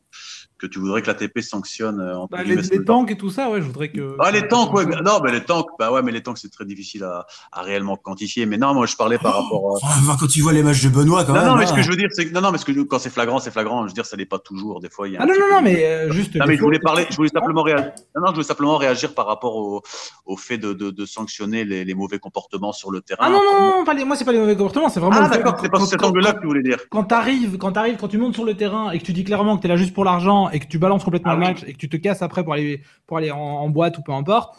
que 0.58 0.66
tu 0.66 0.80
voudrais 0.80 1.02
que 1.02 1.08
la 1.08 1.14
TP 1.14 1.42
sanctionne 1.42 2.00
euh, 2.00 2.18
en 2.18 2.28
bah, 2.28 2.44
les, 2.44 2.56
les 2.56 2.84
tanks 2.84 3.12
et 3.12 3.18
tout 3.18 3.30
ça, 3.30 3.50
ouais, 3.50 3.62
je 3.62 3.68
voudrais 3.68 3.90
que. 3.90 4.16
Ah, 4.20 4.32
les 4.32 4.48
tanks, 4.48 4.74
ouais, 4.74 4.86
non, 4.86 5.20
mais 5.24 5.32
les 5.32 5.44
tanks, 5.44 5.68
bah 5.78 5.92
ouais, 5.92 6.02
mais 6.02 6.12
les 6.12 6.24
tanks, 6.24 6.40
c'est 6.40 6.52
très 6.52 6.66
difficile 6.66 7.04
à, 7.04 7.28
à, 7.52 7.62
réellement 7.62 7.96
quantifier. 7.96 8.46
Mais 8.46 8.58
non, 8.58 8.74
moi, 8.74 8.86
je 8.86 8.96
parlais 8.96 9.18
par 9.18 9.36
rapport. 9.44 9.78
À... 9.84 9.88
Oh, 9.88 10.14
quand 10.20 10.28
tu 10.28 10.42
vois 10.42 10.54
les 10.54 10.64
matchs 10.64 10.84
de 10.84 10.90
Benoît, 10.90 11.24
quand 11.26 11.34
non, 11.34 11.40
même. 11.40 11.50
Non, 11.50 11.56
mais 11.58 11.68
ce 11.68 11.74
que 11.74 11.82
je 11.82 11.90
veux 11.90 11.96
dire, 11.96 12.10
c'est 12.12 12.28
que, 12.28 12.34
non, 12.34 12.42
non, 12.42 12.52
mais 12.52 12.58
ce 12.58 12.66
que 12.66 12.72
quand 12.84 13.00
c'est 13.00 13.10
flagrant, 13.10 13.40
c'est 13.40 13.52
flagrant. 13.52 13.84
Je 13.84 13.90
veux 13.90 13.94
dire, 13.94 14.06
ça 14.06 14.18
n'est 14.18 14.26
pas 14.26 14.40
toujours. 14.40 14.80
Des 14.80 14.90
fois, 14.90 15.08
il 15.08 15.14
y 15.14 15.18
a. 15.18 15.22
Ah 15.22 15.26
non, 15.26 15.34
non, 15.34 15.56
non, 15.56 15.62
mais 15.62 15.86
euh, 15.86 16.12
juste. 16.12 16.36
Non, 16.36 16.46
mais 16.48 16.56
je 16.56 16.62
voulais 16.62 16.80
parler, 16.80 17.06
je 17.10 17.16
voulais 17.16 17.30
simplement 17.30 17.62
réagir. 17.62 17.92
Non, 18.16 18.22
non, 18.22 18.28
je 18.28 18.34
voulais 18.34 18.44
simplement 18.44 18.78
réagir 18.78 19.14
par 19.14 19.28
rapport 19.28 19.56
au, 19.56 19.82
au 20.26 20.38
fait 20.38 20.58
de, 20.58 20.74
de, 20.74 20.90
de 20.90 21.06
sanctionner 21.06 21.66
les, 21.66 21.86
les, 21.86 21.94
mauvais 21.94 22.20
comportements 22.20 22.72
sur 22.72 22.92
le 22.92 23.02
terrain. 23.02 23.26
Ah 23.26 23.30
non, 23.30 23.42
non, 23.44 23.78
non, 23.78 23.86
pas 23.86 23.94
les... 23.94 24.06
moi, 24.06 24.16
c'est 24.16 24.26
pas 24.26 24.32
les 24.32 24.40
mauvais 24.40 24.56
comportements, 24.56 24.90
c'est 24.90 25.00
vraiment. 25.00 25.18
Ah 25.20 25.30
d'accord, 25.30 25.58
c'est 25.62 25.70
pas 25.70 25.80
cet 25.86 26.04
angle-là 26.04 26.34
que 26.34 26.42
tu 26.42 26.48
voulais 26.48 26.64
dire. 26.64 26.78
Quand 26.90 27.04
t'arrives, 27.04 27.58
quand 27.58 27.74
t'arrives, 27.74 27.98
quand 27.98 28.08
tu 28.08 28.18
montes 28.18 28.34
sur 28.34 28.46
le 28.46 28.56
terrain 28.56 28.92
et 28.92 29.00
que 29.00 29.06
tu 29.06 29.14
dis 29.14 29.24
clairement 29.24 29.58
que 29.58 29.62
t'es 29.62 29.68
là 29.68 29.78
juste 29.78 29.94
pour 29.94 30.06
l'argent 30.06 30.47
et 30.52 30.60
que 30.60 30.68
tu 30.68 30.78
balances 30.78 31.04
complètement 31.04 31.32
ah, 31.32 31.36
le 31.36 31.42
match 31.42 31.64
et 31.66 31.74
que 31.74 31.78
tu 31.78 31.90
te 31.90 31.98
casses 31.98 32.22
après 32.22 32.44
pour 32.44 32.54
aller, 32.54 32.82
pour 33.06 33.18
aller 33.18 33.32
en, 33.32 33.38
en 33.38 33.70
boîte 33.70 33.98
ou 33.98 34.02
peu 34.02 34.12
importe, 34.12 34.58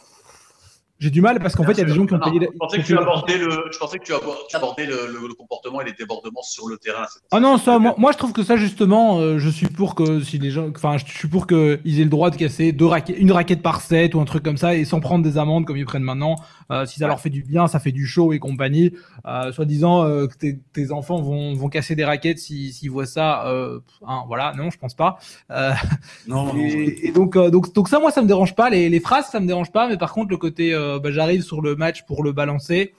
J'ai 1.00 1.10
du 1.10 1.20
mal 1.20 1.38
parce 1.38 1.54
qu'en 1.54 1.64
fait, 1.64 1.72
il 1.72 1.78
y 1.78 1.82
a 1.82 1.84
des 1.84 1.94
gens 1.94 2.06
qui 2.06 2.14
ont 2.14 2.18
payé. 2.18 2.40
Je 2.40 2.58
pensais 2.58 2.78
que 2.78 2.82
tu 2.86 2.98
abordais 2.98 3.38
le, 3.38 3.64
je 3.70 3.78
pensais 3.78 3.98
que 3.98 4.04
tu 4.04 4.12
abordais 4.12 4.86
le, 4.86 5.34
comportement 5.34 5.80
et 5.80 5.84
les 5.84 5.92
débordements 5.92 6.42
sur 6.42 6.66
le 6.66 6.76
terrain. 6.76 7.06
Ah 7.30 7.38
non, 7.38 7.56
ça, 7.56 7.78
moi, 7.78 8.12
je 8.12 8.18
trouve 8.18 8.32
que 8.32 8.42
ça 8.42 8.56
justement, 8.56 9.18
euh, 9.18 9.38
je 9.38 9.48
suis 9.48 9.68
pour 9.68 9.94
que 9.94 10.20
si 10.20 10.38
les 10.38 10.50
gens, 10.50 10.68
enfin, 10.74 10.96
je 10.98 11.04
suis 11.04 11.28
pour 11.28 11.46
qu'ils 11.46 12.00
aient 12.00 12.04
le 12.04 12.10
droit 12.10 12.30
de 12.30 12.36
casser 12.36 12.72
deux 12.72 12.86
raquettes, 12.86 13.16
une 13.18 13.30
raquette 13.30 13.62
par 13.62 13.80
set 13.80 14.14
ou 14.14 14.20
un 14.20 14.24
truc 14.24 14.42
comme 14.42 14.56
ça 14.56 14.74
et 14.74 14.84
sans 14.84 15.00
prendre 15.00 15.24
des 15.24 15.38
amendes 15.38 15.66
comme 15.66 15.76
ils 15.76 15.84
prennent 15.84 16.02
maintenant. 16.02 16.36
Euh, 16.70 16.84
si 16.84 16.98
ça 16.98 17.06
leur 17.06 17.20
fait 17.20 17.30
du 17.30 17.42
bien, 17.42 17.66
ça 17.66 17.80
fait 17.80 17.92
du 17.92 18.06
show 18.06 18.32
et 18.32 18.38
compagnie. 18.38 18.92
Euh, 19.26 19.52
soit 19.52 19.64
disant 19.64 20.04
euh, 20.04 20.26
que 20.26 20.36
tes, 20.36 20.58
tes, 20.72 20.92
enfants 20.92 21.20
vont, 21.20 21.54
vont 21.54 21.68
casser 21.68 21.94
des 21.94 22.04
raquettes 22.04 22.38
s'ils 22.38 22.72
si, 22.72 22.88
voient 22.88 23.06
ça. 23.06 23.44
Hein, 24.06 24.24
voilà, 24.26 24.52
non, 24.56 24.70
je 24.70 24.78
pense 24.78 24.94
pas. 24.94 25.18
non. 26.26 26.54
Et, 26.56 27.06
et 27.06 27.12
donc, 27.12 27.38
donc, 27.38 27.72
donc 27.72 27.88
ça, 27.88 27.98
moi, 28.00 28.10
ça 28.10 28.22
me 28.22 28.26
dérange 28.26 28.54
pas. 28.54 28.68
Les, 28.68 28.88
les 28.88 29.00
phrases, 29.00 29.28
ça 29.30 29.40
me 29.40 29.46
dérange 29.46 29.70
pas, 29.70 29.88
mais 29.88 29.96
par 29.96 30.12
contre, 30.12 30.30
le 30.30 30.36
côté, 30.36 30.74
bah, 30.98 31.10
j'arrive 31.12 31.42
sur 31.42 31.60
le 31.60 31.76
match 31.76 32.04
pour 32.06 32.22
le 32.22 32.32
balancer 32.32 32.94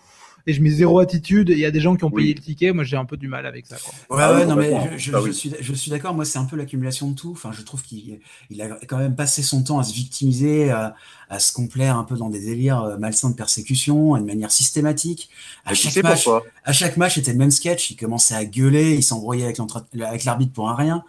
et 0.48 0.54
je 0.54 0.62
mets 0.62 0.70
zéro 0.70 1.00
attitude. 1.00 1.50
Il 1.50 1.60
y 1.60 1.66
a 1.66 1.72
des 1.72 1.80
gens 1.80 1.96
qui 1.96 2.04
ont 2.04 2.12
payé 2.12 2.34
le 2.34 2.42
ticket. 2.42 2.72
Moi, 2.72 2.84
j'ai 2.84 2.98
un 2.98 3.06
peu 3.06 3.18
du 3.18 3.28
mal 3.28 3.46
avec 3.46 3.68
ça. 3.68 3.78
Quoi. 3.78 4.18
Ouais, 4.18 4.36
ouais, 4.36 4.46
non, 4.46 4.56
mais 4.56 4.98
je, 4.98 5.12
je, 5.26 5.32
suis, 5.32 5.54
je 5.60 5.74
suis 5.74 5.92
d'accord. 5.92 6.14
Moi, 6.14 6.26
c'est 6.26 6.40
un 6.40 6.46
peu 6.46 6.56
l'accumulation 6.56 7.10
de 7.12 7.16
tout. 7.16 7.32
Enfin, 7.32 7.52
je 7.52 7.62
trouve 7.62 7.84
qu'il 7.84 8.20
il 8.50 8.62
a 8.62 8.80
quand 8.88 8.98
même 8.98 9.16
passé 9.16 9.44
son 9.44 9.64
temps 9.64 9.80
à 9.80 9.84
se 9.84 9.94
victimiser, 9.94 10.72
à, 10.72 10.96
à, 11.30 11.40
se 11.40 11.54
complaire 11.54 11.98
un 11.98 12.04
peu 12.04 12.16
dans 12.16 12.30
des 12.30 12.40
délires 12.40 12.82
euh, 12.82 12.98
malsains 12.98 13.30
de 13.30 13.36
persécution, 13.36 14.18
de 14.18 14.26
manière 14.26 14.52
systématique. 14.52 15.30
À 15.66 15.74
chaque, 15.74 16.04
match, 16.04 16.28
à 16.64 16.74
chaque 16.74 16.98
match, 16.98 17.16
c'était 17.16 17.32
le 17.32 17.38
même 17.38 17.52
sketch. 17.52 17.92
Il 17.92 17.96
commençait 17.96 18.36
à 18.36 18.46
gueuler, 18.46 18.96
il 18.96 19.04
s'embrouillait 19.04 19.54
avec 19.94 20.24
l'arbitre 20.26 20.54
pour 20.54 20.70
un 20.70 20.76
rien. 20.76 21.04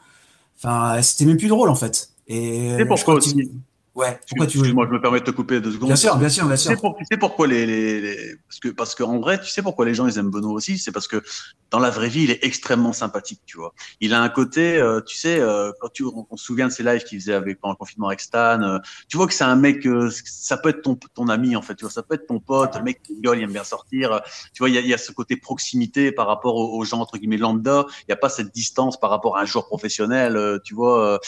Enfin, 0.58 1.00
c'était 1.02 1.24
même 1.24 1.38
plus 1.38 1.48
drôle 1.48 1.70
en 1.70 1.74
fait. 1.74 2.10
Et 2.28 2.74
c'est 2.76 2.84
pourquoi 2.84 3.14
aussi? 3.14 3.50
Ouais, 3.94 4.20
pourquoi 4.28 4.46
tu 4.46 4.58
veux 4.58 4.72
Moi, 4.72 4.86
je 4.86 4.92
me 4.92 5.00
permets 5.00 5.18
de 5.18 5.24
te 5.24 5.32
couper 5.32 5.60
deux 5.60 5.72
secondes. 5.72 5.88
Bien 5.88 5.96
sûr, 5.96 6.16
bien 6.16 6.28
sûr, 6.28 6.46
bien 6.46 6.56
sûr. 6.56 6.70
Tu 6.70 7.04
sais, 7.10 7.16
pourquoi 7.16 7.48
les, 7.48 7.66
les, 7.66 8.36
parce 8.46 8.60
que 8.60 8.68
parce 8.68 8.94
qu'en 8.94 9.18
vrai, 9.18 9.40
tu 9.40 9.48
sais 9.48 9.62
pourquoi 9.62 9.84
les 9.84 9.94
gens 9.94 10.06
ils 10.06 10.16
aiment 10.16 10.30
Benoît 10.30 10.52
aussi, 10.52 10.78
c'est 10.78 10.92
parce 10.92 11.08
que 11.08 11.22
dans 11.70 11.78
la 11.78 11.90
vraie 11.90 12.08
vie, 12.08 12.24
il 12.24 12.30
est 12.30 12.44
extrêmement 12.44 12.92
sympathique, 12.92 13.40
tu 13.46 13.56
vois. 13.56 13.74
Il 14.00 14.14
a 14.14 14.20
un 14.22 14.28
côté, 14.28 14.76
euh, 14.76 15.00
tu 15.00 15.16
sais, 15.16 15.40
euh, 15.40 15.72
quand 15.80 15.88
tu 15.92 16.04
on, 16.04 16.36
se 16.36 16.44
souvient 16.44 16.66
de 16.66 16.72
ses 16.72 16.82
lives 16.82 17.04
qu'il 17.04 17.20
faisait 17.20 17.34
avec 17.34 17.60
pendant 17.60 17.72
le 17.72 17.78
confinement 17.78 18.08
avec 18.08 18.20
Stan, 18.20 18.62
euh, 18.62 18.78
tu 19.08 19.16
vois 19.16 19.26
que 19.26 19.34
c'est 19.34 19.44
un 19.44 19.56
mec, 19.56 19.86
ça 20.24 20.56
peut 20.56 20.68
être 20.68 20.82
ton 20.82 20.94
ton 20.94 21.28
ami 21.28 21.56
en 21.56 21.62
fait, 21.62 21.74
tu 21.74 21.84
vois, 21.84 21.92
ça 21.92 22.02
peut 22.02 22.14
être 22.14 22.26
ton 22.26 22.40
pote, 22.40 22.76
un 22.76 22.82
mec 22.82 23.02
qui 23.02 23.14
rigole, 23.14 23.38
il 23.38 23.44
aime 23.44 23.52
bien 23.52 23.64
sortir. 23.64 24.20
tu 24.52 24.60
vois, 24.60 24.68
il 24.68 24.74
y 24.74 24.78
a, 24.78 24.80
y 24.80 24.94
a, 24.94 24.98
ce 24.98 25.12
côté 25.12 25.36
proximité 25.36 26.12
par 26.12 26.26
rapport 26.26 26.56
aux, 26.56 26.84
gens 26.84 27.00
entre 27.00 27.18
guillemets 27.18 27.36
lambda. 27.36 27.86
Il 28.08 28.10
y 28.10 28.12
a 28.12 28.16
pas 28.16 28.28
cette 28.28 28.52
distance 28.52 28.98
par 28.98 29.10
rapport 29.10 29.36
à 29.36 29.42
un 29.42 29.44
joueur 29.44 29.66
professionnel, 29.66 30.60
tu 30.64 30.74
vois, 30.74 31.20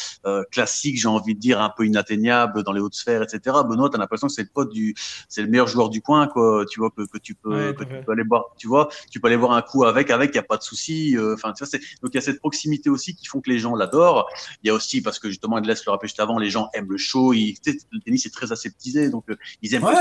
classique, 0.50 1.00
j'ai 1.00 1.08
envie 1.08 1.34
de 1.34 1.40
dire 1.40 1.60
un 1.60 1.70
peu 1.70 1.86
inatteignable 1.86 2.51
dans 2.60 2.72
les 2.72 2.80
hautes 2.80 2.94
sphères, 2.94 3.22
etc. 3.22 3.56
Benoît, 3.68 3.88
t'as 3.90 3.98
l'impression 3.98 4.26
que 4.26 4.32
c'est 4.32 4.42
le 4.42 4.50
pote 4.52 4.72
du, 4.72 4.94
c'est 5.28 5.42
le 5.42 5.48
meilleur 5.48 5.66
joueur 5.66 5.88
du 5.88 6.02
coin, 6.02 6.26
quoi. 6.26 6.64
Tu 6.70 6.80
vois 6.80 6.90
que, 6.90 7.02
que 7.06 7.18
tu 7.18 7.34
peux, 7.34 7.72
que 7.72 7.84
tu 7.84 8.04
peux 8.04 8.12
aller 8.12 8.24
voir, 8.24 8.46
tu 8.56 8.68
vois, 8.68 8.88
tu 9.10 9.20
peux 9.20 9.28
aller 9.28 9.36
voir 9.36 9.52
un 9.52 9.62
coup 9.62 9.84
avec, 9.84 10.10
avec, 10.10 10.30
il 10.32 10.36
y 10.36 10.40
a 10.40 10.42
pas 10.42 10.56
de 10.56 10.62
souci. 10.62 11.16
Euh, 11.16 11.34
enfin, 11.34 11.52
tu 11.52 11.64
vois, 11.64 11.68
c'est 11.70 11.80
donc 12.02 12.12
il 12.12 12.14
y 12.14 12.18
a 12.18 12.22
cette 12.22 12.40
proximité 12.40 12.90
aussi 12.90 13.14
qui 13.14 13.26
font 13.26 13.40
que 13.40 13.50
les 13.50 13.58
gens 13.58 13.74
l'adorent. 13.74 14.28
Il 14.62 14.68
y 14.68 14.70
a 14.70 14.74
aussi 14.74 15.00
parce 15.00 15.18
que 15.18 15.28
justement, 15.28 15.58
laisse 15.58 15.84
le 15.86 15.90
rappel 15.90 16.08
juste 16.08 16.20
avant, 16.20 16.38
les 16.38 16.50
gens 16.50 16.68
aiment 16.74 16.90
le 16.90 16.98
show. 16.98 17.32
Ils, 17.32 17.56
le 17.66 18.00
tennis 18.00 18.26
est 18.26 18.30
très 18.30 18.52
aseptisé, 18.52 19.10
donc 19.10 19.24
euh, 19.30 19.36
ils 19.62 19.74
aiment 19.74 19.84
ouais. 19.84 19.94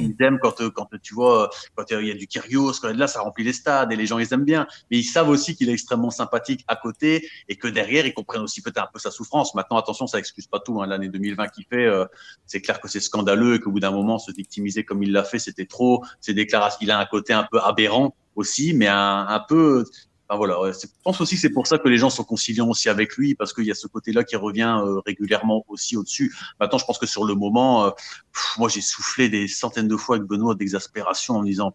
ils 0.00 0.16
aiment 0.20 0.38
quand, 0.40 0.60
euh, 0.60 0.70
quand 0.70 0.88
tu 1.02 1.14
vois, 1.14 1.50
quand 1.74 1.84
il 1.90 2.06
y 2.06 2.10
a 2.10 2.14
du 2.14 2.26
Kyrgios, 2.26 2.72
quand 2.80 2.94
là, 2.94 3.06
ça 3.06 3.20
remplit 3.20 3.44
les 3.44 3.52
stades 3.52 3.92
et 3.92 3.96
les 3.96 4.06
gens 4.06 4.18
ils 4.18 4.32
aiment 4.32 4.44
bien. 4.44 4.66
Mais 4.90 4.98
ils 4.98 5.04
savent 5.04 5.28
aussi 5.28 5.56
qu'il 5.56 5.68
est 5.68 5.72
extrêmement 5.72 6.10
sympathique 6.10 6.64
à 6.68 6.76
côté 6.76 7.28
et 7.48 7.56
que 7.56 7.68
derrière, 7.68 8.06
ils 8.06 8.14
comprennent 8.14 8.42
aussi 8.42 8.62
peut-être 8.62 8.82
un 8.82 8.88
peu 8.92 8.98
sa 8.98 9.10
souffrance. 9.10 9.54
Maintenant, 9.54 9.76
attention, 9.76 10.06
ça 10.06 10.18
excuse 10.18 10.46
pas 10.46 10.60
tout. 10.60 10.80
Hein, 10.80 10.86
L'année 10.86 11.08
2020 11.08 11.48
qui 11.48 11.64
fait, 11.64 11.75
c'est 12.46 12.60
clair 12.60 12.80
que 12.80 12.88
c'est 12.88 13.00
scandaleux 13.00 13.54
et 13.54 13.60
qu'au 13.60 13.70
bout 13.70 13.80
d'un 13.80 13.90
moment, 13.90 14.18
se 14.18 14.32
victimiser 14.32 14.84
comme 14.84 15.02
il 15.02 15.12
l'a 15.12 15.24
fait, 15.24 15.38
c'était 15.38 15.66
trop. 15.66 16.04
Ses 16.20 16.34
déclarations, 16.34 16.78
il 16.82 16.90
a 16.90 16.98
un 16.98 17.06
côté 17.06 17.32
un 17.32 17.46
peu 17.50 17.60
aberrant 17.60 18.14
aussi, 18.34 18.72
mais 18.74 18.86
un, 18.86 19.26
un 19.28 19.40
peu. 19.40 19.84
Enfin, 20.28 20.38
voilà, 20.38 20.56
je 20.72 20.86
pense 21.04 21.20
aussi 21.20 21.36
que 21.36 21.40
c'est 21.40 21.50
pour 21.50 21.68
ça 21.68 21.78
que 21.78 21.88
les 21.88 21.98
gens 21.98 22.10
sont 22.10 22.24
conciliants 22.24 22.68
aussi 22.68 22.88
avec 22.88 23.16
lui, 23.16 23.34
parce 23.34 23.52
qu'il 23.52 23.64
y 23.64 23.70
a 23.70 23.74
ce 23.74 23.86
côté-là 23.86 24.24
qui 24.24 24.34
revient 24.34 24.76
euh, 24.84 25.00
régulièrement 25.06 25.64
aussi 25.68 25.96
au-dessus. 25.96 26.34
Maintenant, 26.58 26.78
je 26.78 26.84
pense 26.84 26.98
que 26.98 27.06
sur 27.06 27.24
le 27.24 27.34
moment, 27.34 27.86
euh, 27.86 27.90
moi 28.58 28.68
j'ai 28.68 28.80
soufflé 28.80 29.28
des 29.28 29.46
centaines 29.46 29.86
de 29.86 29.96
fois 29.96 30.16
avec 30.16 30.26
Benoît 30.28 30.56
d'exaspération 30.56 31.34
en 31.34 31.42
me 31.42 31.46
disant 31.46 31.74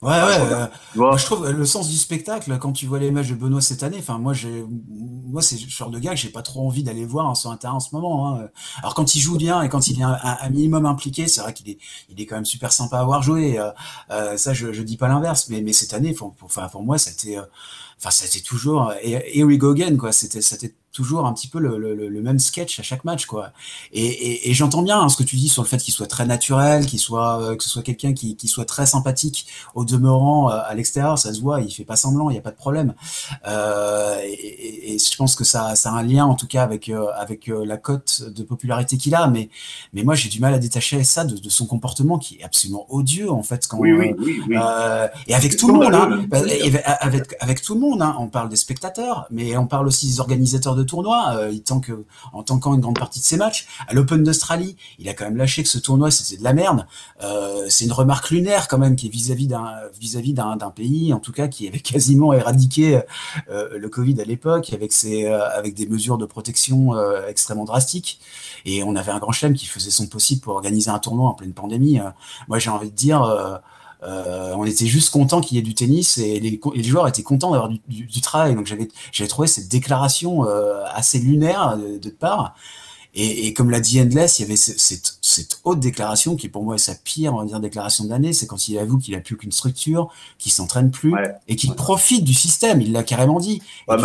Ouais, 0.00 0.10
ouais. 0.10 0.68
Euh, 1.00 1.16
je 1.16 1.24
trouve 1.24 1.50
le 1.50 1.66
sens 1.66 1.88
du 1.88 1.96
spectacle 1.96 2.56
quand 2.58 2.72
tu 2.72 2.86
vois 2.86 3.00
les 3.00 3.10
matchs 3.10 3.30
de 3.30 3.34
Benoît 3.34 3.60
cette 3.60 3.82
année. 3.82 3.96
Enfin, 3.98 4.18
moi, 4.18 4.32
j'ai, 4.32 4.64
moi, 4.88 5.42
c'est 5.42 5.60
le 5.60 5.68
genre 5.68 5.90
de 5.90 5.98
gars 5.98 6.10
que 6.10 6.20
j'ai 6.20 6.28
pas 6.28 6.42
trop 6.42 6.64
envie 6.64 6.84
d'aller 6.84 7.04
voir 7.04 7.26
hein, 7.26 7.34
sur 7.34 7.50
un 7.50 7.56
terrain 7.56 7.74
en 7.74 7.80
ce 7.80 7.92
moment. 7.92 8.36
Hein. 8.36 8.48
Alors, 8.78 8.94
quand 8.94 9.16
il 9.16 9.20
joue 9.20 9.36
bien 9.36 9.60
et 9.62 9.68
quand 9.68 9.88
il 9.88 9.98
est 9.98 10.04
un, 10.04 10.50
minimum 10.50 10.86
impliqué, 10.86 11.26
c'est 11.26 11.40
vrai 11.40 11.52
qu'il 11.52 11.68
est, 11.68 11.78
il 12.10 12.20
est 12.20 12.26
quand 12.26 12.36
même 12.36 12.44
super 12.44 12.72
sympa 12.72 12.98
à 12.98 13.00
avoir 13.00 13.22
joué. 13.22 13.58
Euh, 13.58 13.70
euh, 14.12 14.36
ça, 14.36 14.54
je, 14.54 14.72
je 14.72 14.82
dis 14.82 14.96
pas 14.96 15.08
l'inverse, 15.08 15.48
mais, 15.48 15.62
mais 15.62 15.72
cette 15.72 15.92
année, 15.92 16.12
pour, 16.12 16.32
pour, 16.34 16.48
pour 16.48 16.82
moi, 16.84 16.96
c'était, 16.96 17.36
enfin, 17.98 18.10
c'était 18.10 18.40
toujours. 18.40 18.92
Et, 19.02 19.42
we 19.42 19.58
go 19.58 19.72
again, 19.72 19.96
quoi. 19.96 20.12
C'était, 20.12 20.42
c'était 20.42 20.74
toujours 20.98 21.26
un 21.26 21.32
petit 21.32 21.46
peu 21.46 21.60
le, 21.60 21.78
le, 21.78 21.94
le, 21.94 22.22
même 22.22 22.40
sketch 22.40 22.80
à 22.80 22.82
chaque 22.82 23.04
match, 23.04 23.26
quoi. 23.26 23.52
Et, 23.92 24.04
et, 24.04 24.50
et 24.50 24.52
j'entends 24.52 24.82
bien 24.82 25.00
hein, 25.00 25.08
ce 25.08 25.16
que 25.16 25.22
tu 25.22 25.36
dis 25.36 25.48
sur 25.48 25.62
le 25.62 25.68
fait 25.68 25.76
qu'il 25.76 25.94
soit 25.94 26.08
très 26.08 26.26
naturel, 26.26 26.86
qu'il 26.86 26.98
soit, 26.98 27.40
euh, 27.40 27.54
que 27.54 27.62
ce 27.62 27.70
soit 27.70 27.84
quelqu'un 27.84 28.14
qui, 28.14 28.34
qui, 28.34 28.48
soit 28.48 28.64
très 28.64 28.84
sympathique 28.84 29.46
au 29.76 29.84
demeurant 29.84 30.50
euh, 30.50 30.58
à 30.66 30.74
l'extérieur, 30.74 31.16
ça 31.16 31.32
se 31.32 31.40
voit, 31.40 31.60
il 31.60 31.70
fait 31.70 31.84
pas 31.84 31.94
semblant, 31.94 32.30
il 32.30 32.32
n'y 32.32 32.38
a 32.40 32.42
pas 32.42 32.50
de 32.50 32.56
problème. 32.56 32.94
Euh, 33.46 34.18
et, 34.24 34.94
et, 34.94 34.98
je 34.98 35.16
pense 35.16 35.36
que 35.36 35.44
ça, 35.44 35.76
ça 35.76 35.92
a 35.92 35.94
un 35.94 36.02
lien, 36.02 36.24
en 36.24 36.34
tout 36.34 36.48
cas, 36.48 36.64
avec 36.64 36.90
avec 37.16 37.46
la 37.46 37.76
cote 37.76 38.22
de 38.34 38.42
popularité 38.42 38.96
qu'il 38.96 39.14
a. 39.14 39.28
Mais 39.28 39.50
mais 39.92 40.02
moi, 40.02 40.16
j'ai 40.16 40.28
du 40.28 40.40
mal 40.40 40.52
à 40.52 40.58
détacher 40.58 41.04
ça 41.04 41.24
de, 41.24 41.36
de, 41.36 41.48
son 41.48 41.66
comportement 41.66 42.18
qui 42.18 42.38
est 42.40 42.44
absolument 42.44 42.86
odieux, 42.88 43.30
en 43.30 43.44
fait. 43.44 43.68
Quand, 43.68 43.78
oui, 43.78 43.92
oui, 43.92 44.16
oui, 44.18 44.56
et 45.28 45.34
avec 45.34 45.56
tout, 45.56 45.68
le 45.68 45.74
monde, 45.74 45.94
hein, 45.94 46.26
avec 47.00 47.36
avec 47.38 47.62
tout 47.62 47.74
le 47.74 47.80
monde, 47.80 48.02
on 48.18 48.26
parle 48.26 48.48
des 48.48 48.56
spectateurs, 48.56 49.26
mais 49.30 49.56
on 49.56 49.68
parle 49.68 49.86
aussi 49.86 50.08
des 50.08 50.18
organisateurs 50.18 50.74
de 50.74 50.82
tournoi, 50.88 51.36
euh, 51.36 51.52
il 51.52 51.62
tant 51.62 51.78
que, 51.78 52.04
en 52.32 52.42
tankant 52.42 52.74
une 52.74 52.80
grande 52.80 52.98
partie 52.98 53.20
de 53.20 53.24
ses 53.24 53.36
matchs. 53.36 53.68
À 53.86 53.94
l'Open 53.94 54.24
d'Australie, 54.24 54.76
il 54.98 55.08
a 55.08 55.14
quand 55.14 55.24
même 55.24 55.36
lâché 55.36 55.62
que 55.62 55.68
ce 55.68 55.78
tournoi 55.78 56.10
c'était 56.10 56.36
de 56.36 56.44
la 56.44 56.52
merde. 56.52 56.86
Euh, 57.22 57.66
c'est 57.68 57.84
une 57.84 57.92
remarque 57.92 58.30
lunaire 58.30 58.66
quand 58.66 58.78
même 58.78 58.96
qui 58.96 59.06
est 59.06 59.10
vis-à-vis 59.10 59.46
d'un 59.46 59.68
vis-à-vis 60.00 60.34
d'un 60.34 60.56
pays, 60.74 61.12
en 61.12 61.20
tout 61.20 61.32
cas 61.32 61.46
qui 61.46 61.68
avait 61.68 61.78
quasiment 61.92 62.32
éradiqué 62.32 63.00
euh, 63.48 63.78
le 63.78 63.88
Covid 63.88 64.20
à 64.20 64.24
l'époque 64.24 64.72
avec 64.72 64.92
ses 64.92 65.26
avec 65.26 65.74
des 65.74 65.86
mesures 65.86 66.18
de 66.18 66.26
protection 66.26 66.94
extrêmement 67.28 67.64
drastiques. 67.64 68.20
Et 68.64 68.82
on 68.82 68.96
avait 68.96 69.12
un 69.12 69.18
grand 69.18 69.32
chelem 69.32 69.54
qui 69.54 69.66
faisait 69.66 69.90
son 69.90 70.08
possible 70.08 70.40
pour 70.40 70.54
organiser 70.54 70.90
un 70.90 70.98
tournoi 70.98 71.28
en 71.28 71.34
pleine 71.34 71.52
pandémie. 71.52 72.00
moi, 72.48 72.58
j'ai 72.58 72.70
envie 72.70 72.90
de 72.90 72.96
dire 72.96 73.22
euh, 74.02 74.54
on 74.56 74.64
était 74.64 74.86
juste 74.86 75.10
content 75.10 75.40
qu'il 75.40 75.56
y 75.56 75.60
ait 75.60 75.62
du 75.62 75.74
tennis 75.74 76.18
et 76.18 76.38
les, 76.38 76.60
les 76.74 76.82
joueurs 76.84 77.08
étaient 77.08 77.22
contents 77.22 77.50
d'avoir 77.50 77.68
du, 77.68 77.80
du, 77.88 78.04
du, 78.04 78.20
travail. 78.20 78.54
Donc 78.54 78.66
j'avais 78.66 79.28
trouvé 79.28 79.48
cette 79.48 79.68
déclaration 79.68 80.46
euh, 80.46 80.84
assez 80.92 81.18
lunaire 81.18 81.76
de, 81.76 81.98
de 81.98 82.10
part. 82.10 82.54
Et, 83.14 83.46
et, 83.46 83.54
comme 83.54 83.70
l'a 83.70 83.80
dit 83.80 84.00
Endless, 84.00 84.38
il 84.38 84.42
y 84.42 84.44
avait 84.44 84.56
cette, 84.56 85.18
cette, 85.20 85.60
haute 85.64 85.80
déclaration 85.80 86.36
qui 86.36 86.48
pour 86.48 86.62
moi 86.62 86.76
est 86.76 86.78
sa 86.78 86.94
pire 86.94 87.34
on 87.34 87.38
va 87.38 87.46
dire, 87.46 87.58
déclaration 87.58 88.04
de 88.04 88.10
l'année, 88.10 88.32
c'est 88.32 88.46
quand 88.46 88.68
il 88.68 88.78
avoue 88.78 88.98
qu'il 88.98 89.14
a 89.14 89.20
plus 89.20 89.36
qu'une 89.36 89.50
structure, 89.50 90.12
qu'il 90.38 90.52
s'entraîne 90.52 90.90
plus 90.90 91.14
et 91.48 91.56
qu'il 91.56 91.74
profite 91.74 92.22
du 92.22 92.34
système. 92.34 92.80
Il 92.80 92.92
l'a 92.92 93.02
carrément 93.02 93.40
dit. 93.40 93.62
Ouais, 93.88 93.96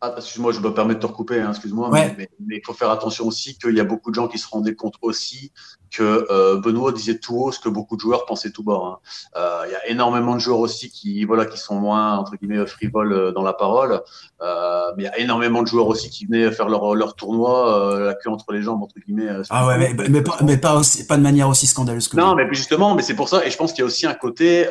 ah, 0.00 0.14
excuse-moi, 0.16 0.52
je 0.52 0.60
me 0.60 0.72
permets 0.72 0.94
de 0.94 1.00
te 1.00 1.06
recouper, 1.06 1.40
hein, 1.40 1.50
excuse-moi, 1.50 1.90
mais 1.90 2.28
il 2.50 2.60
faut 2.64 2.72
faire 2.72 2.90
attention 2.90 3.26
aussi 3.26 3.58
qu'il 3.58 3.74
y 3.74 3.80
a 3.80 3.84
beaucoup 3.84 4.10
de 4.10 4.14
gens 4.14 4.28
qui 4.28 4.38
se 4.38 4.46
rendaient 4.46 4.76
compte 4.76 4.94
aussi 5.02 5.50
que 5.90 6.26
euh, 6.30 6.60
Benoît 6.60 6.92
disait 6.92 7.18
tout 7.18 7.36
haut 7.36 7.52
ce 7.52 7.60
que 7.60 7.68
beaucoup 7.68 7.96
de 7.96 8.00
joueurs 8.00 8.26
pensaient 8.26 8.50
tout 8.50 8.62
bas. 8.62 8.80
Hein. 8.84 8.98
Euh, 9.36 9.64
il 9.66 9.72
y 9.72 9.74
a 9.74 9.86
énormément 9.88 10.34
de 10.34 10.40
joueurs 10.40 10.58
aussi 10.58 10.90
qui, 10.90 11.24
voilà, 11.24 11.46
qui 11.46 11.58
sont 11.58 11.76
moins 11.76 12.16
entre 12.16 12.36
guillemets 12.36 12.66
frivoles 12.66 13.12
euh, 13.12 13.32
dans 13.32 13.42
la 13.42 13.52
parole, 13.52 14.02
euh, 14.42 14.92
mais 14.96 15.04
il 15.04 15.06
y 15.06 15.08
a 15.08 15.18
énormément 15.18 15.62
de 15.62 15.66
joueurs 15.66 15.86
aussi 15.86 16.10
qui 16.10 16.26
venaient 16.26 16.50
faire 16.52 16.68
leur, 16.68 16.94
leur 16.94 17.14
tournoi 17.14 17.98
la 18.00 18.14
queue 18.14 18.30
entre 18.30 18.52
les 18.52 18.62
jambes 18.62 18.82
entre 18.82 18.98
guillemets. 19.00 19.28
ah 19.50 19.66
ouais, 19.66 19.78
mais, 19.78 20.08
mais, 20.08 20.22
pas, 20.22 20.36
mais 20.42 20.56
pas, 20.56 20.76
aussi, 20.76 21.06
pas 21.06 21.16
de 21.16 21.22
manière 21.22 21.48
aussi 21.48 21.66
scandaleuse 21.66 22.08
que 22.08 22.16
non, 22.16 22.34
mais 22.34 22.46
justement, 22.52 22.94
mais 22.94 23.02
c'est 23.02 23.14
pour 23.14 23.28
ça, 23.28 23.44
et 23.46 23.50
je 23.50 23.56
pense 23.56 23.72
qu'il 23.72 23.80
y 23.80 23.82
a 23.82 23.86
aussi 23.86 24.06
un 24.06 24.14
côté, 24.14 24.64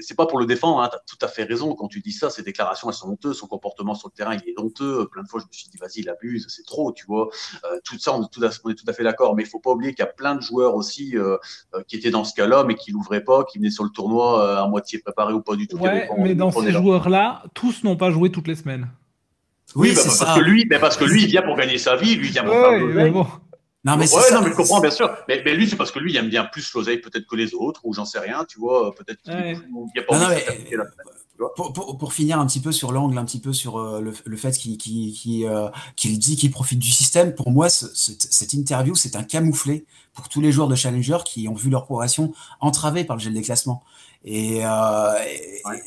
c'est 0.00 0.16
pas 0.16 0.26
pour 0.26 0.38
le 0.38 0.46
défendre, 0.46 0.80
hein, 0.80 0.88
tu 0.90 0.96
as 0.96 1.02
tout 1.06 1.24
à 1.24 1.28
fait 1.28 1.44
raison 1.44 1.74
quand 1.74 1.88
tu 1.88 2.00
dis 2.00 2.12
ça, 2.12 2.30
ces 2.30 2.42
déclarations 2.42 2.88
elles 2.88 2.94
sont 2.94 3.08
honteuses, 3.08 3.38
son 3.38 3.46
comportement 3.46 3.94
sur 3.94 4.08
le 4.08 4.16
terrain 4.16 4.34
il 4.34 4.48
est 4.48 4.58
honteux. 4.58 5.08
Plein 5.10 5.22
de 5.22 5.28
fois 5.28 5.40
je 5.40 5.46
me 5.46 5.52
suis 5.52 5.68
dit 5.68 5.78
vas-y 5.78 6.00
il 6.00 6.08
abuse, 6.08 6.46
c'est 6.48 6.64
trop, 6.64 6.92
tu 6.92 7.06
vois. 7.06 7.28
tout 7.84 7.98
ça 7.98 8.14
on 8.14 8.22
est 8.22 8.30
tout 8.30 8.44
à, 8.44 8.50
on 8.64 8.70
est 8.70 8.74
tout 8.74 8.84
à 8.88 8.92
fait 8.92 9.04
d'accord, 9.04 9.34
mais 9.34 9.42
il 9.42 9.48
faut 9.48 9.60
pas 9.60 9.70
oublier 9.70 9.92
qu'il 9.94 10.04
y 10.04 10.08
a 10.08 10.12
plein 10.20 10.34
de 10.34 10.42
joueurs 10.42 10.74
aussi 10.74 11.16
euh, 11.16 11.38
euh, 11.74 11.82
qui 11.88 11.96
étaient 11.96 12.10
dans 12.10 12.24
ce 12.24 12.34
cas-là, 12.34 12.64
mais 12.64 12.74
qui 12.74 12.92
l'ouvraient 12.92 13.24
pas, 13.24 13.44
qui 13.44 13.56
venaient 13.56 13.70
sur 13.70 13.84
le 13.84 13.90
tournoi 13.90 14.44
euh, 14.44 14.62
à 14.62 14.68
moitié 14.68 14.98
préparé 14.98 15.32
ou 15.32 15.40
pas 15.40 15.56
du 15.56 15.66
tout. 15.66 15.78
Ouais, 15.78 16.08
mais 16.18 16.34
dans 16.34 16.52
ces 16.52 16.72
joueurs-là, 16.72 17.42
tous 17.54 17.82
n'ont 17.84 17.96
pas 17.96 18.10
joué 18.10 18.30
toutes 18.30 18.46
les 18.46 18.54
semaines. 18.54 18.88
Oui, 19.74 19.94
bah, 19.94 20.02
parce 20.04 20.38
que 20.38 20.40
lui, 20.40 20.66
mais 20.68 20.78
parce 20.78 20.96
que 20.98 21.04
lui, 21.04 21.22
il 21.22 21.28
vient 21.28 21.42
pour 21.42 21.56
gagner 21.56 21.78
sa 21.78 21.96
vie, 21.96 22.16
lui 22.16 22.26
il 22.26 22.32
vient 22.32 22.44
pour 22.44 22.52
ouais, 22.52 23.10
bon. 23.10 23.26
Non, 23.82 23.96
mais 23.96 24.12
ouais, 24.12 24.30
non, 24.32 24.42
mais 24.42 24.50
je 24.50 24.56
comprends, 24.56 24.80
bien 24.80 24.90
sûr. 24.90 25.10
Mais, 25.26 25.42
lui, 25.54 25.68
c'est 25.68 25.76
parce 25.76 25.90
que 25.90 25.98
lui, 25.98 26.12
il 26.12 26.16
aime 26.16 26.28
bien 26.28 26.44
plus 26.44 26.70
l'oseille 26.74 26.98
peut-être 26.98 27.26
que 27.26 27.36
les 27.36 27.54
autres, 27.54 27.80
ou 27.84 27.94
j'en 27.94 28.04
sais 28.04 28.18
rien, 28.18 28.44
tu 28.44 28.58
vois. 28.58 28.94
Peut-être 28.94 29.22
qu'il 29.22 29.34
n'y 29.34 30.00
a 30.00 30.02
pas 30.02 30.16
envie 30.16 30.34
de 30.70 30.76
pour, 31.56 31.72
pour, 31.72 31.98
pour, 31.98 32.12
finir 32.12 32.38
un 32.38 32.46
petit 32.46 32.60
peu 32.60 32.72
sur 32.72 32.92
l'angle, 32.92 33.16
un 33.16 33.24
petit 33.24 33.40
peu 33.40 33.52
sur 33.52 33.78
euh, 33.78 34.00
le, 34.00 34.12
le, 34.24 34.36
fait 34.36 34.52
qu'il 34.52 34.76
qu'il 34.76 35.46
euh, 35.46 35.70
dit 36.04 36.36
qu'il 36.36 36.50
profite 36.50 36.78
du 36.78 36.90
système, 36.90 37.34
pour 37.34 37.50
moi, 37.50 37.70
ce, 37.70 37.86
cette 37.94 38.52
interview, 38.52 38.94
c'est 38.94 39.16
un 39.16 39.22
camouflet 39.22 39.84
pour 40.12 40.28
tous 40.28 40.40
les 40.40 40.52
joueurs 40.52 40.68
de 40.68 40.74
Challenger 40.74 41.18
qui 41.24 41.48
ont 41.48 41.54
vu 41.54 41.70
leur 41.70 41.86
progression 41.86 42.32
entravée 42.60 43.04
par 43.04 43.16
le 43.16 43.22
gel 43.22 43.32
des 43.32 43.42
classements. 43.42 43.82
Et, 44.24 44.64
euh, 44.64 45.12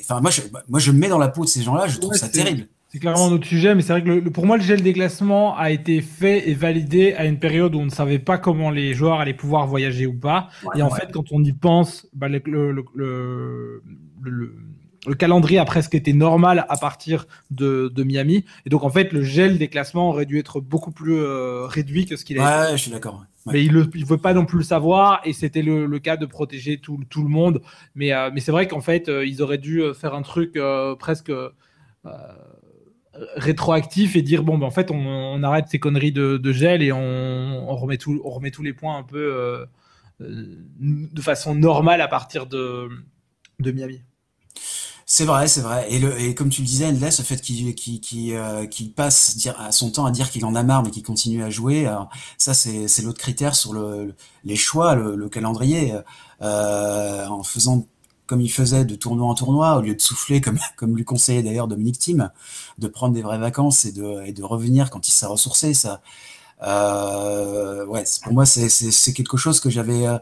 enfin, 0.02 0.22
moi, 0.22 0.32
je, 0.32 0.42
moi, 0.68 0.80
je 0.80 0.92
me 0.92 0.98
mets 0.98 1.10
dans 1.10 1.20
la 1.20 1.28
peau 1.28 1.44
de 1.44 1.50
ces 1.50 1.62
gens-là, 1.62 1.88
je 1.88 2.00
trouve 2.00 2.16
ça 2.16 2.30
terrible. 2.30 2.68
C'est 2.94 3.00
clairement 3.00 3.32
notre 3.32 3.48
sujet, 3.48 3.74
mais 3.74 3.82
c'est 3.82 3.92
vrai 3.92 4.04
que 4.04 4.10
le, 4.10 4.22
pour 4.30 4.46
moi, 4.46 4.56
le 4.56 4.62
gel 4.62 4.84
des 4.84 4.94
classements 4.94 5.58
a 5.58 5.72
été 5.72 6.00
fait 6.02 6.48
et 6.48 6.54
validé 6.54 7.16
à 7.16 7.26
une 7.26 7.40
période 7.40 7.74
où 7.74 7.80
on 7.80 7.86
ne 7.86 7.90
savait 7.90 8.20
pas 8.20 8.38
comment 8.38 8.70
les 8.70 8.94
joueurs 8.94 9.20
allaient 9.20 9.34
pouvoir 9.34 9.66
voyager 9.66 10.06
ou 10.06 10.14
pas. 10.14 10.50
et 10.76 10.84
en 10.84 10.92
fait, 10.92 11.12
quand 11.12 11.32
on 11.32 11.44
y 11.44 11.54
pense, 11.54 12.08
bah, 12.14 12.28
le, 12.28 12.42
le, 12.46 13.82
le 15.08 15.16
calendrier 15.16 15.58
a 15.60 15.66
presque 15.66 15.96
été 15.96 16.14
normal 16.14 16.66
à 16.70 16.78
partir 16.78 17.26
de, 17.52 17.92
de, 17.94 18.04
Miami. 18.04 18.46
Et 18.66 18.70
donc, 18.70 18.84
en 18.84 18.90
fait, 18.90 19.12
le 19.12 19.24
gel 19.24 19.58
des 19.58 19.68
classements 19.68 20.10
aurait 20.10 20.26
dû 20.26 20.40
être 20.40 20.62
beaucoup 20.62 20.92
plus 20.92 21.16
euh, 21.16 21.66
réduit 21.66 22.06
que 22.06 22.16
ce 22.16 22.24
qu'il 22.24 22.40
a 22.40 22.70
ouais, 22.70 22.78
je 22.78 22.82
suis 22.84 22.92
d'accord. 22.92 23.26
Mais 23.48 23.66
il 23.66 23.74
ne 23.74 24.06
veut 24.06 24.18
pas 24.18 24.34
non 24.34 24.46
plus 24.46 24.60
le 24.60 24.64
savoir. 24.64 25.20
Et 25.26 25.34
c'était 25.34 25.62
le, 25.62 25.86
le, 25.86 26.00
cas 26.00 26.16
de 26.16 26.26
protéger 26.26 26.78
tout, 26.78 27.00
tout 27.10 27.24
le 27.24 27.30
monde. 27.30 27.62
Mais, 27.96 28.14
euh, 28.14 28.30
mais 28.34 28.40
c'est 28.40 28.52
vrai 28.52 28.68
qu'en 28.68 28.82
fait, 28.82 29.10
euh, 29.10 29.26
ils 29.26 29.42
auraient 29.42 29.58
dû 29.58 29.82
faire 30.00 30.14
un 30.14 30.22
truc 30.22 30.58
presque 31.00 31.32
rétroactif 33.35 34.16
et 34.16 34.22
dire 34.22 34.43
bon, 34.43 34.58
ben, 34.58 34.66
en 34.66 34.72
fait, 34.72 34.92
on, 34.92 35.43
arrête 35.43 35.66
ces 35.69 35.80
conneries 35.80 36.11
de, 36.11 36.51
gel 36.51 36.82
et 36.82 36.92
on, 36.92 37.75
remet 37.75 37.98
tout, 37.98 38.22
on 38.24 38.30
remet 38.30 38.51
tous 38.51 38.64
les 38.64 38.74
points 38.74 38.98
un 38.98 39.03
peu 39.03 39.66
de 40.19 41.22
façon 41.22 41.56
normale 41.56 42.01
à 42.01 42.08
partir 42.08 42.45
de, 42.45 42.90
de 43.59 43.72
Miami. 43.72 44.01
C'est 45.06 45.25
vrai, 45.25 45.48
c'est 45.48 45.61
vrai. 45.61 45.85
Et, 45.92 46.00
le, 46.00 46.17
et 46.19 46.33
comme 46.33 46.50
tu 46.50 46.61
le 46.61 46.67
disais, 46.67 46.92
laisse 46.92 47.19
le 47.19 47.25
fait 47.25 47.40
qu'il 47.42 47.75
qu'il 47.75 48.33
euh, 48.35 48.66
passe 48.95 49.35
dire, 49.35 49.59
à 49.59 49.72
son 49.72 49.92
temps 49.92 50.06
à 50.06 50.11
dire 50.11 50.32
qu'il 50.32 50.45
en 50.45 50.56
a 50.56 50.64
marre, 50.64 50.82
mais 50.83 50.92
qu'il 50.92 51.03
continue 51.03 51.43
à 51.43 51.50
jouer, 51.50 51.88
ça 52.38 52.53
c'est 52.53 53.01
l'autre 53.03 53.19
critère 53.19 53.53
sur 53.53 53.74
le, 53.74 54.16
les 54.43 54.56
choix, 54.56 54.95
le, 54.95 55.30
calendrier, 55.30 55.93
euh, 56.42 57.27
en 57.27 57.43
faisant 57.43 57.88
comme 58.34 58.42
il 58.42 58.50
faisait 58.52 58.84
de 58.84 58.95
tournoi 58.95 59.28
en 59.28 59.36
tournoi, 59.36 59.78
au 59.78 59.82
lieu 59.82 59.94
de 59.94 60.02
souffler, 60.02 60.42
comme, 60.42 60.58
comme 60.76 60.98
lui 60.98 61.06
conseillait 61.06 61.44
d'ailleurs 61.44 61.68
Dominique 61.68 62.00
Thiem, 62.00 62.32
de 62.80 62.88
prendre 62.88 63.14
des 63.14 63.22
vraies 63.22 63.38
vacances 63.38 63.86
et 63.86 63.92
de, 63.92 64.32
de 64.32 64.44
revenir 64.44 64.90
quand 64.90 65.08
il 65.08 65.12
s'est 65.12 65.28
ressourcé. 65.28 65.76
Ça, 65.76 66.02
euh, 66.64 67.86
ouais, 67.86 68.03
pour 68.24 68.34
moi, 68.34 68.48
c'est 68.48 69.14
quelque 69.14 69.38
chose 69.38 69.60
que 69.60 69.70
j'avais, 69.70 70.08
euh, 70.08 70.18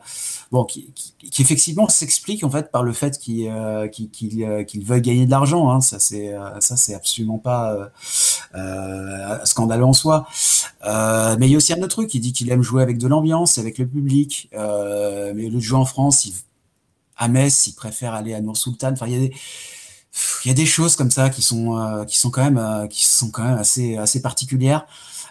bon, 0.52 0.66
qui, 0.66 0.92
qui, 0.94 1.42
effectivement 1.42 1.88
s'explique 1.88 2.44
en 2.44 2.50
fait 2.50 2.70
par 2.70 2.84
le 2.84 2.92
fait 2.92 3.18
qu'il 3.18 3.48
euh, 3.48 3.88
qu'il 3.88 4.44
euh, 4.44 4.66
veuille 4.84 5.02
gagner 5.02 5.26
de 5.26 5.32
l'argent. 5.32 5.70
Hein. 5.70 5.80
Ça, 5.80 6.00
c'est 6.00 6.34
ça, 6.60 6.76
c'est 6.76 6.96
absolument 6.96 7.38
pas 7.38 7.92
scandaleux 9.46 9.86
en 9.86 9.94
soi. 9.94 10.28
mais 10.84 11.48
il 11.48 11.52
y 11.52 11.54
a 11.54 11.58
aussi 11.58 11.72
un 11.72 11.78
autre 11.78 11.88
truc. 11.88 12.14
Il 12.14 12.20
dit 12.20 12.34
qu'il 12.34 12.52
aime 12.52 12.62
jouer 12.62 12.84
avec 12.84 12.98
de 12.98 13.08
l'ambiance, 13.08 13.58
avec 13.58 13.78
le 13.78 13.88
public. 13.88 14.50
mais 14.54 15.50
de 15.50 15.60
jouer 15.60 15.80
en 15.80 15.86
France, 15.86 16.26
il, 16.26 16.34
à 17.22 17.28
Metz, 17.28 17.68
il 17.68 17.74
préfère 17.74 18.14
aller 18.14 18.34
à 18.34 18.42
Nour 18.42 18.58
Sultan. 18.58 18.92
Enfin, 18.94 19.08
il 19.08 19.32
y 20.46 20.50
a 20.50 20.54
des 20.54 20.66
choses 20.66 20.96
comme 20.96 21.12
ça 21.12 21.30
qui 21.30 21.42
sont 21.42 22.06
qui 22.08 22.18
sont 22.20 22.32
quand 22.32 22.44
même 22.50 22.88
qui 22.90 23.08
sont 23.08 23.30
quand 23.32 23.44
même 23.44 23.58
assez 23.58 23.98
assez 23.98 24.22
particulières. 24.22 24.86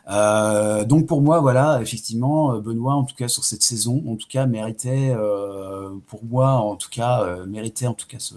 Euh, 0.09 0.85
donc 0.85 1.07
pour 1.07 1.23
moi, 1.23 1.41
voilà, 1.41 1.81
effectivement, 1.83 2.55
euh, 2.55 2.61
Benoît, 2.61 2.95
en 2.95 3.05
tout 3.05 3.15
cas 3.15 3.29
sur 3.29 3.45
cette 3.45 3.63
saison, 3.63 4.03
en 4.09 4.17
tout 4.17 4.27
cas 4.29 4.47
méritait, 4.47 5.15
euh, 5.17 5.91
pour 6.09 6.25
moi, 6.25 6.53
en 6.53 6.77
tout 6.77 6.89
cas, 6.91 7.25
méritait 7.47 7.87
en 7.87 7.95
tout 7.95 8.07
cas 8.07 8.19
ce, 8.19 8.35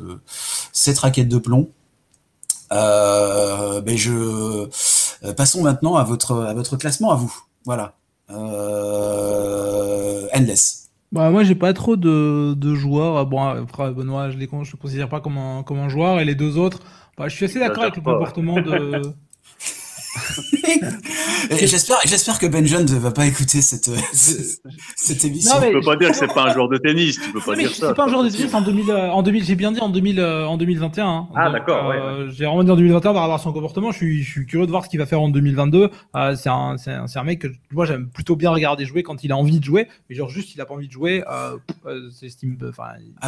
cette 0.72 1.00
raquette 1.00 1.30
de 1.30 1.38
plomb. 1.38 1.70
ben 2.70 3.98
passons 5.38 5.62
maintenant 5.64 5.96
à 5.96 6.04
votre 6.04 6.36
à 6.44 6.54
votre 6.54 6.78
classement 6.78 7.12
à 7.12 7.16
vous. 7.16 7.34
Voilà. 7.66 7.96
Endless. 10.36 10.90
Bah, 11.14 11.30
moi, 11.30 11.44
j'ai 11.44 11.54
pas 11.54 11.74
trop 11.74 11.96
de, 11.96 12.56
de 12.56 12.74
joueurs. 12.74 13.24
Bon, 13.28 13.44
après, 13.44 13.92
Benoît, 13.92 14.32
je 14.32 14.36
ne 14.38 14.42
le 14.42 14.78
considère 14.78 15.10
pas 15.10 15.22
comme 15.22 15.38
un, 15.38 15.62
comme 15.62 15.78
un 15.78 15.88
joueur. 15.88 16.20
Et 16.20 16.26
les 16.26 16.34
deux 16.34 16.58
autres, 16.58 16.80
bah, 17.16 17.28
je 17.28 17.36
suis 17.36 17.46
assez 17.46 17.60
d'accord 17.60 17.84
avec 17.84 17.96
le 17.96 18.02
comportement 18.02 18.60
de, 18.60 19.14
j'espère, 21.52 21.98
j'espère 22.06 22.40
que 22.40 22.46
Ben 22.48 22.66
John 22.66 22.86
ne 22.86 23.00
va 23.00 23.12
pas 23.12 23.26
écouter 23.26 23.62
cette, 23.62 23.90
cette 24.96 25.26
émission. 25.26 25.56
Non, 25.56 25.62
mais, 25.62 25.68
tu 25.68 25.80
peux 25.80 25.86
pas 25.86 25.96
dire 25.96 26.12
que 26.12 26.16
c'est 26.16 26.28
pas 26.28 26.44
un 26.44 26.54
joueur 26.54 26.70
de 26.70 26.78
tennis. 26.78 27.20
Tu 27.20 27.32
peux 27.32 27.40
pas 27.40 27.56
dire 27.56 27.74
ça. 27.74 27.90
C'est 27.90 27.96
pas 27.96 28.06
un 28.06 28.10
joueur 28.10 28.24
de 28.24 28.30
tennis 28.30 28.54
en 28.54 28.62
2000, 28.62 28.92
euh, 28.92 29.10
en 29.12 29.24
2000, 29.24 29.44
j'ai 29.44 29.56
bien 29.56 29.72
dit 29.72 29.80
en 29.80 29.90
2000, 29.90 30.20
euh, 30.20 30.46
en 30.46 30.58
2021. 30.58 31.08
Hein. 31.08 31.28
Ah, 31.36 31.50
d'accord, 31.50 31.92
euh, 31.92 32.30
J'ai 32.30 32.46
vraiment 32.46 32.64
dit 32.64 32.72
en 32.72 32.76
2021 32.76 33.14
par 33.14 33.22
rapport 33.22 33.36
à 33.36 33.40
son 33.40 33.54
comportement. 33.54 33.92
Je 33.92 33.98
suis, 33.98 34.24
je 34.24 34.30
suis 34.30 34.46
curieux 34.46 34.66
de 34.66 34.72
voir 34.72 34.86
ce 34.86 34.90
qu'il 34.90 35.00
va 35.00 35.06
faire 35.06 35.22
en 35.22 35.30
2022. 35.30 35.90
Euh, 36.16 36.36
c'est 36.36 36.50
un, 36.50 36.78
c'est 36.78 36.92
un, 36.92 37.06
un, 37.14 37.24
mec 37.24 37.40
que 37.40 37.48
moi 37.72 37.86
j'aime 37.86 38.08
plutôt 38.08 38.36
bien 38.36 38.52
regarder 38.52 38.86
jouer 38.86 39.04
quand 39.04 39.24
il 39.24 39.32
a 39.32 39.38
envie 39.38 39.60
de 39.60 39.66
jouer. 39.66 39.88
Mais 40.10 40.16
genre 40.16 40.30
juste, 40.30 40.54
il 40.56 40.62
a 40.62 40.66
pas 40.66 40.74
envie 40.74 40.88
de 40.88 40.92
jouer, 40.94 41.24
euh, 41.30 41.58
c'est 42.12 42.30
Steam, 42.30 42.58
enfin. 42.70 42.84
À, 43.22 43.28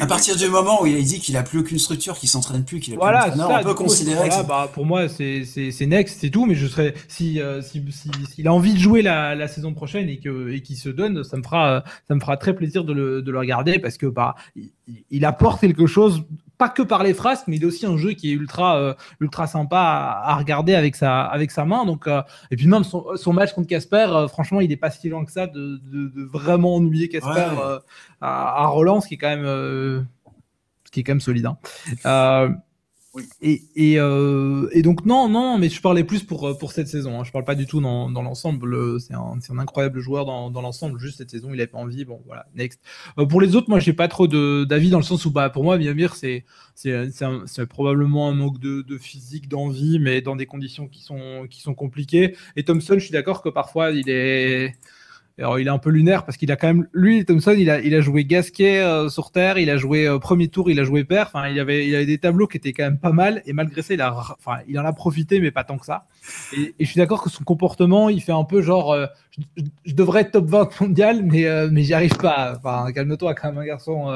à, 0.00 0.06
partir 0.06 0.36
du 0.36 0.48
moment 0.48 0.82
où 0.82 0.86
il 0.86 0.96
a 0.96 1.00
dit 1.00 1.20
qu'il 1.20 1.36
a 1.36 1.42
plus 1.42 1.60
aucune 1.60 1.78
structure, 1.78 2.18
qu'il 2.18 2.28
s'entraîne 2.28 2.64
plus, 2.64 2.80
qu'il 2.80 2.94
a 2.94 2.96
plus 2.96 3.02
voilà, 3.02 3.34
ça, 3.34 3.48
on 3.60 3.62
peut 3.62 3.74
considérer. 3.74 4.28
Voilà, 4.28 4.42
bah, 4.42 4.70
pour 4.72 4.86
moi, 4.86 5.08
c'est, 5.08 5.44
c'est, 5.44 5.70
c'est 5.70 5.86
next, 5.98 6.20
c'est 6.20 6.30
tout. 6.30 6.46
Mais 6.46 6.54
je 6.54 6.66
serais, 6.66 6.94
si, 7.08 7.40
si, 7.62 7.84
si, 7.90 8.10
s'il 8.30 8.48
a 8.48 8.52
envie 8.52 8.74
de 8.74 8.78
jouer 8.78 9.02
la, 9.02 9.34
la 9.34 9.48
saison 9.48 9.74
prochaine 9.74 10.08
et 10.08 10.18
que, 10.18 10.50
et 10.50 10.62
qu'il 10.62 10.76
se 10.76 10.88
donne, 10.88 11.24
ça 11.24 11.36
me 11.36 11.42
fera, 11.42 11.84
ça 12.06 12.14
me 12.14 12.20
fera 12.20 12.36
très 12.36 12.54
plaisir 12.54 12.84
de 12.84 12.92
le, 12.92 13.22
de 13.22 13.30
le 13.30 13.38
regarder 13.38 13.78
parce 13.78 13.98
que, 13.98 14.06
bah, 14.06 14.34
il, 14.56 14.72
il 15.10 15.24
apporte 15.24 15.60
quelque 15.60 15.86
chose 15.86 16.24
pas 16.58 16.68
que 16.68 16.82
par 16.82 17.04
les 17.04 17.14
phrases, 17.14 17.44
mais 17.46 17.56
il 17.56 17.62
est 17.62 17.66
aussi 17.66 17.86
un 17.86 17.96
jeu 17.96 18.12
qui 18.12 18.30
est 18.30 18.34
ultra, 18.34 18.76
euh, 18.76 18.94
ultra 19.20 19.46
sympa 19.46 19.78
à, 20.24 20.34
regarder 20.34 20.74
avec 20.74 20.96
sa, 20.96 21.22
avec 21.22 21.52
sa 21.52 21.64
main. 21.64 21.86
Donc, 21.86 22.08
euh, 22.08 22.20
et 22.50 22.56
puis 22.56 22.66
même 22.66 22.82
son, 22.82 23.16
son 23.16 23.32
match 23.32 23.52
contre 23.52 23.68
Casper, 23.68 24.08
euh, 24.10 24.28
franchement, 24.28 24.60
il 24.60 24.72
est 24.72 24.76
pas 24.76 24.90
si 24.90 25.08
loin 25.08 25.24
que 25.24 25.30
ça 25.30 25.46
de, 25.46 25.80
de, 25.84 26.08
de 26.08 26.24
vraiment 26.24 26.74
ennuyer 26.74 27.08
Casper 27.08 27.46
à, 28.20 28.62
à, 28.64 28.66
Roland, 28.66 29.00
ce 29.00 29.06
qui 29.06 29.14
est 29.14 29.18
quand 29.18 29.28
même, 29.28 29.44
ce 29.46 30.90
qui 30.90 31.00
est 31.00 31.02
quand 31.04 31.12
même 31.12 31.20
solide. 31.20 31.46
Hein. 31.46 32.56
Euh, 33.16 34.68
et, 34.72 34.82
donc 34.82 35.06
non, 35.06 35.28
non, 35.28 35.58
mais 35.58 35.68
je 35.68 35.80
parlais 35.80 36.04
plus 36.04 36.22
pour, 36.22 36.46
euh, 36.48 36.54
pour 36.54 36.72
cette 36.72 36.88
saison. 36.88 37.20
Hein. 37.20 37.24
Je 37.24 37.32
parle 37.32 37.44
pas 37.44 37.54
du 37.54 37.66
tout 37.66 37.80
dans, 37.80 38.10
dans 38.10 38.22
l'ensemble. 38.22 39.00
C'est 39.00 39.14
un, 39.14 39.38
un, 39.48 39.58
incroyable 39.58 40.00
joueur 40.00 40.26
dans, 40.26 40.50
dans 40.50 40.60
l'ensemble. 40.60 40.98
Juste 41.00 41.18
cette 41.18 41.30
saison, 41.30 41.48
il 41.52 41.60
avait 41.60 41.66
pas 41.66 41.78
envie. 41.78 42.04
Bon, 42.04 42.20
voilà, 42.26 42.46
next. 42.54 42.80
Euh, 43.18 43.26
pour 43.26 43.40
les 43.40 43.56
autres, 43.56 43.70
moi, 43.70 43.80
j'ai 43.80 43.92
pas 43.92 44.08
trop 44.08 44.26
d'avis 44.28 44.90
dans 44.90 44.98
le 44.98 45.04
sens 45.04 45.24
où, 45.24 45.30
bah, 45.30 45.50
pour 45.50 45.64
moi, 45.64 45.78
Miamir, 45.78 46.14
c'est 46.14 46.44
c'est 46.74 47.66
probablement 47.66 48.28
un 48.28 48.34
manque 48.34 48.60
de, 48.60 48.82
de 48.82 48.98
physique, 48.98 49.48
d'envie, 49.48 49.98
mais 49.98 50.20
dans 50.20 50.36
des 50.36 50.46
conditions 50.46 50.86
qui 50.86 51.02
sont 51.02 51.46
qui 51.50 51.60
sont 51.60 51.74
compliquées. 51.74 52.36
Et 52.56 52.64
Thompson, 52.64 52.94
je 52.94 53.04
suis 53.04 53.12
d'accord 53.12 53.42
que 53.42 53.48
parfois, 53.48 53.90
il 53.90 54.08
est 54.08 54.76
alors, 55.38 55.60
il 55.60 55.68
est 55.68 55.70
un 55.70 55.78
peu 55.78 55.90
lunaire 55.90 56.24
parce 56.24 56.36
qu'il 56.36 56.50
a 56.50 56.56
quand 56.56 56.66
même, 56.66 56.88
lui, 56.92 57.24
Thompson, 57.24 57.54
il 57.56 57.70
a, 57.70 58.00
joué 58.00 58.24
Gasquet 58.24 58.80
euh, 58.80 59.08
sur 59.08 59.30
terre, 59.30 59.56
il 59.58 59.70
a 59.70 59.76
joué 59.76 60.08
euh, 60.08 60.18
premier 60.18 60.48
tour, 60.48 60.68
il 60.68 60.80
a 60.80 60.84
joué 60.84 61.04
père. 61.04 61.30
Enfin, 61.32 61.48
il 61.48 61.60
avait, 61.60 61.86
il 61.86 61.94
avait 61.94 62.06
des 62.06 62.18
tableaux 62.18 62.48
qui 62.48 62.56
étaient 62.56 62.72
quand 62.72 62.82
même 62.82 62.98
pas 62.98 63.12
mal. 63.12 63.42
Et 63.46 63.52
malgré 63.52 63.82
ça, 63.82 63.94
il 63.94 64.78
en 64.78 64.84
a 64.84 64.92
profité, 64.92 65.38
mais 65.38 65.52
pas 65.52 65.62
tant 65.62 65.78
que 65.78 65.86
ça. 65.86 66.06
Et, 66.56 66.74
je 66.80 66.84
suis 66.86 66.98
d'accord 66.98 67.22
que 67.22 67.30
son 67.30 67.44
comportement, 67.44 68.08
il 68.08 68.20
fait 68.20 68.32
un 68.32 68.42
peu 68.42 68.62
genre, 68.62 68.92
euh, 68.92 69.06
je, 69.84 69.94
devrais 69.94 70.22
être 70.22 70.32
top 70.32 70.46
20 70.46 70.80
mondial, 70.80 71.22
mais, 71.22 71.46
mais 71.70 71.84
j'y 71.84 71.94
arrive 71.94 72.16
pas. 72.16 72.54
Enfin, 72.56 72.90
calme-toi 72.92 73.34
quand 73.34 73.52
même, 73.52 73.58
un 73.58 73.66
garçon. 73.66 74.12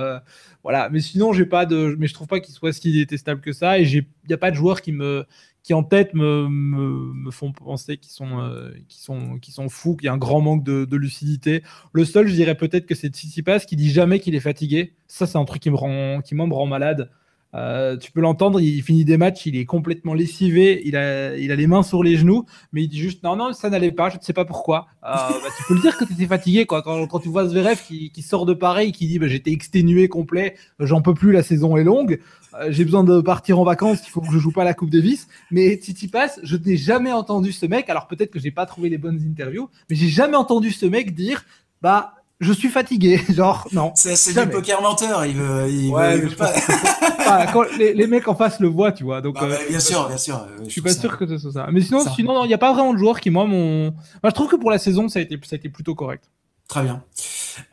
voilà. 0.65 0.89
Mais 0.91 0.99
sinon, 0.99 1.33
j'ai 1.33 1.47
pas 1.47 1.67
de, 1.67 1.95
mais 2.01 2.09
je 2.09 2.15
trouve 2.15 2.27
pas 2.27 2.41
qu'il 2.41 2.53
soit 2.53 2.73
si 2.73 2.93
détestable 2.93 3.41
que 3.41 3.53
ça. 3.53 3.79
Et 3.79 3.85
il 3.85 4.05
y 4.29 4.33
a 4.33 4.39
pas 4.39 4.51
de 4.51 4.57
joueur 4.57 4.81
qui 4.81 4.91
me, 4.91 5.25
qui 5.63 5.75
en 5.75 5.83
tête 5.83 6.15
me, 6.15 6.49
me, 6.49 7.13
me 7.15 7.31
font 7.31 7.53
penser 7.53 7.97
qu'ils 7.97 8.13
sont, 8.13 8.41
euh, 8.41 8.73
sont, 8.89 9.39
sont 9.49 9.69
fous, 9.69 9.97
qu'il 9.97 10.07
y 10.07 10.09
a 10.09 10.13
un 10.13 10.19
grand 10.19 10.41
manque 10.41 10.65
de, 10.65 10.97
lucidité. 10.97 11.63
Le 11.93 12.05
seul, 12.05 12.27
je 12.27 12.35
dirais 12.35 12.57
peut-être 12.57 12.87
que 12.87 12.95
c'est 12.95 13.09
Tsitsipas 13.09 13.61
qui 13.61 13.77
dit 13.77 13.91
jamais 13.91 14.21
qu'il 14.21 14.35
est 14.35 14.41
fatigué. 14.41 14.95
Ça, 15.07 15.27
c'est 15.27 15.39
un 15.39 15.45
truc 15.45 15.63
qui 15.63 15.71
me 15.71 15.77
rend, 15.77 16.21
qui 16.21 16.35
me 16.35 16.43
rend 16.43 16.67
malade. 16.67 17.11
Euh, 17.55 17.99
tu 17.99 18.11
peux 18.13 18.23
l'entendre, 18.23 18.61
il 18.61 18.83
finit 18.83 19.05
des 19.05 19.19
matchs, 19.19 19.45
il 19.45 19.57
est 19.57 19.67
complètement 19.67 20.15
lessivé, 20.15 20.81
il 20.87 20.97
a, 20.97 21.37
il 21.37 21.53
a 21.53 21.57
les 21.57 21.67
mains 21.67 21.83
sur 21.83 22.03
les 22.03 22.17
genoux, 22.17 22.47
mais 22.73 22.83
il 22.83 22.89
dit 22.89 22.99
juste 22.99 23.23
non, 23.23 23.37
non, 23.37 23.53
ça 23.53 23.69
n'allait 23.69 23.93
pas, 23.93 24.09
je 24.09 24.17
ne 24.17 24.23
sais 24.23 24.33
pas 24.33 24.47
pourquoi. 24.47 24.87
Euh, 25.05 25.09
bah, 25.13 25.49
tu 25.59 25.65
peux 25.69 25.75
le 25.75 25.81
dire 25.81 25.99
que 25.99 26.05
tu 26.07 26.15
étais 26.15 26.27
fatigué 26.27 26.65
quoi. 26.65 26.81
Quand, 26.81 27.19
tu 27.21 27.29
vois 27.29 27.47
Zverev 27.47 27.83
qui, 27.87 28.11
qui 28.11 28.23
sort 28.23 28.47
de 28.47 28.55
pareil, 28.55 28.93
qui 28.93 29.07
dit 29.07 29.19
bah, 29.19 29.29
j'étais 29.29 29.53
exténué 29.53 30.09
complet, 30.09 30.57
j'en 30.79 31.03
peux 31.03 31.13
plus, 31.13 31.31
la 31.31 31.43
saison 31.43 31.77
est 31.77 31.85
longue, 31.85 32.21
j'ai 32.69 32.85
besoin 32.85 33.05
de 33.05 33.21
partir 33.21 33.59
en 33.59 33.65
vacances, 33.65 33.99
il 34.07 34.11
faut 34.11 34.21
que 34.21 34.31
je 34.31 34.39
joue 34.39 34.53
pas 34.53 34.65
la 34.65 34.75
Coupe 34.75 34.91
Davis. 34.91 35.29
Mais 35.51 35.77
Titi 35.79 36.09
Pass, 36.09 36.41
je 36.43 36.57
n'ai 36.57 36.77
jamais 36.77 37.13
entendu 37.13 37.53
ce 37.53 37.67
mec, 37.67 37.89
alors 37.89 38.07
peut-être 38.07 38.31
que 38.31 38.39
j'ai 38.39 38.51
pas 38.51 38.67
trouvé 38.67 38.89
les 38.89 38.99
bonnes 38.99 39.21
interviews, 39.29 39.69
mais 39.89 39.97
j'ai 39.97 40.09
jamais 40.09 40.37
entendu 40.37 40.71
ce 40.71 40.87
mec 40.87 41.15
dire 41.15 41.45
bah 41.81 42.15
je 42.43 42.53
suis 42.53 42.69
fatigué. 42.69 43.21
Genre, 43.31 43.67
non. 43.73 43.93
C'est 43.95 44.35
du 44.35 44.51
poker 44.51 44.83
menteur. 44.83 45.25
Il 45.25 45.37
veut, 45.37 45.71
il 45.71 45.93
veut, 45.93 46.37
pas. 46.37 47.47
quand 47.53 47.65
les, 47.79 47.95
les, 47.95 48.07
mecs 48.07 48.29
en 48.29 48.35
face 48.35 48.61
le 48.61 48.69
voient, 48.69 48.93
tu 48.93 49.05
vois. 49.05 49.21
Donc, 49.21 49.35
bah, 49.41 49.47
bien 49.69 49.81
sûr, 49.81 50.09
bien 50.09 50.19
sûr. 50.19 50.45
Je, 50.65 50.69
suis 50.69 50.83
pas 50.83 50.93
sûr 50.93 51.17
que 51.17 51.27
ce 51.27 51.39
soit 51.39 51.53
ça. 51.53 51.69
Mais 51.73 51.81
sinon, 51.81 52.05
sinon, 52.05 52.45
il 52.45 52.49
n'y 52.49 52.55
a 52.55 52.59
pas 52.59 52.73
vraiment 52.73 52.93
de 52.93 52.99
joueurs 52.99 53.21
qui, 53.21 53.31
moi, 53.31 53.47
m'ont. 53.47 53.95
je 54.25 54.31
trouve 54.31 54.49
que 54.49 54.57
pour 54.57 54.71
la 54.71 54.79
saison, 54.79 55.09
ça 55.09 55.21
a 55.21 55.23
été, 55.23 55.39
ça 55.45 55.55
a 55.55 55.57
été 55.57 55.69
plutôt 55.69 55.95
correct. 55.95 56.25
Très 56.69 56.83
bien. 56.83 57.03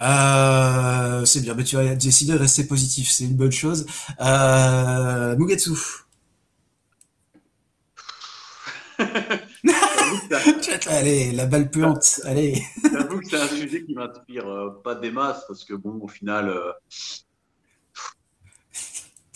Euh, 0.02 1.26
c'est 1.26 1.42
bien, 1.42 1.54
mais 1.54 1.64
tu 1.64 1.78
as 1.78 1.96
décidé 1.96 2.34
de 2.34 2.38
rester 2.38 2.66
positif, 2.66 3.10
c'est 3.10 3.26
une 3.26 3.36
bonne 3.36 3.52
chose. 3.52 3.86
Euh, 4.22 5.36
Mugetsu. 5.38 5.72
allez, 10.88 11.32
la 11.32 11.46
balle 11.46 11.70
puante, 11.70 12.22
allez. 12.26 12.62
J'avoue 12.92 13.20
que 13.20 13.28
c'est 13.28 13.40
un 13.40 13.48
sujet 13.48 13.86
qui 13.86 13.94
m'inspire 13.94 14.48
euh, 14.48 14.82
pas 14.84 14.96
des 14.96 15.12
masses 15.12 15.46
parce 15.48 15.64
que 15.64 15.74
bon, 15.74 16.00
au 16.02 16.08
final, 16.08 16.50
euh, 16.50 16.72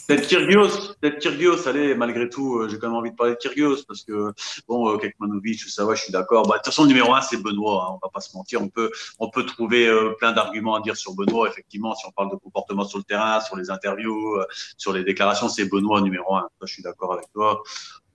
Peut-être 0.07 0.27
Kyrgios, 0.27 0.95
peut-être 0.99 1.67
allez, 1.67 1.95
malgré 1.95 2.27
tout, 2.27 2.57
euh, 2.57 2.67
j'ai 2.67 2.77
quand 2.77 2.87
même 2.87 2.97
envie 2.97 3.11
de 3.11 3.15
parler 3.15 3.33
de 3.33 3.37
Kyrgios 3.37 3.83
parce 3.87 4.03
que, 4.03 4.33
bon, 4.67 4.89
euh, 4.89 4.97
Kekmanovic, 4.97 5.61
ça 5.61 5.85
va, 5.85 5.95
je 5.95 6.03
suis 6.03 6.11
d'accord. 6.11 6.45
Bah, 6.47 6.55
de 6.55 6.57
toute 6.57 6.65
façon, 6.65 6.85
numéro 6.85 7.13
un, 7.13 7.21
c'est 7.21 7.41
Benoît, 7.41 7.85
hein, 7.87 7.93
on 7.93 8.05
va 8.05 8.11
pas 8.13 8.19
se 8.19 8.35
mentir. 8.35 8.61
On 8.61 8.67
peut, 8.67 8.91
on 9.19 9.29
peut 9.29 9.45
trouver 9.45 9.87
euh, 9.87 10.13
plein 10.19 10.33
d'arguments 10.33 10.75
à 10.75 10.81
dire 10.81 10.97
sur 10.97 11.13
Benoît, 11.13 11.47
effectivement, 11.47 11.95
si 11.95 12.05
on 12.05 12.11
parle 12.11 12.31
de 12.31 12.35
comportement 12.35 12.83
sur 12.83 12.97
le 12.97 13.05
terrain, 13.05 13.39
sur 13.39 13.55
les 13.55 13.69
interviews, 13.69 14.39
sur 14.77 14.91
les 14.91 15.03
déclarations, 15.03 15.47
c'est 15.47 15.69
Benoît 15.69 16.01
numéro 16.01 16.35
un. 16.35 16.49
je 16.61 16.73
suis 16.73 16.83
d'accord 16.83 17.13
avec 17.13 17.31
toi. 17.31 17.63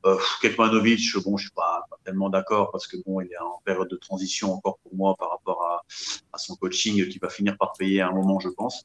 Euh, 0.07 0.17
Kekmanovic, 0.41 1.17
bon, 1.25 1.37
je 1.37 1.45
suis 1.47 1.55
pas, 1.55 1.85
tellement 2.05 2.31
d'accord 2.31 2.71
parce 2.71 2.87
que 2.87 2.97
bon, 3.05 3.21
il 3.21 3.33
est 3.33 3.39
en 3.39 3.61
période 3.65 3.89
de 3.89 3.97
transition 3.97 4.55
encore 4.55 4.79
pour 4.79 4.95
moi 4.95 5.15
par 5.19 5.31
rapport 5.31 5.63
à, 5.65 5.85
à 6.33 6.39
son 6.39 6.55
coaching 6.57 7.09
qui 7.09 7.19
va 7.19 7.29
finir 7.29 7.57
par 7.59 7.73
payer 7.73 8.01
à 8.01 8.09
un 8.09 8.13
moment, 8.13 8.39
je 8.39 8.49
pense. 8.49 8.85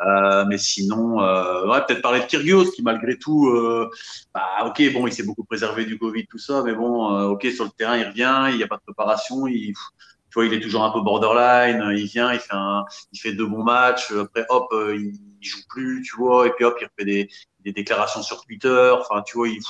Euh, 0.00 0.44
mais 0.46 0.58
sinon, 0.58 1.20
euh, 1.22 1.66
ouais, 1.66 1.84
peut-être 1.86 2.02
parler 2.02 2.20
de 2.20 2.26
Kyrgios 2.26 2.70
qui 2.72 2.82
malgré 2.82 3.18
tout, 3.18 3.48
euh, 3.48 3.90
bah, 4.34 4.66
ok, 4.66 4.92
bon, 4.92 5.06
il 5.06 5.12
s'est 5.12 5.22
beaucoup 5.22 5.44
préservé 5.44 5.84
du 5.86 5.98
Covid, 5.98 6.26
tout 6.26 6.38
ça, 6.38 6.62
mais 6.62 6.74
bon, 6.74 7.14
euh, 7.16 7.28
ok, 7.28 7.46
sur 7.46 7.64
le 7.64 7.70
terrain, 7.70 7.96
il 7.96 8.06
revient, 8.06 8.48
il 8.50 8.56
n'y 8.56 8.62
a 8.62 8.68
pas 8.68 8.76
de 8.76 8.82
préparation, 8.82 9.46
il, 9.46 9.72
tu 9.72 10.34
vois, 10.34 10.44
il 10.44 10.52
est 10.52 10.60
toujours 10.60 10.84
un 10.84 10.90
peu 10.90 11.00
borderline, 11.00 11.82
il 11.96 12.06
vient, 12.06 12.32
il 12.32 12.38
fait 12.38 12.54
un, 12.54 12.84
il 13.12 13.18
fait 13.18 13.32
deux 13.32 13.46
bons 13.46 13.64
matchs, 13.64 14.12
après 14.12 14.44
hop, 14.50 14.68
il, 14.72 15.18
il 15.42 15.48
joue 15.48 15.60
plus, 15.68 16.02
tu 16.02 16.16
vois, 16.16 16.46
et 16.46 16.50
puis 16.52 16.64
hop, 16.64 16.76
il 16.80 16.84
refait 16.84 17.04
des, 17.04 17.28
des 17.60 17.72
déclarations 17.72 18.22
sur 18.22 18.44
Twitter, 18.44 18.92
enfin, 19.00 19.22
tu 19.22 19.36
vois, 19.36 19.48
il 19.48 19.60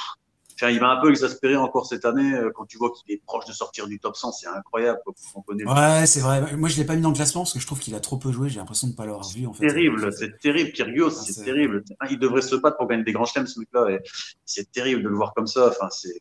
il 0.69 0.81
m'a 0.81 0.91
un 0.91 1.01
peu 1.01 1.11
exaspéré 1.11 1.57
encore 1.57 1.87
cette 1.87 2.05
année 2.05 2.35
euh, 2.35 2.51
quand 2.55 2.67
tu 2.67 2.77
vois 2.77 2.91
qu'il 2.91 3.15
est 3.15 3.23
proche 3.25 3.47
de 3.47 3.53
sortir 3.53 3.87
du 3.87 3.99
top 3.99 4.17
100. 4.17 4.33
C'est 4.33 4.47
incroyable. 4.47 5.01
ouais, 5.47 6.07
c'est 6.07 6.21
vrai. 6.21 6.57
Moi, 6.57 6.69
je 6.69 6.77
l'ai 6.77 6.85
pas 6.85 6.97
mis 6.97 7.03
dans 7.03 7.11
le 7.11 7.15
classement 7.15 7.43
parce 7.43 7.53
que 7.53 7.61
je 7.61 7.67
trouve 7.67 7.79
qu'il 7.79 7.95
a 7.95 8.01
trop 8.01 8.17
peu 8.19 8.33
joué. 8.33 8.49
J'ai 8.49 8.59
l'impression 8.59 8.89
de 8.89 8.93
ne 8.93 8.97
pas 8.97 9.07
l'avoir 9.07 9.29
vu. 9.29 9.47
En 9.47 9.53
fait. 9.53 9.67
Terrible, 9.69 10.13
c'est 10.13 10.39
terrible. 10.39 10.73
Kyrgios, 10.73 11.09
ah, 11.09 11.23
c'est 11.25 11.45
terrible. 11.45 11.85
Il 12.11 12.19
devrait 12.19 12.43
se 12.43 12.57
battre 12.57 12.77
pour 12.77 12.89
gagner 12.89 13.05
des 13.05 13.13
grands 13.13 13.25
chelems, 13.25 13.47
ce 13.47 13.61
mec-là. 13.61 13.99
C'est 14.45 14.71
terrible 14.71 15.03
de 15.03 15.09
le 15.09 15.17
voir 15.17 15.33
comme 15.35 15.47
ça. 15.47 15.69
Enfin, 15.69 15.89
c'est. 15.91 16.19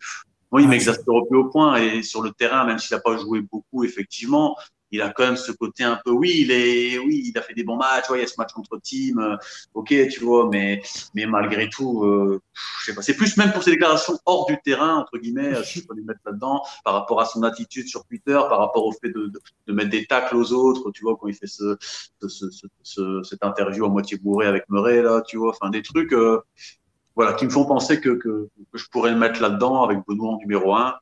Moi, 0.52 0.62
il 0.62 0.68
m'exaspère 0.68 1.14
au 1.14 1.26
plus 1.26 1.38
haut 1.38 1.50
point. 1.50 1.78
Et 1.78 2.04
sur 2.04 2.22
le 2.22 2.32
terrain, 2.32 2.66
même 2.66 2.80
s'il 2.80 2.96
n'a 2.96 3.02
pas 3.02 3.18
joué 3.18 3.42
beaucoup, 3.42 3.84
effectivement, 3.84 4.56
il 4.92 5.02
a 5.02 5.10
quand 5.10 5.24
même 5.24 5.38
ce 5.38 5.52
côté 5.52 5.84
un 5.84 6.00
peu, 6.04 6.12
oui, 6.12 6.40
il 6.42 6.52
est, 6.52 6.98
oui, 7.00 7.24
il 7.26 7.38
a 7.38 7.42
fait 7.42 7.54
des 7.54 7.64
bons 7.64 7.78
matchs, 7.78 8.06
il 8.14 8.20
y 8.20 8.24
a 8.24 8.28
ce 8.28 8.36
match 8.38 8.54
contre 8.54 8.80
Team, 8.82 9.20
euh, 9.20 9.36
ok, 9.74 9.94
tu 10.10 10.20
vois, 10.22 10.50
mais, 10.50 10.82
mais 11.14 11.26
malgré 11.26 11.70
tout, 11.70 12.04
euh, 12.04 12.42
je 12.80 12.86
sais 12.86 12.96
pas, 12.96 13.02
c'est 13.02 13.16
plus 13.16 13.38
même 13.38 13.52
pour 13.52 13.64
ses 13.64 13.72
déclarations 13.72 14.18
hors 14.26 14.46
du 14.46 14.58
terrain, 14.64 14.96
entre 14.96 15.18
guillemets, 15.18 15.64
je 15.64 15.82
peux 15.82 15.96
les 15.96 16.04
mettre 16.04 16.22
là-dedans, 16.26 16.64
par 16.84 16.94
rapport 16.94 17.22
à 17.22 17.26
son 17.26 17.44
attitude 17.44 17.88
sur 17.88 18.06
Twitter, 18.06 18.40
par 18.50 18.60
rapport 18.60 18.86
au 18.86 18.92
fait 18.92 19.10
de, 19.10 19.32
de, 19.68 19.74
mettre 19.74 19.90
des 19.90 20.06
tacles 20.06 20.36
aux 20.36 20.52
autres, 20.54 20.92
tu 20.92 21.04
vois, 21.04 21.18
quand 21.20 21.28
il 21.28 21.36
fait 21.36 21.48
ce, 21.48 21.78
ce, 22.28 22.46
ce, 22.84 23.24
cette 23.24 23.44
interview 23.44 23.86
à 23.86 23.90
moitié 23.90 24.18
bourré 24.18 24.48
avec 24.48 24.64
Murray, 24.70 25.02
là, 25.02 25.22
tu 25.22 25.38
vois, 25.38 25.50
enfin, 25.50 25.70
des 25.70 25.82
trucs, 25.82 26.14
euh, 26.14 26.42
voilà, 27.16 27.34
qui 27.34 27.46
me 27.46 27.50
font 27.50 27.66
penser 27.66 28.00
que, 28.00 28.10
que, 28.10 28.50
que 28.72 28.78
je 28.78 28.88
pourrais 28.90 29.12
le 29.12 29.18
mettre 29.18 29.42
là-dedans 29.42 29.84
avec 29.84 30.00
Benoît 30.08 30.32
en 30.32 30.38
numéro 30.38 30.74
un. 30.74 30.96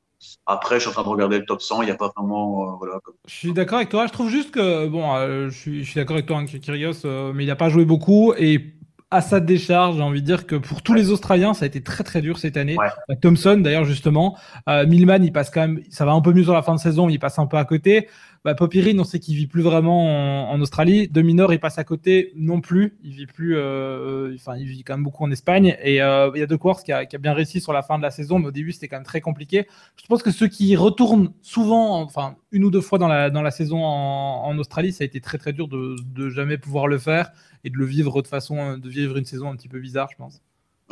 Après, 0.46 0.76
je 0.76 0.82
suis 0.82 0.90
en 0.90 0.94
train 0.94 1.04
de 1.04 1.10
regarder 1.10 1.38
le 1.38 1.46
top 1.46 1.62
100, 1.62 1.84
il 1.84 1.86
n'y 1.86 1.92
a 1.92 1.96
pas 1.96 2.12
vraiment. 2.16 2.64
Euh, 2.64 2.76
voilà, 2.78 3.00
Je 3.28 3.34
suis 3.34 3.54
d'accord 3.54 3.78
avec 3.78 3.90
toi. 3.90 4.08
Je 4.08 4.12
trouve 4.12 4.30
juste 4.30 4.52
que, 4.52 4.88
bon, 4.88 5.14
euh, 5.16 5.50
je 5.50 5.58
suis, 5.58 5.84
je 5.84 5.92
suis 5.92 6.00
d'accord 6.00 6.16
avec 6.16 6.26
toi, 6.26 6.38
hein, 6.38 6.46
Kyrgios, 6.46 7.06
euh, 7.06 7.34
mais 7.34 7.44
il 7.44 7.48
n'a 7.48 7.56
pas 7.56 7.70
joué 7.70 7.86
beaucoup. 7.86 8.34
Et 8.38 8.74
à 9.12 9.22
sa 9.22 9.40
décharge, 9.40 9.98
j'ai 9.98 10.02
envie 10.02 10.22
de 10.22 10.26
dire 10.26 10.48
que 10.48 10.56
pour 10.56 10.82
tous 10.82 10.94
les 10.94 11.12
Australiens, 11.12 11.54
ça 11.54 11.66
a 11.66 11.68
été 11.68 11.84
très 11.84 12.04
très 12.04 12.22
dur 12.22 12.40
cette 12.40 12.58
année. 12.58 12.78
Thompson, 13.22 13.58
d'ailleurs, 13.58 13.86
justement. 13.86 14.38
Milman, 14.68 15.24
il 15.24 15.32
passe 15.32 15.50
quand 15.50 15.62
même, 15.62 15.82
ça 15.90 16.04
va 16.04 16.12
un 16.12 16.22
peu 16.22 16.34
mieux 16.34 16.44
sur 16.44 16.54
la 16.54 16.64
fin 16.64 16.76
de 16.76 16.80
saison, 16.80 17.08
mais 17.08 17.14
il 17.14 17.20
passe 17.20 17.40
un 17.40 17.46
peu 17.46 17.58
à 17.58 17.64
côté. 17.64 18.10
Bah, 18.44 18.56
Popirine, 18.56 19.00
on 19.00 19.04
sait 19.04 19.20
qu'il 19.20 19.36
vit 19.36 19.48
plus 19.48 19.62
vraiment 19.62 20.52
en, 20.52 20.62
Australie. 20.62 21.08
De 21.08 21.22
Minor, 21.22 21.54
il 21.54 21.60
passe 21.60 21.78
à 21.78 21.84
côté 21.84 22.32
non 22.36 22.62
plus. 22.62 22.98
Il 23.04 23.12
vit 23.12 23.26
plus, 23.26 23.56
euh, 23.58 24.34
enfin, 24.36 24.56
il 24.58 24.68
vit 24.68 24.84
quand 24.84 24.94
même 24.94 25.04
beaucoup 25.04 25.24
en 25.24 25.32
Espagne. 25.32 25.78
Et 25.82 26.02
euh, 26.02 26.32
il 26.34 26.40
y 26.40 26.44
a 26.44 26.48
De 26.48 26.56
Course 26.56 26.84
qui 26.84 26.92
a, 26.92 27.06
qui 27.06 27.16
a, 27.16 27.20
bien 27.20 27.34
réussi 27.34 27.62
sur 27.62 27.74
la 27.74 27.82
fin 27.82 27.98
de 27.98 28.04
la 28.04 28.12
saison, 28.12 28.40
mais 28.40 28.48
au 28.48 28.52
début, 28.52 28.72
c'était 28.72 28.88
quand 28.88 28.98
même 28.98 29.06
très 29.06 29.22
compliqué. 29.22 29.68
Je 30.02 30.06
pense 30.08 30.24
que 30.24 30.32
ceux 30.32 30.48
qui 30.48 30.76
retournent 30.76 31.34
souvent, 31.42 32.02
enfin, 32.02 32.36
une 32.52 32.64
ou 32.64 32.72
deux 32.72 32.82
fois 32.82 33.00
dans 33.00 33.08
la, 33.08 33.30
dans 33.30 33.42
la 33.42 33.52
saison 33.52 33.84
en, 33.84 34.58
Australie, 34.58 34.92
ça 34.92 35.04
a 35.04 35.06
été 35.06 35.22
très 35.22 35.38
très 35.38 35.54
dur 35.54 35.68
de, 35.68 35.96
de 36.04 36.30
jamais 36.30 36.58
pouvoir 36.58 36.88
le 36.88 36.98
faire 36.98 37.32
et 37.64 37.70
de 37.70 37.78
le 37.78 37.86
vivre 37.86 38.22
de 38.22 38.28
façon, 38.28 38.78
de 38.78 38.90
vivre 38.90 39.18
une 39.18 39.26
saison 39.26 39.52
un 39.52 39.56
petit 39.56 39.68
peu 39.68 39.80
bizarre, 39.80 40.08
je 40.12 40.18
pense. 40.18 40.42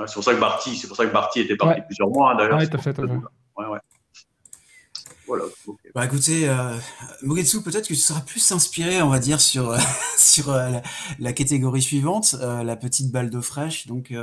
c'est 0.06 0.14
pour 0.14 0.24
ça 0.24 0.36
que 0.36 0.40
Barty, 0.40 0.76
c'est 0.76 0.88
pour 0.88 0.98
ça 0.98 1.06
que 1.06 1.14
Barty 1.14 1.40
était 1.40 1.56
parti 1.56 1.82
plusieurs 1.82 2.10
mois 2.10 2.32
hein, 2.32 2.36
d'ailleurs. 2.36 2.60
Ouais, 3.58 3.80
Voilà. 5.28 5.46
Bah 5.96 6.06
écoutez, 6.06 6.48
euh, 6.48 6.76
Mugetsu, 7.24 7.62
peut-être 7.62 7.84
que 7.84 7.94
tu 7.94 7.96
seras 7.96 8.22
plus 8.22 8.52
inspiré, 8.52 9.02
on 9.02 9.10
va 9.10 9.20
dire, 9.20 9.42
sur 9.42 9.72
euh, 9.72 9.78
sur 10.18 10.52
euh, 10.52 10.70
la, 11.20 11.34
catégorie 11.34 11.82
suivante, 11.82 12.36
euh, 12.40 12.64
la 12.64 12.76
petite 12.76 13.12
balle 13.12 13.30
d'eau 13.30 13.42
fraîche. 13.42 13.88
Donc, 13.88 14.14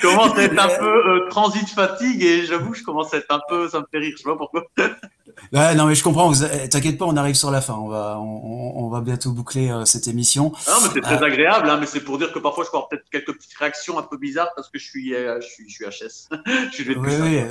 commence 0.00 0.38
à 0.38 0.42
être 0.42 0.58
un 0.58 0.68
peu 0.78 1.28
transit 1.28 1.68
fatigue 1.68 2.22
et 2.22 2.46
j'avoue, 2.46 2.74
je 2.74 2.82
commence 2.82 3.12
à 3.12 3.18
être 3.18 3.30
un 3.30 3.40
peu, 3.48 3.68
ça 3.68 3.80
me 3.80 3.86
fait 3.90 3.98
rire, 3.98 4.14
je 4.16 4.22
sais 4.22 4.28
pas 4.28 4.36
pourquoi. 4.36 4.64
Ouais, 5.52 5.72
non 5.76 5.86
mais 5.86 5.94
je 5.94 6.02
comprends. 6.02 6.32
T'inquiète 6.32 6.98
pas, 6.98 7.04
on 7.04 7.16
arrive 7.16 7.36
sur 7.36 7.52
la 7.52 7.60
fin. 7.60 7.74
On 7.74 7.86
va, 7.86 8.18
on, 8.18 8.72
on 8.84 8.88
va 8.88 9.00
bientôt 9.00 9.30
boucler 9.30 9.72
cette 9.84 10.08
émission. 10.08 10.50
Non, 10.66 10.74
mais 10.82 10.88
c'est 10.92 11.00
très 11.00 11.22
agréable. 11.22 11.70
Hein, 11.70 11.76
mais 11.78 11.86
c'est 11.86 12.00
pour 12.00 12.18
dire 12.18 12.32
que 12.32 12.40
parfois 12.40 12.64
je 12.64 12.70
peux 12.70 12.76
avoir 12.76 12.88
peut-être 12.88 13.08
quelques 13.08 13.32
petites 13.34 13.54
réactions 13.54 14.00
un 14.00 14.02
peu 14.02 14.16
bizarres 14.16 14.50
parce 14.56 14.68
que 14.68 14.80
je 14.80 14.84
suis, 14.84 15.10
je 15.10 15.46
suis, 15.46 15.68
je 15.68 15.74
suis 15.74 15.84
HS. 15.84 16.28
je 16.76 16.92
oui, 16.92 17.14
oui. 17.22 17.42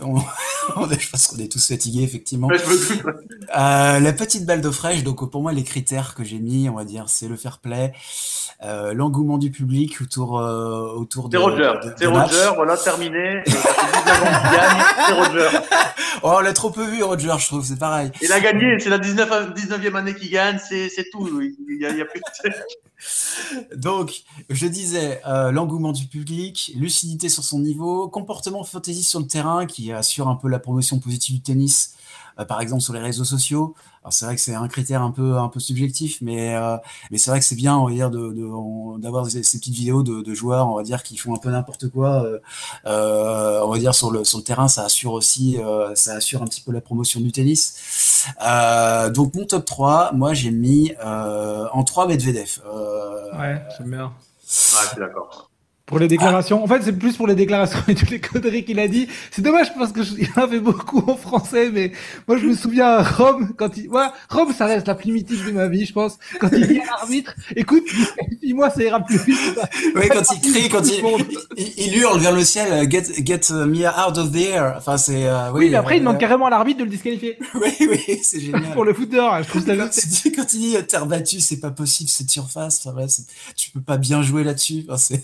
On, 0.00 0.18
je 0.98 1.10
pense 1.10 1.28
qu'on 1.28 1.38
est 1.38 1.50
tous 1.50 1.66
fatigués, 1.66 2.02
effectivement. 2.02 2.48
Euh, 2.50 4.00
la 4.00 4.12
petite 4.12 4.44
balle 4.44 4.60
d'eau 4.60 4.72
fraîche, 4.72 5.02
donc 5.02 5.30
pour 5.30 5.42
moi, 5.42 5.52
les 5.52 5.64
critères 5.64 6.14
que 6.14 6.24
j'ai 6.24 6.38
mis, 6.38 6.68
on 6.68 6.74
va 6.74 6.84
dire, 6.84 7.04
c'est 7.08 7.28
le 7.28 7.36
fair 7.36 7.58
play, 7.58 7.92
euh, 8.62 8.92
l'engouement 8.92 9.38
du 9.38 9.50
public 9.50 10.00
autour, 10.00 10.38
euh, 10.38 10.92
autour 10.94 11.28
de. 11.28 11.36
C'est 11.36 11.42
Roger, 11.42 11.72
c'est 11.96 12.06
Roger, 12.06 12.50
voilà, 12.56 12.76
terminé. 12.76 13.42
c'est 13.46 15.12
Roger. 15.12 15.48
Oh, 16.22 16.32
on 16.38 16.40
l'a 16.40 16.54
trop 16.54 16.70
peu 16.70 16.84
vu, 16.84 17.02
Roger, 17.02 17.34
je 17.38 17.46
trouve, 17.46 17.64
c'est 17.64 17.78
pareil. 17.78 18.10
Il 18.22 18.32
a 18.32 18.40
gagné, 18.40 18.78
c'est 18.80 18.88
la 18.88 18.98
19, 18.98 19.52
19e 19.54 19.94
année 19.94 20.14
qu'il 20.14 20.30
gagne, 20.30 20.58
c'est 20.58 20.88
tout. 21.12 21.28
Il 21.40 21.80
y 21.80 21.86
a, 21.86 21.90
il 21.90 21.98
y 21.98 22.00
a 22.00 22.06
plus 22.06 22.20
Donc, 23.76 24.22
je 24.48 24.66
disais, 24.66 25.20
euh, 25.26 25.50
l'engouement 25.50 25.92
du 25.92 26.06
public, 26.06 26.72
lucidité 26.76 27.28
sur 27.28 27.44
son 27.44 27.58
niveau, 27.58 28.08
comportement 28.08 28.64
fantasy 28.64 29.04
sur 29.04 29.20
le 29.20 29.26
terrain 29.26 29.65
qui 29.66 29.92
assure 29.92 30.28
un 30.28 30.36
peu 30.36 30.48
la 30.48 30.58
promotion 30.58 30.98
positive 30.98 31.36
du 31.36 31.42
tennis, 31.42 31.94
euh, 32.38 32.44
par 32.44 32.60
exemple 32.60 32.82
sur 32.82 32.92
les 32.92 33.00
réseaux 33.00 33.24
sociaux. 33.24 33.74
Alors 34.02 34.12
c'est 34.12 34.24
vrai 34.24 34.34
que 34.36 34.40
c'est 34.40 34.54
un 34.54 34.68
critère 34.68 35.02
un 35.02 35.10
peu 35.10 35.36
un 35.38 35.48
peu 35.48 35.58
subjectif, 35.58 36.18
mais 36.20 36.54
euh, 36.54 36.76
mais 37.10 37.18
c'est 37.18 37.30
vrai 37.30 37.40
que 37.40 37.46
c'est 37.46 37.56
bien, 37.56 37.76
on 37.76 37.86
va 37.86 37.92
dire, 37.92 38.10
de 38.10 38.98
d'avoir 38.98 39.28
ces, 39.28 39.40
petites 39.40 39.74
vidéos 39.74 40.02
de, 40.02 40.22
de, 40.22 40.34
joueurs, 40.34 40.68
on 40.68 40.76
va 40.76 40.82
dire, 40.82 41.02
qui 41.02 41.16
font 41.16 41.34
un 41.34 41.38
peu 41.38 41.50
n'importe 41.50 41.88
quoi. 41.88 42.24
Euh, 42.86 43.60
on 43.64 43.70
va 43.70 43.78
dire 43.78 43.94
sur 43.94 44.10
le 44.10 44.24
sur 44.24 44.38
le 44.38 44.44
terrain, 44.44 44.68
ça 44.68 44.84
assure 44.84 45.12
aussi, 45.12 45.58
ça 45.94 46.14
assure 46.14 46.42
un 46.42 46.46
petit 46.46 46.60
peu 46.60 46.72
la 46.72 46.80
promotion 46.80 47.20
du 47.20 47.32
tennis. 47.32 48.26
donc 49.14 49.34
mon 49.34 49.44
top 49.46 49.64
3, 49.64 50.12
moi 50.12 50.34
j'ai 50.34 50.50
mis 50.50 50.92
en 51.02 51.84
3 51.84 52.06
Medvedev. 52.06 52.60
ouais, 53.38 53.62
j'aime 53.78 53.90
bien. 53.90 54.06
Ouais, 54.06 54.82
je 54.84 54.88
suis 54.90 55.00
d'accord. 55.00 55.50
Pour 55.86 56.00
les 56.00 56.08
déclarations. 56.08 56.64
En 56.64 56.66
fait, 56.66 56.82
c'est 56.82 56.98
plus 56.98 57.16
pour 57.16 57.28
les 57.28 57.36
déclarations 57.36 57.78
et 57.88 57.94
toutes 57.94 58.10
les 58.10 58.18
conneries 58.18 58.64
qu'il 58.64 58.80
a 58.80 58.88
dit. 58.88 59.06
C'est 59.30 59.40
dommage 59.42 59.72
parce 59.78 59.92
que 59.92 60.00
il 60.18 60.28
en 60.36 60.42
avait 60.42 60.58
beaucoup 60.58 60.98
en 61.08 61.16
français, 61.16 61.70
mais 61.72 61.92
moi, 62.26 62.36
je 62.38 62.46
me 62.46 62.54
souviens 62.54 62.88
à 62.88 63.02
Rome, 63.04 63.52
quand 63.56 63.76
il, 63.76 63.88
moi, 63.88 64.12
Rome, 64.28 64.52
ça 64.52 64.66
reste 64.66 64.88
la 64.88 64.96
plus 64.96 65.12
mythique 65.12 65.44
de 65.46 65.52
ma 65.52 65.68
vie, 65.68 65.86
je 65.86 65.92
pense. 65.92 66.18
Quand 66.40 66.48
il 66.52 66.66
dit 66.66 66.80
à 66.80 66.86
l'arbitre, 66.86 67.36
écoute, 67.54 67.84
dis-moi, 68.42 68.68
ça 68.70 68.82
ira 68.82 68.98
plus 68.98 69.18
vite. 69.18 69.38
Oui, 69.94 70.08
quand 70.12 70.22
il 70.34 70.52
crie, 70.52 70.68
quand 70.68 70.82
il, 71.56 71.72
il, 71.76 71.96
hurle 71.96 72.18
vers 72.18 72.32
le 72.32 72.42
ciel, 72.42 72.90
get, 72.90 73.04
get 73.24 73.52
me 73.52 73.86
out 73.86 74.18
of 74.18 74.32
the 74.32 74.38
air. 74.38 74.74
Enfin, 74.78 74.96
c'est, 74.96 75.28
euh, 75.28 75.52
oui. 75.52 75.70
mais 75.70 75.76
après, 75.76 75.98
il 75.98 76.00
demande 76.00 76.16
euh, 76.16 76.18
carrément 76.18 76.46
à 76.46 76.50
l'arbitre 76.50 76.80
de 76.80 76.84
le 76.84 76.90
disqualifier. 76.90 77.38
oui, 77.54 77.70
oui, 77.88 78.18
c'est 78.24 78.40
génial. 78.40 78.72
pour 78.72 78.84
le 78.84 78.92
footer, 78.92 79.24
je 79.42 79.48
trouve 79.48 79.64
ça 79.64 79.76
quand, 79.76 79.90
il, 80.24 80.32
quand 80.32 80.54
il 80.54 80.60
dit, 80.60 80.76
terre 80.88 81.06
battue, 81.06 81.38
c'est 81.38 81.60
pas 81.60 81.70
possible, 81.70 82.10
cette 82.10 82.30
surface. 82.30 82.84
Enfin, 82.84 82.96
ouais, 82.96 83.06
tu 83.54 83.70
peux 83.70 83.80
pas 83.80 83.98
bien 83.98 84.20
jouer 84.22 84.42
là-dessus. 84.42 84.84
Enfin, 84.88 84.98
c'est, 84.98 85.22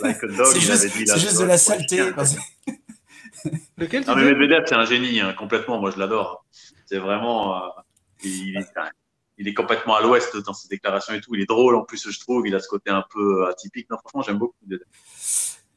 c'est 0.00 1.18
juste, 1.18 1.40
de 1.40 1.44
la 1.44 1.58
saleté. 1.58 2.02
Lequel 3.78 4.04
mais 4.06 4.24
Medvedev, 4.24 4.64
c'est 4.66 4.74
un 4.74 4.84
génie, 4.84 5.20
hein, 5.20 5.32
complètement. 5.32 5.80
Moi, 5.80 5.90
je 5.90 5.98
l'adore. 5.98 6.44
C'est 6.86 6.98
vraiment. 6.98 7.56
Euh, 7.56 7.68
il, 8.22 8.62
il 9.38 9.48
est 9.48 9.54
complètement 9.54 9.96
à 9.96 10.02
l'ouest 10.02 10.36
dans 10.36 10.52
ses 10.52 10.68
déclarations 10.68 11.14
et 11.14 11.20
tout. 11.20 11.34
Il 11.34 11.40
est 11.40 11.48
drôle 11.48 11.74
en 11.74 11.84
plus, 11.84 12.10
je 12.10 12.20
trouve. 12.20 12.46
Il 12.46 12.54
a 12.54 12.60
ce 12.60 12.68
côté 12.68 12.90
un 12.90 13.04
peu 13.10 13.48
atypique. 13.48 13.88
Non, 13.88 13.96
franchement, 13.98 14.22
j'aime 14.22 14.38
beaucoup. 14.38 14.58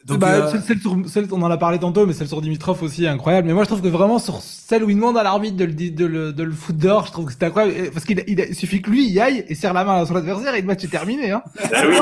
Donc, 0.05 0.19
bah, 0.19 0.31
euh, 0.31 0.61
celle, 0.65 0.79
sur, 0.79 0.97
celle, 1.07 1.27
on 1.31 1.41
en 1.41 1.49
a 1.49 1.57
parlé 1.57 1.79
tantôt, 1.79 2.05
mais 2.05 2.11
celle 2.13 2.27
sur 2.27 2.41
Dimitrov 2.41 2.83
aussi 2.83 3.05
est 3.05 3.07
incroyable. 3.07 3.47
Mais 3.47 3.53
moi, 3.53 3.63
je 3.63 3.69
trouve 3.69 3.81
que 3.81 3.87
vraiment 3.87 4.19
sur 4.19 4.41
celle 4.41 4.83
où 4.83 4.89
il 4.89 4.95
demande 4.95 5.17
à 5.17 5.23
l'arbitre 5.23 5.55
de 5.55 5.63
le, 5.63 5.73
de 5.73 6.05
le, 6.05 6.33
de 6.33 6.43
le 6.43 6.51
foutre 6.51 6.79
dehors, 6.79 7.05
je 7.05 7.11
trouve 7.13 7.25
que 7.27 7.31
c'est 7.31 7.43
incroyable. 7.43 7.91
Parce 7.91 8.05
qu'il 8.05 8.21
il, 8.27 8.55
suffit 8.55 8.81
que 8.81 8.89
lui 8.89 9.07
y 9.07 9.21
aille 9.21 9.45
et 9.47 9.55
serre 9.55 9.73
la 9.73 9.85
main 9.85 10.01
à 10.01 10.05
son 10.05 10.15
adversaire 10.15 10.53
et 10.55 10.61
le 10.61 10.67
match 10.67 10.83
est 10.83 10.89
terminé. 10.89 11.31
Hein. 11.31 11.41
Ah 11.73 11.83
oui. 11.87 11.95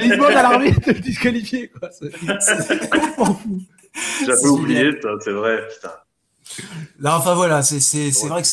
il 0.00 0.10
demande 0.10 0.30
à 0.30 0.42
l'arbitre 0.42 0.80
de 0.86 0.92
le 0.92 1.00
disqualifier. 1.00 1.72
C'est 2.40 2.80
complètement 2.90 3.34
fou. 3.34 3.60
J'avais 4.24 4.46
oublié, 4.46 4.90
c'est 5.20 5.32
vrai. 5.32 5.58
Putain. 5.74 5.90
Là, 7.00 7.18
enfin 7.18 7.34
voilà, 7.34 7.62
c'est 7.62 8.10
vrai 8.28 8.42
que 8.42 8.48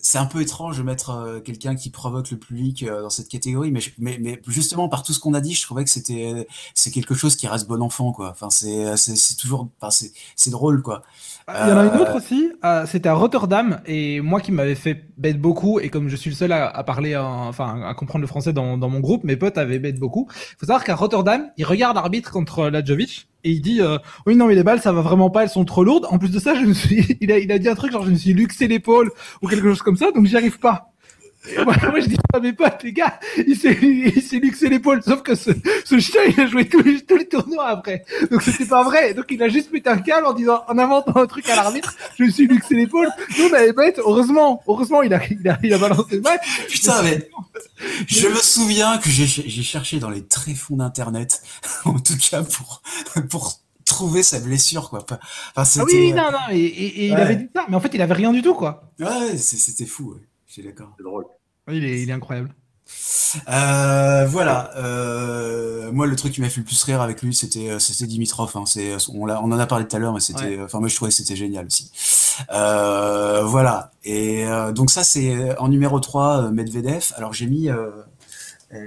c'est 0.00 0.18
un 0.18 0.26
peu 0.26 0.40
étrange 0.40 0.78
de 0.78 0.82
mettre 0.82 1.10
euh, 1.10 1.40
quelqu'un 1.40 1.74
qui 1.74 1.90
provoque 1.90 2.30
le 2.30 2.38
public 2.38 2.82
euh, 2.82 3.02
dans 3.02 3.10
cette 3.10 3.28
catégorie, 3.28 3.70
mais, 3.70 3.80
mais, 3.98 4.18
mais, 4.20 4.42
justement 4.46 4.88
par 4.88 5.02
tout 5.02 5.12
ce 5.12 5.20
qu'on 5.20 5.34
a 5.34 5.40
dit, 5.40 5.54
je 5.54 5.62
trouvais 5.62 5.84
que 5.84 5.90
c'était 5.90 6.46
c'est 6.74 6.90
quelque 6.90 7.14
chose 7.14 7.36
qui 7.36 7.46
reste 7.46 7.68
bon 7.68 7.82
enfant 7.82 8.12
quoi. 8.12 8.30
Enfin 8.30 8.50
c'est 8.50 8.96
c'est 8.96 9.36
toujours, 9.36 9.68
enfin, 9.80 10.06
c'est 10.36 10.50
drôle 10.50 10.82
quoi. 10.82 11.02
Ah, 11.46 11.66
il 11.66 11.70
y 11.70 11.72
en 11.72 11.78
a 11.78 11.84
une 11.84 12.00
autre 12.00 12.12
euh, 12.12 12.18
aussi, 12.18 12.52
c'était 12.90 13.08
à 13.08 13.14
Rotterdam 13.14 13.80
et 13.86 14.20
moi 14.20 14.40
qui 14.40 14.52
m'avais 14.52 14.74
fait 14.74 15.04
bête 15.18 15.40
beaucoup 15.40 15.80
et 15.80 15.88
comme 15.88 16.08
je 16.08 16.16
suis 16.16 16.30
le 16.30 16.36
seul 16.36 16.52
à, 16.52 16.68
à 16.68 16.84
parler, 16.84 17.16
enfin 17.16 17.82
à 17.82 17.94
comprendre 17.94 18.22
le 18.22 18.28
français 18.28 18.52
dans, 18.52 18.78
dans 18.78 18.88
mon 18.88 19.00
groupe, 19.00 19.24
mes 19.24 19.36
potes 19.36 19.58
avaient 19.58 19.78
bête 19.78 19.98
beaucoup. 19.98 20.28
Il 20.30 20.56
faut 20.60 20.66
savoir 20.66 20.84
qu'à 20.84 20.94
Rotterdam, 20.94 21.50
ils 21.56 21.64
regardent 21.64 21.96
l'arbitre 21.96 22.30
contre 22.30 22.68
Ladjovic 22.68 23.28
et 23.44 23.50
il 23.50 23.60
dit 23.60 23.80
euh, 23.80 23.98
oui 24.26 24.36
non 24.36 24.46
mais 24.46 24.54
les 24.54 24.62
balles 24.62 24.80
ça 24.80 24.92
va 24.92 25.00
vraiment 25.00 25.30
pas 25.30 25.42
elles 25.42 25.48
sont 25.48 25.64
trop 25.64 25.84
lourdes 25.84 26.06
en 26.10 26.18
plus 26.18 26.30
de 26.30 26.38
ça 26.38 26.54
je 26.54 26.64
me 26.64 26.72
suis 26.72 27.16
il 27.20 27.32
a 27.32 27.38
il 27.38 27.50
a 27.50 27.58
dit 27.58 27.68
un 27.68 27.74
truc 27.74 27.92
genre 27.92 28.04
je 28.04 28.10
me 28.10 28.16
suis 28.16 28.32
luxé 28.32 28.68
l'épaule 28.68 29.10
ou 29.40 29.48
quelque 29.48 29.71
comme 29.80 29.96
ça 29.96 30.10
donc 30.12 30.26
j'y 30.26 30.36
arrive 30.36 30.58
pas. 30.58 30.88
Moi, 31.64 31.74
je 32.00 32.06
dis 32.06 32.16
pas 32.30 32.38
mes 32.38 32.52
potes 32.52 32.84
les 32.84 32.92
gars 32.92 33.18
il 33.36 33.56
s'est 33.56 33.76
il 33.82 34.22
s'est 34.22 34.38
luxé 34.38 34.68
l'épaule 34.68 35.02
sauf 35.02 35.22
que 35.22 35.34
ce, 35.34 35.50
ce 35.84 35.98
chien 35.98 36.20
il 36.28 36.40
a 36.40 36.46
joué 36.46 36.68
tous 36.68 36.80
les, 36.82 37.00
tous 37.04 37.16
les 37.16 37.26
tournois 37.26 37.66
après. 37.66 38.04
Donc 38.30 38.42
c'était 38.42 38.64
pas 38.64 38.84
vrai. 38.84 39.12
Donc 39.14 39.24
il 39.30 39.42
a 39.42 39.48
juste 39.48 39.72
mis 39.72 39.82
un 39.86 39.98
câble 39.98 40.26
en 40.26 40.34
disant 40.34 40.62
en 40.68 40.78
inventant 40.78 41.16
un 41.16 41.26
truc 41.26 41.48
à 41.48 41.56
l'arbitre 41.56 41.94
je 42.16 42.24
me 42.24 42.30
suis 42.30 42.46
luxé 42.46 42.76
l'épaule. 42.76 43.08
Nous 43.36 43.46
on 43.50 43.52
avait 43.54 43.72
bête 43.72 43.98
heureusement 43.98 44.62
heureusement 44.68 45.02
il 45.02 45.12
a 45.14 45.20
il 45.28 45.48
a, 45.48 45.58
il 45.64 45.74
a 45.74 45.78
balancé 45.78 46.16
le 46.16 46.20
match. 46.20 46.66
Putain 46.68 47.02
mais 47.02 47.28
je 48.06 48.28
me 48.28 48.36
souviens 48.36 48.98
que 48.98 49.10
j'ai 49.10 49.26
cherché 49.26 49.98
dans 49.98 50.10
les 50.10 50.24
tréfonds 50.24 50.76
d'internet 50.76 51.42
en 51.84 51.98
tout 51.98 52.16
cas 52.18 52.44
pour 52.44 52.82
pour 53.30 53.61
trouver 53.84 54.22
sa 54.22 54.40
blessure 54.40 54.90
quoi. 54.90 55.00
Enfin, 55.02 55.18
ah 55.56 55.84
oui, 55.84 56.12
non, 56.12 56.30
non, 56.30 56.38
et, 56.50 56.58
et, 56.58 57.06
il 57.06 57.14
avait 57.14 57.36
dit 57.36 57.48
ça, 57.54 57.64
mais 57.68 57.76
en 57.76 57.80
fait 57.80 57.90
il 57.94 58.02
avait 58.02 58.14
rien 58.14 58.32
du 58.32 58.42
tout 58.42 58.54
quoi. 58.54 58.92
Ouais, 58.98 59.36
c'était 59.36 59.86
fou, 59.86 60.12
ouais. 60.14 60.20
je 60.46 60.52
suis 60.54 60.62
d'accord. 60.62 60.92
C'est 60.96 61.04
drôle. 61.04 61.24
il, 61.70 61.84
est, 61.84 62.02
il 62.02 62.10
est 62.10 62.12
incroyable. 62.12 62.54
Euh, 63.48 64.26
voilà. 64.26 64.70
Euh, 64.76 65.90
moi, 65.92 66.06
le 66.06 66.16
truc 66.16 66.32
qui 66.34 66.40
m'a 66.40 66.50
fait 66.50 66.60
le 66.60 66.66
plus 66.66 66.82
rire 66.84 67.00
avec 67.00 67.22
lui, 67.22 67.34
c'était 67.34 67.70
euh, 67.70 67.78
c'était 67.78 68.06
Dimitrov. 68.06 68.50
Hein. 68.54 68.64
C'est 68.66 68.94
on, 69.08 69.22
on 69.22 69.52
en 69.52 69.58
a 69.58 69.66
parlé 69.66 69.86
tout 69.86 69.96
à 69.96 69.98
l'heure, 69.98 70.12
mais 70.12 70.20
c'était. 70.20 70.60
Enfin, 70.60 70.80
moi, 70.80 70.88
je 70.88 70.96
trouvais 70.96 71.10
que 71.10 71.16
c'était 71.16 71.36
génial 71.36 71.66
aussi. 71.66 71.90
Euh, 72.52 73.42
voilà. 73.44 73.90
Et 74.04 74.46
euh, 74.46 74.72
donc 74.72 74.90
ça, 74.90 75.04
c'est 75.04 75.56
en 75.58 75.68
numéro 75.68 76.00
3, 76.00 76.50
Medvedev. 76.50 77.12
Alors 77.16 77.32
j'ai 77.32 77.46
mis 77.46 77.68
euh, 77.68 77.90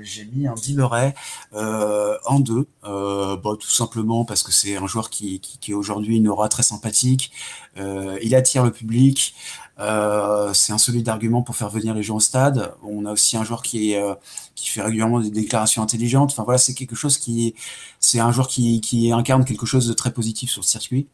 j'ai 0.02 0.26
mis 0.26 0.48
un 0.48 0.56
Villeray 0.56 1.14
euh, 1.54 2.18
en 2.26 2.40
deux, 2.40 2.68
euh, 2.84 3.38
bah, 3.38 3.52
tout 3.60 3.70
simplement 3.70 4.26
parce 4.26 4.44
que 4.44 4.52
c'est 4.52 4.78
un 4.78 4.88
joueur 4.88 5.10
qui, 5.10 5.40
qui, 5.40 5.58
qui 5.60 5.74
aujourd'hui 5.74 6.18
une 6.18 6.28
aura 6.28 6.50
très 6.50 6.64
sympathique. 6.64 7.32
Euh, 7.78 8.18
il 8.22 8.36
attire 8.36 8.64
le 8.64 8.72
public. 8.72 9.36
Euh, 9.80 10.54
c'est 10.54 10.72
un 10.72 10.78
solide 10.78 11.10
argument 11.10 11.42
pour 11.42 11.56
faire 11.56 11.70
venir 11.70 11.94
les 11.94 12.04
gens 12.04 12.16
au 12.16 12.20
stade. 12.20 12.74
On 12.84 13.06
a 13.06 13.12
aussi 13.12 13.38
un 13.38 13.44
joueur 13.44 13.62
qui, 13.62 13.96
euh, 13.96 14.16
fait 14.56 14.82
régulièrement 14.82 15.20
des 15.20 15.30
déclarations 15.30 15.84
intelligentes. 15.84 16.32
Enfin 16.32 16.44
voilà, 16.44 16.58
c'est 16.58 16.74
quelque 16.74 16.96
chose 16.96 17.18
qui, 17.18 17.56
c'est 18.00 18.20
un 18.20 18.32
joueur 18.32 18.48
qui, 18.48 18.82
qui 18.82 19.12
incarne 19.12 19.46
quelque 19.46 19.66
chose 19.66 19.88
de 19.88 19.94
très 19.94 20.12
positif 20.14 20.50
sur 20.50 20.62
le 20.62 20.68
circuit. 20.68 21.08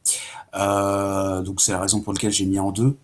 donc 0.53 1.61
c'est 1.61 1.71
la 1.73 1.79
raison 1.81 2.01
pour 2.01 2.13
laquelle 2.13 2.31
j'ai 2.31 2.45
mis 2.45 2.59
en 2.59 2.71
deux. 2.71 2.97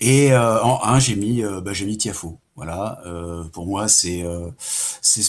Et 0.00 0.34
en 0.34 0.80
un, 0.84 0.98
j'ai 0.98 1.16
mis, 1.16 1.42
bah, 1.42 1.72
j'ai 1.72 1.86
mis 1.86 1.98
Tiafo. 1.98 2.38
Voilà, 2.58 2.98
euh, 3.06 3.44
pour 3.44 3.68
moi, 3.68 3.86
c'est 3.86 4.24
euh, 4.24 4.50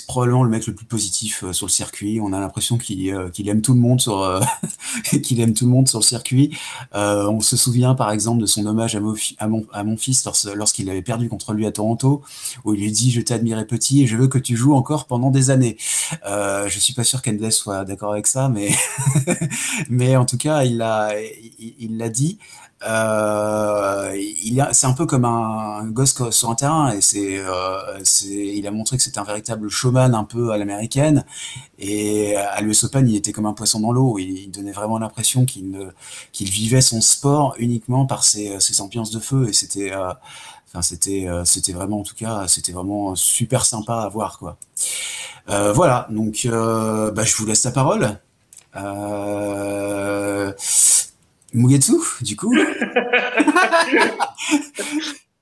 probablement 0.07 0.43
le 0.43 0.49
mec 0.49 0.65
le 0.65 0.73
plus 0.73 0.87
positif 0.87 1.43
euh, 1.43 1.53
sur 1.53 1.67
le 1.67 1.71
circuit. 1.71 2.19
On 2.19 2.33
a 2.33 2.39
l'impression 2.39 2.79
qu'il 2.79 3.07
aime 3.07 3.61
tout 3.61 3.75
le 3.75 3.79
monde 3.79 4.01
sur 4.01 4.41
qu'il 5.23 5.39
aime 5.39 5.53
tout 5.53 5.65
le 5.65 5.71
monde 5.71 5.87
sur 5.87 5.99
le 5.99 6.03
circuit. 6.03 6.57
on 6.91 7.39
se 7.39 7.55
souvient 7.55 7.93
par 7.93 8.09
exemple 8.09 8.41
de 8.41 8.47
son 8.47 8.65
hommage 8.65 8.95
à, 8.95 8.99
mon, 8.99 9.63
à 9.71 9.83
mon, 9.83 9.95
fils 9.95 10.27
lorsqu'il 10.55 10.89
avait 10.89 11.03
perdu 11.03 11.29
contre 11.29 11.53
lui 11.53 11.67
à 11.67 11.71
Toronto, 11.71 12.23
où 12.65 12.73
il 12.73 12.81
lui 12.81 12.91
dit 12.91 13.11
je 13.11 13.21
admiré 13.31 13.63
petit 13.67 14.01
et 14.01 14.07
je 14.07 14.17
veux 14.17 14.27
que 14.27 14.39
tu 14.39 14.57
joues 14.57 14.73
encore 14.73 15.05
pendant 15.05 15.29
des 15.29 15.51
années. 15.51 15.77
je 16.25 16.79
suis 16.79 16.93
pas 16.95 17.03
sûr 17.03 17.21
qu'Endless 17.21 17.55
soit 17.55 17.85
d'accord 17.85 18.13
avec 18.13 18.25
ça, 18.25 18.49
mais 18.49 18.71
mais 19.91 20.15
en 20.15 20.25
tout 20.25 20.37
cas 20.37 20.63
il 20.63 20.77
l'a 20.77 21.11
il 21.59 21.97
l'a 21.97 22.09
dit. 22.09 22.39
Euh, 22.87 24.15
il 24.41 24.65
c'est 24.71 24.87
un 24.87 24.93
peu 24.93 25.05
comme 25.05 25.25
un, 25.25 25.85
gosse 25.87 26.29
sur 26.31 26.49
un 26.49 26.55
terrain 26.55 26.93
et 26.93 27.01
c'est, 27.01 27.37
euh, 27.37 28.01
il 28.23 28.65
a 28.67 28.71
montré 28.71 28.95
que 28.95 29.03
c'était 29.03 29.19
un 29.19 29.25
véritable 29.25 29.67
showman 29.69 30.15
un 30.15 30.23
peu 30.23 30.51
à 30.51 30.57
l'américaine 30.57 31.25
et 31.77 32.37
à 32.37 32.61
l'US 32.61 32.85
Open 32.85 33.07
il 33.09 33.17
était 33.17 33.33
comme 33.33 33.45
un 33.45 33.53
poisson 33.53 33.81
dans 33.81 33.91
l'eau. 33.91 34.17
Il, 34.17 34.49
donnait 34.51 34.71
vraiment 34.71 34.97
l'impression 34.97 35.45
qu'il 35.45 35.91
qu'il 36.31 36.49
vivait 36.49 36.81
son 36.81 37.01
sport 37.01 37.55
uniquement 37.59 38.05
par 38.05 38.23
ses, 38.23 38.59
ses 38.59 38.81
ambiances 38.81 39.11
de 39.11 39.19
feu 39.19 39.47
et 39.49 39.53
c'était, 39.53 39.91
euh, 39.93 40.13
enfin 40.67 40.81
c'était, 40.81 41.27
euh, 41.27 41.43
c'était 41.45 41.73
vraiment 41.73 41.99
en 41.99 42.03
tout 42.03 42.15
cas 42.15 42.47
c'était 42.47 42.71
vraiment 42.71 43.15
super 43.15 43.65
sympa 43.65 43.95
à 44.01 44.09
voir 44.09 44.39
quoi. 44.39 44.57
Euh, 45.49 45.73
voilà 45.73 46.07
donc 46.09 46.47
bah, 46.47 47.23
je 47.23 47.35
vous 47.35 47.45
laisse 47.45 47.63
la 47.63 47.71
parole. 47.71 48.19
Euh, 51.55 51.57
Mugetsu, 51.57 51.93
du 52.21 52.35
coup 52.35 52.53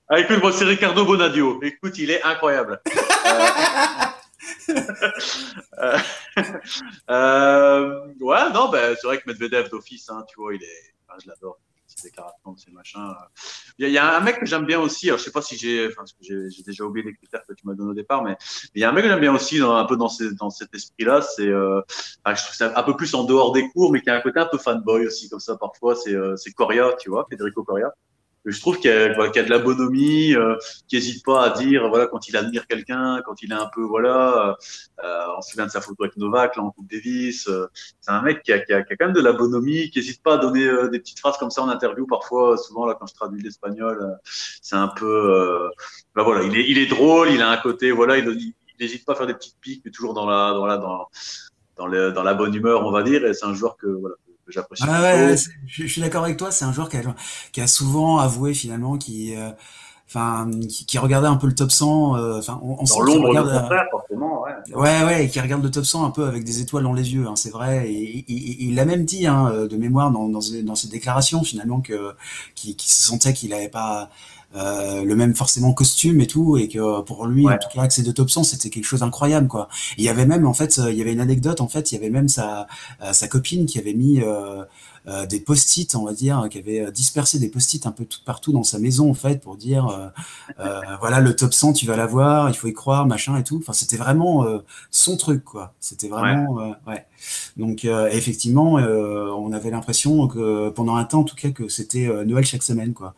ah, 0.09 0.19
écoute, 0.19 0.41
moi, 0.41 0.51
c'est 0.51 0.65
Ricardo 0.65 1.05
Bonadio. 1.05 1.59
Écoute, 1.63 1.97
il 1.97 2.11
est 2.11 2.23
incroyable. 2.23 2.81
Euh, 5.79 5.97
euh, 7.09 8.07
ouais, 8.19 8.49
non, 8.53 8.69
ben, 8.69 8.95
c'est 8.99 9.07
vrai 9.07 9.17
que 9.19 9.23
Medvedev 9.27 9.69
d'office, 9.69 10.09
hein, 10.09 10.23
tu 10.27 10.39
vois, 10.39 10.55
il 10.55 10.63
est, 10.63 10.93
je 11.23 11.29
l'adore 11.29 11.59
ses 11.97 12.09
déclarations, 12.09 12.55
ces 12.55 12.71
machins. 12.71 13.13
Il 13.79 13.89
y, 13.89 13.97
a 13.97 14.17
un 14.17 14.19
mec 14.21 14.39
que 14.39 14.45
j'aime 14.45 14.65
bien 14.65 14.79
aussi. 14.79 15.07
Alors, 15.07 15.19
je 15.19 15.23
sais 15.23 15.31
pas 15.31 15.41
si 15.41 15.57
j'ai, 15.57 15.87
enfin, 15.87 16.03
j'ai 16.21 16.63
déjà 16.63 16.83
oublié 16.83 17.05
les 17.05 17.13
critères 17.13 17.45
que 17.47 17.53
tu 17.53 17.65
m'as 17.65 17.73
donné 17.73 17.91
au 17.91 17.93
départ, 17.93 18.23
mais 18.23 18.37
il 18.75 18.81
y 18.81 18.83
a 18.83 18.89
un 18.89 18.91
mec 18.91 19.03
que 19.03 19.09
j'aime 19.09 19.19
bien 19.19 19.33
aussi, 19.33 19.59
un 19.61 19.85
peu 19.85 19.97
dans, 19.97 20.09
ces, 20.09 20.33
dans 20.35 20.49
cet 20.49 20.73
esprit-là. 20.73 21.21
C'est, 21.21 21.47
euh, 21.47 21.81
je 22.25 22.43
trouve 22.43 22.55
ça 22.55 22.73
un 22.75 22.83
peu 22.83 22.95
plus 22.95 23.13
en 23.15 23.23
dehors 23.23 23.51
des 23.51 23.67
cours, 23.69 23.91
mais 23.91 24.01
qui 24.01 24.09
a 24.09 24.15
un 24.15 24.21
côté 24.21 24.39
un 24.39 24.45
peu 24.45 24.57
fanboy 24.57 25.05
aussi, 25.07 25.29
comme 25.29 25.39
ça 25.39 25.57
parfois. 25.57 25.95
C'est, 25.95 26.13
euh, 26.13 26.35
c'est 26.35 26.51
Coria, 26.51 26.93
tu 26.99 27.09
vois, 27.09 27.25
Federico 27.29 27.63
Coria 27.63 27.91
je 28.51 28.61
trouve 28.61 28.79
qu'il 28.79 28.89
y, 28.89 28.93
a, 28.93 29.43
de 29.43 29.49
la 29.49 29.59
bonhomie, 29.59 30.33
euh, 30.33 30.55
qui 30.87 30.95
n'hésite 30.95 31.23
pas 31.25 31.43
à 31.43 31.49
dire 31.49 31.89
voilà 31.89 32.07
quand 32.07 32.27
il 32.29 32.37
admire 32.37 32.65
quelqu'un, 32.65 33.21
quand 33.25 33.41
il 33.41 33.51
est 33.51 33.55
un 33.55 33.69
peu 33.73 33.81
voilà, 33.81 34.57
euh, 35.03 35.25
on 35.37 35.41
se 35.41 35.51
souvient 35.51 35.65
de 35.65 35.71
sa 35.71 35.81
photo 35.81 36.03
avec 36.03 36.15
Novak 36.17 36.55
là 36.55 36.63
en 36.63 36.71
Coupe 36.71 36.89
Davis. 36.89 37.47
Euh, 37.49 37.67
c'est 37.99 38.11
un 38.11 38.21
mec 38.21 38.43
qui 38.43 38.53
a, 38.53 38.59
qui, 38.59 38.73
a, 38.73 38.83
qui 38.83 38.93
a, 38.93 38.95
quand 38.95 39.07
même 39.07 39.15
de 39.15 39.21
la 39.21 39.33
bonhomie, 39.33 39.89
qui 39.89 39.99
n'hésite 39.99 40.23
pas 40.23 40.35
à 40.35 40.37
donner 40.37 40.65
euh, 40.65 40.87
des 40.87 40.99
petites 40.99 41.19
phrases 41.19 41.37
comme 41.37 41.51
ça 41.51 41.61
en 41.61 41.69
interview 41.69 42.07
parfois. 42.07 42.57
Souvent 42.57 42.85
là 42.85 42.95
quand 42.97 43.07
je 43.07 43.13
traduis 43.13 43.41
l'espagnol, 43.41 43.99
euh, 44.01 44.15
c'est 44.61 44.75
un 44.75 44.87
peu, 44.87 45.69
bah 46.15 46.23
voilà, 46.23 46.43
il 46.43 46.57
est, 46.57 46.69
il 46.69 46.77
est 46.77 46.87
drôle, 46.87 47.29
il 47.29 47.41
a 47.41 47.49
un 47.49 47.57
côté 47.57 47.91
voilà, 47.91 48.17
il 48.17 48.53
n'hésite 48.79 49.05
pas 49.05 49.13
à 49.13 49.15
faire 49.15 49.27
des 49.27 49.33
petites 49.33 49.59
piques, 49.59 49.81
mais 49.83 49.91
toujours 49.91 50.13
dans 50.13 50.25
la 50.25 50.53
dans 50.53 50.65
la 51.87 52.11
dans 52.11 52.23
la 52.23 52.33
bonne 52.33 52.55
humeur 52.55 52.85
on 52.85 52.91
va 52.91 53.03
dire. 53.03 53.25
Et 53.25 53.33
c'est 53.33 53.45
un 53.45 53.53
joueur 53.53 53.75
que 53.75 53.87
voilà 53.87 54.15
j'apprécie. 54.49 54.83
Ah 54.87 55.01
ouais, 55.01 55.35
je, 55.65 55.85
suis 55.85 56.01
d'accord 56.01 56.23
avec 56.23 56.37
toi. 56.37 56.51
C'est 56.51 56.65
un 56.65 56.73
joueur 56.73 56.89
qui 56.89 56.97
a, 56.97 57.01
qui 57.51 57.61
a 57.61 57.67
souvent 57.67 58.17
avoué 58.17 58.53
finalement 58.53 58.97
qui, 58.97 59.35
euh, 59.35 59.51
enfin, 60.07 60.49
qui, 60.69 60.85
qui, 60.85 60.97
regardait 60.97 61.27
un 61.27 61.35
peu 61.35 61.47
le 61.47 61.55
top 61.55 61.71
100. 61.71 62.17
Euh, 62.17 62.39
enfin, 62.39 62.59
on, 62.63 62.77
on 62.79 62.83
dans 62.83 62.99
l'ombre 63.01 63.29
regarde, 63.29 63.61
contraire, 63.61 63.85
forcément. 63.91 64.43
Ouais. 64.43 64.75
ouais, 64.75 65.03
ouais, 65.03 65.25
et 65.25 65.29
qui 65.29 65.39
regarde 65.39 65.63
le 65.63 65.71
top 65.71 65.85
100 65.85 66.05
un 66.05 66.11
peu 66.11 66.25
avec 66.25 66.43
des 66.43 66.61
étoiles 66.61 66.83
dans 66.83 66.93
les 66.93 67.13
yeux. 67.13 67.27
Hein, 67.27 67.35
c'est 67.35 67.51
vrai. 67.51 67.89
Et, 67.89 68.25
il 68.27 68.75
l'a 68.75 68.85
même 68.85 69.05
dit 69.05 69.27
hein, 69.27 69.67
de 69.69 69.77
mémoire 69.77 70.11
dans, 70.11 70.27
dans, 70.27 70.39
dans 70.63 70.75
ses 70.75 70.87
déclarations 70.87 71.43
finalement 71.43 71.81
que 71.81 72.13
qui, 72.55 72.75
qui 72.75 72.89
se 72.89 73.03
sentait 73.03 73.33
qu'il 73.33 73.49
n'avait 73.49 73.69
pas 73.69 74.09
euh, 74.55 75.03
le 75.03 75.15
même 75.15 75.35
forcément 75.35 75.73
costume 75.73 76.21
et 76.21 76.27
tout 76.27 76.57
et 76.57 76.69
que 76.69 77.01
pour 77.01 77.27
lui 77.27 77.45
en 77.47 77.57
tout 77.57 77.67
cas 77.73 77.81
accès 77.81 78.01
de 78.01 78.11
top 78.11 78.29
100 78.29 78.45
c'était 78.45 78.69
quelque 78.69 78.85
chose 78.85 79.01
d'incroyable 79.01 79.47
quoi. 79.47 79.67
Il 79.97 80.05
y 80.05 80.09
avait 80.09 80.25
même 80.25 80.47
en 80.47 80.53
fait 80.53 80.79
il 80.89 80.95
y 80.95 81.01
avait 81.01 81.11
une 81.11 81.19
anecdote 81.19 81.59
en 81.59 81.67
fait 81.67 81.91
il 81.91 81.95
y 81.95 81.97
avait 81.97 82.09
même 82.09 82.29
sa 82.29 82.65
euh, 83.03 83.11
sa 83.11 83.27
copine 83.27 83.65
qui 83.65 83.77
avait 83.77 83.93
mis 83.93 84.21
euh, 84.21 84.63
euh, 85.07 85.25
des 85.25 85.39
post-it, 85.39 85.95
on 85.95 86.03
va 86.03 86.13
dire, 86.13 86.47
qui 86.51 86.57
avait 86.57 86.91
dispersé 86.91 87.39
des 87.39 87.47
post-it 87.47 87.85
un 87.87 87.91
peu 87.91 88.03
tout 88.03 88.19
partout 88.25 88.51
dans 88.51 88.63
sa 88.63 88.77
maison, 88.77 89.09
en 89.09 89.13
fait, 89.13 89.41
pour 89.41 89.55
dire, 89.55 89.87
euh, 89.87 90.07
euh, 90.59 90.81
voilà, 90.99 91.21
le 91.21 91.33
top 91.33 91.53
100, 91.53 91.73
tu 91.73 91.85
vas 91.85 91.95
l'avoir, 91.95 92.49
il 92.49 92.55
faut 92.55 92.67
y 92.67 92.73
croire, 92.73 93.05
machin 93.05 93.37
et 93.37 93.43
tout. 93.43 93.57
Enfin, 93.57 93.71
c'était 93.71 93.95
vraiment 93.95 94.45
son 94.91 95.15
truc, 95.15 95.45
quoi. 95.45 95.73
C'était 95.79 96.09
vraiment, 96.09 96.53
ouais. 96.55 96.73
ouais. 96.87 97.05
Donc, 97.55 97.85
effectivement, 97.85 98.73
on 98.73 99.53
avait 99.53 99.71
l'impression 99.71 100.27
que 100.27 100.69
pendant 100.69 100.95
un 100.97 101.05
temps, 101.05 101.21
en 101.21 101.23
tout 101.23 101.35
cas, 101.35 101.51
que 101.51 101.69
c'était 101.69 102.07
Noël 102.25 102.45
chaque 102.45 102.63
semaine, 102.63 102.93
quoi, 102.93 103.15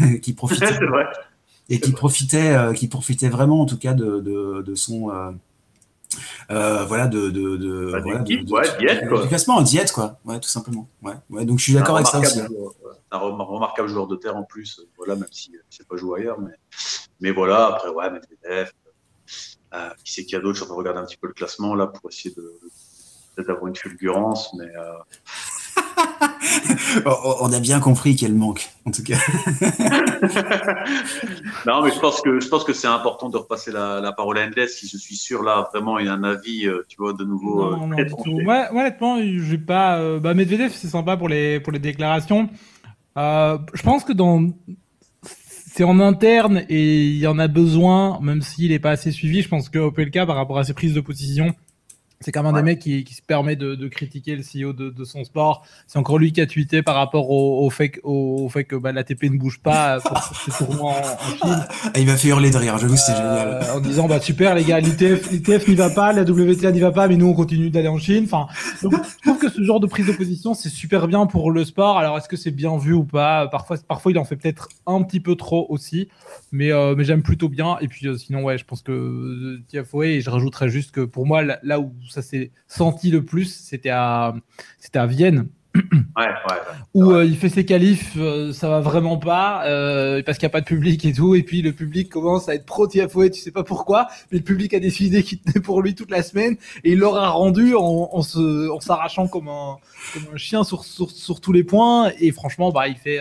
qui 0.22 0.32
profitait. 0.32 0.78
et 1.68 1.80
qui 1.80 1.92
profitait, 1.92 2.56
qui 2.76 2.86
profitait 2.88 3.28
vraiment 3.28 3.60
en 3.60 3.66
tout 3.66 3.76
cas 3.76 3.92
de, 3.92 4.20
de, 4.64 4.74
son 4.74 5.10
voilà 6.48 7.06
de 7.06 7.30
de, 7.30 7.56
de, 7.56 7.92
bah, 7.92 8.00
voilà, 8.02 8.20
de, 8.20 8.52
ouais, 8.52 8.78
diète, 8.78 9.08
quoi. 9.08 9.26
classement 9.26 9.56
en 9.56 9.62
diète 9.62 9.92
quoi 9.92 10.18
ouais 10.24 10.38
tout 10.40 10.48
simplement 10.48 10.88
ouais, 11.02 11.14
ouais 11.30 11.44
donc 11.44 11.58
je 11.58 11.64
suis 11.64 11.72
d'accord 11.74 11.96
avec 11.96 12.06
ça 12.06 12.18
aussi 12.18 12.40
un 13.10 13.18
remarquable 13.18 13.88
joueur 13.88 14.06
de 14.06 14.16
terre 14.16 14.36
en 14.36 14.42
plus 14.42 14.80
voilà 14.96 15.14
même 15.16 15.28
si 15.30 15.52
c'est 15.70 15.86
pas 15.86 15.96
joué 15.96 16.20
ailleurs 16.20 16.40
mais 16.40 16.52
mais 17.20 17.30
voilà 17.30 17.66
après 17.66 17.88
ouais 17.88 18.10
Medvedev 18.10 18.70
euh, 19.74 19.90
qui 20.04 20.12
c'est 20.12 20.24
qu'il 20.24 20.32
y 20.34 20.36
a 20.36 20.40
d'autres 20.40 20.58
Je 20.58 20.64
de 20.64 20.72
regarder 20.72 21.00
un 21.00 21.04
petit 21.04 21.16
peu 21.16 21.26
le 21.26 21.32
classement 21.32 21.74
là 21.74 21.86
pour 21.86 22.10
essayer 22.10 22.34
de 22.34 22.60
d'avoir 23.42 23.66
une 23.66 23.76
fulgurance, 23.76 24.54
mais. 24.54 24.64
Euh... 24.64 24.98
On 27.04 27.52
a 27.52 27.60
bien 27.60 27.80
compris 27.80 28.16
qu'elle 28.16 28.34
manque, 28.34 28.70
en 28.86 28.90
tout 28.90 29.02
cas. 29.02 29.16
non, 31.66 31.82
mais 31.82 31.90
je 31.90 32.00
pense 32.00 32.20
que 32.20 32.40
je 32.40 32.48
pense 32.48 32.64
que 32.64 32.72
c'est 32.72 32.86
important 32.86 33.28
de 33.28 33.36
repasser 33.36 33.70
la, 33.70 34.12
parole 34.16 34.38
à 34.38 34.46
Endless, 34.46 34.78
si 34.78 34.88
je 34.88 34.96
suis 34.96 35.16
sûr 35.16 35.42
là 35.42 35.68
vraiment 35.72 35.98
il 35.98 36.06
y 36.06 36.08
a 36.08 36.14
un 36.14 36.24
avis, 36.24 36.66
euh, 36.66 36.86
tu 36.88 36.96
vois, 36.98 37.12
de 37.12 37.24
nouveau. 37.24 37.70
Non, 37.70 37.72
euh, 37.72 37.76
non, 37.76 37.92
honnêtement, 38.70 39.18
j'ai 39.20 39.58
pas. 39.58 39.98
Euh, 39.98 40.18
bah, 40.18 40.34
Medvedev, 40.34 40.72
c'est 40.72 40.88
sympa 40.88 41.16
pour 41.16 41.28
les 41.28 41.60
pour 41.60 41.72
les 41.72 41.78
déclarations. 41.78 42.48
je 43.16 43.82
pense 43.82 44.04
que 44.04 44.12
dans 44.12 44.50
c'est 45.76 45.84
en 45.84 46.00
interne 46.00 46.64
et 46.70 47.04
il 47.04 47.18
y 47.18 47.26
en 47.26 47.38
a 47.38 47.48
besoin, 47.48 48.18
même 48.22 48.40
s'il 48.40 48.70
n'est 48.70 48.78
pas 48.78 48.92
assez 48.92 49.12
suivi. 49.12 49.42
Je 49.42 49.48
pense 49.48 49.68
que 49.68 49.78
OPLK, 49.78 50.24
par 50.24 50.36
rapport 50.36 50.58
à 50.58 50.64
ses 50.64 50.72
prises 50.72 50.94
de 50.94 51.02
position, 51.02 51.54
c'est 52.20 52.32
quand 52.32 52.42
même 52.42 52.54
un 52.54 52.56
des 52.56 52.62
mecs 52.62 52.78
qui, 52.78 53.04
se 53.14 53.22
permet 53.22 53.56
de, 53.56 53.88
critiquer 53.88 54.36
le 54.36 54.42
CEO 54.42 54.72
de, 54.72 55.04
son 55.04 55.24
sport. 55.24 55.64
C'est 55.86 55.98
encore 55.98 56.18
lui 56.18 56.32
qui 56.32 56.40
a 56.40 56.46
tweeté 56.46 56.82
par 56.82 56.94
rapport 56.94 57.30
au, 57.30 57.68
fait, 57.70 58.00
au, 58.02 58.48
fait 58.48 58.64
que 58.64 58.76
bah, 58.76 58.92
l'ATP 58.92 59.24
ne 59.24 59.38
bouge 59.38 59.60
pas 59.60 60.00
tournoi 60.58 60.92
en, 60.92 61.28
Chine. 61.28 61.66
Ah, 61.84 61.98
il 61.98 62.06
m'a 62.06 62.16
fait 62.16 62.28
hurler 62.28 62.50
de 62.50 62.56
rire, 62.56 62.78
j'avoue, 62.78 62.96
génial. 62.96 63.60
Euh, 63.62 63.76
en 63.76 63.80
disant, 63.80 64.08
bah 64.08 64.20
super 64.20 64.54
les 64.54 64.64
gars, 64.64 64.80
l'ITF 64.80 65.68
n'y 65.68 65.74
va 65.74 65.90
pas, 65.90 66.12
la 66.12 66.22
WTA 66.22 66.72
n'y 66.72 66.80
va 66.80 66.90
pas, 66.90 67.08
mais 67.08 67.16
nous 67.16 67.26
on 67.26 67.34
continue 67.34 67.70
d'aller 67.70 67.88
en 67.88 67.98
Chine. 67.98 68.24
Enfin, 68.24 68.46
je 68.82 68.88
trouve 68.88 69.38
que 69.38 69.50
ce 69.50 69.62
genre 69.62 69.80
de 69.80 69.86
prise 69.86 70.06
de 70.06 70.12
position, 70.12 70.54
c'est 70.54 70.68
super 70.68 71.08
bien 71.08 71.26
pour 71.26 71.50
le 71.50 71.64
sport. 71.64 71.98
Alors 71.98 72.16
est-ce 72.16 72.28
que 72.28 72.36
c'est 72.36 72.50
bien 72.50 72.76
vu 72.78 72.92
ou 72.92 73.04
pas? 73.04 73.48
Parfois, 73.48 73.76
parfois, 73.86 74.12
il 74.12 74.18
en 74.18 74.24
fait 74.24 74.36
peut-être 74.36 74.68
un 74.86 75.02
petit 75.02 75.20
peu 75.20 75.36
trop 75.36 75.66
aussi, 75.68 76.08
mais, 76.52 76.72
euh, 76.72 76.94
mais 76.96 77.04
j'aime 77.04 77.22
plutôt 77.22 77.48
bien. 77.48 77.76
Et 77.80 77.88
puis 77.88 78.06
euh, 78.06 78.16
sinon, 78.16 78.42
ouais, 78.42 78.58
je 78.58 78.64
pense 78.64 78.82
que 78.82 79.60
TFOE, 79.70 80.04
et 80.04 80.20
je 80.20 80.30
rajouterais 80.30 80.68
juste 80.68 80.92
que 80.92 81.02
pour 81.02 81.26
moi, 81.26 81.42
là 81.42 81.80
où 81.80 81.92
ça 82.08 82.22
s'est 82.22 82.50
senti 82.68 83.10
le 83.10 83.24
plus, 83.24 83.54
c'était 83.54 83.90
à, 83.90 84.34
c'était 84.78 84.98
à 84.98 85.06
Vienne. 85.06 85.48
Ouais, 86.16 86.24
ouais, 86.24 86.56
où 86.94 87.10
euh, 87.12 87.24
il 87.24 87.36
fait 87.36 87.50
ses 87.50 87.66
qualifs, 87.66 88.14
euh, 88.16 88.52
ça 88.52 88.70
va 88.70 88.80
vraiment 88.80 89.18
pas 89.18 89.66
euh, 89.66 90.22
parce 90.24 90.38
qu'il 90.38 90.46
n'y 90.46 90.50
a 90.50 90.52
pas 90.52 90.62
de 90.62 90.66
public 90.66 91.04
et 91.04 91.12
tout, 91.12 91.34
et 91.34 91.42
puis 91.42 91.60
le 91.60 91.72
public 91.72 92.08
commence 92.08 92.48
à 92.48 92.54
être 92.54 92.64
pro 92.64 92.86
TFOE, 92.86 93.28
tu 93.28 93.40
sais 93.40 93.50
pas 93.50 93.64
pourquoi, 93.64 94.08
mais 94.32 94.38
le 94.38 94.44
public 94.44 94.72
a 94.72 94.80
décidé 94.80 95.22
qu'il 95.22 95.40
tenait 95.40 95.60
pour 95.60 95.82
lui 95.82 95.94
toute 95.94 96.10
la 96.10 96.22
semaine 96.22 96.56
et 96.84 96.92
il 96.92 96.98
l'aura 96.98 97.28
rendu 97.28 97.74
en, 97.74 98.08
en, 98.12 98.22
se, 98.22 98.70
en 98.70 98.80
s'arrachant 98.80 99.28
comme 99.28 99.48
un, 99.48 99.76
comme 100.14 100.22
un 100.32 100.36
chien 100.38 100.64
sur, 100.64 100.84
sur, 100.84 101.10
sur, 101.10 101.40
tous 101.40 101.52
les 101.52 101.64
points 101.64 102.10
et 102.18 102.32
franchement 102.32 102.72
bah 102.72 102.88
il 102.88 102.96
fait 102.96 103.20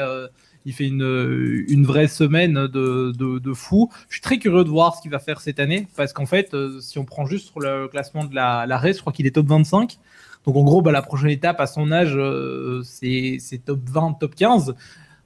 il 0.65 0.73
fait 0.73 0.87
une, 0.87 1.65
une 1.67 1.85
vraie 1.85 2.07
semaine 2.07 2.53
de, 2.53 3.11
de, 3.15 3.39
de, 3.39 3.53
fou. 3.53 3.89
Je 4.09 4.15
suis 4.15 4.21
très 4.21 4.39
curieux 4.39 4.63
de 4.63 4.69
voir 4.69 4.95
ce 4.95 5.01
qu'il 5.01 5.11
va 5.11 5.19
faire 5.19 5.39
cette 5.39 5.59
année, 5.59 5.87
parce 5.95 6.11
qu'en 6.11 6.25
fait, 6.25 6.53
euh, 6.53 6.79
si 6.81 6.97
on 6.97 7.05
prend 7.05 7.25
juste 7.25 7.49
sur 7.51 7.59
le 7.59 7.87
classement 7.87 8.25
de 8.25 8.33
la, 8.33 8.65
la 8.65 8.77
race, 8.77 8.97
je 8.97 9.01
crois 9.01 9.13
qu'il 9.13 9.27
est 9.27 9.31
top 9.31 9.47
25. 9.47 9.99
Donc 10.45 10.55
en 10.55 10.63
gros, 10.63 10.81
bah, 10.81 10.91
la 10.91 11.01
prochaine 11.01 11.29
étape 11.29 11.59
à 11.59 11.67
son 11.67 11.91
âge, 11.91 12.15
euh, 12.15 12.81
c'est 12.83 13.39
top 13.63 13.79
20, 13.87 14.13
top 14.19 14.35
15. 14.35 14.75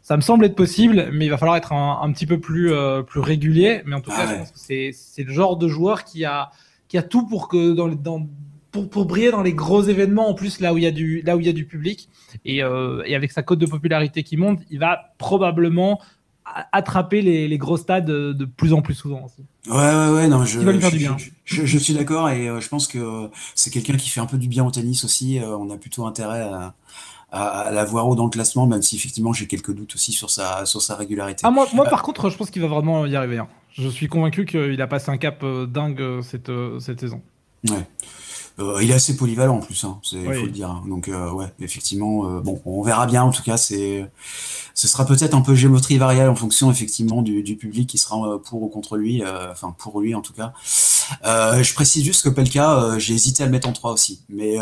Ça 0.01 0.17
me 0.17 0.21
semble 0.21 0.45
être 0.45 0.55
possible, 0.55 1.09
mais 1.13 1.25
il 1.25 1.29
va 1.29 1.37
falloir 1.37 1.57
être 1.57 1.73
un, 1.73 1.99
un 2.01 2.11
petit 2.11 2.25
peu 2.25 2.39
plus, 2.39 2.71
euh, 2.71 3.01
plus 3.01 3.19
régulier. 3.19 3.81
Mais 3.85 3.95
en 3.95 4.01
tout 4.01 4.11
cas, 4.11 4.25
ah 4.27 4.27
je 4.27 4.35
pense 4.39 4.51
que 4.51 4.57
c'est 4.57 5.23
le 5.23 5.33
genre 5.33 5.57
de 5.57 5.67
joueur 5.67 6.03
qui 6.03 6.25
a, 6.25 6.51
qui 6.87 6.97
a 6.97 7.03
tout 7.03 7.25
pour 7.27 7.47
que 7.47 7.73
dans, 7.73 7.87
dans 7.87 8.27
pour, 8.71 8.89
pour, 8.89 9.05
briller 9.05 9.31
dans 9.31 9.41
les 9.41 9.53
gros 9.53 9.81
événements, 9.81 10.29
en 10.29 10.33
plus 10.33 10.59
là 10.59 10.73
où 10.73 10.77
il 10.77 10.83
y 10.83 10.87
a 10.87 10.91
du, 10.91 11.21
là 11.21 11.35
où 11.35 11.39
il 11.39 11.45
y 11.45 11.49
a 11.49 11.53
du 11.53 11.65
public, 11.65 12.09
et, 12.45 12.63
euh, 12.63 13.03
et 13.05 13.15
avec 13.15 13.31
sa 13.31 13.43
cote 13.43 13.59
de 13.59 13.65
popularité 13.65 14.23
qui 14.23 14.37
monte, 14.37 14.59
il 14.69 14.79
va 14.79 15.13
probablement 15.17 15.99
attraper 16.71 17.21
les, 17.21 17.47
les, 17.47 17.57
gros 17.57 17.77
stades 17.77 18.05
de 18.05 18.45
plus 18.45 18.73
en 18.73 18.81
plus 18.81 18.95
souvent 18.95 19.25
aussi. 19.25 19.45
Ouais, 19.67 19.75
ouais, 19.75 20.09
ouais, 20.15 20.27
non, 20.27 20.45
je, 20.45 20.59
je, 21.45 21.65
je, 21.65 21.77
suis 21.77 21.93
d'accord 21.93 22.29
et 22.29 22.47
euh, 22.47 22.59
je 22.59 22.67
pense 22.69 22.87
que 22.87 23.29
c'est 23.53 23.69
quelqu'un 23.69 23.97
qui 23.97 24.09
fait 24.09 24.19
un 24.19 24.25
peu 24.25 24.37
du 24.37 24.47
bien 24.47 24.65
au 24.65 24.71
tennis 24.71 25.03
aussi. 25.03 25.39
Euh, 25.39 25.55
on 25.55 25.69
a 25.69 25.77
plutôt 25.77 26.07
intérêt 26.07 26.41
à, 26.41 26.73
à, 27.31 27.71
la 27.71 27.85
voir 27.85 28.07
haut 28.07 28.15
dans 28.15 28.23
le 28.23 28.31
classement, 28.31 28.65
même 28.65 28.81
si 28.81 28.95
effectivement 28.95 29.31
j'ai 29.31 29.45
quelques 29.45 29.73
doutes 29.73 29.93
aussi 29.93 30.11
sur 30.11 30.31
sa, 30.31 30.65
sur 30.65 30.81
sa 30.81 30.95
régularité. 30.95 31.41
Ah, 31.45 31.51
moi, 31.51 31.67
moi 31.73 31.85
par 31.85 32.01
contre, 32.01 32.29
je 32.29 32.37
pense 32.37 32.49
qu'il 32.49 32.61
va 32.61 32.67
vraiment 32.67 33.05
y 33.05 33.15
arriver. 33.15 33.37
Hein. 33.37 33.47
Je 33.73 33.87
suis 33.87 34.07
convaincu 34.07 34.45
qu'il 34.45 34.81
a 34.81 34.87
passé 34.87 35.11
un 35.11 35.17
cap 35.17 35.45
dingue 35.45 36.21
cette, 36.23 36.51
cette 36.79 36.99
saison. 36.99 37.21
Ouais. 37.69 37.85
Euh, 38.59 38.79
il 38.81 38.91
est 38.91 38.93
assez 38.93 39.15
polyvalent 39.15 39.57
en 39.57 39.59
plus, 39.59 39.83
hein, 39.85 39.99
il 40.11 40.25
faut 40.25 40.45
le 40.45 40.51
dire. 40.51 40.69
Hein. 40.69 40.83
Donc 40.87 41.07
euh, 41.07 41.31
ouais, 41.31 41.45
effectivement, 41.61 42.25
euh, 42.25 42.39
bon, 42.41 42.61
on 42.65 42.81
verra 42.81 43.05
bien. 43.05 43.23
En 43.23 43.31
tout 43.31 43.43
cas, 43.43 43.57
c'est, 43.57 44.05
ce 44.73 44.87
sera 44.87 45.05
peut-être 45.05 45.33
un 45.33 45.41
peu 45.41 45.55
géométrie 45.55 45.97
variable 45.97 46.29
en 46.29 46.35
fonction 46.35 46.69
effectivement 46.69 47.21
du, 47.21 47.41
du 47.41 47.55
public 47.55 47.89
qui 47.89 47.97
sera 47.97 48.39
pour 48.41 48.63
ou 48.63 48.67
contre 48.67 48.97
lui. 48.97 49.23
enfin 49.51 49.73
pour 49.77 50.01
lui 50.01 50.13
en 50.13 50.21
tout 50.21 50.33
cas. 50.33 50.53
je 51.23 51.73
précise 51.73 52.03
juste 52.03 52.23
que 52.23 52.29
Pelka, 52.29 52.97
j'ai 52.97 53.13
hésité 53.13 53.43
à 53.43 53.45
le 53.45 53.51
mettre 53.51 53.69
en 53.69 53.73
3 53.73 53.93
aussi, 53.93 54.21
mais 54.29 54.57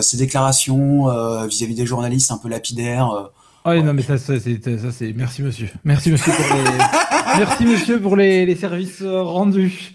ses 0.00 0.16
déclarations 0.16 1.06
vis-à-vis 1.46 1.74
des 1.74 1.86
journalistes 1.86 2.30
un 2.30 2.38
peu 2.38 2.48
lapidaires. 2.48 3.30
Ah 3.68 3.72
oui, 3.72 3.82
non, 3.82 3.94
mais 3.94 4.02
ça, 4.02 4.16
ça 4.16 4.34
c'est, 4.38 5.12
merci 5.16 5.42
monsieur, 5.42 5.68
merci 5.82 6.12
monsieur 6.12 6.32
pour 6.32 6.56
les, 6.56 6.62
merci 7.38 7.64
monsieur 7.64 8.00
pour 8.00 8.16
les, 8.16 8.46
les 8.46 8.54
services 8.54 9.02
rendus. 9.02 9.92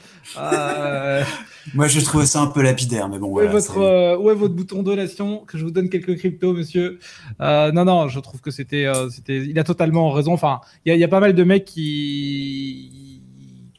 Moi, 1.73 1.87
je 1.87 1.99
trouvais 2.01 2.25
ça 2.25 2.41
un 2.41 2.47
peu 2.47 2.61
lapidaire, 2.61 3.09
mais 3.09 3.19
bon. 3.19 3.27
Où, 3.27 3.41
est 3.41 3.47
votre, 3.47 3.77
euh, 3.77 4.17
où 4.17 4.29
est 4.29 4.35
votre 4.35 4.53
bouton 4.53 4.83
donation 4.83 5.39
Que 5.45 5.57
je 5.57 5.63
vous 5.63 5.71
donne 5.71 5.89
quelques 5.89 6.17
cryptos, 6.17 6.53
monsieur. 6.53 6.99
Euh, 7.41 7.71
non, 7.71 7.85
non, 7.85 8.07
je 8.07 8.19
trouve 8.19 8.41
que 8.41 8.51
c'était, 8.51 8.85
euh, 8.85 9.09
c'était, 9.09 9.37
il 9.37 9.57
a 9.59 9.63
totalement 9.63 10.11
raison. 10.11 10.33
Enfin, 10.33 10.61
il 10.85 10.93
y, 10.93 10.97
y, 10.97 11.03
a 11.03 11.07
pas 11.07 11.19
mal 11.19 11.33
de 11.33 11.43
mecs 11.43 11.65
qui 11.65 13.21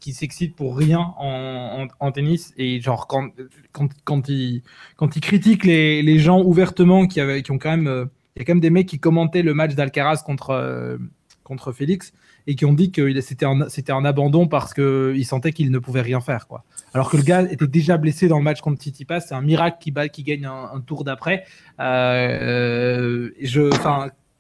qui 0.01 0.13
s'excitent 0.13 0.57
pour 0.57 0.77
rien 0.77 1.15
en, 1.17 1.87
en, 2.01 2.07
en, 2.07 2.11
tennis 2.11 2.53
et 2.57 2.81
genre 2.81 3.07
quand 3.07 3.29
quand 3.71 3.89
quand 4.03 4.29
ils 4.29 4.65
quand 4.97 5.15
ils 5.15 5.21
critiquent 5.21 5.65
les, 5.65 6.03
les 6.03 6.19
gens 6.19 6.43
ouvertement 6.43 7.07
qui 7.07 7.21
avaient 7.21 7.41
qui 7.43 7.53
ont 7.53 7.59
quand 7.59 7.71
même 7.71 8.09
il 8.35 8.41
y 8.41 8.43
a 8.43 8.45
quand 8.45 8.55
même 8.55 8.61
des 8.61 8.71
mecs 8.71 8.89
qui 8.89 8.99
commentaient 8.99 9.43
le 9.43 9.55
match 9.55 9.77
d'Alcaraz 9.77 10.25
contre 10.27 10.99
contre 11.45 11.71
Félix 11.71 12.13
et 12.47 12.55
qui 12.55 12.65
ont 12.65 12.73
dit 12.73 12.91
que 12.91 13.21
c'était 13.21 13.47
un, 13.47 13.61
un 13.63 14.05
abandon 14.05 14.47
parce 14.49 14.75
qu'ils 14.75 15.27
sentaient 15.27 15.53
qu'il 15.53 15.71
ne 15.71 15.79
pouvait 15.79 16.01
rien 16.01 16.21
faire. 16.21 16.47
Quoi. 16.47 16.65
Alors 16.95 17.11
que 17.11 17.17
le 17.17 17.23
gars 17.23 17.43
était 17.43 17.67
déjà 17.67 17.97
blessé 17.97 18.29
dans 18.29 18.39
le 18.39 18.45
match 18.45 18.61
contre 18.61 18.81
Tsitsipas, 18.81 19.21
c'est 19.21 19.35
un 19.35 19.41
miracle 19.41 19.79
qui, 19.81 19.91
bat, 19.91 20.09
qui 20.09 20.23
gagne 20.23 20.47
un, 20.47 20.81
tour 20.81 21.05
d'après. 21.05 21.45
Euh, 21.81 23.31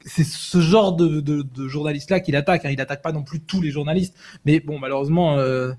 c'est 0.04 0.24
ce 0.24 0.60
genre 0.60 0.94
de, 0.94 1.20
de, 1.20 1.42
de 1.42 1.68
journaliste-là 1.68 2.20
qu'il 2.20 2.36
attaque. 2.36 2.64
Hein. 2.64 2.70
Il 2.70 2.78
n'attaque 2.78 3.02
pas 3.02 3.12
non 3.12 3.22
plus 3.22 3.40
tous 3.40 3.60
les 3.60 3.70
journalistes. 3.70 4.16
Mais 4.44 4.60
bon, 4.60 4.78
malheureusement, 4.78 5.38
euh, 5.38 5.72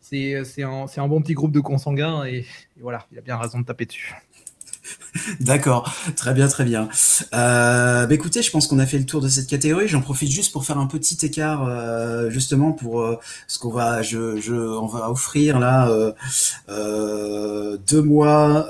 c'est, 0.00 0.62
un, 0.62 0.86
un 0.96 1.08
bon 1.08 1.20
petit 1.22 1.34
groupe 1.34 1.52
de 1.52 1.60
consanguins 1.60 2.24
et 2.24 2.46
voilà, 2.80 3.06
il 3.10 3.18
a 3.18 3.22
bien 3.22 3.36
raison 3.36 3.60
de 3.60 3.64
taper 3.64 3.86
dessus. 3.86 4.14
D'accord, 5.40 5.92
très 6.16 6.34
bien, 6.34 6.48
très 6.48 6.64
bien. 6.64 6.88
Euh, 7.34 8.06
bah 8.06 8.14
écoutez, 8.14 8.42
je 8.42 8.50
pense 8.50 8.66
qu'on 8.66 8.78
a 8.78 8.86
fait 8.86 8.98
le 8.98 9.06
tour 9.06 9.20
de 9.20 9.28
cette 9.28 9.46
catégorie. 9.46 9.88
J'en 9.88 10.00
profite 10.00 10.30
juste 10.30 10.52
pour 10.52 10.64
faire 10.64 10.78
un 10.78 10.86
petit 10.86 11.24
écart, 11.24 11.66
euh, 11.66 12.30
justement 12.30 12.72
pour 12.72 13.00
euh, 13.00 13.18
ce 13.46 13.58
qu'on 13.58 13.70
va, 13.70 14.02
je, 14.02 14.40
je, 14.40 14.54
on 14.54 14.86
va 14.86 15.10
offrir 15.10 15.58
là 15.58 15.88
euh, 15.88 16.12
euh, 16.68 17.78
deux 17.88 18.02
mois 18.02 18.68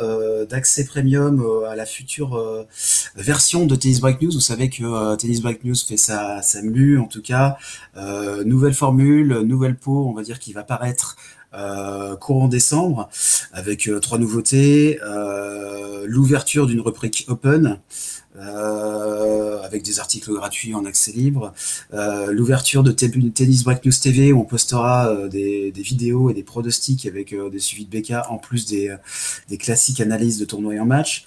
d'accès 0.48 0.84
premium 0.84 1.44
à 1.68 1.74
la 1.76 1.86
future 1.86 2.40
version 3.16 3.66
de 3.66 3.74
Tennis 3.74 4.00
Break 4.00 4.20
News. 4.22 4.32
Vous 4.32 4.40
savez 4.40 4.68
que 4.70 5.16
Tennis 5.16 5.40
Break 5.40 5.64
News 5.64 5.74
fait 5.76 5.96
sa, 5.96 6.42
sa 6.42 6.62
mue, 6.62 6.98
en 6.98 7.06
tout 7.06 7.22
cas, 7.22 7.56
nouvelle 8.44 8.74
formule, 8.74 9.40
nouvelle 9.40 9.76
peau, 9.76 10.06
on 10.08 10.12
va 10.12 10.22
dire, 10.22 10.38
qui 10.38 10.52
va 10.52 10.62
paraître 10.62 11.16
euh, 11.43 11.43
courant 12.20 12.48
décembre, 12.48 13.08
avec 13.52 13.88
euh, 13.88 14.00
trois 14.00 14.18
nouveautés, 14.18 14.98
euh, 15.02 16.04
l'ouverture 16.06 16.66
d'une 16.66 16.80
rubrique 16.80 17.26
open, 17.28 17.78
avec 18.36 19.84
des 19.84 20.00
articles 20.00 20.32
gratuits 20.32 20.74
en 20.74 20.84
accès 20.84 21.12
libre, 21.12 21.54
l'ouverture 21.92 22.82
de 22.82 22.90
Tennis 22.90 23.62
Break 23.62 23.84
News 23.84 23.92
TV 23.92 24.32
où 24.32 24.40
on 24.40 24.44
postera 24.44 25.28
des, 25.28 25.72
vidéos 25.76 26.30
et 26.30 26.34
des 26.34 26.42
pronostics 26.42 27.06
avec 27.06 27.32
des 27.32 27.58
suivis 27.60 27.86
de 27.86 28.00
BK 28.00 28.28
en 28.28 28.38
plus 28.38 28.66
des, 28.66 28.92
des 29.48 29.56
classiques 29.56 30.00
analyses 30.00 30.38
de 30.38 30.44
tournois 30.44 30.74
en 30.80 30.84
match, 30.84 31.26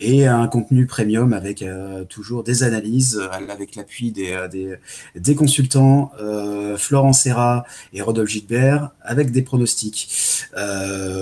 et 0.00 0.26
un 0.26 0.46
contenu 0.46 0.86
premium 0.86 1.32
avec 1.32 1.62
euh, 1.62 2.04
toujours 2.04 2.44
des 2.44 2.62
analyses, 2.62 3.18
euh, 3.20 3.28
avec 3.48 3.74
l'appui 3.74 4.12
des, 4.12 4.32
euh, 4.32 4.76
des, 5.16 5.34
consultants 5.34 6.12
euh, 6.20 6.76
Florent 6.76 7.12
Serra 7.12 7.64
et 7.92 8.00
Rodolphe 8.00 8.30
Gilbert, 8.30 8.90
avec 9.02 9.32
des 9.32 9.42
pronostics. 9.42 10.10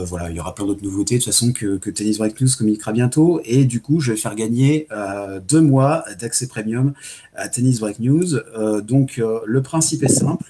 Voilà, 0.09 0.31
il 0.31 0.37
y 0.37 0.41
aura 0.41 0.55
plein 0.55 0.67
d'autres 0.67 0.83
nouveautés 0.83 1.17
de 1.17 1.25
toute 1.25 1.33
façon 1.33 1.53
que, 1.53 1.79
que 1.79 1.91
Tennis 1.91 2.19
Break 2.19 2.41
News 2.41 2.49
communiquera 2.57 2.93
bientôt. 2.93 3.41
Et 3.45 3.65
du 3.65 3.81
coup, 3.81 4.01
je 4.01 4.13
vais 4.13 4.19
faire 4.19 4.35
gagner 4.35 4.89
deux 5.49 5.61
mois 5.61 6.05
d'accès 6.19 6.47
premium 6.47 6.93
à 7.35 7.49
Tennis 7.49 7.81
Break 7.81 7.99
News. 7.99 8.39
donc, 8.83 9.21
le 9.47 9.63
principe 9.63 10.03
est 10.05 10.09
simple. 10.09 10.45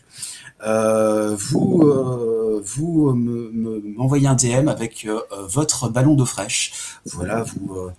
Vous 0.65 2.63
vous 2.65 3.15
m'envoyez 3.15 4.29
un 4.29 4.35
DM 4.35 4.69
avec 4.69 5.07
votre 5.49 5.89
ballon 5.89 6.15
d'eau 6.15 6.27
fraîche. 6.27 6.73
Voilà, 7.07 7.43
vous 7.43 7.91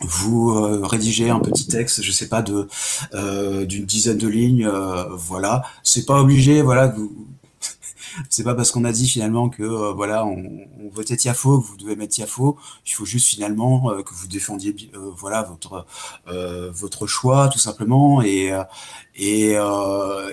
vous 0.00 0.80
rédigez 0.86 1.30
un 1.30 1.40
petit 1.40 1.66
texte, 1.68 2.02
je 2.02 2.12
sais 2.12 2.28
pas 2.28 2.42
de 2.42 2.68
d'une 3.64 3.86
dizaine 3.86 4.18
de 4.18 4.28
lignes, 4.28 4.68
voilà. 5.16 5.62
C'est 5.82 6.06
pas 6.06 6.20
obligé, 6.20 6.62
voilà. 6.62 6.88
Vous, 6.88 7.26
c'est 8.30 8.44
pas 8.44 8.54
parce 8.54 8.70
qu'on 8.70 8.84
a 8.84 8.92
dit 8.92 9.08
finalement 9.08 9.48
que 9.48 9.62
euh, 9.62 9.92
voilà 9.92 10.26
on, 10.26 10.66
on, 10.80 10.88
votait 10.90 11.16
Tiafo 11.16 11.60
que 11.60 11.66
vous 11.66 11.76
devez 11.76 11.96
mettre 11.96 12.14
Tiafo. 12.14 12.56
Il 12.86 12.92
faut 12.92 13.04
juste 13.04 13.28
finalement 13.28 13.90
euh, 13.90 14.02
que 14.02 14.14
vous 14.14 14.26
défendiez 14.26 14.74
euh, 14.94 15.10
voilà 15.16 15.42
votre 15.42 15.86
votre 16.72 17.06
choix 17.06 17.48
tout 17.48 17.58
simplement 17.58 18.22
et 18.22 18.52
et, 19.16 19.56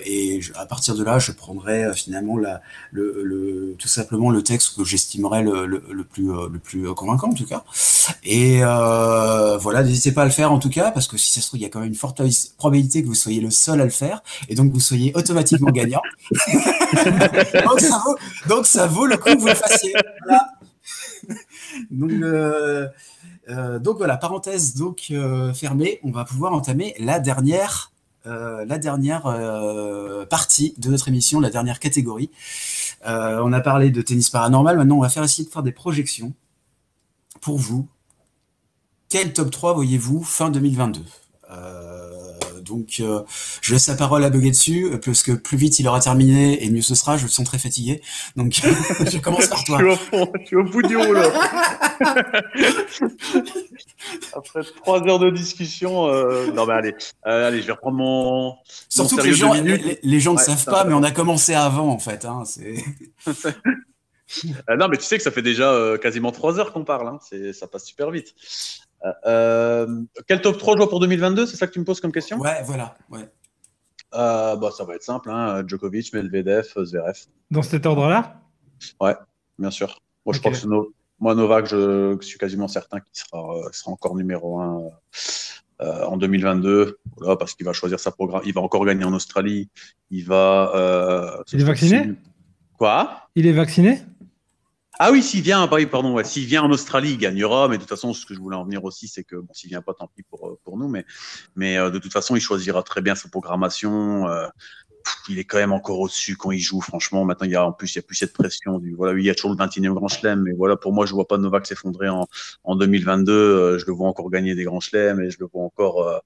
et 0.05 0.39
à 0.55 0.65
partir 0.65 0.95
de 0.95 1.03
là 1.03 1.19
je 1.19 1.31
prendrai 1.31 1.93
finalement 1.93 2.37
la 2.37 2.61
le, 2.91 3.21
le, 3.23 3.75
tout 3.79 3.87
simplement 3.87 4.29
le 4.29 4.43
texte 4.43 4.75
que 4.75 4.83
j'estimerais 4.83 5.41
le, 5.43 5.65
le, 5.65 5.83
le, 5.89 6.03
plus 6.03 6.27
le 6.27 6.59
plus 6.59 6.93
convaincant 6.93 7.29
en 7.29 7.33
tout 7.33 7.45
cas. 7.45 7.63
Et 8.23 8.59
voilà 8.59 9.83
n'hésitez 9.83 10.11
pas 10.11 10.23
à 10.23 10.25
le 10.25 10.31
faire 10.31 10.51
en 10.51 10.59
tout 10.59 10.69
cas 10.69 10.91
parce 10.91 11.07
que 11.07 11.17
si 11.17 11.31
ça 11.31 11.41
se 11.41 11.47
trouve 11.47 11.59
il 11.59 11.63
y 11.63 11.65
a 11.65 11.69
quand 11.69 11.79
même 11.79 11.89
une 11.89 11.95
forte 11.95 12.21
probabilité 12.57 13.01
que 13.01 13.07
vous 13.07 13.15
soyez 13.15 13.41
le 13.41 13.49
seul 13.51 13.79
à 13.81 13.85
le 13.85 13.89
faire 13.89 14.21
et 14.49 14.55
donc 14.55 14.71
vous 14.71 14.79
soyez 14.79 15.13
automatiquement 15.15 15.71
gagnant. 15.71 16.01
Donc, 18.47 18.65
ça 18.65 18.87
vaut, 18.87 19.05
le 19.05 19.17
coup 19.17 19.29
que 19.29 19.39
vous 19.39 19.47
le 19.47 19.55
fassiez. 19.55 19.93
Euh, 21.91 22.87
euh, 23.49 23.79
donc, 23.79 23.97
voilà, 23.97 24.17
parenthèse 24.17 24.75
donc 24.75 25.07
euh, 25.11 25.53
fermée, 25.53 25.99
on 26.03 26.11
va 26.11 26.23
pouvoir 26.23 26.53
entamer 26.53 26.93
la 26.99 27.19
dernière, 27.19 27.91
la 28.25 28.77
dernière 28.77 29.23
partie 30.29 30.73
de 30.77 30.89
notre 30.89 31.07
émission, 31.07 31.39
la 31.39 31.49
dernière 31.49 31.79
catégorie. 31.79 32.29
on 33.05 33.53
a 33.53 33.59
parlé 33.61 33.89
de 33.89 34.01
tennis 34.01 34.29
paranormal, 34.29 34.77
maintenant 34.77 34.97
on 34.97 35.01
va 35.01 35.09
faire 35.09 35.23
essayer 35.23 35.45
de 35.45 35.51
faire 35.51 35.63
des 35.63 35.71
projections 35.71 36.33
pour 37.41 37.57
vous. 37.57 37.87
Quel 39.09 39.33
top 39.33 39.51
3 39.51 39.73
voyez-vous 39.73 40.23
fin 40.23 40.49
2022 40.49 41.01
donc, 42.73 42.95
euh, 42.99 43.21
je 43.61 43.73
laisse 43.73 43.87
la 43.87 43.95
parole 43.95 44.23
à 44.23 44.29
dessus, 44.31 44.85
euh, 44.85 44.97
parce 44.97 45.21
que 45.21 45.31
plus 45.31 45.57
vite 45.57 45.79
il 45.79 45.87
aura 45.87 45.99
terminé 45.99 46.65
et 46.65 46.69
mieux 46.71 46.81
ce 46.81 46.95
sera. 46.95 47.17
Je 47.17 47.23
le 47.23 47.29
sens 47.29 47.45
très 47.45 47.59
fatigué. 47.59 48.01
Donc, 48.35 48.53
je 49.11 49.17
commence 49.19 49.47
par 49.47 49.63
toi. 49.65 49.79
je, 49.79 49.95
suis 50.45 50.55
au 50.55 50.63
bout 50.63 50.81
du 50.81 50.97
rouleau. 50.97 51.21
Après 54.33 54.61
trois 54.81 55.07
heures 55.07 55.19
de 55.19 55.29
discussion, 55.29 56.07
euh... 56.07 56.51
non 56.51 56.65
mais 56.65 56.73
allez, 56.73 56.95
euh, 57.27 57.47
allez, 57.47 57.61
je 57.61 57.67
vais 57.67 57.73
reprendre 57.73 57.97
mon. 57.97 58.55
Surtout 58.89 59.17
que 59.17 59.21
les 59.21 59.33
gens, 59.33 59.53
les, 59.53 60.19
gens 60.19 60.33
ne 60.33 60.39
savent 60.39 60.65
pas, 60.65 60.83
mais 60.83 60.93
on 60.93 61.03
a 61.03 61.11
commencé 61.11 61.53
avant 61.53 61.89
en 61.89 61.99
fait. 61.99 62.25
Hein, 62.25 62.43
non, 64.77 64.87
mais 64.89 64.97
tu 64.97 65.03
sais 65.03 65.17
que 65.17 65.23
ça 65.23 65.31
fait 65.31 65.43
déjà 65.43 65.95
quasiment 66.01 66.31
trois 66.31 66.59
heures 66.59 66.73
qu'on 66.73 66.83
parle. 66.83 67.07
Hein, 67.07 67.19
ça 67.53 67.67
passe 67.67 67.85
super 67.85 68.09
vite. 68.11 68.33
Euh, 69.25 70.01
quel 70.27 70.41
top 70.41 70.57
3 70.57 70.75
joueurs 70.75 70.89
pour 70.89 70.99
2022 70.99 71.45
C'est 71.45 71.57
ça 71.57 71.67
que 71.67 71.73
tu 71.73 71.79
me 71.79 71.85
poses 71.85 71.99
comme 71.99 72.11
question? 72.11 72.39
Ouais, 72.39 72.61
voilà. 72.63 72.95
Ouais. 73.09 73.29
Euh, 74.15 74.55
bah, 74.55 74.69
ça 74.75 74.83
va 74.83 74.95
être 74.95 75.03
simple 75.03 75.31
hein. 75.31 75.63
Djokovic, 75.65 76.13
Medvedev, 76.13 76.65
Zverev. 76.83 77.25
Dans 77.51 77.63
cet 77.63 77.85
ordre-là? 77.85 78.41
Ouais, 78.99 79.15
bien 79.57 79.71
sûr. 79.71 79.99
Moi, 80.25 80.33
je 80.33 80.39
crois 80.39 80.51
que 80.51 80.65
moi, 81.19 81.35
Novak, 81.35 81.67
je, 81.67 82.17
suis 82.21 82.37
quasiment 82.37 82.67
certain 82.67 82.99
qu'il 82.99 83.15
sera, 83.15 83.57
euh, 83.57 83.69
sera 83.71 83.91
encore 83.91 84.15
numéro 84.15 84.59
1 84.59 84.81
euh, 85.81 86.05
en 86.05 86.17
2022. 86.17 86.99
Voilà, 87.17 87.35
parce 87.35 87.53
qu'il 87.55 87.65
va 87.65 87.73
choisir 87.73 87.99
sa 87.99 88.11
programme. 88.11 88.41
Il 88.45 88.53
va 88.53 88.61
encore 88.61 88.85
gagner 88.85 89.03
en 89.03 89.13
Australie. 89.13 89.69
Il 90.11 90.25
va. 90.25 91.43
il 91.51 91.61
est 91.61 91.63
vacciné? 91.63 92.13
Quoi? 92.77 93.29
Il 93.35 93.47
est 93.47 93.53
vacciné? 93.53 94.01
Ah 94.99 95.11
oui, 95.11 95.23
s'il 95.23 95.41
vient, 95.41 95.67
pardon, 95.67 96.13
ouais, 96.13 96.23
s'il 96.23 96.45
vient 96.45 96.61
en 96.61 96.71
Australie, 96.71 97.13
il 97.13 97.17
gagnera. 97.17 97.67
Mais 97.67 97.77
de 97.77 97.81
toute 97.81 97.89
façon, 97.89 98.13
ce 98.13 98.25
que 98.27 98.35
je 98.35 98.39
voulais 98.39 98.55
en 98.55 98.63
venir 98.63 98.83
aussi, 98.83 99.07
c'est 99.07 99.23
que 99.23 99.37
bon, 99.37 99.51
s'il 99.51 99.69
vient 99.69 99.81
pas, 99.81 99.93
tant 99.95 100.07
pis 100.07 100.21
pour, 100.23 100.47
euh, 100.47 100.59
pour 100.63 100.77
nous. 100.77 100.87
Mais, 100.87 101.03
mais 101.55 101.77
euh, 101.77 101.89
de 101.89 101.97
toute 101.97 102.13
façon, 102.13 102.35
il 102.35 102.41
choisira 102.41 102.83
très 102.83 103.01
bien 103.01 103.15
sa 103.15 103.27
programmation. 103.27 104.27
Euh, 104.27 104.47
il 105.29 105.39
est 105.39 105.43
quand 105.43 105.57
même 105.57 105.73
encore 105.73 105.99
au-dessus 105.99 106.35
quand 106.35 106.51
il 106.51 106.59
joue. 106.59 106.81
Franchement, 106.81 107.25
maintenant, 107.25 107.45
il 107.45 107.51
y 107.51 107.55
a 107.55 107.65
en 107.65 107.71
plus, 107.71 107.93
il 107.93 107.97
y 107.97 107.99
a 107.99 108.01
plus 108.01 108.15
cette 108.15 108.33
pression 108.33 108.79
du 108.79 108.93
voilà, 108.93 109.17
il 109.17 109.25
y 109.25 109.29
a 109.29 109.35
toujours 109.35 109.51
le 109.51 109.57
21e 109.57 109.93
Grand 109.93 110.07
Chelem, 110.07 110.41
mais 110.41 110.53
voilà, 110.53 110.75
pour 110.75 110.93
moi, 110.93 111.05
je 111.05 111.13
vois 111.13 111.27
pas 111.27 111.37
Novak 111.37 111.65
s'effondrer 111.65 112.09
en, 112.09 112.27
en 112.63 112.75
2022. 112.75 113.31
Euh, 113.31 113.77
je 113.77 113.85
le 113.85 113.93
vois 113.93 114.07
encore 114.07 114.29
gagner 114.29 114.55
des 114.55 114.63
Grands 114.63 114.79
Chelems 114.79 115.21
et 115.21 115.29
je 115.29 115.37
le 115.39 115.47
vois 115.51 115.63
encore 115.63 116.07
euh, 116.07 116.19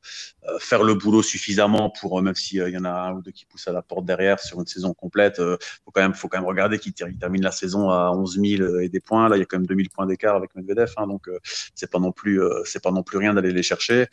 euh, 0.48 0.60
faire 0.60 0.84
le 0.84 0.94
boulot 0.94 1.22
suffisamment 1.22 1.90
pour, 1.90 2.22
même 2.22 2.36
s'il 2.36 2.68
y 2.68 2.78
en 2.78 2.86
a 2.86 2.92
un 2.92 3.14
ou 3.14 3.22
deux 3.22 3.32
qui 3.32 3.46
poussent 3.46 3.68
à 3.68 3.72
la 3.72 3.82
porte 3.82 4.06
derrière 4.06 4.40
sur 4.40 4.60
une 4.60 4.68
saison 4.68 4.94
complète, 4.94 5.40
même, 5.96 6.14
faut 6.14 6.28
quand 6.28 6.38
même 6.38 6.48
regarder 6.48 6.80
qu'il 6.80 6.94
termine 6.94 7.42
la 7.42 7.52
saison 7.52 7.90
à 7.90 8.12
11 8.12 8.40
000 8.40 8.80
et 8.80 8.90
des 8.90 9.00
points. 9.00 9.30
Là, 9.30 9.36
il 9.36 9.40
y 9.40 9.42
a 9.42 9.46
quand 9.46 9.58
même 9.58 9.66
2000 9.66 9.90
points 9.90 10.06
d'écart 10.06 10.36
avec 10.36 10.56
Medvedev, 10.56 10.92
hein, 10.98 11.08
donc 11.08 11.30
c'est 11.74 11.90
pas 11.90 12.00
c'est 12.66 12.84
pas 12.84 12.92
non 12.92 13.04
plus 13.04 13.18
rien 13.18 13.34
d'aller 13.34 13.52
les 13.52 13.64
chercher. 13.64 14.08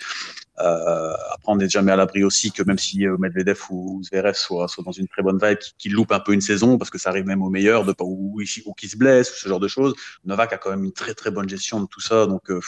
Après, 0.57 1.53
on 1.53 1.57
n'est 1.57 1.69
jamais 1.69 1.93
à 1.93 1.97
l'abri 1.97 2.25
aussi 2.25 2.53
que 2.53 2.63
même 2.63 2.79
si 2.79 3.07
Medvedev 3.19 3.59
ou 3.71 4.03
Zverev 4.05 4.35
soient, 4.35 4.69
soient 4.69 4.85
dans 4.85 4.93
une 4.93 5.09
très 5.09 5.23
bonne 5.23 5.39
vibe, 5.43 5.59
qui, 5.79 5.89
loupe 5.89 6.13
un 6.13 6.21
peu 6.21 6.33
une 6.33 6.41
saison, 6.41 6.79
parce 6.79 6.91
que 6.91 6.99
ça 6.99 7.11
arrive 7.11 7.27
même 7.27 7.43
au 7.43 7.51
meilleur, 7.51 7.85
de, 7.85 7.95
ou, 8.01 8.41
ou, 8.67 8.75
qui 8.75 8.89
se 8.89 8.97
blesse, 8.97 9.31
ou 9.33 9.35
ce 9.35 9.49
genre 9.49 9.61
de 9.61 9.69
choses. 9.69 9.95
Novak 10.25 10.53
a 10.53 10.59
quand 10.59 10.71
même 10.71 10.85
une 10.85 10.93
très 10.93 11.15
très 11.15 11.31
bonne 11.31 11.49
gestion 11.49 11.81
de 11.81 11.87
tout 11.87 12.01
ça, 12.01 12.27
donc 12.27 12.51
euh, 12.51 12.61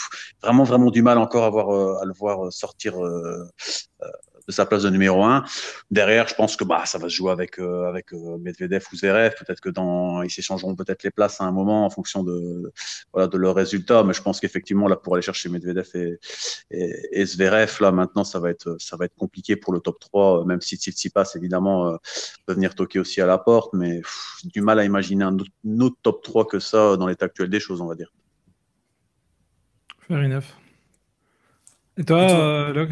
vraiment 0.43 0.65
vraiment 0.65 0.91
du 0.91 1.03
mal 1.03 1.19
encore 1.19 1.45
à, 1.45 1.51
voir, 1.51 1.71
euh, 1.71 2.03
à 2.03 2.05
le 2.05 2.13
voir 2.13 2.53
sortir 2.53 3.03
euh, 3.03 3.45
de 4.47 4.53
sa 4.53 4.67
place 4.67 4.83
de 4.83 4.91
numéro 4.91 5.23
un. 5.25 5.45
Derrière, 5.91 6.29
je 6.29 6.35
pense 6.35 6.57
que 6.57 6.65
bah 6.65 6.85
ça 6.87 6.99
va 6.99 7.09
se 7.09 7.15
jouer 7.15 7.33
avec 7.33 7.59
euh, 7.59 7.89
avec 7.89 8.13
euh, 8.13 8.39
Medvedev 8.39 8.85
ou 8.93 8.97
Zverev. 8.97 9.35
Peut-être 9.39 9.61
que 9.61 9.69
dans 9.69 10.23
ils 10.23 10.31
s'échangeront 10.31 10.75
peut-être 10.77 11.03
les 11.03 11.11
places 11.11 11.41
à 11.41 11.45
un 11.45 11.53
moment 11.53 11.85
en 11.85 11.91
fonction 11.91 12.23
de 12.23 12.73
voilà 13.13 13.27
de 13.29 13.37
leurs 13.37 13.55
résultats. 13.55 14.05
Mais 14.05 14.13
je 14.13 14.23
pense 14.23 14.41
qu'effectivement 14.41 14.89
là 14.89 14.97
pour 14.97 15.15
aller 15.15 15.23
chercher 15.23 15.49
Medvedev 15.49 15.89
et, 15.95 16.19
et, 16.71 17.21
et, 17.21 17.27
Zverev 17.27 17.77
là 17.81 17.93
maintenant 17.93 18.25
ça 18.25 18.39
va 18.41 18.51
être 18.51 18.77
ça 18.79 18.97
va 18.97 19.07
être 19.07 19.17
compliqué 19.17 19.57
pour 19.57 19.73
le 19.73 19.81
top 19.81 19.99
3 20.01 20.45
Même 20.47 20.61
si 20.61 20.77
Tsitsipas 20.77 21.33
évidemment 21.35 21.89
euh, 21.89 21.97
peut 22.47 22.55
venir 22.55 22.75
toquer 22.75 22.99
aussi 22.99 23.21
à 23.21 23.27
la 23.27 23.39
porte, 23.39 23.73
mais 23.75 24.01
du 24.45 24.61
mal 24.61 24.79
à 24.79 24.85
imaginer 24.85 25.25
un 25.25 25.37
autre, 25.39 25.97
top 26.03 26.23
3 26.23 26.47
que 26.47 26.59
ça 26.59 26.97
dans 26.97 27.07
l'état 27.07 27.27
actuel 27.27 27.51
des 27.51 27.61
choses, 27.61 27.81
on 27.81 27.87
va 27.87 27.95
dire. 27.95 28.13
Fair 30.07 30.19
enough. 30.19 30.45
Et 31.97 32.05
toi, 32.05 32.25
Et 32.25 32.27
toi? 32.29 32.39
euh, 32.39 32.73
Log? 32.73 32.91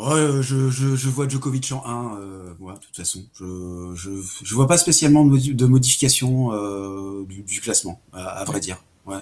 Ouais, 0.00 0.42
je, 0.42 0.70
je, 0.70 0.96
je, 0.96 1.08
vois 1.08 1.28
Djokovic 1.28 1.70
en 1.72 1.84
1, 1.84 2.18
euh, 2.18 2.54
ouais, 2.58 2.72
de 2.74 2.78
toute 2.78 2.96
façon. 2.96 3.20
Je, 3.34 3.92
je, 3.94 4.10
je 4.42 4.54
vois 4.54 4.66
pas 4.66 4.78
spécialement 4.78 5.24
de, 5.26 5.66
modification 5.66 6.52
euh, 6.52 7.24
du, 7.28 7.42
du, 7.42 7.60
classement, 7.60 8.00
à, 8.12 8.44
vrai 8.44 8.60
dire. 8.60 8.82
Ouais. 9.04 9.18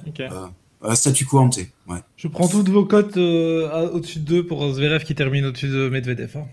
Euh, 0.84 0.94
statu 0.94 1.26
quo 1.26 1.40
ante. 1.40 1.58
Ouais. 1.88 1.98
Je 2.16 2.28
prends 2.28 2.46
toutes 2.46 2.68
vos 2.68 2.84
cotes 2.84 3.16
euh, 3.16 3.90
au-dessus 3.90 4.20
de 4.20 4.24
2 4.24 4.46
pour 4.46 4.72
Zverev 4.72 5.02
qui 5.02 5.16
termine 5.16 5.46
au-dessus 5.46 5.68
de 5.68 5.88
Medvedev. 5.88 6.36
Hein. 6.36 6.46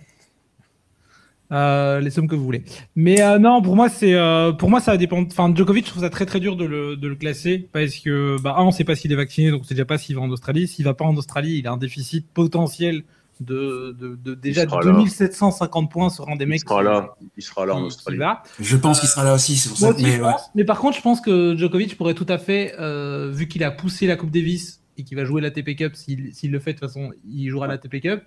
Euh, 1.51 1.99
les 1.99 2.09
sommes 2.09 2.27
que 2.27 2.35
vous 2.35 2.43
voulez. 2.43 2.63
Mais 2.95 3.21
euh, 3.21 3.37
non, 3.37 3.61
pour 3.61 3.75
moi, 3.75 3.87
c'est 3.87 4.15
euh, 4.15 4.51
pour 4.51 4.69
moi 4.69 4.79
ça 4.79 4.97
dépend. 4.97 5.21
Enfin, 5.21 5.53
Djokovic, 5.53 5.85
je 5.85 5.91
trouve 5.91 6.03
ça 6.03 6.09
très 6.09 6.25
très 6.25 6.39
dur 6.39 6.55
de 6.55 6.65
le, 6.65 6.95
de 6.95 7.07
le 7.07 7.15
classer 7.15 7.69
parce 7.71 7.97
que 7.97 8.41
bah 8.41 8.55
un, 8.57 8.63
on 8.63 8.71
sait 8.71 8.83
pas 8.83 8.95
s'il 8.95 9.11
est 9.11 9.15
vacciné, 9.15 9.51
donc 9.51 9.61
on 9.61 9.63
sait 9.63 9.75
déjà 9.75 9.85
pas 9.85 9.99
s'il 9.99 10.15
va 10.15 10.21
en 10.21 10.29
Australie. 10.29 10.67
S'il 10.67 10.85
va 10.85 10.95
pas 10.95 11.05
en 11.05 11.15
Australie, 11.15 11.59
il 11.59 11.67
a 11.67 11.71
un 11.71 11.77
déficit 11.77 12.27
potentiel 12.33 13.03
de, 13.39 13.95
de, 13.99 14.15
de 14.15 14.33
déjà 14.33 14.65
2750 14.65 15.91
points 15.91 16.09
sur 16.09 16.29
un 16.29 16.35
des 16.35 16.45
mecs. 16.45 16.61
Il 16.61 16.67
sera 16.67 16.83
là, 16.83 17.15
il 17.37 17.43
sera 17.43 17.65
là 17.65 17.75
en 17.75 17.83
Australie. 17.83 18.19
Je 18.59 18.77
pense 18.77 18.99
qu'il 18.99 19.09
sera 19.09 19.23
là 19.23 19.33
aussi, 19.33 19.57
c'est 19.57 19.69
pour 19.69 19.77
ça. 19.77 19.93
mais, 19.99 20.19
ouais. 20.19 20.31
mais, 20.55 20.63
par 20.63 20.79
contre, 20.79 20.97
je 20.97 21.01
pense 21.01 21.21
que 21.21 21.55
Djokovic 21.55 21.97
pourrait 21.97 22.13
tout 22.13 22.25
à 22.29 22.37
fait, 22.37 22.75
euh, 22.79 23.29
vu 23.31 23.47
qu'il 23.47 23.63
a 23.63 23.71
poussé 23.71 24.07
la 24.07 24.15
Coupe 24.15 24.31
Davis 24.31 24.81
et 24.97 25.03
qu'il 25.03 25.17
va 25.17 25.25
jouer 25.25 25.41
la 25.41 25.51
TP 25.51 25.75
Cup, 25.75 25.95
s'il 25.95 26.51
le 26.51 26.59
fait 26.59 26.73
de 26.73 26.79
toute 26.79 26.87
façon, 26.87 27.11
il 27.27 27.49
jouera 27.49 27.67
la 27.67 27.77
TP 27.77 27.99
Cup. 27.99 28.23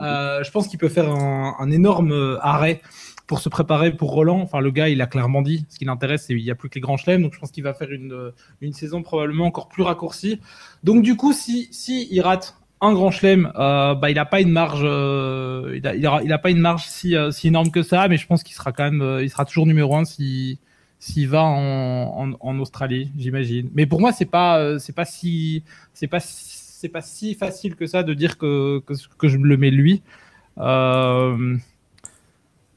Euh, 0.00 0.44
je 0.44 0.50
pense 0.50 0.68
qu'il 0.68 0.78
peut 0.78 0.88
faire 0.88 1.10
un, 1.10 1.56
un, 1.58 1.70
énorme 1.70 2.12
euh, 2.12 2.38
arrêt 2.40 2.80
pour 3.26 3.40
se 3.40 3.48
préparer 3.48 3.96
pour 3.96 4.12
Roland. 4.12 4.40
Enfin, 4.40 4.60
le 4.60 4.70
gars, 4.70 4.88
il 4.88 5.00
a 5.00 5.06
clairement 5.06 5.42
dit, 5.42 5.66
ce 5.68 5.78
qui 5.78 5.84
l'intéresse, 5.84 6.24
c'est 6.26 6.34
qu'il 6.34 6.44
n'y 6.44 6.50
a 6.50 6.54
plus 6.54 6.68
que 6.68 6.76
les 6.76 6.80
grands 6.80 6.96
chelems, 6.96 7.22
donc 7.22 7.34
je 7.34 7.40
pense 7.40 7.50
qu'il 7.50 7.64
va 7.64 7.74
faire 7.74 7.90
une, 7.90 8.32
une 8.60 8.72
saison 8.72 9.02
probablement 9.02 9.46
encore 9.46 9.68
plus 9.68 9.82
raccourcie. 9.82 10.40
Donc 10.84 11.02
du 11.02 11.16
coup, 11.16 11.32
si, 11.32 11.68
si 11.72 12.06
il 12.10 12.20
rate 12.20 12.56
un 12.82 12.92
grand 12.92 13.10
chelem, 13.12 13.50
euh, 13.56 13.94
bah, 13.94 14.10
il 14.10 14.16
n'a 14.16 14.26
pas 14.26 14.40
une 14.40 14.50
marge, 14.50 14.82
euh, 14.82 15.78
il, 15.82 16.32
a, 16.32 16.38
pas 16.38 16.50
une 16.50 16.58
marge 16.58 16.84
si, 16.86 17.16
euh, 17.16 17.30
si 17.30 17.48
énorme 17.48 17.70
que 17.70 17.82
ça, 17.82 18.08
mais 18.08 18.16
je 18.16 18.26
pense 18.26 18.42
qu'il 18.42 18.54
sera 18.54 18.72
quand 18.72 18.90
même, 18.90 19.20
il 19.22 19.30
sera 19.30 19.44
toujours 19.44 19.66
numéro 19.66 19.96
un 19.96 20.04
si 20.04 20.58
s'il 20.98 21.28
va 21.28 21.42
en, 21.42 22.32
en, 22.38 22.58
Australie, 22.60 23.10
j'imagine. 23.18 23.70
Mais 23.74 23.86
pour 23.86 24.00
moi, 24.00 24.12
c'est 24.12 24.24
pas, 24.26 24.78
c'est 24.78 24.94
pas 24.94 25.04
si, 25.04 25.64
c'est 25.94 26.06
pas, 26.06 26.20
c'est 26.20 26.88
pas 26.88 27.02
si 27.02 27.34
facile 27.34 27.74
que 27.74 27.86
ça 27.86 28.02
de 28.04 28.14
dire 28.14 28.38
que 28.38 28.80
que, 28.86 28.94
que 29.18 29.28
je 29.28 29.36
le 29.38 29.56
mets 29.56 29.70
lui. 29.70 30.02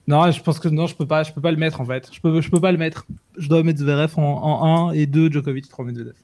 Non, 0.08 0.32
je 0.32 0.42
pense 0.42 0.59
que 0.59 0.67
non, 0.67 0.85
je 0.88 0.95
peux 0.95 1.08
pas, 1.08 1.24
je 1.24 1.34
peux 1.34 1.42
pas 1.42 1.51
le 1.51 1.58
mettre 1.58 1.82
en 1.82 1.85
fait. 1.85 2.09
Je 2.14 2.19
peux, 2.22 2.42
je 2.42 2.50
peux 2.50 2.59
pas 2.61 2.72
le 2.72 2.77
mettre. 2.77 3.06
Je 3.38 3.50
dois 3.50 3.64
mettre 3.64 3.80
Zverev 3.80 4.14
en, 4.17 4.22
en 4.22 4.90
1 4.90 4.93
et 4.93 5.08
2 5.08 5.32
Djokovic, 5.32 5.67
3 5.67 5.85
Medvedev. 5.85 6.16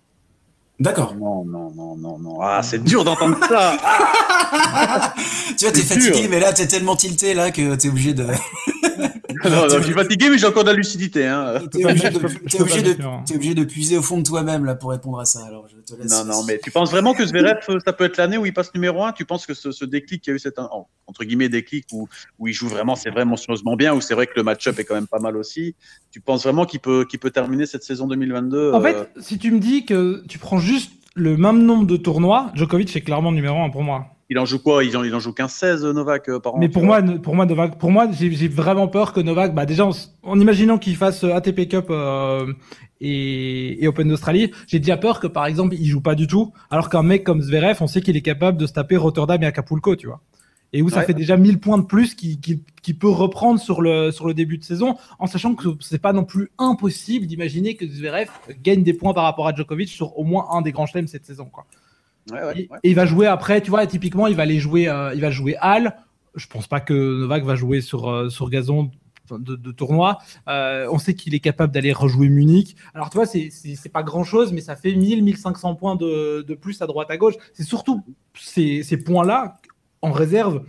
D'accord. 0.81 1.13
Non, 1.13 1.45
non, 1.45 1.71
non, 1.75 1.95
non, 1.95 2.17
non. 2.17 2.41
Ah, 2.41 2.61
c'est 2.63 2.83
dur 2.83 3.03
d'entendre 3.03 3.37
ça. 3.47 3.77
tu 5.57 5.65
vois, 5.65 5.71
t'es 5.71 5.83
fatigué, 5.83 6.27
mais 6.27 6.39
là, 6.39 6.53
t'es 6.53 6.65
tellement 6.65 6.95
tilté 6.95 7.35
là 7.35 7.51
que 7.51 7.75
t'es 7.75 7.89
obligé 7.89 8.15
de. 8.15 8.25
non, 9.49 9.67
je 9.69 9.83
suis 9.83 9.93
fatigué, 9.93 10.29
mais 10.29 10.37
j'ai 10.37 10.47
encore 10.47 10.63
de 10.63 10.69
la 10.69 10.75
lucidité. 10.75 11.27
Hein. 11.27 11.61
T'es 11.71 11.85
obligé, 11.85 12.09
de, 12.09 13.35
obligé 13.35 13.53
de 13.53 13.63
puiser 13.63 13.97
au 13.97 14.01
fond 14.01 14.17
de 14.17 14.23
toi-même 14.23 14.65
là 14.65 14.75
pour 14.75 14.91
répondre 14.91 15.19
à 15.19 15.25
ça. 15.25 15.45
Alors, 15.45 15.67
je 15.67 15.77
te 15.81 15.99
laisse. 15.99 16.11
Non, 16.11 16.25
non, 16.25 16.43
mais 16.43 16.59
tu 16.59 16.71
penses 16.71 16.91
vraiment 16.91 17.13
que 17.13 17.25
Zverev, 17.25 17.59
ça 17.85 17.93
peut 17.93 18.05
être 18.05 18.17
l'année 18.17 18.37
où 18.37 18.45
il 18.45 18.53
passe 18.53 18.73
numéro 18.73 19.03
1 19.03 19.13
Tu 19.13 19.25
penses 19.25 19.45
que 19.45 19.53
ce, 19.53 19.85
déclic, 19.85 20.25
il 20.25 20.29
y 20.29 20.33
a 20.33 20.35
eu 20.35 20.39
cet 20.39 20.59
entre 21.07 21.23
guillemets 21.23 21.49
déclic 21.49 21.85
où, 21.91 22.07
où 22.39 22.47
il 22.47 22.53
joue 22.53 22.67
vraiment, 22.67 22.95
c'est 22.95 23.09
vraiment 23.09 23.31
monstrueusement 23.31 23.75
bien, 23.75 23.93
où 23.93 24.01
c'est 24.01 24.13
vrai 24.13 24.27
que 24.27 24.33
le 24.35 24.43
match-up 24.43 24.77
est 24.79 24.83
quand 24.83 24.95
même 24.95 25.07
pas 25.07 25.19
mal 25.19 25.37
aussi? 25.37 25.75
Tu 26.11 26.21
penses 26.21 26.43
vraiment 26.43 26.65
qu'il 26.65 26.79
peut, 26.79 27.05
qu'il 27.09 27.19
peut 27.19 27.31
terminer 27.31 27.65
cette 27.65 27.83
saison 27.83 28.07
2022 28.07 28.73
En 28.73 28.81
fait, 28.81 28.95
euh, 28.95 29.05
si 29.19 29.37
tu 29.37 29.51
me 29.51 29.59
dis 29.59 29.85
que 29.85 30.23
tu 30.27 30.37
prends 30.39 30.59
juste 30.59 30.91
le 31.15 31.37
même 31.37 31.63
nombre 31.63 31.85
de 31.85 31.97
tournois, 31.97 32.51
Djokovic 32.55 32.95
est 32.95 33.01
clairement 33.01 33.31
numéro 33.31 33.59
1 33.59 33.69
pour 33.69 33.83
moi 33.83 34.07
il 34.31 34.39
en 34.39 34.45
joue 34.45 34.59
quoi? 34.59 34.85
Il 34.85 34.95
en, 34.95 35.03
il 35.03 35.13
en 35.13 35.19
joue 35.19 35.31
15-16 35.31 35.91
Novak 35.91 36.29
euh, 36.29 36.39
par 36.39 36.55
an 36.55 36.57
Mais 36.57 36.69
pour 36.69 36.83
moi, 36.83 37.01
pour 37.01 37.35
moi, 37.35 37.45
Novak, 37.45 37.77
pour 37.77 37.91
moi, 37.91 38.07
j'ai 38.11 38.47
vraiment 38.47 38.87
peur 38.87 39.11
que 39.11 39.19
Novak, 39.19 39.53
bah 39.53 39.65
déjà 39.65 39.85
en, 40.23 40.39
imaginant 40.39 40.77
qu'il 40.77 40.95
fasse 40.95 41.25
euh, 41.25 41.35
ATP 41.35 41.67
Cup 41.67 41.87
euh, 41.89 42.53
et, 43.01 43.83
et, 43.83 43.87
Open 43.89 44.07
d'Australie, 44.07 44.51
j'ai 44.67 44.79
déjà 44.79 44.95
peur 44.95 45.19
que 45.19 45.27
par 45.27 45.47
exemple 45.47 45.75
il 45.75 45.85
joue 45.85 45.99
pas 45.99 46.15
du 46.15 46.27
tout, 46.27 46.53
alors 46.69 46.89
qu'un 46.89 47.03
mec 47.03 47.25
comme 47.25 47.41
Zverev, 47.41 47.79
on 47.81 47.87
sait 47.87 47.99
qu'il 47.99 48.15
est 48.15 48.21
capable 48.21 48.57
de 48.57 48.65
se 48.65 48.71
taper 48.71 48.95
Rotterdam 48.95 49.43
et 49.43 49.45
Acapulco, 49.45 49.97
tu 49.97 50.07
vois. 50.07 50.21
Et 50.71 50.81
où 50.81 50.89
ça 50.89 51.01
fait 51.01 51.13
déjà 51.13 51.35
1000 51.35 51.59
points 51.59 51.77
de 51.77 51.83
plus 51.83 52.15
qui, 52.15 52.39
qui, 52.39 52.63
qui, 52.81 52.93
peut 52.93 53.09
reprendre 53.09 53.59
sur 53.59 53.81
le, 53.81 54.11
sur 54.11 54.25
le 54.25 54.33
début 54.33 54.57
de 54.57 54.63
saison, 54.63 54.95
en 55.19 55.27
sachant 55.27 55.53
que 55.53 55.67
c'est 55.81 56.01
pas 56.01 56.13
non 56.13 56.23
plus 56.23 56.49
impossible 56.57 57.25
d'imaginer 57.25 57.75
que 57.75 57.85
Zverev 57.85 58.29
gagne 58.63 58.81
des 58.81 58.93
points 58.93 59.13
par 59.13 59.25
rapport 59.25 59.49
à 59.49 59.53
Djokovic 59.53 59.89
sur 59.89 60.17
au 60.17 60.23
moins 60.23 60.47
un 60.51 60.61
des 60.61 60.71
grands 60.71 60.85
chelems 60.85 61.07
cette 61.07 61.25
saison. 61.25 61.49
Quoi. 61.51 61.65
Et, 62.55 62.69
il 62.83 62.95
va 62.95 63.05
jouer 63.05 63.27
après, 63.27 63.61
tu 63.61 63.69
vois, 63.69 63.85
typiquement, 63.87 64.27
il 64.27 64.35
va 64.35 64.43
aller 64.43 64.59
jouer, 64.59 64.87
euh, 64.87 65.13
il 65.13 65.21
va 65.21 65.31
jouer 65.31 65.55
Hall. 65.61 65.93
Je 66.35 66.47
pense 66.47 66.67
pas 66.67 66.79
que 66.79 66.93
Novak 66.93 67.43
va 67.43 67.55
jouer 67.55 67.81
sur, 67.81 68.09
euh, 68.09 68.29
sur 68.29 68.49
gazon 68.49 68.91
de, 69.31 69.71
tournoi. 69.71 70.17
Euh, 70.49 70.87
on 70.91 70.99
sait 70.99 71.13
qu'il 71.13 71.33
est 71.33 71.39
capable 71.39 71.73
d'aller 71.73 71.93
rejouer 71.93 72.27
Munich. 72.27 72.75
Alors, 72.93 73.09
tu 73.09 73.17
vois, 73.17 73.25
c'est 73.25 73.91
pas 73.91 74.03
grand 74.03 74.23
chose, 74.23 74.51
mais 74.51 74.61
ça 74.61 74.75
fait 74.75 74.93
1000, 74.93 75.23
1500 75.23 75.75
points 75.75 75.95
de, 75.95 76.41
de 76.41 76.53
plus 76.53 76.81
à 76.81 76.87
droite 76.87 77.09
à 77.11 77.17
gauche. 77.17 77.35
C'est 77.53 77.63
surtout 77.63 78.03
ces, 78.33 78.83
ces 78.83 78.97
points-là 78.97 79.59
en 80.01 80.11
réserve 80.11 80.63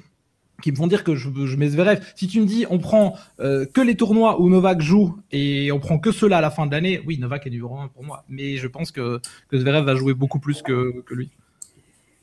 qui 0.62 0.70
me 0.70 0.76
font 0.76 0.86
dire 0.86 1.02
que 1.02 1.16
je, 1.16 1.28
je 1.44 1.56
mets 1.56 1.70
Zverev. 1.70 2.00
Si 2.14 2.28
tu 2.28 2.40
me 2.40 2.47
dis 2.47 2.66
on 2.70 2.78
prend 2.78 3.16
que 3.39 3.81
les 3.81 3.97
tournois 3.97 4.40
où 4.40 4.48
Novak 4.48 4.81
joue 4.81 5.18
et 5.32 5.72
on 5.72 5.81
prend 5.81 5.98
que 5.98 6.12
ceux-là 6.12 6.39
à 6.39 6.40
la 6.40 6.52
fin 6.52 6.66
de 6.66 6.70
l'année, 6.70 7.02
oui, 7.05 7.18
Novak 7.18 7.48
est 7.48 7.50
numéro 7.50 7.76
1 7.76 7.89
pour 7.89 8.05
moi. 8.05 8.24
Mais 8.28 8.58
je 8.58 8.68
pense 8.68 8.92
que, 8.92 9.20
que 9.48 9.58
Zverev 9.58 9.84
va 9.84 9.97
jouer 9.97 10.14
beaucoup 10.14 10.39
plus 10.39 10.62
que, 10.62 11.00
que 11.00 11.14
lui. 11.14 11.32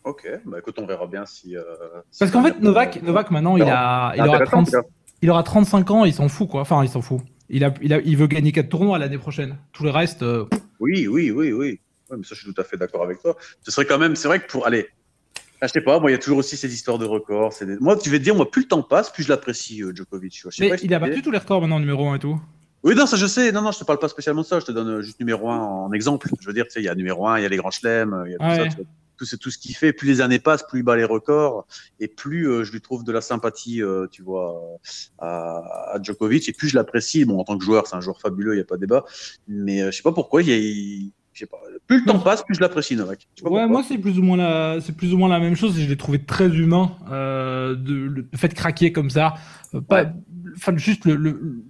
Ok, 0.03 0.27
bah 0.45 0.59
écoute, 0.59 0.75
on 0.79 0.85
verra 0.85 1.07
bien 1.07 1.25
si. 1.25 1.55
Euh, 1.55 1.63
Parce 2.17 2.31
qu'en 2.31 2.43
fait, 2.43 2.59
Novak, 2.61 3.01
Novak 3.03 3.31
maintenant, 3.31 3.57
il, 3.57 3.63
a, 3.63 4.13
il, 4.15 4.21
aura 4.21 4.39
30, 4.39 4.75
il 5.21 5.29
aura 5.29 5.43
35 5.43 5.91
ans, 5.91 6.05
il 6.05 6.13
s'en 6.13 6.29
fout 6.29 6.49
quoi. 6.49 6.61
Enfin, 6.61 6.83
il 6.83 6.89
s'en 6.89 7.01
fout. 7.01 7.21
Il, 7.49 7.63
a, 7.63 7.73
il, 7.81 7.93
a, 7.93 7.99
il 7.99 8.15
veut 8.15 8.27
gagner 8.27 8.51
4 8.51 8.69
tournois 8.69 8.97
l'année 8.99 9.17
prochaine. 9.17 9.57
Tout 9.73 9.83
le 9.83 9.89
reste. 9.89 10.23
Euh, 10.23 10.45
oui, 10.79 11.07
oui, 11.07 11.31
oui, 11.31 11.51
oui. 11.51 11.79
mais 12.11 12.23
ça, 12.23 12.35
je 12.35 12.41
suis 12.41 12.53
tout 12.53 12.61
à 12.61 12.63
fait 12.63 12.77
d'accord 12.77 13.03
avec 13.03 13.21
toi. 13.21 13.35
Ce 13.63 13.71
serait 13.71 13.85
quand 13.85 13.97
même, 13.97 14.15
c'est 14.15 14.27
vrai 14.27 14.39
que 14.39 14.49
pour 14.49 14.65
aller. 14.65 14.87
Ah, 15.61 15.67
je 15.67 15.73
sais 15.73 15.81
pas, 15.81 15.99
moi, 15.99 16.09
il 16.09 16.13
y 16.13 16.15
a 16.15 16.19
toujours 16.19 16.37
aussi 16.37 16.55
ces 16.55 16.73
histoires 16.73 16.97
de 16.97 17.05
records. 17.05 17.53
Moi, 17.81 17.97
tu 17.97 18.09
vas 18.09 18.17
te 18.17 18.23
dire, 18.23 18.33
moi, 18.33 18.49
plus 18.49 18.61
le 18.61 18.67
temps 18.69 18.81
passe, 18.81 19.11
plus 19.11 19.23
je 19.23 19.29
l'apprécie, 19.29 19.83
euh, 19.83 19.93
Djokovic. 19.93 20.45
mais 20.59 20.71
il 20.81 20.93
a 20.93 20.99
battu 20.99 21.21
tous 21.21 21.31
les 21.31 21.37
records 21.37 21.59
maintenant, 21.59 21.79
numéro 21.79 22.07
1 22.07 22.15
et 22.15 22.19
tout. 22.19 22.39
Oui, 22.81 22.95
non, 22.95 23.05
ça 23.05 23.17
je 23.17 23.25
sais. 23.25 23.51
Non, 23.51 23.61
non, 23.61 23.73
je 23.73 23.79
te 23.79 23.83
parle 23.83 23.99
pas 23.99 24.07
spécialement 24.07 24.41
de 24.43 24.47
ça. 24.47 24.61
Je 24.61 24.65
te 24.65 24.71
donne 24.71 25.01
juste 25.01 25.19
numéro 25.19 25.49
1 25.49 25.57
en 25.57 25.91
exemple. 25.91 26.29
Je 26.39 26.47
veux 26.47 26.53
dire, 26.53 26.63
tu 26.65 26.71
sais, 26.71 26.79
il 26.79 26.85
y 26.85 26.89
a 26.89 26.95
numéro 26.95 27.27
1, 27.27 27.39
il 27.39 27.43
y 27.43 27.45
a 27.45 27.49
les 27.49 27.57
grands 27.57 27.71
chelems, 27.71 28.23
il 28.25 28.31
y 28.31 28.35
a 28.35 28.37
tout 28.37 28.71
ça 28.71 28.83
tout 29.19 29.25
c'est 29.25 29.37
tout 29.37 29.51
ce 29.51 29.57
qu'il 29.57 29.75
fait. 29.75 29.93
Plus 29.93 30.07
les 30.07 30.21
années 30.21 30.39
passent, 30.39 30.65
plus 30.65 30.79
il 30.79 30.83
bat 30.83 30.95
les 30.95 31.03
records 31.03 31.67
et 31.99 32.07
plus 32.07 32.49
euh, 32.49 32.63
je 32.63 32.71
lui 32.71 32.81
trouve 32.81 33.03
de 33.03 33.11
la 33.11 33.21
sympathie, 33.21 33.83
euh, 33.83 34.07
tu 34.09 34.23
vois, 34.23 34.79
à, 35.19 35.93
à, 35.93 36.01
Djokovic 36.01 36.47
et 36.47 36.53
plus 36.53 36.69
je 36.69 36.75
l'apprécie. 36.75 37.25
Bon, 37.25 37.39
en 37.39 37.43
tant 37.43 37.57
que 37.57 37.63
joueur, 37.63 37.85
c'est 37.85 37.95
un 37.95 38.01
joueur 38.01 38.19
fabuleux, 38.21 38.53
il 38.53 38.57
n'y 38.57 38.61
a 38.61 38.65
pas 38.65 38.75
de 38.75 38.81
débat. 38.81 39.03
Mais 39.47 39.81
euh, 39.81 39.91
je 39.91 39.97
sais 39.97 40.03
pas 40.03 40.13
pourquoi, 40.13 40.41
il, 40.41 41.11
je 41.33 41.39
sais 41.39 41.45
pas, 41.45 41.59
plus 41.85 41.99
le 41.99 42.05
temps 42.05 42.19
passe, 42.19 42.43
plus 42.43 42.55
je 42.55 42.61
l'apprécie, 42.61 42.95
Novak. 42.95 43.27
Ouais, 43.43 43.67
moi 43.67 43.83
c'est 43.87 43.97
plus 43.97 44.17
ou 44.17 44.23
moins 44.23 44.37
la, 44.37 44.79
c'est 44.81 44.95
plus 44.95 45.13
ou 45.13 45.17
moins 45.17 45.29
la 45.29 45.39
même 45.39 45.55
chose. 45.55 45.77
Et 45.77 45.83
je 45.83 45.89
l'ai 45.89 45.97
trouvé 45.97 46.23
très 46.23 46.47
humain, 46.47 46.95
de, 47.09 47.75
le 47.93 48.25
fait 48.35 48.47
de 48.47 48.53
craquer 48.53 48.93
comme 48.93 49.09
ça, 49.09 49.35
pas, 49.87 50.05
enfin 50.55 50.75
juste 50.77 51.05
le 51.05 51.63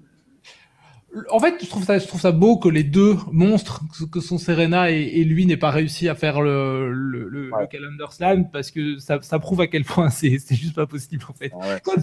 en 1.30 1.40
fait, 1.40 1.56
je 1.62 1.70
trouve 1.70 1.84
ça, 1.84 1.98
je 2.00 2.08
trouve 2.08 2.22
ça 2.22 2.32
beau 2.32 2.58
que 2.58 2.70
les 2.70 2.84
deux 2.84 3.16
monstres, 3.32 3.82
que 4.12 4.20
sont 4.20 4.38
Serena 4.38 4.92
et, 4.92 5.24
lui, 5.24 5.46
n'aient 5.46 5.58
pas 5.58 5.72
réussi 5.72 6.10
à 6.10 6.16
faire 6.16 6.42
le, 6.42 6.92
le, 6.92 7.28
le, 7.28 7.52
Calendar 7.70 8.14
Slam 8.14 8.50
parce 8.50 8.72
que 8.72 8.98
ça, 8.98 9.20
ça, 9.22 9.40
prouve 9.40 9.62
à 9.62 9.68
quel 9.68 9.86
point 9.86 10.10
c'est, 10.10 10.40
c'est 10.40 10.56
juste 10.56 10.76
pas 10.76 10.88
possible 10.88 11.26
en 11.30 11.34
fait. 11.34 11.52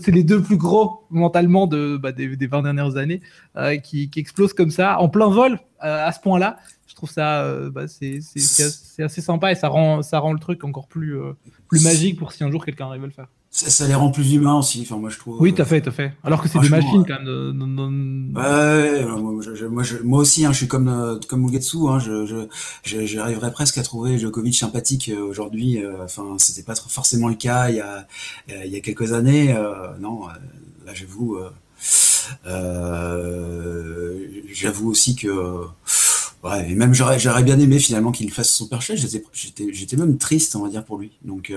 C'est 0.02 0.12
les 0.12 0.24
deux 0.24 0.42
plus 0.42 0.56
gros 0.56 1.06
mentalement 1.10 1.66
de, 1.66 1.96
bah, 1.96 2.12
des, 2.12 2.36
des 2.36 2.46
20 2.46 2.62
dernières 2.62 2.96
années 2.96 3.20
euh, 3.56 3.76
qui, 3.76 4.10
qui 4.10 4.20
explosent 4.20 4.54
comme 4.54 4.70
ça 4.70 4.98
en 5.00 5.08
plein 5.08 5.28
vol 5.28 5.52
euh, 5.84 6.06
à 6.06 6.12
ce 6.12 6.20
point-là. 6.20 6.56
Je 6.86 6.94
trouve 6.94 7.10
ça, 7.10 7.42
euh, 7.42 7.70
bah, 7.70 7.88
c'est, 7.88 8.20
c'est, 8.20 8.40
c'est, 8.40 9.02
assez 9.02 9.20
sympa 9.20 9.52
et 9.52 9.54
ça 9.54 9.68
rend, 9.68 10.02
ça 10.02 10.18
rend 10.18 10.32
le 10.32 10.38
truc 10.38 10.64
encore 10.64 10.88
plus, 10.88 11.16
plus 11.68 11.82
magique 11.82 12.18
pour 12.18 12.32
si 12.32 12.44
un 12.44 12.50
jour 12.50 12.64
quelqu'un 12.64 12.86
arrive 12.86 13.02
à 13.02 13.06
le 13.06 13.12
faire. 13.12 13.28
Ça, 13.58 13.86
les 13.86 13.94
rend 13.94 14.10
plus 14.10 14.34
humains 14.34 14.58
aussi, 14.58 14.82
enfin, 14.82 14.98
moi 14.98 15.08
je 15.08 15.16
trouve. 15.18 15.40
Oui, 15.40 15.54
t'as 15.54 15.64
fait, 15.64 15.80
t'as 15.80 15.90
fait. 15.90 16.12
Alors 16.22 16.42
que 16.42 16.48
c'est 16.48 16.58
des 16.58 16.68
machines 16.68 17.06
quand 17.06 17.22
même. 17.22 18.34
Ouais, 18.36 19.02
moi, 19.02 19.82
moi, 20.04 20.18
aussi, 20.18 20.44
hein, 20.44 20.52
je 20.52 20.58
suis 20.58 20.68
comme 20.68 20.88
euh, 20.88 21.18
comme 21.26 21.40
Mugetsu, 21.40 21.88
hein, 21.88 21.98
je, 21.98 22.46
j'arriverais 22.84 23.50
presque 23.50 23.78
à 23.78 23.82
trouver 23.82 24.18
Djokovic 24.18 24.54
sympathique 24.54 25.08
euh, 25.08 25.22
aujourd'hui. 25.22 25.82
Euh, 25.82 26.04
enfin, 26.04 26.34
c'était 26.36 26.64
pas 26.64 26.74
forcément 26.74 27.28
le 27.28 27.34
cas 27.34 27.70
il 27.70 27.76
y 27.76 27.80
a 27.80 28.06
il 28.50 28.70
y 28.70 28.76
a 28.76 28.80
quelques 28.80 29.14
années. 29.14 29.56
non, 30.00 30.26
là 30.84 30.92
j'avoue, 30.92 31.38
j'avoue 34.52 34.90
aussi 34.90 35.16
que. 35.16 35.64
Ouais, 36.44 36.70
et 36.70 36.74
même 36.74 36.92
j'aurais, 36.92 37.18
j'aurais 37.18 37.42
bien 37.42 37.58
aimé 37.58 37.78
finalement 37.78 38.12
qu'il 38.12 38.30
fasse 38.30 38.50
son 38.50 38.66
perché. 38.68 38.98
J'étais, 38.98 39.24
j'étais, 39.32 39.72
j'étais 39.72 39.96
même 39.96 40.18
triste, 40.18 40.56
on 40.56 40.62
va 40.62 40.68
dire, 40.68 40.84
pour 40.84 40.98
lui. 40.98 41.12
Donc, 41.24 41.50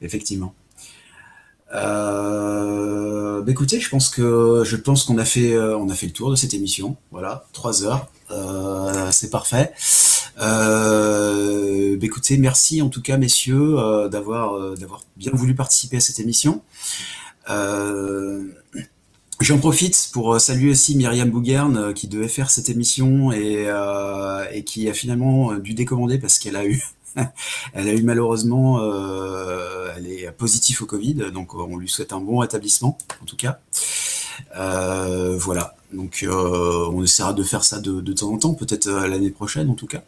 effectivement. 0.00 0.54
Euh, 1.74 3.42
bah 3.42 3.50
écoutez, 3.50 3.80
je 3.80 3.88
pense 3.88 4.08
que 4.08 4.62
je 4.64 4.76
pense 4.76 5.04
qu'on 5.04 5.18
a 5.18 5.24
fait 5.24 5.52
euh, 5.52 5.76
on 5.76 5.88
a 5.88 5.94
fait 5.94 6.06
le 6.06 6.12
tour 6.12 6.30
de 6.30 6.36
cette 6.36 6.54
émission. 6.54 6.96
Voilà, 7.10 7.46
trois 7.52 7.84
heures, 7.84 8.08
euh, 8.30 9.08
c'est 9.10 9.30
parfait. 9.30 9.72
Euh, 10.40 11.96
bah 11.96 12.06
merci 12.38 12.82
en 12.82 12.88
tout 12.88 13.02
cas 13.02 13.16
messieurs 13.16 13.76
d'avoir 14.10 14.76
d'avoir 14.76 15.02
bien 15.16 15.32
voulu 15.34 15.54
participer 15.54 15.96
à 15.98 16.00
cette 16.00 16.20
émission. 16.20 16.62
J'en 19.40 19.58
profite 19.58 20.10
pour 20.12 20.40
saluer 20.40 20.70
aussi 20.70 20.94
Myriam 20.94 21.28
Bougern 21.30 21.94
qui 21.94 22.06
devait 22.06 22.28
faire 22.28 22.48
cette 22.50 22.68
émission 22.68 23.32
et, 23.32 23.66
et 24.52 24.64
qui 24.64 24.88
a 24.88 24.92
finalement 24.94 25.54
dû 25.54 25.74
décommander 25.74 26.18
parce 26.18 26.38
qu'elle 26.38 26.56
a 26.56 26.64
eu 26.64 26.82
elle 27.74 27.88
a 27.88 27.92
eu 27.92 28.02
malheureusement, 28.02 28.80
euh, 28.80 29.92
elle 29.96 30.06
est 30.06 30.30
positive 30.32 30.82
au 30.82 30.86
Covid, 30.86 31.30
donc 31.32 31.54
on 31.54 31.76
lui 31.76 31.88
souhaite 31.88 32.12
un 32.12 32.20
bon 32.20 32.38
rétablissement, 32.38 32.98
en 33.20 33.24
tout 33.24 33.36
cas. 33.36 33.60
Euh, 34.56 35.36
voilà, 35.36 35.74
donc 35.92 36.20
euh, 36.22 36.88
on 36.92 37.02
essaiera 37.02 37.32
de 37.32 37.42
faire 37.42 37.64
ça 37.64 37.80
de, 37.80 38.12
temps 38.12 38.32
en 38.32 38.38
temps, 38.38 38.54
peut-être 38.54 38.88
l'année 38.88 39.30
prochaine 39.30 39.68
en 39.68 39.74
tout 39.74 39.86
cas. 39.86 40.02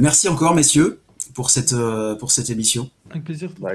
merci 0.00 0.28
encore, 0.28 0.54
messieurs, 0.54 1.00
pour 1.34 1.50
cette, 1.50 1.74
pour 2.18 2.32
cette 2.32 2.50
émission. 2.50 2.90
Avec 3.10 3.24
plaisir. 3.24 3.50
Bah, 3.58 3.70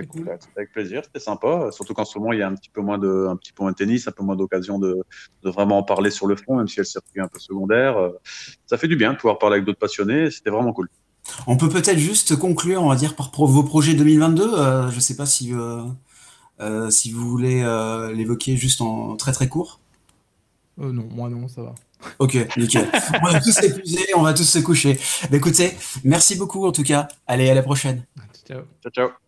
avec 0.56 0.72
plaisir, 0.72 1.02
c'était 1.06 1.20
sympa. 1.20 1.70
Surtout 1.72 1.94
qu'en 1.94 2.06
ce 2.06 2.18
moment, 2.20 2.34
il 2.34 2.40
y 2.40 2.42
a 2.42 2.48
un 2.48 2.56
petit 2.56 2.70
peu 2.70 2.82
moins 2.82 2.98
de, 2.98 3.28
un 3.30 3.36
petit 3.38 3.54
peu 3.54 3.64
moins 3.64 3.72
de 3.72 3.78
tennis, 3.78 4.08
un 4.08 4.12
peu 4.12 4.24
moins 4.24 4.36
d'occasion 4.36 4.78
de, 4.78 4.98
de, 5.44 5.50
vraiment 5.50 5.78
en 5.78 5.84
parler 5.84 6.12
sur 6.12 6.28
le 6.28 6.36
fond, 6.36 6.58
même 6.58 6.68
si 6.68 6.80
elle 6.80 6.86
circuit 6.86 7.22
un 7.22 7.28
peu 7.28 7.40
secondaire. 7.40 7.96
Ça 8.66 8.78
fait 8.78 8.88
du 8.88 8.98
bien 8.98 9.14
de 9.14 9.18
pouvoir 9.18 9.40
parler 9.40 9.56
avec 9.56 9.66
d'autres 9.66 9.80
passionnés. 9.80 10.32
C'était 10.32 10.52
vraiment 10.52 10.74
cool. 10.74 10.90
On 11.48 11.58
peut 11.58 11.70
peut-être 11.70 11.98
juste 11.98 12.36
conclure, 12.36 12.84
on 12.84 12.90
va 12.90 12.96
dire, 12.96 13.16
par 13.16 13.32
vos 13.32 13.64
projets 13.64 13.94
2022. 13.94 14.44
Euh, 14.44 14.90
je 14.92 14.96
ne 14.96 15.02
sais 15.02 15.16
pas 15.16 15.26
si, 15.26 15.54
euh, 15.54 15.84
euh, 16.62 16.90
si 16.90 17.12
vous 17.12 17.30
voulez 17.30 17.64
l'évoquer 18.14 18.58
juste 18.58 18.82
en 18.82 19.16
très 19.16 19.32
très 19.32 19.48
court. 19.48 19.80
non, 20.78 21.08
moi 21.12 21.30
non, 21.30 21.48
ça 21.48 21.62
va. 21.62 21.76
Ok, 22.20 22.38
nickel. 22.58 22.88
on 23.22 23.32
va 23.32 23.40
tous 23.40 23.52
s'épuiser, 23.52 24.06
on 24.16 24.22
va 24.22 24.34
tous 24.34 24.44
se 24.44 24.60
coucher. 24.60 25.00
Bah, 25.32 25.38
écoutez, 25.38 25.74
merci 26.04 26.36
beaucoup 26.36 26.66
en 26.66 26.72
tout 26.72 26.84
cas. 26.84 27.08
Allez, 27.26 27.50
à 27.50 27.56
la 27.56 27.64
prochaine. 27.64 28.06
Ciao. 28.48 28.62
Ciao, 28.84 28.92
ciao. 28.92 29.25